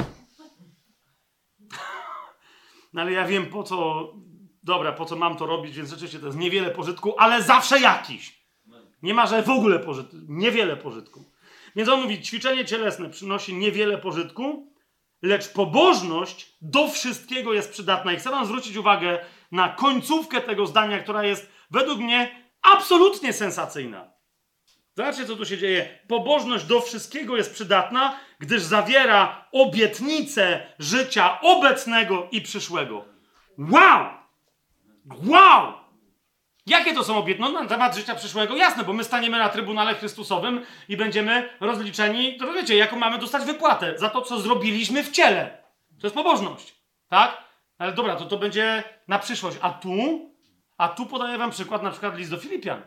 no 2.92 3.02
ale 3.02 3.12
ja 3.12 3.26
wiem 3.26 3.46
po 3.46 3.62
co, 3.62 4.08
dobra, 4.62 4.92
po 4.92 5.04
co 5.04 5.16
mam 5.16 5.36
to 5.36 5.46
robić, 5.46 5.76
więc 5.76 5.90
rzeczywiście 5.90 6.18
to 6.18 6.26
jest 6.26 6.38
niewiele 6.38 6.70
pożytku, 6.70 7.14
ale 7.18 7.42
zawsze 7.42 7.80
jakiś. 7.80 8.44
Nie 9.02 9.14
ma, 9.14 9.26
że 9.26 9.42
w 9.42 9.50
ogóle 9.50 9.78
pożytku. 9.78 10.16
Niewiele 10.28 10.76
pożytku. 10.76 11.24
Więc 11.76 11.88
on 11.88 12.02
mówi, 12.02 12.22
ćwiczenie 12.22 12.64
cielesne 12.64 13.10
przynosi 13.10 13.54
niewiele 13.54 13.98
pożytku, 13.98 14.72
lecz 15.22 15.52
pobożność 15.52 16.56
do 16.62 16.88
wszystkiego 16.88 17.52
jest 17.52 17.72
przydatna. 17.72 18.12
I 18.12 18.16
chcę 18.16 18.30
wam 18.30 18.46
zwrócić 18.46 18.76
uwagę 18.76 19.18
na 19.52 19.68
końcówkę 19.68 20.40
tego 20.40 20.66
zdania, 20.66 20.98
która 20.98 21.24
jest 21.24 21.52
według 21.70 21.98
mnie 21.98 22.44
absolutnie 22.62 23.32
sensacyjna. 23.32 24.14
Zobaczcie, 24.96 25.26
co 25.26 25.36
tu 25.36 25.46
się 25.46 25.58
dzieje. 25.58 25.98
Pobożność 26.08 26.64
do 26.64 26.80
wszystkiego 26.80 27.36
jest 27.36 27.54
przydatna, 27.54 28.18
gdyż 28.38 28.62
zawiera 28.62 29.48
obietnicę 29.52 30.66
życia 30.78 31.40
obecnego 31.40 32.28
i 32.32 32.40
przyszłego. 32.40 33.04
Wow! 33.58 34.06
Wow! 35.26 35.72
Jakie 36.66 36.94
to 36.94 37.04
są 37.04 37.16
obietnice? 37.16 37.52
No, 37.52 37.62
na 37.62 37.68
temat 37.68 37.96
życia 37.96 38.14
przyszłego? 38.14 38.56
Jasne, 38.56 38.84
bo 38.84 38.92
my 38.92 39.04
staniemy 39.04 39.38
na 39.38 39.48
Trybunale 39.48 39.94
Chrystusowym 39.94 40.66
i 40.88 40.96
będziemy 40.96 41.48
rozliczeni, 41.60 42.36
to 42.36 42.52
wiecie, 42.52 42.76
jaką 42.76 42.96
mamy 42.96 43.18
dostać 43.18 43.44
wypłatę 43.44 43.98
za 43.98 44.10
to, 44.10 44.22
co 44.22 44.40
zrobiliśmy 44.40 45.02
w 45.02 45.10
ciele. 45.10 45.64
To 46.00 46.06
jest 46.06 46.14
pobożność, 46.14 46.74
tak? 47.08 47.43
Ale 47.78 47.92
dobra, 47.92 48.16
to 48.16 48.24
to 48.24 48.38
będzie 48.38 48.84
na 49.08 49.18
przyszłość. 49.18 49.58
A 49.60 49.70
tu? 49.70 49.94
A 50.78 50.88
tu 50.88 51.06
podaję 51.06 51.38
wam 51.38 51.50
przykład, 51.50 51.82
na 51.82 51.90
przykład 51.90 52.16
list 52.16 52.30
do 52.30 52.36
Filipian. 52.36 52.82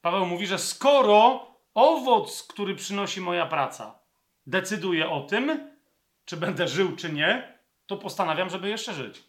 Paweł 0.00 0.26
mówi, 0.26 0.46
że 0.46 0.58
skoro 0.58 1.46
owoc, 1.74 2.42
który 2.42 2.74
przynosi 2.74 3.20
moja 3.20 3.46
praca, 3.46 3.98
decyduje 4.46 5.10
o 5.10 5.20
tym, 5.20 5.70
czy 6.24 6.36
będę 6.36 6.68
żył, 6.68 6.96
czy 6.96 7.12
nie, 7.12 7.58
to 7.86 7.96
postanawiam, 7.96 8.50
żeby 8.50 8.68
jeszcze 8.68 8.94
żyć. 8.94 9.22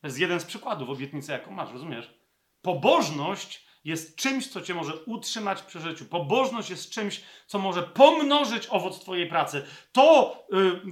To 0.00 0.06
jest 0.06 0.18
jeden 0.18 0.40
z 0.40 0.44
przykładów 0.44 0.90
obietnicy, 0.90 1.32
jaką 1.32 1.50
masz, 1.50 1.72
rozumiesz? 1.72 2.14
Pobożność 2.62 3.65
jest 3.86 4.16
czymś, 4.16 4.46
co 4.48 4.62
cię 4.62 4.74
może 4.74 4.94
utrzymać 4.94 5.62
przy 5.62 5.80
życiu. 5.80 6.04
Pobożność 6.04 6.70
jest 6.70 6.90
czymś, 6.90 7.20
co 7.46 7.58
może 7.58 7.82
pomnożyć 7.82 8.66
owoc 8.70 9.00
twojej 9.00 9.26
pracy. 9.26 9.66
To 9.92 10.36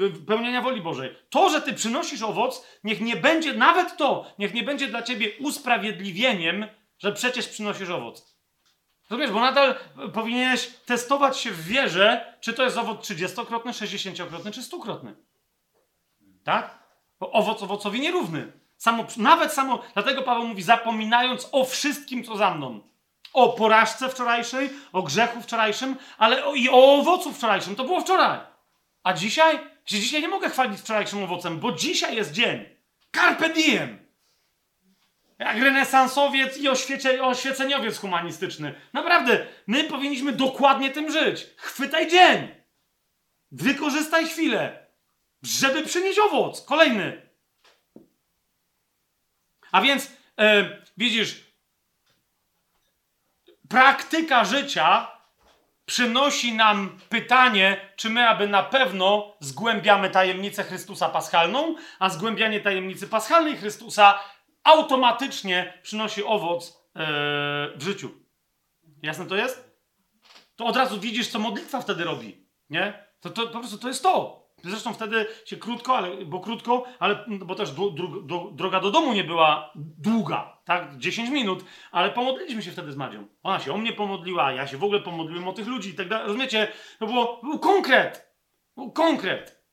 yy, 0.01 0.11
pełnienia 0.27 0.63
woli 0.63 0.81
Bożej. 0.81 1.17
To, 1.31 1.51
że 1.51 1.61
ty 1.61 1.73
przynosisz 1.73 2.23
owoc, 2.23 2.67
niech 2.85 3.01
nie 3.01 3.17
będzie, 3.17 3.53
nawet 3.53 3.97
to, 3.97 4.27
niech 4.39 4.55
nie 4.55 4.63
będzie 4.63 4.89
dla 4.89 5.03
ciebie 5.03 5.31
usprawiedliwieniem, 5.41 6.67
że 6.99 7.13
przecież 7.13 7.49
przynosisz 7.49 7.91
owoc. 7.91 8.35
Rozumiesz, 9.11 9.31
bo 9.31 9.41
nadal 9.41 9.75
powinieneś 10.13 10.67
testować 10.87 11.39
się 11.39 11.51
w 11.51 11.65
wierze, 11.65 12.37
czy 12.41 12.53
to 12.53 12.63
jest 12.63 12.79
owoc 12.79 13.11
30-krotny, 13.11 13.71
60-krotny, 13.71 14.53
czy 14.53 14.61
100-krotny. 14.61 15.15
Tak? 16.45 16.79
Bo 17.21 17.33
owoc 17.33 17.63
owocowi 17.63 18.01
nierówny. 18.01 18.53
Samo, 18.85 19.07
nawet 19.17 19.53
samo, 19.53 19.83
dlatego 19.95 20.23
Paweł 20.23 20.47
mówi, 20.47 20.63
zapominając 20.63 21.49
o 21.53 21.65
wszystkim, 21.65 22.25
co 22.25 22.37
za 22.37 22.55
mną. 22.55 22.81
O 23.33 23.53
porażce 23.53 24.09
wczorajszej, 24.09 24.71
o 24.93 25.03
grzechu 25.03 25.41
wczorajszym, 25.41 25.97
ale 26.19 26.43
i 26.57 26.69
o 26.69 26.95
owocu 26.95 27.33
wczorajszym. 27.33 27.77
To 27.77 27.85
było 27.85 28.01
wczoraj. 28.01 28.41
A 29.03 29.13
dzisiaj? 29.13 29.59
Dzisiaj 29.87 30.23
nie 30.23 30.29
mogę 30.29 30.51
chwalić 30.51 30.81
wczorajszym 30.81 31.23
owocem, 31.23 31.61
bo 31.61 31.73
dzisiaj 31.73 32.17
jest 32.17 32.33
dzień. 32.33 32.65
Carpe 33.17 33.51
diem. 33.51 33.99
Jak 35.39 35.57
renesansowiec 35.57 36.59
i 36.59 36.69
oświecie, 36.69 37.25
oświeceniowiec 37.25 37.99
humanistyczny. 37.99 38.75
Naprawdę, 38.93 39.47
my 39.67 39.85
powinniśmy 39.85 40.33
dokładnie 40.33 40.91
tym 40.91 41.13
żyć. 41.13 41.47
Chwytaj 41.57 42.11
dzień. 42.11 42.49
Wykorzystaj 43.53 44.27
chwilę, 44.27 44.87
żeby 45.43 45.83
przynieść 45.83 46.19
owoc. 46.19 46.65
Kolejny. 46.65 47.24
A 49.75 49.81
więc 49.81 50.11
e, 50.39 50.69
widzisz, 50.97 51.45
praktyka 53.69 54.45
życia 54.45 55.11
przynosi 55.87 56.53
nam 56.53 56.99
pytanie, 57.09 57.91
czy 57.97 58.11
my 58.11 58.29
aby 58.29 58.49
na 58.49 58.63
pewno 58.63 59.37
zgłębiamy 59.41 60.11
tajemnicę 60.11 60.65
Chrystusa 60.65 61.09
Paschalną, 61.09 61.75
a 61.99 62.09
zgłębianie 62.09 62.61
tajemnicy 62.61 63.09
Paschalnej 63.09 63.57
Chrystusa 63.57 64.21
automatycznie 64.65 65.79
przynosi 65.83 66.25
owoc 66.25 66.69
e, 66.69 67.07
w 67.77 67.83
życiu. 67.83 68.11
Jasne 69.03 69.27
to 69.27 69.37
jest? 69.37 69.79
To 70.57 70.65
od 70.65 70.77
razu 70.77 71.01
widzisz, 71.01 71.29
co 71.29 71.39
modlitwa 71.39 71.81
wtedy 71.81 72.05
robi. 72.05 72.49
Nie? 72.71 73.07
To, 73.21 73.31
to 73.31 73.47
po 73.47 73.59
prostu 73.59 73.79
to 73.79 73.89
jest 73.89 74.03
to. 74.03 74.44
Zresztą 74.71 74.95
wtedy 74.95 75.27
się 75.45 75.57
krótko, 75.57 75.97
ale, 75.97 76.25
bo 76.25 76.41
krótko, 76.41 76.85
ale 76.99 77.25
bo 77.29 77.55
też 77.55 77.71
droga 78.53 78.81
do 78.81 78.91
domu 78.91 79.13
nie 79.13 79.25
była 79.25 79.73
długa, 79.75 80.59
tak? 80.65 80.99
10 80.99 81.31
minut, 81.31 81.65
ale 81.93 82.11
pomodliliśmy 82.11 82.63
się 82.63 82.71
wtedy 82.71 82.93
z 82.93 82.97
Madzią. 82.97 83.27
Ona 83.43 83.61
się 83.61 83.75
o 83.75 83.79
mnie 83.79 83.93
pomodliła, 83.93 84.53
ja 84.53 84.67
się 84.67 84.77
w 84.77 84.85
ogóle 84.85 85.01
pomodliłem 85.01 85.49
o 85.49 85.53
tych 85.53 85.67
ludzi 85.67 85.91
i 85.91 85.95
tak 85.95 86.09
dalej. 86.09 86.27
Rozumiecie? 86.27 86.69
To 86.99 87.07
było, 87.07 87.41
był 87.43 87.59
konkret. 87.59 88.35
Był 88.77 88.93
konkret. 88.93 89.65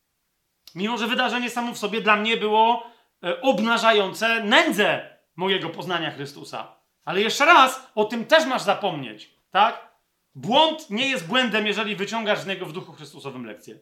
Mimo, 0.74 0.98
że 0.98 1.06
wydarzenie 1.06 1.50
samo 1.50 1.72
w 1.72 1.78
sobie 1.78 2.00
dla 2.00 2.16
mnie 2.16 2.36
było 2.36 2.86
e, 3.24 3.40
obnażające 3.40 4.44
nędzę 4.44 5.16
mojego 5.36 5.68
poznania 5.68 6.10
Chrystusa. 6.10 6.76
Ale 7.04 7.20
jeszcze 7.20 7.44
raz, 7.44 7.90
o 7.94 8.04
tym 8.04 8.24
też 8.24 8.46
masz 8.46 8.62
zapomnieć, 8.62 9.34
tak? 9.50 9.92
Błąd 10.34 10.90
nie 10.90 11.08
jest 11.08 11.26
błędem, 11.26 11.66
jeżeli 11.66 11.96
wyciągasz 11.96 12.38
z 12.38 12.46
niego 12.46 12.66
w 12.66 12.72
duchu 12.72 12.92
Chrystusowym 12.92 13.46
lekcję. 13.46 13.78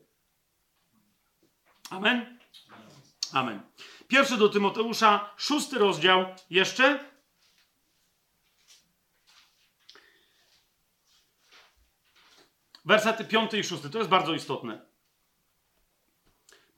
Amen? 1.91 2.39
Amen. 3.33 3.61
Pierwszy 4.09 4.37
do 4.37 4.49
Tymoteusza, 4.49 5.31
szósty 5.37 5.79
rozdział 5.79 6.35
jeszcze. 6.51 7.11
Wersety 12.85 13.25
piąty 13.25 13.59
i 13.59 13.65
szósty. 13.65 13.91
To 13.91 13.99
jest 13.99 14.11
bardzo 14.11 14.35
istotne. 14.35 14.87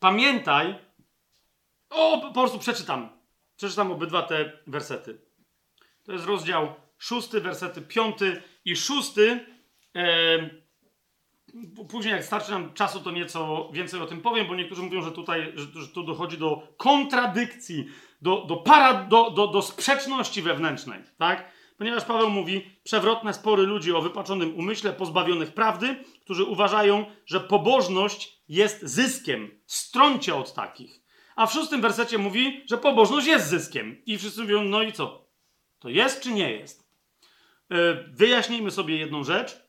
Pamiętaj, 0.01 0.79
o, 1.91 2.21
po 2.21 2.33
prostu 2.33 2.59
przeczytam. 2.59 3.21
Przeczytam 3.57 3.93
obydwa 3.93 4.23
te 4.23 4.53
wersety. 4.67 5.21
To 6.05 6.13
jest 6.13 6.25
rozdział 6.25 6.75
szósty, 6.99 7.41
wersety 7.41 7.83
piąty 7.83 8.43
i 8.65 8.77
szósty. 8.77 9.47
Później, 11.91 12.13
jak 12.15 12.25
starczy 12.25 12.51
nam 12.51 12.73
czasu, 12.73 13.01
to 13.01 13.11
nieco 13.11 13.71
więcej 13.73 14.01
o 14.01 14.07
tym 14.07 14.21
powiem, 14.21 14.47
bo 14.47 14.55
niektórzy 14.55 14.83
mówią, 14.83 15.03
że 15.03 15.13
tutaj 15.13 15.53
że, 15.55 15.81
że 15.81 15.89
tu 15.89 16.03
dochodzi 16.03 16.39
do 16.39 16.69
kontradykcji, 16.77 17.87
do, 18.23 18.45
do, 18.45 18.57
para, 18.57 19.05
do, 19.05 19.31
do, 19.31 19.47
do 19.47 19.63
sprzeczności 19.63 20.43
wewnętrznej, 20.43 21.03
tak? 21.19 21.53
Ponieważ 21.79 22.05
Paweł 22.05 22.31
mówi, 22.31 22.71
przewrotne 22.85 23.35
spory 23.35 23.63
ludzi 23.63 23.93
o 23.93 24.03
wypaczonym 24.03 24.59
umyśle, 24.59 24.93
pozbawionych 24.93 25.55
prawdy, 25.55 26.05
którzy 26.21 26.45
uważają, 26.45 27.07
że 27.27 27.41
pobożność 27.41 28.43
jest 28.49 28.83
zyskiem. 28.83 29.61
Strącie 29.67 30.35
od 30.35 30.55
takich. 30.55 31.03
A 31.37 31.47
w 31.47 31.53
szóstym 31.53 31.81
wersecie 31.81 32.19
mówi, 32.19 32.65
że 32.71 32.79
pobożność 32.79 33.27
jest 33.27 33.49
zyskiem. 33.49 34.03
I 34.07 34.19
wszyscy 34.19 34.41
mówią, 34.41 34.65
no 34.65 34.83
i 34.83 34.93
co? 34.93 35.27
To 35.79 35.89
jest 35.89 36.23
czy 36.23 36.33
nie 36.33 36.53
jest? 36.53 36.89
Yy, 37.71 38.05
wyjaśnijmy 38.13 38.71
sobie 38.71 38.97
jedną 38.97 39.25
rzecz. 39.25 39.63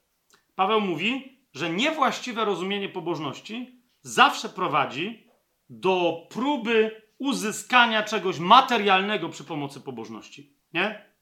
Paweł 0.55 0.81
mówi, 0.81 1.32
że 1.53 1.69
niewłaściwe 1.69 2.45
rozumienie 2.45 2.89
pobożności 2.89 3.83
zawsze 4.01 4.49
prowadzi 4.49 5.27
do 5.69 6.27
próby 6.29 7.01
uzyskania 7.17 8.03
czegoś 8.03 8.39
materialnego 8.39 9.29
przy 9.29 9.43
pomocy 9.43 9.81
pobożności. 9.81 10.57
Nie? 10.73 11.13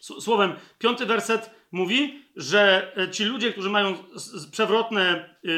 Słowem, 0.00 0.52
piąty 0.78 1.06
werset 1.06 1.50
mówi, 1.72 2.22
że 2.36 2.92
e, 2.96 3.10
ci 3.10 3.24
ludzie, 3.24 3.52
którzy 3.52 3.70
mają 3.70 3.94
przewrotne, 4.52 5.36
yy, 5.42 5.52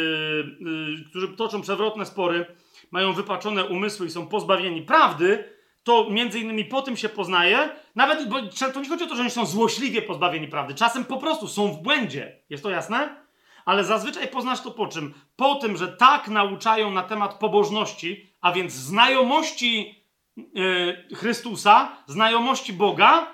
yy, 0.60 1.04
którzy 1.10 1.28
toczą 1.28 1.60
przewrotne 1.60 2.06
spory, 2.06 2.46
mają 2.90 3.12
wypaczone 3.12 3.64
umysły 3.64 4.06
i 4.06 4.10
są 4.10 4.26
pozbawieni 4.26 4.82
prawdy, 4.82 5.44
to 5.82 6.10
między 6.10 6.40
innymi 6.40 6.64
po 6.64 6.82
tym 6.82 6.96
się 6.96 7.08
poznaje, 7.08 7.68
nawet, 7.94 8.28
bo 8.28 8.36
to 8.72 8.80
nie 8.80 8.88
chodzi 8.88 9.04
o 9.04 9.06
to, 9.06 9.14
że 9.16 9.22
oni 9.22 9.30
są 9.30 9.46
złośliwie 9.46 10.02
pozbawieni 10.02 10.48
prawdy, 10.48 10.74
czasem 10.74 11.04
po 11.04 11.16
prostu 11.16 11.48
są 11.48 11.72
w 11.72 11.82
błędzie. 11.82 12.42
Jest 12.50 12.62
to 12.62 12.70
jasne? 12.70 13.27
Ale 13.68 13.84
zazwyczaj 13.84 14.28
poznasz 14.28 14.60
to 14.60 14.70
po 14.70 14.86
czym? 14.86 15.14
Po 15.36 15.54
tym, 15.54 15.76
że 15.76 15.88
tak 15.88 16.28
nauczają 16.28 16.90
na 16.90 17.02
temat 17.02 17.34
pobożności, 17.34 18.28
a 18.40 18.52
więc 18.52 18.72
znajomości 18.72 20.04
yy, 20.36 21.08
Chrystusa, 21.14 21.96
znajomości 22.06 22.72
Boga, 22.72 23.26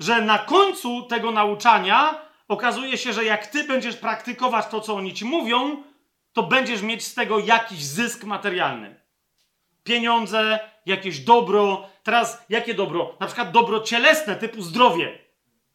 że 0.00 0.22
na 0.22 0.38
końcu 0.38 1.02
tego 1.02 1.30
nauczania 1.30 2.14
okazuje 2.48 2.98
się, 2.98 3.12
że 3.12 3.24
jak 3.24 3.46
ty 3.46 3.64
będziesz 3.64 3.96
praktykować 3.96 4.66
to, 4.66 4.80
co 4.80 4.94
oni 4.94 5.14
ci 5.14 5.24
mówią, 5.24 5.82
to 6.32 6.42
będziesz 6.42 6.82
mieć 6.82 7.04
z 7.04 7.14
tego 7.14 7.38
jakiś 7.38 7.84
zysk 7.84 8.24
materialny. 8.24 9.00
Pieniądze, 9.84 10.58
jakieś 10.86 11.20
dobro. 11.20 11.88
Teraz 12.02 12.44
jakie 12.48 12.74
dobro? 12.74 13.16
Na 13.20 13.26
przykład 13.26 13.50
dobro 13.50 13.80
cielesne, 13.80 14.36
typu 14.36 14.62
zdrowie. 14.62 15.18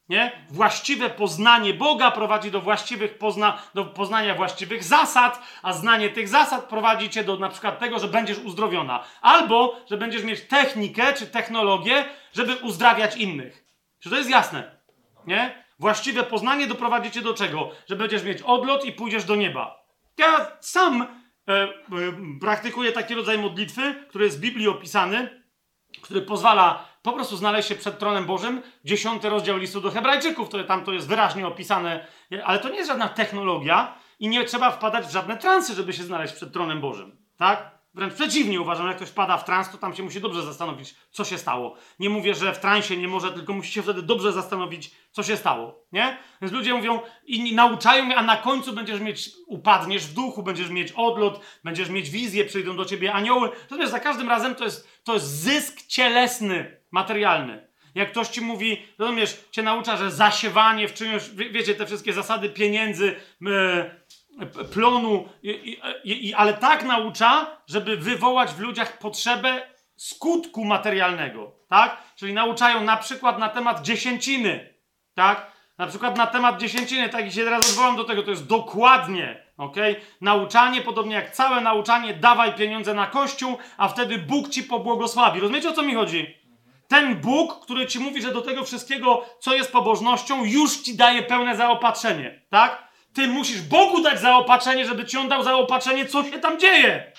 Nie? 0.10 0.32
Właściwe 0.50 1.10
poznanie 1.10 1.74
Boga 1.74 2.12
prowadzi 2.12 2.52
do 2.52 2.62
właściwych 2.62 3.18
pozna, 3.18 3.62
do 3.74 3.86
poznania 3.86 4.36
właściwych 4.36 4.84
zasad, 4.84 5.42
a 5.64 5.74
znanie 5.74 6.10
tych 6.10 6.28
zasad 6.28 6.66
prowadzi 6.66 7.10
cię 7.10 7.24
do 7.24 7.38
na 7.38 7.50
przykład 7.50 7.80
tego, 7.80 8.00
że 8.00 8.08
będziesz 8.08 8.40
uzdrowiona. 8.40 9.04
Albo, 9.22 9.82
że 9.90 9.98
będziesz 9.98 10.24
mieć 10.24 10.42
technikę 10.42 11.14
czy 11.14 11.28
technologię, 11.28 12.06
żeby 12.34 12.56
uzdrawiać 12.56 13.18
innych. 13.18 13.66
Czy 14.00 14.10
to 14.10 14.16
jest 14.16 14.30
jasne? 14.30 14.72
Nie? 15.28 15.64
Właściwe 15.80 16.24
poznanie 16.24 16.68
doprowadzi 16.68 17.12
cię 17.12 17.22
do 17.22 17.34
czego? 17.34 17.72
Że 17.90 17.96
będziesz 17.96 18.24
mieć 18.24 18.42
odlot 18.42 18.86
i 18.86 18.92
pójdziesz 18.92 19.24
do 19.24 19.36
nieba. 19.36 19.84
Ja 20.18 20.52
sam 20.60 21.02
e, 21.02 21.54
e, 21.54 21.70
praktykuję 22.42 22.92
taki 22.92 23.16
rodzaj 23.16 23.38
modlitwy, 23.38 24.06
który 24.10 24.26
jest 24.26 24.38
w 24.38 24.42
Biblii 24.42 24.68
opisany, 24.68 25.37
który 26.02 26.22
pozwala 26.22 26.86
po 27.02 27.14
prostu 27.14 27.38
znaleźć 27.38 27.70
się 27.70 27.76
przed 27.76 28.00
tronem 28.00 28.26
Bożym. 28.26 28.62
Dziesiąty 28.86 29.30
rozdział 29.30 29.58
listu 29.58 29.82
do 29.82 29.92
Hebrajczyków, 29.92 30.50
to 30.50 30.64
tam 30.64 30.86
to 30.86 30.94
jest 30.94 31.08
wyraźnie 31.08 31.48
opisane, 31.48 32.08
ale 32.46 32.60
to 32.60 32.70
nie 32.70 32.78
jest 32.78 32.90
żadna 32.90 33.08
technologia 33.08 33.96
i 34.20 34.28
nie 34.28 34.46
trzeba 34.46 34.72
wpadać 34.72 35.06
w 35.06 35.12
żadne 35.12 35.38
transy, 35.38 35.74
żeby 35.74 35.94
się 35.94 36.04
znaleźć 36.04 36.34
przed 36.34 36.54
tronem 36.54 36.82
Bożym. 36.82 37.18
Tak? 37.38 37.77
Wręcz 37.98 38.14
przeciwnie 38.14 38.62
uważam, 38.62 38.88
jak 38.88 38.96
ktoś 38.96 39.12
pada 39.12 39.38
w 39.38 39.46
trans, 39.46 39.72
to 39.72 39.78
tam 39.78 39.96
się 39.96 40.04
musi 40.04 40.22
dobrze 40.22 40.44
zastanowić, 40.44 40.96
co 41.12 41.26
się 41.26 41.38
stało. 41.38 41.76
Nie 42.00 42.10
mówię, 42.10 42.36
że 42.36 42.54
w 42.54 42.60
transie 42.60 42.98
nie 42.98 43.08
może, 43.08 43.32
tylko 43.32 43.54
musi 43.54 43.72
się 43.72 43.82
wtedy 43.82 44.02
dobrze 44.02 44.34
zastanowić, 44.34 44.92
co 45.12 45.24
się 45.24 45.38
stało. 45.38 45.86
Nie? 45.92 46.18
Więc 46.42 46.54
ludzie 46.54 46.74
mówią 46.74 47.00
i 47.26 47.56
nauczają 47.56 48.06
mnie, 48.06 48.16
a 48.16 48.24
na 48.24 48.38
końcu 48.38 48.74
będziesz 48.74 49.00
mieć, 49.00 49.30
upadniesz 49.48 50.08
w 50.08 50.14
duchu, 50.14 50.44
będziesz 50.44 50.70
mieć 50.70 50.92
odlot, 50.92 51.42
będziesz 51.64 51.90
mieć 51.90 52.10
wizję, 52.10 52.46
przyjdą 52.46 52.76
do 52.76 52.86
ciebie 52.86 53.14
anioły. 53.14 53.50
Natomiast 53.62 53.92
za 53.92 54.00
każdym 54.00 54.30
razem 54.30 54.56
to 54.56 54.64
jest, 54.64 55.04
to 55.04 55.14
jest 55.14 55.26
zysk 55.26 55.82
cielesny, 55.88 56.82
materialny. 56.92 57.68
Jak 57.96 58.12
ktoś 58.12 58.28
ci 58.28 58.42
mówi, 58.42 58.86
rozumiesz, 58.98 59.44
cię 59.52 59.64
naucza, 59.64 59.98
że 59.98 60.12
zasiewanie 60.12 60.88
w 60.88 60.94
czymś, 60.94 61.30
wie, 61.30 61.50
wiecie, 61.50 61.76
te 61.76 61.86
wszystkie 61.86 62.14
zasady 62.14 62.50
pieniędzy, 62.50 63.16
yy, 63.42 63.92
plonu, 64.74 65.30
i, 65.44 65.80
i, 66.04 66.34
ale 66.34 66.54
tak 66.54 66.84
naucza, 66.84 67.58
żeby 67.68 67.98
wywołać 67.98 68.52
w 68.52 68.60
ludziach 68.60 68.98
potrzebę 68.98 69.62
skutku 69.96 70.66
materialnego, 70.66 71.52
tak? 71.70 71.98
Czyli 72.16 72.34
nauczają 72.34 72.84
na 72.84 72.98
przykład 72.98 73.40
na 73.40 73.50
temat 73.50 73.82
dziesięciny, 73.82 74.74
tak? 75.14 75.52
Na 75.78 75.88
przykład 75.88 76.18
na 76.18 76.28
temat 76.28 76.60
dziesięciny, 76.60 77.10
tak 77.10 77.28
i 77.28 77.32
się 77.32 77.44
teraz 77.44 77.70
odwołam 77.70 77.96
do 77.96 78.04
tego, 78.04 78.24
to 78.24 78.30
jest 78.30 78.48
dokładnie, 78.48 79.44
ok? 79.58 79.76
Nauczanie, 80.22 80.82
podobnie 80.82 81.16
jak 81.16 81.32
całe 81.32 81.62
nauczanie, 81.62 82.14
dawaj 82.14 82.54
pieniądze 82.54 82.94
na 82.94 83.08
kościół, 83.08 83.58
a 83.78 83.88
wtedy 83.88 84.18
Bóg 84.18 84.50
ci 84.50 84.64
pobłogosławi. 84.64 85.40
Rozumiecie 85.40 85.70
o 85.70 85.74
co 85.74 85.84
mi 85.84 85.96
chodzi? 85.96 86.38
Ten 86.88 87.16
Bóg, 87.16 87.60
który 87.60 87.88
ci 87.88 88.00
mówi, 88.00 88.22
że 88.22 88.34
do 88.34 88.42
tego 88.42 88.64
wszystkiego, 88.64 89.26
co 89.40 89.54
jest 89.54 89.72
pobożnością, 89.72 90.44
już 90.44 90.78
ci 90.78 90.98
daje 90.98 91.24
pełne 91.24 91.56
zaopatrzenie, 91.56 92.42
tak? 92.50 92.87
Ty 93.18 93.28
musisz 93.28 93.62
Bogu 93.62 94.02
dać 94.02 94.20
zaopatrzenie, 94.20 94.86
żeby 94.86 95.06
ci 95.06 95.18
on 95.18 95.28
dał 95.28 95.44
zaopatrzenie, 95.44 96.06
co 96.06 96.24
się 96.24 96.40
tam 96.40 96.60
dzieje. 96.60 97.12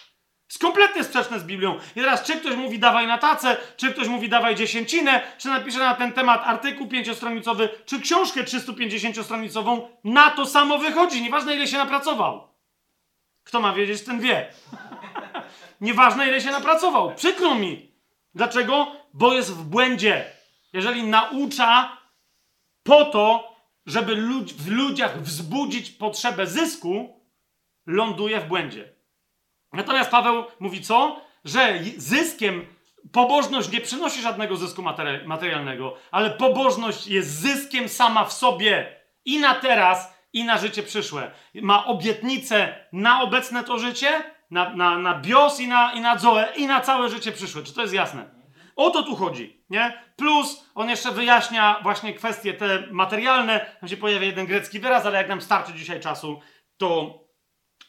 Jest 0.49 0.61
kompletnie 0.61 1.05
sprzeczne 1.05 1.41
z 1.41 1.45
Biblią. 1.45 1.79
I 1.97 2.01
teraz, 2.01 2.23
czy 2.23 2.37
ktoś 2.37 2.57
mówi 2.57 2.79
dawaj 2.79 3.07
na 3.07 3.19
tacę, 3.19 3.57
czy 3.77 3.93
ktoś 3.93 4.09
mówi 4.09 4.29
dawaj 4.29 4.55
dziesięcinę, 4.55 5.21
czy 5.39 5.49
napisze 5.49 5.79
na 5.79 5.95
ten 5.95 6.13
temat 6.13 6.43
artykuł 6.45 6.89
pięciostronicowy, 6.89 7.69
czy 7.87 8.01
książkę 8.01 8.45
350-stronicową, 8.45 9.81
na 10.05 10.31
to 10.31 10.47
samo 10.47 10.79
wychodzi. 10.79 11.23
Nieważne, 11.23 11.55
ile 11.55 11.67
się 11.67 11.77
napracował. 11.77 12.49
Kto 13.45 13.61
ma 13.61 13.73
wiedzieć, 13.73 14.03
ten 14.03 14.21
wie. 14.21 14.53
Nieważne, 15.81 16.29
ile 16.29 16.41
się 16.41 16.51
napracował. 16.51 17.15
Przykro 17.15 17.55
mi. 17.55 17.93
Dlaczego? 18.35 18.93
Bo 19.13 19.35
jest 19.35 19.53
w 19.53 19.65
błędzie. 19.65 20.25
Jeżeli 20.73 21.03
naucza 21.03 21.97
po 22.83 23.05
to, 23.05 23.48
żeby 23.89 24.15
lud 24.15 24.53
w 24.53 24.71
ludziach 24.71 25.23
wzbudzić 25.23 25.91
potrzebę 25.91 26.47
zysku, 26.47 27.23
ląduje 27.87 28.41
w 28.41 28.49
błędzie. 28.49 28.93
Natomiast 29.73 30.11
Paweł 30.11 30.45
mówi 30.61 30.83
co? 30.83 31.21
Że 31.45 31.79
zyskiem 31.97 32.67
pobożność 33.13 33.71
nie 33.71 33.81
przynosi 33.81 34.23
żadnego 34.23 34.57
zysku 34.57 34.83
materi 34.83 35.27
materialnego, 35.27 35.97
ale 36.11 36.31
pobożność 36.31 37.07
jest 37.07 37.31
zyskiem 37.31 37.89
sama 37.89 38.25
w 38.25 38.33
sobie 38.33 38.97
i 39.25 39.39
na 39.41 39.55
teraz, 39.55 40.15
i 40.33 40.45
na 40.45 40.59
życie 40.59 40.83
przyszłe. 40.83 41.31
Ma 41.55 41.87
obietnicę 41.87 42.87
na 42.93 43.23
obecne 43.23 43.65
to 43.65 43.79
życie, 43.79 44.23
na, 44.51 44.75
na, 44.75 44.99
na 44.99 45.21
bios 45.21 45.61
i 45.61 45.69
na, 45.69 45.93
i 45.93 46.01
na 46.01 46.19
zoe, 46.19 46.49
i 46.57 46.67
na 46.67 46.81
całe 46.81 47.09
życie 47.09 47.33
przyszłe. 47.33 47.63
Czy 47.63 47.75
to 47.75 47.81
jest 47.81 47.95
jasne? 47.95 48.38
O 48.79 48.91
to 48.91 49.03
tu 49.03 49.17
chodzi, 49.17 49.65
nie? 49.71 50.03
Plus 50.17 50.65
on 50.75 50.89
jeszcze 50.89 51.13
wyjaśnia 51.13 51.81
właśnie 51.83 52.15
kwestie 52.15 52.55
te 52.55 52.87
materialne. 52.91 53.77
Tam 53.81 53.89
się 53.89 53.97
pojawia 53.97 54.27
jeden 54.27 54.47
grecki 54.47 54.81
wyraz, 54.81 55.07
ale 55.07 55.19
jak 55.19 55.29
nam 55.29 55.41
starczy 55.41 55.73
dzisiaj 55.75 56.01
czasu, 56.01 56.41
to, 56.77 57.21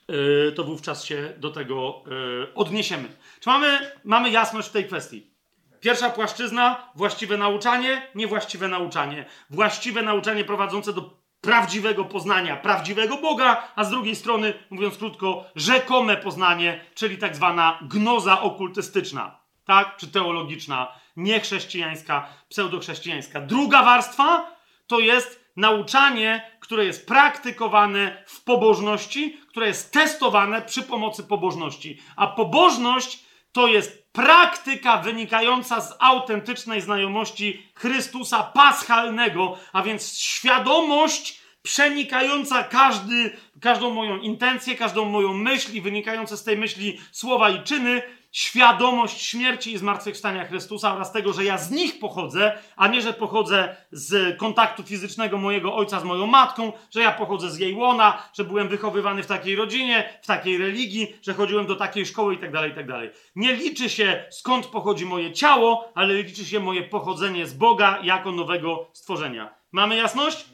yy, 0.07 0.53
to 0.55 0.63
wówczas 0.63 1.05
się 1.05 1.33
do 1.37 1.49
tego 1.49 2.03
yy, 2.07 2.53
odniesiemy. 2.55 3.09
Czy 3.39 3.49
mamy, 3.49 3.91
mamy 4.03 4.29
jasność 4.29 4.69
w 4.69 4.71
tej 4.71 4.85
kwestii? 4.85 5.31
Pierwsza 5.79 6.09
płaszczyzna, 6.09 6.91
właściwe 6.95 7.37
nauczanie, 7.37 8.07
niewłaściwe 8.15 8.67
nauczanie. 8.67 9.25
Właściwe 9.49 10.01
nauczanie 10.01 10.45
prowadzące 10.45 10.93
do 10.93 11.19
prawdziwego 11.41 12.05
poznania, 12.05 12.57
prawdziwego 12.57 13.17
Boga, 13.17 13.67
a 13.75 13.83
z 13.83 13.89
drugiej 13.89 14.15
strony, 14.15 14.53
mówiąc 14.69 14.97
krótko, 14.97 15.45
rzekome 15.55 16.17
poznanie, 16.17 16.85
czyli 16.95 17.17
tak 17.17 17.35
zwana 17.35 17.79
gnoza 17.81 18.41
okultystyczna 18.41 19.38
tak? 19.69 19.97
Czy 19.97 20.07
teologiczna, 20.07 20.87
niechrześcijańska, 21.15 22.29
pseudochrześcijańska. 22.49 23.41
Druga 23.41 23.83
warstwa 23.83 24.55
to 24.87 24.99
jest 24.99 25.45
nauczanie, 25.55 26.51
które 26.59 26.85
jest 26.85 27.07
praktykowane 27.07 28.23
w 28.27 28.43
pobożności, 28.43 29.37
które 29.49 29.67
jest 29.67 29.93
testowane 29.93 30.61
przy 30.61 30.83
pomocy 30.83 31.23
pobożności. 31.23 32.01
A 32.15 32.27
pobożność 32.27 33.19
to 33.51 33.67
jest 33.67 34.11
praktyka 34.11 34.97
wynikająca 34.97 35.81
z 35.81 35.95
autentycznej 35.99 36.81
znajomości 36.81 37.71
Chrystusa 37.75 38.43
paschalnego, 38.43 39.57
a 39.73 39.81
więc 39.81 40.17
świadomość 40.17 41.41
przenikająca 41.61 42.63
każdy, 42.63 43.37
każdą 43.61 43.93
moją 43.93 44.17
intencję, 44.17 44.75
każdą 44.75 45.05
moją 45.05 45.33
myśl 45.33 45.73
i 45.73 45.81
wynikające 45.81 46.37
z 46.37 46.43
tej 46.43 46.57
myśli 46.57 46.99
słowa 47.11 47.49
i 47.49 47.63
czyny, 47.63 48.01
świadomość 48.31 49.21
śmierci 49.21 49.73
i 49.73 49.77
zmartwychwstania 49.77 50.45
Chrystusa 50.45 50.95
oraz 50.95 51.11
tego, 51.11 51.33
że 51.33 51.43
ja 51.43 51.57
z 51.57 51.71
nich 51.71 51.99
pochodzę, 51.99 52.57
a 52.75 52.87
nie, 52.87 53.01
że 53.01 53.13
pochodzę 53.13 53.75
z 53.91 54.37
kontaktu 54.37 54.83
fizycznego 54.83 55.37
mojego 55.37 55.75
ojca 55.75 55.99
z 55.99 56.03
moją 56.03 56.27
matką, 56.27 56.71
że 56.91 57.01
ja 57.01 57.11
pochodzę 57.11 57.51
z 57.51 57.59
jej 57.59 57.73
łona, 57.73 58.23
że 58.33 58.43
byłem 58.43 58.67
wychowywany 58.67 59.23
w 59.23 59.27
takiej 59.27 59.55
rodzinie, 59.55 60.19
w 60.21 60.27
takiej 60.27 60.57
religii, 60.57 61.15
że 61.21 61.33
chodziłem 61.33 61.65
do 61.65 61.75
takiej 61.75 62.05
szkoły 62.05 62.33
itd., 62.33 62.57
tak 62.59 62.69
itd. 62.69 62.93
Tak 62.93 63.19
nie 63.35 63.53
liczy 63.53 63.89
się 63.89 64.25
skąd 64.31 64.67
pochodzi 64.67 65.05
moje 65.05 65.33
ciało, 65.33 65.91
ale 65.95 66.13
liczy 66.13 66.45
się 66.45 66.59
moje 66.59 66.83
pochodzenie 66.83 67.45
z 67.47 67.53
Boga 67.53 67.99
jako 68.03 68.31
nowego 68.31 68.89
stworzenia. 68.93 69.53
Mamy 69.71 69.95
jasność? 69.95 70.45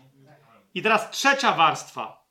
I 0.73 0.81
teraz 0.81 1.11
trzecia 1.11 1.51
warstwa. 1.51 2.25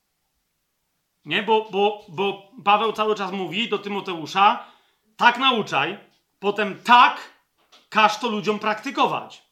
Nie, 1.25 1.43
bo, 1.43 1.67
bo, 1.71 2.05
bo 2.07 2.51
Paweł 2.63 2.93
cały 2.93 3.15
czas 3.15 3.31
mówi 3.31 3.69
do 3.69 3.77
Tymoteusza, 3.77 4.74
tak 5.17 5.37
nauczaj, 5.37 5.97
potem 6.39 6.79
tak 6.83 7.17
każ 7.89 8.19
to 8.19 8.29
ludziom 8.29 8.59
praktykować. 8.59 9.45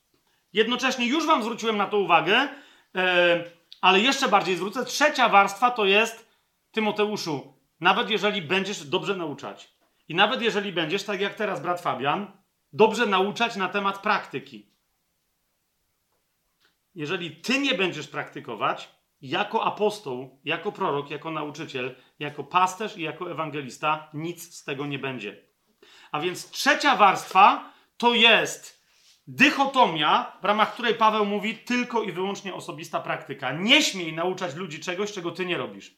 Jednocześnie 0.53 1.07
już 1.07 1.25
wam 1.25 1.43
zwróciłem 1.43 1.77
na 1.77 1.87
to 1.87 1.97
uwagę, 1.97 2.49
e, 2.95 3.43
ale 3.81 3.99
jeszcze 3.99 4.27
bardziej 4.27 4.55
zwrócę. 4.55 4.85
Trzecia 4.85 5.29
warstwa 5.29 5.71
to 5.71 5.85
jest, 5.85 6.33
Tymoteuszu, 6.71 7.53
nawet 7.79 8.09
jeżeli 8.09 8.41
będziesz 8.41 8.85
dobrze 8.85 9.15
nauczać 9.15 9.73
i 10.07 10.15
nawet 10.15 10.41
jeżeli 10.41 10.73
będziesz, 10.73 11.03
tak 11.03 11.21
jak 11.21 11.33
teraz 11.33 11.61
brat 11.61 11.81
Fabian, 11.81 12.31
dobrze 12.73 13.05
nauczać 13.05 13.55
na 13.55 13.69
temat 13.69 13.99
praktyki, 13.99 14.69
jeżeli 16.95 17.35
ty 17.35 17.59
nie 17.59 17.73
będziesz 17.73 18.07
praktykować, 18.07 18.89
jako 19.21 19.63
apostoł, 19.63 20.39
jako 20.45 20.71
prorok, 20.71 21.09
jako 21.09 21.31
nauczyciel, 21.31 21.95
jako 22.19 22.43
pasterz 22.43 22.97
i 22.97 23.01
jako 23.01 23.31
ewangelista, 23.31 24.09
nic 24.13 24.55
z 24.55 24.63
tego 24.63 24.85
nie 24.85 24.99
będzie. 24.99 25.42
A 26.13 26.19
więc 26.19 26.49
trzecia 26.49 26.95
warstwa 26.95 27.73
to 27.97 28.13
jest 28.13 28.83
dychotomia, 29.27 30.37
w 30.41 30.45
ramach 30.45 30.73
której 30.73 30.95
Paweł 30.95 31.25
mówi 31.25 31.57
tylko 31.57 32.03
i 32.03 32.11
wyłącznie 32.11 32.53
osobista 32.53 32.99
praktyka. 32.99 33.51
Nie 33.51 33.83
śmiej 33.83 34.13
nauczać 34.13 34.55
ludzi 34.55 34.79
czegoś, 34.79 35.11
czego 35.11 35.31
ty 35.31 35.45
nie 35.45 35.57
robisz. 35.57 35.95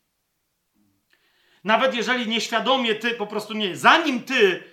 Nawet 1.64 1.96
jeżeli 1.96 2.28
nieświadomie 2.28 2.96
ty 2.96 3.12
po 3.12 3.28
prostu 3.28 3.54
nie, 3.54 3.78
zanim 3.78 4.24
ty 4.24 4.64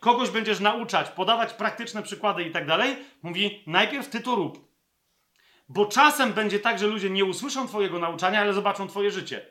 kogoś 0.00 0.30
będziesz 0.30 0.60
nauczać, 0.60 1.10
podawać 1.10 1.52
praktyczne 1.52 2.02
przykłady 2.02 2.42
i 2.42 2.50
tak 2.50 2.66
dalej, 2.66 2.96
mówi 3.22 3.62
najpierw 3.66 4.08
ty 4.08 4.20
to 4.20 4.34
rób. 4.34 4.70
Bo 5.68 5.86
czasem 5.86 6.32
będzie 6.32 6.58
tak, 6.58 6.78
że 6.78 6.86
ludzie 6.86 7.10
nie 7.10 7.24
usłyszą 7.24 7.68
twojego 7.68 7.98
nauczania, 7.98 8.40
ale 8.40 8.52
zobaczą 8.52 8.88
twoje 8.88 9.10
życie. 9.10 9.46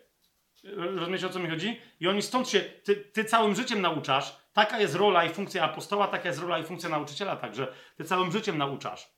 Rozumiecie 0.64 1.28
o 1.28 1.30
co 1.30 1.40
mi 1.40 1.50
chodzi? 1.50 1.82
I 2.00 2.08
oni 2.08 2.22
stąd 2.22 2.50
się, 2.50 2.60
ty, 2.60 2.96
ty 2.96 3.24
całym 3.24 3.56
życiem 3.56 3.82
nauczasz. 3.82 4.39
Taka 4.54 4.80
jest 4.80 4.96
rola 4.96 5.24
i 5.24 5.30
funkcja 5.30 5.64
apostoła, 5.64 6.08
taka 6.08 6.28
jest 6.28 6.40
rola 6.40 6.60
i 6.60 6.64
funkcja 6.64 6.90
nauczyciela 6.90 7.36
także. 7.36 7.74
Ty 7.98 8.04
całym 8.04 8.32
życiem 8.32 8.58
nauczasz. 8.58 9.10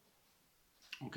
Ok? 1.02 1.16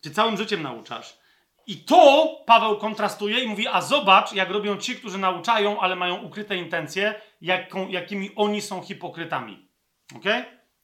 Ty 0.00 0.10
całym 0.10 0.36
życiem 0.36 0.62
nauczasz. 0.62 1.18
I 1.66 1.84
to 1.84 2.28
Paweł 2.46 2.78
kontrastuje 2.78 3.40
i 3.40 3.48
mówi, 3.48 3.68
a 3.68 3.80
zobacz, 3.80 4.32
jak 4.32 4.50
robią 4.50 4.76
ci, 4.76 4.96
którzy 4.96 5.18
nauczają, 5.18 5.80
ale 5.80 5.96
mają 5.96 6.22
ukryte 6.22 6.56
intencje, 6.56 7.20
jaką, 7.40 7.88
jakimi 7.88 8.30
oni 8.36 8.62
są 8.62 8.82
hipokrytami. 8.82 9.68
Ok? 10.16 10.24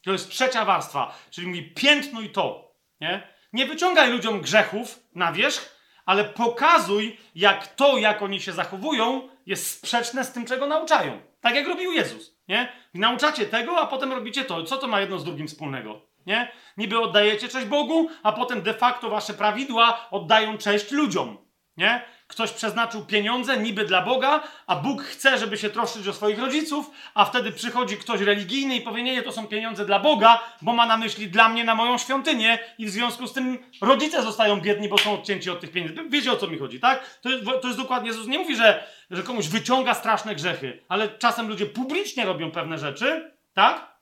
To 0.05 0.13
jest 0.13 0.31
trzecia 0.31 0.65
warstwa, 0.65 1.19
czyli 1.31 1.47
mówi 1.47 1.75
piętnuj 1.75 2.31
to. 2.31 2.73
Nie? 3.01 3.33
nie 3.53 3.67
wyciągaj 3.67 4.11
ludziom 4.11 4.41
grzechów 4.41 5.01
na 5.15 5.33
wierzch, 5.33 5.77
ale 6.07 6.25
pokazuj, 6.25 7.19
jak 7.35 7.67
to, 7.67 7.99
jak 7.99 8.23
oni 8.23 8.41
się 8.41 8.53
zachowują, 8.53 9.29
jest 9.47 9.71
sprzeczne 9.71 10.25
z 10.25 10.33
tym, 10.33 10.47
czego 10.47 10.67
nauczają. 10.67 11.21
Tak 11.41 11.55
jak 11.55 11.69
robił 11.69 11.93
Jezus. 11.93 12.37
Nie? 12.49 12.73
Nauczacie 12.95 13.47
tego, 13.47 13.81
a 13.81 13.87
potem 13.87 14.13
robicie 14.13 14.45
to. 14.45 14.63
Co 14.65 14.77
to 14.77 14.89
ma 14.89 15.01
jedno 15.01 15.19
z 15.19 15.25
drugim 15.25 15.49
wspólnego? 15.49 16.01
Nie? 16.27 16.53
Niby 16.77 17.01
oddajecie 17.01 17.49
cześć 17.49 17.67
Bogu, 17.67 18.09
a 18.23 18.33
potem 18.33 18.63
de 18.63 18.75
facto 18.75 19.11
wasze 19.11 19.35
prawidła 19.35 20.09
oddają 20.11 20.59
cześć 20.59 20.91
ludziom. 20.91 21.39
Nie? 21.77 22.05
Ktoś 22.33 22.53
przeznaczył 22.53 23.07
pieniądze 23.07 23.57
niby 23.57 23.85
dla 23.85 24.03
Boga, 24.03 24.43
a 24.67 24.77
Bóg 24.77 25.03
chce, 25.03 25.39
żeby 25.39 25.59
się 25.59 25.71
troszczyć 25.71 26.09
o 26.09 26.13
swoich 26.13 26.39
rodziców, 26.39 26.91
a 27.15 27.25
wtedy 27.25 27.53
przychodzi 27.53 27.97
ktoś 27.97 28.21
religijny 28.21 28.77
i 28.77 28.81
powie, 28.81 29.03
nie, 29.03 29.23
to 29.23 29.33
są 29.33 29.47
pieniądze 29.47 29.87
dla 29.87 29.99
Boga, 29.99 30.41
bo 30.63 30.73
ma 30.73 30.87
na 30.87 30.97
myśli 30.97 31.29
dla 31.29 31.49
mnie, 31.49 31.65
na 31.65 31.75
moją 31.75 31.99
świątynię 31.99 32.59
i 32.79 32.87
w 32.87 32.91
związku 32.91 33.27
z 33.27 33.33
tym 33.33 33.59
rodzice 33.81 34.23
zostają 34.23 34.61
biedni, 34.61 34.89
bo 34.89 34.99
są 34.99 35.15
odcięci 35.15 35.51
od 35.51 35.61
tych 35.61 35.73
pieniędzy. 35.73 35.95
Wiecie 36.09 36.33
o 36.33 36.37
co 36.37 36.47
mi 36.47 36.59
chodzi, 36.59 36.81
tak? 36.81 37.21
To 37.21 37.31
to 37.61 37.69
jest 37.69 37.81
dokładnie, 37.81 38.09
Jezus 38.09 38.27
nie 38.27 38.39
mówi, 38.39 38.57
że, 38.57 38.87
że 39.11 39.23
komuś 39.23 39.49
wyciąga 39.49 39.95
straszne 39.95 40.35
grzechy, 40.35 40.83
ale 40.89 41.09
czasem 41.09 41.49
ludzie 41.49 41.67
publicznie 41.67 42.25
robią 42.25 42.51
pewne 42.51 42.79
rzeczy, 42.79 43.33
tak? 43.55 43.99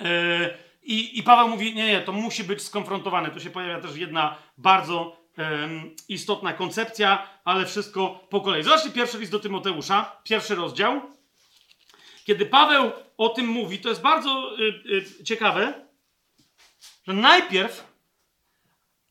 Yy, 0.00 0.06
i, 0.82 1.18
I 1.18 1.22
Paweł 1.22 1.48
mówi, 1.48 1.74
nie, 1.74 1.86
nie, 1.86 2.00
to 2.00 2.12
musi 2.12 2.44
być 2.44 2.62
skonfrontowane. 2.62 3.30
Tu 3.30 3.40
się 3.40 3.50
pojawia 3.50 3.80
też 3.80 3.96
jedna 3.96 4.36
bardzo 4.58 5.23
istotna 6.08 6.52
koncepcja, 6.52 7.28
ale 7.44 7.66
wszystko 7.66 8.26
po 8.30 8.40
kolei. 8.40 8.62
Zobaczcie 8.62 8.90
pierwszy 8.90 9.18
list 9.18 9.32
do 9.32 9.40
Tymoteusza, 9.40 10.20
pierwszy 10.24 10.54
rozdział. 10.54 11.00
Kiedy 12.24 12.46
Paweł 12.46 12.92
o 13.18 13.28
tym 13.28 13.46
mówi, 13.46 13.78
to 13.78 13.88
jest 13.88 14.00
bardzo 14.00 14.56
y, 14.58 15.20
y, 15.20 15.24
ciekawe, 15.24 15.86
że 17.06 17.12
najpierw 17.12 17.94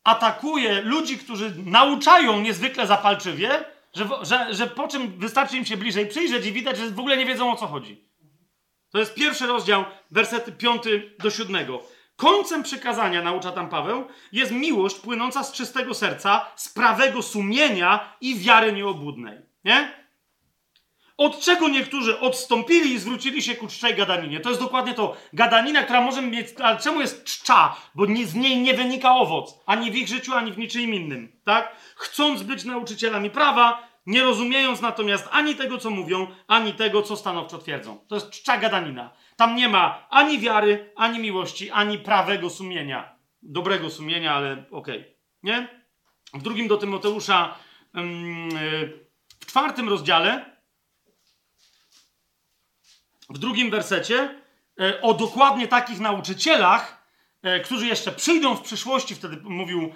atakuje 0.03 0.82
ludzi, 0.82 1.18
którzy 1.18 1.53
nauczają 1.66 2.42
niezwykle 2.42 2.88
zapalczywie, 2.88 3.66
że, 3.93 4.10
że, 4.22 4.53
że 4.53 4.68
po 4.68 4.88
czym 4.88 5.19
wystarczy 5.19 5.58
im 5.58 5.66
się 5.66 5.77
bliżej 5.77 6.08
przyjrzeć 6.08 6.45
i 6.45 6.52
widać, 6.52 6.77
że 6.77 6.90
w 6.90 7.00
ogóle 7.00 7.18
nie 7.18 7.26
wiedzą 7.26 7.52
o 7.52 7.56
co 7.56 7.68
chodzi. 7.68 8.03
To 8.90 9.00
jest 9.00 9.14
pierwszy 9.14 9.48
rozdział, 9.48 9.85
wersety 10.11 10.52
5 10.52 10.84
do 11.19 11.30
7. 11.30 11.68
Końcem 12.16 12.64
przykazania, 12.64 13.22
naucza 13.22 13.51
tam 13.51 13.69
Paweł, 13.69 14.08
jest 14.32 14.51
miłość 14.51 14.95
płynąca 14.95 15.43
z 15.43 15.51
czystego 15.51 15.93
serca, 15.93 16.45
z 16.56 16.69
prawego 16.69 17.22
sumienia 17.22 18.16
i 18.22 18.35
wiary 18.35 18.74
nieobłudnej. 18.74 19.38
Nie? 19.66 20.03
Od 21.17 21.40
czego 21.40 21.67
niektórzy 21.67 22.19
odstąpili 22.19 22.93
i 22.93 23.00
zwrócili 23.00 23.42
się 23.42 23.56
ku 23.56 23.67
czczej 23.67 23.95
gadaninie. 23.95 24.40
To 24.40 24.50
jest 24.50 24.61
dokładnie 24.61 24.93
to. 24.93 25.16
Gadanina, 25.33 25.83
która 25.83 26.01
może 26.01 26.22
mieć. 26.22 26.48
Ale 26.64 26.80
czemu 26.80 27.01
jest 27.01 27.24
czcza? 27.24 27.75
Bo 27.95 28.06
z 28.25 28.35
niej 28.35 28.58
nie 28.58 28.74
wynika 28.74 29.16
owoc. 29.16 29.59
Ani 29.66 29.92
w 29.92 29.95
ich 29.95 30.08
życiu, 30.08 30.33
ani 30.33 30.51
w 30.51 30.58
niczym 30.58 30.93
innym. 30.93 31.32
Tak? 31.43 31.75
Chcąc 31.95 32.43
być 32.43 32.64
nauczycielami 32.64 33.30
prawa, 33.30 33.88
nie 34.06 34.24
rozumiejąc 34.24 34.82
natomiast 34.82 35.27
ani 35.32 35.56
tego, 35.56 35.77
co 35.77 35.90
mówią, 35.90 36.27
ani 36.48 36.74
tego, 36.74 37.01
co 37.01 37.16
stanowczo 37.17 37.58
twierdzą. 37.58 37.98
To 38.08 38.16
jest 38.16 38.30
czcza 38.30 38.58
gadanina. 38.58 39.09
Tam 39.36 39.56
nie 39.56 39.70
ma 39.70 40.08
ani 40.10 40.40
wiary, 40.40 40.92
ani 40.95 41.20
miłości, 41.20 41.72
ani 41.72 42.00
prawego 42.00 42.50
sumienia. 42.50 43.16
Dobrego 43.42 43.90
sumienia, 43.90 44.34
ale 44.36 44.66
okej. 44.72 45.00
Okay. 45.00 45.14
Nie? 45.44 45.84
W 46.34 46.42
drugim 46.42 46.68
do 46.68 46.78
Tymoteusza, 46.78 47.56
w 49.40 49.45
czwartym 49.45 49.90
rozdziale, 49.90 50.53
w 53.30 53.38
drugim 53.38 53.72
wersecie, 53.72 54.42
e, 54.80 55.02
o 55.02 55.14
dokładnie 55.14 55.68
takich 55.68 56.00
nauczycielach, 56.00 57.08
e, 57.42 57.60
którzy 57.60 57.88
jeszcze 57.88 58.12
przyjdą 58.12 58.56
w 58.56 58.62
przyszłości, 58.62 59.16
wtedy 59.16 59.38
mówił, 59.44 59.94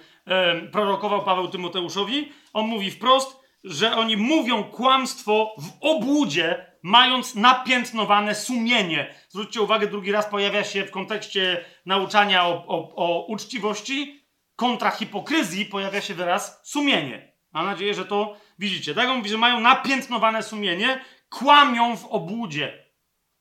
prorokował 0.72 1.24
Paweł 1.24 1.48
Tymoteuszowi, 1.48 2.32
on 2.54 2.66
mówi 2.68 2.92
wprost, 2.92 3.40
że 3.64 3.96
oni 3.96 4.18
mówią 4.18 4.64
kłamstwo 4.64 5.56
w 5.58 5.72
obłudzie, 5.82 6.66
mając 6.88 7.36
napiętnowane 7.36 8.36
sumienie. 8.36 9.16
Zwróćcie 9.30 9.62
uwagę, 9.62 9.88
drugi 9.88 10.12
raz 10.12 10.26
pojawia 10.26 10.64
się 10.64 10.86
w 10.86 10.92
kontekście 10.92 11.66
nauczania 11.86 12.48
o, 12.48 12.66
o, 12.68 12.96
o 12.96 13.26
uczciwości, 13.26 14.26
kontra 14.56 14.92
hipokryzji 14.92 15.66
pojawia 15.66 16.02
się 16.02 16.14
wyraz 16.14 16.62
sumienie. 16.64 17.34
Mam 17.54 17.66
nadzieję, 17.66 17.94
że 17.94 18.06
to 18.06 18.38
widzicie. 18.60 18.94
Tak 18.94 19.10
on 19.10 19.18
mówi, 19.18 19.30
że 19.30 19.38
mają 19.38 19.60
napiętnowane 19.60 20.44
sumienie, 20.44 21.02
kłamią 21.30 21.98
w 21.98 22.06
obłudzie. 22.06 22.86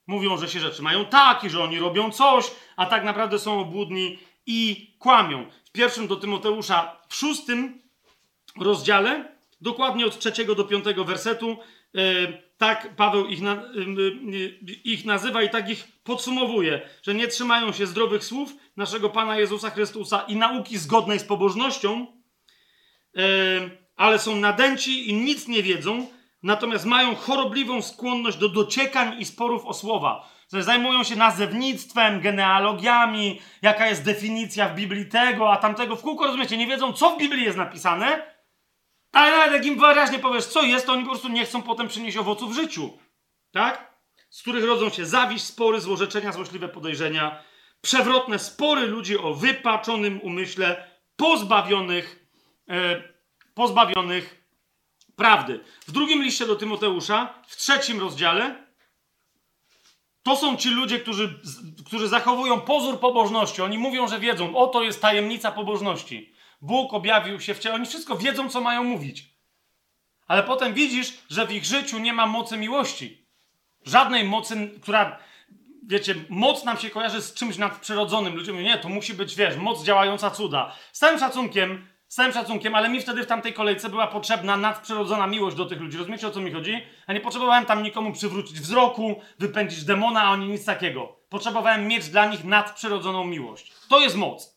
Mówią, 0.07 0.39
że 0.39 0.49
się 0.49 0.60
rzeczy 0.60 0.83
mają 0.83 1.05
tak 1.05 1.44
i 1.44 1.50
że 1.50 1.65
oni 1.65 1.78
robią 1.78 2.10
coś, 2.10 2.50
a 2.76 2.86
tak 2.86 3.05
naprawdę 3.05 3.39
są 3.39 3.60
obłudni 3.60 4.18
i 4.47 4.91
kłamią. 4.99 5.50
W 5.65 5.73
pierwszym 5.73 6.07
do 6.07 6.16
Tymoteusza, 6.16 6.97
w 7.08 7.15
szóstym 7.15 7.83
rozdziale, 8.60 9.36
dokładnie 9.60 10.07
od 10.07 10.18
trzeciego 10.18 10.55
do 10.55 10.65
piątego 10.65 11.05
wersetu, 11.05 11.57
e, 11.94 12.45
tak 12.59 12.97
Paweł 12.97 13.26
ich, 13.26 13.43
na, 13.43 13.52
e, 13.52 13.62
ich 14.85 15.05
nazywa 15.05 15.43
i 15.43 15.51
tak 15.51 15.70
ich 15.70 15.89
podsumowuje, 16.05 16.81
że 17.02 17.15
nie 17.15 17.28
trzymają 17.28 17.73
się 17.73 17.86
zdrowych 17.86 18.25
słów 18.25 18.52
naszego 18.76 19.10
Pana 19.10 19.39
Jezusa 19.39 19.70
Chrystusa 19.70 20.25
i 20.28 20.36
nauki 20.36 20.78
zgodnej 20.78 21.18
z 21.18 21.25
pobożnością, 21.25 22.07
ale 23.97 24.18
są 24.18 24.36
nadęci 24.36 25.10
i 25.10 25.15
nic 25.15 25.49
nie 25.49 25.62
wiedzą, 25.62 26.07
natomiast 26.43 26.85
mają 26.85 27.15
chorobliwą 27.15 27.83
skłonność 27.83 28.39
do 28.39 28.49
dociekań 28.49 29.17
i 29.18 29.25
sporów 29.25 29.67
o 29.67 29.75
słowa. 29.75 30.28
Zajmują 30.49 31.05
się 31.05 31.17
nazewnictwem, 31.17 32.20
genealogiami, 32.20 33.41
jaka 33.62 33.86
jest 33.86 34.05
definicja 34.05 34.68
w 34.68 34.75
Biblii 34.75 35.07
tego, 35.07 35.52
a 35.52 35.57
tamtego 35.57 35.97
w 35.97 36.02
kółko, 36.02 36.26
rozumiecie, 36.26 36.57
nie 36.57 36.67
wiedzą, 36.67 36.93
co 36.93 37.10
w 37.10 37.18
Biblii 37.18 37.44
jest 37.44 37.59
napisane, 37.59 38.35
ale 39.17 39.53
jak 39.53 39.67
im 39.67 39.78
wyraźnie 39.78 40.19
powiesz, 40.19 40.47
co 40.47 40.62
jest, 40.62 40.86
to 40.86 40.93
oni 40.93 41.05
po 41.05 41.11
prostu 41.11 41.28
nie 41.28 41.45
chcą 41.45 41.62
potem 41.62 41.89
przynieść 41.89 42.17
owoców 42.17 42.53
w 42.53 42.55
życiu. 42.55 42.99
Tak? 43.51 43.97
Z 44.31 44.43
których 44.43 44.65
rodzą 44.65 44.91
się 44.91 45.07
zawiść, 45.07 45.45
spory, 45.45 45.81
złorzeczenia, 45.81 46.33
złośliwe 46.33 46.69
podejrzenia, 46.69 47.43
przewrotne 47.81 48.39
spory 48.39 48.86
ludzi 48.86 49.19
o 49.19 49.35
wypaczonym 49.35 50.20
umyśle, 50.20 50.91
pozbawionych, 51.17 52.27
e, 52.69 53.03
pozbawionych 53.55 54.45
prawdy. 55.17 55.61
W 55.86 55.93
drugim 55.93 56.23
liście 56.23 56.47
do 56.47 56.57
Tymoteusza, 56.57 57.43
w 57.47 57.57
trzecim 57.57 58.01
rozdziale, 58.01 58.67
to 60.23 60.36
są 60.36 60.57
ci 60.57 60.70
ludzie, 60.70 60.99
którzy, 60.99 61.41
którzy 61.86 62.09
zachowują 62.09 62.61
pozór 62.61 63.01
pobożności. 63.01 63.62
Oni 63.62 63.78
mówią, 63.78 64.09
że 64.09 64.20
wiedzą, 64.20 64.57
oto 64.57 64.83
jest 64.83 65.03
tajemnica 65.03 65.53
pobożności. 65.53 66.35
Bóg 66.67 66.95
objawił 66.95 67.41
się 67.41 67.55
w 67.55 67.59
ciele. 67.59 67.75
Oni 67.75 67.86
wszystko 67.86 68.17
wiedzą, 68.17 68.51
co 68.51 68.61
mają 68.61 68.85
mówić. 68.85 69.25
Ale 70.27 70.43
potem 70.43 70.75
widzisz, 70.75 71.19
że 71.31 71.47
w 71.47 71.53
ich 71.53 71.65
życiu 71.65 71.99
nie 71.99 72.12
ma 72.12 72.27
mocy 72.27 72.57
miłości. 72.57 73.27
Żadnej 73.85 74.25
mocy, 74.25 74.70
która, 74.83 75.19
wiecie, 75.86 76.15
moc 76.28 76.65
nam 76.65 76.77
się 76.78 76.91
kojarzy 76.91 77.23
z 77.23 77.35
czymś 77.35 77.59
nadprzyrodzonym. 77.59 78.35
Ludzie 78.36 78.53
mówią, 78.53 78.65
nie, 78.65 78.78
to 78.78 78.89
musi 78.89 79.15
być, 79.15 79.36
wiesz, 79.36 79.57
moc 79.57 79.85
działająca 79.85 80.31
cuda. 80.31 80.73
Z 80.93 80.99
całym 80.99 81.19
szacunkiem, 81.19 81.86
z 82.09 82.15
całym 82.15 82.33
szacunkiem, 82.33 82.75
ale 82.75 82.89
mi 82.89 83.01
wtedy 83.01 83.23
w 83.23 83.27
tamtej 83.27 83.53
kolejce 83.53 83.89
była 83.89 84.07
potrzebna 84.07 84.57
nadprzyrodzona 84.57 85.27
miłość 85.27 85.57
do 85.57 85.67
tych 85.67 85.81
ludzi. 85.81 85.99
Rozumiecie 85.99 86.27
o 86.27 86.31
co 86.31 86.41
mi 86.41 86.53
chodzi? 86.53 86.83
Ja 87.09 87.15
nie 87.15 87.20
potrzebowałem 87.20 87.67
tam 87.67 87.83
nikomu 87.83 88.12
przywrócić 88.12 88.61
wzroku, 88.61 89.20
wypędzić 89.39 89.85
demona, 89.85 90.23
a 90.23 90.31
oni 90.31 90.49
nic 90.49 90.65
takiego. 90.65 91.17
Potrzebowałem 91.28 91.89
mieć 91.89 92.09
dla 92.09 92.27
nich 92.27 92.45
nadprzyrodzoną 92.45 93.25
miłość. 93.25 93.73
To 93.89 94.01
jest 94.01 94.17
moc. 94.17 94.56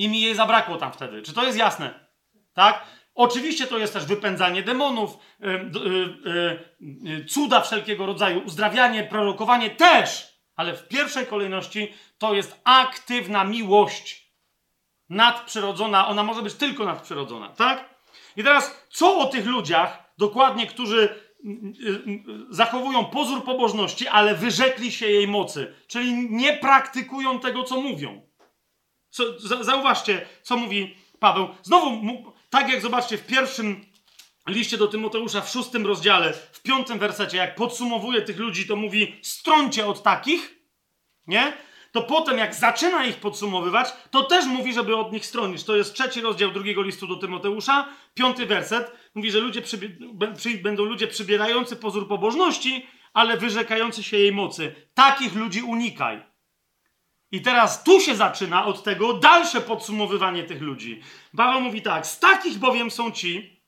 I 0.00 0.08
mi 0.08 0.20
jej 0.20 0.34
zabrakło 0.34 0.76
tam 0.76 0.92
wtedy. 0.92 1.22
Czy 1.22 1.32
to 1.32 1.44
jest 1.44 1.58
jasne? 1.58 2.08
Tak? 2.54 2.84
Oczywiście 3.14 3.66
to 3.66 3.78
jest 3.78 3.92
też 3.92 4.04
wypędzanie 4.06 4.62
demonów, 4.62 5.18
yy, 5.40 5.70
yy, 6.24 6.74
yy, 7.02 7.24
cuda 7.24 7.60
wszelkiego 7.60 8.06
rodzaju, 8.06 8.42
uzdrawianie, 8.46 9.04
prorokowanie 9.04 9.70
też, 9.70 10.38
ale 10.56 10.74
w 10.76 10.88
pierwszej 10.88 11.26
kolejności 11.26 11.92
to 12.18 12.34
jest 12.34 12.60
aktywna 12.64 13.44
miłość 13.44 14.30
nadprzyrodzona, 15.08 16.08
ona 16.08 16.22
może 16.22 16.42
być 16.42 16.54
tylko 16.54 16.84
nadprzyrodzona, 16.84 17.48
tak? 17.48 17.94
I 18.36 18.44
teraz, 18.44 18.86
co 18.90 19.18
o 19.18 19.26
tych 19.26 19.46
ludziach, 19.46 20.12
dokładnie, 20.18 20.66
którzy 20.66 21.08
mm, 21.44 21.72
mm, 21.86 22.46
zachowują 22.50 23.04
pozór 23.04 23.44
pobożności, 23.44 24.08
ale 24.08 24.34
wyrzekli 24.34 24.92
się 24.92 25.06
jej 25.06 25.28
mocy, 25.28 25.74
czyli 25.86 26.30
nie 26.30 26.52
praktykują 26.52 27.40
tego, 27.40 27.64
co 27.64 27.80
mówią. 27.80 28.29
Co, 29.10 29.24
zauważcie, 29.60 30.26
co 30.42 30.56
mówi 30.56 30.96
Paweł. 31.18 31.48
Znowu, 31.62 32.02
tak 32.50 32.68
jak 32.68 32.80
zobaczcie 32.80 33.18
w 33.18 33.26
pierwszym 33.26 33.84
liście 34.48 34.76
do 34.76 34.88
Tymoteusza, 34.88 35.40
w 35.40 35.50
szóstym 35.50 35.86
rozdziale, 35.86 36.32
w 36.32 36.62
piątym 36.62 36.98
wersecie, 36.98 37.36
jak 37.36 37.54
podsumowuje 37.54 38.22
tych 38.22 38.38
ludzi, 38.38 38.66
to 38.66 38.76
mówi: 38.76 39.16
stroncie 39.22 39.86
od 39.86 40.02
takich, 40.02 40.58
nie? 41.26 41.52
to 41.92 42.02
potem 42.02 42.38
jak 42.38 42.54
zaczyna 42.54 43.04
ich 43.04 43.16
podsumowywać, 43.16 43.88
to 44.10 44.22
też 44.22 44.46
mówi, 44.46 44.72
żeby 44.72 44.96
od 44.96 45.12
nich 45.12 45.26
stronić. 45.26 45.64
To 45.64 45.76
jest 45.76 45.94
trzeci 45.94 46.20
rozdział 46.20 46.50
drugiego 46.50 46.82
listu 46.82 47.06
do 47.06 47.16
Tymoteusza, 47.16 47.88
piąty 48.14 48.46
werset. 48.46 48.92
Mówi, 49.14 49.30
że 49.30 49.40
ludzie 49.40 49.62
będą 50.62 50.84
ludzie 50.84 51.06
przybierający 51.06 51.76
pozór 51.76 52.08
pobożności, 52.08 52.86
ale 53.12 53.36
wyrzekający 53.36 54.02
się 54.02 54.16
jej 54.16 54.32
mocy. 54.32 54.74
Takich 54.94 55.34
ludzi 55.34 55.62
unikaj. 55.62 56.29
I 57.32 57.42
teraz 57.42 57.84
tu 57.84 58.00
się 58.00 58.16
zaczyna 58.16 58.64
od 58.64 58.82
tego 58.82 59.12
dalsze 59.12 59.60
podsumowywanie 59.60 60.42
tych 60.44 60.62
ludzi. 60.62 61.00
Paweł 61.36 61.60
mówi 61.60 61.82
tak: 61.82 62.06
Z 62.06 62.18
takich 62.18 62.58
bowiem 62.58 62.90
są 62.90 63.10
ci, 63.10 63.60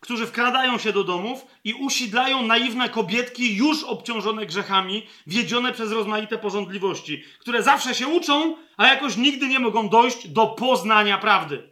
którzy 0.00 0.26
wkradają 0.26 0.78
się 0.78 0.92
do 0.92 1.04
domów 1.04 1.46
i 1.64 1.74
usidlają 1.74 2.42
naiwne 2.42 2.88
kobietki 2.88 3.56
już 3.56 3.84
obciążone 3.84 4.46
grzechami, 4.46 5.06
wiedzione 5.26 5.72
przez 5.72 5.92
rozmaite 5.92 6.38
porządliwości, 6.38 7.24
które 7.38 7.62
zawsze 7.62 7.94
się 7.94 8.06
uczą, 8.06 8.56
a 8.76 8.86
jakoś 8.86 9.16
nigdy 9.16 9.48
nie 9.48 9.58
mogą 9.58 9.88
dojść 9.88 10.28
do 10.28 10.46
poznania 10.46 11.18
prawdy. 11.18 11.70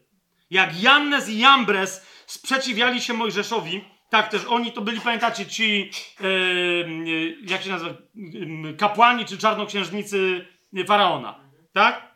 Jak 0.50 0.82
Jannes 0.82 1.28
i 1.28 1.38
Jambres 1.38 2.06
sprzeciwiali 2.26 3.00
się 3.00 3.12
Mojżeszowi, 3.12 3.84
tak 4.10 4.28
też 4.28 4.44
oni 4.44 4.72
to 4.72 4.80
byli, 4.80 5.00
pamiętacie, 5.00 5.46
ci, 5.46 5.90
yy, 6.20 7.36
jak 7.46 7.62
się 7.62 7.70
nazywa, 7.70 7.94
kapłani 8.78 9.24
czy 9.24 9.38
czarnoksiężnicy 9.38 10.46
faraona, 10.86 11.40
tak? 11.72 12.12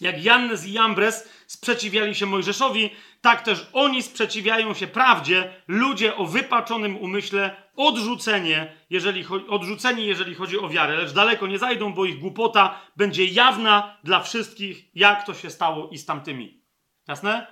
Jak 0.00 0.24
Jannes 0.24 0.66
i 0.66 0.72
Jambres 0.72 1.28
sprzeciwiali 1.46 2.14
się 2.14 2.26
Mojżeszowi, 2.26 2.90
tak 3.20 3.42
też 3.42 3.66
oni 3.72 4.02
sprzeciwiają 4.02 4.74
się 4.74 4.86
prawdzie, 4.86 5.62
ludzie 5.68 6.16
o 6.16 6.26
wypaczonym 6.26 6.96
umyśle, 6.96 7.56
odrzucenie, 7.76 8.76
jeżeli, 8.90 9.24
odrzuceni, 9.48 10.06
jeżeli 10.06 10.34
chodzi 10.34 10.58
o 10.58 10.68
wiarę, 10.68 10.96
lecz 10.96 11.12
daleko 11.12 11.46
nie 11.46 11.58
zajdą, 11.58 11.92
bo 11.92 12.04
ich 12.04 12.18
głupota 12.18 12.80
będzie 12.96 13.24
jawna 13.24 13.98
dla 14.04 14.20
wszystkich, 14.20 14.84
jak 14.94 15.26
to 15.26 15.34
się 15.34 15.50
stało 15.50 15.88
i 15.88 15.98
z 15.98 16.06
tamtymi. 16.06 16.62
Jasne? 17.08 17.46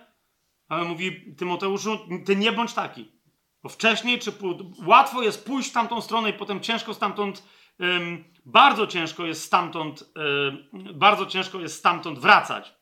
Ale 0.68 0.84
mówi 0.84 1.34
Tymoteuszu, 1.38 1.98
ty 2.26 2.36
nie 2.36 2.52
bądź 2.52 2.74
taki. 2.74 3.12
Bo 3.62 3.68
wcześniej, 3.68 4.18
czy 4.18 4.32
łatwo 4.86 5.22
jest 5.22 5.46
pójść 5.46 5.70
w 5.70 5.72
tamtą 5.72 6.00
stronę 6.00 6.30
i 6.30 6.32
potem 6.32 6.60
ciężko 6.60 6.94
stamtąd, 6.94 7.42
bardzo 8.44 8.86
ciężko 8.86 9.26
jest 9.26 9.42
stamtąd, 9.42 10.12
yy, 10.73 10.92
bardzo 10.92 11.26
ciężko 11.26 11.60
jest 11.60 11.78
stamtąd 11.78 12.18
wracać. 12.18 12.74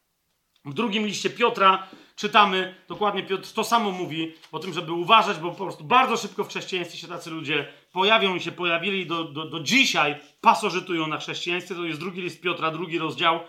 W 0.65 0.75
drugim 0.75 1.07
liście 1.07 1.31
Piotra 1.31 1.89
czytamy, 2.17 2.75
dokładnie 2.89 3.23
Piotr 3.23 3.53
to 3.53 3.65
samo 3.65 3.91
mówi 3.91 4.35
o 4.53 4.59
tym, 4.59 4.73
żeby 4.73 4.93
uważać, 4.93 5.39
bo 5.39 5.51
po 5.51 5.65
prostu 5.65 5.85
bardzo 5.85 6.17
szybko 6.17 6.45
w 6.45 6.49
chrześcijaństwie 6.49 6.99
się 6.99 7.09
tacy 7.09 7.31
ludzie 7.31 7.69
pojawią 7.93 8.35
i 8.35 8.41
się 8.41 8.53
pojawili 8.53 9.07
do, 9.07 9.25
do, 9.25 9.45
do 9.45 9.61
dzisiaj 9.61 10.17
pasożytują 10.41 11.07
na 11.07 11.19
chrześcijaństwie. 11.19 11.75
To 11.75 11.85
jest 11.85 12.01
drugi 12.01 12.23
list 12.23 12.41
Piotra, 12.41 12.71
drugi 12.71 12.99
rozdział. 12.99 13.41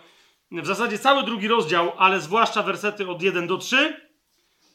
W 0.52 0.66
zasadzie 0.66 0.98
cały 0.98 1.22
drugi 1.22 1.48
rozdział, 1.48 1.92
ale 1.98 2.20
zwłaszcza 2.20 2.62
wersety 2.62 3.08
od 3.08 3.22
1 3.22 3.46
do 3.46 3.58
3. 3.58 4.00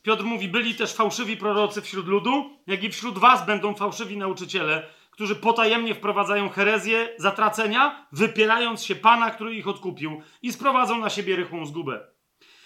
Piotr 0.03 0.24
mówi, 0.24 0.48
byli 0.48 0.76
też 0.76 0.93
fałszywi 0.93 1.38
prorocy 1.38 1.82
wśród 1.82 2.08
ludu, 2.08 2.50
jak 2.68 2.84
i 2.84 2.90
wśród 2.90 3.18
was 3.18 3.45
będą 3.45 3.76
fałszywi 3.76 4.18
nauczyciele, 4.18 4.88
którzy 5.19 5.35
potajemnie 5.35 5.95
wprowadzają 5.95 6.49
herezję 6.49 7.09
zatracenia, 7.17 8.07
wypierając 8.11 8.83
się 8.83 8.95
Pana, 8.95 9.31
który 9.31 9.56
ich 9.56 9.67
odkupił 9.67 10.22
i 10.41 10.51
sprowadzą 10.53 10.99
na 10.99 11.09
siebie 11.09 11.35
rychłą 11.35 11.65
zgubę. 11.65 12.07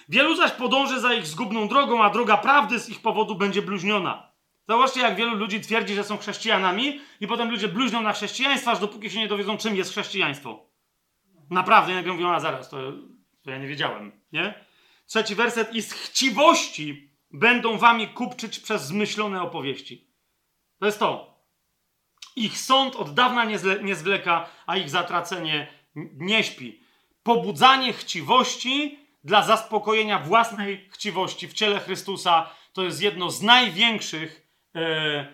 Wielu 0.09 0.35
zaś 0.35 0.51
podąży 0.51 0.99
za 0.99 1.14
ich 1.14 1.27
zgubną 1.27 1.67
drogą, 1.67 2.03
a 2.03 2.09
droga 2.09 2.38
prawdy 2.38 2.80
z 2.80 2.90
ich 2.90 3.01
powodu 3.01 3.35
będzie 3.35 3.61
bluźniona. 3.61 4.32
Zauważcie, 4.67 5.01
jak 5.01 5.15
wielu 5.15 5.35
ludzi 5.35 5.61
twierdzi, 5.61 5.95
że 5.95 6.03
są 6.03 6.17
chrześcijanami 6.17 6.99
i 7.19 7.27
potem 7.27 7.49
ludzie 7.49 7.67
bluźnią 7.67 8.01
na 8.01 8.14
chrześcijaństwo, 8.14 8.72
aż 8.72 8.80
dopóki 8.80 9.09
się 9.09 9.19
nie 9.19 9.27
dowiedzą, 9.27 9.57
czym 9.57 9.75
jest 9.75 9.91
chrześcijaństwo. 9.91 10.69
Naprawdę, 11.49 11.93
jak 11.93 12.06
mówią, 12.06 12.32
a 12.32 12.40
zaraz, 12.40 12.69
to, 12.69 12.77
to 13.43 13.51
ja 13.51 13.57
nie 13.57 13.67
wiedziałem, 13.67 14.11
nie? 14.32 14.65
Trzeci 15.06 15.35
werset. 15.35 15.75
I 15.75 15.82
z 15.82 15.93
chciwości 15.93 17.09
będą 17.32 17.77
wami 17.77 18.07
kupczyć 18.07 18.59
przez 18.59 18.85
zmyślone 18.85 19.41
opowieści. 19.41 20.07
To 20.80 20.85
jest 20.85 20.99
to. 20.99 21.33
Ich 22.36 22.60
sąd 22.60 22.95
od 22.95 23.14
dawna 23.14 23.45
nie, 23.45 23.60
zle, 23.60 23.84
nie 23.84 23.95
zwleka, 23.95 24.50
a 24.66 24.78
ich 24.78 24.90
zatracenie 24.90 25.68
nie 26.18 26.44
śpi. 26.44 26.84
Pobudzanie 27.24 27.94
chciwości 27.94 29.00
dla 29.24 29.44
zaspokojenia 29.44 30.20
własnej 30.20 30.90
chciwości 30.92 31.48
w 31.48 31.53
ciele 31.53 31.80
Chrystusa 31.80 32.50
to 32.74 32.84
jest 32.84 33.02
jedno 33.02 33.32
z 33.32 33.42
największych, 33.42 34.48
e, 34.76 35.28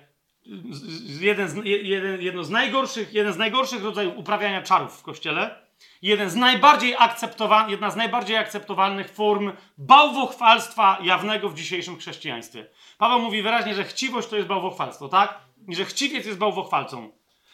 jeden, 1.20 1.50
z, 1.50 1.56
jeden, 1.66 2.22
jedno 2.22 2.44
z 2.44 2.50
najgorszych, 2.50 3.14
jeden 3.14 3.34
z 3.34 3.38
najgorszych 3.38 3.84
rodzajów 3.84 4.18
uprawiania 4.18 4.62
czarów 4.62 5.00
w 5.00 5.04
kościele. 5.04 5.70
Jeden 6.02 6.30
z 6.30 6.36
najbardziej 6.36 6.96
akceptowanych, 6.98 7.72
jedna 7.72 7.90
z 7.90 7.96
najbardziej 7.96 8.38
akceptowalnych 8.38 9.10
form 9.10 9.52
bałwochwalstwa 9.78 10.98
jawnego 11.02 11.50
w 11.50 11.56
dzisiejszym 11.56 11.98
chrześcijaństwie. 11.98 12.68
Paweł 12.98 13.20
mówi 13.20 13.42
wyraźnie, 13.42 13.76
że 13.76 13.84
chciwość 13.84 14.28
to 14.28 14.36
jest 14.36 14.48
bałwochwalstwo, 14.48 15.10
tak? 15.10 15.40
I 15.70 15.76
że 15.76 15.86
chciwiec 15.86 16.26
jest 16.26 16.38
bałwochwalcą. 16.38 17.12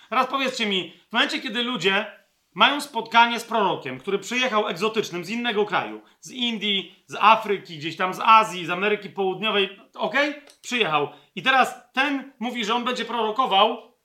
Teraz 0.10 0.28
powiedzcie 0.28 0.66
mi, 0.66 0.94
w 1.10 1.14
momencie, 1.14 1.40
kiedy 1.40 1.64
ludzie 1.64 2.26
mają 2.54 2.82
spotkanie 2.82 3.40
z 3.40 3.44
prorokiem, 3.44 4.00
który 4.00 4.20
przyjechał 4.20 4.68
egzotycznym 4.68 5.26
z 5.26 5.30
innego 5.30 5.66
kraju, 5.66 6.02
z 6.20 6.32
Indii, 6.32 7.04
z 7.08 7.16
Afryki, 7.20 7.78
gdzieś 7.78 7.98
tam 7.98 8.14
z 8.14 8.20
Azji, 8.20 8.66
z 8.66 8.70
Ameryki 8.70 9.10
Południowej, 9.10 9.80
ok? 9.96 10.16
Przyjechał. 10.62 11.10
I 11.36 11.44
teraz 11.44 11.76
ten 11.94 12.32
mówi, 12.40 12.66
że 12.66 12.76
on 12.76 12.84
będzie 12.84 13.06
prorokował, 13.06 13.96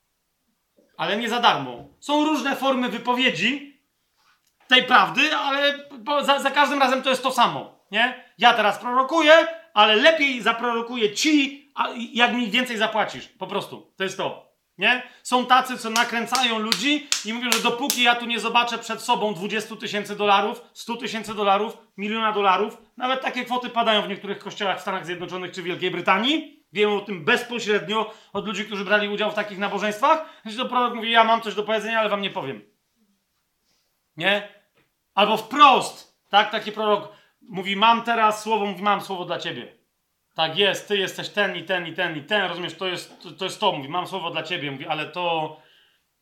ale 0.96 1.16
nie 1.16 1.28
za 1.28 1.40
darmo. 1.40 1.88
Są 2.00 2.24
różne 2.24 2.56
formy 2.56 2.88
wypowiedzi 2.88 3.80
tej 4.68 4.82
prawdy, 4.82 5.36
ale 5.36 5.88
za, 6.22 6.38
za 6.38 6.50
każdym 6.50 6.78
razem 6.78 7.02
to 7.02 7.10
jest 7.10 7.22
to 7.22 7.30
samo, 7.32 7.84
nie? 7.90 8.24
Ja 8.38 8.54
teraz 8.54 8.78
prorokuję, 8.78 9.32
ale 9.74 9.96
lepiej 9.96 10.42
zaprorokuję 10.42 11.12
ci, 11.12 11.59
jak 12.12 12.34
mi 12.34 12.50
więcej 12.50 12.76
zapłacisz. 12.76 13.28
Po 13.28 13.46
prostu. 13.46 13.92
To 13.96 14.04
jest 14.04 14.16
to. 14.16 14.50
Nie? 14.78 15.02
Są 15.22 15.46
tacy, 15.46 15.78
co 15.78 15.90
nakręcają 15.90 16.58
ludzi 16.58 17.08
i 17.24 17.32
mówią, 17.32 17.52
że 17.52 17.62
dopóki 17.62 18.02
ja 18.02 18.14
tu 18.14 18.26
nie 18.26 18.40
zobaczę 18.40 18.78
przed 18.78 19.00
sobą 19.02 19.34
20 19.34 19.76
tysięcy 19.76 20.16
dolarów, 20.16 20.62
100 20.72 20.96
tysięcy 20.96 21.34
dolarów, 21.34 21.78
miliona 21.96 22.32
dolarów, 22.32 22.78
nawet 22.96 23.20
takie 23.20 23.44
kwoty 23.44 23.70
padają 23.70 24.02
w 24.02 24.08
niektórych 24.08 24.38
kościołach 24.38 24.78
w 24.78 24.80
Stanach 24.80 25.06
Zjednoczonych 25.06 25.52
czy 25.52 25.62
Wielkiej 25.62 25.90
Brytanii. 25.90 26.64
Wiem 26.72 26.92
o 26.92 27.00
tym 27.00 27.24
bezpośrednio 27.24 28.14
od 28.32 28.46
ludzi, 28.46 28.64
którzy 28.64 28.84
brali 28.84 29.08
udział 29.08 29.30
w 29.30 29.34
takich 29.34 29.58
nabożeństwach. 29.58 30.24
To 30.56 30.68
prorok 30.68 30.94
mówi, 30.94 31.10
ja 31.10 31.24
mam 31.24 31.40
coś 31.40 31.54
do 31.54 31.62
powiedzenia, 31.62 32.00
ale 32.00 32.08
wam 32.08 32.22
nie 32.22 32.30
powiem. 32.30 32.62
Nie? 34.16 34.48
Albo 35.14 35.36
wprost, 35.36 36.20
tak? 36.28 36.50
Taki 36.50 36.72
prorok 36.72 37.08
mówi, 37.42 37.76
mam 37.76 38.02
teraz 38.02 38.42
słowo, 38.42 38.66
mówi, 38.66 38.82
mam 38.82 39.00
słowo 39.00 39.24
dla 39.24 39.38
ciebie. 39.38 39.79
Tak 40.34 40.58
jest, 40.58 40.88
ty 40.88 40.98
jesteś 40.98 41.28
ten 41.28 41.56
i 41.56 41.64
ten 41.64 41.86
i 41.86 41.92
ten 41.92 42.16
i 42.16 42.22
ten, 42.22 42.48
rozumiesz, 42.48 42.74
to 42.74 42.86
jest 42.86 43.22
to, 43.22 43.30
to, 43.30 43.44
jest 43.44 43.60
to 43.60 43.72
mówi, 43.72 43.88
mam 43.88 44.06
słowo 44.06 44.30
dla 44.30 44.42
ciebie, 44.42 44.70
mówi, 44.70 44.86
ale 44.86 45.06
to 45.06 45.56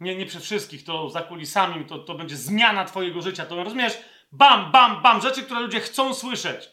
nie, 0.01 0.17
nie 0.17 0.27
przy 0.27 0.41
wszystkich, 0.41 0.85
to 0.85 1.11
za 1.11 1.21
kulisami, 1.21 1.85
to, 1.85 1.99
to 1.99 2.15
będzie 2.15 2.37
zmiana 2.37 2.85
twojego 2.85 3.23
życia, 3.23 3.47
to 3.47 3.65
rozumiesz, 3.65 3.99
bam, 4.33 4.73
bam, 4.73 5.03
bam, 5.03 5.21
rzeczy, 5.21 5.43
które 5.43 5.61
ludzie 5.61 5.81
chcą 5.81 6.15
słyszeć. 6.15 6.69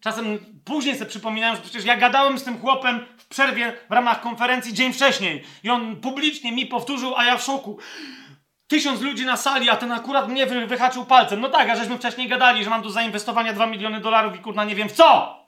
Czasem 0.00 0.38
później 0.64 0.94
sobie 0.94 1.10
przypominają, 1.10 1.56
że 1.56 1.62
przecież 1.62 1.84
ja 1.84 1.96
gadałem 1.96 2.38
z 2.38 2.44
tym 2.44 2.60
chłopem 2.60 3.06
w 3.18 3.26
przerwie 3.26 3.72
w 3.90 3.92
ramach 3.92 4.20
konferencji 4.20 4.74
dzień 4.74 4.92
wcześniej 4.92 5.44
i 5.64 5.70
on 5.70 5.96
publicznie 5.96 6.52
mi 6.52 6.66
powtórzył, 6.66 7.16
a 7.16 7.24
ja 7.24 7.36
w 7.36 7.42
szoku. 7.42 7.78
Tysiąc 8.66 9.00
ludzi 9.00 9.26
na 9.26 9.36
sali, 9.36 9.70
a 9.70 9.76
ten 9.76 9.92
akurat 9.92 10.28
mnie 10.28 10.46
wy, 10.46 10.66
wyhaczył 10.66 11.04
palcem. 11.04 11.40
No 11.40 11.48
tak, 11.48 11.68
a 11.68 11.76
żeśmy 11.76 11.98
wcześniej 11.98 12.28
gadali, 12.28 12.64
że 12.64 12.70
mam 12.70 12.82
do 12.82 12.90
zainwestowania 12.90 13.52
2 13.52 13.66
miliony 13.66 14.00
dolarów 14.00 14.36
i 14.36 14.38
kurna 14.38 14.64
nie 14.64 14.74
wiem 14.74 14.88
w 14.88 14.92
co. 14.92 15.41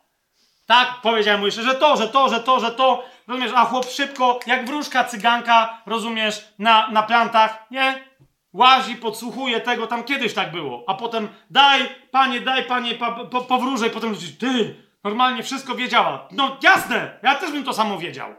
Tak, 0.67 1.01
powiedziałem 1.03 1.41
mu 1.41 1.47
jeszcze, 1.47 1.63
że 1.63 1.75
to, 1.75 1.97
że 1.97 2.09
to, 2.09 2.29
że 2.29 2.41
to, 2.41 2.61
że 2.61 2.71
to. 2.71 3.05
Rozumiesz, 3.27 3.53
a 3.55 3.65
chłop 3.65 3.91
szybko, 3.91 4.41
jak 4.47 4.67
wróżka, 4.67 5.05
cyganka, 5.05 5.83
rozumiesz, 5.87 6.49
na, 6.59 6.91
na 6.91 7.03
plantach, 7.03 7.67
nie? 7.71 8.05
Łazi, 8.53 8.97
podsłuchuje 8.97 9.61
tego, 9.61 9.87
tam 9.87 10.05
kiedyś 10.05 10.35
tak 10.35 10.53
było. 10.53 10.85
A 10.87 10.95
potem 10.95 11.29
daj, 11.51 11.89
panie, 12.11 12.41
daj, 12.41 12.65
panie, 12.65 12.95
pa, 12.95 13.13
po, 13.13 13.41
powróżę 13.41 13.87
i 13.87 13.91
potem 13.91 14.15
ty, 14.41 14.85
normalnie 15.05 15.43
wszystko 15.43 15.75
wiedziała. 15.75 16.29
No 16.31 16.57
jasne, 16.63 17.19
ja 17.23 17.35
też 17.35 17.53
bym 17.53 17.65
to 17.65 17.73
samo 17.73 17.99
wiedział. 17.99 18.35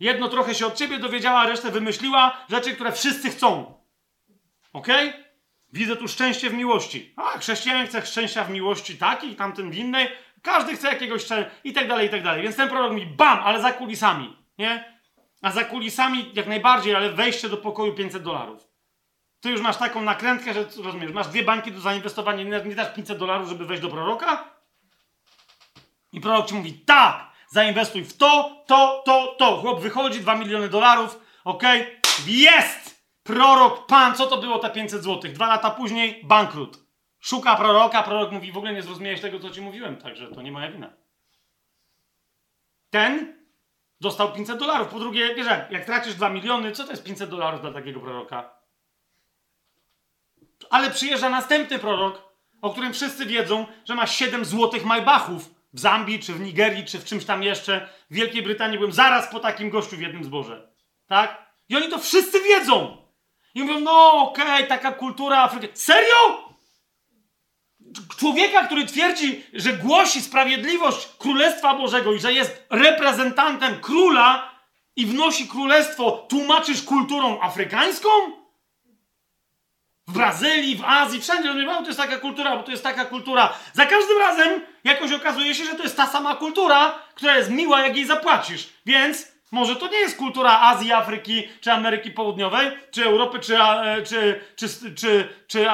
Jedno 0.00 0.28
trochę 0.28 0.54
się 0.54 0.66
od 0.66 0.74
ciebie 0.74 0.98
dowiedziała, 0.98 1.40
a 1.40 1.46
resztę 1.46 1.70
wymyśliła 1.70 2.36
rzeczy, 2.50 2.74
które 2.74 2.92
wszyscy 2.92 3.30
chcą. 3.30 3.74
Ok? 4.72 4.88
Widzę 5.72 5.96
tu 5.96 6.08
szczęście 6.08 6.50
w 6.50 6.54
miłości. 6.54 7.14
A, 7.16 7.38
chrześcijanin 7.38 7.86
chce 7.86 8.06
szczęścia 8.06 8.44
w 8.44 8.50
miłości 8.50 8.98
takiej, 8.98 9.36
tamten 9.36 9.70
w 9.70 9.76
innej. 9.76 10.08
Każdy 10.46 10.76
chce 10.76 10.88
jakiegoś 10.88 11.24
i 11.64 11.72
tak 11.72 11.88
dalej, 11.88 12.06
i 12.06 12.10
tak 12.10 12.22
dalej. 12.22 12.42
Więc 12.42 12.56
ten 12.56 12.68
prorok 12.68 12.92
mi 12.92 13.06
bam, 13.06 13.38
ale 13.38 13.60
za 13.60 13.72
kulisami, 13.72 14.36
nie? 14.58 14.96
A 15.42 15.50
za 15.50 15.64
kulisami 15.64 16.30
jak 16.34 16.46
najbardziej, 16.46 16.94
ale 16.94 17.10
wejście 17.10 17.48
do 17.48 17.56
pokoju 17.56 17.94
500 17.94 18.22
dolarów. 18.22 18.68
Ty 19.40 19.50
już 19.50 19.60
masz 19.60 19.76
taką 19.76 20.02
nakrętkę, 20.02 20.54
że 20.54 20.64
rozumiesz, 20.84 21.12
masz 21.12 21.28
dwie 21.28 21.42
banki 21.42 21.72
do 21.72 21.80
zainwestowania, 21.80 22.44
nie, 22.44 22.68
nie 22.68 22.74
dasz 22.74 22.94
500 22.94 23.18
dolarów, 23.18 23.48
żeby 23.48 23.66
wejść 23.66 23.82
do 23.82 23.88
proroka? 23.88 24.44
I 26.12 26.20
prorok 26.20 26.46
ci 26.46 26.54
mówi, 26.54 26.72
tak, 26.72 27.30
zainwestuj 27.48 28.04
w 28.04 28.16
to, 28.16 28.62
to, 28.66 29.02
to, 29.06 29.34
to. 29.38 29.56
Chłop 29.56 29.80
wychodzi, 29.80 30.20
2 30.20 30.34
miliony 30.34 30.68
dolarów, 30.68 31.20
ok? 31.44 31.62
Jest! 32.26 33.06
Prorok, 33.22 33.86
pan, 33.86 34.14
co 34.14 34.26
to 34.26 34.36
było 34.36 34.58
te 34.58 34.70
500 34.70 35.02
złotych? 35.02 35.32
Dwa 35.32 35.46
lata 35.46 35.70
później, 35.70 36.20
bankrut. 36.24 36.85
Szuka 37.26 37.56
proroka, 37.56 38.02
prorok 38.02 38.32
mówi, 38.32 38.52
w 38.52 38.56
ogóle 38.56 38.72
nie 38.72 38.82
zrozumiałeś 38.82 39.20
tego, 39.20 39.40
co 39.40 39.50
ci 39.50 39.60
mówiłem, 39.60 39.96
także 39.96 40.28
to 40.28 40.42
nie 40.42 40.52
moja 40.52 40.70
wina. 40.70 40.92
Ten 42.90 43.42
dostał 44.00 44.32
500 44.32 44.58
dolarów. 44.58 44.88
Po 44.88 44.98
drugie, 44.98 45.34
wiesz 45.34 45.46
jak, 45.70 45.84
tracisz 45.84 46.14
2 46.14 46.28
miliony, 46.28 46.72
co 46.72 46.84
to 46.84 46.90
jest 46.90 47.04
500 47.04 47.30
dolarów 47.30 47.60
dla 47.60 47.72
takiego 47.72 48.00
proroka? 48.00 48.50
Ale 50.70 50.90
przyjeżdża 50.90 51.28
następny 51.28 51.78
prorok, 51.78 52.22
o 52.62 52.70
którym 52.70 52.92
wszyscy 52.92 53.26
wiedzą, 53.26 53.66
że 53.84 53.94
ma 53.94 54.06
7 54.06 54.44
złotych 54.44 54.84
majbachów 54.84 55.54
w 55.72 55.80
Zambii, 55.80 56.20
czy 56.20 56.32
w 56.34 56.40
Nigerii, 56.40 56.84
czy 56.84 56.98
w 56.98 57.04
czymś 57.04 57.24
tam 57.24 57.42
jeszcze. 57.42 57.88
W 58.10 58.14
Wielkiej 58.14 58.42
Brytanii 58.42 58.78
byłem 58.78 58.92
zaraz 58.92 59.30
po 59.30 59.40
takim 59.40 59.70
gościu 59.70 59.96
w 59.96 60.00
jednym 60.00 60.24
zborze. 60.24 60.68
Tak? 61.06 61.52
I 61.68 61.76
oni 61.76 61.88
to 61.88 61.98
wszyscy 61.98 62.40
wiedzą. 62.40 62.96
I 63.54 63.62
mówią, 63.62 63.80
no 63.80 64.12
okej, 64.12 64.54
okay, 64.54 64.66
taka 64.66 64.92
kultura 64.92 65.42
Afryki. 65.42 65.68
Serio? 65.74 66.45
Człowieka, 68.18 68.66
który 68.66 68.86
twierdzi, 68.86 69.44
że 69.52 69.72
głosi 69.72 70.22
sprawiedliwość 70.22 71.08
Królestwa 71.18 71.74
Bożego 71.74 72.12
i 72.12 72.20
że 72.20 72.32
jest 72.32 72.66
reprezentantem 72.70 73.80
króla 73.80 74.50
i 74.96 75.06
wnosi 75.06 75.48
królestwo, 75.48 76.26
tłumaczysz 76.28 76.82
kulturą 76.82 77.40
afrykańską? 77.40 78.08
W 80.08 80.12
Brazylii, 80.12 80.76
w 80.76 80.84
Azji, 80.84 81.20
wszędzie. 81.20 81.54
No, 81.54 81.80
to 81.80 81.86
jest 81.86 81.98
taka 81.98 82.18
kultura, 82.18 82.56
bo 82.56 82.62
to 82.62 82.70
jest 82.70 82.82
taka 82.82 83.04
kultura. 83.04 83.52
Za 83.72 83.86
każdym 83.86 84.18
razem 84.18 84.60
jakoś 84.84 85.12
okazuje 85.12 85.54
się, 85.54 85.64
że 85.64 85.74
to 85.74 85.82
jest 85.82 85.96
ta 85.96 86.06
sama 86.06 86.36
kultura, 86.36 86.98
która 87.14 87.36
jest 87.36 87.50
miła, 87.50 87.80
jak 87.80 87.96
jej 87.96 88.06
zapłacisz. 88.06 88.68
Więc 88.86 89.35
może 89.52 89.76
to 89.76 89.88
nie 89.88 89.98
jest 89.98 90.16
kultura 90.16 90.60
Azji, 90.60 90.92
Afryki, 90.92 91.48
czy 91.60 91.72
Ameryki 91.72 92.10
Południowej, 92.10 92.70
czy 92.90 93.04
Europy, 93.04 93.40
czy, 93.40 93.58
e, 93.58 94.02
czy, 94.02 94.40
czy, 94.56 94.94
czy, 94.94 95.28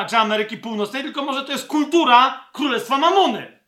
czy, 0.09 0.17
Ameryki 0.19 0.57
Północnej, 0.57 1.03
tylko 1.03 1.23
może 1.23 1.45
to 1.45 1.53
jest 1.53 1.67
kultura 1.67 2.49
Królestwa 2.53 2.99
Mamony. 2.99 3.63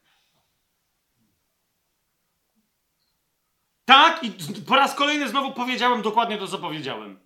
Tak, 3.84 4.24
i 4.24 4.32
po 4.68 4.76
raz 4.76 4.94
kolejny 4.94 5.28
znowu 5.28 5.52
powiedziałem 5.52 6.02
dokładnie 6.02 6.38
to, 6.38 6.46
co 6.46 6.58
powiedziałem. 6.58 7.24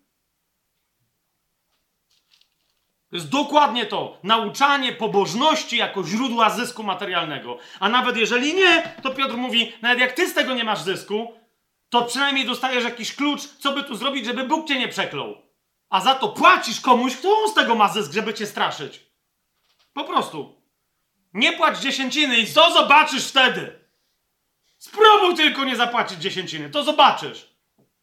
To 3.10 3.16
jest 3.16 3.28
dokładnie 3.28 3.86
to. 3.86 4.18
Nauczanie 4.22 4.92
pobożności 4.92 5.76
jako 5.76 6.04
źródła 6.04 6.50
zysku 6.50 6.82
materialnego. 6.82 7.58
A 7.80 7.88
nawet 7.88 8.16
jeżeli 8.16 8.54
nie, 8.54 8.94
to 9.02 9.10
Piotr 9.10 9.36
mówi, 9.36 9.72
nawet 9.82 9.98
jak 9.98 10.12
ty 10.12 10.28
z 10.28 10.34
tego 10.34 10.54
nie 10.54 10.64
masz 10.64 10.82
zysku, 10.82 11.32
to 11.90 12.02
przynajmniej 12.02 12.46
dostajesz 12.46 12.84
jakiś 12.84 13.14
klucz, 13.14 13.40
co 13.42 13.72
by 13.72 13.84
tu 13.84 13.94
zrobić, 13.94 14.24
żeby 14.24 14.44
Bóg 14.44 14.68
cię 14.68 14.78
nie 14.78 14.88
przeklął. 14.88 15.42
A 15.90 16.00
za 16.00 16.14
to 16.14 16.28
płacisz 16.28 16.80
komuś, 16.80 17.16
kto 17.16 17.38
on 17.38 17.50
z 17.50 17.54
tego 17.54 17.74
ma 17.74 17.88
zysk, 17.88 18.12
żeby 18.12 18.34
cię 18.34 18.46
straszyć. 18.46 19.06
Po 19.92 20.04
prostu. 20.04 20.62
Nie 21.34 21.52
płać 21.52 21.78
dziesięciny 21.78 22.38
i 22.38 22.46
co 22.46 22.72
zobaczysz 22.72 23.28
wtedy? 23.28 23.78
Spróbuj 24.78 25.34
tylko 25.36 25.64
nie 25.64 25.76
zapłacić 25.76 26.18
dziesięciny, 26.18 26.70
to 26.70 26.84
zobaczysz. 26.84 27.48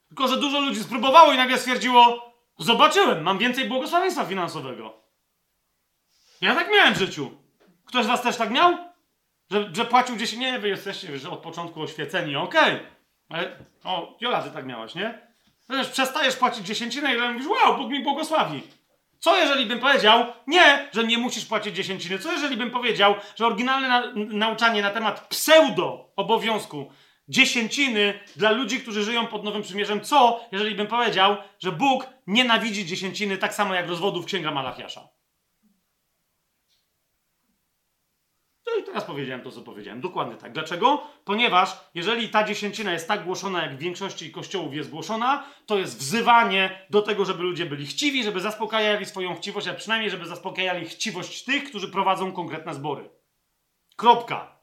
Tylko, 0.08 0.28
że 0.28 0.38
dużo 0.38 0.60
ludzi 0.60 0.84
spróbowało 0.84 1.34
i 1.34 1.38
nagle 1.38 1.58
stwierdziło, 1.58 2.34
zobaczyłem, 2.60 3.24
mam 3.24 3.38
więcej 3.38 3.66
błogosławieństwa 3.68 4.26
finansowego. 4.26 4.94
Ja 6.42 6.56
tak 6.56 6.72
miałem 6.72 6.94
w 6.94 6.98
życiu. 6.98 7.32
Ktoś 7.86 8.06
z 8.06 8.08
was 8.08 8.22
też 8.22 8.38
tak 8.38 8.52
miał? 8.52 8.78
Że, 9.52 9.70
że 9.74 9.86
płacił 9.86 10.16
gdzieś, 10.16 10.34
nie, 10.34 10.60
wy 10.60 10.68
jesteście 10.68 11.20
że 11.20 11.30
od 11.30 11.40
początku 11.40 11.82
oświeceni, 11.82 12.36
okej. 12.36 12.76
Okay. 12.76 12.95
Ale, 13.30 13.58
o, 13.84 14.18
Jola, 14.22 14.42
ty 14.42 14.52
tak 14.52 14.66
miałaś, 14.66 14.96
nie? 14.96 15.28
Przecież 15.70 15.90
przestajesz 15.90 16.36
płacić 16.36 16.68
dziesięcinę 16.68 17.16
i 17.16 17.34
mówisz, 17.34 17.48
wow, 17.48 17.78
Bóg 17.78 17.92
mi 17.92 18.04
błogosławi. 18.04 18.62
Co 19.20 19.38
jeżeli 19.38 19.66
bym 19.66 19.80
powiedział, 19.80 20.26
nie, 20.48 20.90
że 20.94 21.04
nie 21.04 21.18
musisz 21.18 21.46
płacić 21.46 21.76
dziesięciny? 21.76 22.20
Co 22.20 22.32
jeżeli 22.32 22.58
bym 22.58 22.72
powiedział, 22.72 23.16
że 23.36 23.48
oryginalne 23.48 23.88
na, 23.88 24.04
nauczanie 24.16 24.82
na 24.82 24.90
temat 24.90 25.28
pseudo 25.28 26.14
obowiązku 26.16 26.92
dziesięciny 27.28 28.20
dla 28.36 28.52
ludzi, 28.52 28.80
którzy 28.80 29.04
żyją 29.04 29.28
pod 29.28 29.44
Nowym 29.44 29.62
Przymierzem, 29.62 30.02
co 30.02 30.46
jeżeli 30.52 30.76
bym 30.76 30.88
powiedział, 30.88 31.38
że 31.60 31.72
Bóg 31.72 32.08
nienawidzi 32.28 32.86
dziesięciny 32.86 33.38
tak 33.38 33.54
samo 33.54 33.74
jak 33.74 33.88
rozwodów 33.88 34.26
Księga 34.26 34.52
Malachiasza? 34.52 35.15
No 38.76 38.82
i 38.82 38.84
teraz 38.84 39.04
powiedziałem 39.04 39.42
to, 39.42 39.52
co 39.52 39.62
powiedziałem. 39.62 40.02
Dokładnie 40.02 40.36
tak. 40.36 40.54
Dlaczego? 40.54 41.08
Ponieważ 41.26 41.78
jeżeli 41.94 42.30
ta 42.30 42.44
dziesięcina 42.44 42.94
jest 42.94 43.08
tak 43.08 43.24
głoszona, 43.24 43.62
jak 43.62 43.76
w 43.76 43.80
większości 43.80 44.32
kościołów 44.32 44.74
jest 44.74 44.90
głoszona, 44.90 45.44
to 45.66 45.78
jest 45.78 45.98
wzywanie 45.98 46.86
do 46.90 47.02
tego, 47.02 47.26
żeby 47.26 47.44
ludzie 47.44 47.66
byli 47.66 47.86
chciwi, 47.86 48.24
żeby 48.24 48.42
zaspokajali 48.42 49.06
swoją 49.06 49.36
chciwość, 49.36 49.68
a 49.68 49.74
przynajmniej, 49.74 50.12
żeby 50.12 50.26
zaspokajali 50.26 50.86
chciwość 50.86 51.44
tych, 51.44 51.70
którzy 51.70 51.88
prowadzą 51.88 52.32
konkretne 52.32 52.74
zbory. 52.74 53.10
Kropka. 53.96 54.56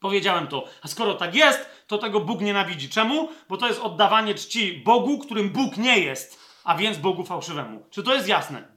Powiedziałem 0.00 0.46
to. 0.46 0.68
A 0.82 0.88
skoro 0.88 1.14
tak 1.14 1.34
jest, 1.34 1.84
to 1.86 1.98
tego 1.98 2.20
Bóg 2.20 2.40
nienawidzi. 2.40 2.88
Czemu? 2.88 3.28
Bo 3.48 3.56
to 3.56 3.68
jest 3.68 3.80
oddawanie 3.80 4.34
czci 4.34 4.72
Bogu, 4.72 5.18
którym 5.18 5.50
Bóg 5.50 5.76
nie 5.76 5.98
jest, 5.98 6.40
a 6.64 6.76
więc 6.76 6.98
Bogu 6.98 7.24
fałszywemu. 7.24 7.86
Czy 7.90 8.02
to 8.02 8.14
jest 8.14 8.28
jasne? 8.28 8.72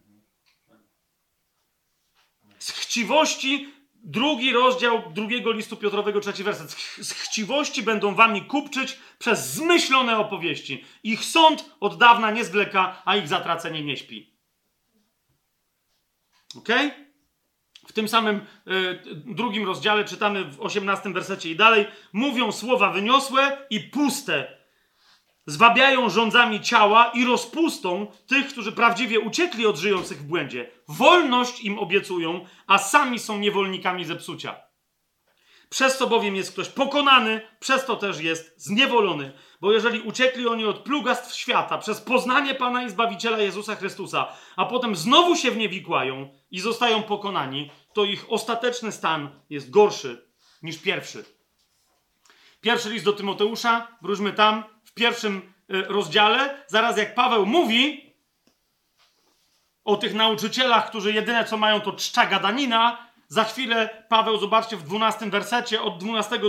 Z 2.59 2.71
chciwości 2.71 3.74
Drugi 4.07 4.53
rozdział 4.53 5.11
drugiego 5.13 5.51
listu 5.51 5.77
Piotrowego, 5.77 6.19
trzeci 6.19 6.43
werset. 6.43 6.71
Z 7.01 7.11
chciwości 7.13 7.83
będą 7.83 8.15
wami 8.15 8.41
kupczyć 8.41 8.97
przez 9.19 9.53
zmyślone 9.53 10.17
opowieści. 10.17 10.85
Ich 11.03 11.23
sąd 11.23 11.69
od 11.79 11.97
dawna 11.97 12.31
nie 12.31 12.45
zwleka, 12.45 13.01
a 13.05 13.15
ich 13.15 13.27
zatracenie 13.27 13.83
nie 13.83 13.97
śpi. 13.97 14.33
Ok? 16.57 16.69
W 17.87 17.93
tym 17.93 18.07
samym 18.07 18.35
y, 18.67 18.99
drugim 19.25 19.65
rozdziale 19.65 20.05
czytamy 20.05 20.45
w 20.45 20.61
osiemnastym 20.61 21.13
wersecie 21.13 21.49
i 21.49 21.55
dalej. 21.55 21.85
Mówią 22.13 22.51
słowa 22.51 22.91
wyniosłe 22.91 23.67
i 23.69 23.79
puste, 23.79 24.57
zwabiają 25.45 26.09
rządzami 26.09 26.61
ciała 26.61 27.11
i 27.13 27.25
rozpustą 27.25 28.07
tych, 28.27 28.47
którzy 28.47 28.71
prawdziwie 28.71 29.19
uciekli 29.19 29.65
od 29.65 29.77
żyjących 29.77 30.17
w 30.17 30.23
błędzie. 30.23 30.71
Wolność 30.87 31.61
im 31.61 31.79
obiecują, 31.79 32.45
a 32.67 32.77
sami 32.77 33.19
są 33.19 33.39
niewolnikami 33.39 34.05
zepsucia. 34.05 34.55
Przez 35.69 35.97
co 35.97 36.07
bowiem 36.07 36.35
jest 36.35 36.51
ktoś 36.51 36.69
pokonany, 36.69 37.41
przez 37.59 37.85
to 37.85 37.95
też 37.95 38.19
jest 38.19 38.53
zniewolony. 38.57 39.33
Bo 39.61 39.71
jeżeli 39.71 40.01
uciekli 40.01 40.47
oni 40.47 40.65
od 40.65 40.79
plugastw 40.79 41.35
świata 41.35 41.77
przez 41.77 42.01
poznanie 42.01 42.55
Pana 42.55 42.83
i 42.83 42.89
Zbawiciela 42.89 43.37
Jezusa 43.39 43.75
Chrystusa, 43.75 44.27
a 44.55 44.65
potem 44.65 44.95
znowu 44.95 45.35
się 45.35 45.51
w 45.51 45.57
nie 45.57 45.69
wikłają 45.69 46.29
i 46.51 46.59
zostają 46.59 47.03
pokonani, 47.03 47.71
to 47.93 48.05
ich 48.05 48.25
ostateczny 48.29 48.91
stan 48.91 49.29
jest 49.49 49.69
gorszy 49.69 50.31
niż 50.63 50.77
pierwszy. 50.77 51.25
Pierwszy 52.61 52.89
list 52.89 53.05
do 53.05 53.13
Tymoteusza, 53.13 53.87
wróćmy 54.01 54.33
tam, 54.33 54.63
pierwszym 54.95 55.53
e, 55.69 55.81
rozdziale, 55.81 56.63
zaraz 56.67 56.97
jak 56.97 57.15
Paweł 57.15 57.45
mówi 57.45 58.13
o 59.85 59.97
tych 59.97 60.13
nauczycielach, 60.13 60.89
którzy 60.89 61.13
jedyne 61.13 61.45
co 61.45 61.57
mają 61.57 61.81
to 61.81 61.93
czcza 61.93 62.25
gadanina, 62.25 63.05
za 63.27 63.43
chwilę 63.43 64.03
Paweł, 64.09 64.37
zobaczcie, 64.37 64.77
w 64.77 64.83
12 64.83 65.29
wersecie, 65.29 65.81
od 65.81 65.97
12 65.97 66.39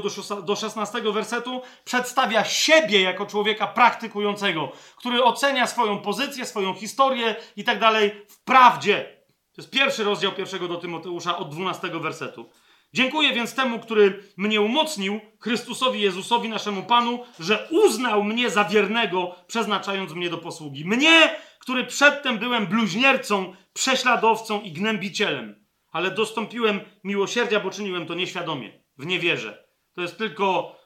do 0.44 0.56
16 0.56 1.00
wersetu, 1.00 1.62
przedstawia 1.84 2.44
siebie 2.44 3.02
jako 3.02 3.26
człowieka 3.26 3.66
praktykującego, 3.66 4.72
który 4.96 5.24
ocenia 5.24 5.66
swoją 5.66 5.98
pozycję, 5.98 6.46
swoją 6.46 6.74
historię 6.74 7.36
i 7.56 7.64
tak 7.64 7.78
dalej 7.78 8.24
w 8.28 8.44
prawdzie. 8.44 9.16
To 9.52 9.62
jest 9.62 9.70
pierwszy 9.70 10.04
rozdział 10.04 10.32
pierwszego 10.32 10.68
do 10.68 10.76
Tymoteusza 10.76 11.38
od 11.38 11.50
12 11.50 11.88
wersetu. 11.88 12.50
Dziękuję 12.96 13.32
więc 13.32 13.54
temu, 13.54 13.78
który 13.78 14.22
mnie 14.36 14.60
umocnił, 14.60 15.20
Chrystusowi 15.40 16.00
Jezusowi, 16.00 16.48
naszemu 16.48 16.82
Panu, 16.82 17.24
że 17.38 17.68
uznał 17.70 18.24
mnie 18.24 18.50
za 18.50 18.64
wiernego, 18.64 19.34
przeznaczając 19.46 20.12
mnie 20.12 20.30
do 20.30 20.38
posługi. 20.38 20.84
Mnie, 20.84 21.36
który 21.58 21.84
przedtem 21.84 22.38
byłem 22.38 22.66
bluźniercą, 22.66 23.54
prześladowcą 23.72 24.60
i 24.60 24.72
gnębicielem, 24.72 25.66
ale 25.92 26.10
dostąpiłem 26.10 26.80
miłosierdzia, 27.04 27.60
bo 27.60 27.70
czyniłem 27.70 28.06
to 28.06 28.14
nieświadomie, 28.14 28.82
w 28.98 29.06
niewierze. 29.06 29.68
To 29.94 30.02
jest 30.02 30.18
tylko 30.18 30.76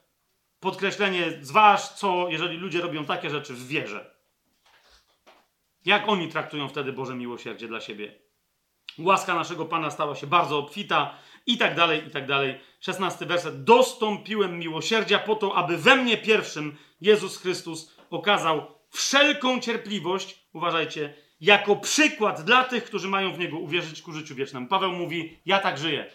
podkreślenie, 0.60 1.38
zważ 1.40 1.88
co, 1.88 2.28
jeżeli 2.28 2.56
ludzie 2.56 2.80
robią 2.80 3.04
takie 3.04 3.30
rzeczy 3.30 3.54
w 3.54 3.66
wierze. 3.66 4.14
Jak 5.84 6.08
oni 6.08 6.28
traktują 6.28 6.68
wtedy 6.68 6.92
Boże 6.92 7.14
miłosierdzie 7.14 7.68
dla 7.68 7.80
siebie? 7.80 8.30
Łaska 8.98 9.34
naszego 9.34 9.64
Pana 9.64 9.90
stała 9.90 10.14
się 10.14 10.26
bardzo 10.26 10.58
obfita 10.58 11.14
i 11.52 11.58
tak 11.58 11.74
dalej, 11.74 12.06
i 12.06 12.10
tak 12.10 12.26
dalej. 12.26 12.60
Szesnasty 12.80 13.26
werset. 13.26 13.64
Dostąpiłem 13.64 14.58
miłosierdzia 14.58 15.18
po 15.18 15.34
to, 15.34 15.54
aby 15.56 15.78
we 15.78 15.96
mnie 15.96 16.16
pierwszym 16.16 16.76
Jezus 17.00 17.38
Chrystus 17.38 17.96
okazał 18.10 18.66
wszelką 18.90 19.60
cierpliwość, 19.60 20.38
uważajcie, 20.52 21.14
jako 21.40 21.76
przykład 21.76 22.42
dla 22.42 22.64
tych, 22.64 22.84
którzy 22.84 23.08
mają 23.08 23.32
w 23.32 23.38
Niego 23.38 23.58
uwierzyć 23.58 24.02
ku 24.02 24.12
życiu 24.12 24.34
wiecznemu. 24.34 24.66
Paweł 24.66 24.92
mówi, 24.92 25.38
ja 25.46 25.58
tak 25.58 25.78
żyję. 25.78 26.10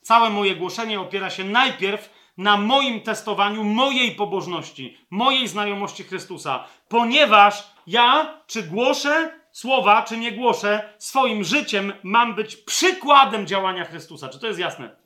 Całe 0.00 0.30
moje 0.30 0.56
głoszenie 0.56 1.00
opiera 1.00 1.30
się 1.30 1.44
najpierw 1.44 2.10
na 2.36 2.56
moim 2.56 3.00
testowaniu 3.00 3.64
mojej 3.64 4.14
pobożności, 4.14 4.98
mojej 5.10 5.48
znajomości 5.48 6.04
Chrystusa, 6.04 6.64
ponieważ 6.88 7.70
ja, 7.86 8.40
czy 8.46 8.62
głoszę 8.62 9.40
słowa, 9.56 10.02
czy 10.02 10.16
nie 10.16 10.32
głoszę, 10.32 10.94
swoim 10.98 11.44
życiem 11.44 11.92
mam 12.02 12.34
być 12.34 12.56
przykładem 12.56 13.46
działania 13.46 13.84
Chrystusa. 13.84 14.28
Czy 14.28 14.40
to 14.40 14.46
jest 14.46 14.58
jasne? 14.58 14.96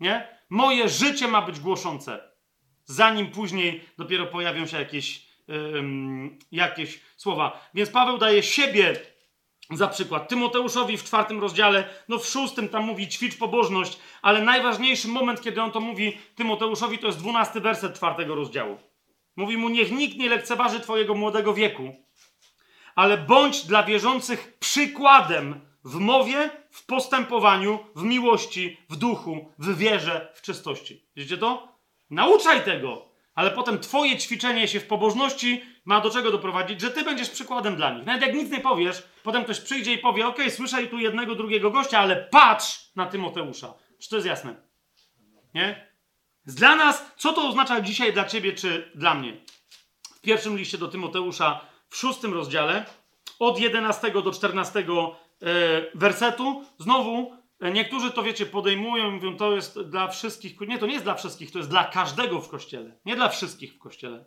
Nie? 0.00 0.28
Moje 0.50 0.88
życie 0.88 1.28
ma 1.28 1.42
być 1.42 1.60
głoszące, 1.60 2.20
zanim 2.84 3.30
później 3.30 3.84
dopiero 3.98 4.26
pojawią 4.26 4.66
się 4.66 4.78
jakieś, 4.78 5.26
yy, 5.48 5.82
jakieś 6.52 7.00
słowa. 7.16 7.68
Więc 7.74 7.90
Paweł 7.90 8.18
daje 8.18 8.42
siebie 8.42 8.96
za 9.70 9.88
przykład 9.88 10.28
Tymoteuszowi 10.28 10.96
w 10.96 11.04
czwartym 11.04 11.40
rozdziale, 11.40 11.84
no 12.08 12.18
w 12.18 12.26
szóstym 12.26 12.68
tam 12.68 12.84
mówi 12.84 13.08
ćwicz 13.08 13.38
pobożność, 13.38 13.98
ale 14.22 14.42
najważniejszy 14.42 15.08
moment, 15.08 15.40
kiedy 15.40 15.62
on 15.62 15.72
to 15.72 15.80
mówi 15.80 16.18
Tymoteuszowi, 16.34 16.98
to 16.98 17.06
jest 17.06 17.18
dwunasty 17.18 17.60
werset 17.60 17.94
czwartego 17.94 18.34
rozdziału. 18.34 18.78
Mówi 19.36 19.56
mu, 19.56 19.68
niech 19.68 19.92
nikt 19.92 20.16
nie 20.16 20.28
lekceważy 20.28 20.80
twojego 20.80 21.14
młodego 21.14 21.54
wieku, 21.54 22.09
ale 23.00 23.18
bądź 23.18 23.66
dla 23.66 23.82
wierzących 23.82 24.58
przykładem 24.58 25.60
w 25.84 25.94
mowie, 25.94 26.50
w 26.70 26.86
postępowaniu, 26.86 27.78
w 27.96 28.02
miłości, 28.02 28.76
w 28.90 28.96
duchu, 28.96 29.52
w 29.58 29.76
wierze, 29.76 30.32
w 30.34 30.42
czystości. 30.42 31.06
Widzicie 31.16 31.38
to? 31.38 31.68
Nauczaj 32.10 32.64
tego, 32.64 33.08
ale 33.34 33.50
potem 33.50 33.78
twoje 33.78 34.18
ćwiczenie 34.18 34.68
się 34.68 34.80
w 34.80 34.86
pobożności 34.86 35.62
ma 35.84 36.00
do 36.00 36.10
czego 36.10 36.30
doprowadzić, 36.30 36.80
że 36.80 36.90
ty 36.90 37.04
będziesz 37.04 37.30
przykładem 37.30 37.76
dla 37.76 37.94
nich. 37.94 38.06
Nawet 38.06 38.22
jak 38.22 38.34
nic 38.34 38.50
nie 38.50 38.60
powiesz, 38.60 39.02
potem 39.22 39.44
ktoś 39.44 39.60
przyjdzie 39.60 39.92
i 39.92 39.98
powie, 39.98 40.26
ok, 40.26 40.38
słyszę 40.48 40.86
tu 40.86 40.98
jednego, 40.98 41.34
drugiego 41.34 41.70
gościa, 41.70 41.98
ale 41.98 42.16
patrz 42.16 42.90
na 42.96 43.06
Tymoteusza. 43.06 43.74
Czy 43.98 44.08
to 44.08 44.16
jest 44.16 44.28
jasne? 44.28 44.56
Nie? 45.54 45.92
Dla 46.46 46.76
nas, 46.76 47.12
co 47.16 47.32
to 47.32 47.48
oznacza 47.48 47.80
dzisiaj 47.80 48.12
dla 48.12 48.24
ciebie 48.24 48.52
czy 48.52 48.90
dla 48.94 49.14
mnie? 49.14 49.36
W 50.16 50.20
pierwszym 50.20 50.58
liście 50.58 50.78
do 50.78 50.88
Tymoteusza, 50.88 51.70
w 51.90 51.96
szóstym 51.96 52.34
rozdziale, 52.34 52.84
od 53.38 53.60
11 53.60 54.10
do 54.10 54.32
14 54.32 54.80
e, 54.80 54.84
wersetu, 55.94 56.64
znowu 56.78 57.32
e, 57.60 57.70
niektórzy 57.70 58.10
to 58.10 58.22
wiecie, 58.22 58.46
podejmują 58.46 59.10
i 59.10 59.12
mówią, 59.12 59.36
to 59.36 59.54
jest 59.54 59.80
dla 59.80 60.08
wszystkich. 60.08 60.60
Nie, 60.60 60.78
to 60.78 60.86
nie 60.86 60.92
jest 60.92 61.04
dla 61.04 61.14
wszystkich, 61.14 61.50
to 61.52 61.58
jest 61.58 61.70
dla 61.70 61.84
każdego 61.84 62.40
w 62.40 62.48
kościele. 62.48 62.98
Nie 63.04 63.16
dla 63.16 63.28
wszystkich 63.28 63.74
w 63.74 63.78
kościele. 63.78 64.24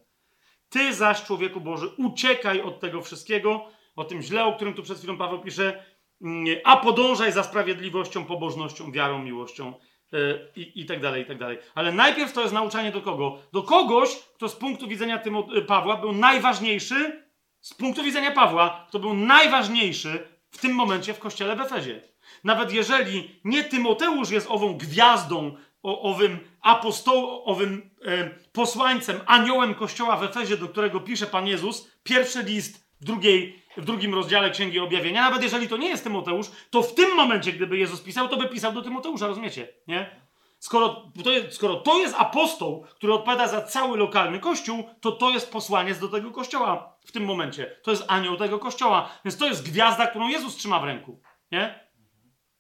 Ty 0.70 0.94
zaś, 0.94 1.24
człowieku 1.24 1.62
Boży, 1.62 1.88
uciekaj 1.98 2.62
od 2.62 2.80
tego 2.80 3.02
wszystkiego, 3.02 3.66
o 3.96 4.04
tym 4.04 4.22
źle, 4.22 4.46
o 4.46 4.54
którym 4.54 4.74
tu 4.74 4.84
przed 4.84 4.98
chwilą 4.98 5.18
Paweł 5.18 5.40
pisze, 5.40 5.84
mm, 6.22 6.46
a 6.64 6.78
podążaj 6.78 7.32
za 7.32 7.44
sprawiedliwością, 7.44 8.26
pobożnością, 8.26 8.92
wiarą, 8.92 9.20
miłością 9.20 9.74
e, 10.14 10.18
i, 10.56 10.82
i 10.82 10.86
tak 10.86 11.02
dalej, 11.02 11.24
i 11.24 11.26
tak 11.26 11.38
dalej. 11.38 11.58
Ale 11.76 11.92
najpierw 11.92 12.34
to 12.34 12.42
jest 12.42 12.54
nauczanie 12.54 12.92
do 12.92 13.02
kogo? 13.02 13.38
Do 13.54 13.64
kogoś, 13.64 14.16
kto 14.36 14.50
z 14.50 14.56
punktu 14.56 14.88
widzenia 14.88 15.18
Tymo- 15.18 15.66
Pawła 15.66 15.98
był 15.98 16.12
najważniejszy, 16.12 17.23
z 17.64 17.74
punktu 17.74 18.04
widzenia 18.04 18.32
Pawła, 18.32 18.86
kto 18.90 19.00
był 19.00 19.14
najważniejszy 19.14 20.28
w 20.52 20.58
tym 20.58 20.72
momencie 20.72 21.14
w 21.14 21.20
kościele 21.20 21.56
w 21.56 21.62
Efezie. 21.62 22.02
Nawet 22.44 22.74
jeżeli 22.74 23.40
nie 23.44 23.64
Tymoteusz 23.64 24.30
jest 24.30 24.48
ową 24.50 24.78
gwiazdą, 24.78 25.56
o, 25.84 26.02
owym 26.02 26.40
apostoł, 26.62 27.44
owym 27.46 27.90
e, 28.06 28.30
posłańcem, 28.30 29.20
aniołem 29.26 29.76
kościoła 29.76 30.18
w 30.18 30.24
Efezie, 30.24 30.58
do 30.58 30.68
którego 30.68 31.00
pisze 31.00 31.26
Pan 31.28 31.48
Jezus, 31.48 31.92
pierwszy 32.04 32.44
list 32.44 32.88
w, 33.02 33.06
drugiej, 33.06 33.64
w 33.78 33.86
drugim 33.86 34.14
rozdziale 34.14 34.52
Księgi 34.52 34.80
Objawienia, 34.80 35.22
nawet 35.22 35.44
jeżeli 35.44 35.68
to 35.68 35.78
nie 35.78 35.90
jest 35.90 36.04
Tymoteusz, 36.04 36.48
to 36.70 36.82
w 36.82 36.94
tym 36.94 37.16
momencie, 37.16 37.54
gdyby 37.54 37.78
Jezus 37.78 38.02
pisał, 38.02 38.28
to 38.28 38.38
by 38.38 38.50
pisał 38.50 38.74
do 38.74 38.82
Tymoteusza, 38.82 39.28
rozumiecie? 39.28 39.68
Nie? 39.88 40.23
Skoro 40.64 41.12
to, 41.24 41.32
jest, 41.32 41.56
skoro 41.56 41.76
to 41.76 42.00
jest 42.00 42.16
apostoł, 42.18 42.86
który 42.96 43.14
odpowiada 43.14 43.48
za 43.48 43.62
cały 43.62 43.98
lokalny 43.98 44.40
kościół, 44.40 44.90
to 45.02 45.12
to 45.12 45.30
jest 45.30 45.52
posłaniec 45.52 46.00
do 46.00 46.08
tego 46.08 46.32
kościoła 46.32 46.98
w 47.06 47.12
tym 47.12 47.26
momencie. 47.26 47.80
To 47.84 47.92
jest 47.92 48.04
anioł 48.08 48.38
tego 48.38 48.60
kościoła. 48.60 49.10
Więc 49.26 49.38
to 49.38 49.46
jest 49.46 49.70
gwiazda, 49.70 50.08
którą 50.08 50.28
Jezus 50.28 50.56
trzyma 50.56 50.80
w 50.80 50.84
ręku. 50.84 51.22
Nie? 51.52 51.90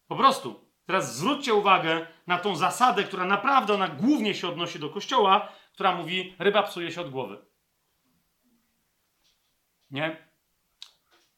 Po 0.07 0.15
prostu. 0.15 0.69
Teraz 0.85 1.15
zwróćcie 1.17 1.53
uwagę 1.53 2.07
na 2.27 2.37
tą 2.37 2.55
zasadę, 2.55 3.03
która 3.03 3.25
naprawdę 3.25 3.73
ona 3.73 3.87
głównie 3.87 4.33
się 4.33 4.47
odnosi 4.47 4.79
do 4.79 4.89
kościoła, 4.89 5.51
która 5.73 5.95
mówi: 5.95 6.35
ryba 6.39 6.63
psuje 6.63 6.91
się 6.91 7.01
od 7.01 7.09
głowy. 7.09 7.45
Nie? 9.91 10.22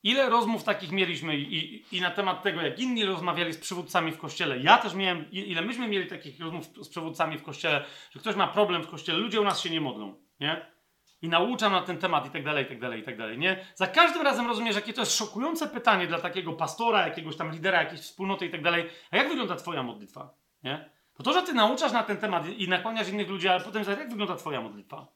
Ile 0.05 0.29
rozmów 0.29 0.63
takich 0.63 0.91
mieliśmy 0.91 1.37
i, 1.37 1.83
i, 1.91 2.01
na 2.01 2.11
temat 2.11 2.43
tego, 2.43 2.61
jak 2.61 2.79
inni 2.79 3.05
rozmawiali 3.05 3.53
z 3.53 3.57
przywódcami 3.57 4.11
w 4.11 4.17
kościele. 4.17 4.59
Ja 4.59 4.77
też 4.77 4.93
miałem, 4.93 5.31
ile 5.31 5.61
myśmy 5.61 5.87
mieli 5.87 6.07
takich 6.07 6.39
rozmów 6.39 6.65
z 6.65 6.89
przywódcami 6.89 7.37
w 7.37 7.43
kościele, 7.43 7.85
że 8.11 8.19
ktoś 8.19 8.35
ma 8.35 8.47
problem 8.47 8.83
w 8.83 8.87
kościele, 8.87 9.17
ludzie 9.17 9.41
u 9.41 9.43
nas 9.43 9.61
się 9.61 9.69
nie 9.69 9.81
modlą, 9.81 10.15
nie? 10.39 10.65
I 11.21 11.29
nauczam 11.29 11.71
na 11.71 11.81
ten 11.81 11.97
temat 11.97 12.27
i 12.27 12.29
tak 12.29 12.43
dalej, 12.43 12.65
i 12.65 12.67
tak 12.67 12.79
dalej, 12.79 12.99
i 12.99 13.03
tak 13.03 13.17
dalej, 13.17 13.37
nie? 13.37 13.65
Za 13.75 13.87
każdym 13.87 14.21
razem 14.21 14.47
rozumiesz, 14.47 14.75
jakie 14.75 14.93
to 14.93 15.01
jest 15.01 15.17
szokujące 15.17 15.67
pytanie 15.67 16.07
dla 16.07 16.19
takiego 16.19 16.53
pastora, 16.53 17.07
jakiegoś 17.07 17.37
tam 17.37 17.51
lidera, 17.51 17.83
jakiejś 17.83 18.01
wspólnoty 18.01 18.45
i 18.45 18.49
tak 18.49 18.61
dalej. 18.61 18.89
A 19.11 19.17
jak 19.17 19.29
wygląda 19.29 19.55
twoja 19.55 19.83
modlitwa, 19.83 20.33
nie? 20.63 20.89
To 21.13 21.23
to, 21.23 21.33
że 21.33 21.43
ty 21.43 21.53
nauczasz 21.53 21.91
na 21.91 22.03
ten 22.03 22.17
temat 22.17 22.49
i 22.57 22.69
nakłaniasz 22.69 23.09
innych 23.09 23.29
ludzi, 23.29 23.47
ale 23.47 23.61
potem 23.63 23.83
jak 23.87 24.09
wygląda 24.09 24.35
twoja 24.35 24.61
modlitwa? 24.61 25.07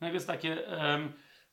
No 0.00 0.08
jest 0.08 0.26
takie... 0.26 0.62
Um, 0.62 1.12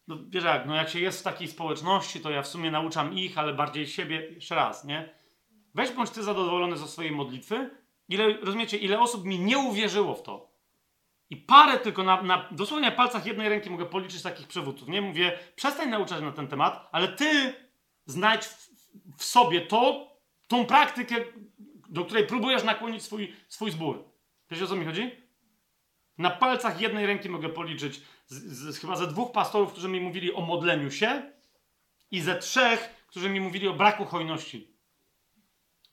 no 0.09 0.17
wiesz 0.29 0.43
jak, 0.43 0.65
no 0.65 0.75
jak 0.75 0.89
się 0.89 0.99
jest 0.99 1.19
w 1.19 1.23
takiej 1.23 1.47
społeczności, 1.47 2.19
to 2.19 2.29
ja 2.29 2.41
w 2.41 2.47
sumie 2.47 2.71
nauczam 2.71 3.13
ich, 3.13 3.37
ale 3.37 3.53
bardziej 3.53 3.87
siebie, 3.87 4.31
jeszcze 4.31 4.55
raz, 4.55 4.85
nie? 4.85 5.09
Weź 5.75 5.91
bądź 5.91 6.09
ty 6.09 6.23
zadowolony 6.23 6.77
ze 6.77 6.87
swojej 6.87 7.11
modlitwy. 7.11 7.69
Ile, 8.09 8.33
rozumiecie, 8.33 8.77
ile 8.77 8.99
osób 8.99 9.25
mi 9.25 9.39
nie 9.39 9.57
uwierzyło 9.57 10.15
w 10.15 10.23
to. 10.23 10.49
I 11.29 11.37
parę 11.37 11.77
tylko 11.77 12.03
na, 12.03 12.21
na 12.21 12.49
dosłownie 12.51 12.91
palcach 12.91 13.25
jednej 13.25 13.49
ręki 13.49 13.69
mogę 13.69 13.85
policzyć 13.85 14.21
takich 14.21 14.47
przywódców. 14.47 14.87
Nie 14.87 15.01
mówię, 15.01 15.39
przestań 15.55 15.89
nauczać 15.89 16.21
na 16.21 16.31
ten 16.31 16.47
temat, 16.47 16.89
ale 16.91 17.07
ty 17.07 17.53
znajdź 18.05 18.45
w, 18.45 18.69
w 19.17 19.23
sobie 19.23 19.61
to, 19.61 20.11
tą 20.47 20.65
praktykę, 20.65 21.15
do 21.89 22.05
której 22.05 22.27
próbujesz 22.27 22.63
nakłonić 22.63 23.03
swój, 23.03 23.33
swój 23.47 23.71
zbór. 23.71 24.03
Wiesz 24.51 24.61
o 24.61 24.67
co 24.67 24.75
mi 24.75 24.85
chodzi? 24.85 25.11
Na 26.17 26.29
palcach 26.29 26.81
jednej 26.81 27.05
ręki 27.05 27.29
mogę 27.29 27.49
policzyć 27.49 28.01
z, 28.29 28.75
z, 28.75 28.79
chyba 28.79 28.95
ze 28.95 29.07
dwóch 29.07 29.31
pastorów, 29.31 29.71
którzy 29.71 29.87
mi 29.87 29.99
mówili 29.99 30.33
o 30.33 30.41
modleniu 30.41 30.91
się 30.91 31.31
i 32.11 32.21
ze 32.21 32.35
trzech, 32.35 33.05
którzy 33.07 33.29
mi 33.29 33.41
mówili 33.41 33.67
o 33.67 33.73
braku 33.73 34.05
hojności 34.05 34.77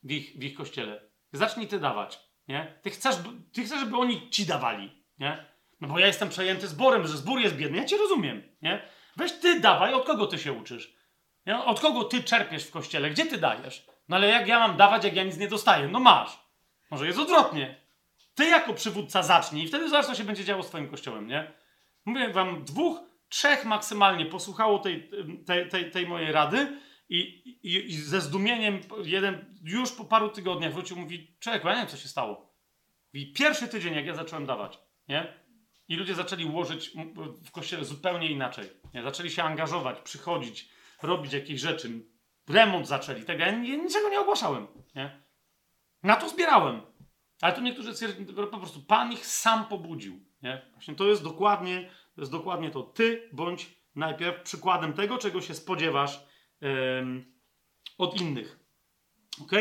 w 0.02 0.10
ich, 0.10 0.38
w 0.38 0.44
ich 0.44 0.54
kościele. 0.54 1.10
Zacznij 1.32 1.68
ty 1.68 1.80
dawać, 1.80 2.20
nie? 2.48 2.78
Ty 2.82 2.90
chcesz, 2.90 3.16
ty 3.52 3.64
chcesz, 3.64 3.80
żeby 3.80 3.96
oni 3.96 4.30
ci 4.30 4.46
dawali, 4.46 5.04
nie? 5.18 5.46
No 5.80 5.88
bo 5.88 5.98
ja 5.98 6.06
jestem 6.06 6.28
przejęty 6.28 6.68
zborem, 6.68 7.06
że 7.06 7.16
zbór 7.16 7.40
jest 7.40 7.56
biedny. 7.56 7.78
Ja 7.78 7.84
cię 7.84 7.96
rozumiem, 7.96 8.42
nie? 8.62 8.88
Weź 9.16 9.32
ty 9.32 9.60
dawaj, 9.60 9.94
od 9.94 10.06
kogo 10.06 10.26
ty 10.26 10.38
się 10.38 10.52
uczysz? 10.52 10.96
Nie? 11.46 11.64
Od 11.64 11.80
kogo 11.80 12.04
ty 12.04 12.22
czerpiesz 12.22 12.64
w 12.64 12.70
kościele? 12.70 13.10
Gdzie 13.10 13.26
ty 13.26 13.38
dajesz? 13.38 13.86
No 14.08 14.16
ale 14.16 14.28
jak 14.28 14.48
ja 14.48 14.58
mam 14.58 14.76
dawać, 14.76 15.04
jak 15.04 15.16
ja 15.16 15.24
nic 15.24 15.36
nie 15.36 15.48
dostaję? 15.48 15.88
No 15.88 16.00
masz. 16.00 16.38
Może 16.90 17.06
jest 17.06 17.18
odwrotnie. 17.18 17.80
Ty 18.34 18.44
jako 18.44 18.74
przywódca 18.74 19.22
zacznij 19.22 19.64
i 19.64 19.68
wtedy 19.68 19.88
zobacz, 19.88 20.06
co 20.06 20.14
się 20.14 20.24
będzie 20.24 20.44
działo 20.44 20.62
z 20.62 20.68
twoim 20.68 20.88
kościołem, 20.88 21.26
nie? 21.26 21.52
Mówię 22.06 22.32
wam, 22.32 22.64
dwóch, 22.64 23.00
trzech 23.28 23.64
maksymalnie 23.64 24.26
posłuchało 24.26 24.78
tej, 24.78 25.10
tej, 25.46 25.68
tej, 25.68 25.90
tej 25.90 26.06
mojej 26.06 26.32
rady 26.32 26.80
i, 27.08 27.18
i, 27.62 27.90
i, 27.90 27.92
ze 27.92 28.20
zdumieniem 28.20 28.80
jeden 29.04 29.58
już 29.62 29.92
po 29.92 30.04
paru 30.04 30.28
tygodniach 30.28 30.72
wrócił 30.72 30.96
mówi, 30.96 31.36
człowiek, 31.40 31.64
ja 31.64 31.70
nie 31.70 31.76
wiem, 31.76 31.86
co 31.86 31.96
się 31.96 32.08
stało. 32.08 32.56
I 33.12 33.32
pierwszy 33.32 33.68
tydzień, 33.68 33.94
jak 33.94 34.06
ja 34.06 34.14
zacząłem 34.14 34.46
dawać, 34.46 34.78
nie? 35.08 35.46
I 35.88 35.96
ludzie 35.96 36.14
zaczęli 36.14 36.44
łożyć 36.44 36.92
w 37.44 37.50
kościele 37.50 37.84
zupełnie 37.84 38.30
inaczej. 38.30 38.70
Nie? 38.94 39.02
Zaczęli 39.02 39.30
się 39.30 39.42
angażować, 39.42 40.00
przychodzić, 40.00 40.68
robić 41.02 41.32
jakieś 41.32 41.60
rzeczy. 41.60 41.90
Remont 42.48 42.88
zaczęli. 42.88 43.22
Tego 43.22 43.40
ja 43.40 43.50
niczego 43.50 44.08
nie 44.08 44.20
ogłaszałem. 44.20 44.66
Nie? 44.94 45.22
Na 46.02 46.16
to 46.16 46.28
zbierałem. 46.28 46.80
Ale 47.40 47.54
tu 47.54 47.60
niektórzy 47.60 47.92
po 48.50 48.58
prostu 48.58 48.82
Pan 48.82 49.12
ich 49.12 49.26
sam 49.26 49.66
pobudził. 49.66 50.20
Nie? 50.46 50.62
Właśnie 50.72 50.94
to 50.94 51.06
jest 51.06 51.22
dokładnie 51.22 51.90
to. 52.14 52.20
Jest 52.20 52.32
dokładnie 52.32 52.70
to. 52.70 52.82
Ty 52.82 53.28
bądź 53.32 53.70
najpierw 53.94 54.42
przykładem 54.42 54.92
tego, 54.92 55.18
czego 55.18 55.40
się 55.40 55.54
spodziewasz 55.54 56.26
od 57.98 58.20
innych. 58.20 58.58
Ok? 59.42 59.52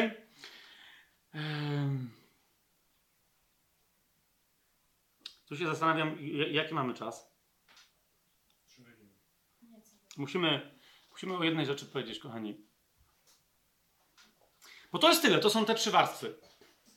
Tu 5.45 5.57
się 5.57 5.65
zastanawiam, 5.65 6.17
jaki 6.51 6.73
mamy 6.73 6.93
czas. 6.93 7.35
Musimy, 10.17 10.77
musimy 11.11 11.38
o 11.38 11.43
jednej 11.43 11.65
rzeczy 11.65 11.85
powiedzieć, 11.85 12.19
kochani. 12.19 12.57
Bo 14.91 14.99
to 14.99 15.09
jest 15.09 15.22
tyle, 15.22 15.39
to 15.39 15.49
są 15.49 15.65
te 15.65 15.75
trzy 15.75 15.91
warstwy. 15.91 16.35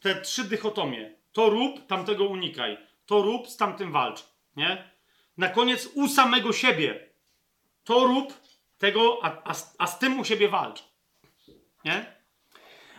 Te 0.00 0.20
trzy 0.20 0.44
dychotomie. 0.44 1.18
To 1.33 1.50
rób, 1.50 1.86
tamtego 1.86 2.25
unikaj. 2.25 2.88
To 3.09 3.23
rób, 3.23 3.49
z 3.49 3.57
tamtym 3.57 3.93
walcz. 3.93 4.25
Nie? 4.57 4.91
Na 5.37 5.49
koniec 5.49 5.89
u 5.95 6.09
samego 6.09 6.53
siebie. 6.53 7.09
To 7.85 8.05
rób, 8.05 8.33
tego, 8.78 9.19
a, 9.23 9.43
a, 9.45 9.55
a 9.78 9.87
z 9.87 9.99
tym 9.99 10.20
u 10.20 10.25
siebie 10.25 10.49
walcz. 10.49 10.85
Nie? 11.85 12.17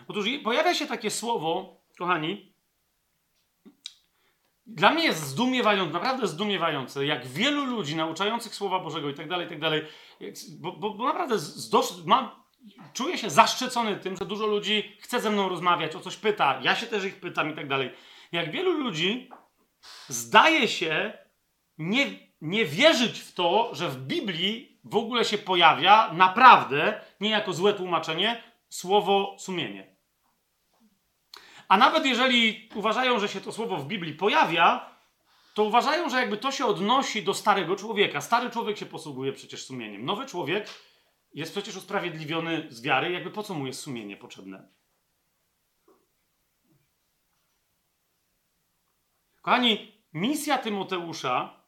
Otóż 0.08 0.26
pojawia 0.44 0.74
się 0.74 0.88
takie 0.88 1.12
słowo, 1.12 1.82
kochani, 1.98 2.54
dla 4.66 4.90
mnie 4.90 5.04
jest 5.04 5.28
zdumiewające, 5.28 5.94
naprawdę 5.94 6.28
zdumiewające, 6.28 7.06
jak 7.06 7.28
wielu 7.28 7.66
ludzi 7.66 7.96
nauczających 7.96 8.56
Słowa 8.56 8.80
Bożego 8.80 9.10
i 9.10 9.14
tak 9.14 9.30
dalej, 9.30 9.46
i 9.46 9.50
tak 9.50 9.60
dalej, 9.60 9.86
bo, 10.60 10.72
bo, 10.72 10.90
bo 10.90 11.06
naprawdę 11.06 11.36
czuję 12.94 13.18
się 13.18 13.30
zaszczycony 13.30 13.96
tym, 13.96 14.18
że 14.18 14.26
dużo 14.26 14.48
ludzi 14.48 14.98
chce 15.00 15.20
ze 15.22 15.30
mną 15.30 15.50
rozmawiać, 15.50 15.96
o 15.96 16.00
coś 16.00 16.16
pyta, 16.16 16.60
ja 16.64 16.76
się 16.76 16.86
też 16.88 17.06
ich 17.06 17.20
pytam 17.20 17.52
i 17.52 17.56
tak 17.56 17.68
dalej. 17.68 17.92
Jak 18.32 18.52
wielu 18.52 18.72
ludzi 18.72 19.30
zdaje 20.08 20.68
się 20.68 21.14
nie, 21.78 22.06
nie 22.42 22.66
wierzyć 22.66 23.20
w 23.20 23.34
to, 23.34 23.70
że 23.76 23.90
w 23.90 23.98
Biblii 23.98 24.80
w 24.84 24.96
ogóle 24.96 25.26
się 25.26 25.38
pojawia 25.38 26.14
naprawdę, 26.14 27.02
nie 27.20 27.30
jako 27.30 27.54
złe 27.54 27.74
tłumaczenie, 27.74 28.44
słowo 28.70 29.36
sumienie. 29.40 29.96
A 31.68 31.78
nawet 31.78 32.06
jeżeli 32.06 32.70
uważają, 32.76 33.20
że 33.20 33.28
się 33.28 33.42
to 33.42 33.52
słowo 33.52 33.78
w 33.78 33.88
Biblii 33.88 34.14
pojawia, 34.14 34.96
to 35.54 35.64
uważają, 35.64 36.10
że 36.10 36.20
jakby 36.20 36.38
to 36.38 36.52
się 36.52 36.66
odnosi 36.66 37.24
do 37.24 37.34
starego 37.34 37.76
człowieka. 37.76 38.22
Stary 38.22 38.50
człowiek 38.50 38.78
się 38.78 38.86
posługuje 38.86 39.34
przecież 39.34 39.66
sumieniem. 39.66 40.06
Nowy 40.06 40.26
człowiek 40.26 40.70
jest 41.34 41.52
przecież 41.52 41.76
usprawiedliwiony 41.76 42.68
z 42.70 42.82
wiary, 42.82 43.12
jakby 43.12 43.32
po 43.32 43.44
co 43.44 43.54
mu 43.54 43.68
jest 43.68 43.82
sumienie 43.82 44.18
potrzebne? 44.18 44.79
Kochani, 49.42 50.04
misja 50.14 50.58
Tymoteusza 50.58 51.64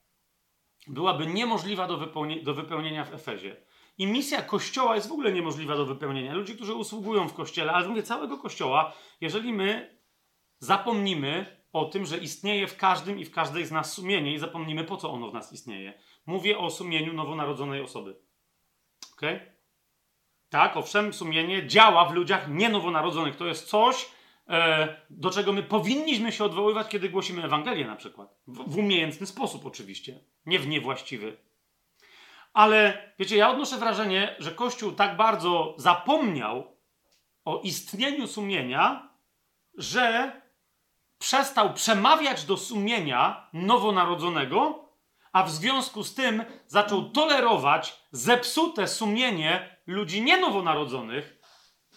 byłaby 0.87 1.27
niemożliwa 1.27 1.87
do, 1.87 1.97
do 2.43 2.53
wypełnienia 2.53 3.05
w 3.05 3.13
Efezie. 3.13 3.55
I 3.97 4.07
misja 4.07 4.41
Kościoła 4.41 4.95
jest 4.95 5.09
w 5.09 5.11
ogóle 5.11 5.31
niemożliwa 5.31 5.75
do 5.75 5.85
wypełnienia. 5.85 6.33
Ludzie, 6.33 6.55
którzy 6.55 6.73
usługują 6.73 7.27
w 7.27 7.33
Kościele, 7.33 7.71
ale 7.71 7.87
mówię 7.87 8.03
całego 8.03 8.37
Kościoła, 8.37 8.93
jeżeli 9.21 9.53
my 9.53 9.97
zapomnimy 10.59 11.61
o 11.73 11.85
tym, 11.85 12.05
że 12.05 12.17
istnieje 12.17 12.67
w 12.67 12.77
każdym 12.77 13.19
i 13.19 13.25
w 13.25 13.31
każdej 13.31 13.65
z 13.65 13.71
nas 13.71 13.93
sumienie 13.93 14.33
i 14.33 14.39
zapomnimy, 14.39 14.83
po 14.83 14.97
co 14.97 15.11
ono 15.11 15.29
w 15.29 15.33
nas 15.33 15.53
istnieje. 15.53 15.93
Mówię 16.25 16.57
o 16.57 16.69
sumieniu 16.69 17.13
nowonarodzonej 17.13 17.81
osoby. 17.81 18.15
Ok? 19.13 19.21
Tak, 20.49 20.77
owszem, 20.77 21.13
sumienie 21.13 21.67
działa 21.67 22.05
w 22.05 22.13
ludziach 22.13 22.49
nienowonarodzonych. 22.49 23.35
To 23.35 23.45
jest 23.45 23.69
coś, 23.69 24.11
do 25.09 25.29
czego 25.29 25.53
my 25.53 25.63
powinniśmy 25.63 26.31
się 26.31 26.43
odwoływać, 26.43 26.87
kiedy 26.87 27.09
głosimy 27.09 27.43
Ewangelię 27.43 27.85
na 27.85 27.95
przykład. 27.95 28.35
W, 28.47 28.73
w 28.73 28.77
umiejętny 28.77 29.27
sposób 29.27 29.65
oczywiście, 29.65 30.19
nie 30.45 30.59
w 30.59 30.67
niewłaściwy. 30.67 31.37
Ale 32.53 33.11
wiecie, 33.19 33.37
ja 33.37 33.49
odnoszę 33.49 33.77
wrażenie, 33.77 34.35
że 34.39 34.51
Kościół 34.51 34.91
tak 34.91 35.17
bardzo 35.17 35.75
zapomniał 35.77 36.77
o 37.45 37.61
istnieniu 37.61 38.27
sumienia, 38.27 39.09
że 39.77 40.41
przestał 41.17 41.73
przemawiać 41.73 42.45
do 42.45 42.57
sumienia 42.57 43.49
nowonarodzonego, 43.53 44.89
a 45.33 45.43
w 45.43 45.51
związku 45.51 46.03
z 46.03 46.13
tym 46.13 46.43
zaczął 46.67 47.09
tolerować 47.09 48.03
zepsute 48.11 48.87
sumienie 48.87 49.77
ludzi 49.87 50.21
nienowonarodzonych, 50.21 51.40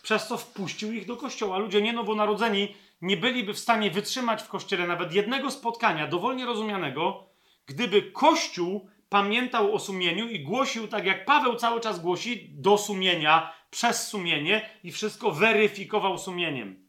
przez 0.05 0.27
co 0.27 0.37
wpuścił 0.37 0.93
ich 0.93 1.07
do 1.07 1.17
kościoła. 1.17 1.59
Ludzie 1.59 1.83
nienowonarodzeni 1.83 2.75
nie 3.01 3.17
byliby 3.17 3.55
w 3.55 3.59
stanie 3.59 3.91
wytrzymać 3.91 4.43
w 4.43 4.49
kościele 4.49 4.87
nawet 4.87 5.13
jednego 5.13 5.51
spotkania, 5.51 6.07
dowolnie 6.07 6.47
rozumianego, 6.47 7.27
gdyby 7.67 8.03
kościół 8.03 8.89
pamiętał 9.09 9.75
o 9.75 9.79
sumieniu 9.79 10.29
i 10.29 10.41
głosił 10.41 10.89
tak, 10.89 11.07
jak 11.07 11.25
Paweł 11.25 11.57
cały 11.57 11.81
czas 11.81 12.01
głosi, 12.01 12.51
do 12.51 12.79
sumienia, 12.79 13.53
przez 13.71 14.09
sumienie 14.09 14.71
i 14.83 14.93
wszystko 14.93 15.31
weryfikował 15.31 16.19
sumieniem. 16.19 16.89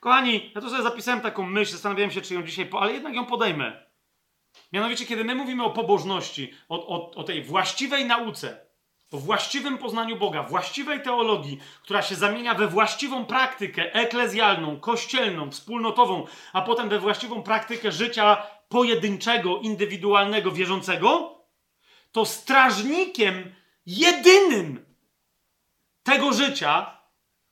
Kochani, 0.00 0.52
ja 0.54 0.60
tu 0.60 0.70
sobie 0.70 0.82
zapisałem 0.82 1.20
taką 1.20 1.46
myśl, 1.46 1.72
zastanawiałem 1.72 2.10
się, 2.10 2.20
czy 2.20 2.34
ją 2.34 2.42
dzisiaj, 2.42 2.66
po, 2.66 2.80
ale 2.80 2.92
jednak 2.92 3.14
ją 3.14 3.26
podejmę. 3.26 3.86
Mianowicie, 4.72 5.06
kiedy 5.06 5.24
my 5.24 5.34
mówimy 5.34 5.64
o 5.64 5.70
pobożności, 5.70 6.52
o, 6.68 6.86
o, 6.86 7.10
o 7.10 7.24
tej 7.24 7.42
właściwej 7.42 8.04
nauce, 8.04 8.65
o 9.12 9.18
właściwym 9.18 9.78
poznaniu 9.78 10.16
Boga, 10.16 10.42
właściwej 10.42 11.02
teologii, 11.02 11.58
która 11.82 12.02
się 12.02 12.14
zamienia 12.14 12.54
we 12.54 12.68
właściwą 12.68 13.24
praktykę 13.24 13.94
eklezjalną, 13.94 14.80
kościelną, 14.80 15.50
wspólnotową, 15.50 16.26
a 16.52 16.62
potem 16.62 16.88
we 16.88 16.98
właściwą 16.98 17.42
praktykę 17.42 17.92
życia 17.92 18.42
pojedynczego, 18.68 19.58
indywidualnego, 19.58 20.50
wierzącego, 20.50 21.38
to 22.12 22.24
strażnikiem 22.24 23.54
jedynym 23.86 24.86
tego 26.02 26.32
życia, 26.32 26.96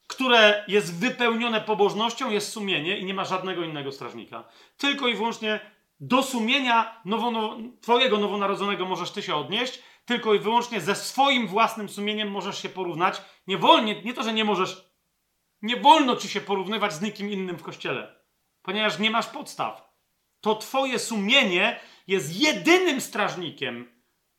które 0.06 0.64
jest 0.68 0.98
wypełnione 0.98 1.60
pobożnością, 1.60 2.30
jest 2.30 2.52
sumienie 2.52 2.98
i 2.98 3.04
nie 3.04 3.14
ma 3.14 3.24
żadnego 3.24 3.64
innego 3.64 3.92
strażnika. 3.92 4.44
Tylko 4.76 5.08
i 5.08 5.14
wyłącznie 5.14 5.60
do 6.00 6.22
sumienia 6.22 7.00
nowo, 7.04 7.30
nowo, 7.30 7.56
Twojego 7.80 8.18
nowonarodzonego 8.18 8.86
możesz 8.86 9.10
Ty 9.10 9.22
się 9.22 9.34
odnieść, 9.34 9.82
tylko 10.04 10.34
i 10.34 10.38
wyłącznie 10.38 10.80
ze 10.80 10.94
swoim 10.94 11.46
własnym 11.46 11.88
sumieniem 11.88 12.30
możesz 12.30 12.62
się 12.62 12.68
porównać. 12.68 13.22
Nie, 13.46 13.58
wolnie, 13.58 14.02
nie 14.02 14.14
to, 14.14 14.22
że 14.22 14.32
nie 14.32 14.44
możesz, 14.44 14.84
nie 15.62 15.76
wolno 15.76 16.16
Ci 16.16 16.28
się 16.28 16.40
porównywać 16.40 16.92
z 16.92 17.00
nikim 17.00 17.30
innym 17.30 17.56
w 17.56 17.62
kościele, 17.62 18.16
ponieważ 18.62 18.98
nie 18.98 19.10
masz 19.10 19.26
podstaw. 19.26 19.94
To 20.40 20.54
Twoje 20.54 20.98
sumienie 20.98 21.80
jest 22.06 22.40
jedynym 22.40 23.00
strażnikiem 23.00 23.94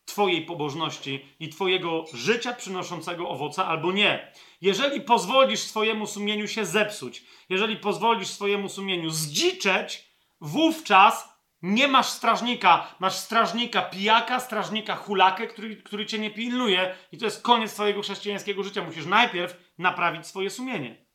Twojej 0.06 0.46
pobożności 0.46 1.26
i 1.40 1.50
Twojego 1.50 2.06
życia 2.14 2.54
przynoszącego 2.54 3.30
owoce, 3.30 3.66
albo 3.66 3.92
nie. 3.92 4.32
Jeżeli 4.62 5.02
pozwolisz 5.02 5.60
swojemu 5.60 6.08
sumieniu 6.08 6.48
się 6.48 6.66
zepsuć, 6.66 7.24
jeżeli 7.50 7.78
pozwolisz 7.78 8.28
swojemu 8.28 8.70
sumieniu 8.70 9.10
zdziczeć, 9.10 10.06
wówczas 10.42 11.35
nie 11.66 11.88
masz 11.88 12.06
strażnika. 12.06 12.96
Masz 13.00 13.16
strażnika 13.16 13.82
pijaka, 13.82 14.40
strażnika 14.40 14.96
hulakę, 14.96 15.48
który, 15.48 15.76
który 15.76 16.06
cię 16.06 16.20
nie 16.20 16.32
pilnuje, 16.32 16.96
i 17.12 17.18
to 17.18 17.26
jest 17.26 17.42
koniec 17.42 17.74
Twojego 17.74 18.02
chrześcijańskiego 18.02 18.64
życia. 18.64 18.84
Musisz 18.84 19.06
najpierw 19.06 19.74
naprawić 19.78 20.28
swoje 20.28 20.50
sumienie. 20.50 21.06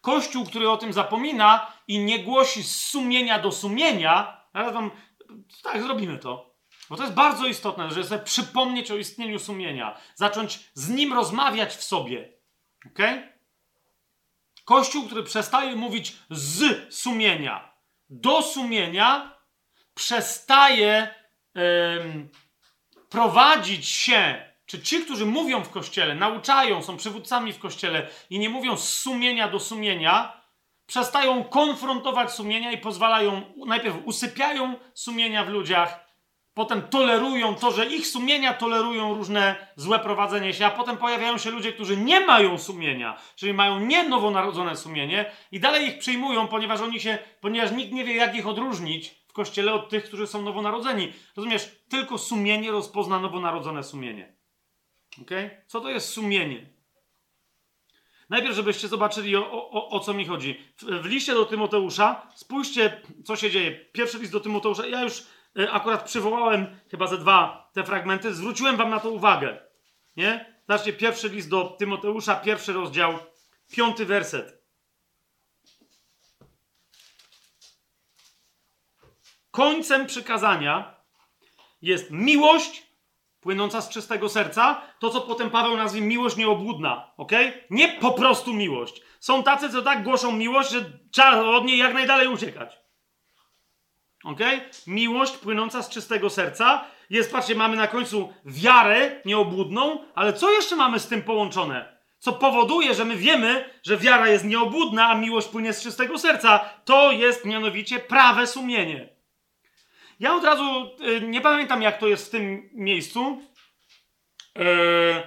Kościół, 0.00 0.46
który 0.46 0.70
o 0.70 0.76
tym 0.76 0.92
zapomina 0.92 1.72
i 1.88 1.98
nie 1.98 2.24
głosi 2.24 2.62
z 2.62 2.76
sumienia 2.86 3.38
do 3.38 3.52
sumienia, 3.52 4.46
zaraz 4.54 4.74
wam, 4.74 4.90
tak, 5.62 5.82
zrobimy 5.82 6.18
to 6.18 6.50
bo 6.90 6.96
to 6.96 7.02
jest 7.02 7.14
bardzo 7.14 7.46
istotne, 7.46 7.90
żeby 7.90 8.06
sobie 8.06 8.24
przypomnieć 8.24 8.90
o 8.90 8.96
istnieniu 8.96 9.38
sumienia, 9.38 9.98
zacząć 10.14 10.70
z 10.74 10.88
nim 10.88 11.12
rozmawiać 11.12 11.76
w 11.76 11.84
sobie. 11.84 12.32
Ok? 12.86 12.98
Kościół, 14.64 15.06
który 15.06 15.22
przestaje 15.22 15.76
mówić 15.76 16.16
z 16.30 16.94
sumienia 16.94 17.69
do 18.10 18.42
sumienia, 18.42 19.38
przestaje 19.94 21.14
prowadzić 23.08 23.88
się, 23.88 24.44
czy 24.66 24.82
ci, 24.82 25.04
którzy 25.04 25.26
mówią 25.26 25.64
w 25.64 25.70
kościele, 25.70 26.14
nauczają, 26.14 26.82
są 26.82 26.96
przywódcami 26.96 27.52
w 27.52 27.58
kościele 27.58 28.08
i 28.30 28.38
nie 28.38 28.48
mówią 28.48 28.76
z 28.76 28.92
sumienia 28.92 29.48
do 29.48 29.60
sumienia, 29.60 30.42
przestają 30.86 31.44
konfrontować 31.44 32.32
sumienia 32.32 32.72
i 32.72 32.78
pozwalają, 32.78 33.42
najpierw 33.66 33.96
usypiają 34.04 34.74
sumienia 34.94 35.44
w 35.44 35.48
ludziach, 35.48 36.09
potem 36.54 36.82
tolerują 36.82 37.54
to, 37.54 37.70
że 37.70 37.86
ich 37.86 38.06
sumienia 38.06 38.54
tolerują 38.54 39.14
różne 39.14 39.66
złe 39.76 39.98
prowadzenie 39.98 40.54
się, 40.54 40.66
a 40.66 40.70
potem 40.70 40.96
pojawiają 40.96 41.38
się 41.38 41.50
ludzie, 41.50 41.72
którzy 41.72 41.96
nie 41.96 42.20
mają 42.20 42.58
sumienia, 42.58 43.18
czyli 43.36 43.52
mają 43.52 43.80
nie 43.80 44.08
nowonarodzone 44.08 44.76
sumienie 44.76 45.30
i 45.52 45.60
dalej 45.60 45.88
ich 45.88 45.98
przyjmują, 45.98 46.48
ponieważ 46.48 46.80
oni 46.80 47.00
się, 47.00 47.18
ponieważ 47.40 47.72
nikt 47.72 47.92
nie 47.92 48.04
wie, 48.04 48.14
jak 48.14 48.34
ich 48.34 48.46
odróżnić 48.46 49.20
w 49.28 49.32
kościele 49.32 49.72
od 49.72 49.88
tych, 49.88 50.04
którzy 50.04 50.26
są 50.26 50.42
nowonarodzeni. 50.42 51.12
Rozumiesz? 51.36 51.76
Tylko 51.88 52.18
sumienie 52.18 52.70
rozpozna 52.70 53.20
nowonarodzone 53.20 53.84
sumienie. 53.84 54.36
Ok? 55.22 55.30
Co 55.66 55.80
to 55.80 55.90
jest 55.90 56.08
sumienie? 56.08 56.66
Najpierw, 58.30 58.54
żebyście 58.54 58.88
zobaczyli, 58.88 59.36
o, 59.36 59.70
o, 59.70 59.88
o 59.88 60.00
co 60.00 60.14
mi 60.14 60.26
chodzi. 60.26 60.60
W, 60.76 60.82
w 60.82 61.06
liście 61.06 61.34
do 61.34 61.44
Tymoteusza, 61.46 62.32
spójrzcie, 62.34 63.00
co 63.24 63.36
się 63.36 63.50
dzieje. 63.50 63.70
Pierwszy 63.72 64.18
list 64.18 64.32
do 64.32 64.40
Tymoteusza, 64.40 64.86
ja 64.86 65.02
już 65.02 65.22
akurat 65.70 66.04
przywołałem 66.04 66.80
chyba 66.90 67.06
ze 67.06 67.18
dwa 67.18 67.70
te 67.72 67.84
fragmenty, 67.84 68.34
zwróciłem 68.34 68.76
wam 68.76 68.90
na 68.90 69.00
to 69.00 69.10
uwagę. 69.10 69.58
Nie? 70.16 70.54
Zobaczcie, 70.68 70.92
pierwszy 70.92 71.28
list 71.28 71.48
do 71.48 71.64
Tymoteusza, 71.64 72.36
pierwszy 72.36 72.72
rozdział, 72.72 73.18
piąty 73.72 74.06
werset. 74.06 74.60
Końcem 79.50 80.06
przykazania 80.06 80.94
jest 81.82 82.10
miłość 82.10 82.86
płynąca 83.40 83.80
z 83.80 83.88
czystego 83.88 84.28
serca, 84.28 84.82
to 84.98 85.10
co 85.10 85.20
potem 85.20 85.50
Paweł 85.50 85.76
nazwie 85.76 86.00
miłość 86.00 86.36
nieobłudna, 86.36 87.12
ok? 87.16 87.32
Nie 87.70 87.88
po 87.88 88.12
prostu 88.12 88.52
miłość. 88.52 89.02
Są 89.20 89.42
tacy, 89.42 89.70
co 89.70 89.82
tak 89.82 90.04
głoszą 90.04 90.32
miłość, 90.32 90.70
że 90.70 90.84
trzeba 91.10 91.42
od 91.42 91.64
niej 91.64 91.78
jak 91.78 91.94
najdalej 91.94 92.28
uciekać. 92.28 92.78
Ok? 94.24 94.40
Miłość 94.86 95.36
płynąca 95.36 95.82
z 95.82 95.88
czystego 95.88 96.30
serca 96.30 96.84
jest, 97.10 97.32
patrzcie, 97.32 97.54
mamy 97.54 97.76
na 97.76 97.86
końcu 97.86 98.32
wiarę 98.44 99.20
nieobłudną, 99.24 100.04
ale 100.14 100.32
co 100.32 100.50
jeszcze 100.50 100.76
mamy 100.76 100.98
z 100.98 101.08
tym 101.08 101.22
połączone? 101.22 102.00
Co 102.18 102.32
powoduje, 102.32 102.94
że 102.94 103.04
my 103.04 103.16
wiemy, 103.16 103.70
że 103.82 103.96
wiara 103.96 104.28
jest 104.28 104.44
nieobłudna, 104.44 105.08
a 105.08 105.14
miłość 105.14 105.48
płynie 105.48 105.72
z 105.72 105.82
czystego 105.82 106.18
serca. 106.18 106.58
To 106.84 107.12
jest 107.12 107.44
mianowicie 107.44 107.98
prawe 107.98 108.46
sumienie. 108.46 109.08
Ja 110.20 110.34
od 110.34 110.44
razu 110.44 110.90
y, 111.00 111.20
nie 111.20 111.40
pamiętam, 111.40 111.82
jak 111.82 111.98
to 111.98 112.08
jest 112.08 112.26
w 112.26 112.30
tym 112.30 112.70
miejscu. 112.72 113.42
Yy, 114.56 115.22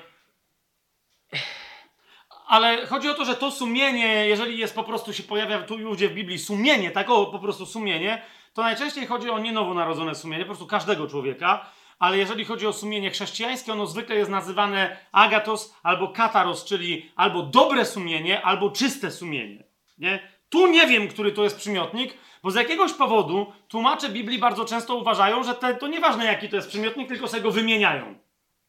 ale 2.48 2.86
chodzi 2.86 3.10
o 3.10 3.14
to, 3.14 3.26
że 3.26 3.36
to 3.36 3.52
sumienie, 3.52 4.28
jeżeli 4.28 4.58
jest 4.58 4.76
po 4.76 4.84
prostu 4.84 5.14
się 5.14 5.24
pojawia 5.24 5.62
tu 5.62 5.80
i 5.80 6.08
w 6.08 6.14
Biblii 6.14 6.40
sumienie, 6.40 6.92
tak 6.92 7.10
o 7.10 7.26
po 7.26 7.40
prostu 7.40 7.66
sumienie, 7.66 8.22
to 8.54 8.62
najczęściej 8.62 9.08
chodzi 9.08 9.30
o 9.30 9.40
nie 9.40 9.52
nowonarodzone 9.52 10.16
sumienie, 10.16 10.44
po 10.44 10.50
prostu 10.50 10.68
każdego 10.68 11.08
człowieka. 11.08 11.66
Ale 12.00 12.18
jeżeli 12.18 12.46
chodzi 12.46 12.68
o 12.68 12.74
sumienie 12.74 13.12
chrześcijańskie, 13.12 13.74
ono 13.74 13.86
zwykle 13.86 14.16
jest 14.16 14.32
nazywane 14.32 14.98
agatos 15.12 15.76
albo 15.84 16.08
kataros, 16.08 16.66
czyli 16.66 17.12
albo 17.16 17.44
dobre 17.44 17.86
sumienie, 17.86 18.42
albo 18.42 18.72
czyste 18.72 19.12
sumienie. 19.12 19.64
Nie? 19.98 20.30
Tu 20.50 20.68
nie 20.68 20.88
wiem, 20.88 21.08
który 21.08 21.32
to 21.32 21.44
jest 21.44 21.58
przymiotnik, 21.58 22.18
bo 22.44 22.52
z 22.52 22.56
jakiegoś 22.56 22.94
powodu 22.94 23.54
tłumacze 23.68 24.10
Biblii 24.10 24.40
bardzo 24.40 24.66
często 24.66 24.96
uważają, 24.96 25.44
że 25.44 25.56
te, 25.56 25.76
to 25.76 25.88
nieważne 25.88 26.26
jaki 26.26 26.50
to 26.50 26.56
jest 26.56 26.70
przymiotnik, 26.70 27.08
tylko 27.08 27.28
sobie 27.28 27.44
go 27.44 27.52
wymieniają. 27.52 28.16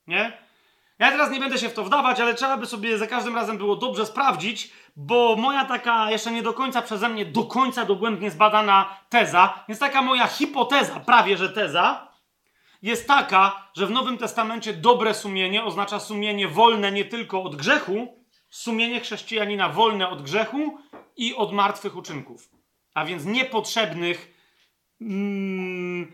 Nie? 0.07 0.45
Ja 0.99 1.11
teraz 1.11 1.31
nie 1.31 1.41
będę 1.41 1.59
się 1.59 1.69
w 1.69 1.75
to 1.75 1.85
wdawać, 1.85 2.21
ale 2.21 2.35
trzeba 2.35 2.57
by 2.57 2.67
sobie 2.67 2.99
za 2.99 3.07
każdym 3.07 3.35
razem 3.35 3.59
było 3.59 3.77
dobrze 3.77 4.07
sprawdzić, 4.07 4.73
bo 4.97 5.37
moja 5.37 5.65
taka 5.65 6.11
jeszcze 6.11 6.31
nie 6.31 6.43
do 6.43 6.53
końca 6.53 6.83
przeze 6.83 7.09
mnie 7.09 7.25
do 7.25 7.45
końca 7.45 7.85
dogłębnie 7.85 8.31
zbadana 8.31 9.01
teza, 9.09 9.65
jest 9.69 9.81
taka 9.81 10.03
moja 10.03 10.27
hipoteza, 10.27 11.01
prawie 11.01 11.37
że 11.37 11.49
teza, 11.49 12.09
jest 12.83 13.09
taka, 13.09 13.71
że 13.77 13.87
w 13.87 13.91
Nowym 13.91 14.19
Testamencie 14.19 14.73
dobre 14.73 15.15
sumienie 15.15 15.65
oznacza 15.65 16.01
sumienie 16.01 16.49
wolne 16.49 16.93
nie 16.93 17.05
tylko 17.05 17.43
od 17.43 17.57
grzechu, 17.57 18.25
sumienie 18.51 19.01
chrześcijanina 19.01 19.69
wolne 19.69 20.09
od 20.09 20.23
grzechu 20.23 20.79
i 21.17 21.35
od 21.35 21.53
martwych 21.53 21.97
uczynków 21.97 22.55
a 22.95 23.05
więc 23.05 23.25
niepotrzebnych, 23.25 24.35
mm, 25.01 26.13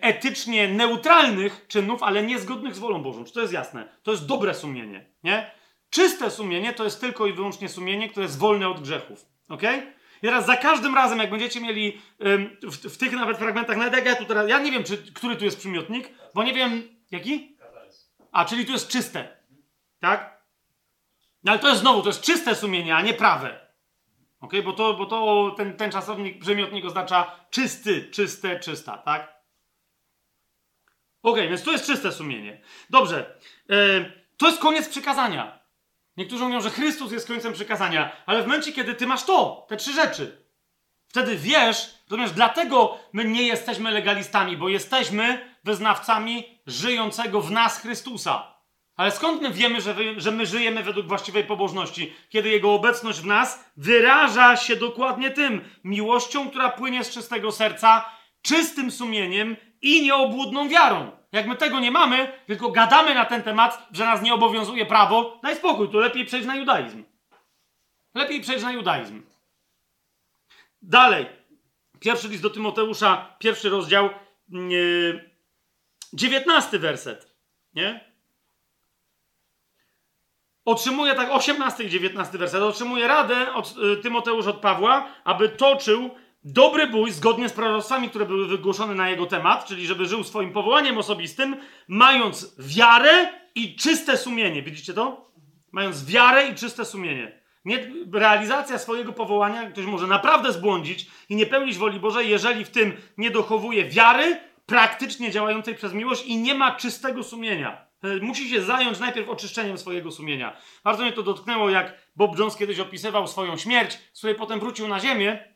etycznie 0.00 0.68
neutralnych 0.68 1.64
czynów, 1.68 2.02
ale 2.02 2.22
niezgodnych 2.22 2.74
z 2.74 2.78
wolą 2.78 3.02
Bożą. 3.02 3.24
Czy 3.24 3.32
to 3.32 3.40
jest 3.40 3.52
jasne? 3.52 3.88
To 4.02 4.10
jest 4.10 4.26
dobre 4.26 4.54
sumienie, 4.54 5.06
nie? 5.24 5.50
Czyste 5.90 6.30
sumienie 6.30 6.72
to 6.72 6.84
jest 6.84 7.00
tylko 7.00 7.26
i 7.26 7.32
wyłącznie 7.32 7.68
sumienie, 7.68 8.08
które 8.08 8.26
jest 8.26 8.38
wolne 8.38 8.68
od 8.68 8.80
grzechów. 8.80 9.26
Ok? 9.48 9.62
I 10.22 10.26
teraz 10.26 10.46
za 10.46 10.56
każdym 10.56 10.94
razem, 10.94 11.18
jak 11.18 11.30
będziecie 11.30 11.60
mieli 11.60 12.00
ym, 12.26 12.56
w, 12.62 12.76
w, 12.76 12.98
tych 12.98 13.12
nawet 13.12 13.38
fragmentach, 13.38 13.76
nawet 13.76 13.94
jak 13.94 14.06
ja 14.06 14.16
tu 14.16 14.24
teraz, 14.24 14.48
ja 14.48 14.58
nie 14.58 14.72
wiem, 14.72 14.84
czy, 14.84 15.12
który 15.12 15.36
tu 15.36 15.44
jest 15.44 15.58
przymiotnik, 15.58 16.10
bo 16.34 16.42
nie 16.42 16.54
wiem, 16.54 16.82
jaki? 17.10 17.58
A, 18.32 18.44
czyli 18.44 18.66
tu 18.66 18.72
jest 18.72 18.88
czyste. 18.88 19.36
Tak? 20.00 20.42
No 21.44 21.52
ale 21.52 21.60
to 21.60 21.68
jest 21.68 21.80
znowu, 21.80 22.02
to 22.02 22.08
jest 22.08 22.22
czyste 22.22 22.54
sumienie, 22.54 22.96
a 22.96 23.02
nie 23.02 23.14
prawe. 23.14 23.68
Ok, 24.40 24.52
bo 24.64 24.72
to, 24.72 24.94
bo 24.94 25.06
to 25.06 25.54
ten, 25.56 25.76
ten 25.76 25.90
czasownik, 25.90 26.40
przymiotnik 26.40 26.84
oznacza 26.84 27.36
czysty, 27.50 28.10
czyste, 28.10 28.60
czysta, 28.60 28.98
tak? 28.98 29.38
Ok, 31.22 31.36
więc 31.36 31.62
to 31.62 31.72
jest 31.72 31.86
czyste 31.86 32.12
sumienie. 32.12 32.60
Dobrze, 32.90 33.38
e, 33.70 33.74
to 34.36 34.46
jest 34.46 34.60
koniec 34.60 34.88
przykazania. 34.88 35.57
Niektórzy 36.18 36.44
mówią, 36.44 36.60
że 36.60 36.70
Chrystus 36.70 37.12
jest 37.12 37.28
końcem 37.28 37.52
przykazania, 37.52 38.12
ale 38.26 38.42
w 38.42 38.46
momencie, 38.46 38.72
kiedy 38.72 38.94
ty 38.94 39.06
masz 39.06 39.24
to, 39.24 39.66
te 39.68 39.76
trzy 39.76 39.92
rzeczy, 39.92 40.44
wtedy 41.08 41.36
wiesz, 41.36 41.94
rozumiesz, 42.10 42.30
dlatego 42.30 42.98
my 43.12 43.24
nie 43.24 43.42
jesteśmy 43.42 43.90
legalistami, 43.90 44.56
bo 44.56 44.68
jesteśmy 44.68 45.54
wyznawcami 45.64 46.44
żyjącego 46.66 47.40
w 47.40 47.50
nas 47.50 47.80
Chrystusa. 47.80 48.54
Ale 48.96 49.10
skąd 49.10 49.42
my 49.42 49.50
wiemy, 49.50 49.80
że, 49.80 49.94
wy, 49.94 50.20
że 50.20 50.30
my 50.30 50.46
żyjemy 50.46 50.82
według 50.82 51.06
właściwej 51.06 51.44
pobożności? 51.44 52.12
Kiedy 52.28 52.48
Jego 52.48 52.74
obecność 52.74 53.20
w 53.20 53.26
nas 53.26 53.64
wyraża 53.76 54.56
się 54.56 54.76
dokładnie 54.76 55.30
tym 55.30 55.64
miłością, 55.84 56.50
która 56.50 56.68
płynie 56.68 57.04
z 57.04 57.10
czystego 57.10 57.52
serca, 57.52 58.04
czystym 58.42 58.90
sumieniem 58.90 59.56
i 59.82 60.02
nieobłudną 60.02 60.68
wiarą. 60.68 61.17
Jak 61.32 61.46
my 61.46 61.56
tego 61.56 61.80
nie 61.80 61.90
mamy, 61.90 62.32
tylko 62.46 62.70
gadamy 62.70 63.14
na 63.14 63.24
ten 63.24 63.42
temat, 63.42 63.88
że 63.92 64.04
nas 64.04 64.22
nie 64.22 64.34
obowiązuje 64.34 64.86
prawo, 64.86 65.40
daj 65.42 65.56
spokój, 65.56 65.90
to 65.90 65.98
lepiej 65.98 66.24
przejść 66.24 66.46
na 66.46 66.56
judaizm. 66.56 67.04
Lepiej 68.14 68.40
przejść 68.40 68.64
na 68.64 68.72
judaizm. 68.72 69.22
Dalej. 70.82 71.26
Pierwszy 72.00 72.28
list 72.28 72.42
do 72.42 72.50
Tymoteusza, 72.50 73.36
pierwszy 73.38 73.68
rozdział, 73.68 74.10
yy, 74.48 75.30
dziewiętnasty 76.12 76.78
werset. 76.78 77.34
Nie? 77.74 78.08
otrzymuje 80.68 81.14
tak 81.14 81.30
18 81.30 81.84
i 81.84 81.90
19 81.90 82.38
werset, 82.38 82.62
otrzymuje 82.62 83.08
radę 83.08 83.54
od 83.54 83.74
y, 83.92 83.96
Tymoteusz 83.96 84.46
od 84.46 84.56
Pawła, 84.56 85.08
aby 85.24 85.48
toczył 85.48 86.10
dobry 86.44 86.86
bój 86.86 87.10
zgodnie 87.10 87.48
z 87.48 87.52
proroctwami, 87.52 88.08
które 88.08 88.26
były 88.26 88.46
wygłoszone 88.46 88.94
na 88.94 89.10
jego 89.10 89.26
temat, 89.26 89.66
czyli 89.66 89.86
żeby 89.86 90.06
żył 90.06 90.24
swoim 90.24 90.52
powołaniem 90.52 90.98
osobistym, 90.98 91.56
mając 91.88 92.56
wiarę 92.58 93.28
i 93.54 93.76
czyste 93.76 94.16
sumienie. 94.16 94.62
Widzicie 94.62 94.94
to? 94.94 95.30
Mając 95.72 96.06
wiarę 96.06 96.48
i 96.48 96.54
czyste 96.54 96.84
sumienie. 96.84 97.38
Nie, 97.64 97.90
realizacja 98.12 98.78
swojego 98.78 99.12
powołania, 99.12 99.70
ktoś 99.70 99.84
może 99.84 100.06
naprawdę 100.06 100.52
zbłądzić 100.52 101.06
i 101.28 101.36
nie 101.36 101.46
pełnić 101.46 101.78
woli 101.78 102.00
Bożej, 102.00 102.28
jeżeli 102.28 102.64
w 102.64 102.70
tym 102.70 102.92
nie 103.18 103.30
dochowuje 103.30 103.84
wiary, 103.84 104.40
praktycznie 104.66 105.30
działającej 105.30 105.74
przez 105.74 105.92
miłość 105.92 106.26
i 106.26 106.36
nie 106.36 106.54
ma 106.54 106.76
czystego 106.76 107.22
sumienia. 107.22 107.86
E, 108.02 108.16
musi 108.16 108.50
się 108.50 108.62
zająć 108.62 108.98
najpierw 108.98 109.28
oczyszczeniem 109.28 109.78
swojego 109.78 110.10
sumienia. 110.10 110.56
Bardzo 110.84 111.02
mnie 111.02 111.12
to 111.12 111.22
dotknęło, 111.22 111.70
jak 111.70 111.98
Bob 112.16 112.38
Jones 112.38 112.56
kiedyś 112.56 112.78
opisywał 112.80 113.26
swoją 113.26 113.56
śmierć, 113.56 113.98
z 114.12 114.18
której 114.18 114.36
potem 114.36 114.60
wrócił 114.60 114.88
na 114.88 115.00
ziemię, 115.00 115.54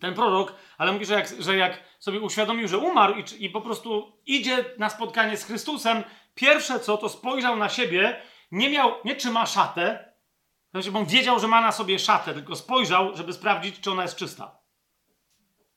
ten 0.00 0.14
prorok, 0.14 0.54
ale 0.78 0.92
mówi, 0.92 1.04
że 1.04 1.14
jak, 1.14 1.28
że 1.38 1.56
jak 1.56 1.80
sobie 1.98 2.20
uświadomił, 2.20 2.68
że 2.68 2.78
umarł 2.78 3.14
i, 3.14 3.44
i 3.44 3.50
po 3.50 3.60
prostu 3.60 4.12
idzie 4.26 4.64
na 4.78 4.90
spotkanie 4.90 5.36
z 5.36 5.44
Chrystusem, 5.44 6.02
pierwsze 6.34 6.80
co, 6.80 6.96
to 6.96 7.08
spojrzał 7.08 7.56
na 7.56 7.68
siebie, 7.68 8.22
nie 8.52 8.70
miał, 8.70 8.94
nie 9.04 9.16
czy 9.16 9.30
ma 9.30 9.46
szatę, 9.46 10.12
bo 10.92 10.98
on 10.98 11.06
wiedział, 11.06 11.40
że 11.40 11.48
ma 11.48 11.60
na 11.60 11.72
sobie 11.72 11.98
szatę, 11.98 12.34
tylko 12.34 12.56
spojrzał, 12.56 13.16
żeby 13.16 13.32
sprawdzić, 13.32 13.80
czy 13.80 13.90
ona 13.90 14.02
jest 14.02 14.16
czysta. 14.16 14.60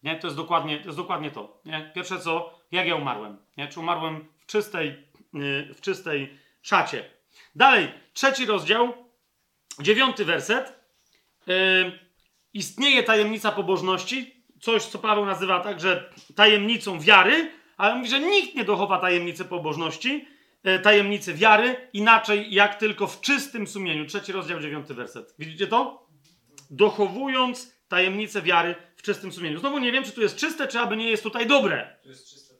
Nie? 0.04 0.16
To 0.16 0.28
jest 0.28 0.38
dokładnie 0.38 0.80
to. 0.80 0.86
Jest 0.86 0.98
dokładnie 0.98 1.32
to 1.32 1.62
nie? 1.66 1.92
Pierwsze 1.96 2.20
co, 2.20 2.60
jak 2.72 2.88
ja 2.88 2.96
umarłem. 2.96 3.38
Nie? 3.58 3.68
Czy 3.68 3.80
umarłem 3.80 4.28
w 4.40 4.46
czystej 4.46 5.14
Y, 5.36 5.74
w 5.74 5.82
czystej 5.82 6.40
szacie. 6.62 7.10
Dalej, 7.56 7.92
trzeci 8.14 8.46
rozdział, 8.46 8.94
dziewiąty 9.80 10.26
werset. 10.26 10.80
Yy, 11.48 12.00
istnieje 12.54 13.04
tajemnica 13.04 13.52
pobożności, 13.52 14.44
coś, 14.62 14.84
co 14.84 15.00
Paweł 15.00 15.26
nazywa 15.26 15.60
także 15.60 16.14
tajemnicą 16.36 17.00
wiary, 17.00 17.52
ale 17.78 17.96
mówi, 17.96 18.10
że 18.10 18.20
nikt 18.20 18.56
nie 18.56 18.64
dochowa 18.64 18.98
tajemnicy 18.98 19.46
pobożności, 19.46 20.26
yy, 20.64 20.80
tajemnicy 20.80 21.34
wiary, 21.34 21.90
inaczej 21.94 22.54
jak 22.54 22.76
tylko 22.76 23.08
w 23.08 23.22
czystym 23.22 23.68
sumieniu. 23.68 24.06
Trzeci 24.06 24.32
rozdział, 24.32 24.60
dziewiąty 24.60 24.94
werset. 24.94 25.36
Widzicie 25.40 25.68
to? 25.68 26.08
Dochowując 26.70 27.76
tajemnicę 27.88 28.42
wiary 28.42 28.76
w 28.96 29.02
czystym 29.02 29.32
sumieniu. 29.32 29.60
Znowu 29.60 29.80
nie 29.80 29.92
wiem, 29.92 30.04
czy 30.04 30.12
tu 30.12 30.22
jest 30.22 30.36
czyste, 30.36 30.68
czy 30.68 30.80
aby 30.80 30.98
nie 30.98 31.10
jest 31.10 31.24
tutaj 31.24 31.48
dobre. 31.48 31.98
Tu 32.04 32.10
jest 32.10 32.30
czyste. 32.30 32.53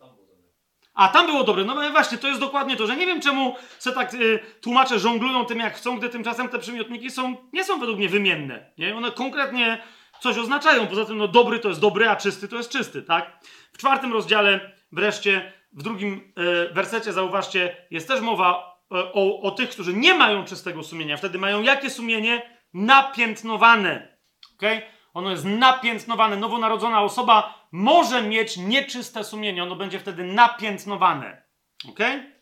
A 0.94 1.08
tam 1.08 1.26
było 1.26 1.44
dobre. 1.44 1.64
No 1.64 1.92
właśnie, 1.92 2.18
to 2.18 2.28
jest 2.28 2.40
dokładnie 2.40 2.76
to, 2.76 2.88
że 2.88 2.96
nie 2.96 3.06
wiem 3.06 3.22
czemu 3.22 3.56
se 3.80 3.92
tak 3.92 4.14
y, 4.14 4.40
tłumacze 4.62 5.00
żonglują 5.00 5.46
tym 5.46 5.60
jak 5.60 5.76
chcą, 5.76 5.98
gdy 5.98 6.10
tymczasem 6.10 6.50
te 6.50 6.60
przymiotniki 6.60 7.10
są, 7.10 7.36
nie 7.54 7.64
są 7.64 7.80
według 7.80 7.98
mnie 7.98 8.10
wymienne. 8.10 8.72
Nie? 8.78 8.96
One 8.96 9.12
konkretnie 9.12 9.82
coś 10.22 10.38
oznaczają. 10.38 10.88
Poza 10.88 11.06
tym, 11.06 11.18
no 11.18 11.28
dobry 11.28 11.60
to 11.60 11.70
jest 11.70 11.82
dobry, 11.82 12.10
a 12.10 12.16
czysty 12.16 12.48
to 12.48 12.56
jest 12.56 12.72
czysty, 12.72 13.02
tak? 13.02 13.40
W 13.74 13.78
czwartym 13.78 14.14
rozdziale 14.14 14.72
wreszcie, 14.92 15.54
w 15.74 15.84
drugim 15.84 16.34
y, 16.70 16.74
wersecie, 16.74 17.14
zauważcie, 17.14 17.78
jest 17.92 18.08
też 18.08 18.22
mowa 18.22 18.78
y, 18.84 18.96
o, 19.14 19.42
o 19.42 19.52
tych, 19.52 19.70
którzy 19.70 19.94
nie 19.94 20.14
mają 20.14 20.46
czystego 20.46 20.84
sumienia. 20.84 21.18
Wtedy 21.18 21.38
mają 21.38 21.62
jakie 21.62 21.90
sumienie? 21.90 22.54
napiętnowane. 22.74 24.18
Okay? 24.56 24.82
Ono 25.14 25.32
jest 25.32 25.46
napiętnowane. 25.46 26.38
Nowonarodzona 26.38 27.02
osoba 27.02 27.68
może 27.72 28.22
mieć 28.22 28.58
nieczyste 28.58 29.24
sumienie. 29.24 29.64
Ono 29.64 29.76
będzie 29.76 30.00
wtedy 30.00 30.24
napiętnowane. 30.24 31.44
Okay? 31.90 32.34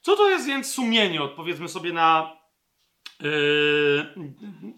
Co 0.00 0.16
to 0.16 0.30
jest 0.30 0.46
więc 0.46 0.74
sumienie? 0.74 1.22
Odpowiedzmy 1.22 1.68
sobie 1.68 1.92
na, 1.92 2.36
yy, 3.20 4.06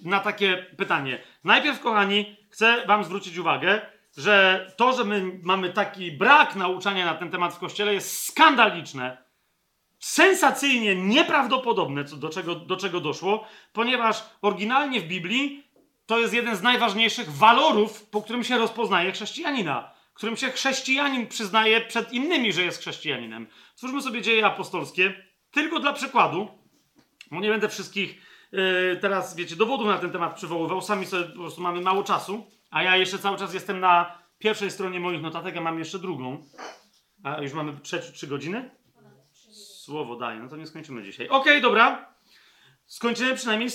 na 0.05 0.21
takie 0.21 0.57
pytanie. 0.57 1.23
Najpierw, 1.45 1.81
kochani, 1.81 2.37
chcę 2.51 2.87
Wam 2.87 3.05
zwrócić 3.05 3.39
uwagę, 3.39 3.81
że 4.17 4.67
to, 4.77 4.93
że 4.93 5.05
my 5.05 5.41
mamy 5.43 5.73
taki 5.73 6.13
brak 6.13 6.57
nauczania 6.57 7.07
na 7.07 7.15
ten 7.15 7.31
temat 7.31 7.55
w 7.55 7.59
kościele, 7.59 7.95
jest 7.95 8.27
skandaliczne, 8.27 9.29
sensacyjnie 9.99 10.97
nieprawdopodobne, 10.97 12.05
do, 12.05 12.29
czego, 12.29 12.55
do 12.55 12.77
czego 12.77 13.01
doszło, 13.01 13.47
ponieważ 13.73 14.25
oryginalnie 14.43 15.01
w 15.01 15.09
Biblii 15.09 15.68
to 16.09 16.19
jest 16.19 16.35
jeden 16.35 16.57
z 16.57 16.63
najważniejszych 16.63 17.33
walorów, 17.33 18.07
po 18.07 18.23
którym 18.23 18.45
się 18.45 18.59
rozpoznaje 18.59 19.13
chrześcijanina, 19.13 19.91
którym 20.15 20.37
się 20.37 20.51
chrześcijanin 20.51 21.27
przyznaje 21.27 21.81
przed 21.81 22.13
innymi, 22.13 22.53
że 22.53 22.63
jest 22.63 22.81
chrześcijaninem. 22.81 23.47
Stwórzmy 23.75 24.03
sobie 24.03 24.23
dzieje 24.23 24.47
apostolskie, 24.47 25.15
tylko 25.51 25.81
dla 25.81 25.93
przykładu, 25.93 26.49
bo 27.31 27.41
nie 27.41 27.49
będę 27.49 27.69
wszystkich 27.69 28.23
yy, 28.53 28.99
teraz, 29.01 29.37
wiecie, 29.37 29.57
dowodów 29.57 29.87
na 29.87 29.99
ten 29.99 30.11
temat 30.11 30.35
przywoływał, 30.35 30.83
sami 30.83 31.07
sobie 31.07 31.25
po 31.25 31.39
prostu 31.39 31.61
mamy 31.61 31.81
mało 31.81 32.05
czasu, 32.05 32.47
a 32.71 32.83
ja 32.83 32.97
jeszcze 32.97 33.19
cały 33.19 33.39
czas 33.39 33.55
jestem 33.55 33.81
na 33.81 34.19
pierwszej 34.39 34.71
stronie 34.71 35.01
moich 35.01 35.23
notatek, 35.23 35.57
a 35.57 35.61
mam 35.61 35.79
jeszcze 35.79 35.99
drugą. 35.99 36.45
A 37.25 37.43
już 37.43 37.53
mamy 37.53 37.81
trzecie, 37.83 38.13
trzy 38.13 38.27
godziny? 38.27 38.71
Słowo 39.85 40.17
daję, 40.17 40.41
no 40.41 40.49
to 40.49 40.57
nie 40.57 40.67
skończymy 40.67 41.03
dzisiaj. 41.03 41.29
Okej, 41.29 41.41
okay, 41.41 41.61
dobra. 41.61 42.15
Skończymy 42.89 43.35
przynajmniej 43.35 43.71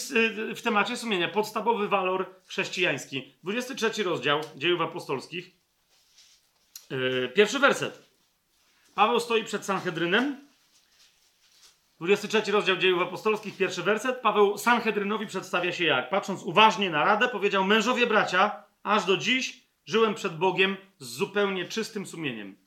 w 0.56 0.61
temacie 0.61 0.98
sumienia. 0.98 1.27
Podstawowy 1.27 1.88
walor 1.88 2.35
chrześcijański. 2.45 3.33
23 3.43 4.03
rozdział 4.03 4.42
dziejów 4.56 4.82
apostolskich. 4.82 5.51
Yy, 6.90 7.32
pierwszy 7.35 7.59
werset. 7.59 8.09
Paweł 8.95 9.19
stoi 9.19 9.43
przed 9.43 9.66
Sanhedrynem. 9.66 10.48
23 12.00 12.51
rozdział 12.51 12.77
dziejów 12.77 13.01
apostolskich, 13.01 13.58
pierwszy 13.58 13.83
werset. 13.83 14.22
Paweł 14.22 14.58
Sanhedrynowi 14.58 15.27
przedstawia 15.27 15.72
się 15.72 15.83
jak? 15.83 16.09
Patrząc 16.09 16.43
uważnie 16.43 16.90
na 16.90 17.03
radę, 17.03 17.27
powiedział: 17.27 17.66
Mężowie 17.66 18.08
bracia, 18.08 18.64
aż 18.83 19.06
do 19.06 19.17
dziś 19.17 19.64
żyłem 19.85 20.16
przed 20.16 20.38
Bogiem 20.38 20.77
z 21.00 21.08
zupełnie 21.08 21.66
czystym 21.66 22.06
sumieniem. 22.06 22.58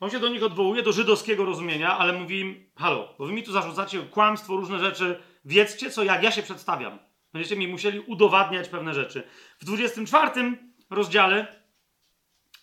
On 0.00 0.10
się 0.10 0.18
do 0.18 0.28
nich 0.28 0.42
odwołuje, 0.42 0.82
do 0.82 0.92
żydowskiego 0.92 1.44
rozumienia, 1.44 1.98
ale 1.98 2.12
mówi 2.12 2.40
im: 2.40 2.70
Halo, 2.76 3.14
bo 3.18 3.26
wy 3.26 3.32
mi 3.32 3.42
tu 3.42 3.52
zarzucacie 3.52 4.02
kłamstwo, 4.02 4.56
różne 4.56 4.78
rzeczy. 4.78 5.31
Wiedzcie, 5.44 5.90
co 5.90 6.04
jak 6.04 6.22
ja 6.22 6.30
się 6.30 6.42
przedstawiam. 6.42 6.98
Będziecie 7.32 7.56
mi 7.56 7.68
musieli 7.68 8.00
udowadniać 8.00 8.68
pewne 8.68 8.94
rzeczy. 8.94 9.22
W 9.60 9.64
24 9.64 10.58
rozdziale, 10.90 11.62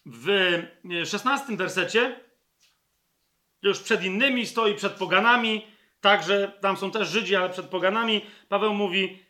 w 0.06 0.28
16 1.06 1.58
wersecie, 1.58 2.20
już 3.62 3.80
przed 3.80 4.04
innymi 4.04 4.46
stoi, 4.46 4.76
przed 4.76 4.94
poganami, 4.94 5.68
także 6.02 6.52
tam 6.62 6.78
są 6.78 6.92
też 6.92 7.10
Żydzi, 7.10 7.36
ale 7.36 7.50
przed 7.50 7.66
poganami, 7.66 8.22
Paweł 8.50 8.74
mówi: 8.74 9.24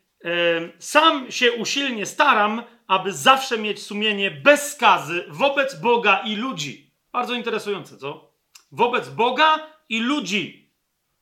Sam 0.78 1.30
się 1.30 1.52
usilnie 1.52 2.06
staram, 2.06 2.62
aby 2.86 3.12
zawsze 3.12 3.58
mieć 3.58 3.82
sumienie 3.82 4.30
bez 4.30 4.72
skazy 4.72 5.24
wobec 5.28 5.80
Boga 5.80 6.22
i 6.26 6.36
ludzi. 6.36 6.94
Bardzo 7.12 7.34
interesujące, 7.34 7.96
co? 7.96 8.34
Wobec 8.72 9.08
Boga 9.08 9.66
i 9.88 10.00
ludzi. 10.00 10.59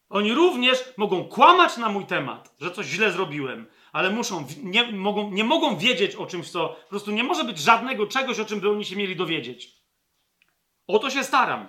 Oni 0.08 0.34
również 0.34 0.78
mogą 0.96 1.24
kłamać 1.24 1.76
na 1.76 1.88
mój 1.88 2.06
temat, 2.06 2.54
że 2.60 2.70
coś 2.70 2.86
źle 2.86 3.12
zrobiłem, 3.12 3.66
ale 3.92 4.10
muszą, 4.10 4.46
nie, 4.62 4.92
mogą, 4.92 5.30
nie 5.30 5.44
mogą 5.44 5.76
wiedzieć 5.76 6.14
o 6.14 6.26
czymś, 6.26 6.50
co 6.50 6.68
po 6.68 6.88
prostu 6.88 7.10
nie 7.10 7.24
może 7.24 7.44
być 7.44 7.58
żadnego 7.58 8.06
czegoś, 8.06 8.38
o 8.38 8.44
czym 8.44 8.60
by 8.60 8.70
oni 8.70 8.84
się 8.84 8.96
mieli 8.96 9.16
dowiedzieć. 9.16 9.78
O 10.86 10.98
to 10.98 11.10
się 11.10 11.24
staram. 11.24 11.68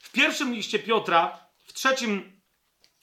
W 0.00 0.12
pierwszym 0.12 0.54
liście 0.54 0.78
Piotra, 0.78 1.38
w 1.64 1.72
trzecim 1.72 2.40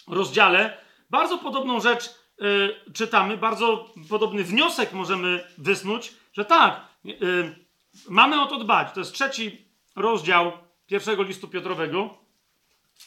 rozdziale, 0.07 0.77
bardzo 1.09 1.37
podobną 1.37 1.79
rzecz 1.79 2.15
yy, 2.39 2.91
czytamy, 2.93 3.37
bardzo 3.37 3.93
podobny 4.09 4.43
wniosek 4.43 4.93
możemy 4.93 5.47
wysnuć, 5.57 6.13
że 6.33 6.45
tak, 6.45 6.81
yy, 7.03 7.65
mamy 8.09 8.41
o 8.41 8.45
to 8.45 8.57
dbać. 8.57 8.93
To 8.93 8.99
jest 8.99 9.13
trzeci 9.13 9.65
rozdział 9.95 10.51
pierwszego 10.87 11.23
listu 11.23 11.47
Piotrowego, 11.47 12.17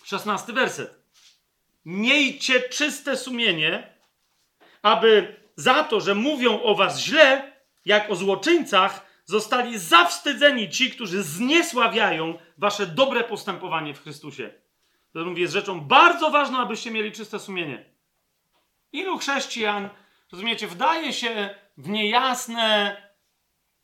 szesnasty 0.05 0.53
werset. 0.53 0.98
Miejcie 1.89 2.60
czyste 2.60 3.17
sumienie, 3.17 3.94
aby 4.83 5.36
za 5.57 5.84
to, 5.84 6.00
że 6.00 6.15
mówią 6.15 6.62
o 6.62 6.75
was 6.75 7.00
źle, 7.00 7.52
jak 7.84 8.10
o 8.10 8.17
złoczyńcach, 8.17 9.07
zostali 9.25 9.78
zawstydzeni 9.78 10.70
ci, 10.70 10.91
którzy 10.91 11.23
zniesławiają 11.23 12.39
wasze 12.58 12.86
dobre 12.86 13.25
postępowanie 13.25 13.94
w 13.94 14.02
Chrystusie. 14.02 14.50
To 15.12 15.25
mówię, 15.25 15.42
jest 15.42 15.55
rzeczą 15.55 15.81
bardzo 15.81 16.31
ważną, 16.31 16.58
abyście 16.58 16.91
mieli 16.91 17.12
czyste 17.12 17.39
sumienie. 17.39 17.84
Ilu 18.92 19.18
chrześcijan, 19.18 19.89
rozumiecie, 20.33 20.67
wdaje 20.67 21.12
się 21.12 21.55
w 21.76 21.89
niejasne 21.89 22.97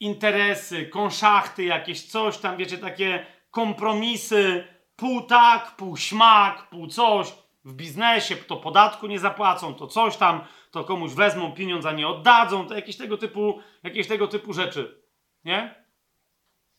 interesy, 0.01 0.87
konszachty, 0.87 1.65
jakieś 1.65 2.03
coś 2.03 2.39
tam, 2.39 2.57
wiecie, 2.57 2.79
takie 2.79 3.27
kompromisy, 3.51 4.65
pół 4.97 5.23
tak, 5.23 5.77
pół 5.77 5.97
śmak, 5.97 6.69
pół 6.69 6.87
coś 6.87 7.44
w 7.65 7.73
biznesie, 7.73 8.37
to 8.37 8.57
podatku 8.57 9.07
nie 9.07 9.19
zapłacą, 9.19 9.75
to 9.75 9.87
coś 9.87 10.17
tam, 10.17 10.45
to 10.71 10.85
komuś 10.85 11.13
wezmą 11.13 11.53
pieniądze, 11.53 11.89
a 11.89 11.93
nie 11.93 12.09
oddadzą, 12.09 12.67
to 12.67 12.75
jakieś 12.75 12.97
tego 12.97 13.17
typu, 13.17 13.61
jakieś 13.83 14.09
tego 14.09 14.29
typu 14.29 14.53
rzeczy. 14.53 15.03
Nie? 15.45 15.85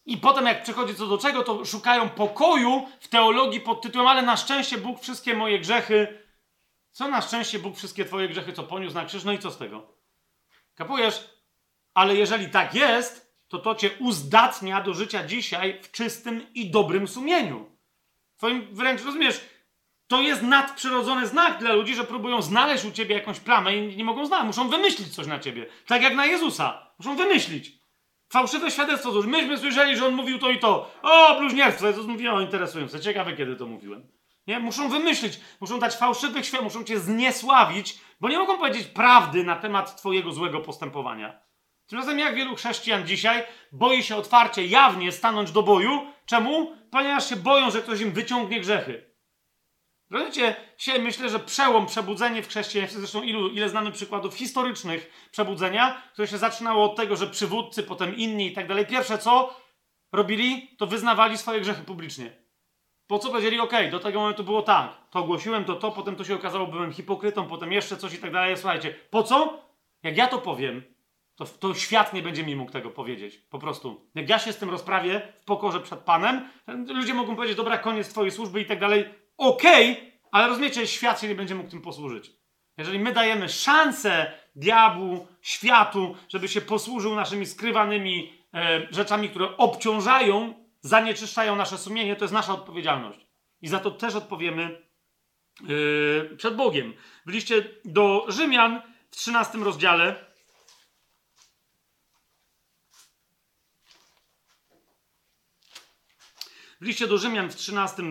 I 0.06 0.18
potem, 0.18 0.46
jak 0.46 0.64
przychodzi 0.64 0.96
co 0.96 1.08
do 1.08 1.18
czego, 1.18 1.44
to 1.44 1.66
szukają 1.66 2.10
pokoju 2.10 2.88
w 3.00 3.08
teologii 3.08 3.62
pod 3.62 3.82
tytułem, 3.82 4.08
ale 4.08 4.22
na 4.22 4.38
szczęście 4.38 4.78
Bóg 4.78 5.02
wszystkie 5.02 5.34
moje 5.34 5.60
grzechy. 5.60 6.26
Co 6.92 7.08
na 7.08 7.22
szczęście 7.22 7.60
Bóg 7.60 7.78
wszystkie 7.78 8.06
twoje 8.06 8.30
grzechy, 8.30 8.54
co 8.54 8.64
poniósł 8.64 8.96
na 8.96 9.06
krzyż? 9.06 9.24
No 9.24 9.34
i 9.34 9.40
co 9.40 9.52
z 9.52 9.58
tego? 9.58 9.88
Kapujesz? 10.76 11.30
Ale 11.94 12.16
jeżeli 12.16 12.50
tak 12.50 12.76
jest, 12.76 13.36
to 13.48 13.60
to 13.60 13.76
cię 13.76 13.90
uzdatnia 14.00 14.82
do 14.82 14.94
życia 14.94 15.28
dzisiaj 15.28 15.82
w 15.82 15.92
czystym 15.92 16.54
i 16.54 16.72
dobrym 16.72 17.08
sumieniu. 17.08 17.66
Twoim 18.38 18.68
wręcz, 18.76 19.04
rozumiesz, 19.04 19.42
to 20.08 20.22
jest 20.22 20.42
nadprzyrodzony 20.42 21.27
znak 21.27 21.59
dla 21.59 21.74
ludzi, 21.74 21.95
że 21.95 22.03
próbują 22.03 22.42
znaleźć 22.42 22.85
u 22.85 22.92
ciebie 22.92 23.16
jakąś 23.16 23.40
plamę 23.40 23.77
i 23.77 23.98
nie 23.98 24.03
mogą 24.03 24.25
znaleźć. 24.25 24.48
Muszą 24.48 24.69
wymyślić 24.69 25.16
coś 25.16 25.27
na 25.27 25.40
ciebie. 25.40 25.66
Tak 25.88 26.01
jak 26.01 26.16
na 26.16 26.25
Jezusa. 26.25 26.92
Muszą 27.00 27.16
wymyślić. 27.16 27.72
Fałszywe 28.30 28.72
świadectwo 28.72 29.11
złożyć. 29.11 29.32
Myśmy 29.32 29.58
słyszeli, 29.58 29.98
że 29.98 30.06
on 30.06 30.14
mówił 30.14 30.40
to 30.40 30.50
i 30.50 30.59
to. 30.59 30.92
O, 31.01 31.40
bluźnierstwo. 31.40 31.88
Jezus 31.88 32.08
mówił, 32.08 32.35
o, 32.35 32.42
interesujące. 32.42 33.00
Ciekawe, 33.00 33.34
kiedy 33.34 33.56
to 33.56 33.66
mówiłem. 33.66 34.08
Nie? 34.48 34.59
Muszą 34.59 34.90
wymyślić, 34.90 35.40
muszą 35.61 35.80
dać 35.80 35.95
fałszywych 35.95 36.45
świadectw, 36.45 36.75
muszą 36.75 36.85
cię 36.85 37.00
zniesławić, 37.00 37.98
bo 38.22 38.30
nie 38.30 38.38
mogą 38.38 38.58
powiedzieć 38.58 38.88
prawdy 38.88 39.43
na 39.43 39.56
temat 39.56 39.98
twojego 39.98 40.32
złego 40.32 40.61
postępowania. 40.61 41.40
Tymczasem 41.88 42.19
jak 42.19 42.35
wielu 42.35 42.56
chrześcijan 42.56 43.08
dzisiaj 43.08 43.43
boi 43.72 44.03
się 44.03 44.16
otwarcie, 44.16 44.66
jawnie 44.66 45.11
stanąć 45.11 45.51
do 45.51 45.64
boju. 45.64 46.08
Czemu? 46.25 46.75
Ponieważ 46.92 47.30
się 47.30 47.35
boją, 47.35 47.72
że 47.72 47.82
ktoś 47.82 48.01
im 48.01 48.11
wyciągnie 48.11 48.59
grzechy. 48.59 49.15
Rozumiecie? 50.16 50.56
Dzisiaj 50.77 51.02
myślę, 51.02 51.30
że 51.30 51.40
przełom, 51.40 51.85
przebudzenie 51.85 52.44
w 52.44 52.48
chrześcijaństwie, 52.48 53.00
zresztą 53.00 53.24
ilu, 53.24 53.48
ile 53.50 53.69
znamy 53.69 53.92
przykładów 53.92 54.35
historycznych 54.35 55.27
przebudzenia, 55.32 56.02
które 56.14 56.27
się 56.27 56.38
zaczynało 56.38 56.84
od 56.84 56.95
tego, 56.95 57.16
że 57.16 57.27
przywódcy, 57.27 57.84
potem 57.84 58.16
inni 58.16 58.48
i 58.48 58.53
tak 58.53 58.68
dalej. 58.68 58.85
Pierwsze 58.85 59.18
co 59.18 59.60
robili, 60.11 60.76
to 60.77 60.88
wyznawali 60.88 61.38
swoje 61.38 61.61
grzechy 61.61 61.84
publicznie. 61.84 62.32
Po 63.08 63.19
co 63.19 63.30
powiedzieli, 63.30 63.60
ok, 63.60 63.74
do 63.92 64.00
tego 64.00 64.19
momentu 64.19 64.44
było 64.44 64.61
tak, 64.61 65.10
to 65.10 65.19
ogłosiłem, 65.19 65.66
to 65.66 65.76
to, 65.76 65.92
potem 65.92 66.16
to 66.16 66.24
się 66.24 66.35
okazało, 66.35 66.68
byłem 66.68 66.94
hipokrytą, 66.94 67.48
potem 67.48 67.72
jeszcze 67.72 67.98
coś 67.98 68.14
i 68.14 68.18
tak 68.18 68.32
dalej. 68.32 68.58
Słuchajcie, 68.58 68.95
po 69.10 69.24
co? 69.24 69.64
Jak 70.03 70.18
ja 70.18 70.27
to 70.27 70.38
powiem, 70.38 70.84
to, 71.35 71.45
to 71.45 71.74
świat 71.74 72.14
nie 72.14 72.22
będzie 72.22 72.44
mi 72.44 72.56
mógł 72.56 72.72
tego 72.72 72.90
powiedzieć. 72.90 73.38
Po 73.38 73.60
prostu. 73.60 74.10
Jak 74.16 74.30
ja 74.30 74.40
się 74.40 74.53
z 74.53 74.58
tym 74.58 74.69
rozprawię 74.69 75.34
w 75.42 75.45
pokorze 75.45 75.80
przed 75.80 76.00
Panem, 76.00 76.50
ludzie 76.88 77.14
mogą 77.14 77.35
powiedzieć, 77.35 77.58
dobra, 77.58 77.77
koniec 77.77 78.10
twojej 78.10 78.32
służby 78.32 78.61
i 78.61 78.66
tak 78.66 78.80
dalej 78.80 79.25
okay, 79.38 80.12
ale 80.32 80.48
rozumiecie, 80.48 80.88
świat 80.88 81.22
się 81.22 81.28
nie 81.28 81.36
będzie 81.36 81.56
mógł 81.56 81.70
tym 81.70 81.82
posłużyć. 81.82 82.32
Jeżeli 82.78 83.00
my 83.00 83.12
dajemy 83.12 83.50
szansę 83.50 84.32
diabłu, 84.56 85.28
światu, 85.42 86.16
żeby 86.30 86.48
się 86.48 86.62
posłużył 86.62 87.16
naszymi 87.16 87.46
skrywanymi 87.46 88.34
e, 88.54 88.88
rzeczami, 88.92 89.30
które 89.30 89.58
obciążają, 89.58 90.54
zanieczyszczają 90.82 91.56
nasze 91.56 91.78
sumienie, 91.78 92.16
to 92.16 92.24
jest 92.24 92.34
nasza 92.34 92.54
odpowiedzialność. 92.54 93.20
I 93.62 93.68
za 93.68 93.80
to 93.80 93.92
też 93.92 94.16
odpowiemy 94.16 94.82
e, 95.62 96.36
przed 96.36 96.56
Bogiem. 96.56 96.94
W 97.26 97.30
liście 97.30 97.64
do 97.86 98.26
Rzymian 98.28 98.82
w 99.12 99.16
13 99.16 99.58
rozdziale 99.58 100.26
w 106.86 106.88
liście 106.88 107.08
do 107.08 107.18
Rzymian 107.18 107.50
w 107.50 107.56
13 107.56 108.04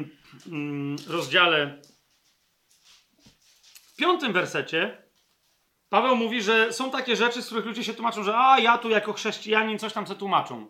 Mm, 0.47 0.97
rozdziale, 1.09 1.83
w 3.93 3.97
piątym 3.97 4.33
wersecie, 4.33 5.03
Paweł 5.89 6.17
mówi, 6.17 6.43
że 6.43 6.73
są 6.73 6.91
takie 6.91 7.17
rzeczy, 7.17 7.43
z 7.43 7.47
których 7.47 7.67
ludzie 7.67 7.85
się 7.85 7.95
tłumaczą, 7.95 8.23
że 8.23 8.37
a 8.37 8.59
ja 8.59 8.79
tu 8.79 8.91
jako 8.91 9.13
chrześcijanin 9.13 9.79
coś 9.79 9.93
tam 9.93 10.07
se 10.07 10.15
tłumaczą. 10.15 10.67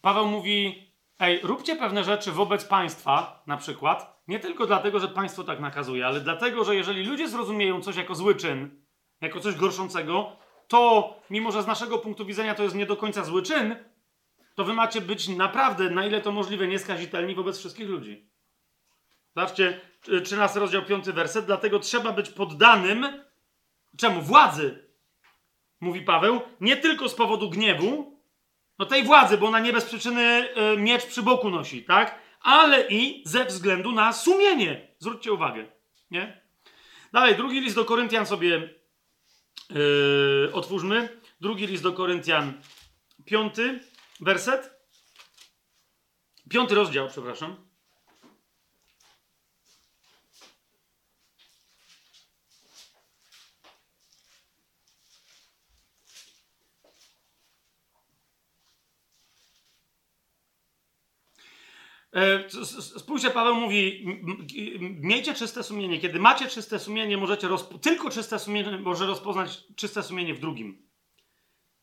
Paweł 0.00 0.26
mówi, 0.26 0.86
ej, 1.18 1.40
róbcie 1.42 1.76
pewne 1.76 2.04
rzeczy 2.04 2.32
wobec 2.32 2.64
państwa, 2.64 3.42
na 3.46 3.56
przykład, 3.56 4.22
nie 4.28 4.40
tylko 4.40 4.66
dlatego, 4.66 5.00
że 5.00 5.08
państwo 5.08 5.44
tak 5.44 5.60
nakazuje, 5.60 6.06
ale 6.06 6.20
dlatego, 6.20 6.64
że 6.64 6.76
jeżeli 6.76 7.04
ludzie 7.04 7.28
zrozumieją 7.28 7.80
coś 7.80 7.96
jako 7.96 8.14
zły 8.14 8.34
czyn, 8.34 8.84
jako 9.20 9.40
coś 9.40 9.54
gorszącego, 9.54 10.36
to 10.68 11.14
mimo, 11.30 11.52
że 11.52 11.62
z 11.62 11.66
naszego 11.66 11.98
punktu 11.98 12.26
widzenia 12.26 12.54
to 12.54 12.62
jest 12.62 12.74
nie 12.74 12.86
do 12.86 12.96
końca 12.96 13.24
zły 13.24 13.42
czyn, 13.42 13.76
to 14.58 14.64
wy 14.64 14.72
macie 14.72 15.00
być 15.00 15.28
naprawdę, 15.28 15.90
na 15.90 16.06
ile 16.06 16.20
to 16.20 16.32
możliwe, 16.32 16.66
nieskazitelni 16.66 17.34
wobec 17.34 17.58
wszystkich 17.58 17.88
ludzi. 17.88 18.28
Zobaczcie, 19.36 19.80
13 20.24 20.60
rozdział 20.60 20.84
5 20.84 21.06
werset, 21.06 21.46
dlatego 21.46 21.78
trzeba 21.78 22.12
być 22.12 22.30
poddanym 22.30 23.06
czemu? 23.96 24.22
Władzy. 24.22 24.88
Mówi 25.80 26.00
Paweł, 26.00 26.40
nie 26.60 26.76
tylko 26.76 27.08
z 27.08 27.14
powodu 27.14 27.50
gniewu, 27.50 28.20
no 28.78 28.86
tej 28.86 29.04
władzy, 29.04 29.38
bo 29.38 29.46
ona 29.46 29.60
nie 29.60 29.72
bez 29.72 29.84
przyczyny 29.84 30.48
y, 30.74 30.76
miecz 30.76 31.06
przy 31.06 31.22
boku 31.22 31.50
nosi, 31.50 31.84
tak? 31.84 32.18
Ale 32.40 32.88
i 32.88 33.22
ze 33.26 33.44
względu 33.44 33.92
na 33.92 34.12
sumienie. 34.12 34.88
Zwróćcie 34.98 35.32
uwagę, 35.32 35.66
nie? 36.10 36.40
Dalej, 37.12 37.36
drugi 37.36 37.60
list 37.60 37.76
do 37.76 37.84
Koryntian 37.84 38.26
sobie 38.26 38.68
yy, 39.70 40.50
otwórzmy. 40.52 41.20
Drugi 41.40 41.66
list 41.66 41.82
do 41.82 41.92
Koryntian, 41.92 42.52
piąty 43.24 43.80
werset. 44.20 44.70
Piąty 46.48 46.74
rozdział, 46.74 47.08
przepraszam. 47.08 47.68
E, 62.14 62.50
spójrzcie, 62.98 63.30
Paweł 63.30 63.54
mówi, 63.54 64.06
miejcie 65.00 65.34
czyste 65.34 65.62
sumienie. 65.62 65.98
Kiedy 66.00 66.18
macie 66.18 66.48
czyste 66.48 66.78
sumienie, 66.78 67.16
możecie 67.16 67.48
tylko 67.82 68.10
czyste 68.10 68.38
sumienie 68.38 68.78
może 68.78 69.06
rozpoznać 69.06 69.64
czyste 69.76 70.02
sumienie 70.02 70.34
w 70.34 70.40
drugim. 70.40 70.87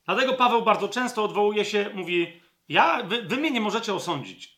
Dlatego 0.05 0.33
Paweł 0.33 0.61
bardzo 0.61 0.89
często 0.89 1.23
odwołuje 1.23 1.65
się, 1.65 1.89
mówi, 1.93 2.41
ja, 2.69 3.03
wy, 3.03 3.21
wy 3.21 3.37
mnie 3.37 3.51
nie 3.51 3.61
możecie 3.61 3.93
osądzić. 3.93 4.55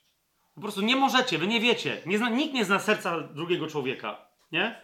Po 0.55 0.61
prostu 0.61 0.81
nie 0.81 0.95
możecie, 0.95 1.37
wy 1.37 1.47
nie 1.47 1.59
wiecie. 1.59 2.01
Nie 2.05 2.17
zna, 2.17 2.29
nikt 2.29 2.53
nie 2.53 2.65
zna 2.65 2.79
serca 2.79 3.19
drugiego 3.19 3.67
człowieka, 3.67 4.29
nie? 4.51 4.81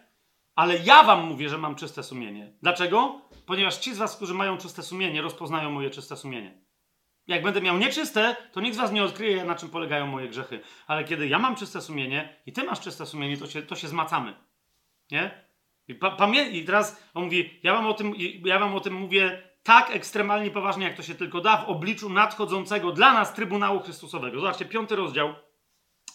Ale 0.56 0.78
ja 0.78 1.04
wam 1.04 1.28
mówię, 1.28 1.50
że 1.50 1.58
mam 1.58 1.76
czyste 1.76 2.04
sumienie. 2.04 2.54
Dlaczego? 2.62 3.22
Ponieważ 3.46 3.78
ci 3.78 3.94
z 3.94 3.98
was, 3.98 4.16
którzy 4.16 4.34
mają 4.34 4.58
czyste 4.58 4.84
sumienie, 4.84 5.22
rozpoznają 5.22 5.72
moje 5.72 5.90
czyste 5.90 6.18
sumienie. 6.18 6.62
Jak 7.28 7.44
będę 7.44 7.62
miał 7.62 7.78
nieczyste, 7.78 8.36
to 8.52 8.62
nikt 8.62 8.76
z 8.76 8.80
was 8.80 8.92
nie 8.92 9.04
odkryje, 9.04 9.46
na 9.46 9.56
czym 9.56 9.70
polegają 9.70 10.08
moje 10.08 10.30
grzechy. 10.30 10.60
Ale 10.88 11.04
kiedy 11.04 11.28
ja 11.28 11.40
mam 11.40 11.56
czyste 11.56 11.82
sumienie 11.82 12.42
i 12.46 12.54
ty 12.54 12.64
masz 12.64 12.80
czyste 12.80 13.06
sumienie, 13.06 13.38
to 13.38 13.48
się, 13.48 13.62
to 13.62 13.76
się 13.76 13.88
zmacamy. 13.88 14.34
Nie? 15.12 15.44
I, 15.88 15.96
pa, 15.96 16.12
pamię- 16.12 16.50
I 16.52 16.66
teraz 16.66 17.04
on 17.14 17.24
mówi, 17.24 17.60
ja 17.64 17.74
wam, 17.74 17.88
o 17.88 17.94
tym, 17.94 18.14
ja 18.46 18.60
wam 18.60 18.76
o 18.76 18.80
tym 18.80 18.94
mówię 18.94 19.53
tak 19.64 19.96
ekstremalnie 19.96 20.52
poważnie, 20.52 20.86
jak 20.86 20.98
to 20.98 21.04
się 21.04 21.16
tylko 21.16 21.42
da, 21.42 21.58
w 21.58 21.70
obliczu 21.70 22.10
nadchodzącego 22.10 22.92
dla 22.92 23.14
nas 23.14 23.34
Trybunału 23.34 23.80
Chrystusowego. 23.80 24.40
Zobaczcie, 24.40 24.66
piąty 24.66 24.96
rozdział 24.96 25.36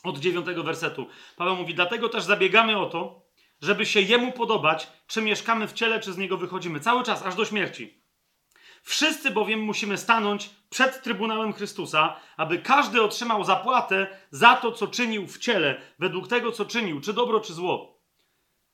od 0.04 0.18
dziewiątego 0.18 0.62
wersetu. 0.62 1.06
Paweł 1.36 1.56
mówi, 1.56 1.74
dlatego 1.74 2.08
też 2.08 2.24
zabiegamy 2.24 2.78
o 2.78 2.86
to, 2.86 3.22
żeby 3.60 3.86
się 3.86 4.00
Jemu 4.00 4.32
podobać, 4.32 4.88
czy 5.06 5.22
mieszkamy 5.22 5.68
w 5.68 5.72
ciele, 5.72 6.00
czy 6.00 6.12
z 6.12 6.18
Niego 6.18 6.36
wychodzimy. 6.36 6.80
Cały 6.80 7.04
czas, 7.04 7.22
aż 7.22 7.34
do 7.34 7.44
śmierci. 7.44 8.02
Wszyscy 8.82 9.30
bowiem 9.30 9.60
musimy 9.60 9.98
stanąć 9.98 10.50
przed 10.70 11.02
Trybunałem 11.02 11.52
Chrystusa, 11.52 12.16
aby 12.36 12.58
każdy 12.58 13.02
otrzymał 13.02 13.44
zapłatę 13.44 14.06
za 14.30 14.56
to, 14.56 14.72
co 14.72 14.86
czynił 14.86 15.26
w 15.26 15.38
ciele, 15.38 15.80
według 15.98 16.28
tego, 16.28 16.52
co 16.52 16.64
czynił, 16.64 17.00
czy 17.00 17.12
dobro, 17.12 17.40
czy 17.40 17.52
zło. 17.52 17.97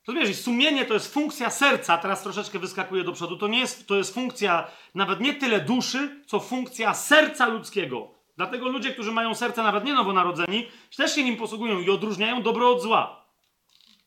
Rozumiesz, 0.06 0.36
sumienie 0.36 0.84
to 0.84 0.94
jest 0.94 1.14
funkcja 1.14 1.50
serca, 1.50 1.98
teraz 1.98 2.22
troszeczkę 2.22 2.58
wyskakuje 2.58 3.04
do 3.04 3.12
przodu, 3.12 3.36
to 3.36 3.48
nie 3.48 3.58
jest, 3.58 3.86
to 3.86 3.96
jest 3.96 4.14
funkcja 4.14 4.66
nawet 4.94 5.20
nie 5.20 5.34
tyle 5.34 5.60
duszy, 5.60 6.22
co 6.26 6.40
funkcja 6.40 6.94
serca 6.94 7.46
ludzkiego. 7.46 8.14
Dlatego 8.36 8.68
ludzie, 8.68 8.92
którzy 8.92 9.12
mają 9.12 9.34
serce 9.34 9.62
nawet 9.62 9.84
nie 9.84 9.94
nowonarodzeni, 9.94 10.68
też 10.96 11.14
się 11.14 11.24
nim 11.24 11.36
posługują 11.36 11.80
i 11.80 11.90
odróżniają 11.90 12.42
dobro 12.42 12.70
od 12.70 12.82
zła. 12.82 13.24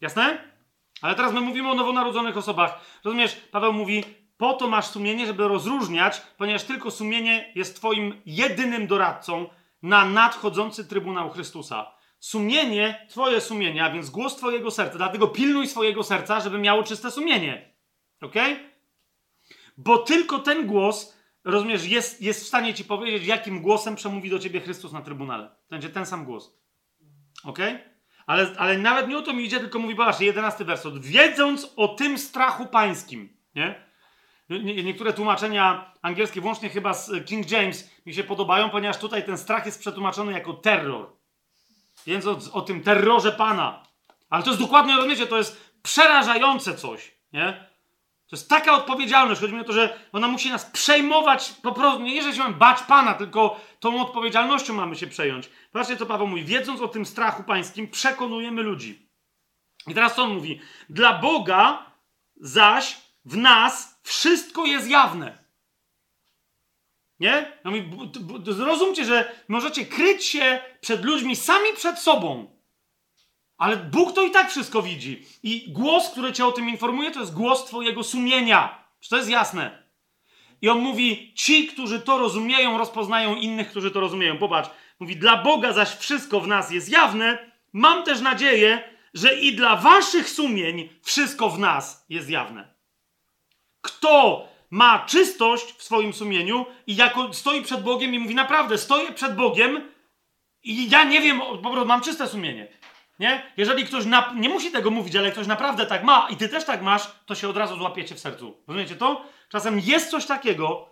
Jasne? 0.02 0.38
Ale 1.02 1.16
teraz 1.16 1.34
my 1.34 1.42
mówimy 1.42 1.72
o 1.72 1.76
nowonarodzonych 1.76 2.38
osobach. 2.38 2.80
Rozumiesz, 3.04 3.42
Paweł 3.52 3.74
mówi, 3.74 4.04
po 4.38 4.54
to 4.54 4.68
masz 4.68 4.86
sumienie, 4.86 5.26
żeby 5.26 5.48
rozróżniać, 5.48 6.22
ponieważ 6.38 6.64
tylko 6.64 6.92
sumienie 6.92 7.52
jest 7.56 7.76
Twoim 7.76 8.22
jedynym 8.26 8.88
doradcą 8.88 9.50
na 9.82 10.06
nadchodzący 10.06 10.88
Trybunał 10.88 11.30
Chrystusa. 11.30 11.97
Sumienie, 12.20 13.08
Twoje 13.10 13.42
sumienie, 13.42 13.84
a 13.84 13.92
więc 13.92 14.10
głos 14.10 14.36
Twojego 14.36 14.72
serca. 14.72 14.98
Dlatego 14.98 15.28
pilnuj 15.28 15.68
swojego 15.68 16.04
serca, 16.04 16.40
żeby 16.40 16.58
miało 16.58 16.84
czyste 16.84 17.12
sumienie. 17.12 17.74
Ok? 18.22 18.34
Bo 19.78 19.98
tylko 19.98 20.40
ten 20.40 20.68
głos, 20.68 21.18
rozumiesz, 21.44 21.88
jest, 21.88 22.22
jest 22.22 22.44
w 22.44 22.48
stanie 22.48 22.74
Ci 22.74 22.86
powiedzieć, 22.86 23.28
jakim 23.28 23.62
głosem 23.62 23.96
przemówi 23.96 24.30
do 24.30 24.40
Ciebie 24.40 24.62
Chrystus 24.62 24.92
na 24.92 25.02
Trybunale. 25.02 25.48
To 25.48 25.56
będzie 25.70 25.90
ten 25.90 26.06
sam 26.06 26.26
głos. 26.26 26.58
Ok? 27.44 27.60
Ale, 28.28 28.52
ale 28.58 28.78
nawet 28.78 29.08
nie 29.08 29.18
o 29.18 29.22
to 29.22 29.34
mi 29.34 29.44
idzie, 29.44 29.60
tylko 29.60 29.80
mówi, 29.80 29.94
zobaczcie, 29.94 30.26
jedenasty 30.26 30.66
werset. 30.66 30.98
Wiedząc 30.98 31.74
o 31.76 31.88
tym 31.88 32.18
strachu 32.18 32.66
pańskim, 32.66 33.38
nie? 33.56 33.88
niektóre 34.50 35.14
tłumaczenia 35.14 35.94
angielskie, 36.02 36.42
włącznie 36.42 36.70
chyba 36.70 36.94
z 36.94 37.26
King 37.26 37.52
James, 37.52 37.92
mi 38.06 38.14
się 38.14 38.24
podobają, 38.24 38.70
ponieważ 38.70 38.98
tutaj 38.98 39.26
ten 39.26 39.38
strach 39.38 39.66
jest 39.66 39.80
przetłumaczony 39.80 40.32
jako 40.32 40.54
terror. 40.54 41.17
Więc 42.08 42.26
o, 42.28 42.38
o 42.54 42.62
tym 42.62 42.84
terrorze 42.84 43.32
Pana. 43.32 43.84
Ale 44.30 44.44
to 44.44 44.50
jest 44.50 44.62
dokładnie, 44.62 44.96
rozumiecie, 44.96 45.28
to 45.28 45.38
jest 45.38 45.74
przerażające 45.84 46.76
coś, 46.76 47.12
nie? 47.34 47.68
To 48.28 48.36
jest 48.36 48.50
taka 48.50 48.74
odpowiedzialność. 48.74 49.42
Chodzi 49.42 49.54
mi 49.54 49.62
o 49.62 49.64
to, 49.64 49.74
że 49.74 50.00
ona 50.12 50.28
musi 50.28 50.50
nas 50.50 50.66
przejmować 50.66 51.54
po 51.64 51.72
prostu. 51.72 52.02
Nie, 52.02 52.24
że 52.24 52.34
się 52.34 52.40
mamy 52.40 52.54
bać 52.54 52.84
Pana, 52.84 53.14
tylko 53.14 53.60
tą 53.80 54.02
odpowiedzialnością 54.02 54.74
mamy 54.74 54.96
się 54.96 55.08
przejąć. 55.08 55.50
Patrzcie, 55.72 55.98
co 55.98 56.06
Paweł 56.06 56.28
mówi. 56.28 56.44
Wiedząc 56.44 56.82
o 56.82 56.88
tym 56.88 57.06
strachu 57.06 57.44
pańskim, 57.44 57.88
przekonujemy 57.88 58.62
ludzi. 58.62 59.10
I 59.88 59.94
teraz 59.94 60.16
co 60.16 60.24
on 60.24 60.34
mówi? 60.34 60.62
Dla 60.90 61.14
Boga 61.14 61.86
zaś 62.36 62.98
w 63.26 63.38
nas 63.38 64.00
wszystko 64.04 64.66
jest 64.66 64.90
jawne. 64.90 65.47
Nie? 67.20 67.52
No 67.64 67.72
zrozumcie, 68.54 69.06
że 69.06 69.32
możecie 69.48 69.86
kryć 69.86 70.26
się 70.26 70.60
przed 70.82 71.06
ludźmi 71.06 71.36
sami 71.36 71.74
przed 71.76 72.00
sobą. 72.00 72.58
Ale 73.58 73.78
Bóg 73.78 74.14
to 74.14 74.24
i 74.24 74.32
tak 74.32 74.50
wszystko 74.50 74.82
widzi. 74.82 75.26
I 75.44 75.72
głos, 75.72 76.10
który 76.10 76.34
cię 76.34 76.46
o 76.46 76.52
tym 76.52 76.70
informuje, 76.70 77.12
to 77.12 77.20
jest 77.20 77.34
głos 77.34 77.66
twojego 77.66 78.04
sumienia. 78.04 78.88
Czy 79.00 79.10
to 79.10 79.18
jest 79.18 79.30
jasne? 79.30 79.84
I 80.62 80.70
on 80.70 80.80
mówi, 80.80 81.34
ci, 81.36 81.68
którzy 81.68 82.02
to 82.02 82.18
rozumieją, 82.18 82.78
rozpoznają 82.78 83.36
innych, 83.36 83.70
którzy 83.70 83.92
to 83.92 84.00
rozumieją. 84.00 84.38
Popatrz, 84.38 84.70
mówi, 85.00 85.16
dla 85.16 85.38
Boga 85.44 85.74
zaś 85.74 85.90
wszystko 85.90 86.40
w 86.40 86.48
nas 86.48 86.72
jest 86.72 86.90
jawne. 86.90 87.52
Mam 87.74 88.04
też 88.04 88.22
nadzieję, 88.22 88.84
że 89.14 89.40
i 89.40 89.56
dla 89.56 89.76
waszych 89.76 90.30
sumień 90.30 90.90
wszystko 91.02 91.50
w 91.50 91.60
nas 91.60 92.06
jest 92.10 92.30
jawne. 92.30 92.74
Kto 93.82 94.48
ma 94.70 95.06
czystość 95.06 95.74
w 95.78 95.84
swoim 95.84 96.14
sumieniu 96.14 96.66
i 96.88 96.96
jako 96.96 97.34
stoi 97.34 97.62
przed 97.62 97.84
Bogiem 97.84 98.14
i 98.14 98.20
mówi 98.20 98.36
naprawdę, 98.36 98.78
stoję 98.78 99.12
przed 99.12 99.36
Bogiem 99.36 99.92
i 100.64 100.90
ja 100.90 101.04
nie 101.04 101.22
wiem, 101.22 101.40
po 101.40 101.70
prostu 101.70 101.86
mam 101.86 102.02
czyste 102.02 102.28
sumienie. 102.28 102.68
Nie? 103.20 103.52
Jeżeli 103.58 103.86
ktoś 103.86 104.06
na, 104.06 104.34
nie 104.36 104.50
musi 104.50 104.72
tego 104.72 104.92
mówić, 104.92 105.16
ale 105.16 105.32
ktoś 105.32 105.48
naprawdę 105.48 105.86
tak 105.86 106.04
ma 106.04 106.28
i 106.30 106.36
ty 106.36 106.50
też 106.50 106.66
tak 106.66 106.82
masz, 106.82 107.12
to 107.26 107.36
się 107.36 107.50
od 107.50 107.58
razu 107.58 107.78
złapiecie 107.78 108.16
w 108.16 108.20
sercu. 108.20 108.64
Rozumiecie 108.68 108.96
to? 108.96 109.26
Czasem 109.50 109.80
jest 109.80 110.10
coś 110.10 110.26
takiego, 110.26 110.90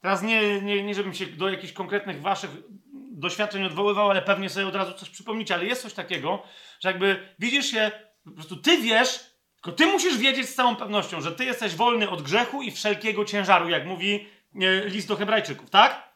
teraz 0.00 0.22
nie, 0.22 0.60
nie, 0.60 0.82
nie 0.82 0.94
żebym 0.94 1.14
się 1.14 1.26
do 1.26 1.48
jakichś 1.48 1.72
konkretnych 1.72 2.22
waszych 2.22 2.50
doświadczeń 3.12 3.64
odwoływał, 3.64 4.10
ale 4.10 4.22
pewnie 4.22 4.50
sobie 4.50 4.66
od 4.66 4.74
razu 4.74 4.92
coś 4.92 5.10
przypomnicie, 5.10 5.54
ale 5.54 5.64
jest 5.64 5.82
coś 5.82 5.94
takiego, 5.94 6.42
że 6.80 6.88
jakby 6.88 7.34
widzisz 7.38 7.66
się, 7.66 7.90
po 8.24 8.30
prostu 8.30 8.56
ty 8.56 8.78
wiesz, 8.78 9.31
tylko 9.62 9.76
ty 9.76 9.86
musisz 9.86 10.18
wiedzieć 10.18 10.48
z 10.48 10.54
całą 10.54 10.76
pewnością, 10.76 11.20
że 11.20 11.32
ty 11.32 11.44
jesteś 11.44 11.74
wolny 11.74 12.10
od 12.10 12.22
grzechu 12.22 12.62
i 12.62 12.70
wszelkiego 12.70 13.24
ciężaru, 13.24 13.68
jak 13.68 13.86
mówi 13.86 14.26
e, 14.60 14.88
list 14.88 15.08
do 15.08 15.16
Hebrajczyków, 15.16 15.70
tak? 15.70 16.12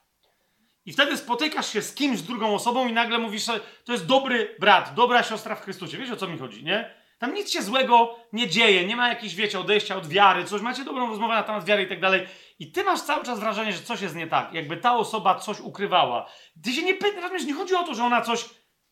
I 0.84 0.92
wtedy 0.92 1.16
spotykasz 1.16 1.73
się 1.73 1.83
z 1.83 1.94
kimś, 1.94 2.18
z 2.18 2.23
drugą 2.23 2.55
osobą 2.55 2.89
i 2.89 2.92
nagle 2.92 3.18
mówisz, 3.18 3.44
że 3.44 3.60
to 3.84 3.92
jest 3.92 4.07
dobry 4.07 4.57
brat, 4.60 4.94
dobra 4.94 5.23
siostra 5.23 5.55
w 5.55 5.60
Chrystusie. 5.60 5.99
Wiesz 5.99 6.10
o 6.10 6.16
co 6.16 6.28
mi 6.28 6.39
chodzi, 6.39 6.65
nie? 6.65 6.94
Tam 7.18 7.34
nic 7.34 7.50
się 7.50 7.62
złego 7.62 8.16
nie 8.33 8.49
dzieje, 8.49 8.86
nie 8.86 8.97
ma 8.97 9.08
jakichś, 9.08 9.34
wiecie, 9.34 9.60
odejścia 9.60 9.97
od 9.97 10.07
wiary, 10.07 10.44
coś, 10.44 10.62
macie 10.62 10.84
dobrą 10.84 11.08
rozmowę 11.08 11.34
na 11.34 11.42
temat 11.42 11.65
wiary 11.65 11.83
i 11.83 11.89
tak 11.89 12.00
dalej. 12.00 12.26
I 12.58 12.73
ty 12.73 12.84
masz 12.84 13.00
cały 13.00 13.25
czas 13.25 13.41
wrażenie, 13.41 13.73
że 13.73 13.83
coś 13.83 14.00
jest 14.00 14.16
nie 14.16 14.26
tak, 14.26 14.52
jakby 14.52 14.76
ta 14.76 14.97
osoba 14.97 15.34
coś 15.34 15.60
ukrywała. 15.60 16.31
Ty 16.65 16.73
się 16.73 16.83
nie 16.83 16.94
pytasz, 16.94 17.44
nie 17.44 17.55
chodzi 17.55 17.75
o 17.75 17.83
to, 17.83 17.94
że 17.94 18.05
ona 18.05 18.20
coś, 18.20 18.44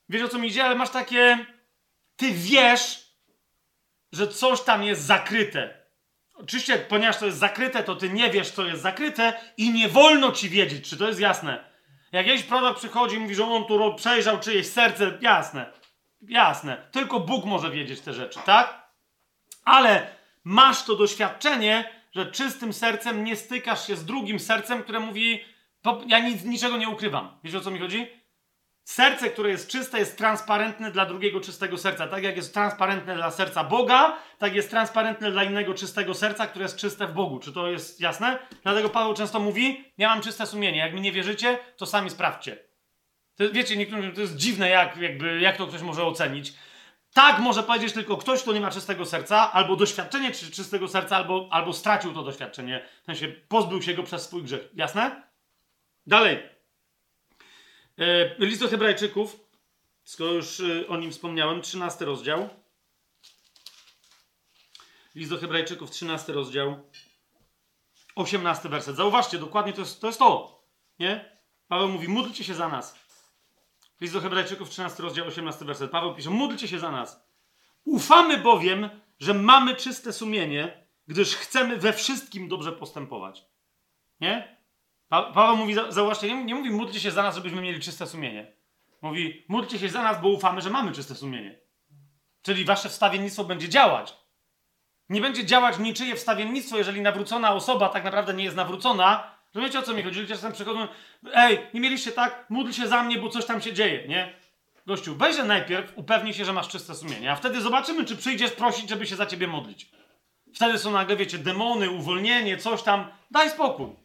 wiesz 0.09 0.23
o 0.23 0.29
co 0.29 0.39
mi 0.39 0.49
idzie, 0.49 0.65
ale 0.65 0.75
masz 0.75 0.91
takie, 0.91 1.47
ty 2.17 2.31
wiesz, 2.31 3.04
że 4.15 4.29
coś 4.29 4.63
tam 4.63 4.83
jest 4.83 5.03
zakryte. 5.03 5.85
Oczywiście, 6.35 6.79
ponieważ 6.79 7.17
to 7.17 7.27
jest 7.27 7.39
zakryte, 7.39 7.83
to 7.83 7.97
ty 7.97 8.11
nie 8.11 8.31
wiesz, 8.31 8.51
co 8.51 8.67
jest 8.67 8.83
zakryte 8.83 9.41
i 9.57 9.71
nie 9.71 9.89
wolno 9.89 10.33
ci 10.33 10.49
wiedzieć, 10.49 10.89
czy 10.89 10.97
to 10.97 11.09
jest 11.09 11.21
jasne. 11.21 11.65
Jak 12.13 12.27
jakiś 12.27 12.43
prorok 12.43 12.79
przychodzi 12.79 13.17
i 13.17 13.19
mówi, 13.19 13.35
że 13.35 13.45
on 13.45 13.65
tu 13.65 13.95
przejrzał 13.95 14.41
czyjeś 14.41 14.67
serce, 14.67 15.19
jasne, 15.21 15.73
jasne. 16.23 16.89
Tylko 16.93 17.21
Bóg 17.21 17.45
może 17.45 17.71
wiedzieć 17.71 18.01
te 18.01 18.13
rzeczy, 18.13 18.39
tak? 18.45 18.89
Ale 19.65 20.07
masz 20.45 20.85
to 20.85 20.97
doświadczenie, 20.97 21.91
że 22.15 22.27
czystym 22.27 22.73
sercem 22.73 23.25
nie 23.25 23.37
stykasz 23.37 23.87
się 23.87 23.97
z 23.97 24.05
drugim 24.05 24.41
sercem, 24.41 24.83
które 24.83 25.01
mówi, 25.01 25.45
ja 26.07 26.19
nic, 26.19 26.45
niczego 26.45 26.77
nie 26.77 26.89
ukrywam. 26.89 27.39
Wiecie 27.45 27.59
o 27.59 27.61
co 27.61 27.71
mi 27.71 27.79
chodzi? 27.79 28.07
Serce, 28.85 29.31
które 29.31 29.51
jest 29.51 29.69
czyste, 29.69 29.99
jest 29.99 30.19
transparentne 30.19 30.91
dla 30.91 31.07
drugiego 31.07 31.41
czystego 31.41 31.79
serca. 31.79 32.07
Tak 32.07 32.23
jak 32.23 32.37
jest 32.37 32.55
transparentne 32.55 33.17
dla 33.17 33.31
serca 33.31 33.65
Boga, 33.65 34.17
tak 34.39 34.55
jest 34.55 34.71
transparentne 34.71 35.31
dla 35.31 35.45
innego 35.45 35.75
czystego 35.75 36.15
serca, 36.15 36.47
które 36.47 36.63
jest 36.63 36.77
czyste 36.77 37.07
w 37.07 37.13
Bogu. 37.13 37.39
Czy 37.39 37.53
to 37.53 37.69
jest 37.69 38.01
jasne? 38.01 38.39
Dlatego 38.63 38.89
Paweł 38.89 39.15
często 39.15 39.41
mówi: 39.41 39.85
Ja 39.99 40.09
mam 40.09 40.21
czyste 40.21 40.47
sumienie. 40.47 40.79
Jak 40.79 40.95
mi 40.95 41.01
nie 41.01 41.13
wierzycie, 41.13 41.59
to 41.77 41.87
sami 41.87 42.11
sprawdźcie. 42.11 42.59
To, 43.37 43.45
wiecie, 43.53 43.77
niektórym 43.77 44.13
to 44.13 44.21
jest 44.21 44.37
dziwne, 44.37 44.69
jak, 44.69 44.97
jakby, 44.97 45.41
jak 45.41 45.57
to 45.57 45.67
ktoś 45.67 45.83
może 45.83 46.05
ocenić. 46.05 46.53
Tak 47.15 47.39
może 47.39 47.63
powiedzieć 47.63 47.93
tylko 47.93 48.17
ktoś, 48.17 48.43
kto 48.43 48.53
nie 48.53 48.61
ma 48.61 48.71
czystego 48.71 49.07
serca, 49.07 49.53
albo 49.53 49.77
doświadczenie 49.77 50.33
czystego 50.33 50.89
serca, 50.89 51.17
albo, 51.17 51.49
albo 51.51 51.73
stracił 51.73 52.15
to 52.15 52.23
doświadczenie. 52.23 52.85
W 53.03 53.05
sensie 53.07 53.29
pozbył 53.29 53.83
się 53.83 53.95
go 53.95 54.03
przez 54.03 54.23
swój 54.23 54.43
grzech. 54.43 54.69
Jasne? 54.75 55.23
Dalej. 56.07 56.54
E, 57.99 58.35
list 58.39 58.61
do 58.61 58.69
Hebrajczyków, 58.69 59.41
skoro 60.05 60.33
już 60.33 60.61
e, 60.61 60.89
o 60.89 60.97
nim 60.97 61.13
wspomniałem, 61.13 61.63
13 61.63 62.05
rozdział. 62.05 62.49
List 65.15 65.31
do 65.31 65.39
Hebrajczyków, 65.39 65.91
13 65.91 66.33
rozdział, 66.33 66.91
18 68.15 68.69
werset. 68.69 68.97
Zauważcie, 68.97 69.39
dokładnie 69.39 69.73
to 69.73 69.81
jest 69.81 70.01
to. 70.01 70.07
Jest 70.07 70.19
to 70.19 70.65
nie? 70.99 71.39
Paweł 71.69 71.89
mówi, 71.89 72.09
módlcie 72.09 72.45
się 72.45 72.55
za 72.55 72.69
nas. 72.69 72.99
List 74.01 74.15
do 74.15 74.21
Hebrajczyków, 74.21 74.71
13 74.71 75.03
rozdział, 75.03 75.27
18 75.27 75.65
werset. 75.65 75.91
Paweł 75.91 76.15
pisze, 76.15 76.31
módlcie 76.31 76.69
się 76.69 76.79
za 76.79 76.91
nas. 76.91 77.29
Ufamy 77.85 78.39
bowiem, 78.39 78.91
że 79.19 79.35
mamy 79.35 79.75
czyste 79.75 80.13
sumienie, 80.13 80.87
gdyż 81.07 81.37
chcemy 81.37 81.77
we 81.77 81.93
wszystkim 81.93 82.49
dobrze 82.49 82.73
postępować. 82.73 83.45
Nie? 84.21 84.54
Pa 85.15 85.23
Paweł 85.23 85.57
mówi, 85.57 85.75
zauważcie, 85.89 86.29
nie, 86.29 86.45
nie 86.45 86.55
mówi 86.55 86.71
módlcie 86.71 87.01
się 87.01 87.11
za 87.11 87.23
nas, 87.23 87.35
żebyśmy 87.35 87.63
mieli 87.63 87.81
czyste 87.81 88.07
sumienie. 88.07 88.53
Mówi 89.03 89.45
módlcie 89.49 89.79
się 89.79 89.89
za 89.89 90.03
nas, 90.03 90.21
bo 90.21 90.29
ufamy, 90.29 90.61
że 90.61 90.71
mamy 90.71 90.93
czyste 90.93 91.15
sumienie. 91.15 91.59
Czyli 92.43 92.65
wasze 92.65 92.89
wstawiennictwo 92.89 93.45
będzie 93.45 93.69
działać. 93.69 94.17
Nie 95.09 95.21
będzie 95.21 95.47
działać 95.47 95.79
niczyje 95.79 96.17
wstawiennictwo, 96.17 96.79
jeżeli 96.79 97.01
nawrócona 97.01 97.53
osoba 97.53 97.89
tak 97.89 98.05
naprawdę 98.05 98.35
nie 98.35 98.45
jest 98.45 98.57
nawrócona. 98.57 99.31
Rozumiecie 99.55 99.79
o 99.79 99.83
co 99.83 99.95
mi 99.95 100.03
chodzi? 100.03 100.21
Ludzie 100.21 100.35
czasem 100.35 100.53
przychodzą, 100.53 100.89
ej, 101.35 101.59
nie 101.75 101.81
mieliście 101.81 102.13
tak, 102.13 102.47
módl 102.49 102.71
się 102.71 102.89
za 102.89 103.03
mnie, 103.03 103.19
bo 103.19 103.29
coś 103.29 103.47
tam 103.47 103.61
się 103.61 103.73
dzieje, 103.73 104.09
nie? 104.09 104.35
Gościu, 104.87 105.17
weźże 105.17 105.45
najpierw, 105.45 105.93
upewnij 105.97 106.35
się, 106.35 106.45
że 106.45 106.53
masz 106.53 106.69
czyste 106.69 106.95
sumienie, 106.95 107.33
a 107.33 107.37
wtedy 107.37 107.61
zobaczymy, 107.61 108.05
czy 108.05 108.17
przyjdziesz 108.17 108.51
prosić, 108.51 108.89
żeby 108.89 109.07
się 109.07 109.17
za 109.17 109.27
ciebie 109.27 109.47
modlić. 109.47 109.91
Wtedy 110.55 110.79
są 110.79 110.91
nagle, 110.91 111.17
wiecie, 111.17 111.39
demony, 111.39 111.91
uwolnienie, 111.91 112.57
coś 112.57 112.83
tam. 112.83 113.07
Daj 113.31 113.51
spokój. 113.51 114.04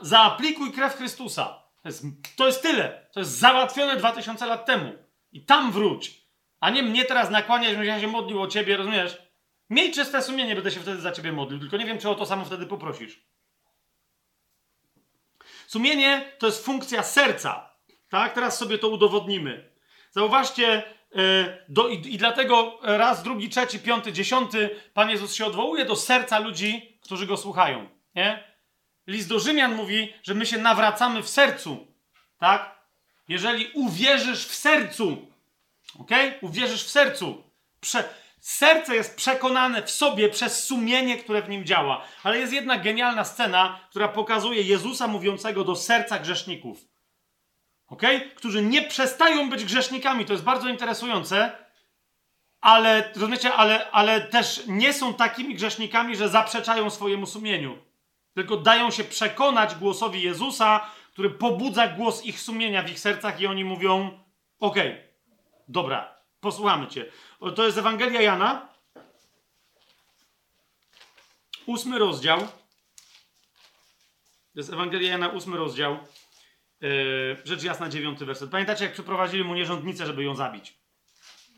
Zaaplikuj 0.00 0.72
krew 0.72 0.96
Chrystusa. 0.96 1.62
To 1.82 1.88
jest, 1.88 2.04
to 2.36 2.46
jest 2.46 2.62
tyle. 2.62 3.08
To 3.12 3.20
jest 3.20 3.38
załatwione 3.38 3.96
2000 3.96 4.46
lat 4.46 4.66
temu. 4.66 4.92
I 5.32 5.44
tam 5.44 5.72
wróć. 5.72 6.20
A 6.60 6.70
nie 6.70 6.82
mnie 6.82 7.04
teraz 7.04 7.30
nakłaniać, 7.30 7.70
żebym 7.70 7.86
ja 7.86 8.00
się 8.00 8.06
modlił 8.06 8.42
o 8.42 8.46
ciebie, 8.46 8.76
rozumiesz? 8.76 9.18
Miej 9.70 9.92
czyste 9.92 10.22
sumienie, 10.22 10.54
będę 10.54 10.70
się 10.70 10.80
wtedy 10.80 11.00
za 11.00 11.12
ciebie 11.12 11.32
modlił. 11.32 11.60
Tylko 11.60 11.76
nie 11.76 11.86
wiem, 11.86 11.98
czy 11.98 12.08
o 12.08 12.14
to 12.14 12.26
samo 12.26 12.44
wtedy 12.44 12.66
poprosisz. 12.66 13.20
Sumienie 15.66 16.32
to 16.38 16.46
jest 16.46 16.64
funkcja 16.64 17.02
serca. 17.02 17.70
Tak? 18.08 18.32
Teraz 18.32 18.58
sobie 18.58 18.78
to 18.78 18.88
udowodnimy. 18.88 19.70
Zauważcie, 20.10 20.82
yy, 21.14 21.64
do, 21.68 21.88
i, 21.88 22.14
i, 22.14 22.18
dlatego 22.18 22.78
raz, 22.82 23.22
drugi, 23.22 23.48
trzeci, 23.48 23.78
piąty, 23.78 24.12
dziesiąty 24.12 24.70
Pan 24.94 25.10
Jezus 25.10 25.34
się 25.34 25.46
odwołuje 25.46 25.84
do 25.84 25.96
serca 25.96 26.38
ludzi, 26.38 26.98
którzy 27.02 27.26
go 27.26 27.36
słuchają. 27.36 27.88
Nie? 28.14 28.49
List 29.06 29.28
do 29.28 29.40
Rzymian 29.40 29.74
mówi, 29.74 30.14
że 30.22 30.34
my 30.34 30.46
się 30.46 30.58
nawracamy 30.58 31.22
w 31.22 31.28
sercu. 31.28 31.86
Tak? 32.38 32.80
Jeżeli 33.28 33.70
uwierzysz 33.74 34.46
w 34.46 34.54
sercu, 34.54 35.26
ok? 35.98 36.10
Uwierzysz 36.40 36.84
w 36.84 36.90
sercu. 36.90 37.42
Prze 37.80 38.04
serce 38.40 38.94
jest 38.94 39.16
przekonane 39.16 39.82
w 39.82 39.90
sobie 39.90 40.28
przez 40.28 40.64
sumienie, 40.64 41.18
które 41.18 41.42
w 41.42 41.48
nim 41.48 41.64
działa. 41.64 42.04
Ale 42.22 42.38
jest 42.38 42.52
jedna 42.52 42.78
genialna 42.78 43.24
scena, 43.24 43.80
która 43.90 44.08
pokazuje 44.08 44.62
Jezusa 44.62 45.06
mówiącego 45.06 45.64
do 45.64 45.76
serca 45.76 46.18
grzeszników. 46.18 46.78
Ok? 47.86 48.02
Którzy 48.34 48.62
nie 48.62 48.82
przestają 48.82 49.50
być 49.50 49.64
grzesznikami. 49.64 50.24
To 50.24 50.32
jest 50.32 50.44
bardzo 50.44 50.68
interesujące. 50.68 51.52
Ale, 52.60 53.10
rozumiecie, 53.14 53.54
ale, 53.54 53.90
ale 53.90 54.20
też 54.20 54.62
nie 54.66 54.92
są 54.92 55.14
takimi 55.14 55.54
grzesznikami, 55.54 56.16
że 56.16 56.28
zaprzeczają 56.28 56.90
swojemu 56.90 57.26
sumieniu 57.26 57.89
tylko 58.40 58.56
dają 58.56 58.90
się 58.90 59.04
przekonać 59.04 59.74
głosowi 59.74 60.22
Jezusa, 60.22 60.90
który 61.12 61.30
pobudza 61.30 61.88
głos 61.88 62.24
ich 62.24 62.40
sumienia 62.40 62.82
w 62.82 62.90
ich 62.90 63.00
sercach 63.00 63.40
i 63.40 63.46
oni 63.46 63.64
mówią: 63.64 64.24
Okej, 64.60 64.92
okay, 64.92 65.08
dobra, 65.68 66.16
posłuchamy 66.40 66.86
Cię. 66.86 67.06
To 67.56 67.66
jest 67.66 67.78
Ewangelia 67.78 68.20
Jana, 68.20 68.68
ósmy 71.66 71.98
rozdział. 71.98 72.40
To 74.52 74.60
jest 74.60 74.72
Ewangelia 74.72 75.10
Jana, 75.10 75.28
ósmy 75.28 75.56
rozdział. 75.56 75.98
Yy, 76.80 77.36
rzecz 77.44 77.62
jasna, 77.62 77.88
dziewiąty 77.88 78.26
werset. 78.26 78.50
Pamiętacie, 78.50 78.84
jak 78.84 78.92
przyprowadzili 78.92 79.44
mu 79.44 79.54
nierządnicę, 79.54 80.06
żeby 80.06 80.24
ją 80.24 80.34
zabić? 80.34 80.74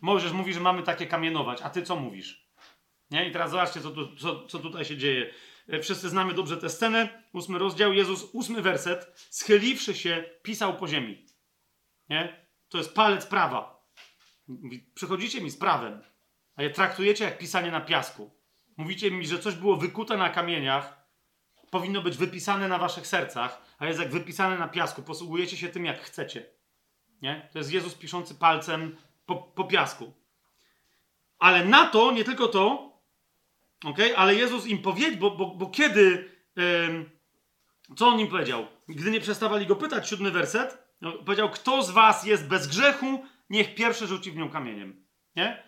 Mojżesz 0.00 0.32
mówi, 0.32 0.54
że 0.54 0.60
mamy 0.60 0.82
takie 0.82 1.06
kamienować, 1.06 1.62
a 1.62 1.70
ty 1.70 1.82
co 1.82 1.96
mówisz? 1.96 2.48
Nie? 3.10 3.28
I 3.28 3.32
teraz 3.32 3.50
zobaczcie, 3.50 3.80
co, 3.80 3.90
tu, 3.90 4.16
co, 4.16 4.46
co 4.46 4.58
tutaj 4.58 4.84
się 4.84 4.96
dzieje. 4.96 5.34
E, 5.72 5.80
wszyscy 5.80 6.08
znamy 6.08 6.34
dobrze 6.34 6.56
tę 6.56 6.68
scenę. 6.68 7.22
Ósmy 7.32 7.58
rozdział, 7.58 7.92
Jezus, 7.92 8.28
ósmy 8.32 8.62
werset. 8.62 9.28
Schyliwszy 9.30 9.94
się, 9.94 10.24
pisał 10.42 10.76
po 10.76 10.88
ziemi. 10.88 11.26
Nie? 12.08 12.46
To 12.68 12.78
jest 12.78 12.94
palec 12.94 13.26
prawa. 13.26 13.86
Mówi, 14.48 14.90
przychodzicie 14.94 15.40
mi 15.40 15.50
z 15.50 15.56
prawem, 15.56 16.02
a 16.56 16.62
je 16.62 16.70
traktujecie 16.70 17.24
jak 17.24 17.38
pisanie 17.38 17.70
na 17.70 17.80
piasku. 17.80 18.30
Mówicie 18.76 19.10
mi, 19.10 19.26
że 19.26 19.38
coś 19.38 19.54
było 19.54 19.76
wykute 19.76 20.16
na 20.16 20.30
kamieniach, 20.30 21.06
powinno 21.70 22.02
być 22.02 22.16
wypisane 22.16 22.68
na 22.68 22.78
waszych 22.78 23.06
sercach, 23.06 23.62
a 23.78 23.86
jest 23.86 24.00
jak 24.00 24.10
wypisane 24.10 24.58
na 24.58 24.68
piasku. 24.68 25.02
Posługujecie 25.02 25.56
się 25.56 25.68
tym, 25.68 25.84
jak 25.84 26.00
chcecie. 26.00 26.46
Nie? 27.22 27.48
To 27.52 27.58
jest 27.58 27.72
Jezus 27.72 27.94
piszący 27.94 28.34
palcem 28.34 28.96
po, 29.26 29.36
po 29.36 29.64
piasku. 29.64 30.12
Ale 31.38 31.64
na 31.64 31.86
to, 31.86 32.12
nie 32.12 32.24
tylko 32.24 32.48
to, 32.48 32.91
Okay? 33.84 34.16
Ale 34.16 34.34
Jezus 34.34 34.66
im 34.66 34.78
powiedział, 34.78 35.16
bo, 35.18 35.30
bo, 35.30 35.46
bo 35.46 35.66
kiedy, 35.66 36.30
co 37.96 38.08
on 38.08 38.20
im 38.20 38.28
powiedział? 38.28 38.66
Gdy 38.88 39.10
nie 39.10 39.20
przestawali 39.20 39.66
go 39.66 39.76
pytać, 39.76 40.08
siódmy 40.08 40.30
werset, 40.30 40.78
no, 41.00 41.12
powiedział, 41.12 41.50
kto 41.50 41.82
z 41.82 41.90
was 41.90 42.24
jest 42.24 42.46
bez 42.46 42.66
grzechu, 42.66 43.24
niech 43.50 43.74
pierwszy 43.74 44.06
rzuci 44.06 44.30
w 44.30 44.36
nią 44.36 44.50
kamieniem. 44.50 45.06
Nie? 45.36 45.62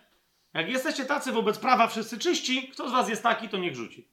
Jak 0.53 0.69
jesteście 0.69 1.05
tacy 1.05 1.31
wobec 1.31 1.59
prawa 1.59 1.87
wszyscy 1.87 2.19
czyści, 2.19 2.67
kto 2.67 2.89
z 2.89 2.91
was 2.91 3.09
jest 3.09 3.23
taki, 3.23 3.49
to 3.49 3.57
niech 3.57 3.75
rzuci. 3.75 4.07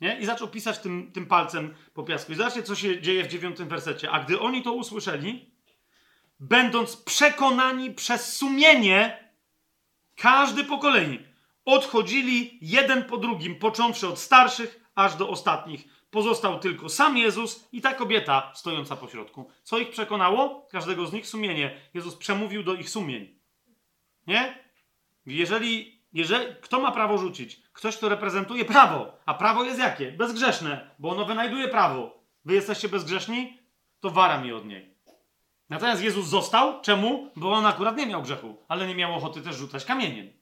Nie? 0.00 0.18
I 0.18 0.26
zaczął 0.26 0.48
pisać 0.48 0.78
tym, 0.78 1.12
tym 1.12 1.26
palcem 1.26 1.74
po 1.94 2.02
piasku. 2.02 2.32
I 2.32 2.34
zobaczcie, 2.34 2.62
co 2.62 2.74
się 2.74 3.00
dzieje 3.00 3.24
w 3.24 3.28
dziewiątym 3.28 3.68
wersecie. 3.68 4.10
A 4.10 4.24
gdy 4.24 4.40
oni 4.40 4.62
to 4.62 4.72
usłyszeli, 4.72 5.50
będąc 6.40 6.96
przekonani 6.96 7.90
przez 7.90 8.36
sumienie, 8.36 9.28
każdy 10.16 10.64
po 10.64 10.78
kolei, 10.78 11.31
odchodzili 11.64 12.58
jeden 12.62 13.04
po 13.04 13.16
drugim, 13.16 13.58
począwszy 13.58 14.08
od 14.08 14.18
starszych 14.18 14.80
aż 14.94 15.16
do 15.16 15.28
ostatnich. 15.28 15.84
Pozostał 16.10 16.58
tylko 16.58 16.88
sam 16.88 17.18
Jezus 17.18 17.68
i 17.72 17.80
ta 17.80 17.94
kobieta 17.94 18.52
stojąca 18.54 18.96
po 18.96 19.08
środku. 19.08 19.50
Co 19.62 19.78
ich 19.78 19.90
przekonało? 19.90 20.68
Każdego 20.70 21.06
z 21.06 21.12
nich 21.12 21.26
sumienie. 21.26 21.80
Jezus 21.94 22.16
przemówił 22.16 22.62
do 22.62 22.74
ich 22.74 22.90
sumień. 22.90 23.38
Nie? 24.26 24.58
Jeżeli, 25.26 26.00
jeżeli 26.12 26.54
kto 26.60 26.80
ma 26.80 26.92
prawo 26.92 27.18
rzucić? 27.18 27.62
Ktoś, 27.72 27.96
kto 27.96 28.08
reprezentuje 28.08 28.64
prawo. 28.64 29.18
A 29.26 29.34
prawo 29.34 29.64
jest 29.64 29.78
jakie? 29.78 30.12
Bezgrzeszne, 30.12 30.90
bo 30.98 31.10
ono 31.10 31.24
wynajduje 31.24 31.68
prawo. 31.68 32.22
Wy 32.44 32.54
jesteście 32.54 32.88
bezgrzeszni? 32.88 33.58
To 34.00 34.10
wara 34.10 34.38
mi 34.38 34.52
od 34.52 34.66
niej. 34.66 34.94
Natomiast 35.68 36.02
Jezus 36.02 36.26
został. 36.26 36.80
Czemu? 36.80 37.30
Bo 37.36 37.52
on 37.52 37.66
akurat 37.66 37.96
nie 37.96 38.06
miał 38.06 38.22
grzechu, 38.22 38.56
ale 38.68 38.86
nie 38.86 38.94
miał 38.94 39.14
ochoty 39.14 39.42
też 39.42 39.56
rzucać 39.56 39.84
kamieniem. 39.84 40.32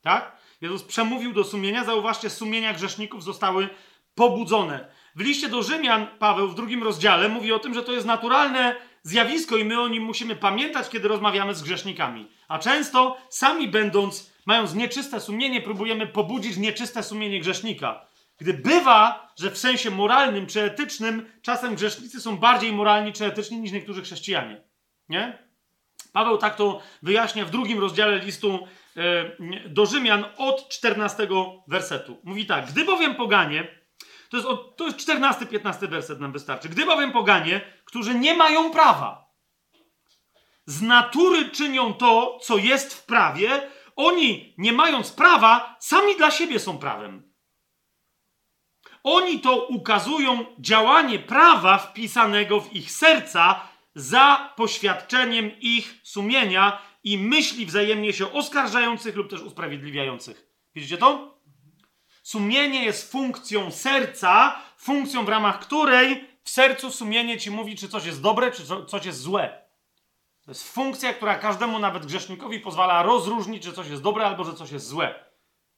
Tak? 0.00 0.36
Jezus 0.66 0.82
przemówił 0.82 1.32
do 1.32 1.44
sumienia. 1.44 1.84
Zauważcie, 1.84 2.30
sumienia 2.30 2.72
grzeszników 2.72 3.24
zostały 3.24 3.68
pobudzone. 4.14 4.88
W 5.16 5.20
liście 5.20 5.48
do 5.48 5.62
Rzymian 5.62 6.06
Paweł 6.18 6.48
w 6.48 6.54
drugim 6.54 6.82
rozdziale 6.82 7.28
mówi 7.28 7.52
o 7.52 7.58
tym, 7.58 7.74
że 7.74 7.82
to 7.82 7.92
jest 7.92 8.06
naturalne 8.06 8.76
zjawisko 9.02 9.56
i 9.56 9.64
my 9.64 9.80
o 9.80 9.88
nim 9.88 10.02
musimy 10.02 10.36
pamiętać, 10.36 10.88
kiedy 10.88 11.08
rozmawiamy 11.08 11.54
z 11.54 11.62
grzesznikami. 11.62 12.28
A 12.48 12.58
często 12.58 13.16
sami 13.28 13.68
będąc, 13.68 14.32
mając 14.46 14.74
nieczyste 14.74 15.20
sumienie, 15.20 15.60
próbujemy 15.60 16.06
pobudzić 16.06 16.56
nieczyste 16.56 17.02
sumienie 17.02 17.40
grzesznika. 17.40 18.06
gdy 18.38 18.54
bywa, 18.54 19.32
że 19.38 19.50
w 19.50 19.58
sensie 19.58 19.90
moralnym 19.90 20.46
czy 20.46 20.62
etycznym 20.62 21.30
czasem 21.42 21.74
grzesznicy 21.74 22.20
są 22.20 22.36
bardziej 22.36 22.72
moralni 22.72 23.12
czy 23.12 23.26
etyczni 23.26 23.60
niż 23.60 23.72
niektórzy 23.72 24.02
chrześcijanie. 24.02 24.62
Nie? 25.08 25.38
Paweł 26.12 26.38
tak 26.38 26.56
to 26.56 26.80
wyjaśnia 27.02 27.44
w 27.44 27.50
drugim 27.50 27.80
rozdziale 27.80 28.18
listu 28.18 28.66
do 29.68 29.86
Rzymian 29.86 30.24
od 30.36 30.68
14 30.68 31.28
wersetu. 31.68 32.20
Mówi 32.24 32.46
tak: 32.46 32.66
Gdy 32.66 32.84
bowiem 32.84 33.14
poganie, 33.14 33.80
to 34.30 34.36
jest, 34.36 34.48
to 34.76 34.86
jest 34.86 34.98
14-15 35.08 35.88
werset 35.88 36.20
nam 36.20 36.32
wystarczy. 36.32 36.68
Gdy 36.68 36.86
bowiem 36.86 37.12
poganie, 37.12 37.60
którzy 37.84 38.14
nie 38.14 38.34
mają 38.34 38.70
prawa, 38.70 39.26
z 40.66 40.82
natury 40.82 41.50
czynią 41.50 41.94
to, 41.94 42.38
co 42.42 42.58
jest 42.58 42.94
w 42.94 43.06
prawie, 43.06 43.70
oni, 43.96 44.54
nie 44.58 44.72
mając 44.72 45.12
prawa, 45.12 45.76
sami 45.80 46.16
dla 46.16 46.30
siebie 46.30 46.60
są 46.60 46.78
prawem. 46.78 47.32
Oni 49.02 49.40
to 49.40 49.66
ukazują 49.66 50.46
działanie 50.58 51.18
prawa 51.18 51.78
wpisanego 51.78 52.60
w 52.60 52.72
ich 52.72 52.90
serca 52.90 53.60
za 53.94 54.52
poświadczeniem 54.56 55.60
ich 55.60 56.00
sumienia 56.02 56.78
i 57.06 57.18
myśli 57.18 57.66
wzajemnie 57.66 58.12
się 58.12 58.32
oskarżających 58.32 59.16
lub 59.16 59.30
też 59.30 59.40
usprawiedliwiających. 59.40 60.46
Widzicie 60.74 60.98
to? 60.98 61.38
Sumienie 62.22 62.84
jest 62.84 63.12
funkcją 63.12 63.70
serca, 63.70 64.62
funkcją 64.76 65.24
w 65.24 65.28
ramach 65.28 65.60
której 65.60 66.24
w 66.42 66.50
sercu 66.50 66.90
sumienie 66.90 67.38
ci 67.38 67.50
mówi, 67.50 67.76
czy 67.76 67.88
coś 67.88 68.06
jest 68.06 68.22
dobre, 68.22 68.50
czy 68.50 68.62
coś 68.86 69.06
jest 69.06 69.20
złe. 69.20 69.62
To 70.44 70.50
jest 70.50 70.72
funkcja, 70.72 71.14
która 71.14 71.34
każdemu, 71.34 71.78
nawet 71.78 72.06
grzesznikowi, 72.06 72.60
pozwala 72.60 73.02
rozróżnić, 73.02 73.62
czy 73.62 73.72
coś 73.72 73.88
jest 73.88 74.02
dobre, 74.02 74.26
albo 74.26 74.44
że 74.44 74.54
coś 74.54 74.70
jest 74.70 74.86
złe. 74.86 75.14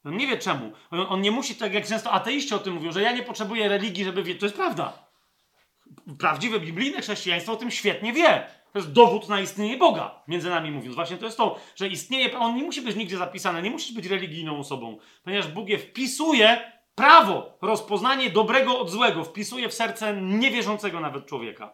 On 0.05 0.17
nie 0.17 0.27
wie 0.27 0.37
czemu. 0.37 0.71
On, 0.91 1.21
nie 1.21 1.31
musi, 1.31 1.55
tak 1.55 1.73
jak 1.73 1.87
często 1.87 2.11
ateiści 2.11 2.53
o 2.55 2.59
tym 2.59 2.73
mówią, 2.73 2.91
że 2.91 3.01
ja 3.01 3.11
nie 3.11 3.23
potrzebuję 3.23 3.69
religii, 3.69 4.05
żeby 4.05 4.23
wiedzieć. 4.23 4.39
To 4.39 4.45
jest 4.45 4.55
prawda. 4.55 5.09
Prawdziwe 6.19 6.59
biblijne 6.59 7.01
chrześcijaństwo 7.01 7.53
o 7.53 7.55
tym 7.55 7.71
świetnie 7.71 8.13
wie. 8.13 8.58
To 8.73 8.79
jest 8.79 8.91
dowód 8.91 9.29
na 9.29 9.41
istnienie 9.41 9.77
Boga, 9.77 10.23
między 10.27 10.49
nami 10.49 10.71
mówiąc. 10.71 10.95
Właśnie 10.95 11.17
to 11.17 11.25
jest 11.25 11.37
to, 11.37 11.59
że 11.75 11.87
istnieje, 11.87 12.39
on 12.39 12.55
nie 12.55 12.63
musi 12.63 12.81
być 12.81 12.95
nigdzie 12.95 13.17
zapisany, 13.17 13.61
nie 13.61 13.71
musi 13.71 13.93
być 13.93 14.05
religijną 14.05 14.59
osobą, 14.59 14.97
ponieważ 15.23 15.47
Bóg 15.47 15.69
je 15.69 15.77
wpisuje 15.77 16.71
prawo, 16.95 17.57
rozpoznanie 17.61 18.29
dobrego 18.29 18.79
od 18.79 18.89
złego, 18.89 19.23
wpisuje 19.23 19.69
w 19.69 19.73
serce 19.73 20.21
niewierzącego 20.21 20.99
nawet 20.99 21.25
człowieka. 21.25 21.73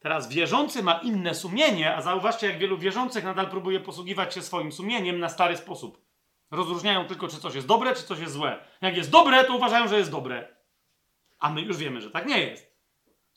Teraz 0.00 0.28
wierzący 0.28 0.82
ma 0.82 0.92
inne 0.92 1.34
sumienie, 1.34 1.96
a 1.96 2.02
zauważcie, 2.02 2.46
jak 2.46 2.58
wielu 2.58 2.78
wierzących 2.78 3.24
nadal 3.24 3.50
próbuje 3.50 3.80
posługiwać 3.80 4.34
się 4.34 4.42
swoim 4.42 4.72
sumieniem 4.72 5.20
na 5.20 5.28
stary 5.28 5.56
sposób. 5.56 6.08
Rozróżniają 6.50 7.04
tylko, 7.04 7.28
czy 7.28 7.40
coś 7.40 7.54
jest 7.54 7.66
dobre, 7.66 7.94
czy 7.94 8.02
coś 8.02 8.18
jest 8.18 8.32
złe. 8.32 8.64
Jak 8.80 8.96
jest 8.96 9.10
dobre, 9.10 9.44
to 9.44 9.56
uważają, 9.56 9.88
że 9.88 9.98
jest 9.98 10.10
dobre. 10.10 10.56
A 11.38 11.50
my 11.50 11.60
już 11.60 11.76
wiemy, 11.76 12.00
że 12.00 12.10
tak 12.10 12.26
nie 12.26 12.38
jest. 12.40 12.67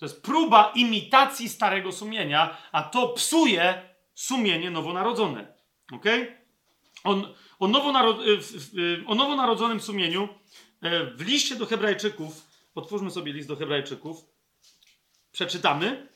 To 0.01 0.05
jest 0.05 0.21
próba 0.21 0.71
imitacji 0.75 1.49
starego 1.49 1.91
sumienia, 1.91 2.57
a 2.71 2.83
to 2.83 3.07
psuje 3.07 3.81
sumienie 4.13 4.71
nowonarodzone. 4.71 5.53
Ok? 5.91 6.05
On, 7.03 7.33
o, 7.59 7.67
nowonaro 7.67 8.17
y, 8.23 9.03
o 9.07 9.15
nowonarodzonym 9.15 9.79
sumieniu 9.81 10.29
e, 10.81 11.05
w 11.05 11.21
liście 11.21 11.55
do 11.55 11.65
Hebrajczyków, 11.65 12.47
otwórzmy 12.75 13.11
sobie 13.11 13.33
list 13.33 13.47
do 13.47 13.55
Hebrajczyków, 13.55 14.25
przeczytamy. 15.31 16.07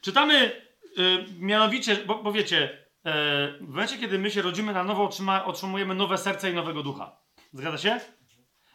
Czytamy 0.00 0.62
y, 0.98 1.24
mianowicie, 1.38 1.96
bo, 1.96 2.22
bo 2.22 2.32
wiecie, 2.32 2.86
e, 3.04 3.58
w 3.60 3.68
momencie, 3.68 3.98
kiedy 3.98 4.18
my 4.18 4.30
się 4.30 4.42
rodzimy 4.42 4.72
na 4.72 4.84
nowo, 4.84 5.10
otrzymujemy 5.44 5.94
nowe 5.94 6.18
serce 6.18 6.50
i 6.50 6.54
nowego 6.54 6.82
ducha. 6.82 7.16
Zgadza 7.52 7.78
się? 7.78 8.19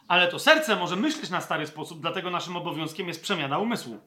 Ale 0.08 0.28
to 0.28 0.38
serce 0.38 0.76
może 0.76 0.96
myśleć 0.96 1.30
na 1.30 1.40
stary 1.40 1.66
sposób, 1.66 2.00
dlatego 2.00 2.30
naszym 2.30 2.56
obowiązkiem 2.56 3.08
jest 3.08 3.22
przemiana 3.22 3.58
umysłu. 3.58 4.00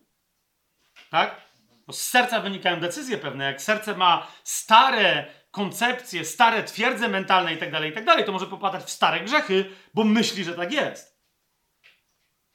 Tak? 1.10 1.42
Bo 1.88 1.94
z 1.94 2.02
serca 2.02 2.40
wynikają 2.40 2.80
decyzje 2.80 3.18
pewne. 3.18 3.46
Jak 3.46 3.62
serce 3.62 3.96
ma 3.96 4.28
stare 4.44 5.26
koncepcje, 5.52 6.26
stare 6.26 6.64
twierdze 6.64 7.08
mentalne 7.08 7.54
itd., 7.54 7.72
tak 7.72 7.84
itd., 7.84 8.06
tak 8.06 8.26
to 8.26 8.32
może 8.32 8.48
popadać 8.48 8.84
w 8.84 8.90
stare 8.90 9.20
grzechy, 9.20 9.72
bo 9.94 10.04
myśli, 10.04 10.44
że 10.44 10.54
tak 10.54 10.72
jest. 10.72 11.20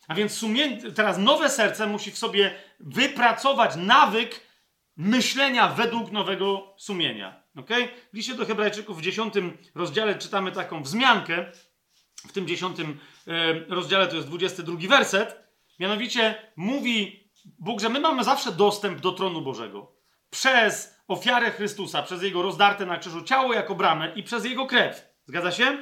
A 0.08 0.14
więc 0.14 0.32
sumie... 0.32 0.92
teraz 0.92 1.18
nowe 1.18 1.50
serce 1.50 1.86
musi 1.86 2.10
w 2.10 2.18
sobie 2.18 2.54
wypracować 2.80 3.76
nawyk 3.76 4.40
myślenia 4.96 5.68
według 5.68 6.12
nowego 6.12 6.74
sumienia. 6.78 7.42
Okay? 7.56 7.88
W 8.12 8.16
liście 8.16 8.34
do 8.34 8.46
Hebrajczyków 8.46 8.98
w 8.98 9.02
10 9.02 9.34
rozdziale 9.74 10.14
czytamy 10.18 10.52
taką 10.52 10.82
wzmiankę. 10.82 11.52
W 12.28 12.32
tym 12.32 12.46
10 12.46 12.76
rozdziale 13.68 14.06
to 14.06 14.16
jest 14.16 14.28
22 14.28 14.88
werset. 14.88 15.44
Mianowicie 15.80 16.52
mówi 16.56 17.24
Bóg, 17.58 17.80
że 17.80 17.88
my 17.88 18.00
mamy 18.00 18.24
zawsze 18.24 18.52
dostęp 18.52 19.00
do 19.00 19.12
tronu 19.12 19.42
Bożego. 19.42 19.92
Przez 20.30 21.00
ofiarę 21.08 21.50
Chrystusa, 21.50 22.02
przez 22.02 22.22
Jego 22.22 22.42
rozdarte 22.42 22.86
na 22.86 22.96
krzyżu 22.96 23.22
ciało 23.22 23.54
jako 23.54 23.74
bramę 23.74 24.12
i 24.16 24.22
przez 24.22 24.44
Jego 24.44 24.66
krew. 24.66 25.08
Zgadza 25.26 25.52
się? 25.52 25.78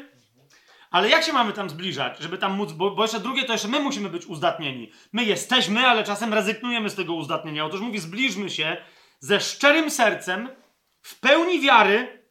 Ale 0.91 1.09
jak 1.09 1.25
się 1.25 1.33
mamy 1.33 1.53
tam 1.53 1.71
zbliżać, 1.71 2.19
żeby 2.19 2.39
tam 2.39 2.53
móc, 2.53 2.73
bo, 2.73 2.91
bo 2.91 3.03
jeszcze 3.03 3.21
drugie 3.21 3.45
to 3.45 3.53
jeszcze 3.53 3.69
my 3.69 3.81
musimy 3.81 4.09
być 4.09 4.27
uzdatnieni. 4.27 4.93
My 5.13 5.25
jesteśmy, 5.25 5.87
ale 5.87 6.05
czasem 6.05 6.35
rezygnujemy 6.35 6.91
z 6.91 6.95
tego 6.95 7.15
uzdatnienia. 7.15 7.65
Otóż 7.65 7.81
mówi, 7.81 7.99
zbliżmy 7.99 8.51
się 8.51 8.77
ze 9.21 9.41
szczerym 9.41 9.91
sercem, 9.91 10.49
w 11.03 11.21
pełni 11.21 11.61
wiary, 11.61 12.29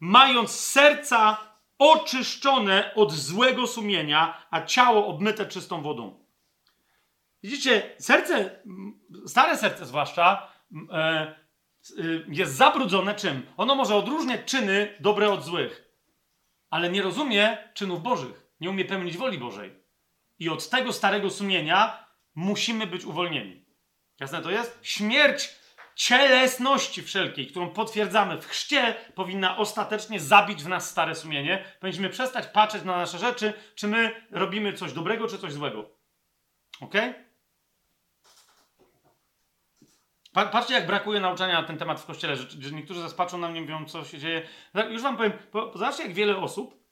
mając 0.00 0.50
serca 0.50 1.38
oczyszczone 1.78 2.94
od 2.94 3.12
złego 3.12 3.66
sumienia, 3.66 4.46
a 4.50 4.62
ciało 4.62 5.06
obmyte 5.06 5.46
czystą 5.46 5.82
wodą. 5.82 6.26
Widzicie, 7.42 7.94
serce, 7.98 8.62
stare 9.26 9.56
serce 9.56 9.86
zwłaszcza, 9.86 10.52
e, 10.92 11.34
jest 12.28 12.54
zabrudzone 12.54 13.14
czym? 13.14 13.46
Ono 13.56 13.74
może 13.74 13.94
odróżniać 13.94 14.40
czyny 14.44 14.96
dobre 15.00 15.30
od 15.30 15.44
złych, 15.44 15.84
ale 16.70 16.90
nie 16.90 17.02
rozumie 17.02 17.58
czynów 17.74 18.02
bożych, 18.02 18.46
nie 18.60 18.70
umie 18.70 18.84
pełnić 18.84 19.16
woli 19.16 19.38
Bożej. 19.38 19.86
I 20.38 20.48
od 20.48 20.70
tego 20.70 20.92
starego 20.92 21.30
sumienia 21.30 22.06
musimy 22.34 22.86
być 22.86 23.04
uwolnieni. 23.04 23.64
Jasne 24.20 24.42
to 24.42 24.50
jest? 24.50 24.78
Śmierć 24.82 25.56
cielesności 25.96 27.02
wszelkiej, 27.02 27.46
którą 27.46 27.70
potwierdzamy 27.70 28.40
w 28.40 28.46
chrzcie, 28.46 28.94
powinna 29.14 29.56
ostatecznie 29.56 30.20
zabić 30.20 30.62
w 30.62 30.68
nas 30.68 30.90
stare 30.90 31.14
sumienie. 31.14 31.64
Powinniśmy 31.80 32.10
przestać 32.10 32.46
patrzeć 32.46 32.84
na 32.84 32.96
nasze 32.96 33.18
rzeczy, 33.18 33.52
czy 33.74 33.88
my 33.88 34.26
robimy 34.30 34.72
coś 34.72 34.92
dobrego, 34.92 35.28
czy 35.28 35.38
coś 35.38 35.52
złego. 35.52 35.90
Ok? 36.80 36.94
Patrzcie, 40.32 40.74
jak 40.74 40.86
brakuje 40.86 41.20
nauczania 41.20 41.60
na 41.60 41.66
ten 41.66 41.78
temat 41.78 42.00
w 42.00 42.06
kościele, 42.06 42.36
że, 42.36 42.70
niektórzy 42.72 43.00
zaraz 43.00 43.14
patrzą 43.14 43.38
na 43.38 43.48
mnie 43.48 43.60
mówią, 43.60 43.84
co 43.84 44.04
się 44.04 44.18
dzieje. 44.18 44.48
Już 44.90 45.02
wam 45.02 45.16
powiem, 45.16 45.32
po, 45.50 45.72
zobaczcie, 45.72 46.02
jak 46.02 46.14
wiele 46.14 46.36
osób 46.36 46.86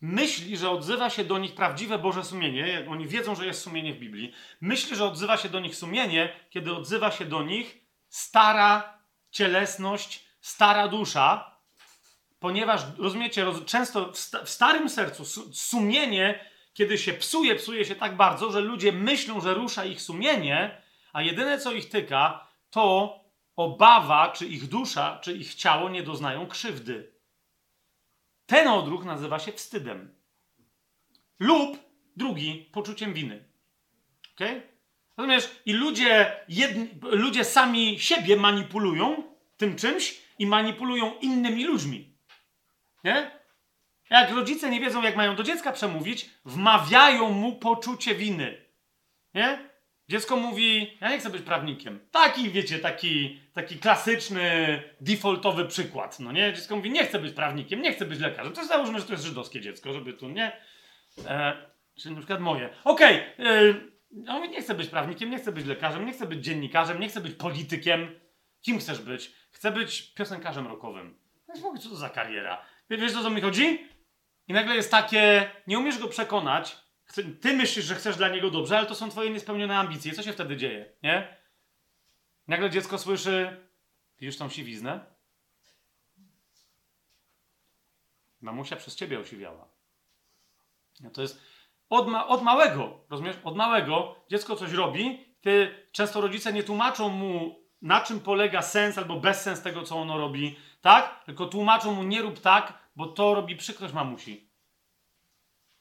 myśli, 0.00 0.56
że 0.56 0.70
odzywa 0.70 1.10
się 1.10 1.24
do 1.24 1.38
nich 1.38 1.54
prawdziwe 1.54 1.98
Boże 1.98 2.24
sumienie. 2.24 2.86
Oni 2.90 3.08
wiedzą, 3.08 3.34
że 3.34 3.46
jest 3.46 3.62
sumienie 3.62 3.94
w 3.94 3.98
Biblii. 3.98 4.32
Myśli, 4.60 4.96
że 4.96 5.04
odzywa 5.04 5.36
się 5.36 5.48
do 5.48 5.60
nich 5.60 5.76
sumienie, 5.76 6.32
kiedy 6.50 6.74
odzywa 6.74 7.10
się 7.10 7.24
do 7.24 7.42
nich 7.42 7.83
stara 8.14 8.98
cielesność, 9.30 10.24
stara 10.40 10.88
dusza, 10.88 11.56
ponieważ, 12.38 12.82
rozumiecie, 12.98 13.44
roz, 13.44 13.64
często 13.64 14.12
w, 14.12 14.16
w, 14.44 14.50
starym 14.50 14.88
sercu 14.90 15.24
sumienie, 15.52 16.50
kiedy 16.74 16.98
się 16.98 17.12
psuje, 17.12 17.54
psuje 17.54 17.84
się 17.84 17.94
tak 17.94 18.16
bardzo, 18.16 18.52
że 18.52 18.60
ludzie 18.60 18.92
myślą, 18.92 19.40
że 19.40 19.54
rusza 19.54 19.84
ich 19.84 20.02
sumienie, 20.02 20.82
a 21.12 21.22
jedyne 21.22 21.58
co 21.58 21.72
ich 21.72 21.88
tyka, 21.88 22.46
to 22.70 23.14
obawa, 23.56 24.28
czy 24.28 24.46
ich 24.46 24.68
dusza, 24.68 25.18
czy 25.22 25.32
ich 25.32 25.54
ciało 25.54 25.88
nie 25.88 26.02
doznają 26.02 26.46
krzywdy. 26.46 27.12
Ten 28.46 28.68
odruch 28.68 29.04
nazywa 29.04 29.38
się 29.38 29.52
wstydem. 29.52 30.14
Lub 31.38 31.78
drugi 32.16 32.70
poczuciem 32.72 33.14
winy. 33.14 33.48
Okay? 34.34 34.73
Rozumiesz? 35.16 35.50
I 35.66 35.72
ludzie, 35.72 36.32
jedni, 36.48 36.88
ludzie 37.02 37.44
sami 37.44 37.98
siebie 38.00 38.36
manipulują 38.36 39.22
tym 39.56 39.76
czymś 39.76 40.20
i 40.38 40.46
manipulują 40.46 41.14
innymi 41.20 41.64
ludźmi. 41.64 42.14
Nie? 43.04 43.30
Jak 44.10 44.30
rodzice 44.30 44.70
nie 44.70 44.80
wiedzą, 44.80 45.02
jak 45.02 45.16
mają 45.16 45.36
do 45.36 45.42
dziecka 45.42 45.72
przemówić, 45.72 46.30
wmawiają 46.44 47.30
mu 47.30 47.56
poczucie 47.56 48.14
winy. 48.14 48.64
Nie? 49.34 49.74
Dziecko 50.08 50.36
mówi, 50.36 50.98
ja 51.00 51.10
nie 51.10 51.18
chcę 51.18 51.30
być 51.30 51.42
prawnikiem. 51.42 52.00
Taki, 52.10 52.50
wiecie, 52.50 52.78
taki, 52.78 53.40
taki 53.54 53.78
klasyczny, 53.78 54.82
defaultowy 55.00 55.64
przykład, 55.64 56.20
no 56.20 56.32
nie? 56.32 56.52
Dziecko 56.52 56.76
mówi, 56.76 56.90
nie 56.90 57.06
chcę 57.06 57.18
być 57.18 57.32
prawnikiem, 57.32 57.82
nie 57.82 57.92
chcę 57.92 58.04
być 58.04 58.20
lekarzem. 58.20 58.52
To 58.52 58.64
załóżmy, 58.64 58.98
że 58.98 59.04
to 59.04 59.12
jest 59.12 59.24
żydowskie 59.24 59.60
dziecko, 59.60 59.92
żeby 59.92 60.12
tu, 60.12 60.28
nie? 60.28 60.52
E, 61.26 61.56
czy 61.94 62.10
na 62.10 62.16
przykład 62.16 62.40
moje. 62.40 62.70
Okej, 62.84 63.22
okay, 63.38 63.93
no 64.14 64.46
nie 64.46 64.62
chcę 64.62 64.74
być 64.74 64.88
prawnikiem, 64.88 65.30
nie 65.30 65.38
chcę 65.38 65.52
być 65.52 65.66
lekarzem, 65.66 66.06
nie 66.06 66.12
chcę 66.12 66.26
być 66.26 66.44
dziennikarzem, 66.44 67.00
nie 67.00 67.08
chcę 67.08 67.20
być 67.20 67.34
politykiem. 67.34 68.20
Kim 68.62 68.78
chcesz 68.78 69.00
być? 69.00 69.34
Chcę 69.50 69.70
być 69.70 70.14
piosenkarzem 70.14 70.66
rockowym. 70.66 71.18
No 71.48 71.78
co 71.78 71.88
to 71.88 71.96
za 71.96 72.10
kariera? 72.10 72.66
Wiesz, 72.90 73.16
o 73.16 73.22
co 73.22 73.30
mi 73.30 73.40
chodzi? 73.40 73.88
I 74.48 74.52
nagle 74.52 74.74
jest 74.74 74.90
takie, 74.90 75.50
nie 75.66 75.78
umiesz 75.78 75.98
go 75.98 76.08
przekonać, 76.08 76.84
ty 77.40 77.56
myślisz, 77.56 77.84
że 77.84 77.94
chcesz 77.94 78.16
dla 78.16 78.28
niego 78.28 78.50
dobrze, 78.50 78.78
ale 78.78 78.86
to 78.86 78.94
są 78.94 79.10
twoje 79.10 79.30
niespełnione 79.30 79.78
ambicje. 79.78 80.12
Co 80.12 80.22
się 80.22 80.32
wtedy 80.32 80.56
dzieje, 80.56 80.92
nie? 81.02 81.36
Nagle 82.48 82.70
dziecko 82.70 82.98
słyszy, 82.98 83.66
widzisz 84.20 84.36
tą 84.36 84.48
siwiznę? 84.48 85.04
Mamusia 88.40 88.76
przez 88.76 88.96
ciebie 88.96 89.20
osiwiała. 89.20 89.68
No 91.00 91.10
to 91.10 91.22
jest 91.22 91.40
od, 91.90 92.08
ma, 92.08 92.26
od 92.26 92.42
małego, 92.42 93.00
rozumiesz? 93.10 93.36
Od 93.44 93.56
małego 93.56 94.14
dziecko 94.30 94.56
coś 94.56 94.72
robi, 94.72 95.24
ty 95.40 95.74
często 95.92 96.20
rodzice 96.20 96.52
nie 96.52 96.62
tłumaczą 96.62 97.08
mu, 97.08 97.64
na 97.82 98.00
czym 98.00 98.20
polega 98.20 98.62
sens 98.62 98.98
albo 98.98 99.16
bezsens 99.20 99.62
tego, 99.62 99.82
co 99.82 99.96
ono 99.96 100.18
robi, 100.18 100.56
tak? 100.80 101.24
Tylko 101.24 101.46
tłumaczą 101.46 101.92
mu, 101.94 102.02
nie 102.02 102.22
rób 102.22 102.40
tak, 102.40 102.72
bo 102.96 103.06
to 103.06 103.34
robi 103.34 103.56
przykrość 103.56 103.94
mamusi. 103.94 104.50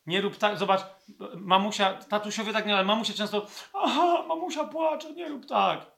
Nie 0.06 0.22
rób 0.22 0.38
tak, 0.38 0.58
zobacz, 0.58 0.82
mamusia, 1.36 1.94
tatusiowie 1.94 2.54
tak 2.54 2.66
nie, 2.66 2.76
ale 2.76 2.84
mamusia 2.84 3.14
często, 3.14 3.46
aha, 3.74 4.24
mamusia 4.28 4.64
płacze, 4.64 5.14
nie 5.14 5.30
rób 5.30 5.46
tak. 5.46 5.92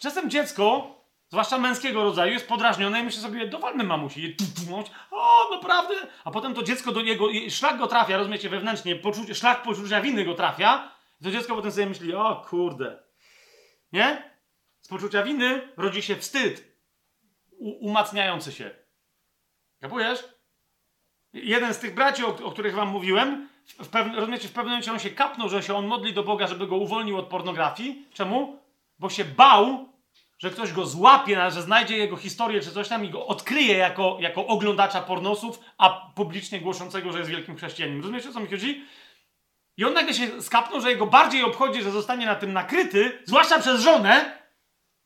Czasem 0.00 0.30
dziecko, 0.30 0.94
zwłaszcza 1.30 1.58
męskiego 1.58 2.04
rodzaju, 2.04 2.32
jest 2.32 2.48
podrażnione 2.48 3.00
i 3.00 3.04
myśli 3.04 3.22
sobie, 3.22 3.46
dowalmy 3.46 3.84
mamusi. 3.84 4.36
O, 5.10 5.48
naprawdę. 5.56 5.94
A 6.24 6.30
potem 6.30 6.54
to 6.54 6.62
dziecko 6.62 6.92
do 6.92 7.02
niego, 7.02 7.28
szlak 7.48 7.78
go 7.78 7.86
trafia, 7.86 8.16
rozumiecie, 8.16 8.48
wewnętrznie, 8.48 8.96
poczucie, 8.96 9.34
szlak 9.34 9.62
poczucia 9.62 10.00
winy 10.00 10.24
go 10.24 10.34
trafia. 10.34 10.92
To 11.22 11.30
dziecko 11.30 11.54
potem 11.54 11.72
sobie 11.72 11.86
myśli, 11.86 12.14
o 12.14 12.46
kurde. 12.48 13.02
Nie? 13.92 14.30
Z 14.80 14.88
poczucia 14.88 15.22
winy 15.22 15.68
rodzi 15.76 16.02
się 16.02 16.16
wstyd. 16.16 16.80
Umacniający 17.58 18.52
się. 18.52 18.70
Kapujesz? 19.80 20.24
Jeden 21.32 21.74
z 21.74 21.78
tych 21.78 21.94
braci, 21.94 22.24
o, 22.24 22.28
o 22.28 22.50
których 22.50 22.74
wam 22.74 22.88
mówiłem, 22.88 23.48
w, 23.66 23.94
rozumiecie, 24.14 24.48
w 24.48 24.52
pewnym 24.52 24.70
momencie 24.70 24.92
on 24.92 24.98
się 24.98 25.10
kapnął, 25.10 25.48
że 25.48 25.62
się 25.62 25.74
on 25.74 25.86
modli 25.86 26.14
do 26.14 26.22
Boga, 26.22 26.46
żeby 26.46 26.66
go 26.66 26.76
uwolnił 26.76 27.18
od 27.18 27.26
pornografii. 27.26 28.08
Czemu? 28.12 28.58
Bo 28.98 29.10
się 29.10 29.24
bał, 29.24 29.88
że 30.40 30.50
ktoś 30.50 30.72
go 30.72 30.86
złapie, 30.86 31.50
że 31.50 31.62
znajdzie 31.62 31.96
jego 31.96 32.16
historię 32.16 32.60
czy 32.60 32.72
coś 32.72 32.88
tam 32.88 33.04
i 33.04 33.10
go 33.10 33.26
odkryje 33.26 33.76
jako, 33.76 34.16
jako 34.20 34.46
oglądacza 34.46 35.00
pornosów, 35.00 35.60
a 35.78 35.90
publicznie 36.14 36.60
głoszącego, 36.60 37.12
że 37.12 37.18
jest 37.18 37.30
wielkim 37.30 37.56
chrześcijaninem. 37.56 38.00
Rozumiecie, 38.00 38.28
o 38.28 38.32
co 38.32 38.40
mi 38.40 38.46
chodzi? 38.46 38.84
I 39.76 39.84
on 39.84 39.92
nagle 39.92 40.14
się 40.14 40.42
skapnął, 40.42 40.80
że 40.80 40.90
jego 40.90 41.06
bardziej 41.06 41.42
obchodzi, 41.42 41.82
że 41.82 41.90
zostanie 41.90 42.26
na 42.26 42.34
tym 42.34 42.52
nakryty, 42.52 43.22
zwłaszcza 43.24 43.58
przez 43.58 43.80
żonę, 43.80 44.38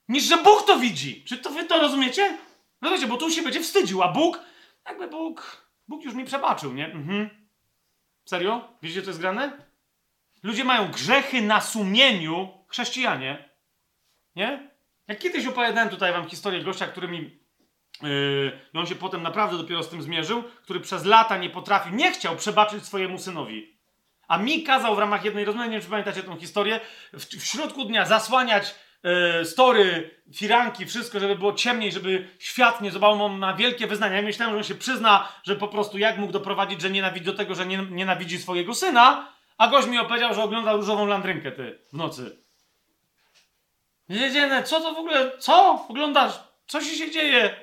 niż 0.08 0.24
że 0.24 0.36
Bóg 0.36 0.66
to 0.66 0.78
widzi. 0.78 1.24
Czy 1.24 1.38
to 1.38 1.50
wy 1.50 1.64
to 1.64 1.80
rozumiecie? 1.80 2.38
Rozumiecie, 2.82 3.06
bo 3.06 3.16
tu 3.16 3.30
się 3.30 3.42
będzie 3.42 3.60
wstydził, 3.60 4.02
a 4.02 4.08
Bóg, 4.08 4.40
jakby 4.86 5.08
Bóg, 5.08 5.68
Bóg 5.88 6.04
już 6.04 6.14
mi 6.14 6.24
przebaczył, 6.24 6.72
nie? 6.72 6.86
Mhm. 6.86 7.30
Serio? 8.24 8.68
Widzicie, 8.82 9.02
co 9.02 9.10
jest 9.10 9.20
grane? 9.20 9.66
Ludzie 10.42 10.64
mają 10.64 10.90
grzechy 10.90 11.42
na 11.42 11.60
sumieniu, 11.60 12.48
chrześcijanie, 12.68 13.48
nie? 14.36 14.73
Jak 15.08 15.18
kiedyś 15.18 15.46
opowiadałem 15.46 15.88
tutaj 15.88 16.12
wam 16.12 16.28
historię 16.28 16.62
gościa, 16.62 16.86
który 16.86 17.08
mi. 17.08 17.18
Yy, 18.02 18.60
I 18.74 18.78
on 18.78 18.86
się 18.86 18.94
potem 18.94 19.22
naprawdę 19.22 19.58
dopiero 19.58 19.82
z 19.82 19.88
tym 19.88 20.02
zmierzył, 20.02 20.42
który 20.42 20.80
przez 20.80 21.04
lata 21.04 21.36
nie 21.36 21.50
potrafił, 21.50 21.94
nie 21.94 22.12
chciał 22.12 22.36
przebaczyć 22.36 22.84
swojemu 22.84 23.18
synowi. 23.18 23.78
A 24.28 24.38
mi 24.38 24.62
kazał 24.62 24.96
w 24.96 24.98
ramach 24.98 25.24
jednej 25.24 25.44
rozmowy, 25.44 25.68
nie 25.68 25.72
wiem 25.72 25.82
czy 25.82 25.90
pamiętacie 25.90 26.22
tę 26.22 26.36
historię, 26.40 26.80
w, 27.12 27.24
w 27.24 27.44
środku 27.44 27.84
dnia 27.84 28.04
zasłaniać 28.04 28.74
yy, 29.02 29.44
story, 29.44 30.10
firanki, 30.34 30.86
wszystko, 30.86 31.20
żeby 31.20 31.36
było 31.36 31.52
ciemniej, 31.52 31.92
żeby 31.92 32.28
świat 32.38 32.80
nie 32.80 32.90
zobaczył, 32.90 33.22
on 33.22 33.38
ma 33.38 33.54
wielkie 33.54 33.86
wyznania. 33.86 34.16
Ja 34.16 34.22
myślałem, 34.22 34.54
że 34.54 34.58
on 34.58 34.64
się 34.64 34.74
przyzna, 34.74 35.28
że 35.44 35.56
po 35.56 35.68
prostu 35.68 35.98
jak 35.98 36.18
mógł 36.18 36.32
doprowadzić, 36.32 36.80
że 36.80 36.90
nienawidzi 36.90 37.26
do 37.26 37.34
tego, 37.34 37.54
że 37.54 37.66
nie, 37.66 37.86
nienawidzi 37.90 38.38
swojego 38.38 38.74
syna, 38.74 39.32
a 39.58 39.68
gość 39.68 39.88
mi 39.88 39.98
opowiedział, 39.98 40.34
że 40.34 40.42
ogląda 40.42 40.72
różową 40.72 41.06
landrynkę 41.06 41.52
ty 41.52 41.78
w 41.92 41.96
nocy. 41.96 42.43
Jedziene, 44.08 44.62
co 44.62 44.80
to 44.80 44.94
w 44.94 44.98
ogóle, 44.98 45.38
co? 45.38 45.86
Oglądasz, 45.88 46.32
co 46.66 46.80
się, 46.80 46.96
się 46.96 47.10
dzieje? 47.10 47.56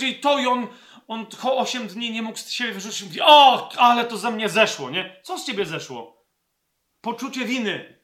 I 0.00 0.20
to 0.20 0.38
i 0.38 0.46
on, 0.46 0.66
on 1.08 1.26
8 1.42 1.86
dni 1.86 2.10
nie 2.10 2.22
mógł 2.22 2.38
z 2.38 2.50
siebie 2.50 2.72
wyrzucić. 2.72 3.02
Mówi, 3.02 3.20
o, 3.20 3.68
ale 3.76 4.04
to 4.04 4.16
ze 4.16 4.30
mnie 4.30 4.48
zeszło, 4.48 4.90
nie? 4.90 5.20
Co 5.22 5.38
z 5.38 5.46
ciebie 5.46 5.66
zeszło? 5.66 6.26
Poczucie 7.00 7.44
winy. 7.44 7.98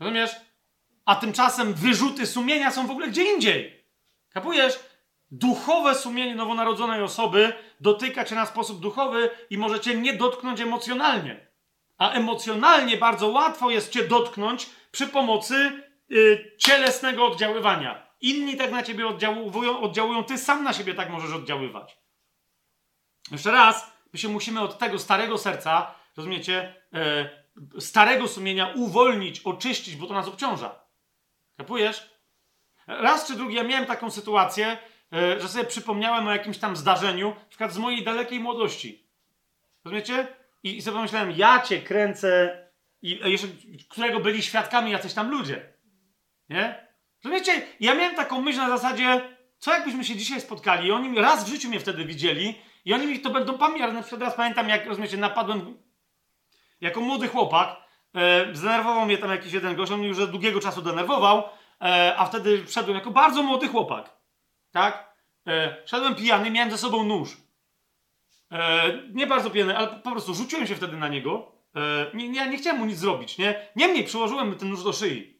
Rozumiesz? 0.00 0.30
A 1.04 1.16
tymczasem 1.16 1.74
wyrzuty 1.74 2.26
sumienia 2.26 2.70
są 2.70 2.86
w 2.86 2.90
ogóle 2.90 3.08
gdzie 3.08 3.32
indziej. 3.34 3.84
Kapujesz? 4.30 4.78
Duchowe 5.30 5.94
sumienie 5.94 6.34
nowonarodzonej 6.34 7.02
osoby 7.02 7.52
dotyka 7.80 8.24
cię 8.24 8.34
na 8.34 8.46
sposób 8.46 8.80
duchowy 8.80 9.30
i 9.50 9.58
może 9.58 9.80
cię 9.80 9.94
nie 9.94 10.12
dotknąć 10.12 10.60
emocjonalnie. 10.60 11.46
A 11.98 12.10
emocjonalnie 12.10 12.96
bardzo 12.96 13.28
łatwo 13.28 13.70
jest 13.70 13.90
cię 13.90 14.08
dotknąć 14.08 14.66
przy 14.90 15.06
pomocy 15.06 15.85
y, 16.10 16.52
cielesnego 16.58 17.26
oddziaływania. 17.26 18.06
Inni 18.20 18.56
tak 18.56 18.72
na 18.72 18.82
ciebie 18.82 19.06
oddziałują, 19.06 19.80
oddziałują, 19.80 20.24
ty 20.24 20.38
sam 20.38 20.64
na 20.64 20.72
siebie 20.72 20.94
tak 20.94 21.10
możesz 21.10 21.32
oddziaływać. 21.32 21.98
Jeszcze 23.30 23.50
raz, 23.50 23.92
my 24.12 24.18
się 24.18 24.28
musimy 24.28 24.60
od 24.60 24.78
tego 24.78 24.98
starego 24.98 25.38
serca, 25.38 25.94
rozumiecie, 26.16 26.74
y, 27.76 27.80
starego 27.80 28.28
sumienia 28.28 28.72
uwolnić, 28.74 29.40
oczyścić, 29.40 29.96
bo 29.96 30.06
to 30.06 30.14
nas 30.14 30.28
obciąża. 30.28 30.80
Kapujesz? 31.56 32.10
Raz 32.86 33.26
czy 33.26 33.34
drugi 33.34 33.54
ja 33.54 33.62
miałem 33.62 33.86
taką 33.86 34.10
sytuację, 34.10 34.78
y, 35.36 35.40
że 35.40 35.48
sobie 35.48 35.64
przypomniałem 35.64 36.28
o 36.28 36.32
jakimś 36.32 36.58
tam 36.58 36.76
zdarzeniu, 36.76 37.28
na 37.28 37.48
przykład 37.48 37.72
z 37.72 37.78
mojej 37.78 38.04
dalekiej 38.04 38.40
młodości. 38.40 39.06
Rozumiecie? 39.84 40.26
I, 40.62 40.76
i 40.76 40.82
sobie 40.82 40.94
pomyślałem, 40.94 41.30
ja 41.30 41.60
cię 41.60 41.82
kręcę, 41.82 42.58
i 43.02 43.30
jeszcze, 43.30 43.48
którego 43.88 44.20
byli 44.20 44.42
świadkami 44.42 44.90
jacyś 44.90 45.14
tam 45.14 45.30
ludzie. 45.30 45.75
Nie? 46.48 46.86
Rozumiecie? 47.24 47.62
Ja 47.80 47.94
miałem 47.94 48.14
taką 48.14 48.40
myśl 48.40 48.58
na 48.58 48.68
zasadzie, 48.68 49.36
co 49.58 49.72
jakbyśmy 49.72 50.04
się 50.04 50.16
dzisiaj 50.16 50.40
spotkali 50.40 50.88
i 50.88 50.92
oni 50.92 51.18
raz 51.18 51.44
w 51.44 51.48
życiu 51.48 51.68
mnie 51.68 51.80
wtedy 51.80 52.04
widzieli 52.04 52.54
i 52.84 52.94
oni 52.94 53.06
mi 53.06 53.20
to 53.20 53.30
będą 53.30 53.58
pamiętać. 53.58 53.94
Na 53.94 54.00
przykład 54.00 54.22
raz 54.22 54.34
pamiętam, 54.34 54.68
jak 54.68 54.86
rozumiecie, 54.86 55.16
napadłem 55.16 55.78
jako 56.80 57.00
młody 57.00 57.28
chłopak, 57.28 57.76
e, 58.14 58.54
zdenerwował 58.54 59.06
mnie 59.06 59.18
tam 59.18 59.30
jakiś 59.30 59.52
jeden 59.52 59.76
gość, 59.76 59.92
on 59.92 59.98
mnie 59.98 60.08
już 60.08 60.18
od 60.18 60.30
długiego 60.30 60.60
czasu 60.60 60.82
denerwował, 60.82 61.42
e, 61.82 62.14
a 62.16 62.26
wtedy 62.26 62.64
wszedłem 62.64 62.94
jako 62.94 63.10
bardzo 63.10 63.42
młody 63.42 63.68
chłopak. 63.68 64.16
Tak? 64.72 65.16
E, 65.46 65.76
szedłem 65.86 66.14
pijany, 66.14 66.50
miałem 66.50 66.70
ze 66.70 66.78
sobą 66.78 67.04
nóż. 67.04 67.36
E, 68.52 68.92
nie 69.12 69.26
bardzo 69.26 69.50
pijany, 69.50 69.78
ale 69.78 69.88
po 69.88 70.10
prostu 70.10 70.34
rzuciłem 70.34 70.66
się 70.66 70.74
wtedy 70.74 70.96
na 70.96 71.08
niego. 71.08 71.52
E, 71.76 72.06
nie, 72.14 72.28
nie, 72.28 72.48
nie 72.48 72.56
chciałem 72.56 72.78
mu 72.78 72.86
nic 72.86 72.98
zrobić, 72.98 73.38
nie? 73.38 73.68
Niemniej 73.76 74.04
przyłożyłem 74.04 74.54
ten 74.54 74.70
nóż 74.70 74.84
do 74.84 74.92
szyi. 74.92 75.35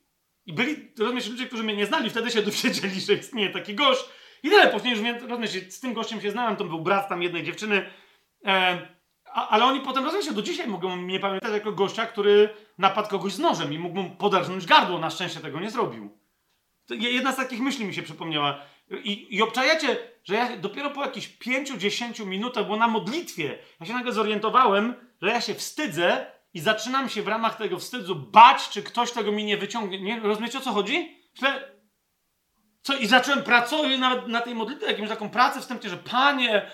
I 0.47 0.52
byli, 0.52 0.92
rozumiesz, 0.99 1.28
ludzie, 1.28 1.47
którzy 1.47 1.62
mnie 1.62 1.76
nie 1.76 1.86
znali, 1.86 2.10
wtedy 2.10 2.31
się 2.31 2.42
dowiedzieli, 2.50 3.00
że 3.00 3.15
istnieje 3.15 3.50
taki 3.50 3.75
gość. 3.75 4.05
I 4.42 4.50
tyle, 4.50 4.68
później 4.68 4.97
już, 4.97 5.23
rozumiesz, 5.23 5.50
z 5.50 5.81
tym 5.81 5.94
gościem 5.94 6.20
się 6.20 6.31
znałem, 6.31 6.57
to 6.57 6.65
był 6.65 6.81
brat 6.81 7.08
tam 7.08 7.23
jednej 7.23 7.44
dziewczyny. 7.44 7.91
E, 8.44 8.78
a, 9.33 9.49
ale 9.49 9.65
oni 9.65 9.81
potem, 9.81 10.05
rozumiesz, 10.05 10.34
do 10.34 10.42
dzisiaj 10.42 10.68
mogą 10.68 10.97
mnie 10.97 11.20
pamiętać 11.20 11.52
jako 11.52 11.73
gościa, 11.73 12.07
który 12.07 12.49
napadł 12.78 13.08
kogoś 13.08 13.33
z 13.33 13.39
nożem 13.39 13.73
i 13.73 13.78
mógł 13.78 14.02
mu 14.02 14.10
podarznąć 14.10 14.66
gardło. 14.66 14.99
Na 14.99 15.10
szczęście 15.10 15.41
tego 15.41 15.60
nie 15.60 15.70
zrobił. 15.70 16.18
To 16.86 16.94
jedna 16.94 17.33
z 17.33 17.36
takich 17.36 17.60
myśli 17.60 17.84
mi 17.84 17.94
się 17.94 18.02
przypomniała. 18.02 18.62
I, 18.91 19.36
I 19.36 19.42
obczajacie, 19.42 19.97
że 20.25 20.34
ja 20.34 20.57
dopiero 20.57 20.91
po 20.91 21.02
jakichś 21.02 21.39
5-10 21.39 22.26
minutach, 22.26 22.66
bo 22.66 22.76
na 22.76 22.89
modlitwie, 22.89 23.58
ja 23.81 23.86
się 23.86 23.92
nagle 23.92 24.12
zorientowałem, 24.12 24.94
że 25.23 25.28
ja 25.28 25.41
się 25.41 25.55
wstydzę 25.55 26.26
i 26.57 26.60
zaczynam 26.60 27.09
się 27.09 27.23
w 27.23 27.28
ramach 27.28 27.57
tego 27.57 27.78
wstydu 27.78 28.17
bać, 28.17 28.68
czy 28.68 28.83
ktoś 28.83 29.12
tego 29.12 29.33
mi 29.33 29.44
nie 29.44 29.57
wyciągnie. 29.57 30.01
Nie, 30.01 30.20
rozumiecie 30.20 30.59
o 30.59 30.60
co 30.60 30.73
chodzi? 30.73 31.23
Że, 31.35 31.76
co, 32.83 32.97
I 32.97 33.07
zacząłem 33.07 33.43
pracować 33.43 33.99
nawet 33.99 34.28
na 34.28 34.41
tej 34.41 34.55
modlitwie, 34.55 34.86
jakąś 34.86 35.09
taką 35.09 35.31
pracę 35.31 35.60
wstępnie, 35.60 35.91
że 35.91 35.97
panie, 35.97 36.70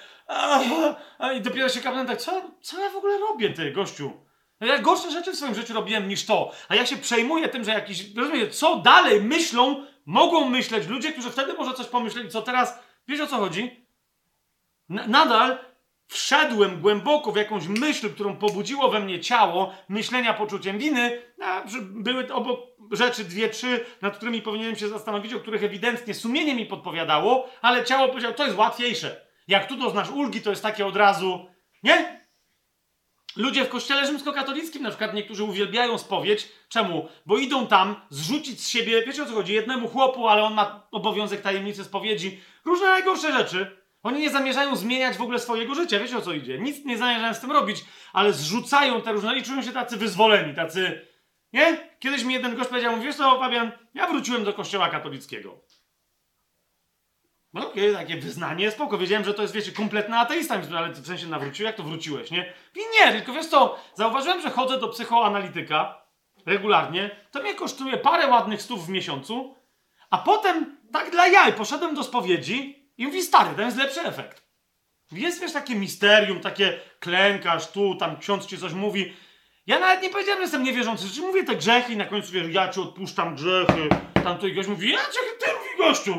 i 1.36 1.40
dopiero 1.40 1.68
się 1.68 1.80
kapnę 1.80 2.06
tak, 2.06 2.18
co, 2.20 2.42
co 2.60 2.80
ja 2.80 2.90
w 2.90 2.96
ogóle 2.96 3.18
robię, 3.18 3.50
ty, 3.50 3.72
gościu? 3.72 4.12
Ja 4.60 4.78
gorsze 4.78 5.10
rzeczy 5.10 5.32
w 5.32 5.36
swoim 5.36 5.54
życiu 5.54 5.74
robiłem 5.74 6.08
niż 6.08 6.26
to. 6.26 6.52
A 6.68 6.74
ja 6.74 6.86
się 6.86 6.96
przejmuję 6.96 7.48
tym, 7.48 7.64
że 7.64 7.70
jakiś, 7.70 8.14
rozumiecie, 8.14 8.50
co 8.50 8.76
dalej 8.76 9.20
myślą, 9.20 9.86
mogą 10.06 10.48
myśleć 10.48 10.88
ludzie, 10.88 11.12
którzy 11.12 11.30
wtedy 11.30 11.52
może 11.52 11.74
coś 11.74 11.86
pomyśleli, 11.86 12.28
co 12.28 12.42
teraz, 12.42 12.78
wiesz 13.08 13.20
o 13.20 13.26
co 13.26 13.36
chodzi? 13.36 13.86
N 14.90 15.00
nadal 15.06 15.58
wszedłem 16.12 16.80
głęboko 16.80 17.32
w 17.32 17.36
jakąś 17.36 17.66
myśl, 17.66 18.10
którą 18.10 18.36
pobudziło 18.36 18.90
we 18.90 19.00
mnie 19.00 19.20
ciało, 19.20 19.74
myślenia 19.88 20.34
poczuciem 20.34 20.78
winy, 20.78 21.22
a 21.42 21.64
były 21.80 22.34
obok 22.34 22.60
rzeczy 22.92 23.24
dwie, 23.24 23.48
trzy, 23.48 23.84
nad 24.02 24.16
którymi 24.16 24.42
powinienem 24.42 24.76
się 24.76 24.88
zastanowić, 24.88 25.34
o 25.34 25.40
których 25.40 25.64
ewidentnie 25.64 26.14
sumienie 26.14 26.54
mi 26.54 26.66
podpowiadało, 26.66 27.48
ale 27.62 27.84
ciało 27.84 28.08
powiedziało, 28.08 28.34
to 28.34 28.44
jest 28.44 28.58
łatwiejsze. 28.58 29.26
Jak 29.48 29.66
tu 29.66 29.76
doznasz 29.76 30.10
ulgi, 30.10 30.40
to 30.40 30.50
jest 30.50 30.62
takie 30.62 30.86
od 30.86 30.96
razu, 30.96 31.46
nie? 31.82 32.22
Ludzie 33.36 33.64
w 33.64 33.68
kościele 33.68 34.06
rzymskokatolickim 34.06 34.82
na 34.82 34.88
przykład 34.88 35.14
niektórzy 35.14 35.44
uwielbiają 35.44 35.98
spowiedź. 35.98 36.48
Czemu? 36.68 37.08
Bo 37.26 37.38
idą 37.38 37.66
tam 37.66 37.96
zrzucić 38.10 38.60
z 38.60 38.68
siebie, 38.68 39.02
wiecie 39.06 39.22
o 39.22 39.26
co 39.26 39.32
chodzi, 39.32 39.52
jednemu 39.52 39.88
chłopu, 39.88 40.28
ale 40.28 40.42
on 40.42 40.54
ma 40.54 40.86
obowiązek 40.90 41.40
tajemnicy 41.40 41.84
spowiedzi, 41.84 42.40
różne 42.64 42.86
najgorsze 42.86 43.32
rzeczy 43.32 43.81
Oni 44.02 44.20
nie 44.20 44.30
zamierzają 44.30 44.76
zmieniać 44.76 45.16
w 45.16 45.22
ogóle 45.22 45.38
swojego 45.38 45.74
życia, 45.74 45.98
wiecie 45.98 46.18
o 46.18 46.22
co 46.22 46.32
idzie. 46.32 46.58
Nic 46.58 46.84
nie 46.84 46.98
zamierzają 46.98 47.34
z 47.34 47.40
tym 47.40 47.52
robić, 47.52 47.84
ale 48.12 48.32
zrzucają 48.32 49.02
te 49.02 49.12
różne 49.12 49.38
i 49.38 49.42
czują 49.42 49.62
się 49.62 49.72
tacy 49.72 49.96
wyzwoleni, 49.96 50.54
tacy. 50.54 51.06
Nie? 51.52 51.90
Kiedyś 51.98 52.24
mi 52.24 52.34
jeden 52.34 52.56
gość 52.56 52.68
powiedział, 52.68 53.00
wiesz 53.00 53.16
co, 53.16 53.38
Fabian, 53.38 53.72
ja 53.94 54.06
wróciłem 54.06 54.44
do 54.44 54.52
kościoła 54.52 54.88
katolickiego. 54.88 55.60
No 57.52 57.68
okej, 57.68 57.90
okay, 57.90 58.06
takie 58.06 58.20
wyznanie, 58.20 58.70
spoko. 58.70 58.98
Wiedziałem, 58.98 59.24
że 59.24 59.34
to 59.34 59.42
jest, 59.42 59.54
wiecie, 59.54 59.72
kompletny 59.72 60.18
ateista, 60.18 60.60
ale 60.76 60.92
w 60.92 61.06
sensie 61.06 61.26
nawrócił, 61.26 61.66
jak 61.66 61.76
to 61.76 61.82
wróciłeś, 61.82 62.30
nie? 62.30 62.52
I 62.74 62.80
nie, 62.94 63.12
tylko 63.12 63.32
wiesz 63.32 63.46
co, 63.46 63.78
zauważyłem, 63.94 64.40
że 64.40 64.50
chodzę 64.50 64.78
do 64.78 64.88
psychoanalityka 64.88 66.02
regularnie, 66.46 67.16
to 67.30 67.42
mnie 67.42 67.54
kosztuje 67.54 67.96
parę 67.96 68.26
ładnych 68.26 68.62
stów 68.62 68.86
w 68.86 68.88
miesiącu, 68.88 69.56
a 70.10 70.18
potem, 70.18 70.78
tak 70.92 71.10
dla 71.10 71.26
jaj, 71.26 71.52
poszedłem 71.52 71.94
do 71.94 72.04
spowiedzi 72.04 72.81
i 72.98 73.06
mówi, 73.06 73.22
stary, 73.22 73.50
ten 73.56 73.64
jest 73.64 73.76
lepszy 73.76 74.00
efekt. 74.00 74.42
Jest, 75.12 75.40
wiesz, 75.40 75.52
takie 75.52 75.74
misterium, 75.74 76.40
takie 76.40 76.80
klękasz 77.00 77.70
tu, 77.70 77.94
tam 77.96 78.18
ksiądz 78.18 78.46
ci 78.46 78.58
coś 78.58 78.72
mówi. 78.72 79.12
Ja 79.66 79.78
nawet 79.78 80.02
nie 80.02 80.10
powiedziałem, 80.10 80.38
że 80.38 80.42
jestem 80.42 80.62
niewierzący, 80.62 81.08
że 81.08 81.22
mówię 81.22 81.44
te 81.44 81.56
grzechy 81.56 81.92
i 81.92 81.96
na 81.96 82.04
końcu, 82.04 82.32
wiesz, 82.32 82.46
ja 82.50 82.68
ci 82.68 82.80
odpuszczam 82.80 83.34
grzechy. 83.34 83.88
Tam 84.24 84.38
to 84.38 84.46
i 84.46 84.54
gość 84.54 84.68
mówi, 84.68 84.90
ja 84.90 84.98
cię, 84.98 85.20
ty 85.40 85.46
mówi 85.52 85.88
gościu. 85.88 86.12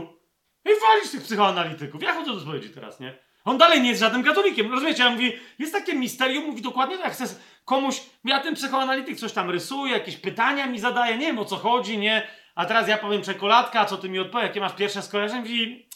I 0.65 0.69
walisz 0.81 1.11
tych 1.11 1.23
psychoanalityków. 1.23 2.03
Ja 2.03 2.13
chodzę 2.13 2.33
do 2.33 2.39
spowiedzi 2.39 2.69
teraz, 2.69 2.99
nie? 2.99 3.17
On 3.45 3.57
dalej 3.57 3.81
nie 3.81 3.89
jest 3.89 4.01
żadnym 4.01 4.23
katolikiem. 4.23 4.71
Rozumiecie? 4.71 5.03
Ja 5.03 5.09
mówi, 5.09 5.39
jest 5.59 5.73
takie 5.73 5.93
misterium, 5.93 6.45
mówi 6.45 6.61
dokładnie, 6.61 6.95
jak 6.95 7.13
chcesz 7.13 7.29
komuś, 7.65 8.01
ja 8.25 8.39
ten 8.39 8.55
psychoanalityk 8.55 9.17
coś 9.17 9.33
tam 9.33 9.49
rysuje, 9.49 9.93
jakieś 9.93 10.17
pytania 10.17 10.67
mi 10.67 10.79
zadaje, 10.79 11.17
nie 11.17 11.25
wiem 11.25 11.39
o 11.39 11.45
co 11.45 11.55
chodzi, 11.55 11.97
nie? 11.97 12.27
A 12.55 12.65
teraz 12.65 12.87
ja 12.87 12.97
powiem 12.97 13.21
czekoladka, 13.21 13.85
co 13.85 13.97
ty 13.97 14.09
mi 14.09 14.19
odpowiesz, 14.19 14.47
jakie 14.47 14.59
masz 14.59 14.73
pierwsze 14.75 15.01
skojarzenie? 15.01 15.41
Mówi, 15.41 15.89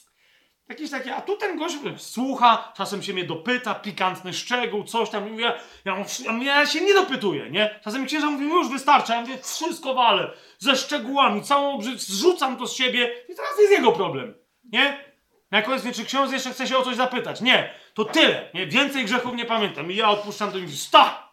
jakieś 0.70 0.92
takie, 0.92 1.16
a 1.16 1.22
tu 1.22 1.38
ten 1.38 1.58
gość 1.58 1.76
słucha, 1.98 2.74
czasem 2.78 3.04
się 3.04 3.14
mnie 3.14 3.24
dopyta, 3.24 3.76
pikantny 3.76 4.34
szczegół, 4.34 4.84
coś 4.84 5.10
tam, 5.10 5.32
mówię, 5.32 5.44
ja, 5.44 5.56
ja, 5.86 6.06
ja 6.44 6.66
się 6.66 6.82
nie 6.82 6.94
dopytuję, 6.94 7.50
nie? 7.52 7.80
Czasem 7.84 8.06
księża 8.06 8.30
mówi, 8.30 8.46
już 8.46 8.70
wystarczy, 8.70 9.12
ja 9.12 9.22
mówię, 9.22 9.38
wszystko 9.38 9.94
walę, 9.94 10.32
ze 10.60 10.76
szczegółami, 10.76 11.44
całą 11.44 11.74
obrzyd, 11.74 12.02
zrzucam 12.02 12.58
to 12.58 12.68
z 12.68 12.74
siebie 12.74 13.12
i 13.30 13.36
teraz 13.36 13.60
jest 13.60 13.72
jego 13.72 13.92
problem, 13.92 14.34
nie? 14.72 15.08
Na 15.52 15.62
koniec 15.62 15.84
wie, 15.84 15.92
czy 15.92 16.06
ksiądz 16.06 16.32
jeszcze 16.32 16.50
chce 16.50 16.68
się 16.68 16.78
o 16.78 16.84
coś 16.84 16.96
zapytać. 16.96 17.42
Nie, 17.42 17.74
to 17.94 18.06
tyle, 18.06 18.50
nie? 18.54 18.68
Więcej 18.68 19.06
grzechów 19.06 19.36
nie 19.36 19.46
pamiętam. 19.46 19.92
I 19.92 19.96
ja 19.96 20.10
odpuszczam, 20.10 20.52
to 20.52 20.58
i 20.58 20.62
mówi, 20.62 20.78
sta! 20.78 21.27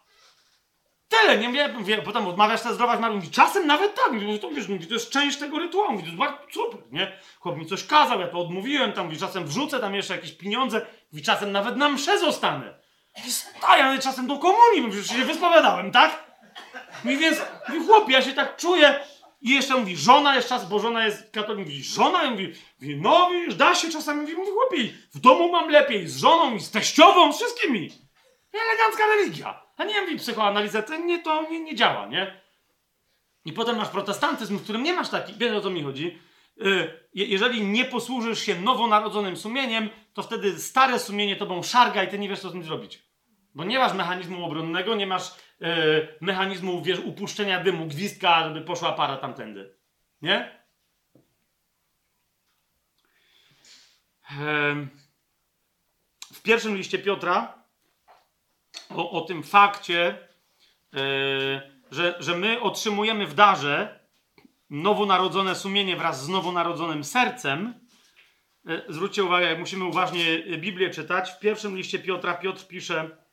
Tyle, 1.09 1.37
nie 1.37 1.51
wiem, 1.51 1.83
wie, 1.83 1.97
potem 1.97 2.27
odmawiasz 2.27 2.61
te 2.61 2.73
zdrowaś 2.73 2.99
Marii, 2.99 3.17
mówi, 3.17 3.29
czasem 3.29 3.67
nawet 3.67 3.95
tak, 3.95 4.11
mówi, 4.11 4.39
to 4.39 4.49
wiesz, 4.49 4.67
mówi, 4.67 4.87
to 4.87 4.93
jest 4.93 5.09
część 5.09 5.37
tego 5.37 5.59
rytuału, 5.59 5.91
mówi, 5.91 6.03
to 6.03 6.07
jest 6.07 6.19
bardzo 6.19 6.37
super, 6.51 6.79
nie? 6.91 7.19
Chłop 7.39 7.57
mi 7.57 7.65
coś 7.65 7.83
kazał, 7.83 8.19
ja 8.19 8.27
to 8.27 8.39
odmówiłem, 8.39 8.93
tam, 8.93 9.05
mówi, 9.05 9.17
czasem 9.17 9.45
wrzucę 9.45 9.79
tam 9.79 9.95
jeszcze 9.95 10.15
jakieś 10.15 10.31
pieniądze, 10.31 10.85
mówi, 11.11 11.23
czasem 11.23 11.51
nawet 11.51 11.77
na 11.77 11.89
msze 11.89 12.19
zostanę. 12.19 12.79
Mówi, 13.17 13.31
staj, 13.31 13.81
ale 13.81 13.99
czasem 13.99 14.27
do 14.27 14.37
komunii, 14.37 14.81
mówi, 14.81 15.01
że 15.01 15.13
się 15.13 15.25
wyspowiadałem, 15.25 15.91
tak? 15.91 16.23
Mówi, 17.03 17.17
więc, 17.17 17.37
mówi, 17.69 17.87
chłopie, 17.87 18.13
ja 18.13 18.21
się 18.21 18.33
tak 18.33 18.57
czuję, 18.57 18.99
i 19.41 19.49
jeszcze 19.49 19.75
mówi, 19.75 19.97
żona 19.97 20.35
jest 20.35 20.49
czas, 20.49 20.69
bo 20.69 20.79
żona 20.79 21.05
jest 21.05 21.31
katolik, 21.31 21.65
mówi, 21.65 21.83
żona, 21.83 22.23
i 22.23 22.31
mówi, 22.31 22.53
mówi, 22.81 22.97
no 23.01 23.29
wiesz, 23.29 23.55
da 23.55 23.75
się 23.75 23.89
czasami, 23.89 24.21
mówi, 24.21 24.35
mówi, 24.35 24.51
chłopie, 24.51 24.93
w 25.13 25.19
domu 25.19 25.51
mam 25.51 25.69
lepiej, 25.69 26.07
z 26.07 26.17
żoną 26.17 26.55
i 26.55 26.59
z 26.59 26.71
teściową, 26.71 27.33
z 27.33 27.35
wszystkimi. 27.35 28.04
Elegancka 28.61 29.03
religia. 29.05 29.61
A 29.77 29.83
nie 29.83 30.01
mówi 30.01 30.17
psychoanaliza, 30.17 30.81
to 30.81 30.97
nie, 30.97 31.23
to 31.23 31.49
nie, 31.49 31.59
nie 31.59 31.75
działa, 31.75 32.07
nie? 32.07 32.41
I 33.45 33.53
potem 33.53 33.77
masz 33.77 33.89
protestantyzm, 33.89 34.57
w 34.57 34.63
którym 34.63 34.83
nie 34.83 34.93
masz 34.93 35.09
takich, 35.09 35.37
wiesz 35.37 35.51
o 35.51 35.61
co 35.61 35.69
mi 35.69 35.83
chodzi, 35.83 36.19
yy, 36.57 36.99
jeżeli 37.13 37.61
nie 37.61 37.85
posłużysz 37.85 38.39
się 38.39 38.55
nowonarodzonym 38.55 39.37
sumieniem, 39.37 39.89
to 40.13 40.23
wtedy 40.23 40.59
stare 40.59 40.99
sumienie 40.99 41.35
tobą 41.35 41.63
szarga 41.63 42.03
i 42.03 42.07
ty 42.07 42.19
nie 42.19 42.29
wiesz, 42.29 42.39
co 42.39 42.49
z 42.49 42.53
nim 42.53 42.63
zrobić. 42.63 43.03
Bo 43.55 43.63
nie 43.63 43.79
masz 43.79 43.93
mechanizmu 43.93 44.45
obronnego, 44.45 44.95
nie 44.95 45.07
masz 45.07 45.31
yy, 45.59 46.17
mechanizmu, 46.21 46.81
wiesz, 46.81 46.99
upuszczenia 46.99 47.63
dymu, 47.63 47.85
gwizdka, 47.85 48.43
żeby 48.43 48.61
poszła 48.61 48.91
para 48.91 49.17
tamtędy. 49.17 49.75
Nie? 50.21 50.65
W 56.33 56.41
pierwszym 56.43 56.77
liście 56.77 56.99
Piotra 56.99 57.64
o, 58.95 59.11
o 59.11 59.21
tym 59.21 59.43
fakcie, 59.43 60.27
yy, 60.93 61.01
że, 61.91 62.15
że 62.19 62.37
my 62.37 62.61
otrzymujemy 62.61 63.27
w 63.27 63.33
darze 63.33 63.99
nowonarodzone 64.69 65.55
sumienie 65.55 65.95
wraz 65.95 66.23
z 66.23 66.29
nowonarodzonym 66.29 67.03
sercem. 67.03 67.73
Yy, 68.65 68.85
zwróćcie 68.89 69.23
uwagę, 69.23 69.45
jak 69.45 69.59
musimy 69.59 69.85
uważnie 69.85 70.39
Biblię 70.57 70.89
czytać. 70.89 71.31
W 71.31 71.39
pierwszym 71.39 71.77
liście 71.77 71.99
Piotra 71.99 72.33
Piotr 72.33 72.67
pisze 72.67 73.25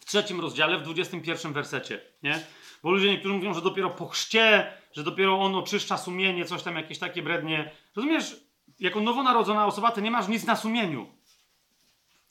w 0.00 0.04
trzecim 0.04 0.40
rozdziale, 0.40 0.78
w 0.78 0.82
21 0.82 1.52
wersecie, 1.52 2.00
nie? 2.22 2.40
Bo 2.82 2.90
ludzie 2.90 3.08
niektórzy 3.08 3.34
mówią, 3.34 3.54
że 3.54 3.62
dopiero 3.62 3.90
po 3.90 4.08
chrzcie, 4.08 4.72
że 4.92 5.02
dopiero 5.02 5.40
on 5.40 5.54
oczyszcza 5.54 5.98
sumienie, 5.98 6.44
coś 6.44 6.62
tam, 6.62 6.76
jakieś 6.76 6.98
takie 6.98 7.22
brednie. 7.22 7.70
Rozumiesz, 7.96 8.36
jako 8.80 9.00
nowonarodzona 9.00 9.66
osoba, 9.66 9.90
ty 9.90 10.02
nie 10.02 10.10
masz 10.10 10.28
nic 10.28 10.44
na 10.44 10.56
sumieniu. 10.56 11.06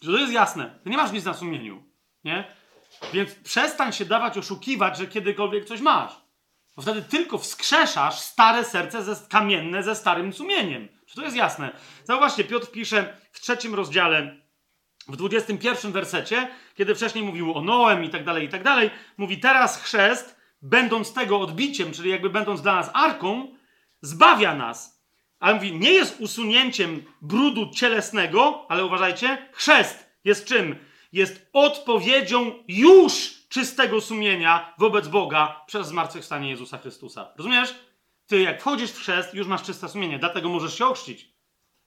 Że 0.02 0.12
to 0.12 0.18
jest 0.18 0.34
jasne. 0.34 0.80
Ty 0.84 0.90
nie 0.90 0.98
masz 0.98 1.12
nic 1.12 1.26
na 1.26 1.34
sumieniu. 1.34 1.91
Nie? 2.24 2.56
Więc 3.14 3.36
przestań 3.36 3.94
się 3.94 4.06
dawać 4.06 4.38
oszukiwać, 4.38 4.98
że 4.98 5.08
kiedykolwiek 5.08 5.66
coś 5.66 5.82
masz. 5.82 6.12
Bo 6.76 6.82
wtedy 6.82 7.02
tylko 7.02 7.38
wskrzeszasz 7.38 8.20
stare 8.20 8.66
serce 8.66 9.04
ze, 9.04 9.16
kamienne 9.30 9.84
ze 9.84 9.96
starym 9.96 10.34
sumieniem. 10.34 10.88
Czy 11.06 11.16
to 11.16 11.22
jest 11.22 11.36
jasne? 11.36 11.72
Zauważcie, 12.04 12.44
Piotr 12.44 12.72
pisze 12.72 13.18
w 13.32 13.40
trzecim 13.42 13.76
rozdziale, 13.76 14.38
w 15.08 15.16
21 15.16 15.92
wersecie, 15.92 16.48
kiedy 16.76 16.96
wcześniej 16.96 17.24
mówił 17.24 17.54
o 17.58 17.62
Noem 17.62 18.04
i 18.04 18.10
tak 18.10 18.26
dalej, 18.26 18.46
i 18.46 18.50
tak 18.50 18.64
dalej, 18.64 18.90
mówi 19.18 19.40
teraz 19.40 19.82
chrzest, 19.82 20.42
będąc 20.62 21.14
tego 21.14 21.40
odbiciem, 21.40 21.92
czyli 21.92 22.10
jakby 22.10 22.30
będąc 22.30 22.62
dla 22.62 22.76
nas 22.76 22.90
arką, 22.94 23.56
zbawia 24.02 24.56
nas. 24.56 25.02
Ale 25.40 25.54
mówi, 25.54 25.78
nie 25.78 25.92
jest 25.92 26.22
usunięciem 26.22 27.04
brudu 27.22 27.70
cielesnego, 27.70 28.66
ale 28.70 28.86
uważajcie, 28.86 29.50
chrzest 29.52 30.10
jest 30.24 30.46
czym? 30.46 30.76
Jest 31.12 31.50
odpowiedzią 31.54 32.64
już 32.68 33.42
czystego 33.50 34.02
sumienia 34.02 34.74
wobec 34.78 35.08
Boga 35.08 35.64
przez 35.68 35.88
zmartwychwstanie 35.88 36.50
Jezusa 36.50 36.78
Chrystusa. 36.78 37.34
Rozumiesz? 37.38 37.76
Ty, 38.28 38.42
jak 38.42 38.62
wchodzisz 38.62 38.92
w 38.92 39.00
chrzest, 39.00 39.34
już 39.34 39.48
masz 39.48 39.64
czyste 39.64 39.90
sumienie, 39.90 40.20
dlatego 40.20 40.50
możesz 40.50 40.78
się 40.78 40.86
ochrzcić. 40.86 41.32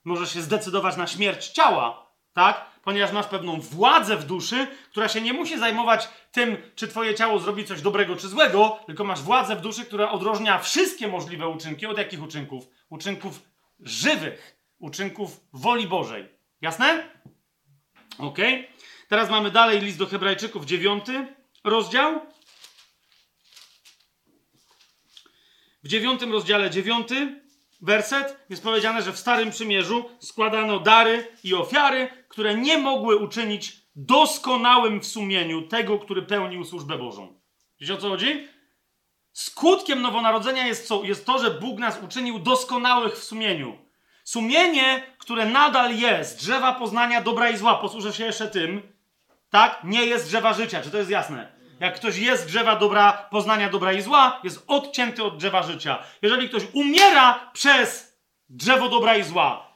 Możesz 0.03 0.33
się 0.33 0.41
zdecydować 0.41 0.97
na 0.97 1.07
śmierć 1.07 1.47
ciała, 1.47 2.11
tak? 2.33 2.65
Ponieważ 2.83 3.11
masz 3.11 3.25
pewną 3.25 3.61
władzę 3.61 4.17
w 4.17 4.25
duszy, 4.25 4.67
która 4.91 5.07
się 5.07 5.21
nie 5.21 5.33
musi 5.33 5.59
zajmować 5.59 6.09
tym, 6.31 6.57
czy 6.75 6.87
twoje 6.87 7.15
ciało 7.15 7.39
zrobi 7.39 7.65
coś 7.65 7.81
dobrego 7.81 8.15
czy 8.15 8.27
złego, 8.27 8.79
tylko 8.85 9.03
masz 9.03 9.21
władzę 9.21 9.55
w 9.55 9.61
duszy, 9.61 9.85
która 9.85 10.11
odróżnia 10.11 10.59
wszystkie 10.59 11.07
możliwe 11.07 11.47
uczynki. 11.47 11.85
Od 11.85 11.97
jakich 11.97 12.23
uczynków? 12.23 12.67
Uczynków 12.89 13.41
żywych, 13.79 14.57
uczynków 14.79 15.39
woli 15.53 15.87
Bożej. 15.87 16.29
Jasne? 16.61 17.09
Okej? 18.17 18.59
Okay? 18.59 18.74
Teraz 19.07 19.29
mamy 19.29 19.51
dalej 19.51 19.81
list 19.81 19.97
do 19.97 20.05
Hebrajczyków, 20.05 20.65
dziewiąty 20.65 21.27
rozdział. 21.63 22.21
W 25.83 25.87
dziewiątym 25.87 26.31
rozdziale, 26.31 26.69
dziewiąty 26.69 27.41
werset 27.81 28.45
jest 28.49 28.63
powiedziane, 28.63 29.01
że 29.01 29.13
w 29.13 29.19
Starym 29.19 29.51
Przymierzu 29.51 30.09
składano 30.19 30.79
dary 30.79 31.27
i 31.43 31.53
ofiary, 31.53 32.09
które 32.27 32.55
nie 32.55 32.77
mogły 32.77 33.15
uczynić 33.15 33.85
doskonałym 33.95 34.99
w 34.99 35.05
sumieniu 35.05 35.61
tego, 35.61 35.99
który 35.99 36.21
pełnił 36.21 36.65
służbę 36.65 36.97
Bożą. 36.97 37.39
Wiecie 37.81 37.93
o 37.93 37.97
co 37.97 38.09
chodzi? 38.09 38.47
Skutkiem 39.33 40.01
nowonarodzenia 40.01 40.67
jest, 40.67 40.87
co? 40.87 41.03
jest 41.03 41.25
to, 41.25 41.39
że 41.39 41.51
Bóg 41.51 41.79
nas 41.79 42.03
uczynił 42.03 42.39
doskonałych 42.39 43.13
w 43.13 43.23
sumieniu. 43.23 43.77
Sumienie, 44.23 45.03
które 45.17 45.45
nadal 45.45 45.97
jest, 45.97 46.39
drzewa 46.39 46.73
poznania 46.73 47.21
dobra 47.21 47.49
i 47.49 47.57
zła, 47.57 47.75
posłużę 47.75 48.13
się 48.13 48.25
jeszcze 48.25 48.47
tym, 48.47 48.94
tak? 49.55 49.83
Nie 49.83 50.05
jest 50.05 50.27
drzewa 50.27 50.53
życia. 50.53 50.81
Czy 50.81 50.91
to 50.91 50.97
jest 50.97 51.09
jasne? 51.09 51.51
Jak 51.79 51.95
ktoś 51.95 52.17
jest 52.17 52.47
drzewa 52.47 52.75
dobra, 52.75 53.27
poznania 53.31 53.69
dobra 53.69 53.93
i 53.93 54.01
zła, 54.01 54.39
jest 54.43 54.63
odcięty 54.67 55.23
od 55.23 55.37
drzewa 55.37 55.63
życia. 55.63 56.03
Jeżeli 56.21 56.49
ktoś 56.49 56.63
umiera 56.73 57.51
przez 57.53 58.17
drzewo 58.49 58.89
dobra 58.89 59.17
i 59.17 59.23
zła 59.23 59.71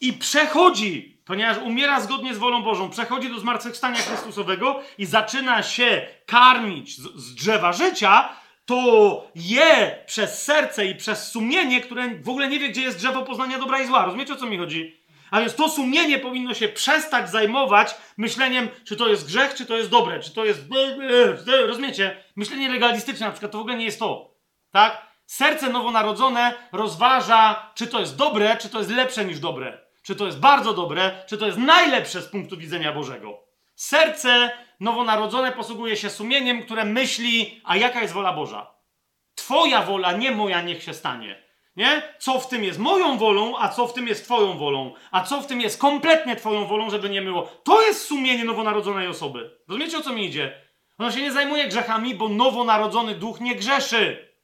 i 0.00 0.12
przechodzi, 0.12 1.18
ponieważ 1.24 1.58
umiera 1.58 2.00
zgodnie 2.00 2.34
z 2.34 2.38
wolą 2.38 2.62
Bożą, 2.62 2.90
przechodzi 2.90 3.28
do 3.28 3.38
zmartwychwstania 3.38 3.96
Chrystusowego 3.96 4.80
i 4.98 5.06
zaczyna 5.06 5.62
się 5.62 6.06
karmić 6.26 6.96
z, 6.96 7.02
z 7.02 7.34
drzewa 7.34 7.72
życia, 7.72 8.28
to 8.66 9.30
je 9.34 9.98
przez 10.06 10.42
serce 10.42 10.86
i 10.86 10.94
przez 10.94 11.30
sumienie, 11.30 11.80
które 11.80 12.14
w 12.14 12.28
ogóle 12.28 12.48
nie 12.48 12.58
wie, 12.58 12.68
gdzie 12.68 12.82
jest 12.82 12.98
drzewo 12.98 13.22
poznania 13.22 13.58
dobra 13.58 13.80
i 13.80 13.86
zła. 13.86 14.04
Rozumiecie, 14.04 14.32
o 14.32 14.36
co 14.36 14.46
mi 14.46 14.58
chodzi? 14.58 15.03
A 15.30 15.40
więc 15.40 15.54
to 15.54 15.68
sumienie 15.68 16.18
powinno 16.18 16.54
się 16.54 16.68
przestać 16.68 17.30
zajmować 17.30 17.94
myśleniem, 18.16 18.68
czy 18.84 18.96
to 18.96 19.08
jest 19.08 19.26
grzech, 19.26 19.54
czy 19.54 19.66
to 19.66 19.76
jest 19.76 19.90
dobre, 19.90 20.20
czy 20.20 20.30
to 20.34 20.44
jest. 20.44 20.60
Rozumiecie? 21.66 22.24
Myślenie 22.36 22.68
legalistyczne 22.68 23.26
na 23.26 23.32
przykład 23.32 23.52
to 23.52 23.58
w 23.58 23.60
ogóle 23.60 23.76
nie 23.76 23.84
jest 23.84 23.98
to. 23.98 24.34
Tak? 24.70 25.06
Serce 25.26 25.70
nowonarodzone 25.70 26.54
rozważa, 26.72 27.70
czy 27.74 27.86
to 27.86 28.00
jest 28.00 28.16
dobre, 28.16 28.56
czy 28.56 28.68
to 28.68 28.78
jest 28.78 28.90
lepsze 28.90 29.24
niż 29.24 29.38
dobre. 29.38 29.84
czy 30.04 30.16
to 30.16 30.26
jest 30.26 30.38
bardzo 30.38 30.74
dobre, 30.74 31.24
czy 31.26 31.38
to 31.38 31.46
jest 31.46 31.58
najlepsze 31.58 32.22
z 32.22 32.28
punktu 32.28 32.56
widzenia 32.56 32.92
Bożego. 32.92 33.38
Serce 33.74 34.50
nowonarodzone 34.80 35.52
posługuje 35.52 35.96
się 35.96 36.10
sumieniem, 36.10 36.62
które 36.62 36.84
myśli, 36.84 37.60
a 37.64 37.76
jaka 37.76 38.02
jest 38.02 38.14
wola 38.14 38.32
Boża. 38.32 38.74
Twoja 39.34 39.82
wola, 39.82 40.12
nie 40.12 40.30
moja, 40.30 40.62
niech 40.62 40.82
się 40.82 40.94
stanie. 40.94 41.42
Nie? 41.76 42.02
Co 42.18 42.40
w 42.40 42.48
tym 42.48 42.64
jest 42.64 42.78
moją 42.78 43.18
wolą, 43.18 43.58
a 43.58 43.68
co 43.68 43.86
w 43.86 43.92
tym 43.92 44.08
jest 44.08 44.24
Twoją 44.24 44.58
wolą, 44.58 44.94
a 45.10 45.22
co 45.22 45.40
w 45.40 45.46
tym 45.46 45.60
jest 45.60 45.80
kompletnie 45.80 46.36
Twoją 46.36 46.66
wolą, 46.66 46.90
żeby 46.90 47.10
nie 47.10 47.22
było. 47.22 47.42
To 47.64 47.82
jest 47.82 48.06
sumienie 48.06 48.44
nowonarodzonej 48.44 49.08
osoby. 49.08 49.58
Rozumiecie 49.68 49.98
o 49.98 50.02
co 50.02 50.12
mi 50.12 50.26
idzie? 50.26 50.60
Ona 50.98 51.12
się 51.12 51.20
nie 51.20 51.32
zajmuje 51.32 51.68
grzechami, 51.68 52.14
bo 52.14 52.28
nowonarodzony 52.28 53.14
duch 53.14 53.40
nie 53.40 53.54
grzeszy. 53.54 54.34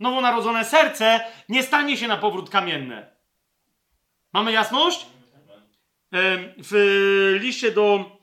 Nowonarodzone 0.00 0.64
serce 0.64 1.20
nie 1.48 1.62
stanie 1.62 1.96
się 1.96 2.08
na 2.08 2.16
powrót 2.16 2.50
kamienne. 2.50 3.16
Mamy 4.32 4.52
jasność? 4.52 5.06
W 6.58 7.38
liście 7.40 7.70
do 7.70 8.17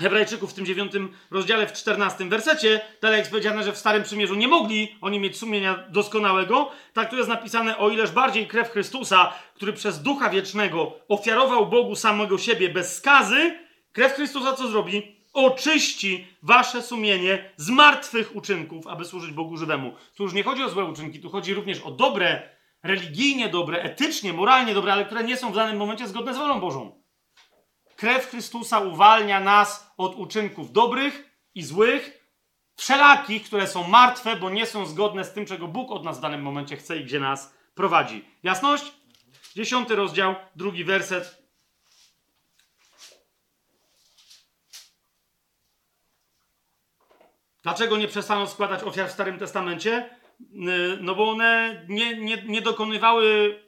Hebrajczyków 0.00 0.50
w 0.50 0.54
tym 0.54 0.66
dziewiątym 0.66 1.12
rozdziale, 1.30 1.66
w 1.66 1.72
czternastym 1.72 2.28
wersecie, 2.28 2.80
dalej 3.02 3.18
jest 3.18 3.30
powiedziane, 3.30 3.62
że 3.62 3.72
w 3.72 3.78
Starym 3.78 4.02
Przymierzu 4.02 4.34
nie 4.34 4.48
mogli 4.48 4.96
oni 5.00 5.20
mieć 5.20 5.36
sumienia 5.36 5.84
doskonałego. 5.88 6.70
Tak 6.92 7.10
tu 7.10 7.16
jest 7.16 7.28
napisane, 7.28 7.78
o 7.78 7.90
ileż 7.90 8.10
bardziej 8.10 8.46
krew 8.46 8.70
Chrystusa, 8.70 9.32
który 9.54 9.72
przez 9.72 10.02
Ducha 10.02 10.30
Wiecznego 10.30 10.92
ofiarował 11.08 11.66
Bogu 11.66 11.94
samego 11.94 12.38
siebie 12.38 12.68
bez 12.68 12.96
skazy, 12.96 13.58
krew 13.92 14.12
Chrystusa 14.12 14.52
co 14.52 14.68
zrobi? 14.68 15.16
Oczyści 15.32 16.26
wasze 16.42 16.82
sumienie 16.82 17.50
z 17.56 17.70
martwych 17.70 18.36
uczynków, 18.36 18.86
aby 18.86 19.04
służyć 19.04 19.32
Bogu 19.32 19.56
żywemu. 19.56 19.92
Tu 20.16 20.22
już 20.22 20.32
nie 20.32 20.42
chodzi 20.42 20.62
o 20.62 20.68
złe 20.68 20.84
uczynki, 20.84 21.20
tu 21.20 21.30
chodzi 21.30 21.54
również 21.54 21.80
o 21.80 21.90
dobre, 21.90 22.42
religijnie 22.82 23.48
dobre, 23.48 23.82
etycznie, 23.82 24.32
moralnie 24.32 24.74
dobre, 24.74 24.92
ale 24.92 25.04
które 25.04 25.24
nie 25.24 25.36
są 25.36 25.52
w 25.52 25.54
danym 25.54 25.76
momencie 25.76 26.08
zgodne 26.08 26.34
z 26.34 26.38
wolą 26.38 26.60
Bożą. 26.60 26.99
Krew 28.00 28.26
Chrystusa 28.30 28.80
uwalnia 28.80 29.40
nas 29.40 29.92
od 29.96 30.14
uczynków 30.14 30.72
dobrych 30.72 31.30
i 31.54 31.62
złych, 31.62 32.28
wszelakich, 32.76 33.44
które 33.44 33.66
są 33.66 33.88
martwe, 33.88 34.36
bo 34.36 34.50
nie 34.50 34.66
są 34.66 34.86
zgodne 34.86 35.24
z 35.24 35.32
tym, 35.32 35.46
czego 35.46 35.68
Bóg 35.68 35.90
od 35.90 36.04
nas 36.04 36.18
w 36.18 36.20
danym 36.20 36.42
momencie 36.42 36.76
chce 36.76 36.96
i 36.96 37.04
gdzie 37.04 37.20
nas 37.20 37.54
prowadzi. 37.74 38.24
Jasność? 38.42 38.92
Dziesiąty 39.54 39.96
rozdział, 39.96 40.34
drugi 40.56 40.84
werset. 40.84 41.42
Dlaczego 47.62 47.96
nie 47.96 48.08
przestaną 48.08 48.46
składać 48.46 48.82
ofiar 48.82 49.08
w 49.08 49.12
Starym 49.12 49.38
Testamencie? 49.38 50.10
No 51.00 51.14
bo 51.14 51.30
one 51.30 51.82
nie, 51.88 52.16
nie, 52.16 52.42
nie 52.42 52.62
dokonywały 52.62 53.58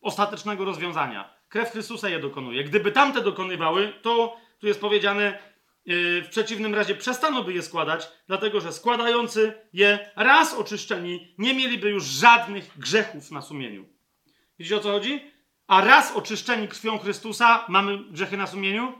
ostatecznego 0.00 0.64
rozwiązania. 0.64 1.39
Krew 1.50 1.70
Chrystusa 1.70 2.08
je 2.08 2.18
dokonuje. 2.18 2.64
Gdyby 2.64 2.92
tamte 2.92 3.20
dokonywały, 3.20 3.92
to 4.02 4.36
tu 4.58 4.66
jest 4.66 4.80
powiedziane, 4.80 5.38
yy, 5.86 6.22
w 6.22 6.28
przeciwnym 6.28 6.74
razie 6.74 6.94
przestaną 6.94 7.42
by 7.42 7.52
je 7.52 7.62
składać, 7.62 8.08
dlatego 8.26 8.60
że 8.60 8.72
składający 8.72 9.54
je 9.72 10.10
raz 10.16 10.54
oczyszczeni 10.54 11.34
nie 11.38 11.54
mieliby 11.54 11.90
już 11.90 12.04
żadnych 12.04 12.78
grzechów 12.78 13.30
na 13.30 13.42
sumieniu. 13.42 13.84
Widzicie 14.58 14.76
o 14.76 14.80
co 14.80 14.92
chodzi? 14.92 15.20
A 15.66 15.84
raz 15.84 16.16
oczyszczeni 16.16 16.68
krwią 16.68 16.98
Chrystusa 16.98 17.64
mamy 17.68 17.98
grzechy 17.98 18.36
na 18.36 18.46
sumieniu? 18.46 18.92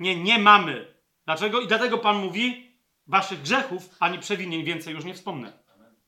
Nie, 0.00 0.22
nie 0.22 0.38
mamy. 0.38 0.94
Dlaczego? 1.24 1.60
I 1.60 1.66
dlatego 1.66 1.98
Pan 1.98 2.16
mówi, 2.16 2.72
waszych 3.06 3.42
grzechów 3.42 3.90
ani 4.00 4.18
przewinień 4.18 4.64
więcej 4.64 4.94
już 4.94 5.04
nie 5.04 5.14
wspomnę. 5.14 5.52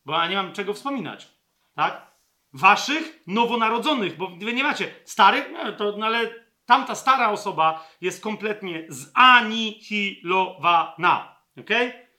Bo 0.05 0.12
ja 0.12 0.28
nie 0.28 0.36
mam 0.36 0.52
czego 0.52 0.74
wspominać. 0.74 1.28
Tak? 1.74 2.10
Waszych 2.53 3.23
nowonarodzonych, 3.27 4.17
bo 4.17 4.31
wy 4.41 4.53
nie 4.53 4.62
macie 4.62 4.95
starych, 5.05 5.51
no, 5.53 5.73
to, 5.73 5.97
no 5.97 6.07
ale 6.07 6.35
tamta 6.67 6.95
stara 6.95 7.31
osoba 7.31 7.89
jest 8.01 8.23
kompletnie 8.23 8.87
zanihilowana. 8.89 11.37
Ok? 11.61 11.70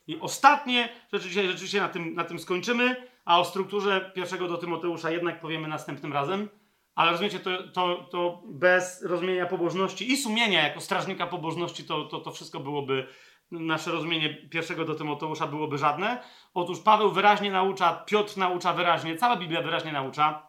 I 0.07 0.19
ostatnie, 0.19 0.89
rzeczywiście, 1.13 1.47
rzeczywiście 1.47 1.81
na, 1.81 1.89
tym, 1.89 2.13
na 2.13 2.23
tym 2.23 2.39
skończymy, 2.39 3.07
a 3.25 3.39
o 3.39 3.45
strukturze 3.45 4.11
pierwszego 4.15 4.47
do 4.47 4.57
Tymoteusza 4.57 5.11
jednak 5.11 5.41
powiemy 5.41 5.67
następnym 5.67 6.13
razem. 6.13 6.49
Ale 6.95 7.11
rozumiecie, 7.11 7.39
to, 7.39 7.67
to, 7.67 8.07
to 8.11 8.43
bez 8.45 9.03
rozumienia 9.03 9.45
pobożności 9.45 10.11
i 10.11 10.17
sumienia 10.17 10.67
jako 10.67 10.81
strażnika 10.81 11.27
pobożności, 11.27 11.83
to, 11.83 12.05
to, 12.05 12.19
to 12.19 12.31
wszystko 12.31 12.59
byłoby 12.59 13.07
nasze 13.51 13.91
rozumienie 13.91 14.33
pierwszego 14.33 14.85
do 14.85 14.95
Tymoteusza 14.95 15.47
byłoby 15.47 15.77
żadne. 15.77 16.23
Otóż 16.53 16.79
Paweł 16.79 17.11
wyraźnie 17.11 17.51
naucza, 17.51 17.93
Piotr 17.93 18.37
naucza 18.37 18.73
wyraźnie, 18.73 19.15
cała 19.15 19.35
Biblia 19.35 19.61
wyraźnie 19.61 19.91
naucza, 19.91 20.47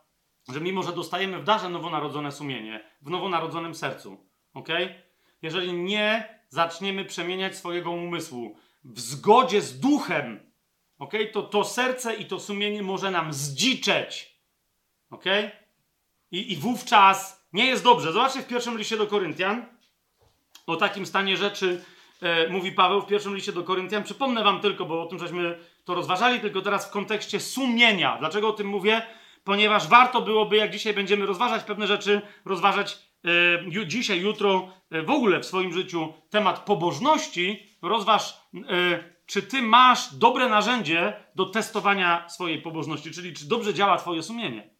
że 0.53 0.61
mimo, 0.61 0.83
że 0.83 0.93
dostajemy 0.93 1.39
w 1.39 1.45
darze 1.45 1.69
nowonarodzone 1.69 2.33
sumienie, 2.33 2.85
w 3.03 3.11
nowonarodzonym 3.11 3.75
sercu, 3.75 4.27
ok? 4.55 4.69
Jeżeli 5.43 5.73
nie 5.73 6.39
zaczniemy 6.49 7.05
przemieniać 7.05 7.57
swojego 7.57 7.91
umysłu 7.91 8.57
w 8.85 9.01
zgodzie 9.01 9.61
z 9.61 9.81
duchem, 9.81 10.53
ok? 10.99 11.13
To 11.33 11.43
to 11.43 11.65
serce 11.65 12.15
i 12.15 12.27
to 12.27 12.41
sumienie 12.41 12.83
może 12.83 13.11
nam 13.11 13.33
zdziczeć, 13.33 14.41
ok? 15.11 15.25
I, 16.31 16.53
I 16.53 16.57
wówczas 16.57 17.47
nie 17.53 17.67
jest 17.67 17.85
dobrze. 17.85 18.13
Zobaczcie 18.13 18.43
w 18.43 18.47
pierwszym 18.47 18.79
liście 18.79 18.97
do 18.97 19.07
Koryntian 19.07 19.67
o 20.67 20.77
takim 20.77 21.07
stanie 21.07 21.37
rzeczy, 21.37 21.85
e, 22.23 22.49
mówi 22.49 22.73
Paweł 22.73 23.01
w 23.01 23.07
pierwszym 23.07 23.35
liście 23.35 23.53
do 23.53 23.63
Koryntian. 23.63 24.03
Przypomnę 24.05 24.45
wam 24.45 24.61
tylko, 24.61 24.85
bo 24.85 25.03
o 25.03 25.07
tym 25.07 25.19
żeśmy 25.19 25.59
to 25.85 25.95
rozważali, 25.95 26.41
tylko 26.41 26.61
teraz 26.63 26.89
w 26.89 26.91
kontekście 26.91 27.41
sumienia. 27.41 28.17
Dlaczego 28.19 28.49
o 28.49 28.53
tym 28.53 28.67
mówię? 28.67 29.03
Ponieważ 29.45 29.89
warto 29.89 30.23
byłoby, 30.23 30.57
jak 30.57 30.71
dzisiaj 30.71 30.95
będziemy 30.95 31.27
rozważać 31.27 31.65
pewne 31.65 31.87
rzeczy, 31.87 32.21
rozważać 32.45 32.99
e, 33.75 33.87
dzisiaj, 33.87 34.21
jutro, 34.21 34.69
e, 34.91 35.03
w 35.03 35.11
ogóle 35.11 35.41
w 35.41 35.47
swoim 35.47 35.73
życiu 35.73 36.13
temat 36.31 36.59
pobożności, 36.59 37.77
rozważ, 37.83 38.41
e, 38.55 39.13
czy 39.27 39.43
ty 39.43 39.63
masz 39.63 40.15
dobre 40.15 40.49
narzędzie 40.49 41.13
do 41.35 41.47
testowania 41.47 42.29
swojej 42.29 42.63
pobożności, 42.63 43.11
czyli 43.11 43.33
czy 43.33 43.49
dobrze 43.49 43.75
działa 43.75 43.97
twoje 43.97 44.23
sumienie. 44.23 44.71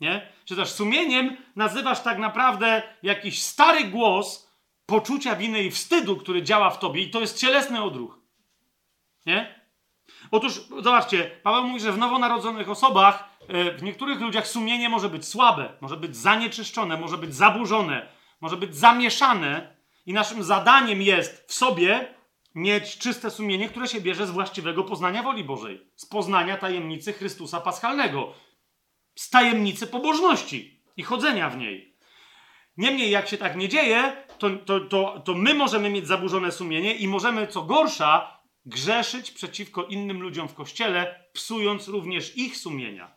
Nie? 0.00 0.28
Czy 0.44 0.56
też 0.56 0.68
sumieniem 0.68 1.36
nazywasz 1.56 2.00
tak 2.00 2.18
naprawdę 2.18 2.82
jakiś 3.02 3.42
stary 3.42 3.84
głos, 3.84 4.51
poczucia 4.86 5.36
winy 5.36 5.62
i 5.62 5.70
wstydu, 5.70 6.16
który 6.16 6.42
działa 6.42 6.70
w 6.70 6.78
tobie, 6.78 7.02
i 7.02 7.10
to 7.10 7.20
jest 7.20 7.38
cielesny 7.38 7.82
odruch. 7.82 8.18
Nie? 9.26 9.62
Otóż, 10.30 10.52
zobaczcie, 10.82 11.30
Paweł 11.42 11.64
mówi, 11.64 11.80
że 11.80 11.92
w 11.92 11.98
nowonarodzonych 11.98 12.70
osobach, 12.70 13.38
e, 13.48 13.72
w 13.72 13.82
niektórych 13.82 14.20
ludziach 14.20 14.46
sumienie 14.46 14.88
może 14.88 15.08
być 15.08 15.28
słabe, 15.28 15.72
może 15.80 15.96
być 15.96 16.16
zanieczyszczone, 16.16 16.96
może 16.96 17.18
być 17.18 17.34
zaburzone, 17.34 18.08
może 18.40 18.56
być 18.56 18.76
zamieszane, 18.76 19.76
i 20.06 20.12
naszym 20.12 20.42
zadaniem 20.42 21.02
jest 21.02 21.44
w 21.48 21.54
sobie 21.54 22.14
mieć 22.54 22.98
czyste 22.98 23.30
sumienie, 23.30 23.68
które 23.68 23.88
się 23.88 24.00
bierze 24.00 24.26
z 24.26 24.30
właściwego 24.30 24.84
poznania 24.84 25.22
woli 25.22 25.44
Bożej, 25.44 25.86
z 25.96 26.06
poznania 26.06 26.56
tajemnicy 26.56 27.12
Chrystusa 27.12 27.60
Paschalnego, 27.60 28.34
z 29.14 29.30
tajemnicy 29.30 29.86
pobożności 29.86 30.80
i 30.96 31.02
chodzenia 31.02 31.50
w 31.50 31.56
niej. 31.56 31.96
Niemniej, 32.76 33.10
jak 33.10 33.28
się 33.28 33.38
tak 33.38 33.56
nie 33.56 33.68
dzieje, 33.68 34.24
to, 34.42 34.50
to, 34.50 34.80
to, 34.80 35.22
to 35.24 35.34
my 35.34 35.54
możemy 35.54 35.90
mieć 35.90 36.06
zaburzone 36.06 36.52
sumienie 36.52 36.94
i 36.94 37.08
możemy, 37.08 37.46
co 37.46 37.62
gorsza, 37.62 38.40
grzeszyć 38.66 39.30
przeciwko 39.30 39.84
innym 39.84 40.22
ludziom 40.22 40.48
w 40.48 40.54
kościele, 40.54 41.24
psując 41.32 41.88
również 41.88 42.36
ich 42.36 42.56
sumienia. 42.56 43.16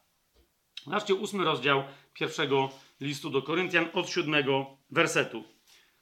Zobaczcie 0.86 1.16
ósmy 1.16 1.46
rozdział 1.46 1.84
pierwszego 2.14 2.70
listu 3.02 3.30
do 3.30 3.42
Koryntian 3.42 3.88
od 3.94 4.10
siódmego 4.10 4.78
wersetu. 4.90 5.44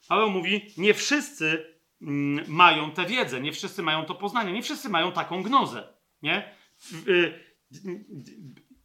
Paweł 0.08 0.30
mówi: 0.30 0.66
Nie 0.76 0.94
wszyscy 0.94 1.76
mm, 2.02 2.44
mają 2.48 2.90
tę 2.90 3.06
wiedzę, 3.06 3.40
nie 3.40 3.52
wszyscy 3.52 3.82
mają 3.82 4.04
to 4.04 4.14
poznanie, 4.14 4.52
nie 4.52 4.62
wszyscy 4.62 4.88
mają 4.88 5.12
taką 5.12 5.42
gnozę. 5.42 5.88
Nie? 6.22 6.54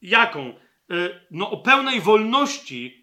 Jaką? 0.01 0.53
Y, 0.91 1.25
no, 1.31 1.51
o 1.51 1.57
pełnej 1.57 2.01
wolności 2.01 2.98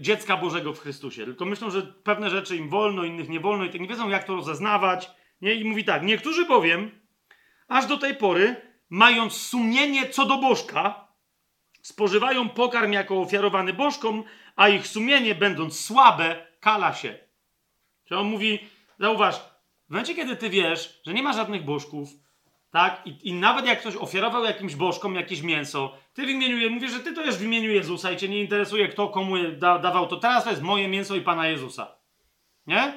dziecka 0.00 0.36
Bożego 0.36 0.72
w 0.72 0.80
Chrystusie. 0.80 1.24
Tylko 1.24 1.44
myślą, 1.44 1.70
że 1.70 1.82
pewne 1.82 2.30
rzeczy 2.30 2.56
im 2.56 2.68
wolno, 2.68 3.04
innych 3.04 3.28
nie 3.28 3.40
wolno 3.40 3.64
i 3.64 3.70
tak 3.70 3.80
nie 3.80 3.88
wiedzą, 3.88 4.08
jak 4.08 4.24
to 4.24 4.36
rozeznawać. 4.36 5.10
Nie? 5.40 5.54
I 5.54 5.64
mówi 5.64 5.84
tak, 5.84 6.02
niektórzy 6.02 6.46
bowiem, 6.46 6.90
aż 7.68 7.86
do 7.86 7.96
tej 7.96 8.14
pory, 8.14 8.56
mając 8.90 9.32
sumienie 9.32 10.08
co 10.08 10.26
do 10.26 10.36
bożka, 10.38 11.08
spożywają 11.82 12.48
pokarm 12.48 12.92
jako 12.92 13.20
ofiarowany 13.20 13.72
bożkom, 13.72 14.24
a 14.56 14.68
ich 14.68 14.86
sumienie, 14.86 15.34
będąc 15.34 15.80
słabe, 15.80 16.46
kala 16.60 16.94
się. 16.94 17.18
Czyli 18.04 18.20
on 18.20 18.26
mówi, 18.26 18.58
zauważ, 19.00 19.36
w 19.88 19.90
momencie, 19.90 20.14
kiedy 20.14 20.36
ty 20.36 20.50
wiesz, 20.50 21.00
że 21.06 21.14
nie 21.14 21.22
ma 21.22 21.32
żadnych 21.32 21.64
bożków, 21.64 22.08
tak? 22.70 23.02
I, 23.06 23.28
I, 23.28 23.32
nawet 23.32 23.66
jak 23.66 23.80
ktoś 23.80 23.96
ofiarował 23.96 24.44
jakimś 24.44 24.74
bożkom 24.74 25.14
jakieś 25.14 25.42
mięso, 25.42 25.94
ty 26.14 26.26
w 26.26 26.30
imieniu, 26.30 26.70
mówisz, 26.70 26.92
że 26.92 27.00
ty 27.00 27.12
to 27.12 27.24
jest 27.24 27.38
w 27.38 27.44
imieniu 27.44 27.70
Jezusa 27.70 28.12
i 28.12 28.16
cię 28.16 28.28
nie 28.28 28.40
interesuje, 28.40 28.88
kto 28.88 29.08
komu 29.08 29.34
da, 29.52 29.78
dawał 29.78 30.06
to. 30.06 30.16
Teraz 30.16 30.44
to 30.44 30.50
jest 30.50 30.62
moje 30.62 30.88
mięso 30.88 31.16
i 31.16 31.20
Pana 31.20 31.48
Jezusa. 31.48 31.96
Nie? 32.66 32.92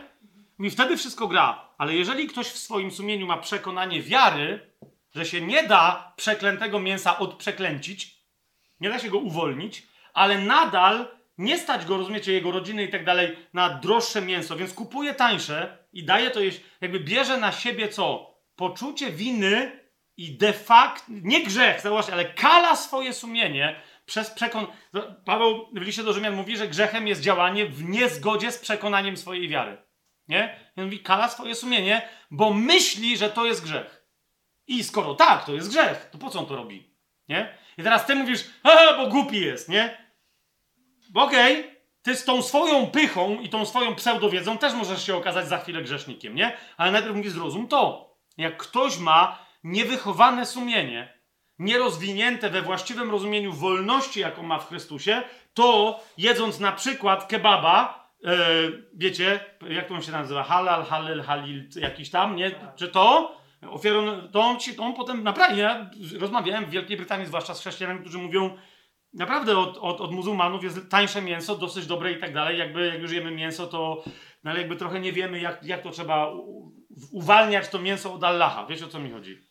I 0.59 0.69
wtedy 0.69 0.97
wszystko 0.97 1.27
gra. 1.27 1.69
Ale 1.77 1.95
jeżeli 1.95 2.27
ktoś 2.27 2.47
w 2.47 2.57
swoim 2.57 2.91
sumieniu 2.91 3.27
ma 3.27 3.37
przekonanie 3.37 4.01
wiary, 4.01 4.71
że 5.15 5.25
się 5.25 5.41
nie 5.41 5.63
da 5.63 6.13
przeklętego 6.15 6.79
mięsa 6.79 7.19
odprzeklęcić, 7.19 8.15
nie 8.79 8.89
da 8.89 8.99
się 8.99 9.09
go 9.09 9.17
uwolnić, 9.17 9.87
ale 10.13 10.37
nadal 10.37 11.07
nie 11.37 11.57
stać 11.57 11.85
go, 11.85 11.97
rozumiecie, 11.97 12.33
jego 12.33 12.51
rodziny 12.51 12.83
i 12.83 12.89
tak 12.89 13.05
dalej, 13.05 13.37
na 13.53 13.69
droższe 13.69 14.21
mięso, 14.21 14.55
więc 14.55 14.73
kupuje 14.73 15.13
tańsze 15.13 15.77
i 15.93 16.03
daje 16.03 16.31
to 16.31 16.39
jeść, 16.39 16.61
jakby 16.81 16.99
bierze 16.99 17.37
na 17.37 17.51
siebie 17.51 17.87
co? 17.87 18.30
Poczucie 18.61 19.11
winy 19.11 19.79
i 20.17 20.37
de 20.37 20.53
facto, 20.53 21.05
nie 21.09 21.43
grzech, 21.43 21.81
zauważcie, 21.81 22.13
ale 22.13 22.25
kala 22.25 22.75
swoje 22.75 23.13
sumienie 23.13 23.81
przez 24.05 24.29
przekon... 24.29 24.67
Paweł 25.25 25.67
w 25.73 25.81
liście 25.81 26.03
do 26.03 26.13
Rzymian 26.13 26.35
mówi, 26.35 26.57
że 26.57 26.67
grzechem 26.67 27.07
jest 27.07 27.21
działanie 27.21 27.65
w 27.65 27.83
niezgodzie 27.83 28.51
z 28.51 28.57
przekonaniem 28.57 29.17
swojej 29.17 29.49
wiary. 29.49 29.77
Nie? 30.27 30.59
I 30.77 30.79
on 30.79 30.85
mówi, 30.85 30.99
kala 30.99 31.29
swoje 31.29 31.55
sumienie, 31.55 32.09
bo 32.31 32.53
myśli, 32.53 33.17
że 33.17 33.29
to 33.29 33.45
jest 33.45 33.63
grzech. 33.63 34.05
I 34.67 34.83
skoro 34.83 35.15
tak, 35.15 35.45
to 35.45 35.53
jest 35.53 35.69
grzech, 35.69 36.09
to 36.11 36.17
po 36.17 36.29
co 36.29 36.39
on 36.39 36.45
to 36.45 36.55
robi? 36.55 36.95
Nie? 37.29 37.57
I 37.77 37.83
teraz 37.83 38.05
ty 38.05 38.15
mówisz, 38.15 38.43
bo 38.97 39.07
głupi 39.07 39.41
jest, 39.41 39.69
nie? 39.69 40.13
Okej, 41.15 41.59
okay, 41.59 41.75
ty 42.01 42.15
z 42.15 42.25
tą 42.25 42.41
swoją 42.41 42.87
pychą 42.87 43.39
i 43.39 43.49
tą 43.49 43.65
swoją 43.65 43.95
pseudowiedzą 43.95 44.57
też 44.57 44.73
możesz 44.73 45.05
się 45.05 45.15
okazać 45.15 45.47
za 45.47 45.57
chwilę 45.57 45.81
grzesznikiem, 45.81 46.35
nie? 46.35 46.57
Ale 46.77 46.91
najpierw 46.91 47.15
mówisz, 47.15 47.33
zrozum 47.33 47.67
to. 47.67 48.10
Jak 48.41 48.57
ktoś 48.57 48.97
ma 48.97 49.39
niewychowane 49.63 50.45
sumienie, 50.45 51.21
nierozwinięte 51.59 52.49
we 52.49 52.61
właściwym 52.61 53.11
rozumieniu 53.11 53.53
wolności, 53.53 54.19
jaką 54.19 54.43
ma 54.43 54.59
w 54.59 54.67
Chrystusie, 54.67 55.21
to 55.53 55.99
jedząc 56.17 56.59
na 56.59 56.71
przykład 56.71 57.27
kebaba, 57.27 58.09
e, 58.25 58.37
wiecie, 58.93 59.39
jak 59.69 59.87
to 59.87 59.93
on 59.93 60.01
się 60.01 60.11
nazywa? 60.11 60.43
Halal, 60.43 60.85
halal, 60.85 61.21
halil, 61.21 61.69
jakiś 61.75 62.09
tam, 62.09 62.35
nie? 62.35 62.51
Czy 62.75 62.87
to? 62.87 63.35
Ofiarą, 63.69 64.27
to 64.31 64.57
on 64.77 64.93
potem, 64.93 65.23
naprawdę, 65.23 65.61
ja 65.61 65.89
rozmawiałem 66.19 66.65
w 66.65 66.69
Wielkiej 66.69 66.97
Brytanii, 66.97 67.27
zwłaszcza 67.27 67.53
z 67.53 67.59
chrześcijanami, 67.59 67.99
którzy 67.99 68.17
mówią, 68.17 68.57
naprawdę 69.13 69.57
od, 69.57 69.77
od, 69.77 70.01
od 70.01 70.11
muzułmanów 70.11 70.63
jest 70.63 70.89
tańsze 70.89 71.21
mięso, 71.21 71.55
dosyć 71.55 71.85
dobre 71.85 72.11
i 72.11 72.19
tak 72.19 72.33
dalej, 72.33 72.59
jakby 72.59 72.87
jak 72.87 73.01
już 73.01 73.11
jemy 73.11 73.31
mięso, 73.31 73.67
to 73.67 74.03
no 74.43 74.51
ale 74.51 74.59
jakby 74.59 74.75
trochę 74.75 74.99
nie 74.99 75.13
wiemy, 75.13 75.39
jak, 75.39 75.63
jak 75.63 75.81
to 75.81 75.89
trzeba 75.89 76.31
uwalniać 77.11 77.69
to 77.69 77.79
mięso 77.79 78.13
od 78.13 78.23
Allaha. 78.23 78.65
Wiecie, 78.65 78.85
o 78.85 78.87
co 78.87 78.99
mi 78.99 79.11
chodzi? 79.11 79.41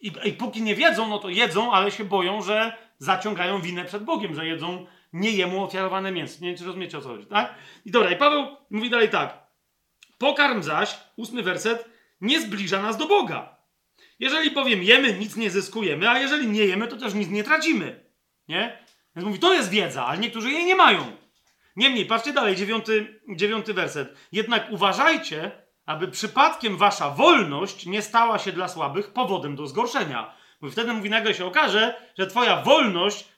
I, 0.00 0.12
I 0.24 0.32
póki 0.32 0.62
nie 0.62 0.74
wiedzą, 0.74 1.08
no 1.08 1.18
to 1.18 1.28
jedzą, 1.28 1.72
ale 1.72 1.90
się 1.90 2.04
boją, 2.04 2.42
że 2.42 2.76
zaciągają 2.98 3.60
winę 3.60 3.84
przed 3.84 4.04
Bogiem, 4.04 4.34
że 4.34 4.46
jedzą 4.46 4.86
nie 5.12 5.30
jemu 5.30 5.64
ofiarowane 5.64 6.12
mięso. 6.12 6.38
Nie 6.40 6.48
wiem, 6.48 6.58
czy 6.58 6.64
rozumiecie, 6.64 6.98
o 6.98 7.00
co 7.00 7.08
chodzi, 7.08 7.26
tak? 7.26 7.54
I 7.84 7.90
dobra, 7.90 8.10
i 8.10 8.16
Paweł 8.16 8.46
mówi 8.70 8.90
dalej 8.90 9.08
tak. 9.08 9.44
Pokarm 10.18 10.62
zaś, 10.62 10.96
ósmy 11.16 11.42
werset, 11.42 11.88
nie 12.20 12.40
zbliża 12.40 12.82
nas 12.82 12.96
do 12.96 13.06
Boga. 13.06 13.56
Jeżeli 14.18 14.50
powiem 14.50 14.82
jemy, 14.82 15.12
nic 15.12 15.36
nie 15.36 15.50
zyskujemy, 15.50 16.10
a 16.10 16.18
jeżeli 16.18 16.48
nie 16.48 16.64
jemy, 16.64 16.88
to 16.88 16.96
też 16.96 17.14
nic 17.14 17.28
nie 17.28 17.44
tracimy. 17.44 18.04
Nie? 18.48 18.78
Więc 19.16 19.26
mówi, 19.26 19.38
to 19.38 19.54
jest 19.54 19.70
wiedza, 19.70 20.06
ale 20.06 20.18
niektórzy 20.18 20.50
jej 20.50 20.64
nie 20.64 20.76
mają. 20.76 21.16
Niemniej, 21.76 22.06
patrzcie 22.06 22.32
dalej, 22.32 22.56
dziewiąty, 22.56 23.20
dziewiąty 23.36 23.74
werset. 23.74 24.16
Jednak 24.32 24.72
uważajcie, 24.72 25.63
aby 25.86 26.08
przypadkiem 26.08 26.76
wasza 26.76 27.10
wolność 27.10 27.86
nie 27.86 28.02
stała 28.02 28.38
się 28.38 28.52
dla 28.52 28.68
słabych 28.68 29.12
powodem 29.12 29.56
do 29.56 29.66
zgorszenia. 29.66 30.34
Bo 30.60 30.70
wtedy 30.70 30.92
mówi, 30.92 31.10
nagle 31.10 31.34
się 31.34 31.46
okaże, 31.46 31.94
że 32.18 32.26
twoja 32.26 32.62
wolność, 32.62 33.28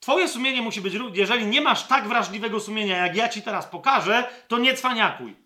twoje 0.00 0.28
sumienie 0.28 0.62
musi 0.62 0.80
być, 0.80 0.94
jeżeli 1.14 1.46
nie 1.46 1.60
masz 1.60 1.86
tak 1.86 2.08
wrażliwego 2.08 2.60
sumienia, 2.60 3.06
jak 3.06 3.16
ja 3.16 3.28
ci 3.28 3.42
teraz 3.42 3.66
pokażę, 3.66 4.28
to 4.48 4.58
nie 4.58 4.74
cwaniakuj. 4.74 5.36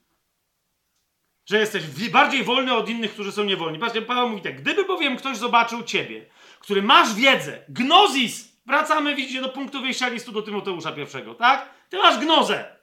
Że 1.46 1.58
jesteś 1.58 2.10
bardziej 2.10 2.44
wolny 2.44 2.74
od 2.74 2.88
innych, 2.88 3.12
którzy 3.12 3.32
są 3.32 3.44
niewolni. 3.44 3.78
Patrzcie, 3.78 4.02
Paweł 4.02 4.28
mówi 4.28 4.42
tak, 4.42 4.62
gdyby 4.62 4.84
bowiem 4.84 5.16
ktoś 5.16 5.36
zobaczył 5.36 5.82
ciebie, 5.82 6.26
który 6.60 6.82
masz 6.82 7.14
wiedzę, 7.14 7.64
gnozis, 7.68 8.60
wracamy, 8.66 9.14
widzicie, 9.14 9.40
do 9.40 9.48
punktu 9.48 9.80
wyjścia 9.80 10.08
listu 10.08 10.32
do 10.32 10.42
Tymoteusza 10.42 10.92
pierwszego, 10.92 11.34
tak? 11.34 11.70
Ty 11.88 11.98
masz 11.98 12.18
gnozę. 12.18 12.79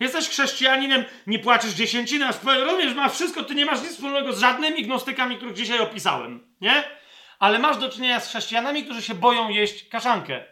Jesteś 0.00 0.28
chrześcijaninem, 0.28 1.04
nie 1.26 1.38
płacisz 1.38 1.72
dziesięciny, 1.72 2.26
rozumiesz, 2.44 2.94
masz 2.94 3.12
wszystko, 3.12 3.44
ty 3.44 3.54
nie 3.54 3.66
masz 3.66 3.82
nic 3.82 3.92
wspólnego 3.92 4.32
z 4.32 4.40
żadnymi 4.40 4.82
gnostykami, 4.82 5.36
których 5.36 5.54
dzisiaj 5.54 5.80
opisałem, 5.80 6.54
nie? 6.60 6.84
Ale 7.38 7.58
masz 7.58 7.76
do 7.76 7.88
czynienia 7.88 8.20
z 8.20 8.28
chrześcijanami, 8.28 8.84
którzy 8.84 9.02
się 9.02 9.14
boją 9.14 9.48
jeść 9.48 9.88
kaszankę. 9.88 10.44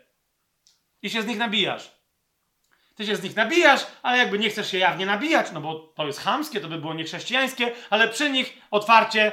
I 1.03 1.11
się 1.11 1.23
z 1.23 1.27
nich 1.27 1.39
nabijasz. 1.39 1.91
Ty 2.95 3.07
się 3.07 3.17
z 3.17 3.23
nich 3.23 3.37
nabijasz, 3.37 3.87
ale 4.03 4.19
jakby 4.19 4.39
nie 4.39 4.51
chcesz 4.51 4.71
się 4.71 4.79
jawnie 4.79 5.07
nabijać, 5.07 5.53
no 5.53 5.61
bo 5.61 5.75
to 5.75 6.07
jest 6.07 6.21
chamskie, 6.21 6.61
to 6.61 6.69
by 6.69 6.79
było 6.79 6.95
niechrześcijańskie, 6.95 7.73
ale 7.91 8.09
przy 8.09 8.31
nich 8.31 8.59
otwarcie, 8.71 9.33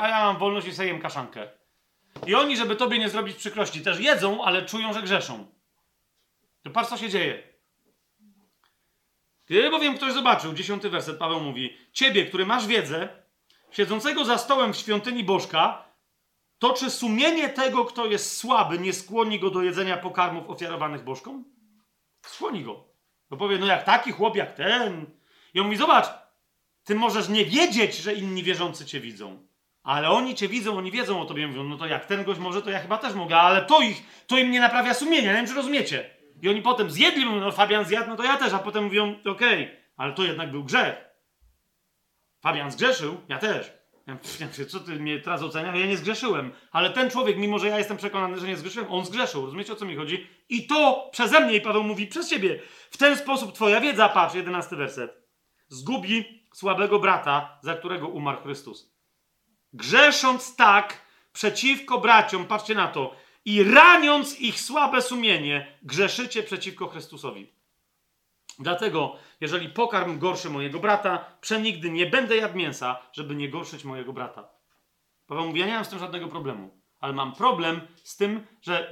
a 0.00 0.08
ja 0.08 0.24
mam 0.24 0.38
wolność 0.38 0.66
i 0.66 0.74
sobie 0.74 0.88
jem 0.88 1.00
kaszankę. 1.00 1.48
I 2.26 2.34
oni, 2.34 2.56
żeby 2.56 2.76
tobie 2.76 2.98
nie 2.98 3.08
zrobić 3.08 3.36
przykrości, 3.36 3.80
też 3.80 4.00
jedzą, 4.00 4.44
ale 4.44 4.66
czują, 4.66 4.92
że 4.92 5.02
grzeszą. 5.02 5.46
To 6.62 6.70
patrz, 6.70 6.90
co 6.90 6.96
się 6.96 7.10
dzieje. 7.10 7.55
Gdyby 9.46 9.70
bowiem 9.70 9.96
ktoś 9.96 10.12
zobaczył, 10.12 10.52
dziesiąty 10.52 10.90
werset, 10.90 11.18
Paweł 11.18 11.40
mówi, 11.40 11.76
ciebie, 11.92 12.26
który 12.26 12.46
masz 12.46 12.66
wiedzę, 12.66 13.08
siedzącego 13.70 14.24
za 14.24 14.38
stołem 14.38 14.72
w 14.72 14.76
świątyni 14.76 15.24
Bożka, 15.24 15.84
to 16.58 16.72
czy 16.72 16.90
sumienie 16.90 17.48
tego, 17.48 17.84
kto 17.84 18.06
jest 18.06 18.36
słaby, 18.36 18.78
nie 18.78 18.92
skłoni 18.92 19.38
go 19.38 19.50
do 19.50 19.62
jedzenia 19.62 19.96
pokarmów 19.96 20.50
ofiarowanych 20.50 21.04
Bożkom? 21.04 21.44
Skłoni 22.22 22.62
go. 22.62 22.84
Bo 23.30 23.36
powie, 23.36 23.58
no 23.58 23.66
jak 23.66 23.84
taki 23.84 24.12
chłop 24.12 24.36
jak 24.36 24.54
ten. 24.54 25.06
I 25.54 25.60
on 25.60 25.66
mówi, 25.66 25.78
zobacz, 25.78 26.06
ty 26.84 26.94
możesz 26.94 27.28
nie 27.28 27.44
wiedzieć, 27.44 27.96
że 27.96 28.14
inni 28.14 28.42
wierzący 28.42 28.86
cię 28.86 29.00
widzą. 29.00 29.46
Ale 29.82 30.10
oni 30.10 30.34
cię 30.34 30.48
widzą, 30.48 30.78
oni 30.78 30.90
wiedzą 30.90 31.20
o 31.20 31.24
tobie, 31.24 31.46
mówią, 31.46 31.64
no 31.64 31.76
to 31.76 31.86
jak 31.86 32.06
ten 32.06 32.24
gość 32.24 32.40
może, 32.40 32.62
to 32.62 32.70
ja 32.70 32.80
chyba 32.80 32.98
też 32.98 33.14
mogę, 33.14 33.36
ale 33.36 33.62
to 33.62 33.80
ich, 33.80 34.02
to 34.26 34.38
im 34.38 34.50
nie 34.50 34.60
naprawia 34.60 34.94
sumienia, 34.94 35.30
nie 35.30 35.36
wiem, 35.36 35.46
czy 35.46 35.54
rozumiecie. 35.54 36.15
I 36.42 36.48
oni 36.48 36.62
potem 36.62 36.90
zjedli, 36.90 37.26
mówią, 37.26 37.40
no 37.40 37.52
Fabian 37.52 37.84
zjadł, 37.84 38.08
no 38.08 38.16
to 38.16 38.24
ja 38.24 38.36
też, 38.36 38.52
a 38.52 38.58
potem 38.58 38.84
mówią, 38.84 39.20
okej, 39.20 39.64
okay, 39.64 39.76
ale 39.96 40.12
to 40.12 40.24
jednak 40.24 40.50
był 40.50 40.64
grzech. 40.64 40.96
Fabian 42.40 42.70
zgrzeszył, 42.70 43.20
ja 43.28 43.38
też. 43.38 43.72
Ja 44.06 44.18
co 44.70 44.80
ty 44.80 44.92
mnie 44.92 45.20
teraz 45.20 45.42
oceniasz? 45.42 45.78
Ja 45.78 45.86
nie 45.86 45.96
zgrzeszyłem. 45.96 46.52
Ale 46.72 46.90
ten 46.90 47.10
człowiek, 47.10 47.36
mimo 47.36 47.58
że 47.58 47.68
ja 47.68 47.78
jestem 47.78 47.96
przekonany, 47.96 48.40
że 48.40 48.46
nie 48.46 48.56
zgrzeszyłem, 48.56 48.92
on 48.92 49.04
zgrzeszył. 49.04 49.44
Rozumiecie, 49.44 49.72
o 49.72 49.76
co 49.76 49.84
mi 49.84 49.96
chodzi? 49.96 50.26
I 50.48 50.66
to 50.66 51.08
przeze 51.12 51.40
mnie, 51.40 51.56
i 51.56 51.60
Paweł 51.60 51.82
mówi 51.82 52.06
przez 52.06 52.30
ciebie. 52.30 52.60
W 52.90 52.96
ten 52.96 53.16
sposób 53.16 53.52
twoja 53.52 53.80
wiedza, 53.80 54.08
patrz, 54.08 54.34
jedenasty 54.34 54.76
werset, 54.76 55.22
zgubi 55.68 56.46
słabego 56.54 56.98
brata, 56.98 57.58
za 57.62 57.74
którego 57.74 58.08
umarł 58.08 58.42
Chrystus. 58.42 58.96
Grzesząc 59.72 60.56
tak 60.56 61.06
przeciwko 61.32 61.98
braciom, 61.98 62.46
patrzcie 62.46 62.74
na 62.74 62.88
to, 62.88 63.16
i 63.46 63.64
raniąc 63.64 64.40
ich 64.40 64.60
słabe 64.60 65.02
sumienie, 65.02 65.66
grzeszycie 65.82 66.42
przeciwko 66.42 66.86
Chrystusowi. 66.86 67.52
Dlatego, 68.58 69.16
jeżeli 69.40 69.68
pokarm 69.68 70.18
gorszy 70.18 70.50
mojego 70.50 70.78
brata, 70.78 71.24
przenigdy 71.40 71.90
nie 71.90 72.06
będę 72.06 72.36
jadł 72.36 72.56
mięsa, 72.56 72.98
żeby 73.12 73.34
nie 73.34 73.48
gorszyć 73.48 73.84
mojego 73.84 74.12
brata. 74.12 74.48
Paweł 75.26 75.46
mówi, 75.46 75.60
ja 75.60 75.66
nie 75.66 75.74
mam 75.74 75.84
z 75.84 75.88
tym 75.88 75.98
żadnego 75.98 76.28
problemu, 76.28 76.80
ale 77.00 77.12
mam 77.12 77.32
problem 77.34 77.80
z 78.04 78.16
tym, 78.16 78.46
że 78.62 78.90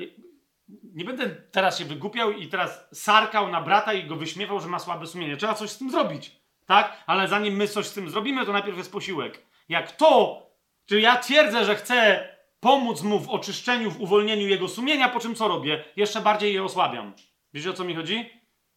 nie 0.83 1.05
będę 1.05 1.31
teraz 1.31 1.79
się 1.79 1.85
wygłupiał 1.85 2.33
i 2.33 2.49
teraz 2.49 2.85
sarkał 2.93 3.49
na 3.49 3.61
brata 3.61 3.93
i 3.93 4.07
go 4.07 4.17
wyśmiewał, 4.17 4.61
że 4.61 4.69
ma 4.69 4.79
słabe 4.79 5.07
sumienie. 5.07 5.37
Trzeba 5.37 5.55
coś 5.55 5.71
z 5.71 5.79
tym 5.79 5.91
zrobić, 5.91 6.37
tak? 6.67 7.05
Ale 7.07 7.29
zanim 7.29 7.55
my 7.55 7.69
coś 7.69 7.87
z 7.87 7.93
tym 7.93 8.11
zrobimy, 8.11 8.47
to 8.47 8.53
najpierw 8.53 8.77
jest 8.77 8.93
posiłek. 8.93 9.47
Jak 9.69 9.93
to, 9.93 10.43
czy 10.87 11.01
ja 11.01 11.17
twierdzę, 11.17 11.65
że 11.65 11.77
chcę 11.77 12.29
pomóc 12.65 13.03
mu 13.03 13.21
w 13.21 13.29
oczyszczeniu, 13.29 13.91
w 13.91 14.01
uwolnieniu 14.01 14.49
jego 14.49 14.69
sumienia, 14.69 15.09
po 15.09 15.21
czym 15.21 15.35
co 15.35 15.49
robię? 15.49 15.85
Jeszcze 15.97 16.21
bardziej 16.21 16.55
je 16.55 16.65
osłabiam. 16.65 17.13
Wiecie 17.55 17.71
o 17.71 17.73
co 17.73 17.85
mi 17.85 17.95
chodzi? 17.95 18.31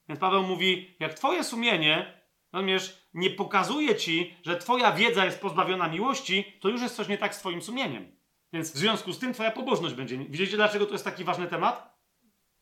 Więc 0.10 0.20
Paweł 0.20 0.44
mówi, 0.44 0.96
jak 1.00 1.14
twoje 1.14 1.44
sumienie, 1.44 2.22
rozumiesz, 2.54 3.08
nie 3.14 3.30
pokazuje 3.30 3.96
ci, 3.96 4.36
że 4.44 4.58
twoja 4.58 4.92
wiedza 4.92 5.26
jest 5.26 5.42
pozbawiona 5.42 5.88
miłości, 5.88 6.54
to 6.62 6.70
już 6.70 6.82
jest 6.82 6.96
coś 6.96 7.08
nie 7.08 7.18
tak 7.18 7.36
z 7.36 7.40
twoim 7.40 7.62
sumieniem. 7.62 8.12
Więc 8.54 8.72
w 8.72 8.78
związku 8.78 9.14
z 9.14 9.20
tym 9.20 9.34
twoja 9.34 9.52
pobożność 9.52 9.96
będzie. 9.96 10.18
Widzicie, 10.18 10.58
dlaczego 10.58 10.86
to 10.86 10.92
jest 10.92 11.06
taki 11.06 11.24
ważny 11.24 11.48
temat? 11.48 11.98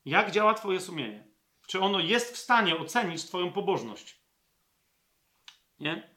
Jak 0.06 0.32
działa 0.32 0.54
twoje 0.54 0.80
sumienie? 0.80 1.28
Czy 1.68 1.80
ono 1.80 2.00
jest 2.00 2.34
w 2.36 2.38
stanie 2.38 2.78
ocenić 2.78 3.26
twoją 3.26 3.52
pobożność? 3.52 4.20
Nie? 5.80 6.16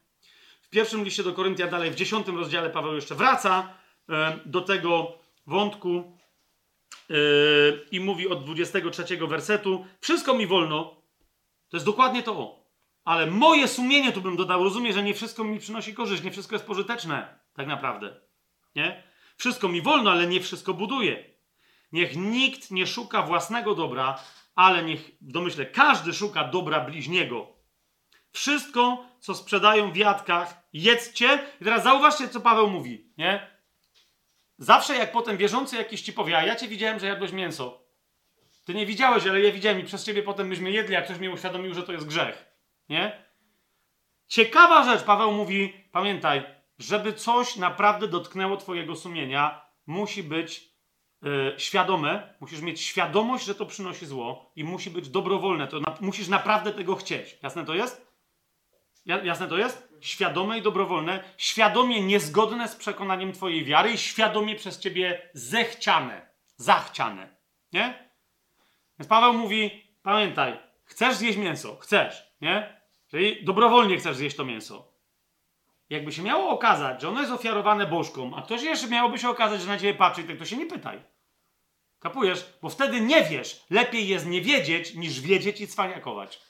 W 0.61 0.69
pierwszym 0.69 1.03
liście 1.03 1.23
do 1.23 1.33
Koryntia, 1.33 1.67
dalej 1.67 1.91
w 1.91 1.95
dziesiątym 1.95 2.37
rozdziale 2.37 2.69
Paweł 2.69 2.95
jeszcze 2.95 3.15
wraca 3.15 3.79
do 4.45 4.61
tego 4.61 5.17
wątku 5.47 6.17
e, 7.09 7.13
i 7.91 7.99
mówi 7.99 8.27
od 8.27 8.43
23 8.43 9.17
wersetu: 9.27 9.85
Wszystko 10.01 10.33
mi 10.33 10.47
wolno, 10.47 11.01
to 11.69 11.77
jest 11.77 11.85
dokładnie 11.85 12.23
to. 12.23 12.59
Ale 13.03 13.25
moje 13.25 13.67
sumienie, 13.67 14.11
tu 14.11 14.21
bym 14.21 14.37
dodał, 14.37 14.63
rozumie, 14.63 14.93
że 14.93 15.03
nie 15.03 15.13
wszystko 15.13 15.43
mi 15.43 15.59
przynosi 15.59 15.93
korzyść, 15.93 16.23
nie 16.23 16.31
wszystko 16.31 16.55
jest 16.55 16.65
pożyteczne, 16.65 17.39
tak 17.53 17.67
naprawdę. 17.67 18.19
Nie? 18.75 19.03
Wszystko 19.37 19.67
mi 19.67 19.81
wolno, 19.81 20.11
ale 20.11 20.27
nie 20.27 20.41
wszystko 20.41 20.73
buduje. 20.73 21.29
Niech 21.91 22.15
nikt 22.15 22.71
nie 22.71 22.87
szuka 22.87 23.21
własnego 23.21 23.75
dobra, 23.75 24.19
ale 24.55 24.83
niech, 24.83 25.11
domyślę, 25.21 25.65
każdy 25.65 26.13
szuka 26.13 26.43
dobra 26.43 26.79
bliźniego. 26.79 27.47
Wszystko, 28.31 29.05
co 29.19 29.35
sprzedają 29.35 29.91
w 29.91 29.97
jadkach, 29.97 30.67
jedzcie. 30.73 31.39
I 31.61 31.63
teraz 31.63 31.83
zauważcie, 31.83 32.27
co 32.27 32.39
Paweł 32.41 32.69
mówi, 32.69 33.13
nie? 33.17 33.58
Zawsze 34.59 34.95
jak 34.95 35.11
potem 35.11 35.37
wierzący 35.37 35.75
jakiś 35.75 36.01
ci 36.01 36.13
powie, 36.13 36.37
a 36.37 36.45
ja 36.45 36.55
cię 36.55 36.67
widziałem, 36.67 36.99
że 36.99 37.07
jadłeś 37.07 37.31
mięso. 37.31 37.83
Ty 38.65 38.73
nie 38.73 38.85
widziałeś, 38.85 39.27
ale 39.27 39.41
ja 39.41 39.51
widziałem 39.51 39.79
i 39.79 39.83
przez 39.83 40.05
ciebie 40.05 40.23
potem 40.23 40.47
myśmy 40.47 40.71
jedli, 40.71 40.93
jak 40.93 41.05
ktoś 41.05 41.19
mnie 41.19 41.31
uświadomił, 41.31 41.73
że 41.73 41.83
to 41.83 41.91
jest 41.91 42.07
grzech. 42.07 42.45
Nie? 42.89 43.23
Ciekawa 44.27 44.83
rzecz, 44.83 45.03
Paweł 45.03 45.31
mówi, 45.31 45.73
pamiętaj, 45.91 46.43
żeby 46.79 47.13
coś 47.13 47.55
naprawdę 47.55 48.07
dotknęło 48.07 48.57
twojego 48.57 48.95
sumienia, 48.95 49.61
musi 49.87 50.23
być 50.23 50.73
yy, 51.21 51.53
świadome, 51.57 52.33
musisz 52.39 52.61
mieć 52.61 52.81
świadomość, 52.81 53.45
że 53.45 53.55
to 53.55 53.65
przynosi 53.65 54.05
zło 54.05 54.51
i 54.55 54.63
musi 54.63 54.89
być 54.89 55.09
dobrowolne. 55.09 55.67
To 55.67 55.79
na, 55.79 55.97
musisz 56.01 56.27
naprawdę 56.27 56.71
tego 56.71 56.95
chcieć. 56.95 57.37
Jasne 57.43 57.65
to 57.65 57.73
jest? 57.73 58.08
Jasne 59.23 59.47
to 59.47 59.57
jest? 59.57 59.89
Świadome 60.01 60.57
i 60.57 60.61
dobrowolne, 60.61 61.23
świadomie 61.37 62.01
niezgodne 62.01 62.67
z 62.67 62.75
przekonaniem 62.75 63.33
Twojej 63.33 63.65
wiary 63.65 63.91
i 63.91 63.97
świadomie 63.97 64.55
przez 64.55 64.79
Ciebie 64.79 65.29
zechciane, 65.33 66.29
zachciane. 66.55 67.35
Nie? 67.73 68.09
Więc 68.99 69.09
Paweł 69.09 69.33
mówi: 69.33 69.83
Pamiętaj, 70.03 70.59
chcesz 70.83 71.15
zjeść 71.15 71.37
mięso, 71.37 71.75
chcesz, 71.75 72.23
nie? 72.41 72.81
Czyli 73.07 73.45
dobrowolnie 73.45 73.97
chcesz 73.97 74.15
zjeść 74.15 74.35
to 74.35 74.45
mięso. 74.45 74.93
Jakby 75.89 76.11
się 76.11 76.21
miało 76.21 76.49
okazać, 76.49 77.01
że 77.01 77.09
ono 77.09 77.19
jest 77.19 77.31
ofiarowane 77.31 77.85
bożkom, 77.85 78.33
a 78.33 78.41
ktoś 78.41 78.63
jeszcze 78.63 78.87
miałoby 78.87 79.17
się 79.17 79.29
okazać, 79.29 79.61
że 79.61 79.67
na 79.67 79.77
ciebie 79.77 79.93
patrzy, 79.93 80.23
tak 80.23 80.37
to 80.37 80.45
się 80.45 80.57
nie 80.57 80.65
pytaj. 80.65 81.03
Kapujesz? 81.99 82.45
Bo 82.61 82.69
wtedy 82.69 83.01
nie 83.01 83.23
wiesz. 83.23 83.65
Lepiej 83.69 84.07
jest 84.07 84.25
nie 84.25 84.41
wiedzieć, 84.41 84.95
niż 84.95 85.21
wiedzieć 85.21 85.61
i 85.61 85.67
cwaniakować. 85.67 86.48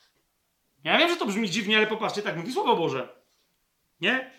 Ja 0.84 0.98
wiem, 0.98 1.10
że 1.10 1.16
to 1.16 1.26
brzmi 1.26 1.50
dziwnie, 1.50 1.78
ale 1.78 1.88
popatrzcie, 1.88 2.22
tak 2.22 2.38
mówi 2.38 2.52
Słowo 2.52 2.76
Boże. 2.76 3.08
Nie? 4.02 4.32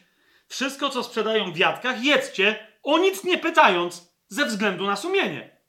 Wszystko, 0.49 0.89
co 0.89 1.03
sprzedają 1.03 1.53
w 1.53 1.57
jadkach, 1.57 2.05
jedzcie, 2.05 2.67
o 2.83 2.99
nic 2.99 3.25
nie 3.25 3.39
pytając, 3.39 4.15
ze 4.29 4.47
względu 4.47 4.87
na 4.87 4.97
sumienie. 4.97 5.61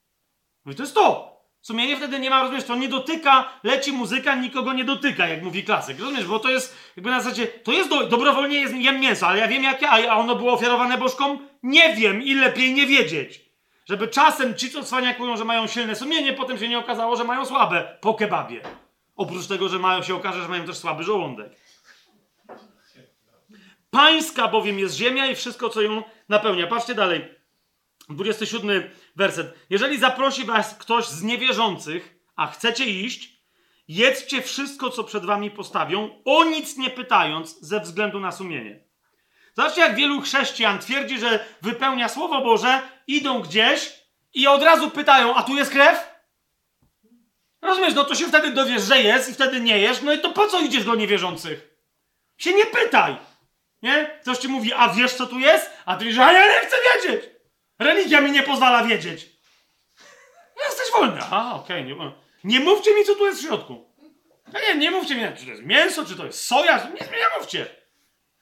Mówi, 0.66 0.78
to 0.78 0.84
jest 0.84 0.96
to. 0.96 1.32
Sumienie 1.62 1.98
wtedy 1.98 2.20
nie 2.20 2.30
ma, 2.30 2.42
rozumiesz, 2.42 2.64
to 2.64 2.76
nie 2.76 2.90
dotyka, 2.90 3.60
leci 3.64 3.92
muzyka, 3.92 4.36
nikogo 4.36 4.74
nie 4.74 4.84
dotyka, 4.84 5.28
jak 5.28 5.44
mówi 5.44 5.64
klasyk. 5.64 6.00
Rozumiesz, 6.00 6.26
bo 6.26 6.40
to 6.40 6.50
jest, 6.50 6.78
jakby 6.96 7.10
na 7.10 7.22
zasadzie, 7.22 7.48
to 7.48 7.72
jest, 7.72 7.90
do, 7.90 8.08
dobrowolnie 8.08 8.60
jest, 8.60 8.74
jem 8.76 9.00
mięso, 9.00 9.28
ale 9.28 9.40
ja 9.40 9.48
wiem 9.48 9.64
jakie, 9.64 9.90
a 9.90 10.16
ono 10.16 10.36
było 10.36 10.54
ofiarowane 10.54 10.98
bożkom? 10.98 11.48
Nie 11.64 11.96
wiem 11.96 12.22
i 12.22 12.34
lepiej 12.34 12.74
nie 12.74 12.88
wiedzieć. 12.88 13.42
Żeby 13.86 14.08
czasem 14.08 14.56
ci, 14.56 14.70
co 14.70 14.84
cwaniakują, 14.84 15.38
że 15.38 15.46
mają 15.46 15.68
silne 15.68 15.96
sumienie, 15.96 16.34
potem 16.34 16.58
się 16.58 16.68
nie 16.68 16.80
okazało, 16.80 17.16
że 17.16 17.24
mają 17.24 17.46
słabe 17.46 17.98
po 18.02 18.14
kebabie. 18.14 18.62
Oprócz 19.22 19.48
tego, 19.48 19.70
że 19.70 19.80
mają, 19.80 20.04
się 20.04 20.16
okaże, 20.16 20.42
że 20.42 20.48
mają 20.48 20.66
też 20.66 20.78
słaby 20.78 21.04
żołądek. 21.04 21.52
Pańska 23.90 24.48
bowiem 24.48 24.80
jest 24.80 24.96
ziemia 24.96 25.28
i 25.28 25.36
wszystko, 25.36 25.70
co 25.70 25.82
ją 25.82 26.04
napełnia. 26.30 26.68
Patrzcie 26.68 26.96
dalej. 26.96 27.36
27 28.10 28.84
werset. 29.16 29.56
Jeżeli 29.70 30.00
zaprosi 30.00 30.46
was 30.46 30.76
ktoś 30.76 31.08
z 31.08 31.24
niewierzących, 31.24 32.16
a 32.36 32.48
chcecie 32.48 32.86
iść, 32.86 33.42
jedzcie 33.88 34.42
wszystko, 34.42 34.90
co 34.90 35.04
przed 35.04 35.26
wami 35.26 35.52
postawią, 35.52 36.22
o 36.26 36.44
nic 36.44 36.78
nie 36.78 36.90
pytając, 36.90 37.60
ze 37.60 37.80
względu 37.80 38.20
na 38.20 38.32
sumienie. 38.32 38.84
Zobaczcie, 39.54 39.82
jak 39.82 39.96
wielu 39.96 40.22
chrześcijan 40.22 40.80
twierdzi, 40.80 41.20
że 41.20 41.46
wypełnia 41.62 42.10
Słowo 42.10 42.42
Boże, 42.42 42.82
idą 43.08 43.42
gdzieś 43.42 43.94
i 44.34 44.48
od 44.48 44.64
razu 44.64 44.90
pytają, 44.90 45.36
a 45.36 45.44
tu 45.44 45.56
jest 45.56 45.72
krew? 45.72 46.11
Rozumiesz, 47.62 47.94
no 47.94 48.04
to 48.06 48.16
się 48.16 48.28
wtedy 48.28 48.52
dowiesz, 48.52 48.82
że 48.82 49.02
jest 49.02 49.30
i 49.30 49.34
wtedy 49.34 49.60
nie 49.60 49.80
jesz, 49.80 50.02
no 50.02 50.14
i 50.14 50.20
to 50.20 50.30
po 50.30 50.48
co 50.48 50.60
idziesz 50.60 50.86
do 50.86 50.96
niewierzących? 50.96 51.70
Się 52.38 52.54
nie 52.54 52.66
pytaj! 52.66 53.18
Nie? 53.82 54.20
Ktoś 54.22 54.38
ci 54.38 54.48
mówi, 54.48 54.74
a 54.74 54.90
wiesz 54.90 55.14
co 55.14 55.28
tu 55.28 55.40
jest? 55.40 55.70
A 55.86 55.96
ty 55.96 56.06
mówisz, 56.06 56.20
a 56.20 56.32
ja 56.34 56.48
nie 56.48 56.68
chcę 56.68 56.76
wiedzieć! 56.94 57.30
Religia 57.80 58.22
mi 58.22 58.32
nie 58.32 58.44
pozwala 58.44 58.84
wiedzieć. 58.84 59.30
Jesteś 60.66 60.92
wolny. 60.94 61.22
A, 61.32 61.56
okej, 61.56 61.84
okay, 61.84 61.96
nie, 61.96 62.12
nie 62.44 62.66
mówcie 62.66 62.96
mi, 62.96 63.06
co 63.06 63.16
tu 63.16 63.26
jest 63.26 63.40
w 63.40 63.46
środku. 63.46 63.92
A 64.54 64.60
nie, 64.60 64.76
nie 64.76 64.92
mówcie 64.92 65.16
mi, 65.16 65.38
czy 65.38 65.46
to 65.46 65.52
jest 65.52 65.64
mięso, 65.64 66.06
czy 66.06 66.16
to 66.16 66.26
jest 66.26 66.46
soja, 66.46 66.78
nie, 66.78 67.18
nie 67.18 67.40
mówcie. 67.40 67.68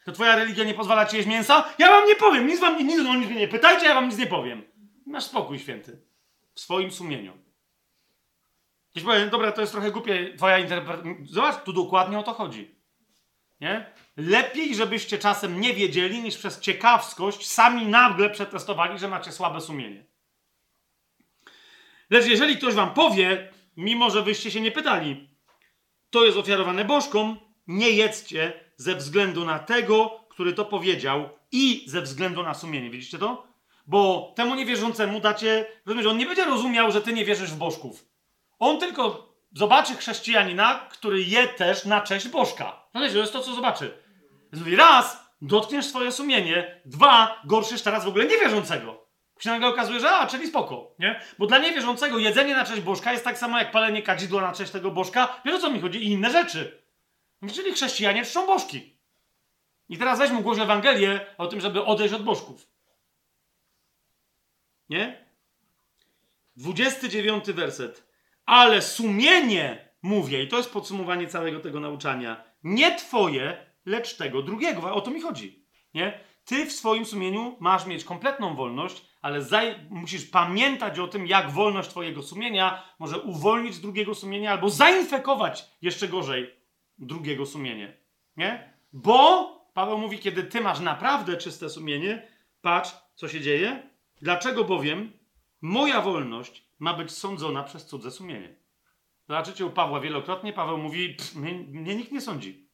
To 0.05 0.11
twoja 0.11 0.35
religia 0.35 0.63
nie 0.63 0.73
pozwala 0.73 1.05
ci 1.05 1.17
jeść 1.17 1.27
mięsa? 1.27 1.73
Ja 1.77 1.91
wam 1.91 2.07
nie 2.07 2.15
powiem, 2.15 2.47
nic 2.47 2.59
wam 2.59 2.77
nic, 2.77 2.87
nic, 2.87 3.07
nic 3.07 3.29
nie 3.29 3.47
pytajcie, 3.47 3.85
ja 3.85 3.93
wam 3.93 4.09
nic 4.09 4.17
nie 4.17 4.27
powiem. 4.27 4.63
Masz 5.05 5.23
spokój 5.23 5.59
święty. 5.59 6.01
W 6.55 6.59
swoim 6.59 6.91
sumieniu. 6.91 7.48
Powiem, 9.05 9.29
dobra, 9.29 9.51
to 9.51 9.61
jest 9.61 9.73
trochę 9.73 9.91
głupie 9.91 10.33
twoja 10.37 10.59
interpretacja. 10.59 11.13
Zobacz, 11.23 11.63
tu 11.63 11.73
dokładnie 11.73 12.19
o 12.19 12.23
to 12.23 12.33
chodzi. 12.33 12.75
Nie? 13.61 13.93
Lepiej, 14.17 14.75
żebyście 14.75 15.17
czasem 15.17 15.61
nie 15.61 15.73
wiedzieli, 15.73 16.21
niż 16.21 16.37
przez 16.37 16.59
ciekawskość 16.59 17.47
sami 17.47 17.85
nagle 17.85 18.29
przetestowali, 18.29 18.99
że 18.99 19.07
macie 19.07 19.31
słabe 19.31 19.61
sumienie. 19.61 20.05
Lecz 22.09 22.27
jeżeli 22.27 22.57
ktoś 22.57 22.73
wam 22.73 22.93
powie, 22.93 23.53
mimo 23.77 24.09
że 24.09 24.23
wyście 24.23 24.51
się 24.51 24.61
nie 24.61 24.71
pytali, 24.71 25.29
to 26.09 26.25
jest 26.25 26.37
ofiarowane 26.37 26.85
bożkom, 26.85 27.39
nie 27.67 27.89
jedzcie 27.89 28.53
ze 28.77 28.95
względu 28.95 29.45
na 29.45 29.59
tego, 29.59 30.25
który 30.29 30.53
to 30.53 30.65
powiedział 30.65 31.29
i 31.51 31.83
ze 31.87 32.01
względu 32.01 32.43
na 32.43 32.53
sumienie. 32.53 32.89
Widzicie 32.89 33.17
to? 33.17 33.47
Bo 33.87 34.33
temu 34.35 34.55
niewierzącemu 34.55 35.19
dacie, 35.19 35.65
rozumiesz, 35.85 36.07
on 36.07 36.17
nie 36.17 36.25
będzie 36.25 36.45
rozumiał, 36.45 36.91
że 36.91 37.01
ty 37.01 37.13
nie 37.13 37.25
wierzysz 37.25 37.51
w 37.51 37.57
bożków. 37.57 38.05
On 38.59 38.79
tylko 38.79 39.33
zobaczy 39.53 39.95
chrześcijanina, 39.95 40.87
który 40.91 41.23
je 41.23 41.47
też 41.47 41.85
na 41.85 42.01
cześć 42.01 42.27
bożka. 42.27 42.83
No 42.93 43.01
wiecie, 43.01 43.13
to 43.13 43.19
jest 43.19 43.33
to, 43.33 43.41
co 43.41 43.55
zobaczy. 43.55 43.97
Mówi, 44.53 44.75
raz, 44.75 45.29
dotkniesz 45.41 45.85
swoje 45.85 46.11
sumienie, 46.11 46.81
dwa, 46.85 47.41
gorszysz 47.45 47.81
teraz 47.81 48.05
w 48.05 48.07
ogóle 48.07 48.25
niewierzącego. 48.25 49.09
Się 49.39 49.49
nagle 49.49 49.67
okazuje, 49.67 49.99
że 49.99 50.11
a, 50.11 50.27
czyli 50.27 50.47
spoko, 50.47 50.95
nie? 50.99 51.21
Bo 51.39 51.47
dla 51.47 51.57
niewierzącego 51.57 52.17
jedzenie 52.17 52.55
na 52.55 52.65
cześć 52.65 52.81
bożka 52.81 53.11
jest 53.11 53.23
tak 53.23 53.37
samo 53.37 53.57
jak 53.59 53.71
palenie 53.71 54.01
kadzidła 54.01 54.41
na 54.41 54.53
cześć 54.53 54.71
tego 54.71 54.91
bożka. 54.91 55.41
Wiesz 55.45 55.55
o 55.55 55.59
co 55.59 55.71
mi 55.71 55.81
chodzi? 55.81 56.03
I 56.03 56.11
inne 56.11 56.31
rzeczy. 56.31 56.81
Czyli 57.53 57.73
chrześcijanie 57.73 58.25
czczą 58.25 58.47
bożki. 58.47 58.95
I 59.89 59.97
teraz 59.97 60.19
weźmy 60.19 60.41
głoś 60.41 60.59
Ewangelię 60.59 61.25
o 61.37 61.47
tym, 61.47 61.61
żeby 61.61 61.85
odejść 61.85 62.13
od 62.13 62.23
bożków. 62.23 62.67
Nie? 64.89 65.25
29 66.55 67.51
werset. 67.51 68.08
Ale 68.49 68.81
sumienie 68.81 69.89
mówię, 70.01 70.43
i 70.43 70.47
to 70.47 70.57
jest 70.57 70.73
podsumowanie 70.73 71.27
całego 71.27 71.59
tego 71.59 71.79
nauczania, 71.79 72.43
nie 72.63 72.95
twoje, 72.95 73.65
lecz 73.85 74.17
tego 74.17 74.41
drugiego. 74.41 74.93
O 74.93 75.01
to 75.01 75.11
mi 75.11 75.21
chodzi. 75.21 75.65
Nie? 75.93 76.19
Ty 76.45 76.65
w 76.65 76.71
swoim 76.71 77.05
sumieniu 77.05 77.57
masz 77.59 77.85
mieć 77.85 78.03
kompletną 78.03 78.55
wolność, 78.55 79.05
ale 79.21 79.41
musisz 79.89 80.25
pamiętać 80.25 80.99
o 80.99 81.07
tym, 81.07 81.27
jak 81.27 81.51
wolność 81.51 81.89
twojego 81.89 82.21
sumienia 82.21 82.83
może 82.99 83.21
uwolnić 83.21 83.79
drugiego 83.79 84.15
sumienia 84.15 84.51
albo 84.51 84.69
zainfekować 84.69 85.65
jeszcze 85.81 86.07
gorzej 86.07 86.55
drugiego 86.97 87.45
sumienie. 87.45 87.97
Nie? 88.37 88.73
Bo 88.93 89.49
Paweł 89.73 89.97
mówi, 89.97 90.19
kiedy 90.19 90.43
ty 90.43 90.61
masz 90.61 90.79
naprawdę 90.79 91.37
czyste 91.37 91.69
sumienie, 91.69 92.27
patrz, 92.61 92.91
co 93.15 93.27
się 93.27 93.41
dzieje. 93.41 93.89
Dlaczego 94.21 94.63
bowiem 94.63 95.11
moja 95.61 96.01
wolność 96.01 96.68
ma 96.79 96.93
być 96.93 97.11
sądzona 97.11 97.63
przez 97.63 97.85
cudze 97.85 98.11
sumienie? 98.11 98.55
Zobaczycie 99.27 99.65
u 99.65 99.69
Pawła 99.69 99.99
wielokrotnie, 99.99 100.53
Paweł 100.53 100.77
mówi, 100.77 101.17
mnie, 101.35 101.53
mnie 101.53 101.95
nikt 101.95 102.11
nie 102.11 102.21
sądzi. 102.21 102.69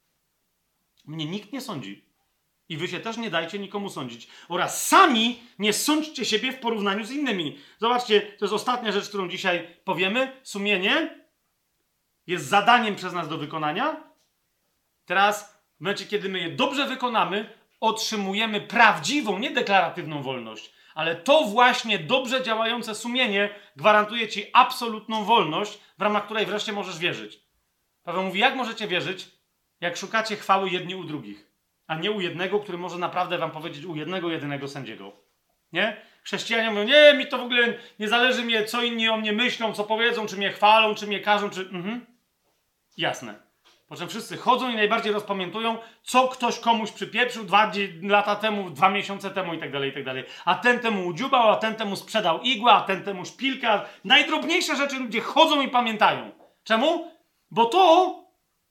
Mnie 1.05 1.25
nikt 1.25 1.53
nie 1.53 1.61
sądzi. 1.61 2.05
I 2.69 2.77
wy 2.77 2.87
się 2.87 2.99
też 2.99 3.17
nie 3.17 3.29
dajcie 3.29 3.59
nikomu 3.59 3.89
sądzić. 3.89 4.27
Oraz 4.49 4.87
sami 4.87 5.39
nie 5.59 5.73
sądźcie 5.73 6.25
siebie 6.25 6.51
w 6.51 6.59
porównaniu 6.59 7.05
z 7.05 7.11
innymi. 7.11 7.57
Zobaczcie, 7.77 8.21
to 8.21 8.45
jest 8.45 8.53
ostatnia 8.53 8.91
rzecz, 8.91 9.09
którą 9.09 9.29
dzisiaj 9.29 9.67
powiemy. 9.83 10.41
Sumienie 10.43 11.25
jest 12.27 12.47
zadaniem 12.47 12.95
przez 12.95 13.13
nas 13.13 13.29
do 13.29 13.37
wykonania. 13.37 14.03
Teraz, 15.05 15.63
w 15.77 15.81
momencie, 15.81 16.05
kiedy 16.05 16.29
my 16.29 16.39
je 16.39 16.49
dobrze 16.49 16.87
wykonamy, 16.87 17.53
otrzymujemy 17.79 18.61
prawdziwą, 18.61 19.39
nie 19.39 19.51
deklaratywną 19.51 20.23
wolność, 20.23 20.73
ale 20.95 21.15
to 21.15 21.43
właśnie 21.43 21.99
dobrze 21.99 22.43
działające 22.43 22.95
sumienie 22.95 23.49
gwarantuje 23.75 24.27
ci 24.27 24.45
absolutną 24.53 25.23
wolność, 25.23 25.79
w 25.97 26.01
ramach 26.01 26.25
której 26.25 26.45
wreszcie 26.45 26.73
możesz 26.73 26.99
wierzyć. 26.99 27.39
Paweł 28.03 28.23
mówi, 28.23 28.39
jak 28.39 28.55
możecie 28.55 28.87
wierzyć, 28.87 29.27
jak 29.81 29.97
szukacie 29.97 30.35
chwały 30.35 30.69
jedni 30.69 30.95
u 30.95 31.03
drugich, 31.03 31.47
a 31.87 31.95
nie 31.95 32.11
u 32.11 32.21
jednego, 32.21 32.59
który 32.59 32.77
może 32.77 32.97
naprawdę 32.97 33.37
wam 33.37 33.51
powiedzieć 33.51 33.85
u 33.85 33.95
jednego, 33.95 34.29
jedynego 34.29 34.67
sędziego. 34.67 35.11
Nie? 35.73 36.01
Chrześcijanie 36.23 36.69
mówią, 36.69 36.83
nie, 36.83 37.13
mi 37.13 37.27
to 37.27 37.37
w 37.37 37.41
ogóle 37.41 37.73
nie 37.99 38.07
zależy 38.07 38.43
mi, 38.43 38.65
co 38.65 38.83
inni 38.83 39.09
o 39.09 39.17
mnie 39.17 39.33
myślą, 39.33 39.73
co 39.73 39.83
powiedzą, 39.83 40.25
czy 40.27 40.37
mnie 40.37 40.51
chwalą, 40.51 40.95
czy 40.95 41.07
mnie 41.07 41.19
każą, 41.19 41.49
czy... 41.49 41.61
Mhm. 41.61 42.05
Jasne. 42.97 43.44
Po 43.87 43.95
czym 43.95 44.09
wszyscy 44.09 44.37
chodzą 44.37 44.69
i 44.69 44.75
najbardziej 44.75 45.13
rozpamiętują, 45.13 45.77
co 46.03 46.27
ktoś 46.27 46.59
komuś 46.59 46.91
przypieprzył 46.91 47.43
dwa 47.43 47.71
lata 48.01 48.35
temu, 48.35 48.69
dwa 48.69 48.89
miesiące 48.89 49.29
temu 49.29 49.53
i 49.53 49.59
tak 49.59 49.71
dalej, 49.71 49.89
i 49.89 49.93
tak 49.93 50.03
dalej. 50.03 50.23
A 50.45 50.55
ten 50.55 50.79
temu 50.79 51.07
udziubał, 51.07 51.49
a 51.49 51.55
ten 51.55 51.75
temu 51.75 51.95
sprzedał 51.95 52.41
igłę, 52.41 52.71
a 52.71 52.81
ten 52.81 53.03
temu 53.03 53.25
szpilka. 53.25 53.85
Najdrobniejsze 54.03 54.75
rzeczy 54.75 54.99
ludzie 54.99 55.21
chodzą 55.21 55.61
i 55.61 55.67
pamiętają. 55.67 56.31
Czemu? 56.63 57.11
Bo 57.51 57.65
to 57.65 58.15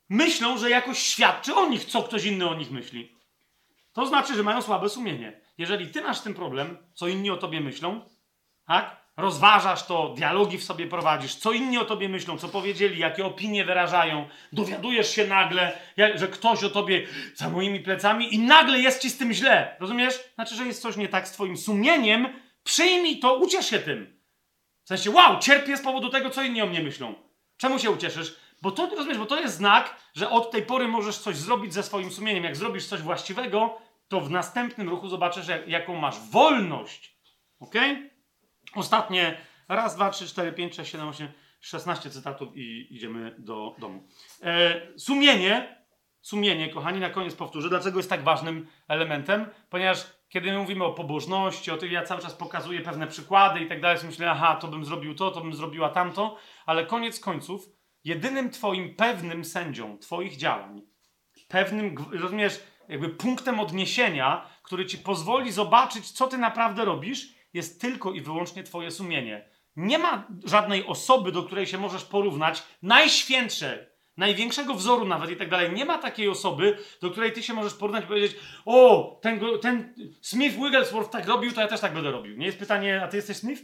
myślą, 0.08 0.58
że 0.58 0.70
jakoś 0.70 0.98
świadczy 0.98 1.54
o 1.54 1.66
nich, 1.66 1.84
co 1.84 2.02
ktoś 2.02 2.24
inny 2.24 2.48
o 2.48 2.54
nich 2.54 2.70
myśli. 2.70 3.14
To 3.92 4.06
znaczy, 4.06 4.34
że 4.34 4.42
mają 4.42 4.62
słabe 4.62 4.88
sumienie. 4.88 5.40
Jeżeli 5.58 5.90
ty 5.90 6.02
masz 6.02 6.20
ten 6.20 6.34
problem, 6.34 6.76
co 6.94 7.08
inni 7.08 7.30
o 7.30 7.36
tobie 7.36 7.60
myślą, 7.60 8.00
tak? 8.66 9.03
Rozważasz 9.16 9.86
to, 9.86 10.08
dialogi 10.08 10.58
w 10.58 10.64
sobie 10.64 10.86
prowadzisz, 10.86 11.34
co 11.34 11.52
inni 11.52 11.78
o 11.78 11.84
tobie 11.84 12.08
myślą, 12.08 12.38
co 12.38 12.48
powiedzieli, 12.48 12.98
jakie 12.98 13.26
opinie 13.26 13.64
wyrażają, 13.64 14.28
dowiadujesz 14.52 15.14
się 15.14 15.26
nagle, 15.26 15.78
że 16.14 16.28
ktoś 16.28 16.64
o 16.64 16.70
tobie 16.70 17.06
za 17.34 17.50
moimi 17.50 17.80
plecami 17.80 18.34
i 18.34 18.38
nagle 18.38 18.80
jest 18.80 19.02
ci 19.02 19.10
z 19.10 19.18
tym 19.18 19.32
źle. 19.32 19.76
Rozumiesz? 19.80 20.14
Znaczy, 20.34 20.54
że 20.54 20.66
jest 20.66 20.82
coś 20.82 20.96
nie 20.96 21.08
tak 21.08 21.28
z 21.28 21.32
twoim 21.32 21.56
sumieniem. 21.56 22.28
Przyjmij 22.64 23.18
to, 23.18 23.34
uciesz 23.34 23.70
się 23.70 23.78
tym. 23.78 24.20
W 24.84 24.88
sensie, 24.88 25.10
wow, 25.10 25.38
cierpię 25.38 25.76
z 25.76 25.82
powodu 25.82 26.08
tego, 26.08 26.30
co 26.30 26.42
inni 26.42 26.62
o 26.62 26.66
mnie 26.66 26.82
myślą. 26.82 27.14
Czemu 27.56 27.78
się 27.78 27.90
ucieszysz? 27.90 28.36
Bo 28.62 28.70
to, 28.70 28.86
rozumiesz, 28.86 29.18
bo 29.18 29.26
to 29.26 29.40
jest 29.40 29.56
znak, 29.56 29.96
że 30.14 30.30
od 30.30 30.50
tej 30.50 30.62
pory 30.62 30.88
możesz 30.88 31.18
coś 31.18 31.36
zrobić 31.36 31.74
ze 31.74 31.82
swoim 31.82 32.10
sumieniem. 32.10 32.44
Jak 32.44 32.56
zrobisz 32.56 32.86
coś 32.86 33.00
właściwego, 33.00 33.78
to 34.08 34.20
w 34.20 34.30
następnym 34.30 34.88
ruchu 34.88 35.08
zobaczysz, 35.08 35.48
jak, 35.48 35.68
jaką 35.68 35.96
masz 35.96 36.18
wolność. 36.30 37.16
Ok? 37.60 37.74
Ostatnie 38.74 39.36
raz, 39.68 39.96
dwa, 39.96 40.10
trzy, 40.10 40.26
cztery, 40.26 40.52
pięć, 40.52 40.74
sześć, 40.74 40.92
siedem, 40.92 41.08
osiem, 41.08 41.28
szesnaście 41.60 42.10
cytatów 42.10 42.56
i 42.56 42.94
idziemy 42.94 43.34
do 43.38 43.74
domu. 43.78 44.08
E, 44.42 44.80
sumienie, 44.98 45.84
sumienie, 46.20 46.68
kochani, 46.68 47.00
na 47.00 47.10
koniec 47.10 47.34
powtórzę, 47.34 47.68
dlaczego 47.68 47.98
jest 47.98 48.10
tak 48.10 48.24
ważnym 48.24 48.66
elementem, 48.88 49.46
ponieważ 49.70 50.06
kiedy 50.28 50.52
my 50.52 50.58
mówimy 50.58 50.84
o 50.84 50.92
pobożności, 50.92 51.70
o 51.70 51.76
tym 51.76 51.92
ja 51.92 52.02
cały 52.02 52.22
czas 52.22 52.34
pokazuję 52.34 52.80
pewne 52.80 53.06
przykłady 53.06 53.60
i 53.60 53.68
tak 53.68 53.80
dalej, 53.80 53.98
myślę, 54.04 54.30
aha, 54.30 54.56
to 54.60 54.68
bym 54.68 54.84
zrobił 54.84 55.14
to, 55.14 55.30
to 55.30 55.40
bym 55.40 55.54
zrobiła 55.54 55.88
tamto, 55.88 56.36
ale 56.66 56.86
koniec 56.86 57.20
końców, 57.20 57.68
jedynym 58.04 58.50
twoim 58.50 58.94
pewnym 58.94 59.44
sędzią 59.44 59.98
twoich 59.98 60.36
działań, 60.36 60.82
pewnym, 61.48 61.94
rozumiesz, 62.12 62.60
jakby 62.88 63.08
punktem 63.08 63.60
odniesienia, 63.60 64.46
który 64.62 64.86
ci 64.86 64.98
pozwoli 64.98 65.52
zobaczyć, 65.52 66.10
co 66.10 66.26
ty 66.26 66.38
naprawdę 66.38 66.84
robisz, 66.84 67.33
jest 67.54 67.80
tylko 67.80 68.12
i 68.12 68.20
wyłącznie 68.20 68.62
twoje 68.62 68.90
sumienie. 68.90 69.48
Nie 69.76 69.98
ma 69.98 70.26
żadnej 70.44 70.86
osoby, 70.86 71.32
do 71.32 71.42
której 71.42 71.66
się 71.66 71.78
możesz 71.78 72.04
porównać, 72.04 72.62
najświętszej, 72.82 73.78
największego 74.16 74.74
wzoru 74.74 75.04
nawet 75.04 75.30
i 75.30 75.36
tak 75.36 75.50
dalej. 75.50 75.72
Nie 75.72 75.84
ma 75.84 75.98
takiej 75.98 76.28
osoby, 76.28 76.78
do 77.00 77.10
której 77.10 77.32
ty 77.32 77.42
się 77.42 77.54
możesz 77.54 77.74
porównać 77.74 78.04
i 78.04 78.06
powiedzieć, 78.06 78.36
o, 78.64 79.18
ten, 79.22 79.40
ten 79.62 79.94
Smith 80.20 80.56
Wigglesworth 80.56 81.10
tak 81.10 81.26
robił, 81.26 81.52
to 81.52 81.60
ja 81.60 81.68
też 81.68 81.80
tak 81.80 81.94
będę 81.94 82.10
robił. 82.10 82.36
Nie 82.36 82.46
jest 82.46 82.58
pytanie, 82.58 83.02
a 83.04 83.08
ty 83.08 83.16
jesteś 83.16 83.36
Smith? 83.36 83.62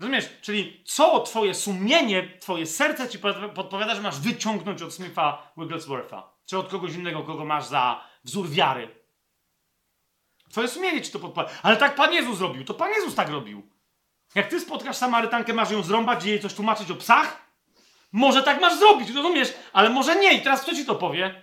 Rozumiesz? 0.00 0.28
Czyli 0.40 0.82
co 0.84 1.20
twoje 1.20 1.54
sumienie, 1.54 2.38
twoje 2.40 2.66
serce 2.66 3.08
ci 3.08 3.18
podpowiada, 3.54 3.94
że 3.94 4.02
masz 4.02 4.20
wyciągnąć 4.20 4.82
od 4.82 4.94
Smitha 4.94 5.52
Wiggleswortha? 5.56 6.32
Czy 6.46 6.58
od 6.58 6.68
kogoś 6.68 6.94
innego, 6.94 7.22
kogo 7.22 7.44
masz 7.44 7.64
za 7.64 8.04
wzór 8.24 8.50
wiary? 8.50 9.03
Twoje 10.54 10.68
sumienie 10.68 11.02
ci 11.02 11.12
to 11.12 11.18
podpowiada. 11.18 11.54
Ale 11.62 11.76
tak 11.76 11.94
Pan 11.94 12.12
Jezus 12.12 12.38
zrobił. 12.38 12.64
To 12.64 12.74
Pan 12.74 12.90
Jezus 12.90 13.14
tak 13.14 13.28
robił. 13.28 13.62
Jak 14.34 14.48
ty 14.48 14.60
spotkasz 14.60 14.96
Samarytankę, 14.96 15.52
masz 15.52 15.70
ją 15.70 15.82
zrąbać 15.82 16.24
i 16.24 16.28
jej 16.28 16.40
coś 16.40 16.54
tłumaczyć 16.54 16.90
o 16.90 16.94
psach? 16.94 17.42
Może 18.12 18.42
tak 18.42 18.60
masz 18.60 18.78
zrobić, 18.78 19.10
rozumiesz? 19.10 19.54
Ale 19.72 19.90
może 19.90 20.16
nie. 20.16 20.32
I 20.32 20.42
teraz 20.42 20.62
kto 20.62 20.74
ci 20.74 20.84
to 20.84 20.94
powie? 20.94 21.42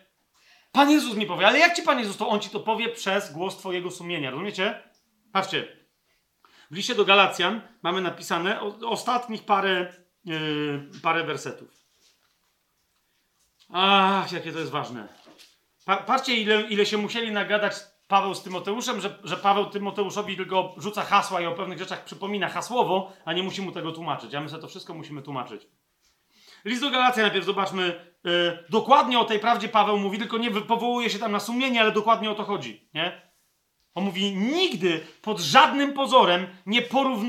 Pan 0.72 0.92
Jezus 0.92 1.16
mi 1.16 1.26
powie. 1.26 1.48
Ale 1.48 1.60
jak 1.60 1.76
ci 1.76 1.84
Pan 1.84 2.00
Jezus 2.00 2.18
to? 2.18 2.30
On 2.30 2.40
ci 2.40 2.50
to 2.50 2.60
powie 2.60 2.90
przez 2.90 3.34
głos 3.34 3.58
twojego 3.58 3.92
sumienia. 3.92 4.32
Rozumiecie? 4.32 4.84
Patrzcie. 5.32 5.78
W 6.72 6.76
liście 6.76 6.96
do 6.96 7.06
Galacjan 7.06 7.62
mamy 7.84 8.02
napisane 8.02 8.62
o, 8.62 8.90
ostatnich 8.90 9.46
parę, 9.46 9.94
yy, 10.26 10.90
parę 11.04 11.24
wersetów. 11.24 11.70
Ach, 13.70 14.32
jakie 14.32 14.52
to 14.52 14.60
jest 14.60 14.72
ważne. 14.72 15.08
Pa, 15.86 15.98
patrzcie, 15.98 16.36
ile, 16.36 16.62
ile 16.62 16.86
się 16.86 16.98
musieli 16.98 17.32
nagadać 17.32 17.91
Paweł 18.12 18.36
z 18.36 18.44
Tymoteuszem, 18.44 19.02
że, 19.02 19.20
że 19.24 19.38
Paweł 19.38 19.66
Tymoteuszowi 19.66 20.38
tylko 20.38 20.76
rzuca 20.78 21.02
hasła 21.02 21.42
i 21.42 21.46
o 21.46 21.52
pewnych 21.52 21.80
rzeczach 21.80 22.04
przypomina 22.04 22.50
hasłowo, 22.50 23.12
a 23.26 23.34
nie 23.34 23.44
musi 23.44 23.62
mu 23.62 23.72
tego 23.72 23.92
tłumaczyć. 23.92 24.36
A 24.36 24.42
my 24.42 24.50
sobie 24.50 24.62
to 24.62 24.68
wszystko 24.68 24.94
musimy 24.94 25.22
tłumaczyć. 25.22 25.68
List 26.66 26.82
do 26.82 26.90
Galacji 26.90 27.22
najpierw 27.22 27.46
zobaczmy. 27.46 28.14
Yy, 28.24 28.64
dokładnie 28.70 29.20
o 29.20 29.26
tej 29.26 29.40
prawdzie 29.40 29.68
Paweł 29.70 29.98
mówi, 29.98 30.18
tylko 30.18 30.38
nie 30.38 30.52
powołuje 30.52 31.10
się 31.10 31.20
tam 31.20 31.32
na 31.32 31.40
sumienie, 31.40 31.82
ale 31.82 31.92
dokładnie 31.92 32.32
o 32.32 32.36
to 32.36 32.44
chodzi. 32.44 32.90
Nie? 32.94 33.22
On 33.96 34.04
mówi, 34.04 34.36
nigdy 34.36 35.06
pod 35.22 35.40
żadnym 35.40 35.94
pozorem 35.94 36.48
nie, 36.66 36.82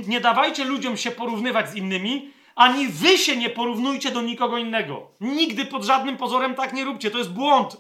nie 0.07 0.21
dawajcie 0.21 0.65
ludziom 0.65 0.97
się 0.97 1.11
porównywać 1.11 1.71
z 1.71 1.75
innymi, 1.75 2.31
ani 2.55 2.89
wy 2.89 3.19
się 3.19 3.37
nie 3.37 3.51
porównujcie 3.51 4.11
do 4.11 4.23
nikogo 4.23 4.59
innego. 4.59 5.11
Nigdy 5.21 5.65
pod 5.65 5.85
żadnym 5.85 6.17
pozorem 6.17 6.55
tak 6.55 6.73
nie 6.73 6.85
róbcie. 6.85 7.11
To 7.11 7.19
jest 7.19 7.33
błąd. 7.33 7.71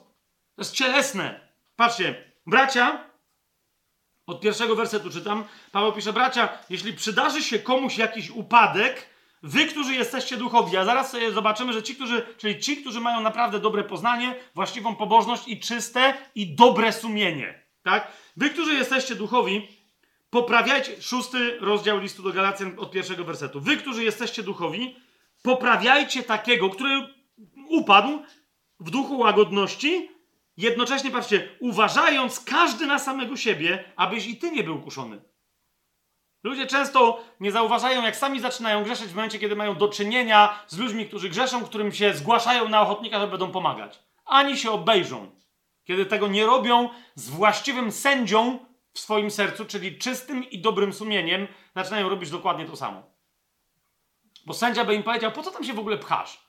To 0.56 0.62
jest 0.62 0.74
cielesne. 0.74 1.40
Patrzcie, 1.76 2.31
bracia, 2.46 3.04
od 4.26 4.40
pierwszego 4.40 4.76
wersetu 4.76 5.10
czytam, 5.10 5.44
Paweł 5.72 5.92
pisze, 5.92 6.12
bracia, 6.12 6.48
jeśli 6.70 6.92
przydarzy 6.92 7.42
się 7.42 7.58
komuś 7.58 7.98
jakiś 7.98 8.30
upadek, 8.30 9.06
wy, 9.42 9.66
którzy 9.66 9.94
jesteście 9.94 10.36
duchowi, 10.36 10.76
a 10.76 10.84
zaraz 10.84 11.10
sobie 11.10 11.32
zobaczymy, 11.32 11.72
że 11.72 11.82
ci, 11.82 11.94
którzy, 11.94 12.26
czyli 12.38 12.60
ci, 12.60 12.76
którzy 12.76 13.00
mają 13.00 13.20
naprawdę 13.20 13.58
dobre 13.58 13.84
poznanie, 13.84 14.34
właściwą 14.54 14.96
pobożność 14.96 15.48
i 15.48 15.60
czyste 15.60 16.14
i 16.34 16.54
dobre 16.54 16.92
sumienie, 16.92 17.62
tak? 17.82 18.12
Wy, 18.36 18.50
którzy 18.50 18.74
jesteście 18.74 19.14
duchowi, 19.14 19.68
poprawiajcie, 20.30 21.02
szósty 21.02 21.58
rozdział 21.60 21.98
listu 21.98 22.22
do 22.22 22.32
Galacjan 22.32 22.74
od 22.78 22.90
pierwszego 22.90 23.24
wersetu. 23.24 23.60
Wy, 23.60 23.76
którzy 23.76 24.04
jesteście 24.04 24.42
duchowi, 24.42 24.96
poprawiajcie 25.42 26.22
takiego, 26.22 26.70
który 26.70 27.08
upadł 27.68 28.22
w 28.80 28.90
duchu 28.90 29.18
łagodności, 29.18 30.10
jednocześnie, 30.62 31.10
patrzcie, 31.10 31.48
uważając 31.60 32.40
każdy 32.40 32.86
na 32.86 32.98
samego 32.98 33.36
siebie, 33.36 33.84
abyś 33.96 34.26
i 34.26 34.36
ty 34.36 34.50
nie 34.50 34.64
był 34.64 34.82
kuszony. 34.82 35.22
Ludzie 36.42 36.66
często 36.66 37.24
nie 37.40 37.52
zauważają, 37.52 38.02
jak 38.02 38.16
sami 38.16 38.40
zaczynają 38.40 38.84
grzeszyć 38.84 39.06
w 39.06 39.14
momencie, 39.14 39.38
kiedy 39.38 39.56
mają 39.56 39.76
do 39.76 39.88
czynienia 39.88 40.64
z 40.66 40.78
ludźmi, 40.78 41.06
którzy 41.06 41.28
grzeszą, 41.28 41.64
którym 41.64 41.92
się 41.92 42.14
zgłaszają 42.14 42.68
na 42.68 42.80
ochotnika, 42.80 43.20
że 43.20 43.26
będą 43.26 43.52
pomagać. 43.52 44.02
Ani 44.24 44.56
się 44.56 44.70
obejrzą. 44.70 45.30
Kiedy 45.84 46.06
tego 46.06 46.28
nie 46.28 46.46
robią 46.46 46.88
z 47.14 47.30
właściwym 47.30 47.92
sędzią 47.92 48.58
w 48.92 49.00
swoim 49.00 49.30
sercu, 49.30 49.64
czyli 49.64 49.98
czystym 49.98 50.50
i 50.50 50.58
dobrym 50.58 50.92
sumieniem, 50.92 51.48
zaczynają 51.76 52.08
robić 52.08 52.30
dokładnie 52.30 52.66
to 52.66 52.76
samo. 52.76 53.02
Bo 54.46 54.54
sędzia 54.54 54.84
by 54.84 54.94
im 54.94 55.02
powiedział, 55.02 55.32
po 55.32 55.42
co 55.42 55.50
tam 55.50 55.64
się 55.64 55.72
w 55.72 55.78
ogóle 55.78 55.98
pchasz? 55.98 56.46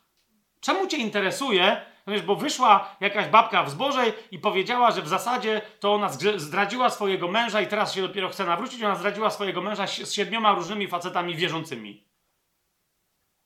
Czemu 0.59 0.87
cię 0.87 0.97
interesuje? 0.97 1.92
No 2.07 2.13
wiesz, 2.13 2.21
bo 2.21 2.35
wyszła 2.35 2.95
jakaś 2.99 3.27
babka 3.27 3.63
w 3.63 3.69
zbożej 3.69 4.13
i 4.31 4.39
powiedziała, 4.39 4.91
że 4.91 5.01
w 5.01 5.07
zasadzie 5.07 5.61
to 5.79 5.93
ona 5.93 6.09
zdradziła 6.35 6.89
swojego 6.89 7.27
męża 7.27 7.61
i 7.61 7.67
teraz 7.67 7.93
się 7.93 8.01
dopiero 8.01 8.29
chce 8.29 8.45
nawrócić. 8.45 8.83
Ona 8.83 8.95
zdradziła 8.95 9.29
swojego 9.29 9.61
męża 9.61 9.87
z 9.87 10.13
siedmioma 10.13 10.53
różnymi 10.53 10.87
facetami 10.87 11.35
wierzącymi. 11.35 12.03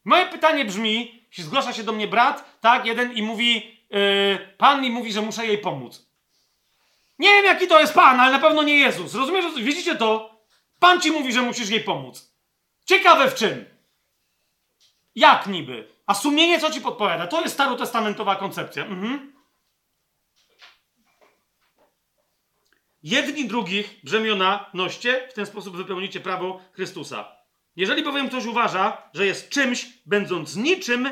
Moje 0.06 0.26
pytanie 0.26 0.66
brzmi, 0.66 1.24
zgłasza 1.38 1.74
się 1.74 1.84
do 1.84 1.92
mnie 1.92 2.08
brat, 2.08 2.60
tak, 2.62 2.86
jeden 2.86 3.12
i 3.12 3.22
mówi, 3.22 3.78
yy, 3.90 4.56
pan 4.58 4.82
mi 4.82 4.90
mówi, 4.90 5.12
że 5.12 5.22
muszę 5.22 5.48
jej 5.48 5.58
pomóc. 5.58 6.08
Nie 7.20 7.30
wiem, 7.30 7.46
jaki 7.46 7.68
to 7.68 7.80
jest 7.80 7.94
pan, 7.94 8.20
ale 8.20 8.32
na 8.32 8.40
pewno 8.40 8.64
nie 8.64 8.76
Jezus. 8.76 9.16
Rozumiesz? 9.16 9.46
Widzicie 9.62 9.96
to? 9.96 10.38
Pan 10.80 11.02
ci 11.02 11.12
mówi, 11.12 11.34
że 11.34 11.42
musisz 11.42 11.70
jej 11.70 11.84
pomóc. 11.84 12.34
Ciekawe 12.86 13.32
w 13.32 13.36
czym? 13.36 13.66
Jak 15.16 15.48
niby? 15.48 15.97
A 16.08 16.14
sumienie 16.14 16.60
co 16.60 16.72
ci 16.72 16.82
podpowiada? 16.82 17.28
To 17.28 17.42
jest 17.42 17.54
starotestamentowa 17.54 18.36
koncepcja. 18.36 18.86
Mhm. 18.86 19.34
Jedni 23.04 23.48
drugich 23.48 24.00
brzemiona 24.04 24.70
noście, 24.74 25.28
w 25.32 25.34
ten 25.34 25.46
sposób 25.46 25.78
wypełnicie 25.78 26.20
prawo 26.20 26.62
Chrystusa. 26.72 27.32
Jeżeli 27.76 28.04
bowiem 28.04 28.28
ktoś 28.28 28.46
uważa, 28.46 28.98
że 29.14 29.26
jest 29.26 29.50
czymś, 29.50 29.88
będąc 30.06 30.56
niczym, 30.56 31.10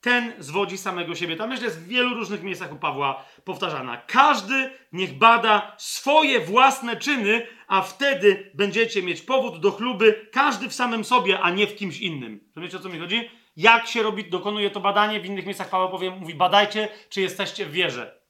ten 0.00 0.32
zwodzi 0.38 0.78
samego 0.78 1.14
siebie. 1.14 1.36
Ta 1.36 1.46
myśl 1.46 1.64
jest 1.64 1.80
w 1.80 1.88
wielu 1.88 2.14
różnych 2.14 2.42
miejscach 2.42 2.72
u 2.72 2.76
Pawła 2.76 3.24
powtarzana. 3.44 3.96
Każdy 3.96 4.70
niech 4.92 5.18
bada 5.18 5.74
swoje 5.78 6.40
własne 6.40 6.96
czyny, 6.96 7.46
a 7.66 7.82
wtedy 7.82 8.50
będziecie 8.54 9.02
mieć 9.02 9.20
powód 9.20 9.60
do 9.60 9.70
chluby, 9.70 10.28
każdy 10.32 10.68
w 10.68 10.74
samym 10.74 11.04
sobie, 11.04 11.40
a 11.40 11.50
nie 11.50 11.66
w 11.66 11.76
kimś 11.76 12.00
innym. 12.00 12.40
Rozumiecie 12.56 12.76
o 12.76 12.80
co 12.80 12.88
mi 12.88 12.98
chodzi? 12.98 13.41
Jak 13.56 13.86
się 13.86 14.02
robi, 14.02 14.24
dokonuje 14.24 14.70
to 14.70 14.80
badanie? 14.80 15.20
W 15.20 15.26
innych 15.26 15.46
miejscach 15.46 15.70
Paweł 15.70 15.88
powie, 15.88 16.10
mówi, 16.10 16.34
badajcie, 16.34 16.88
czy 17.08 17.20
jesteście 17.20 17.66
w 17.66 17.72
wierze. 17.72 18.22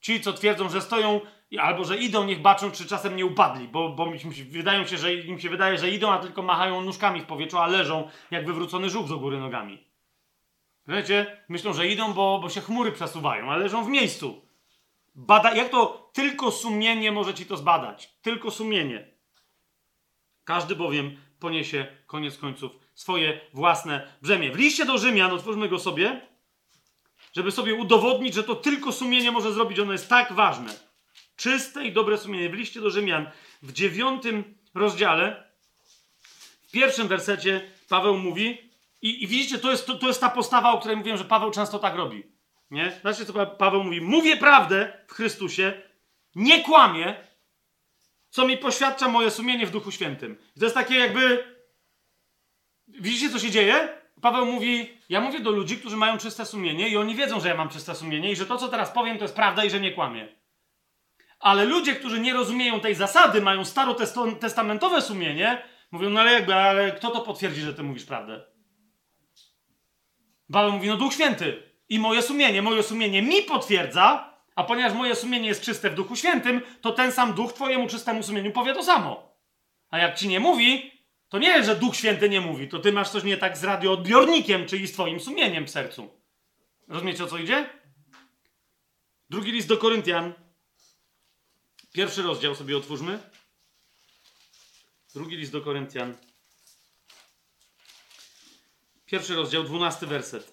Ci, 0.00 0.20
co 0.20 0.32
twierdzą, 0.32 0.68
że 0.68 0.80
stoją 0.80 1.20
albo 1.58 1.84
że 1.84 1.98
idą, 1.98 2.24
niech 2.24 2.42
baczą, 2.42 2.70
czy 2.70 2.86
czasem 2.86 3.16
nie 3.16 3.26
upadli, 3.26 3.68
bo, 3.68 3.88
bo 3.88 4.06
im 4.06 4.32
się, 4.32 4.44
wydają 4.44 4.86
się, 4.86 4.96
że 4.96 5.14
im 5.14 5.38
się 5.38 5.50
wydaje, 5.50 5.78
że 5.78 5.90
idą, 5.90 6.12
a 6.12 6.18
tylko 6.18 6.42
machają 6.42 6.80
nóżkami 6.80 7.20
w 7.20 7.26
powietrzu, 7.26 7.58
a 7.58 7.66
leżą 7.66 8.08
jak 8.30 8.46
wywrócony 8.46 8.90
żółw 8.90 9.08
do 9.08 9.18
góry 9.18 9.38
nogami. 9.38 9.84
Wiecie? 10.88 11.44
Myślą, 11.48 11.72
że 11.72 11.86
idą, 11.86 12.12
bo, 12.12 12.38
bo 12.42 12.48
się 12.48 12.60
chmury 12.60 12.92
przesuwają, 12.92 13.50
ale 13.50 13.62
leżą 13.62 13.84
w 13.84 13.88
miejscu. 13.88 14.46
Bada, 15.14 15.54
jak 15.54 15.68
to 15.68 16.10
tylko 16.12 16.50
sumienie 16.50 17.12
może 17.12 17.34
ci 17.34 17.46
to 17.46 17.56
zbadać? 17.56 18.14
Tylko 18.22 18.50
sumienie. 18.50 19.08
Każdy 20.44 20.76
bowiem 20.76 21.16
poniesie 21.40 21.86
koniec 22.06 22.38
końców 22.38 22.72
swoje 22.94 23.40
własne 23.52 24.12
brzemię. 24.22 24.52
W 24.52 24.58
liście 24.58 24.84
do 24.84 24.98
Rzymian, 24.98 25.30
otwórzmy 25.30 25.68
go 25.68 25.78
sobie, 25.78 26.20
żeby 27.32 27.52
sobie 27.52 27.74
udowodnić, 27.74 28.34
że 28.34 28.44
to 28.44 28.54
tylko 28.54 28.92
sumienie 28.92 29.32
może 29.32 29.52
zrobić. 29.52 29.78
Ono 29.78 29.92
jest 29.92 30.08
tak 30.08 30.32
ważne. 30.32 30.74
Czyste 31.36 31.86
i 31.86 31.92
dobre 31.92 32.18
sumienie. 32.18 32.50
W 32.50 32.54
liście 32.54 32.80
do 32.80 32.90
Rzymian 32.90 33.30
w 33.62 33.72
dziewiątym 33.72 34.58
rozdziale, 34.74 35.50
w 36.68 36.70
pierwszym 36.70 37.08
wersecie 37.08 37.70
Paweł 37.88 38.18
mówi, 38.18 38.70
i, 39.02 39.24
i 39.24 39.26
widzicie, 39.26 39.58
to 39.58 39.70
jest, 39.70 39.86
to, 39.86 39.94
to 39.94 40.08
jest 40.08 40.20
ta 40.20 40.30
postawa, 40.30 40.72
o 40.72 40.78
której 40.78 40.96
mówiłem, 40.96 41.18
że 41.18 41.24
Paweł 41.24 41.50
często 41.50 41.78
tak 41.78 41.94
robi. 41.94 42.22
Nie? 42.70 42.98
Znaczy, 43.00 43.26
co 43.26 43.46
Paweł 43.46 43.84
mówi? 43.84 44.00
Mówię 44.00 44.36
prawdę 44.36 44.92
w 45.08 45.12
Chrystusie, 45.12 45.82
nie 46.34 46.64
kłamię, 46.64 47.24
co 48.30 48.46
mi 48.46 48.56
poświadcza 48.56 49.08
moje 49.08 49.30
sumienie 49.30 49.66
w 49.66 49.70
Duchu 49.70 49.90
Świętym. 49.90 50.38
I 50.56 50.60
to 50.60 50.66
jest 50.66 50.74
takie 50.74 50.94
jakby. 50.94 51.59
Widzicie, 53.00 53.30
co 53.30 53.38
się 53.38 53.50
dzieje? 53.50 53.88
Paweł 54.20 54.46
mówi: 54.46 54.98
Ja 55.08 55.20
mówię 55.20 55.40
do 55.40 55.50
ludzi, 55.50 55.76
którzy 55.76 55.96
mają 55.96 56.18
czyste 56.18 56.46
sumienie, 56.46 56.88
i 56.88 56.96
oni 56.96 57.14
wiedzą, 57.14 57.40
że 57.40 57.48
ja 57.48 57.54
mam 57.54 57.68
czyste 57.68 57.94
sumienie, 57.94 58.32
i 58.32 58.36
że 58.36 58.46
to, 58.46 58.56
co 58.56 58.68
teraz 58.68 58.90
powiem, 58.90 59.18
to 59.18 59.24
jest 59.24 59.34
prawda 59.34 59.64
i 59.64 59.70
że 59.70 59.80
nie 59.80 59.92
kłamię. 59.92 60.28
Ale 61.40 61.64
ludzie, 61.64 61.94
którzy 61.94 62.20
nie 62.20 62.32
rozumieją 62.32 62.80
tej 62.80 62.94
zasady, 62.94 63.40
mają 63.40 63.64
starotestamentowe 63.64 65.02
sumienie, 65.02 65.62
mówią: 65.90 66.10
No 66.10 66.20
ale 66.20 66.32
jakby, 66.32 66.54
ale 66.54 66.92
kto 66.92 67.10
to 67.10 67.20
potwierdzi, 67.20 67.60
że 67.60 67.74
ty 67.74 67.82
mówisz 67.82 68.04
prawdę? 68.04 68.44
Paweł 70.52 70.72
mówi: 70.72 70.88
No 70.88 70.96
Duch 70.96 71.12
Święty. 71.12 71.70
I 71.88 71.98
moje 71.98 72.22
sumienie, 72.22 72.62
moje 72.62 72.82
sumienie 72.82 73.22
mi 73.22 73.42
potwierdza, 73.42 74.34
a 74.56 74.64
ponieważ 74.64 74.92
moje 74.92 75.14
sumienie 75.14 75.48
jest 75.48 75.62
czyste 75.62 75.90
w 75.90 75.94
Duchu 75.94 76.16
Świętym, 76.16 76.60
to 76.80 76.92
ten 76.92 77.12
sam 77.12 77.32
Duch 77.32 77.52
Twojemu 77.52 77.88
czystemu 77.88 78.22
sumieniu 78.22 78.52
powie 78.52 78.74
to 78.74 78.82
samo. 78.82 79.36
A 79.90 79.98
jak 79.98 80.18
ci 80.18 80.28
nie 80.28 80.40
mówi, 80.40 80.99
to 81.30 81.38
nie 81.38 81.48
jest, 81.48 81.66
że 81.66 81.76
Duch 81.76 81.96
Święty 81.96 82.28
nie 82.28 82.40
mówi, 82.40 82.68
to 82.68 82.78
ty 82.78 82.92
masz 82.92 83.10
coś 83.10 83.22
nie 83.22 83.36
tak 83.36 83.58
z 83.58 83.64
radioodbiornikiem, 83.64 84.66
czyli 84.66 84.86
z 84.86 84.92
Twoim 84.92 85.20
sumieniem 85.20 85.66
w 85.66 85.70
sercu. 85.70 86.20
Rozumiecie 86.88 87.24
o 87.24 87.26
co 87.26 87.38
idzie? 87.38 87.70
Drugi 89.30 89.52
list 89.52 89.68
do 89.68 89.78
Koryntian. 89.78 90.34
Pierwszy 91.92 92.22
rozdział 92.22 92.54
sobie 92.54 92.76
otwórzmy. 92.76 93.18
Drugi 95.14 95.36
list 95.36 95.52
do 95.52 95.60
Koryntian. 95.60 96.16
Pierwszy 99.06 99.34
rozdział, 99.34 99.64
dwunasty 99.64 100.06
werset. 100.06 100.52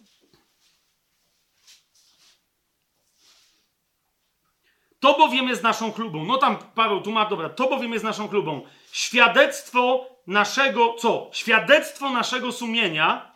To 4.99 5.17
bowiem 5.17 5.47
jest 5.47 5.64
naszą 5.64 5.91
chlubą. 5.91 6.25
No 6.25 6.38
tam 6.38 6.57
Paweł 6.57 7.01
tu 7.01 7.11
ma, 7.11 7.25
dobra, 7.25 7.49
to 7.49 7.69
bowiem 7.69 7.93
jest 7.93 8.06
naszą 8.06 8.27
chlubą. 8.27 8.67
Świadectwo 8.91 10.09
naszego, 10.27 10.93
co? 10.93 11.30
Świadectwo 11.33 12.09
naszego 12.09 12.51
sumienia. 12.51 13.31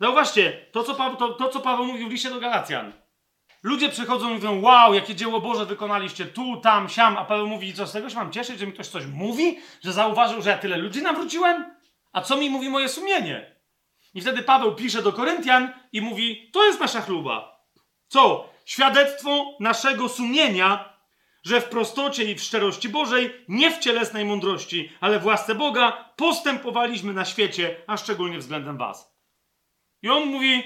Zauważcie, 0.00 0.66
to 0.72 0.84
co, 0.84 0.94
Paweł, 0.94 1.16
to, 1.16 1.28
to 1.28 1.48
co 1.48 1.60
Paweł 1.60 1.86
mówił 1.86 2.08
w 2.08 2.12
liście 2.12 2.30
do 2.30 2.40
Galacjan. 2.40 2.92
Ludzie 3.62 3.88
przychodzą 3.88 4.30
i 4.30 4.34
mówią, 4.34 4.60
wow, 4.60 4.94
jakie 4.94 5.14
dzieło 5.14 5.40
Boże 5.40 5.66
wykonaliście, 5.66 6.24
tu, 6.24 6.56
tam, 6.56 6.88
siam, 6.88 7.16
a 7.16 7.24
Paweł 7.24 7.46
mówi, 7.46 7.74
co 7.74 7.86
z 7.86 7.92
tego 7.92 8.10
się 8.10 8.16
mam 8.16 8.32
cieszyć, 8.32 8.58
że 8.58 8.66
mi 8.66 8.72
ktoś 8.72 8.88
coś 8.88 9.06
mówi, 9.06 9.58
że 9.84 9.92
zauważył, 9.92 10.42
że 10.42 10.50
ja 10.50 10.58
tyle 10.58 10.76
ludzi 10.76 11.02
nawróciłem? 11.02 11.74
A 12.12 12.20
co 12.20 12.36
mi 12.36 12.50
mówi 12.50 12.68
moje 12.68 12.88
sumienie? 12.88 13.56
I 14.14 14.20
wtedy 14.20 14.42
Paweł 14.42 14.74
pisze 14.74 15.02
do 15.02 15.12
Koryntian 15.12 15.72
i 15.92 16.00
mówi, 16.00 16.50
to 16.52 16.64
jest 16.64 16.80
nasza 16.80 17.00
chluba. 17.00 17.66
Co? 18.08 18.52
świadectwo 18.64 19.56
naszego 19.60 20.08
sumienia, 20.08 20.91
że 21.42 21.60
w 21.60 21.64
prostocie 21.64 22.24
i 22.24 22.34
w 22.34 22.42
szczerości 22.42 22.88
Bożej, 22.88 23.44
nie 23.48 23.70
w 23.70 23.78
cielesnej 23.78 24.24
mądrości, 24.24 24.92
ale 25.00 25.18
w 25.18 25.26
łasce 25.26 25.54
Boga, 25.54 26.12
postępowaliśmy 26.16 27.12
na 27.12 27.24
świecie, 27.24 27.76
a 27.86 27.96
szczególnie 27.96 28.38
względem 28.38 28.76
Was. 28.76 29.16
I 30.02 30.08
on 30.08 30.26
mówi: 30.26 30.62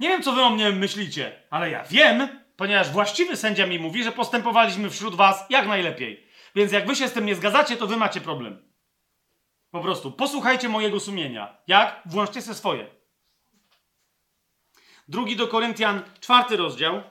Nie 0.00 0.08
wiem, 0.08 0.22
co 0.22 0.32
Wy 0.32 0.42
o 0.42 0.50
mnie 0.50 0.70
myślicie, 0.70 1.42
ale 1.50 1.70
ja 1.70 1.84
wiem, 1.84 2.28
ponieważ 2.56 2.90
właściwy 2.90 3.36
sędzia 3.36 3.66
mi 3.66 3.78
mówi, 3.78 4.04
że 4.04 4.12
postępowaliśmy 4.12 4.90
wśród 4.90 5.14
Was 5.14 5.46
jak 5.50 5.66
najlepiej. 5.66 6.26
Więc 6.54 6.72
jak 6.72 6.86
Wy 6.86 6.96
się 6.96 7.08
z 7.08 7.12
tym 7.12 7.26
nie 7.26 7.34
zgadzacie, 7.34 7.76
to 7.76 7.86
Wy 7.86 7.96
macie 7.96 8.20
problem. 8.20 8.70
Po 9.70 9.80
prostu 9.80 10.12
posłuchajcie 10.12 10.68
mojego 10.68 11.00
sumienia. 11.00 11.56
Jak? 11.66 12.02
Włączcie 12.06 12.42
sobie 12.42 12.54
swoje. 12.54 12.86
Drugi 15.08 15.36
do 15.36 15.48
Koryntian, 15.48 16.02
czwarty 16.20 16.56
rozdział. 16.56 17.02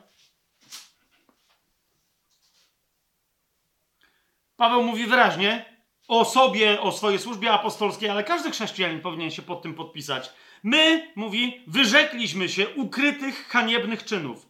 Paweł 4.59 4.83
mówi 4.83 5.05
wyraźnie 5.05 5.65
o 6.07 6.25
sobie, 6.25 6.81
o 6.81 6.91
swojej 6.91 7.19
służbie 7.19 7.51
apostolskiej, 7.51 8.09
ale 8.09 8.23
każdy 8.23 8.51
chrześcijanin 8.51 9.01
powinien 9.01 9.31
się 9.31 9.41
pod 9.41 9.61
tym 9.61 9.73
podpisać. 9.73 10.31
My, 10.63 11.11
mówi, 11.15 11.63
wyrzekliśmy 11.67 12.49
się 12.49 12.69
ukrytych, 12.69 13.47
haniebnych 13.47 14.05
czynów, 14.05 14.49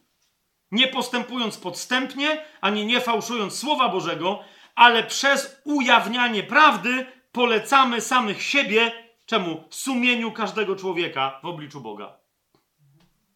nie 0.70 0.88
postępując 0.88 1.58
podstępnie, 1.58 2.44
ani 2.60 2.86
nie 2.86 3.00
fałszując 3.00 3.58
Słowa 3.58 3.88
Bożego, 3.88 4.44
ale 4.74 5.02
przez 5.04 5.60
ujawnianie 5.64 6.42
prawdy 6.42 7.06
polecamy 7.32 8.00
samych 8.00 8.42
siebie, 8.42 8.92
czemu? 9.26 9.64
Sumieniu 9.70 10.32
każdego 10.32 10.76
człowieka 10.76 11.40
w 11.42 11.46
obliczu 11.46 11.80
Boga. 11.80 12.18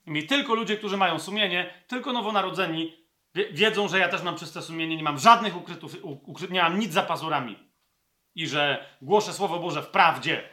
I 0.06 0.26
tylko 0.26 0.54
ludzie, 0.54 0.76
którzy 0.76 0.96
mają 0.96 1.18
sumienie, 1.18 1.84
tylko 1.86 2.12
nowonarodzeni, 2.12 3.03
wiedzą, 3.34 3.88
że 3.88 3.98
ja 3.98 4.08
też 4.08 4.22
mam 4.22 4.36
czyste 4.36 4.62
sumienie, 4.62 4.96
nie 4.96 5.02
mam 5.02 5.18
żadnych 5.18 5.56
ukrytów, 5.56 5.96
ukry, 6.02 6.48
nie 6.48 6.62
mam 6.62 6.78
nic 6.78 6.92
za 6.92 7.02
pazurami. 7.02 7.58
I 8.34 8.46
że 8.46 8.86
głoszę 9.02 9.32
Słowo 9.32 9.58
Boże 9.58 9.82
w 9.82 9.88
prawdzie. 9.88 10.48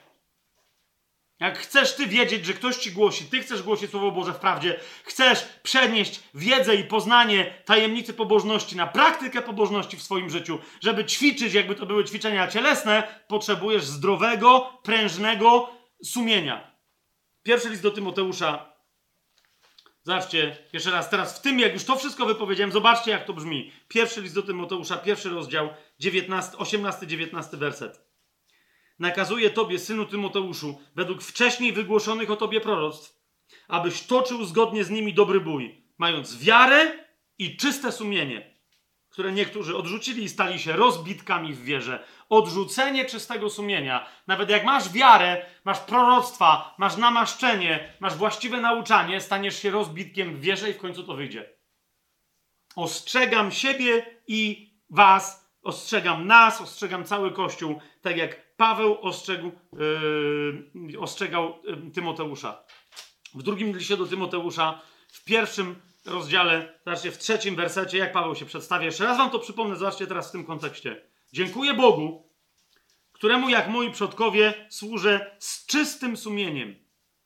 Jak 1.39 1.57
chcesz 1.57 1.95
ty 1.95 2.07
wiedzieć, 2.07 2.45
że 2.45 2.53
ktoś 2.53 2.77
ci 2.77 2.91
głosi, 2.91 3.25
ty 3.25 3.39
chcesz 3.39 3.63
głosić 3.63 3.91
Słowo 3.91 4.11
Boże 4.11 4.33
w 4.33 4.39
prawdzie, 4.39 4.79
chcesz 5.03 5.45
przenieść 5.63 6.23
wiedzę 6.33 6.75
i 6.75 6.83
poznanie 6.83 7.53
tajemnicy 7.65 8.13
pobożności 8.13 8.75
na 8.75 8.87
praktykę 8.87 9.41
pobożności 9.41 9.97
w 9.97 10.03
swoim 10.03 10.29
życiu, 10.29 10.59
żeby 10.81 11.05
ćwiczyć, 11.05 11.53
jakby 11.53 11.75
to 11.75 11.85
były 11.85 12.05
ćwiczenia 12.05 12.47
cielesne, 12.47 13.21
potrzebujesz 13.27 13.83
zdrowego, 13.83 14.79
prężnego 14.83 15.69
sumienia. 16.03 16.77
Pierwszy 17.43 17.69
list 17.69 17.83
do 17.83 17.91
Tymoteusza, 17.91 18.70
Zobaczcie, 20.03 20.57
jeszcze 20.73 20.91
raz, 20.91 21.09
teraz 21.09 21.39
w 21.39 21.41
tym, 21.41 21.59
jak 21.59 21.73
już 21.73 21.83
to 21.83 21.95
wszystko 21.95 22.25
wypowiedziałem, 22.25 22.71
zobaczcie, 22.71 23.11
jak 23.11 23.25
to 23.25 23.33
brzmi. 23.33 23.71
Pierwszy 23.87 24.21
list 24.21 24.35
do 24.35 24.41
Tymoteusza, 24.41 24.97
pierwszy 24.97 25.29
rozdział, 25.29 25.69
18-19 25.99 27.57
werset. 27.57 28.05
Nakazuje 28.99 29.49
Tobie, 29.49 29.79
synu 29.79 30.05
Tymoteuszu, 30.05 30.79
według 30.95 31.21
wcześniej 31.21 31.73
wygłoszonych 31.73 32.31
o 32.31 32.35
Tobie 32.35 32.61
proroctw, 32.61 33.21
abyś 33.67 34.01
toczył 34.01 34.45
zgodnie 34.45 34.83
z 34.83 34.89
nimi 34.89 35.13
dobry 35.13 35.39
bój, 35.39 35.85
mając 35.97 36.43
wiarę 36.43 37.05
i 37.37 37.57
czyste 37.57 37.91
sumienie 37.91 38.51
które 39.11 39.31
niektórzy 39.31 39.77
odrzucili 39.77 40.23
i 40.23 40.29
stali 40.29 40.59
się 40.59 40.73
rozbitkami 40.73 41.53
w 41.53 41.63
wierze. 41.63 42.03
Odrzucenie 42.31 43.05
czystego 43.05 43.49
sumienia. 43.49 44.07
Nawet 44.27 44.49
jak 44.49 44.63
masz 44.63 44.89
wiarę, 44.89 45.45
masz 45.63 45.79
proroctwa, 45.79 46.75
masz 46.77 46.97
namaszczenie, 46.97 47.93
masz 47.99 48.15
właściwe 48.15 48.61
nauczanie, 48.61 49.21
staniesz 49.21 49.61
się 49.61 49.71
rozbitkiem 49.71 50.35
w 50.35 50.41
wierze 50.41 50.69
i 50.69 50.73
w 50.73 50.77
końcu 50.77 51.03
to 51.03 51.13
wyjdzie. 51.13 51.49
Ostrzegam 52.75 53.51
siebie 53.51 54.05
i 54.27 54.71
was, 54.89 55.51
ostrzegam 55.63 56.27
nas, 56.27 56.61
ostrzegam 56.61 57.05
cały 57.05 57.31
Kościół, 57.31 57.81
tak 58.01 58.17
jak 58.17 58.55
Paweł 58.55 58.97
ostrzegł, 59.01 59.51
yy, 60.83 60.99
ostrzegał 60.99 61.61
yy, 61.63 61.91
Tymoteusza. 61.91 62.63
W 63.35 63.43
drugim 63.43 63.77
liście 63.77 63.97
do 63.97 64.05
Tymoteusza, 64.05 64.81
w 65.07 65.23
pierwszym 65.23 65.75
rozdziale, 66.05 66.79
zobaczcie, 66.85 67.11
w 67.11 67.17
trzecim 67.17 67.55
wersecie, 67.55 67.97
jak 67.97 68.11
Paweł 68.11 68.35
się 68.35 68.45
przedstawia. 68.45 68.85
Jeszcze 68.85 69.03
raz 69.03 69.17
wam 69.17 69.29
to 69.29 69.39
przypomnę, 69.39 69.75
zobaczcie 69.75 70.07
teraz 70.07 70.29
w 70.29 70.31
tym 70.31 70.45
kontekście. 70.45 71.10
Dziękuję 71.33 71.73
Bogu, 71.73 72.29
któremu 73.11 73.49
jak 73.49 73.67
moi 73.67 73.91
przodkowie 73.91 74.67
służę 74.69 75.35
z 75.39 75.65
czystym 75.65 76.17
sumieniem, 76.17 76.75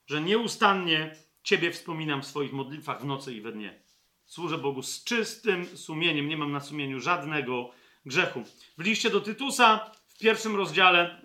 że 0.07 0.21
nieustannie 0.21 1.15
Ciebie 1.43 1.71
wspominam 1.71 2.21
w 2.21 2.27
swoich 2.27 2.53
modlitwach 2.53 3.01
w 3.01 3.05
nocy 3.05 3.33
i 3.33 3.41
we 3.41 3.51
dnie. 3.51 3.81
Służę 4.25 4.57
Bogu 4.57 4.83
z 4.83 5.03
czystym 5.03 5.77
sumieniem, 5.77 6.27
nie 6.27 6.37
mam 6.37 6.51
na 6.51 6.59
sumieniu 6.59 6.99
żadnego 6.99 7.71
grzechu. 8.05 8.43
W 8.77 8.83
liście 8.83 9.09
do 9.09 9.21
Tytusa, 9.21 9.91
w 10.07 10.17
pierwszym 10.17 10.55
rozdziale, 10.55 11.21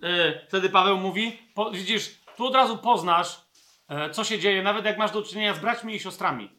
yy, 0.00 0.08
wtedy 0.48 0.68
Paweł 0.68 0.96
mówi, 0.98 1.38
po, 1.54 1.70
widzisz, 1.70 2.10
tu 2.36 2.46
od 2.46 2.54
razu 2.54 2.78
poznasz, 2.78 3.44
E, 3.88 4.10
co 4.10 4.24
się 4.24 4.38
dzieje, 4.38 4.62
nawet 4.62 4.84
jak 4.84 4.98
masz 4.98 5.10
do 5.10 5.22
czynienia 5.22 5.54
z 5.54 5.58
braćmi 5.58 5.94
i 5.94 6.00
siostrami. 6.00 6.50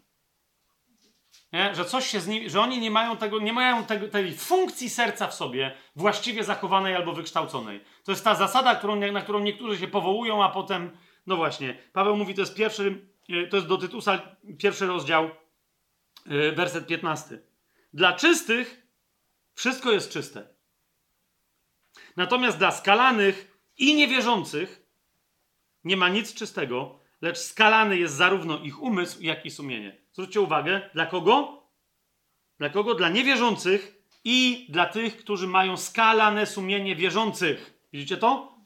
Nie? 1.56 1.76
Że 1.76 1.86
coś 1.86 2.08
się 2.08 2.20
z 2.20 2.28
nimi, 2.28 2.50
że 2.50 2.62
oni 2.62 2.80
nie 2.80 2.92
mają 2.92 3.18
tego, 3.18 3.40
nie 3.40 3.54
mają 3.54 3.86
tego, 3.86 4.08
tej 4.08 4.34
funkcji 4.34 4.90
serca 4.90 5.28
w 5.28 5.34
sobie 5.34 5.76
właściwie 5.96 6.44
zachowanej 6.44 6.96
albo 6.96 7.14
wykształconej. 7.14 7.82
To 8.04 8.12
jest 8.12 8.24
ta 8.24 8.36
zasada, 8.36 8.76
którą, 8.76 8.96
na 8.96 9.22
którą 9.22 9.40
niektórzy 9.40 9.80
się 9.80 9.88
powołują, 9.88 10.44
a 10.44 10.50
potem, 10.50 10.98
no 11.28 11.36
właśnie, 11.36 11.78
Paweł 11.94 12.18
mówi, 12.18 12.34
to 12.34 12.42
jest 12.42 12.56
pierwszy, 12.56 13.08
e, 13.30 13.48
to 13.48 13.58
jest 13.58 13.68
do 13.68 13.78
Tytusa, 13.78 14.22
pierwszy 14.58 14.88
rozdział, 14.88 15.30
e, 16.26 16.52
werset 16.52 16.88
15. 16.88 17.40
Dla 17.94 18.14
czystych 18.14 18.88
wszystko 19.54 19.92
jest 19.92 20.12
czyste. 20.12 20.48
Natomiast 22.18 22.58
dla 22.58 22.72
skalanych 22.72 23.58
i 23.78 23.96
niewierzących 23.96 24.86
nie 25.84 25.98
ma 25.98 26.10
nic 26.10 26.34
czystego, 26.34 27.00
lecz 27.22 27.38
skalany 27.38 27.98
jest 27.98 28.16
zarówno 28.16 28.60
ich 28.60 28.82
umysł, 28.82 29.22
jak 29.22 29.46
i 29.46 29.52
sumienie. 29.52 30.05
Zwróćcie 30.16 30.42
uwagę, 30.42 30.90
dla 30.94 31.06
kogo? 31.06 31.64
Dla 32.60 32.70
kogo? 32.70 32.96
Dla 32.96 33.10
niewierzących 33.10 33.96
i 34.24 34.68
dla 34.70 34.86
tych, 34.86 35.18
którzy 35.18 35.48
mają 35.48 35.78
skalane 35.78 36.46
sumienie 36.46 36.96
wierzących. 36.96 37.80
Widzicie 37.94 38.18
to? 38.18 38.58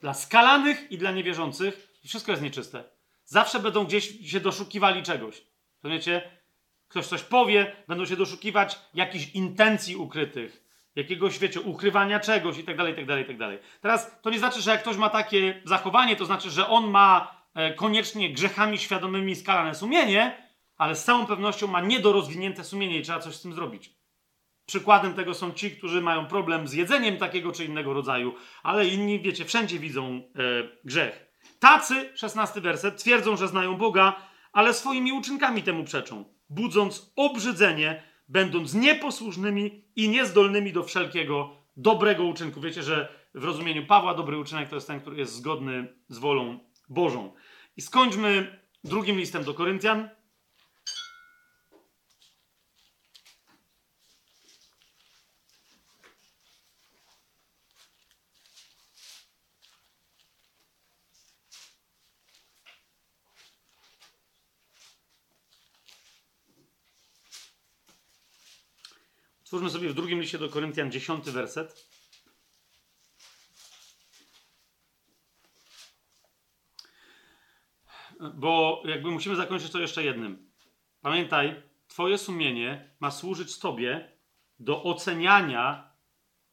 Dla 0.00 0.14
skalanych 0.14 0.90
i 0.90 0.98
dla 0.98 1.12
niewierzących 1.12 1.88
wszystko 2.06 2.32
jest 2.32 2.42
nieczyste. 2.42 2.84
Zawsze 3.24 3.60
będą 3.60 3.84
gdzieś 3.84 4.30
się 4.30 4.40
doszukiwali 4.40 5.02
czegoś. 5.02 5.42
Rozumiecie? 5.82 6.30
Ktoś 6.88 7.06
coś 7.06 7.22
powie, 7.22 7.76
będą 7.88 8.06
się 8.06 8.16
doszukiwać 8.16 8.78
jakichś 8.94 9.34
intencji 9.34 9.96
ukrytych, 9.96 10.64
jakiegoś, 10.96 11.38
wiecie, 11.38 11.60
ukrywania 11.60 12.20
czegoś 12.20 12.58
i 12.58 12.64
tak 12.64 12.76
dalej, 12.76 12.94
tak 12.94 13.06
dalej, 13.06 13.24
tak 13.24 13.38
dalej. 13.38 13.58
Teraz 13.80 14.20
to 14.20 14.30
nie 14.30 14.38
znaczy, 14.38 14.60
że 14.60 14.70
jak 14.70 14.80
ktoś 14.80 14.96
ma 14.96 15.10
takie 15.10 15.62
zachowanie, 15.64 16.16
to 16.16 16.24
znaczy, 16.24 16.50
że 16.50 16.68
on 16.68 16.90
ma 16.90 17.42
e, 17.54 17.74
koniecznie 17.74 18.30
grzechami 18.30 18.78
świadomymi 18.78 19.36
skalane 19.36 19.74
sumienie, 19.74 20.41
ale 20.82 20.96
z 20.96 21.04
całą 21.04 21.26
pewnością 21.26 21.66
ma 21.66 21.80
niedorozwinięte 21.80 22.64
sumienie 22.64 22.98
i 22.98 23.02
trzeba 23.02 23.18
coś 23.20 23.34
z 23.34 23.42
tym 23.42 23.52
zrobić. 23.52 23.94
Przykładem 24.66 25.14
tego 25.14 25.34
są 25.34 25.52
ci, 25.52 25.70
którzy 25.70 26.00
mają 26.00 26.26
problem 26.26 26.68
z 26.68 26.72
jedzeniem 26.72 27.16
takiego 27.16 27.52
czy 27.52 27.64
innego 27.64 27.92
rodzaju, 27.92 28.34
ale 28.62 28.86
inni, 28.86 29.20
wiecie, 29.20 29.44
wszędzie 29.44 29.78
widzą 29.78 30.04
e, 30.06 30.22
grzech. 30.84 31.26
Tacy, 31.58 32.10
szesnasty 32.14 32.60
werset, 32.60 32.96
twierdzą, 32.96 33.36
że 33.36 33.48
znają 33.48 33.76
Boga, 33.76 34.16
ale 34.52 34.74
swoimi 34.74 35.12
uczynkami 35.12 35.62
temu 35.62 35.84
przeczą, 35.84 36.24
budząc 36.48 37.12
obrzydzenie, 37.16 38.02
będąc 38.28 38.74
nieposłusznymi 38.74 39.84
i 39.96 40.08
niezdolnymi 40.08 40.72
do 40.72 40.84
wszelkiego 40.84 41.56
dobrego 41.76 42.24
uczynku. 42.24 42.60
Wiecie, 42.60 42.82
że 42.82 43.08
w 43.34 43.44
rozumieniu 43.44 43.86
Pawła 43.86 44.14
dobry 44.14 44.38
uczynek 44.38 44.68
to 44.68 44.74
jest 44.74 44.86
ten, 44.86 45.00
który 45.00 45.16
jest 45.16 45.34
zgodny 45.34 45.94
z 46.08 46.18
wolą 46.18 46.58
Bożą. 46.88 47.34
I 47.76 47.82
skończmy 47.82 48.60
drugim 48.84 49.16
listem 49.16 49.44
do 49.44 49.54
Koryntian, 49.54 50.08
Spójrzmy 69.52 69.70
sobie 69.70 69.88
w 69.88 69.94
drugim 69.94 70.20
liście 70.20 70.38
do 70.38 70.48
Koryntian, 70.48 70.92
dziesiąty 70.92 71.32
werset. 71.32 71.86
Bo 78.34 78.82
jakby 78.84 79.10
musimy 79.10 79.36
zakończyć 79.36 79.70
to 79.70 79.78
jeszcze 79.78 80.04
jednym. 80.04 80.50
Pamiętaj, 81.00 81.62
Twoje 81.88 82.18
sumienie 82.18 82.94
ma 83.00 83.10
służyć 83.10 83.58
Tobie 83.58 84.12
do 84.58 84.82
oceniania 84.82 85.92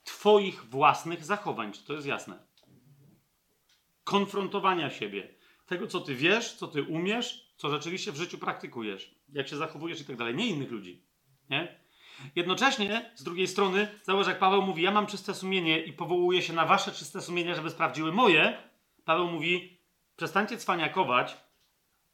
Twoich 0.03 0.65
własnych 0.65 1.25
zachowań. 1.25 1.73
Czy 1.73 1.83
to 1.83 1.93
jest 1.93 2.07
jasne? 2.07 2.47
Konfrontowania 4.03 4.89
siebie. 4.89 5.35
Tego, 5.65 5.87
co 5.87 5.99
Ty 5.99 6.15
wiesz, 6.15 6.53
co 6.53 6.67
Ty 6.67 6.83
umiesz, 6.83 7.53
co 7.57 7.69
rzeczywiście 7.69 8.11
w 8.11 8.15
życiu 8.17 8.37
praktykujesz. 8.37 9.15
Jak 9.33 9.47
się 9.47 9.57
zachowujesz 9.57 10.01
i 10.01 10.05
tak 10.05 10.15
dalej. 10.15 10.35
Nie 10.35 10.47
innych 10.47 10.71
ludzi. 10.71 11.03
Nie? 11.49 11.88
Jednocześnie, 12.35 13.11
z 13.15 13.23
drugiej 13.23 13.47
strony, 13.47 13.87
zauważ, 14.03 14.27
jak 14.27 14.39
Paweł 14.39 14.61
mówi, 14.61 14.83
ja 14.83 14.91
mam 14.91 15.07
czyste 15.07 15.33
sumienie 15.33 15.79
i 15.79 15.93
powołuje 15.93 16.41
się 16.41 16.53
na 16.53 16.65
wasze 16.65 16.91
czyste 16.91 17.21
sumienie, 17.21 17.55
żeby 17.55 17.69
sprawdziły 17.69 18.11
moje. 18.11 18.57
Paweł 19.05 19.27
mówi, 19.27 19.79
przestańcie 20.15 20.57
cwaniakować 20.57 21.37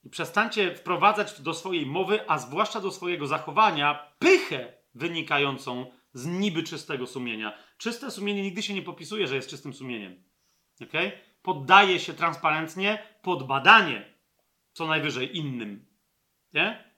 i 0.04 0.10
przestańcie 0.10 0.76
wprowadzać 0.76 1.42
do 1.42 1.54
swojej 1.54 1.86
mowy, 1.86 2.30
a 2.30 2.38
zwłaszcza 2.38 2.82
do 2.82 2.92
swojego 2.92 3.28
zachowania, 3.28 4.14
pychę 4.20 4.74
wynikającą 4.96 5.92
z 6.14 6.26
niby 6.26 6.64
czystego 6.64 7.08
sumienia. 7.08 7.58
Czyste 7.78 8.12
sumienie 8.12 8.42
nigdy 8.42 8.64
się 8.64 8.74
nie 8.74 8.82
popisuje, 8.82 9.28
że 9.28 9.36
jest 9.36 9.50
czystym 9.50 9.74
sumieniem. 9.74 10.24
Okay? 10.82 11.12
Poddaje 11.42 12.00
się 12.00 12.14
transparentnie 12.14 13.04
pod 13.22 13.48
badanie, 13.48 14.14
co 14.74 14.88
najwyżej 14.88 15.38
innym. 15.38 15.86
Nie? 16.54 16.95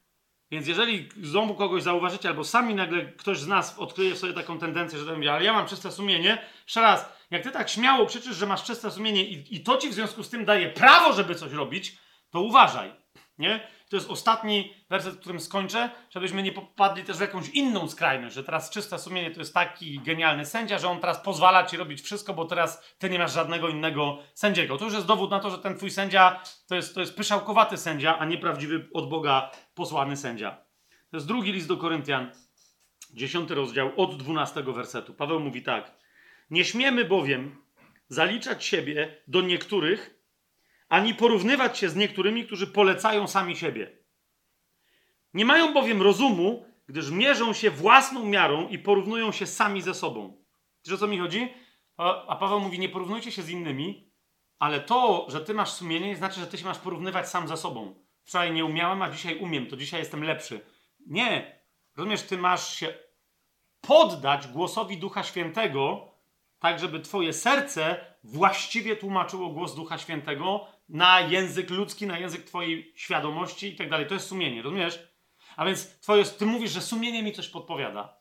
Więc 0.51 0.67
jeżeli 0.67 1.09
znowu 1.23 1.55
kogoś 1.55 1.83
zauważycie, 1.83 2.29
albo 2.29 2.43
sami 2.43 2.75
nagle 2.75 3.05
ktoś 3.05 3.39
z 3.39 3.47
nas 3.47 3.79
odkryje 3.79 4.15
sobie 4.15 4.33
taką 4.33 4.59
tendencję, 4.59 4.99
że 4.99 5.05
to 5.05 5.13
mówi, 5.13 5.27
ale 5.27 5.43
ja 5.43 5.53
mam 5.53 5.67
czyste 5.67 5.91
sumienie, 5.91 6.37
jeszcze 6.63 6.81
raz, 6.81 7.13
jak 7.31 7.43
ty 7.43 7.51
tak 7.51 7.69
śmiało 7.69 8.05
krzyczysz, 8.05 8.35
że 8.35 8.45
masz 8.45 8.63
czyste 8.63 8.91
sumienie 8.91 9.25
i, 9.25 9.55
i 9.55 9.63
to 9.63 9.77
ci 9.77 9.89
w 9.89 9.93
związku 9.93 10.23
z 10.23 10.29
tym 10.29 10.45
daje 10.45 10.69
prawo, 10.69 11.13
żeby 11.13 11.35
coś 11.35 11.51
robić, 11.51 11.97
to 12.29 12.41
uważaj, 12.41 12.91
nie? 13.39 13.67
To 13.89 13.95
jest 13.95 14.09
ostatni 14.09 14.73
werset, 14.89 15.19
którym 15.19 15.39
skończę, 15.39 15.89
żebyśmy 16.09 16.43
nie 16.43 16.51
popadli 16.51 17.03
też 17.03 17.17
w 17.17 17.21
jakąś 17.21 17.49
inną 17.49 17.89
skrajność, 17.89 18.35
że 18.35 18.43
teraz 18.43 18.69
czyste 18.69 18.99
sumienie 18.99 19.31
to 19.31 19.39
jest 19.39 19.53
taki 19.53 19.99
genialny 19.99 20.45
sędzia, 20.45 20.77
że 20.77 20.89
on 20.89 20.99
teraz 20.99 21.19
pozwala 21.19 21.65
ci 21.65 21.77
robić 21.77 22.01
wszystko, 22.01 22.33
bo 22.33 22.45
teraz 22.45 22.95
ty 22.97 23.09
nie 23.09 23.19
masz 23.19 23.33
żadnego 23.33 23.69
innego 23.69 24.17
sędziego. 24.33 24.77
To 24.77 24.85
już 24.85 24.93
jest 24.93 25.05
dowód 25.05 25.31
na 25.31 25.39
to, 25.39 25.49
że 25.49 25.57
ten 25.57 25.77
twój 25.77 25.91
sędzia 25.91 26.41
to 26.67 26.75
jest, 26.75 26.95
to 26.95 26.99
jest 26.99 27.15
pyszałkowaty 27.15 27.77
sędzia, 27.77 28.17
a 28.19 28.25
nie 28.25 28.37
prawdziwy 28.37 28.87
od 28.93 29.09
Boga 29.09 29.51
posłany 29.75 30.17
sędzia. 30.17 30.57
To 31.11 31.17
jest 31.17 31.27
drugi 31.27 31.51
list 31.51 31.67
do 31.67 31.77
Koryntian, 31.77 32.31
dziesiąty 33.13 33.55
rozdział, 33.55 33.91
od 33.97 34.17
dwunastego 34.17 34.73
wersetu. 34.73 35.13
Paweł 35.13 35.39
mówi 35.39 35.63
tak. 35.63 35.91
Nie 36.49 36.65
śmiemy 36.65 37.05
bowiem 37.05 37.63
zaliczać 38.09 38.65
siebie 38.65 39.21
do 39.27 39.41
niektórych, 39.41 40.16
ani 40.89 41.15
porównywać 41.15 41.77
się 41.77 41.89
z 41.89 41.95
niektórymi, 41.95 42.45
którzy 42.45 42.67
polecają 42.67 43.27
sami 43.27 43.55
siebie. 43.55 43.97
Nie 45.33 45.45
mają 45.45 45.73
bowiem 45.73 46.01
rozumu, 46.01 46.65
gdyż 46.87 47.11
mierzą 47.11 47.53
się 47.53 47.71
własną 47.71 48.25
miarą 48.25 48.67
i 48.67 48.79
porównują 48.79 49.31
się 49.31 49.47
sami 49.47 49.81
ze 49.81 49.93
sobą. 49.93 50.43
Wiesz 50.85 50.95
o 50.95 50.97
co 50.97 51.07
mi 51.07 51.19
chodzi? 51.19 51.53
A 51.97 52.35
Paweł 52.35 52.59
mówi, 52.59 52.79
nie 52.79 52.89
porównujcie 52.89 53.31
się 53.31 53.41
z 53.41 53.49
innymi, 53.49 54.11
ale 54.59 54.79
to, 54.79 55.25
że 55.29 55.41
ty 55.41 55.53
masz 55.53 55.71
sumienie, 55.71 56.07
nie 56.07 56.15
znaczy, 56.15 56.39
że 56.39 56.47
ty 56.47 56.57
się 56.57 56.65
masz 56.65 56.77
porównywać 56.77 57.29
sam 57.29 57.47
ze 57.47 57.57
sobą. 57.57 57.95
Wczoraj 58.23 58.53
nie 58.53 58.65
umiałem, 58.65 59.01
a 59.01 59.09
dzisiaj 59.09 59.39
umiem, 59.39 59.67
to 59.67 59.77
dzisiaj 59.77 59.99
jestem 59.99 60.23
lepszy. 60.23 60.61
Nie. 61.07 61.61
Rozumiesz, 61.97 62.21
ty 62.21 62.37
masz 62.37 62.75
się 62.75 62.93
poddać 63.81 64.47
głosowi 64.47 64.97
Ducha 64.97 65.23
Świętego, 65.23 66.11
tak 66.59 66.79
żeby 66.79 66.99
twoje 66.99 67.33
serce 67.33 68.05
właściwie 68.23 68.95
tłumaczyło 68.95 69.49
głos 69.49 69.75
Ducha 69.75 69.97
Świętego 69.97 70.67
na 70.89 71.19
język 71.19 71.69
ludzki, 71.69 72.07
na 72.07 72.19
język 72.19 72.43
twojej 72.43 72.93
świadomości 72.95 73.67
i 73.67 73.75
tak 73.75 73.89
dalej. 73.89 74.07
To 74.07 74.13
jest 74.13 74.27
sumienie, 74.27 74.61
rozumiesz? 74.61 74.99
A 75.55 75.65
więc 75.65 75.99
twoje, 75.99 76.25
ty 76.25 76.45
mówisz, 76.45 76.71
że 76.71 76.81
sumienie 76.81 77.23
mi 77.23 77.33
coś 77.33 77.49
podpowiada. 77.49 78.17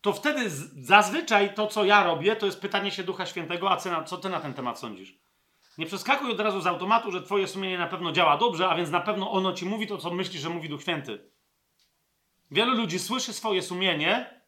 To 0.00 0.12
wtedy 0.12 0.50
z, 0.50 0.86
zazwyczaj 0.86 1.54
to, 1.54 1.66
co 1.66 1.84
ja 1.84 2.04
robię, 2.04 2.36
to 2.36 2.46
jest 2.46 2.60
pytanie 2.60 2.90
się 2.90 3.04
Ducha 3.04 3.26
Świętego, 3.26 3.70
a 3.70 3.76
co, 3.76 3.90
na, 3.90 4.04
co 4.04 4.16
ty 4.16 4.28
na 4.28 4.40
ten 4.40 4.54
temat 4.54 4.78
sądzisz? 4.78 5.18
Nie 5.78 5.86
przeskakuj 5.86 6.30
od 6.30 6.40
razu 6.40 6.60
z 6.60 6.66
automatu, 6.66 7.12
że 7.12 7.22
twoje 7.22 7.46
sumienie 7.46 7.78
na 7.78 7.86
pewno 7.86 8.12
działa 8.12 8.36
dobrze, 8.36 8.68
a 8.68 8.74
więc 8.74 8.90
na 8.90 9.00
pewno 9.00 9.30
ono 9.30 9.52
ci 9.52 9.66
mówi 9.66 9.86
to, 9.86 9.98
co 9.98 10.10
myślisz, 10.10 10.42
że 10.42 10.48
mówi 10.48 10.68
Duch 10.68 10.82
Święty. 10.82 11.30
Wielu 12.50 12.74
ludzi 12.74 12.98
słyszy 12.98 13.32
swoje 13.32 13.62
sumienie, 13.62 14.40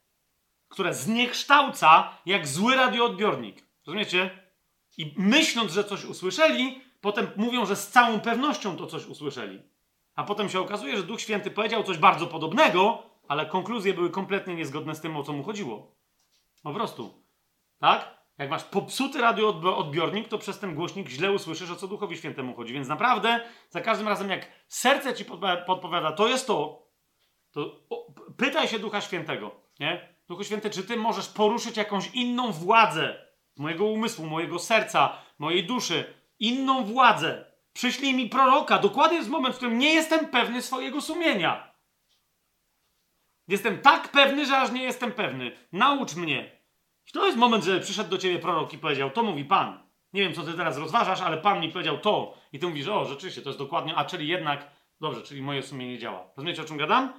które 0.68 0.94
zniekształca 0.94 2.18
jak 2.26 2.46
zły 2.46 2.76
radioodbiornik. 2.76 3.66
Rozumiecie? 3.86 4.42
I 4.98 5.14
myśląc, 5.16 5.72
że 5.72 5.84
coś 5.84 6.04
usłyszeli, 6.04 6.80
potem 7.02 7.30
mówią, 7.36 7.66
że 7.66 7.76
z 7.76 7.88
całą 7.88 8.20
pewnością 8.20 8.76
to 8.76 8.86
coś 8.86 9.06
usłyszeli. 9.06 9.62
A 10.14 10.24
potem 10.24 10.48
się 10.48 10.60
okazuje, 10.60 10.96
że 10.96 11.02
Duch 11.02 11.20
Święty 11.20 11.50
powiedział 11.50 11.82
coś 11.82 11.98
bardzo 11.98 12.26
podobnego, 12.26 13.02
ale 13.28 13.46
konkluzje 13.46 13.94
były 13.94 14.10
kompletnie 14.10 14.54
niezgodne 14.54 14.94
z 14.94 15.00
tym, 15.00 15.16
o 15.16 15.22
co 15.22 15.32
mu 15.32 15.42
chodziło. 15.42 15.96
Po 16.62 16.74
prostu. 16.74 17.24
Tak? 17.78 18.22
Jak 18.38 18.50
masz 18.50 18.64
popsuty 18.64 19.20
radioodbiornik, 19.20 20.28
to 20.28 20.38
przez 20.38 20.58
ten 20.58 20.74
głośnik 20.74 21.08
źle 21.08 21.32
usłyszysz, 21.32 21.70
o 21.70 21.76
co 21.76 21.88
Duchowi 21.88 22.16
Świętemu 22.16 22.54
chodzi. 22.54 22.72
Więc 22.72 22.88
naprawdę, 22.88 23.40
za 23.70 23.80
każdym 23.80 24.08
razem, 24.08 24.30
jak 24.30 24.48
serce 24.68 25.14
ci 25.14 25.24
podpowiada, 25.66 26.12
to 26.12 26.28
jest 26.28 26.46
to, 26.46 26.86
to 27.52 27.84
pytaj 28.36 28.68
się 28.68 28.78
Ducha 28.78 29.00
Świętego. 29.00 29.50
Nie? 29.80 30.16
Duchu 30.28 30.44
Święty, 30.44 30.70
czy 30.70 30.82
ty 30.82 30.96
możesz 30.96 31.28
poruszyć 31.28 31.76
jakąś 31.76 32.10
inną 32.14 32.52
władzę 32.52 33.26
mojego 33.56 33.84
umysłu, 33.84 34.26
mojego 34.26 34.58
serca, 34.58 35.18
mojej 35.38 35.66
duszy, 35.66 36.21
inną 36.42 36.84
władzę. 36.84 37.44
Przyślij 37.72 38.14
mi 38.14 38.28
proroka. 38.28 38.78
Dokładnie 38.78 39.16
jest 39.16 39.30
moment, 39.30 39.54
w 39.54 39.56
którym 39.56 39.78
nie 39.78 39.94
jestem 39.94 40.26
pewny 40.28 40.62
swojego 40.62 41.00
sumienia. 41.00 41.72
Jestem 43.48 43.78
tak 43.78 44.08
pewny, 44.08 44.46
że 44.46 44.58
aż 44.58 44.72
nie 44.72 44.82
jestem 44.82 45.12
pewny. 45.12 45.56
Naucz 45.72 46.14
mnie. 46.14 46.62
I 47.08 47.12
to 47.12 47.26
jest 47.26 47.38
moment, 47.38 47.64
że 47.64 47.80
przyszedł 47.80 48.10
do 48.10 48.18
ciebie 48.18 48.38
prorok 48.38 48.72
i 48.72 48.78
powiedział: 48.78 49.10
To 49.10 49.22
mówi 49.22 49.44
Pan. 49.44 49.82
Nie 50.12 50.22
wiem, 50.22 50.34
co 50.34 50.42
ty 50.42 50.52
teraz 50.52 50.78
rozważasz, 50.78 51.20
ale 51.20 51.38
Pan 51.38 51.60
mi 51.60 51.68
powiedział 51.68 51.98
to. 51.98 52.34
I 52.52 52.58
ty 52.58 52.66
mówisz: 52.66 52.88
O, 52.88 53.04
rzeczywiście, 53.04 53.42
to 53.42 53.48
jest 53.48 53.58
dokładnie. 53.58 53.94
A 53.96 54.04
czyli 54.04 54.28
jednak, 54.28 54.70
dobrze, 55.00 55.22
czyli 55.22 55.42
moje 55.42 55.62
sumienie 55.62 55.98
działa. 55.98 56.24
Rozumiecie, 56.36 56.62
o 56.62 56.64
czym 56.64 56.76
gadam? 56.76 57.12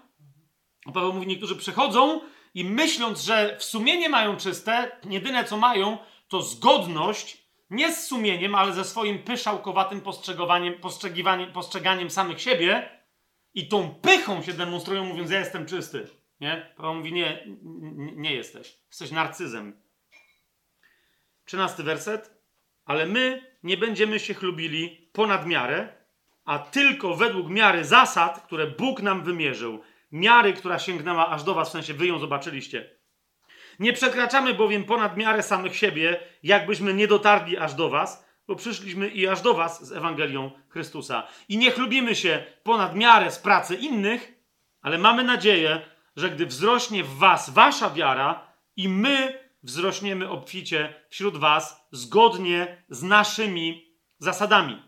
A 0.85 0.91
Paweł 0.91 1.13
mówi: 1.13 1.27
Niektórzy 1.27 1.55
przychodzą 1.55 2.21
i 2.53 2.65
myśląc, 2.65 3.21
że 3.21 3.57
w 3.59 3.63
sumienie 3.63 4.09
mają 4.09 4.37
czyste, 4.37 4.99
jedyne 5.09 5.43
co 5.43 5.57
mają, 5.57 5.97
to 6.27 6.41
zgodność 6.41 7.42
nie 7.73 7.93
z 7.93 8.07
sumieniem, 8.07 8.55
ale 8.55 8.73
ze 8.73 8.83
swoim 8.83 9.19
pyszałkowatym 9.19 10.01
postrzeganiem 11.53 12.09
samych 12.09 12.41
siebie 12.41 12.89
i 13.53 13.67
tą 13.67 13.95
pychą 13.95 14.41
się 14.41 14.53
demonstrują, 14.53 15.05
mówiąc, 15.05 15.31
ja 15.31 15.39
jestem 15.39 15.65
czysty. 15.65 16.07
Nie? 16.39 16.73
Paweł 16.77 16.95
mówi, 16.95 17.13
nie, 17.13 17.47
nie 18.15 18.33
jesteś. 18.33 18.77
Jesteś 18.87 19.11
narcyzem. 19.11 19.81
Trzynasty 21.45 21.83
werset. 21.83 22.33
ale 22.85 23.05
my 23.05 23.53
nie 23.63 23.77
będziemy 23.77 24.19
się 24.19 24.33
chlubili 24.33 25.09
ponad 25.13 25.45
miarę, 25.45 26.03
a 26.45 26.59
tylko 26.59 27.15
według 27.15 27.49
miary 27.49 27.85
zasad, 27.85 28.45
które 28.45 28.67
Bóg 28.67 29.01
nam 29.01 29.23
wymierzył. 29.23 29.81
Miary, 30.11 30.53
która 30.53 30.79
sięgnęła 30.79 31.29
aż 31.29 31.43
do 31.43 31.53
was, 31.53 31.69
w 31.69 31.71
sensie 31.71 31.93
wy 31.93 32.07
ją 32.07 32.19
zobaczyliście. 32.19 33.02
Nie 33.79 33.93
przekraczamy 33.93 34.53
bowiem 34.53 34.83
ponad 34.83 35.17
miarę 35.17 35.43
samych 35.43 35.75
siebie, 35.75 36.19
jakbyśmy 36.43 36.93
nie 36.93 37.07
dotarli 37.07 37.57
aż 37.57 37.73
do 37.73 37.89
was, 37.89 38.25
bo 38.47 38.55
przyszliśmy 38.55 39.07
i 39.07 39.27
aż 39.27 39.41
do 39.41 39.53
was 39.53 39.87
z 39.87 39.91
Ewangelią 39.91 40.51
Chrystusa. 40.69 41.27
I 41.49 41.57
nie 41.57 41.71
chlubimy 41.71 42.15
się 42.15 42.43
ponad 42.63 42.95
miarę 42.95 43.31
z 43.31 43.39
pracy 43.39 43.75
innych, 43.75 44.33
ale 44.81 44.97
mamy 44.97 45.23
nadzieję, 45.23 45.81
że 46.15 46.29
gdy 46.29 46.45
wzrośnie 46.45 47.03
w 47.03 47.17
was 47.17 47.49
wasza 47.49 47.89
wiara 47.89 48.47
i 48.75 48.89
my 48.89 49.39
wzrośniemy 49.63 50.29
obficie 50.29 50.93
wśród 51.09 51.37
was 51.37 51.87
zgodnie 51.91 52.83
z 52.89 53.03
naszymi 53.03 53.97
zasadami. 54.19 54.81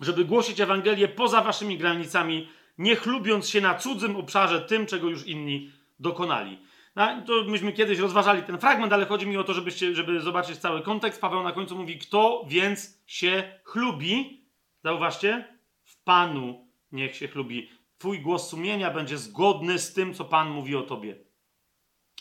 Żeby 0.00 0.24
głosić 0.24 0.60
Ewangelię 0.60 1.08
poza 1.08 1.40
waszymi 1.40 1.78
granicami, 1.78 2.48
nie 2.78 2.96
chlubiąc 2.96 3.48
się 3.48 3.60
na 3.60 3.74
cudzym 3.74 4.16
obszarze 4.16 4.60
tym, 4.60 4.86
czego 4.86 5.08
już 5.08 5.26
inni 5.26 5.72
dokonali. 5.98 6.58
No, 6.98 7.22
to 7.26 7.44
myśmy 7.44 7.72
kiedyś 7.72 7.98
rozważali 7.98 8.42
ten 8.42 8.58
fragment, 8.58 8.92
ale 8.92 9.06
chodzi 9.06 9.26
mi 9.26 9.36
o 9.36 9.44
to, 9.44 9.54
żebyście, 9.54 9.94
żeby 9.94 10.20
zobaczyć 10.20 10.58
cały 10.58 10.82
kontekst. 10.82 11.20
Paweł 11.20 11.42
na 11.42 11.52
końcu 11.52 11.76
mówi, 11.76 11.98
kto 11.98 12.44
więc 12.48 13.02
się 13.06 13.60
chlubi? 13.64 14.44
Zauważcie, 14.84 15.58
w 15.84 16.02
Panu 16.02 16.68
niech 16.92 17.16
się 17.16 17.28
chlubi. 17.28 17.70
Twój 17.98 18.20
głos 18.20 18.48
sumienia 18.48 18.90
będzie 18.90 19.18
zgodny 19.18 19.78
z 19.78 19.94
tym, 19.94 20.14
co 20.14 20.24
Pan 20.24 20.50
mówi 20.50 20.76
o 20.76 20.82
tobie. 20.82 21.16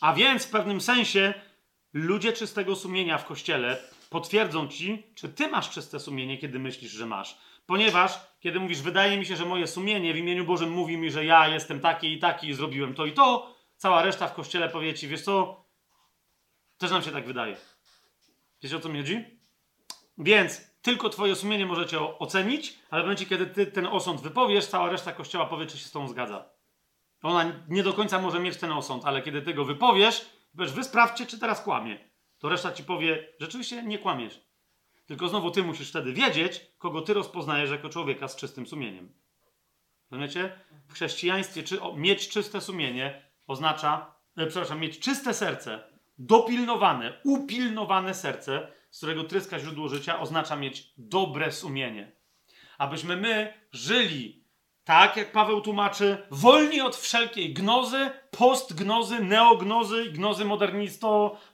A 0.01 0.13
więc 0.13 0.45
w 0.45 0.49
pewnym 0.49 0.81
sensie 0.81 1.33
ludzie 1.93 2.33
czystego 2.33 2.75
sumienia 2.75 3.17
w 3.17 3.25
kościele 3.25 3.77
potwierdzą 4.09 4.67
ci, 4.67 5.03
czy 5.15 5.29
ty 5.29 5.47
masz 5.47 5.69
czyste 5.69 5.99
sumienie, 5.99 6.37
kiedy 6.37 6.59
myślisz, 6.59 6.91
że 6.91 7.05
masz. 7.05 7.37
Ponieważ, 7.65 8.19
kiedy 8.39 8.59
mówisz, 8.59 8.81
wydaje 8.81 9.17
mi 9.17 9.25
się, 9.25 9.35
że 9.35 9.45
moje 9.45 9.67
sumienie 9.67 10.13
w 10.13 10.17
imieniu 10.17 10.45
Bożym 10.45 10.71
mówi 10.71 10.97
mi, 10.97 11.11
że 11.11 11.25
ja 11.25 11.47
jestem 11.47 11.79
taki 11.79 12.13
i 12.13 12.19
taki 12.19 12.47
i 12.47 12.53
zrobiłem 12.53 12.93
to 12.93 13.05
i 13.05 13.11
to, 13.11 13.56
cała 13.77 14.03
reszta 14.03 14.27
w 14.27 14.33
kościele 14.33 14.69
powie 14.69 14.93
ci, 14.93 15.07
wiesz 15.07 15.21
co, 15.21 15.65
też 16.77 16.91
nam 16.91 17.03
się 17.03 17.11
tak 17.11 17.25
wydaje. 17.25 17.57
Wiecie 18.63 18.77
o 18.77 18.79
co 18.79 18.89
mi 18.89 18.99
chodzi? 18.99 19.39
Więc 20.17 20.61
tylko 20.81 21.09
twoje 21.09 21.35
sumienie 21.35 21.65
możecie 21.65 21.99
ocenić, 21.99 22.79
ale 22.89 23.01
w 23.01 23.05
momencie, 23.05 23.25
kiedy 23.25 23.47
ty 23.47 23.65
ten 23.65 23.85
osąd 23.85 24.21
wypowiesz, 24.21 24.65
cała 24.65 24.89
reszta 24.89 25.11
kościoła 25.11 25.45
powie, 25.45 25.65
czy 25.65 25.77
się 25.77 25.85
z 25.85 25.91
tą 25.91 26.07
zgadza. 26.07 26.49
Ona 27.21 27.63
nie 27.69 27.83
do 27.83 27.93
końca 27.93 28.19
może 28.19 28.39
mieć 28.39 28.57
ten 28.57 28.71
osąd, 28.71 29.05
ale 29.05 29.21
kiedy 29.21 29.41
ty 29.41 29.53
go 29.53 29.65
wypowiesz, 29.65 30.29
powiesz, 30.57 30.71
wy 30.73 30.83
sprawdźcie, 30.83 31.25
czy 31.25 31.39
teraz 31.39 31.61
kłamie. 31.61 32.09
To 32.39 32.49
reszta 32.49 32.71
ci 32.71 32.83
powie, 32.83 33.33
rzeczywiście 33.39 33.83
nie 33.83 33.99
kłamiesz. 33.99 34.41
Tylko 35.05 35.27
znowu 35.27 35.51
ty 35.51 35.63
musisz 35.63 35.89
wtedy 35.89 36.13
wiedzieć, 36.13 36.61
kogo 36.77 37.01
ty 37.01 37.13
rozpoznajesz 37.13 37.69
jako 37.69 37.89
człowieka 37.89 38.27
z 38.27 38.35
czystym 38.35 38.67
sumieniem. 38.67 39.13
Rozumiecie? 40.11 40.59
W 40.87 40.93
chrześcijaństwie 40.93 41.63
czy, 41.63 41.81
o, 41.81 41.93
mieć 41.93 42.29
czyste 42.29 42.61
sumienie 42.61 43.26
oznacza, 43.47 44.15
e, 44.37 44.47
przepraszam, 44.47 44.79
mieć 44.79 44.99
czyste 44.99 45.33
serce, 45.33 45.83
dopilnowane, 46.19 47.21
upilnowane 47.23 48.13
serce, 48.13 48.67
z 48.91 48.97
którego 48.97 49.23
tryska 49.23 49.59
źródło 49.59 49.89
życia, 49.89 50.19
oznacza 50.19 50.55
mieć 50.55 50.93
dobre 50.97 51.51
sumienie. 51.51 52.11
Abyśmy 52.77 53.17
my 53.17 53.53
żyli 53.71 54.47
tak, 54.83 55.17
jak 55.17 55.31
Paweł 55.31 55.61
tłumaczy, 55.61 56.17
wolni 56.31 56.81
od 56.81 56.95
wszelkiej 56.95 57.53
gnozy, 57.53 58.09
postgnozy, 58.31 59.23
neognozy 59.23 60.05
i 60.05 60.11
gnozy 60.11 60.45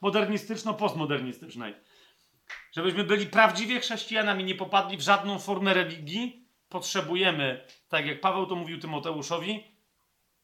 modernistyczno-postmodernistycznej. 0.01 1.73
Żebyśmy 2.71 3.03
byli 3.03 3.25
prawdziwie 3.25 3.79
chrześcijanami, 3.79 4.43
nie 4.43 4.55
popadli 4.55 4.97
w 4.97 5.01
żadną 5.01 5.39
formę 5.39 5.73
religii, 5.73 6.47
potrzebujemy, 6.69 7.65
tak 7.89 8.05
jak 8.05 8.21
Paweł 8.21 8.45
to 8.45 8.55
mówił 8.55 8.79
Tymoteuszowi, 8.79 9.72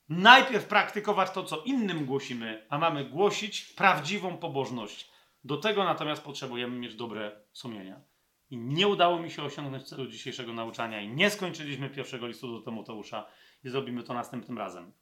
najpierw 0.09 0.65
praktykować 0.65 1.31
to, 1.31 1.43
co 1.43 1.61
innym 1.61 2.05
głosimy, 2.05 2.65
a 2.69 2.77
mamy 2.77 3.05
głosić 3.05 3.61
prawdziwą 3.61 4.37
pobożność. 4.37 5.11
Do 5.43 5.57
tego 5.57 5.83
natomiast 5.83 6.23
potrzebujemy 6.23 6.79
mieć 6.79 6.95
dobre 6.95 7.31
sumienia. 7.53 8.01
I 8.49 8.57
nie 8.57 8.87
udało 8.87 9.19
mi 9.19 9.31
się 9.31 9.43
osiągnąć 9.43 9.83
celu 9.83 10.07
dzisiejszego 10.07 10.53
nauczania 10.53 11.01
i 11.01 11.07
nie 11.07 11.29
skończyliśmy 11.29 11.89
pierwszego 11.89 12.27
listu 12.27 12.51
do 12.51 12.61
Tymoteusza 12.61 13.25
i 13.63 13.69
zrobimy 13.69 14.03
to 14.03 14.13
następnym 14.13 14.57
razem. 14.57 14.93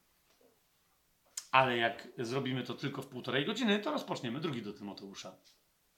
Ale 1.50 1.76
jak 1.76 2.08
zrobimy 2.18 2.62
to 2.62 2.74
tylko 2.74 3.02
w 3.02 3.06
półtorej 3.06 3.46
godziny, 3.46 3.78
to 3.78 3.92
rozpoczniemy 3.92 4.40
drugi 4.40 4.62
do 4.62 4.72
Tymoteusza. 4.72 5.36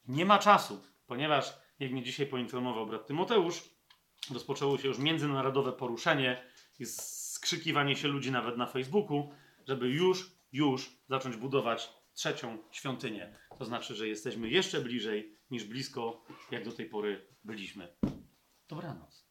Nie 0.08 0.24
ma 0.24 0.38
czasu, 0.38 0.82
ponieważ, 1.06 1.54
jak 1.78 1.92
mnie 1.92 2.02
dzisiaj 2.02 2.26
poinformował 2.26 2.86
brat 2.86 3.06
Tymoteusz, 3.06 3.62
rozpoczęło 4.32 4.78
się 4.78 4.88
już 4.88 4.98
międzynarodowe 4.98 5.72
poruszenie 5.72 6.42
i 6.78 6.86
skrzykiwanie 7.40 7.96
się 7.96 8.08
ludzi 8.08 8.30
nawet 8.32 8.56
na 8.56 8.66
Facebooku, 8.66 9.30
żeby 9.68 9.88
już, 9.88 10.32
już 10.52 10.96
zacząć 11.08 11.36
budować 11.36 11.90
trzecią 12.14 12.58
świątynię. 12.70 13.38
To 13.58 13.64
znaczy, 13.64 13.94
że 13.94 14.08
jesteśmy 14.08 14.48
jeszcze 14.48 14.80
bliżej 14.80 15.36
niż 15.50 15.64
blisko, 15.64 16.24
jak 16.50 16.64
do 16.64 16.72
tej 16.72 16.86
pory 16.86 17.26
byliśmy. 17.44 17.88
Dobranoc. 18.68 19.26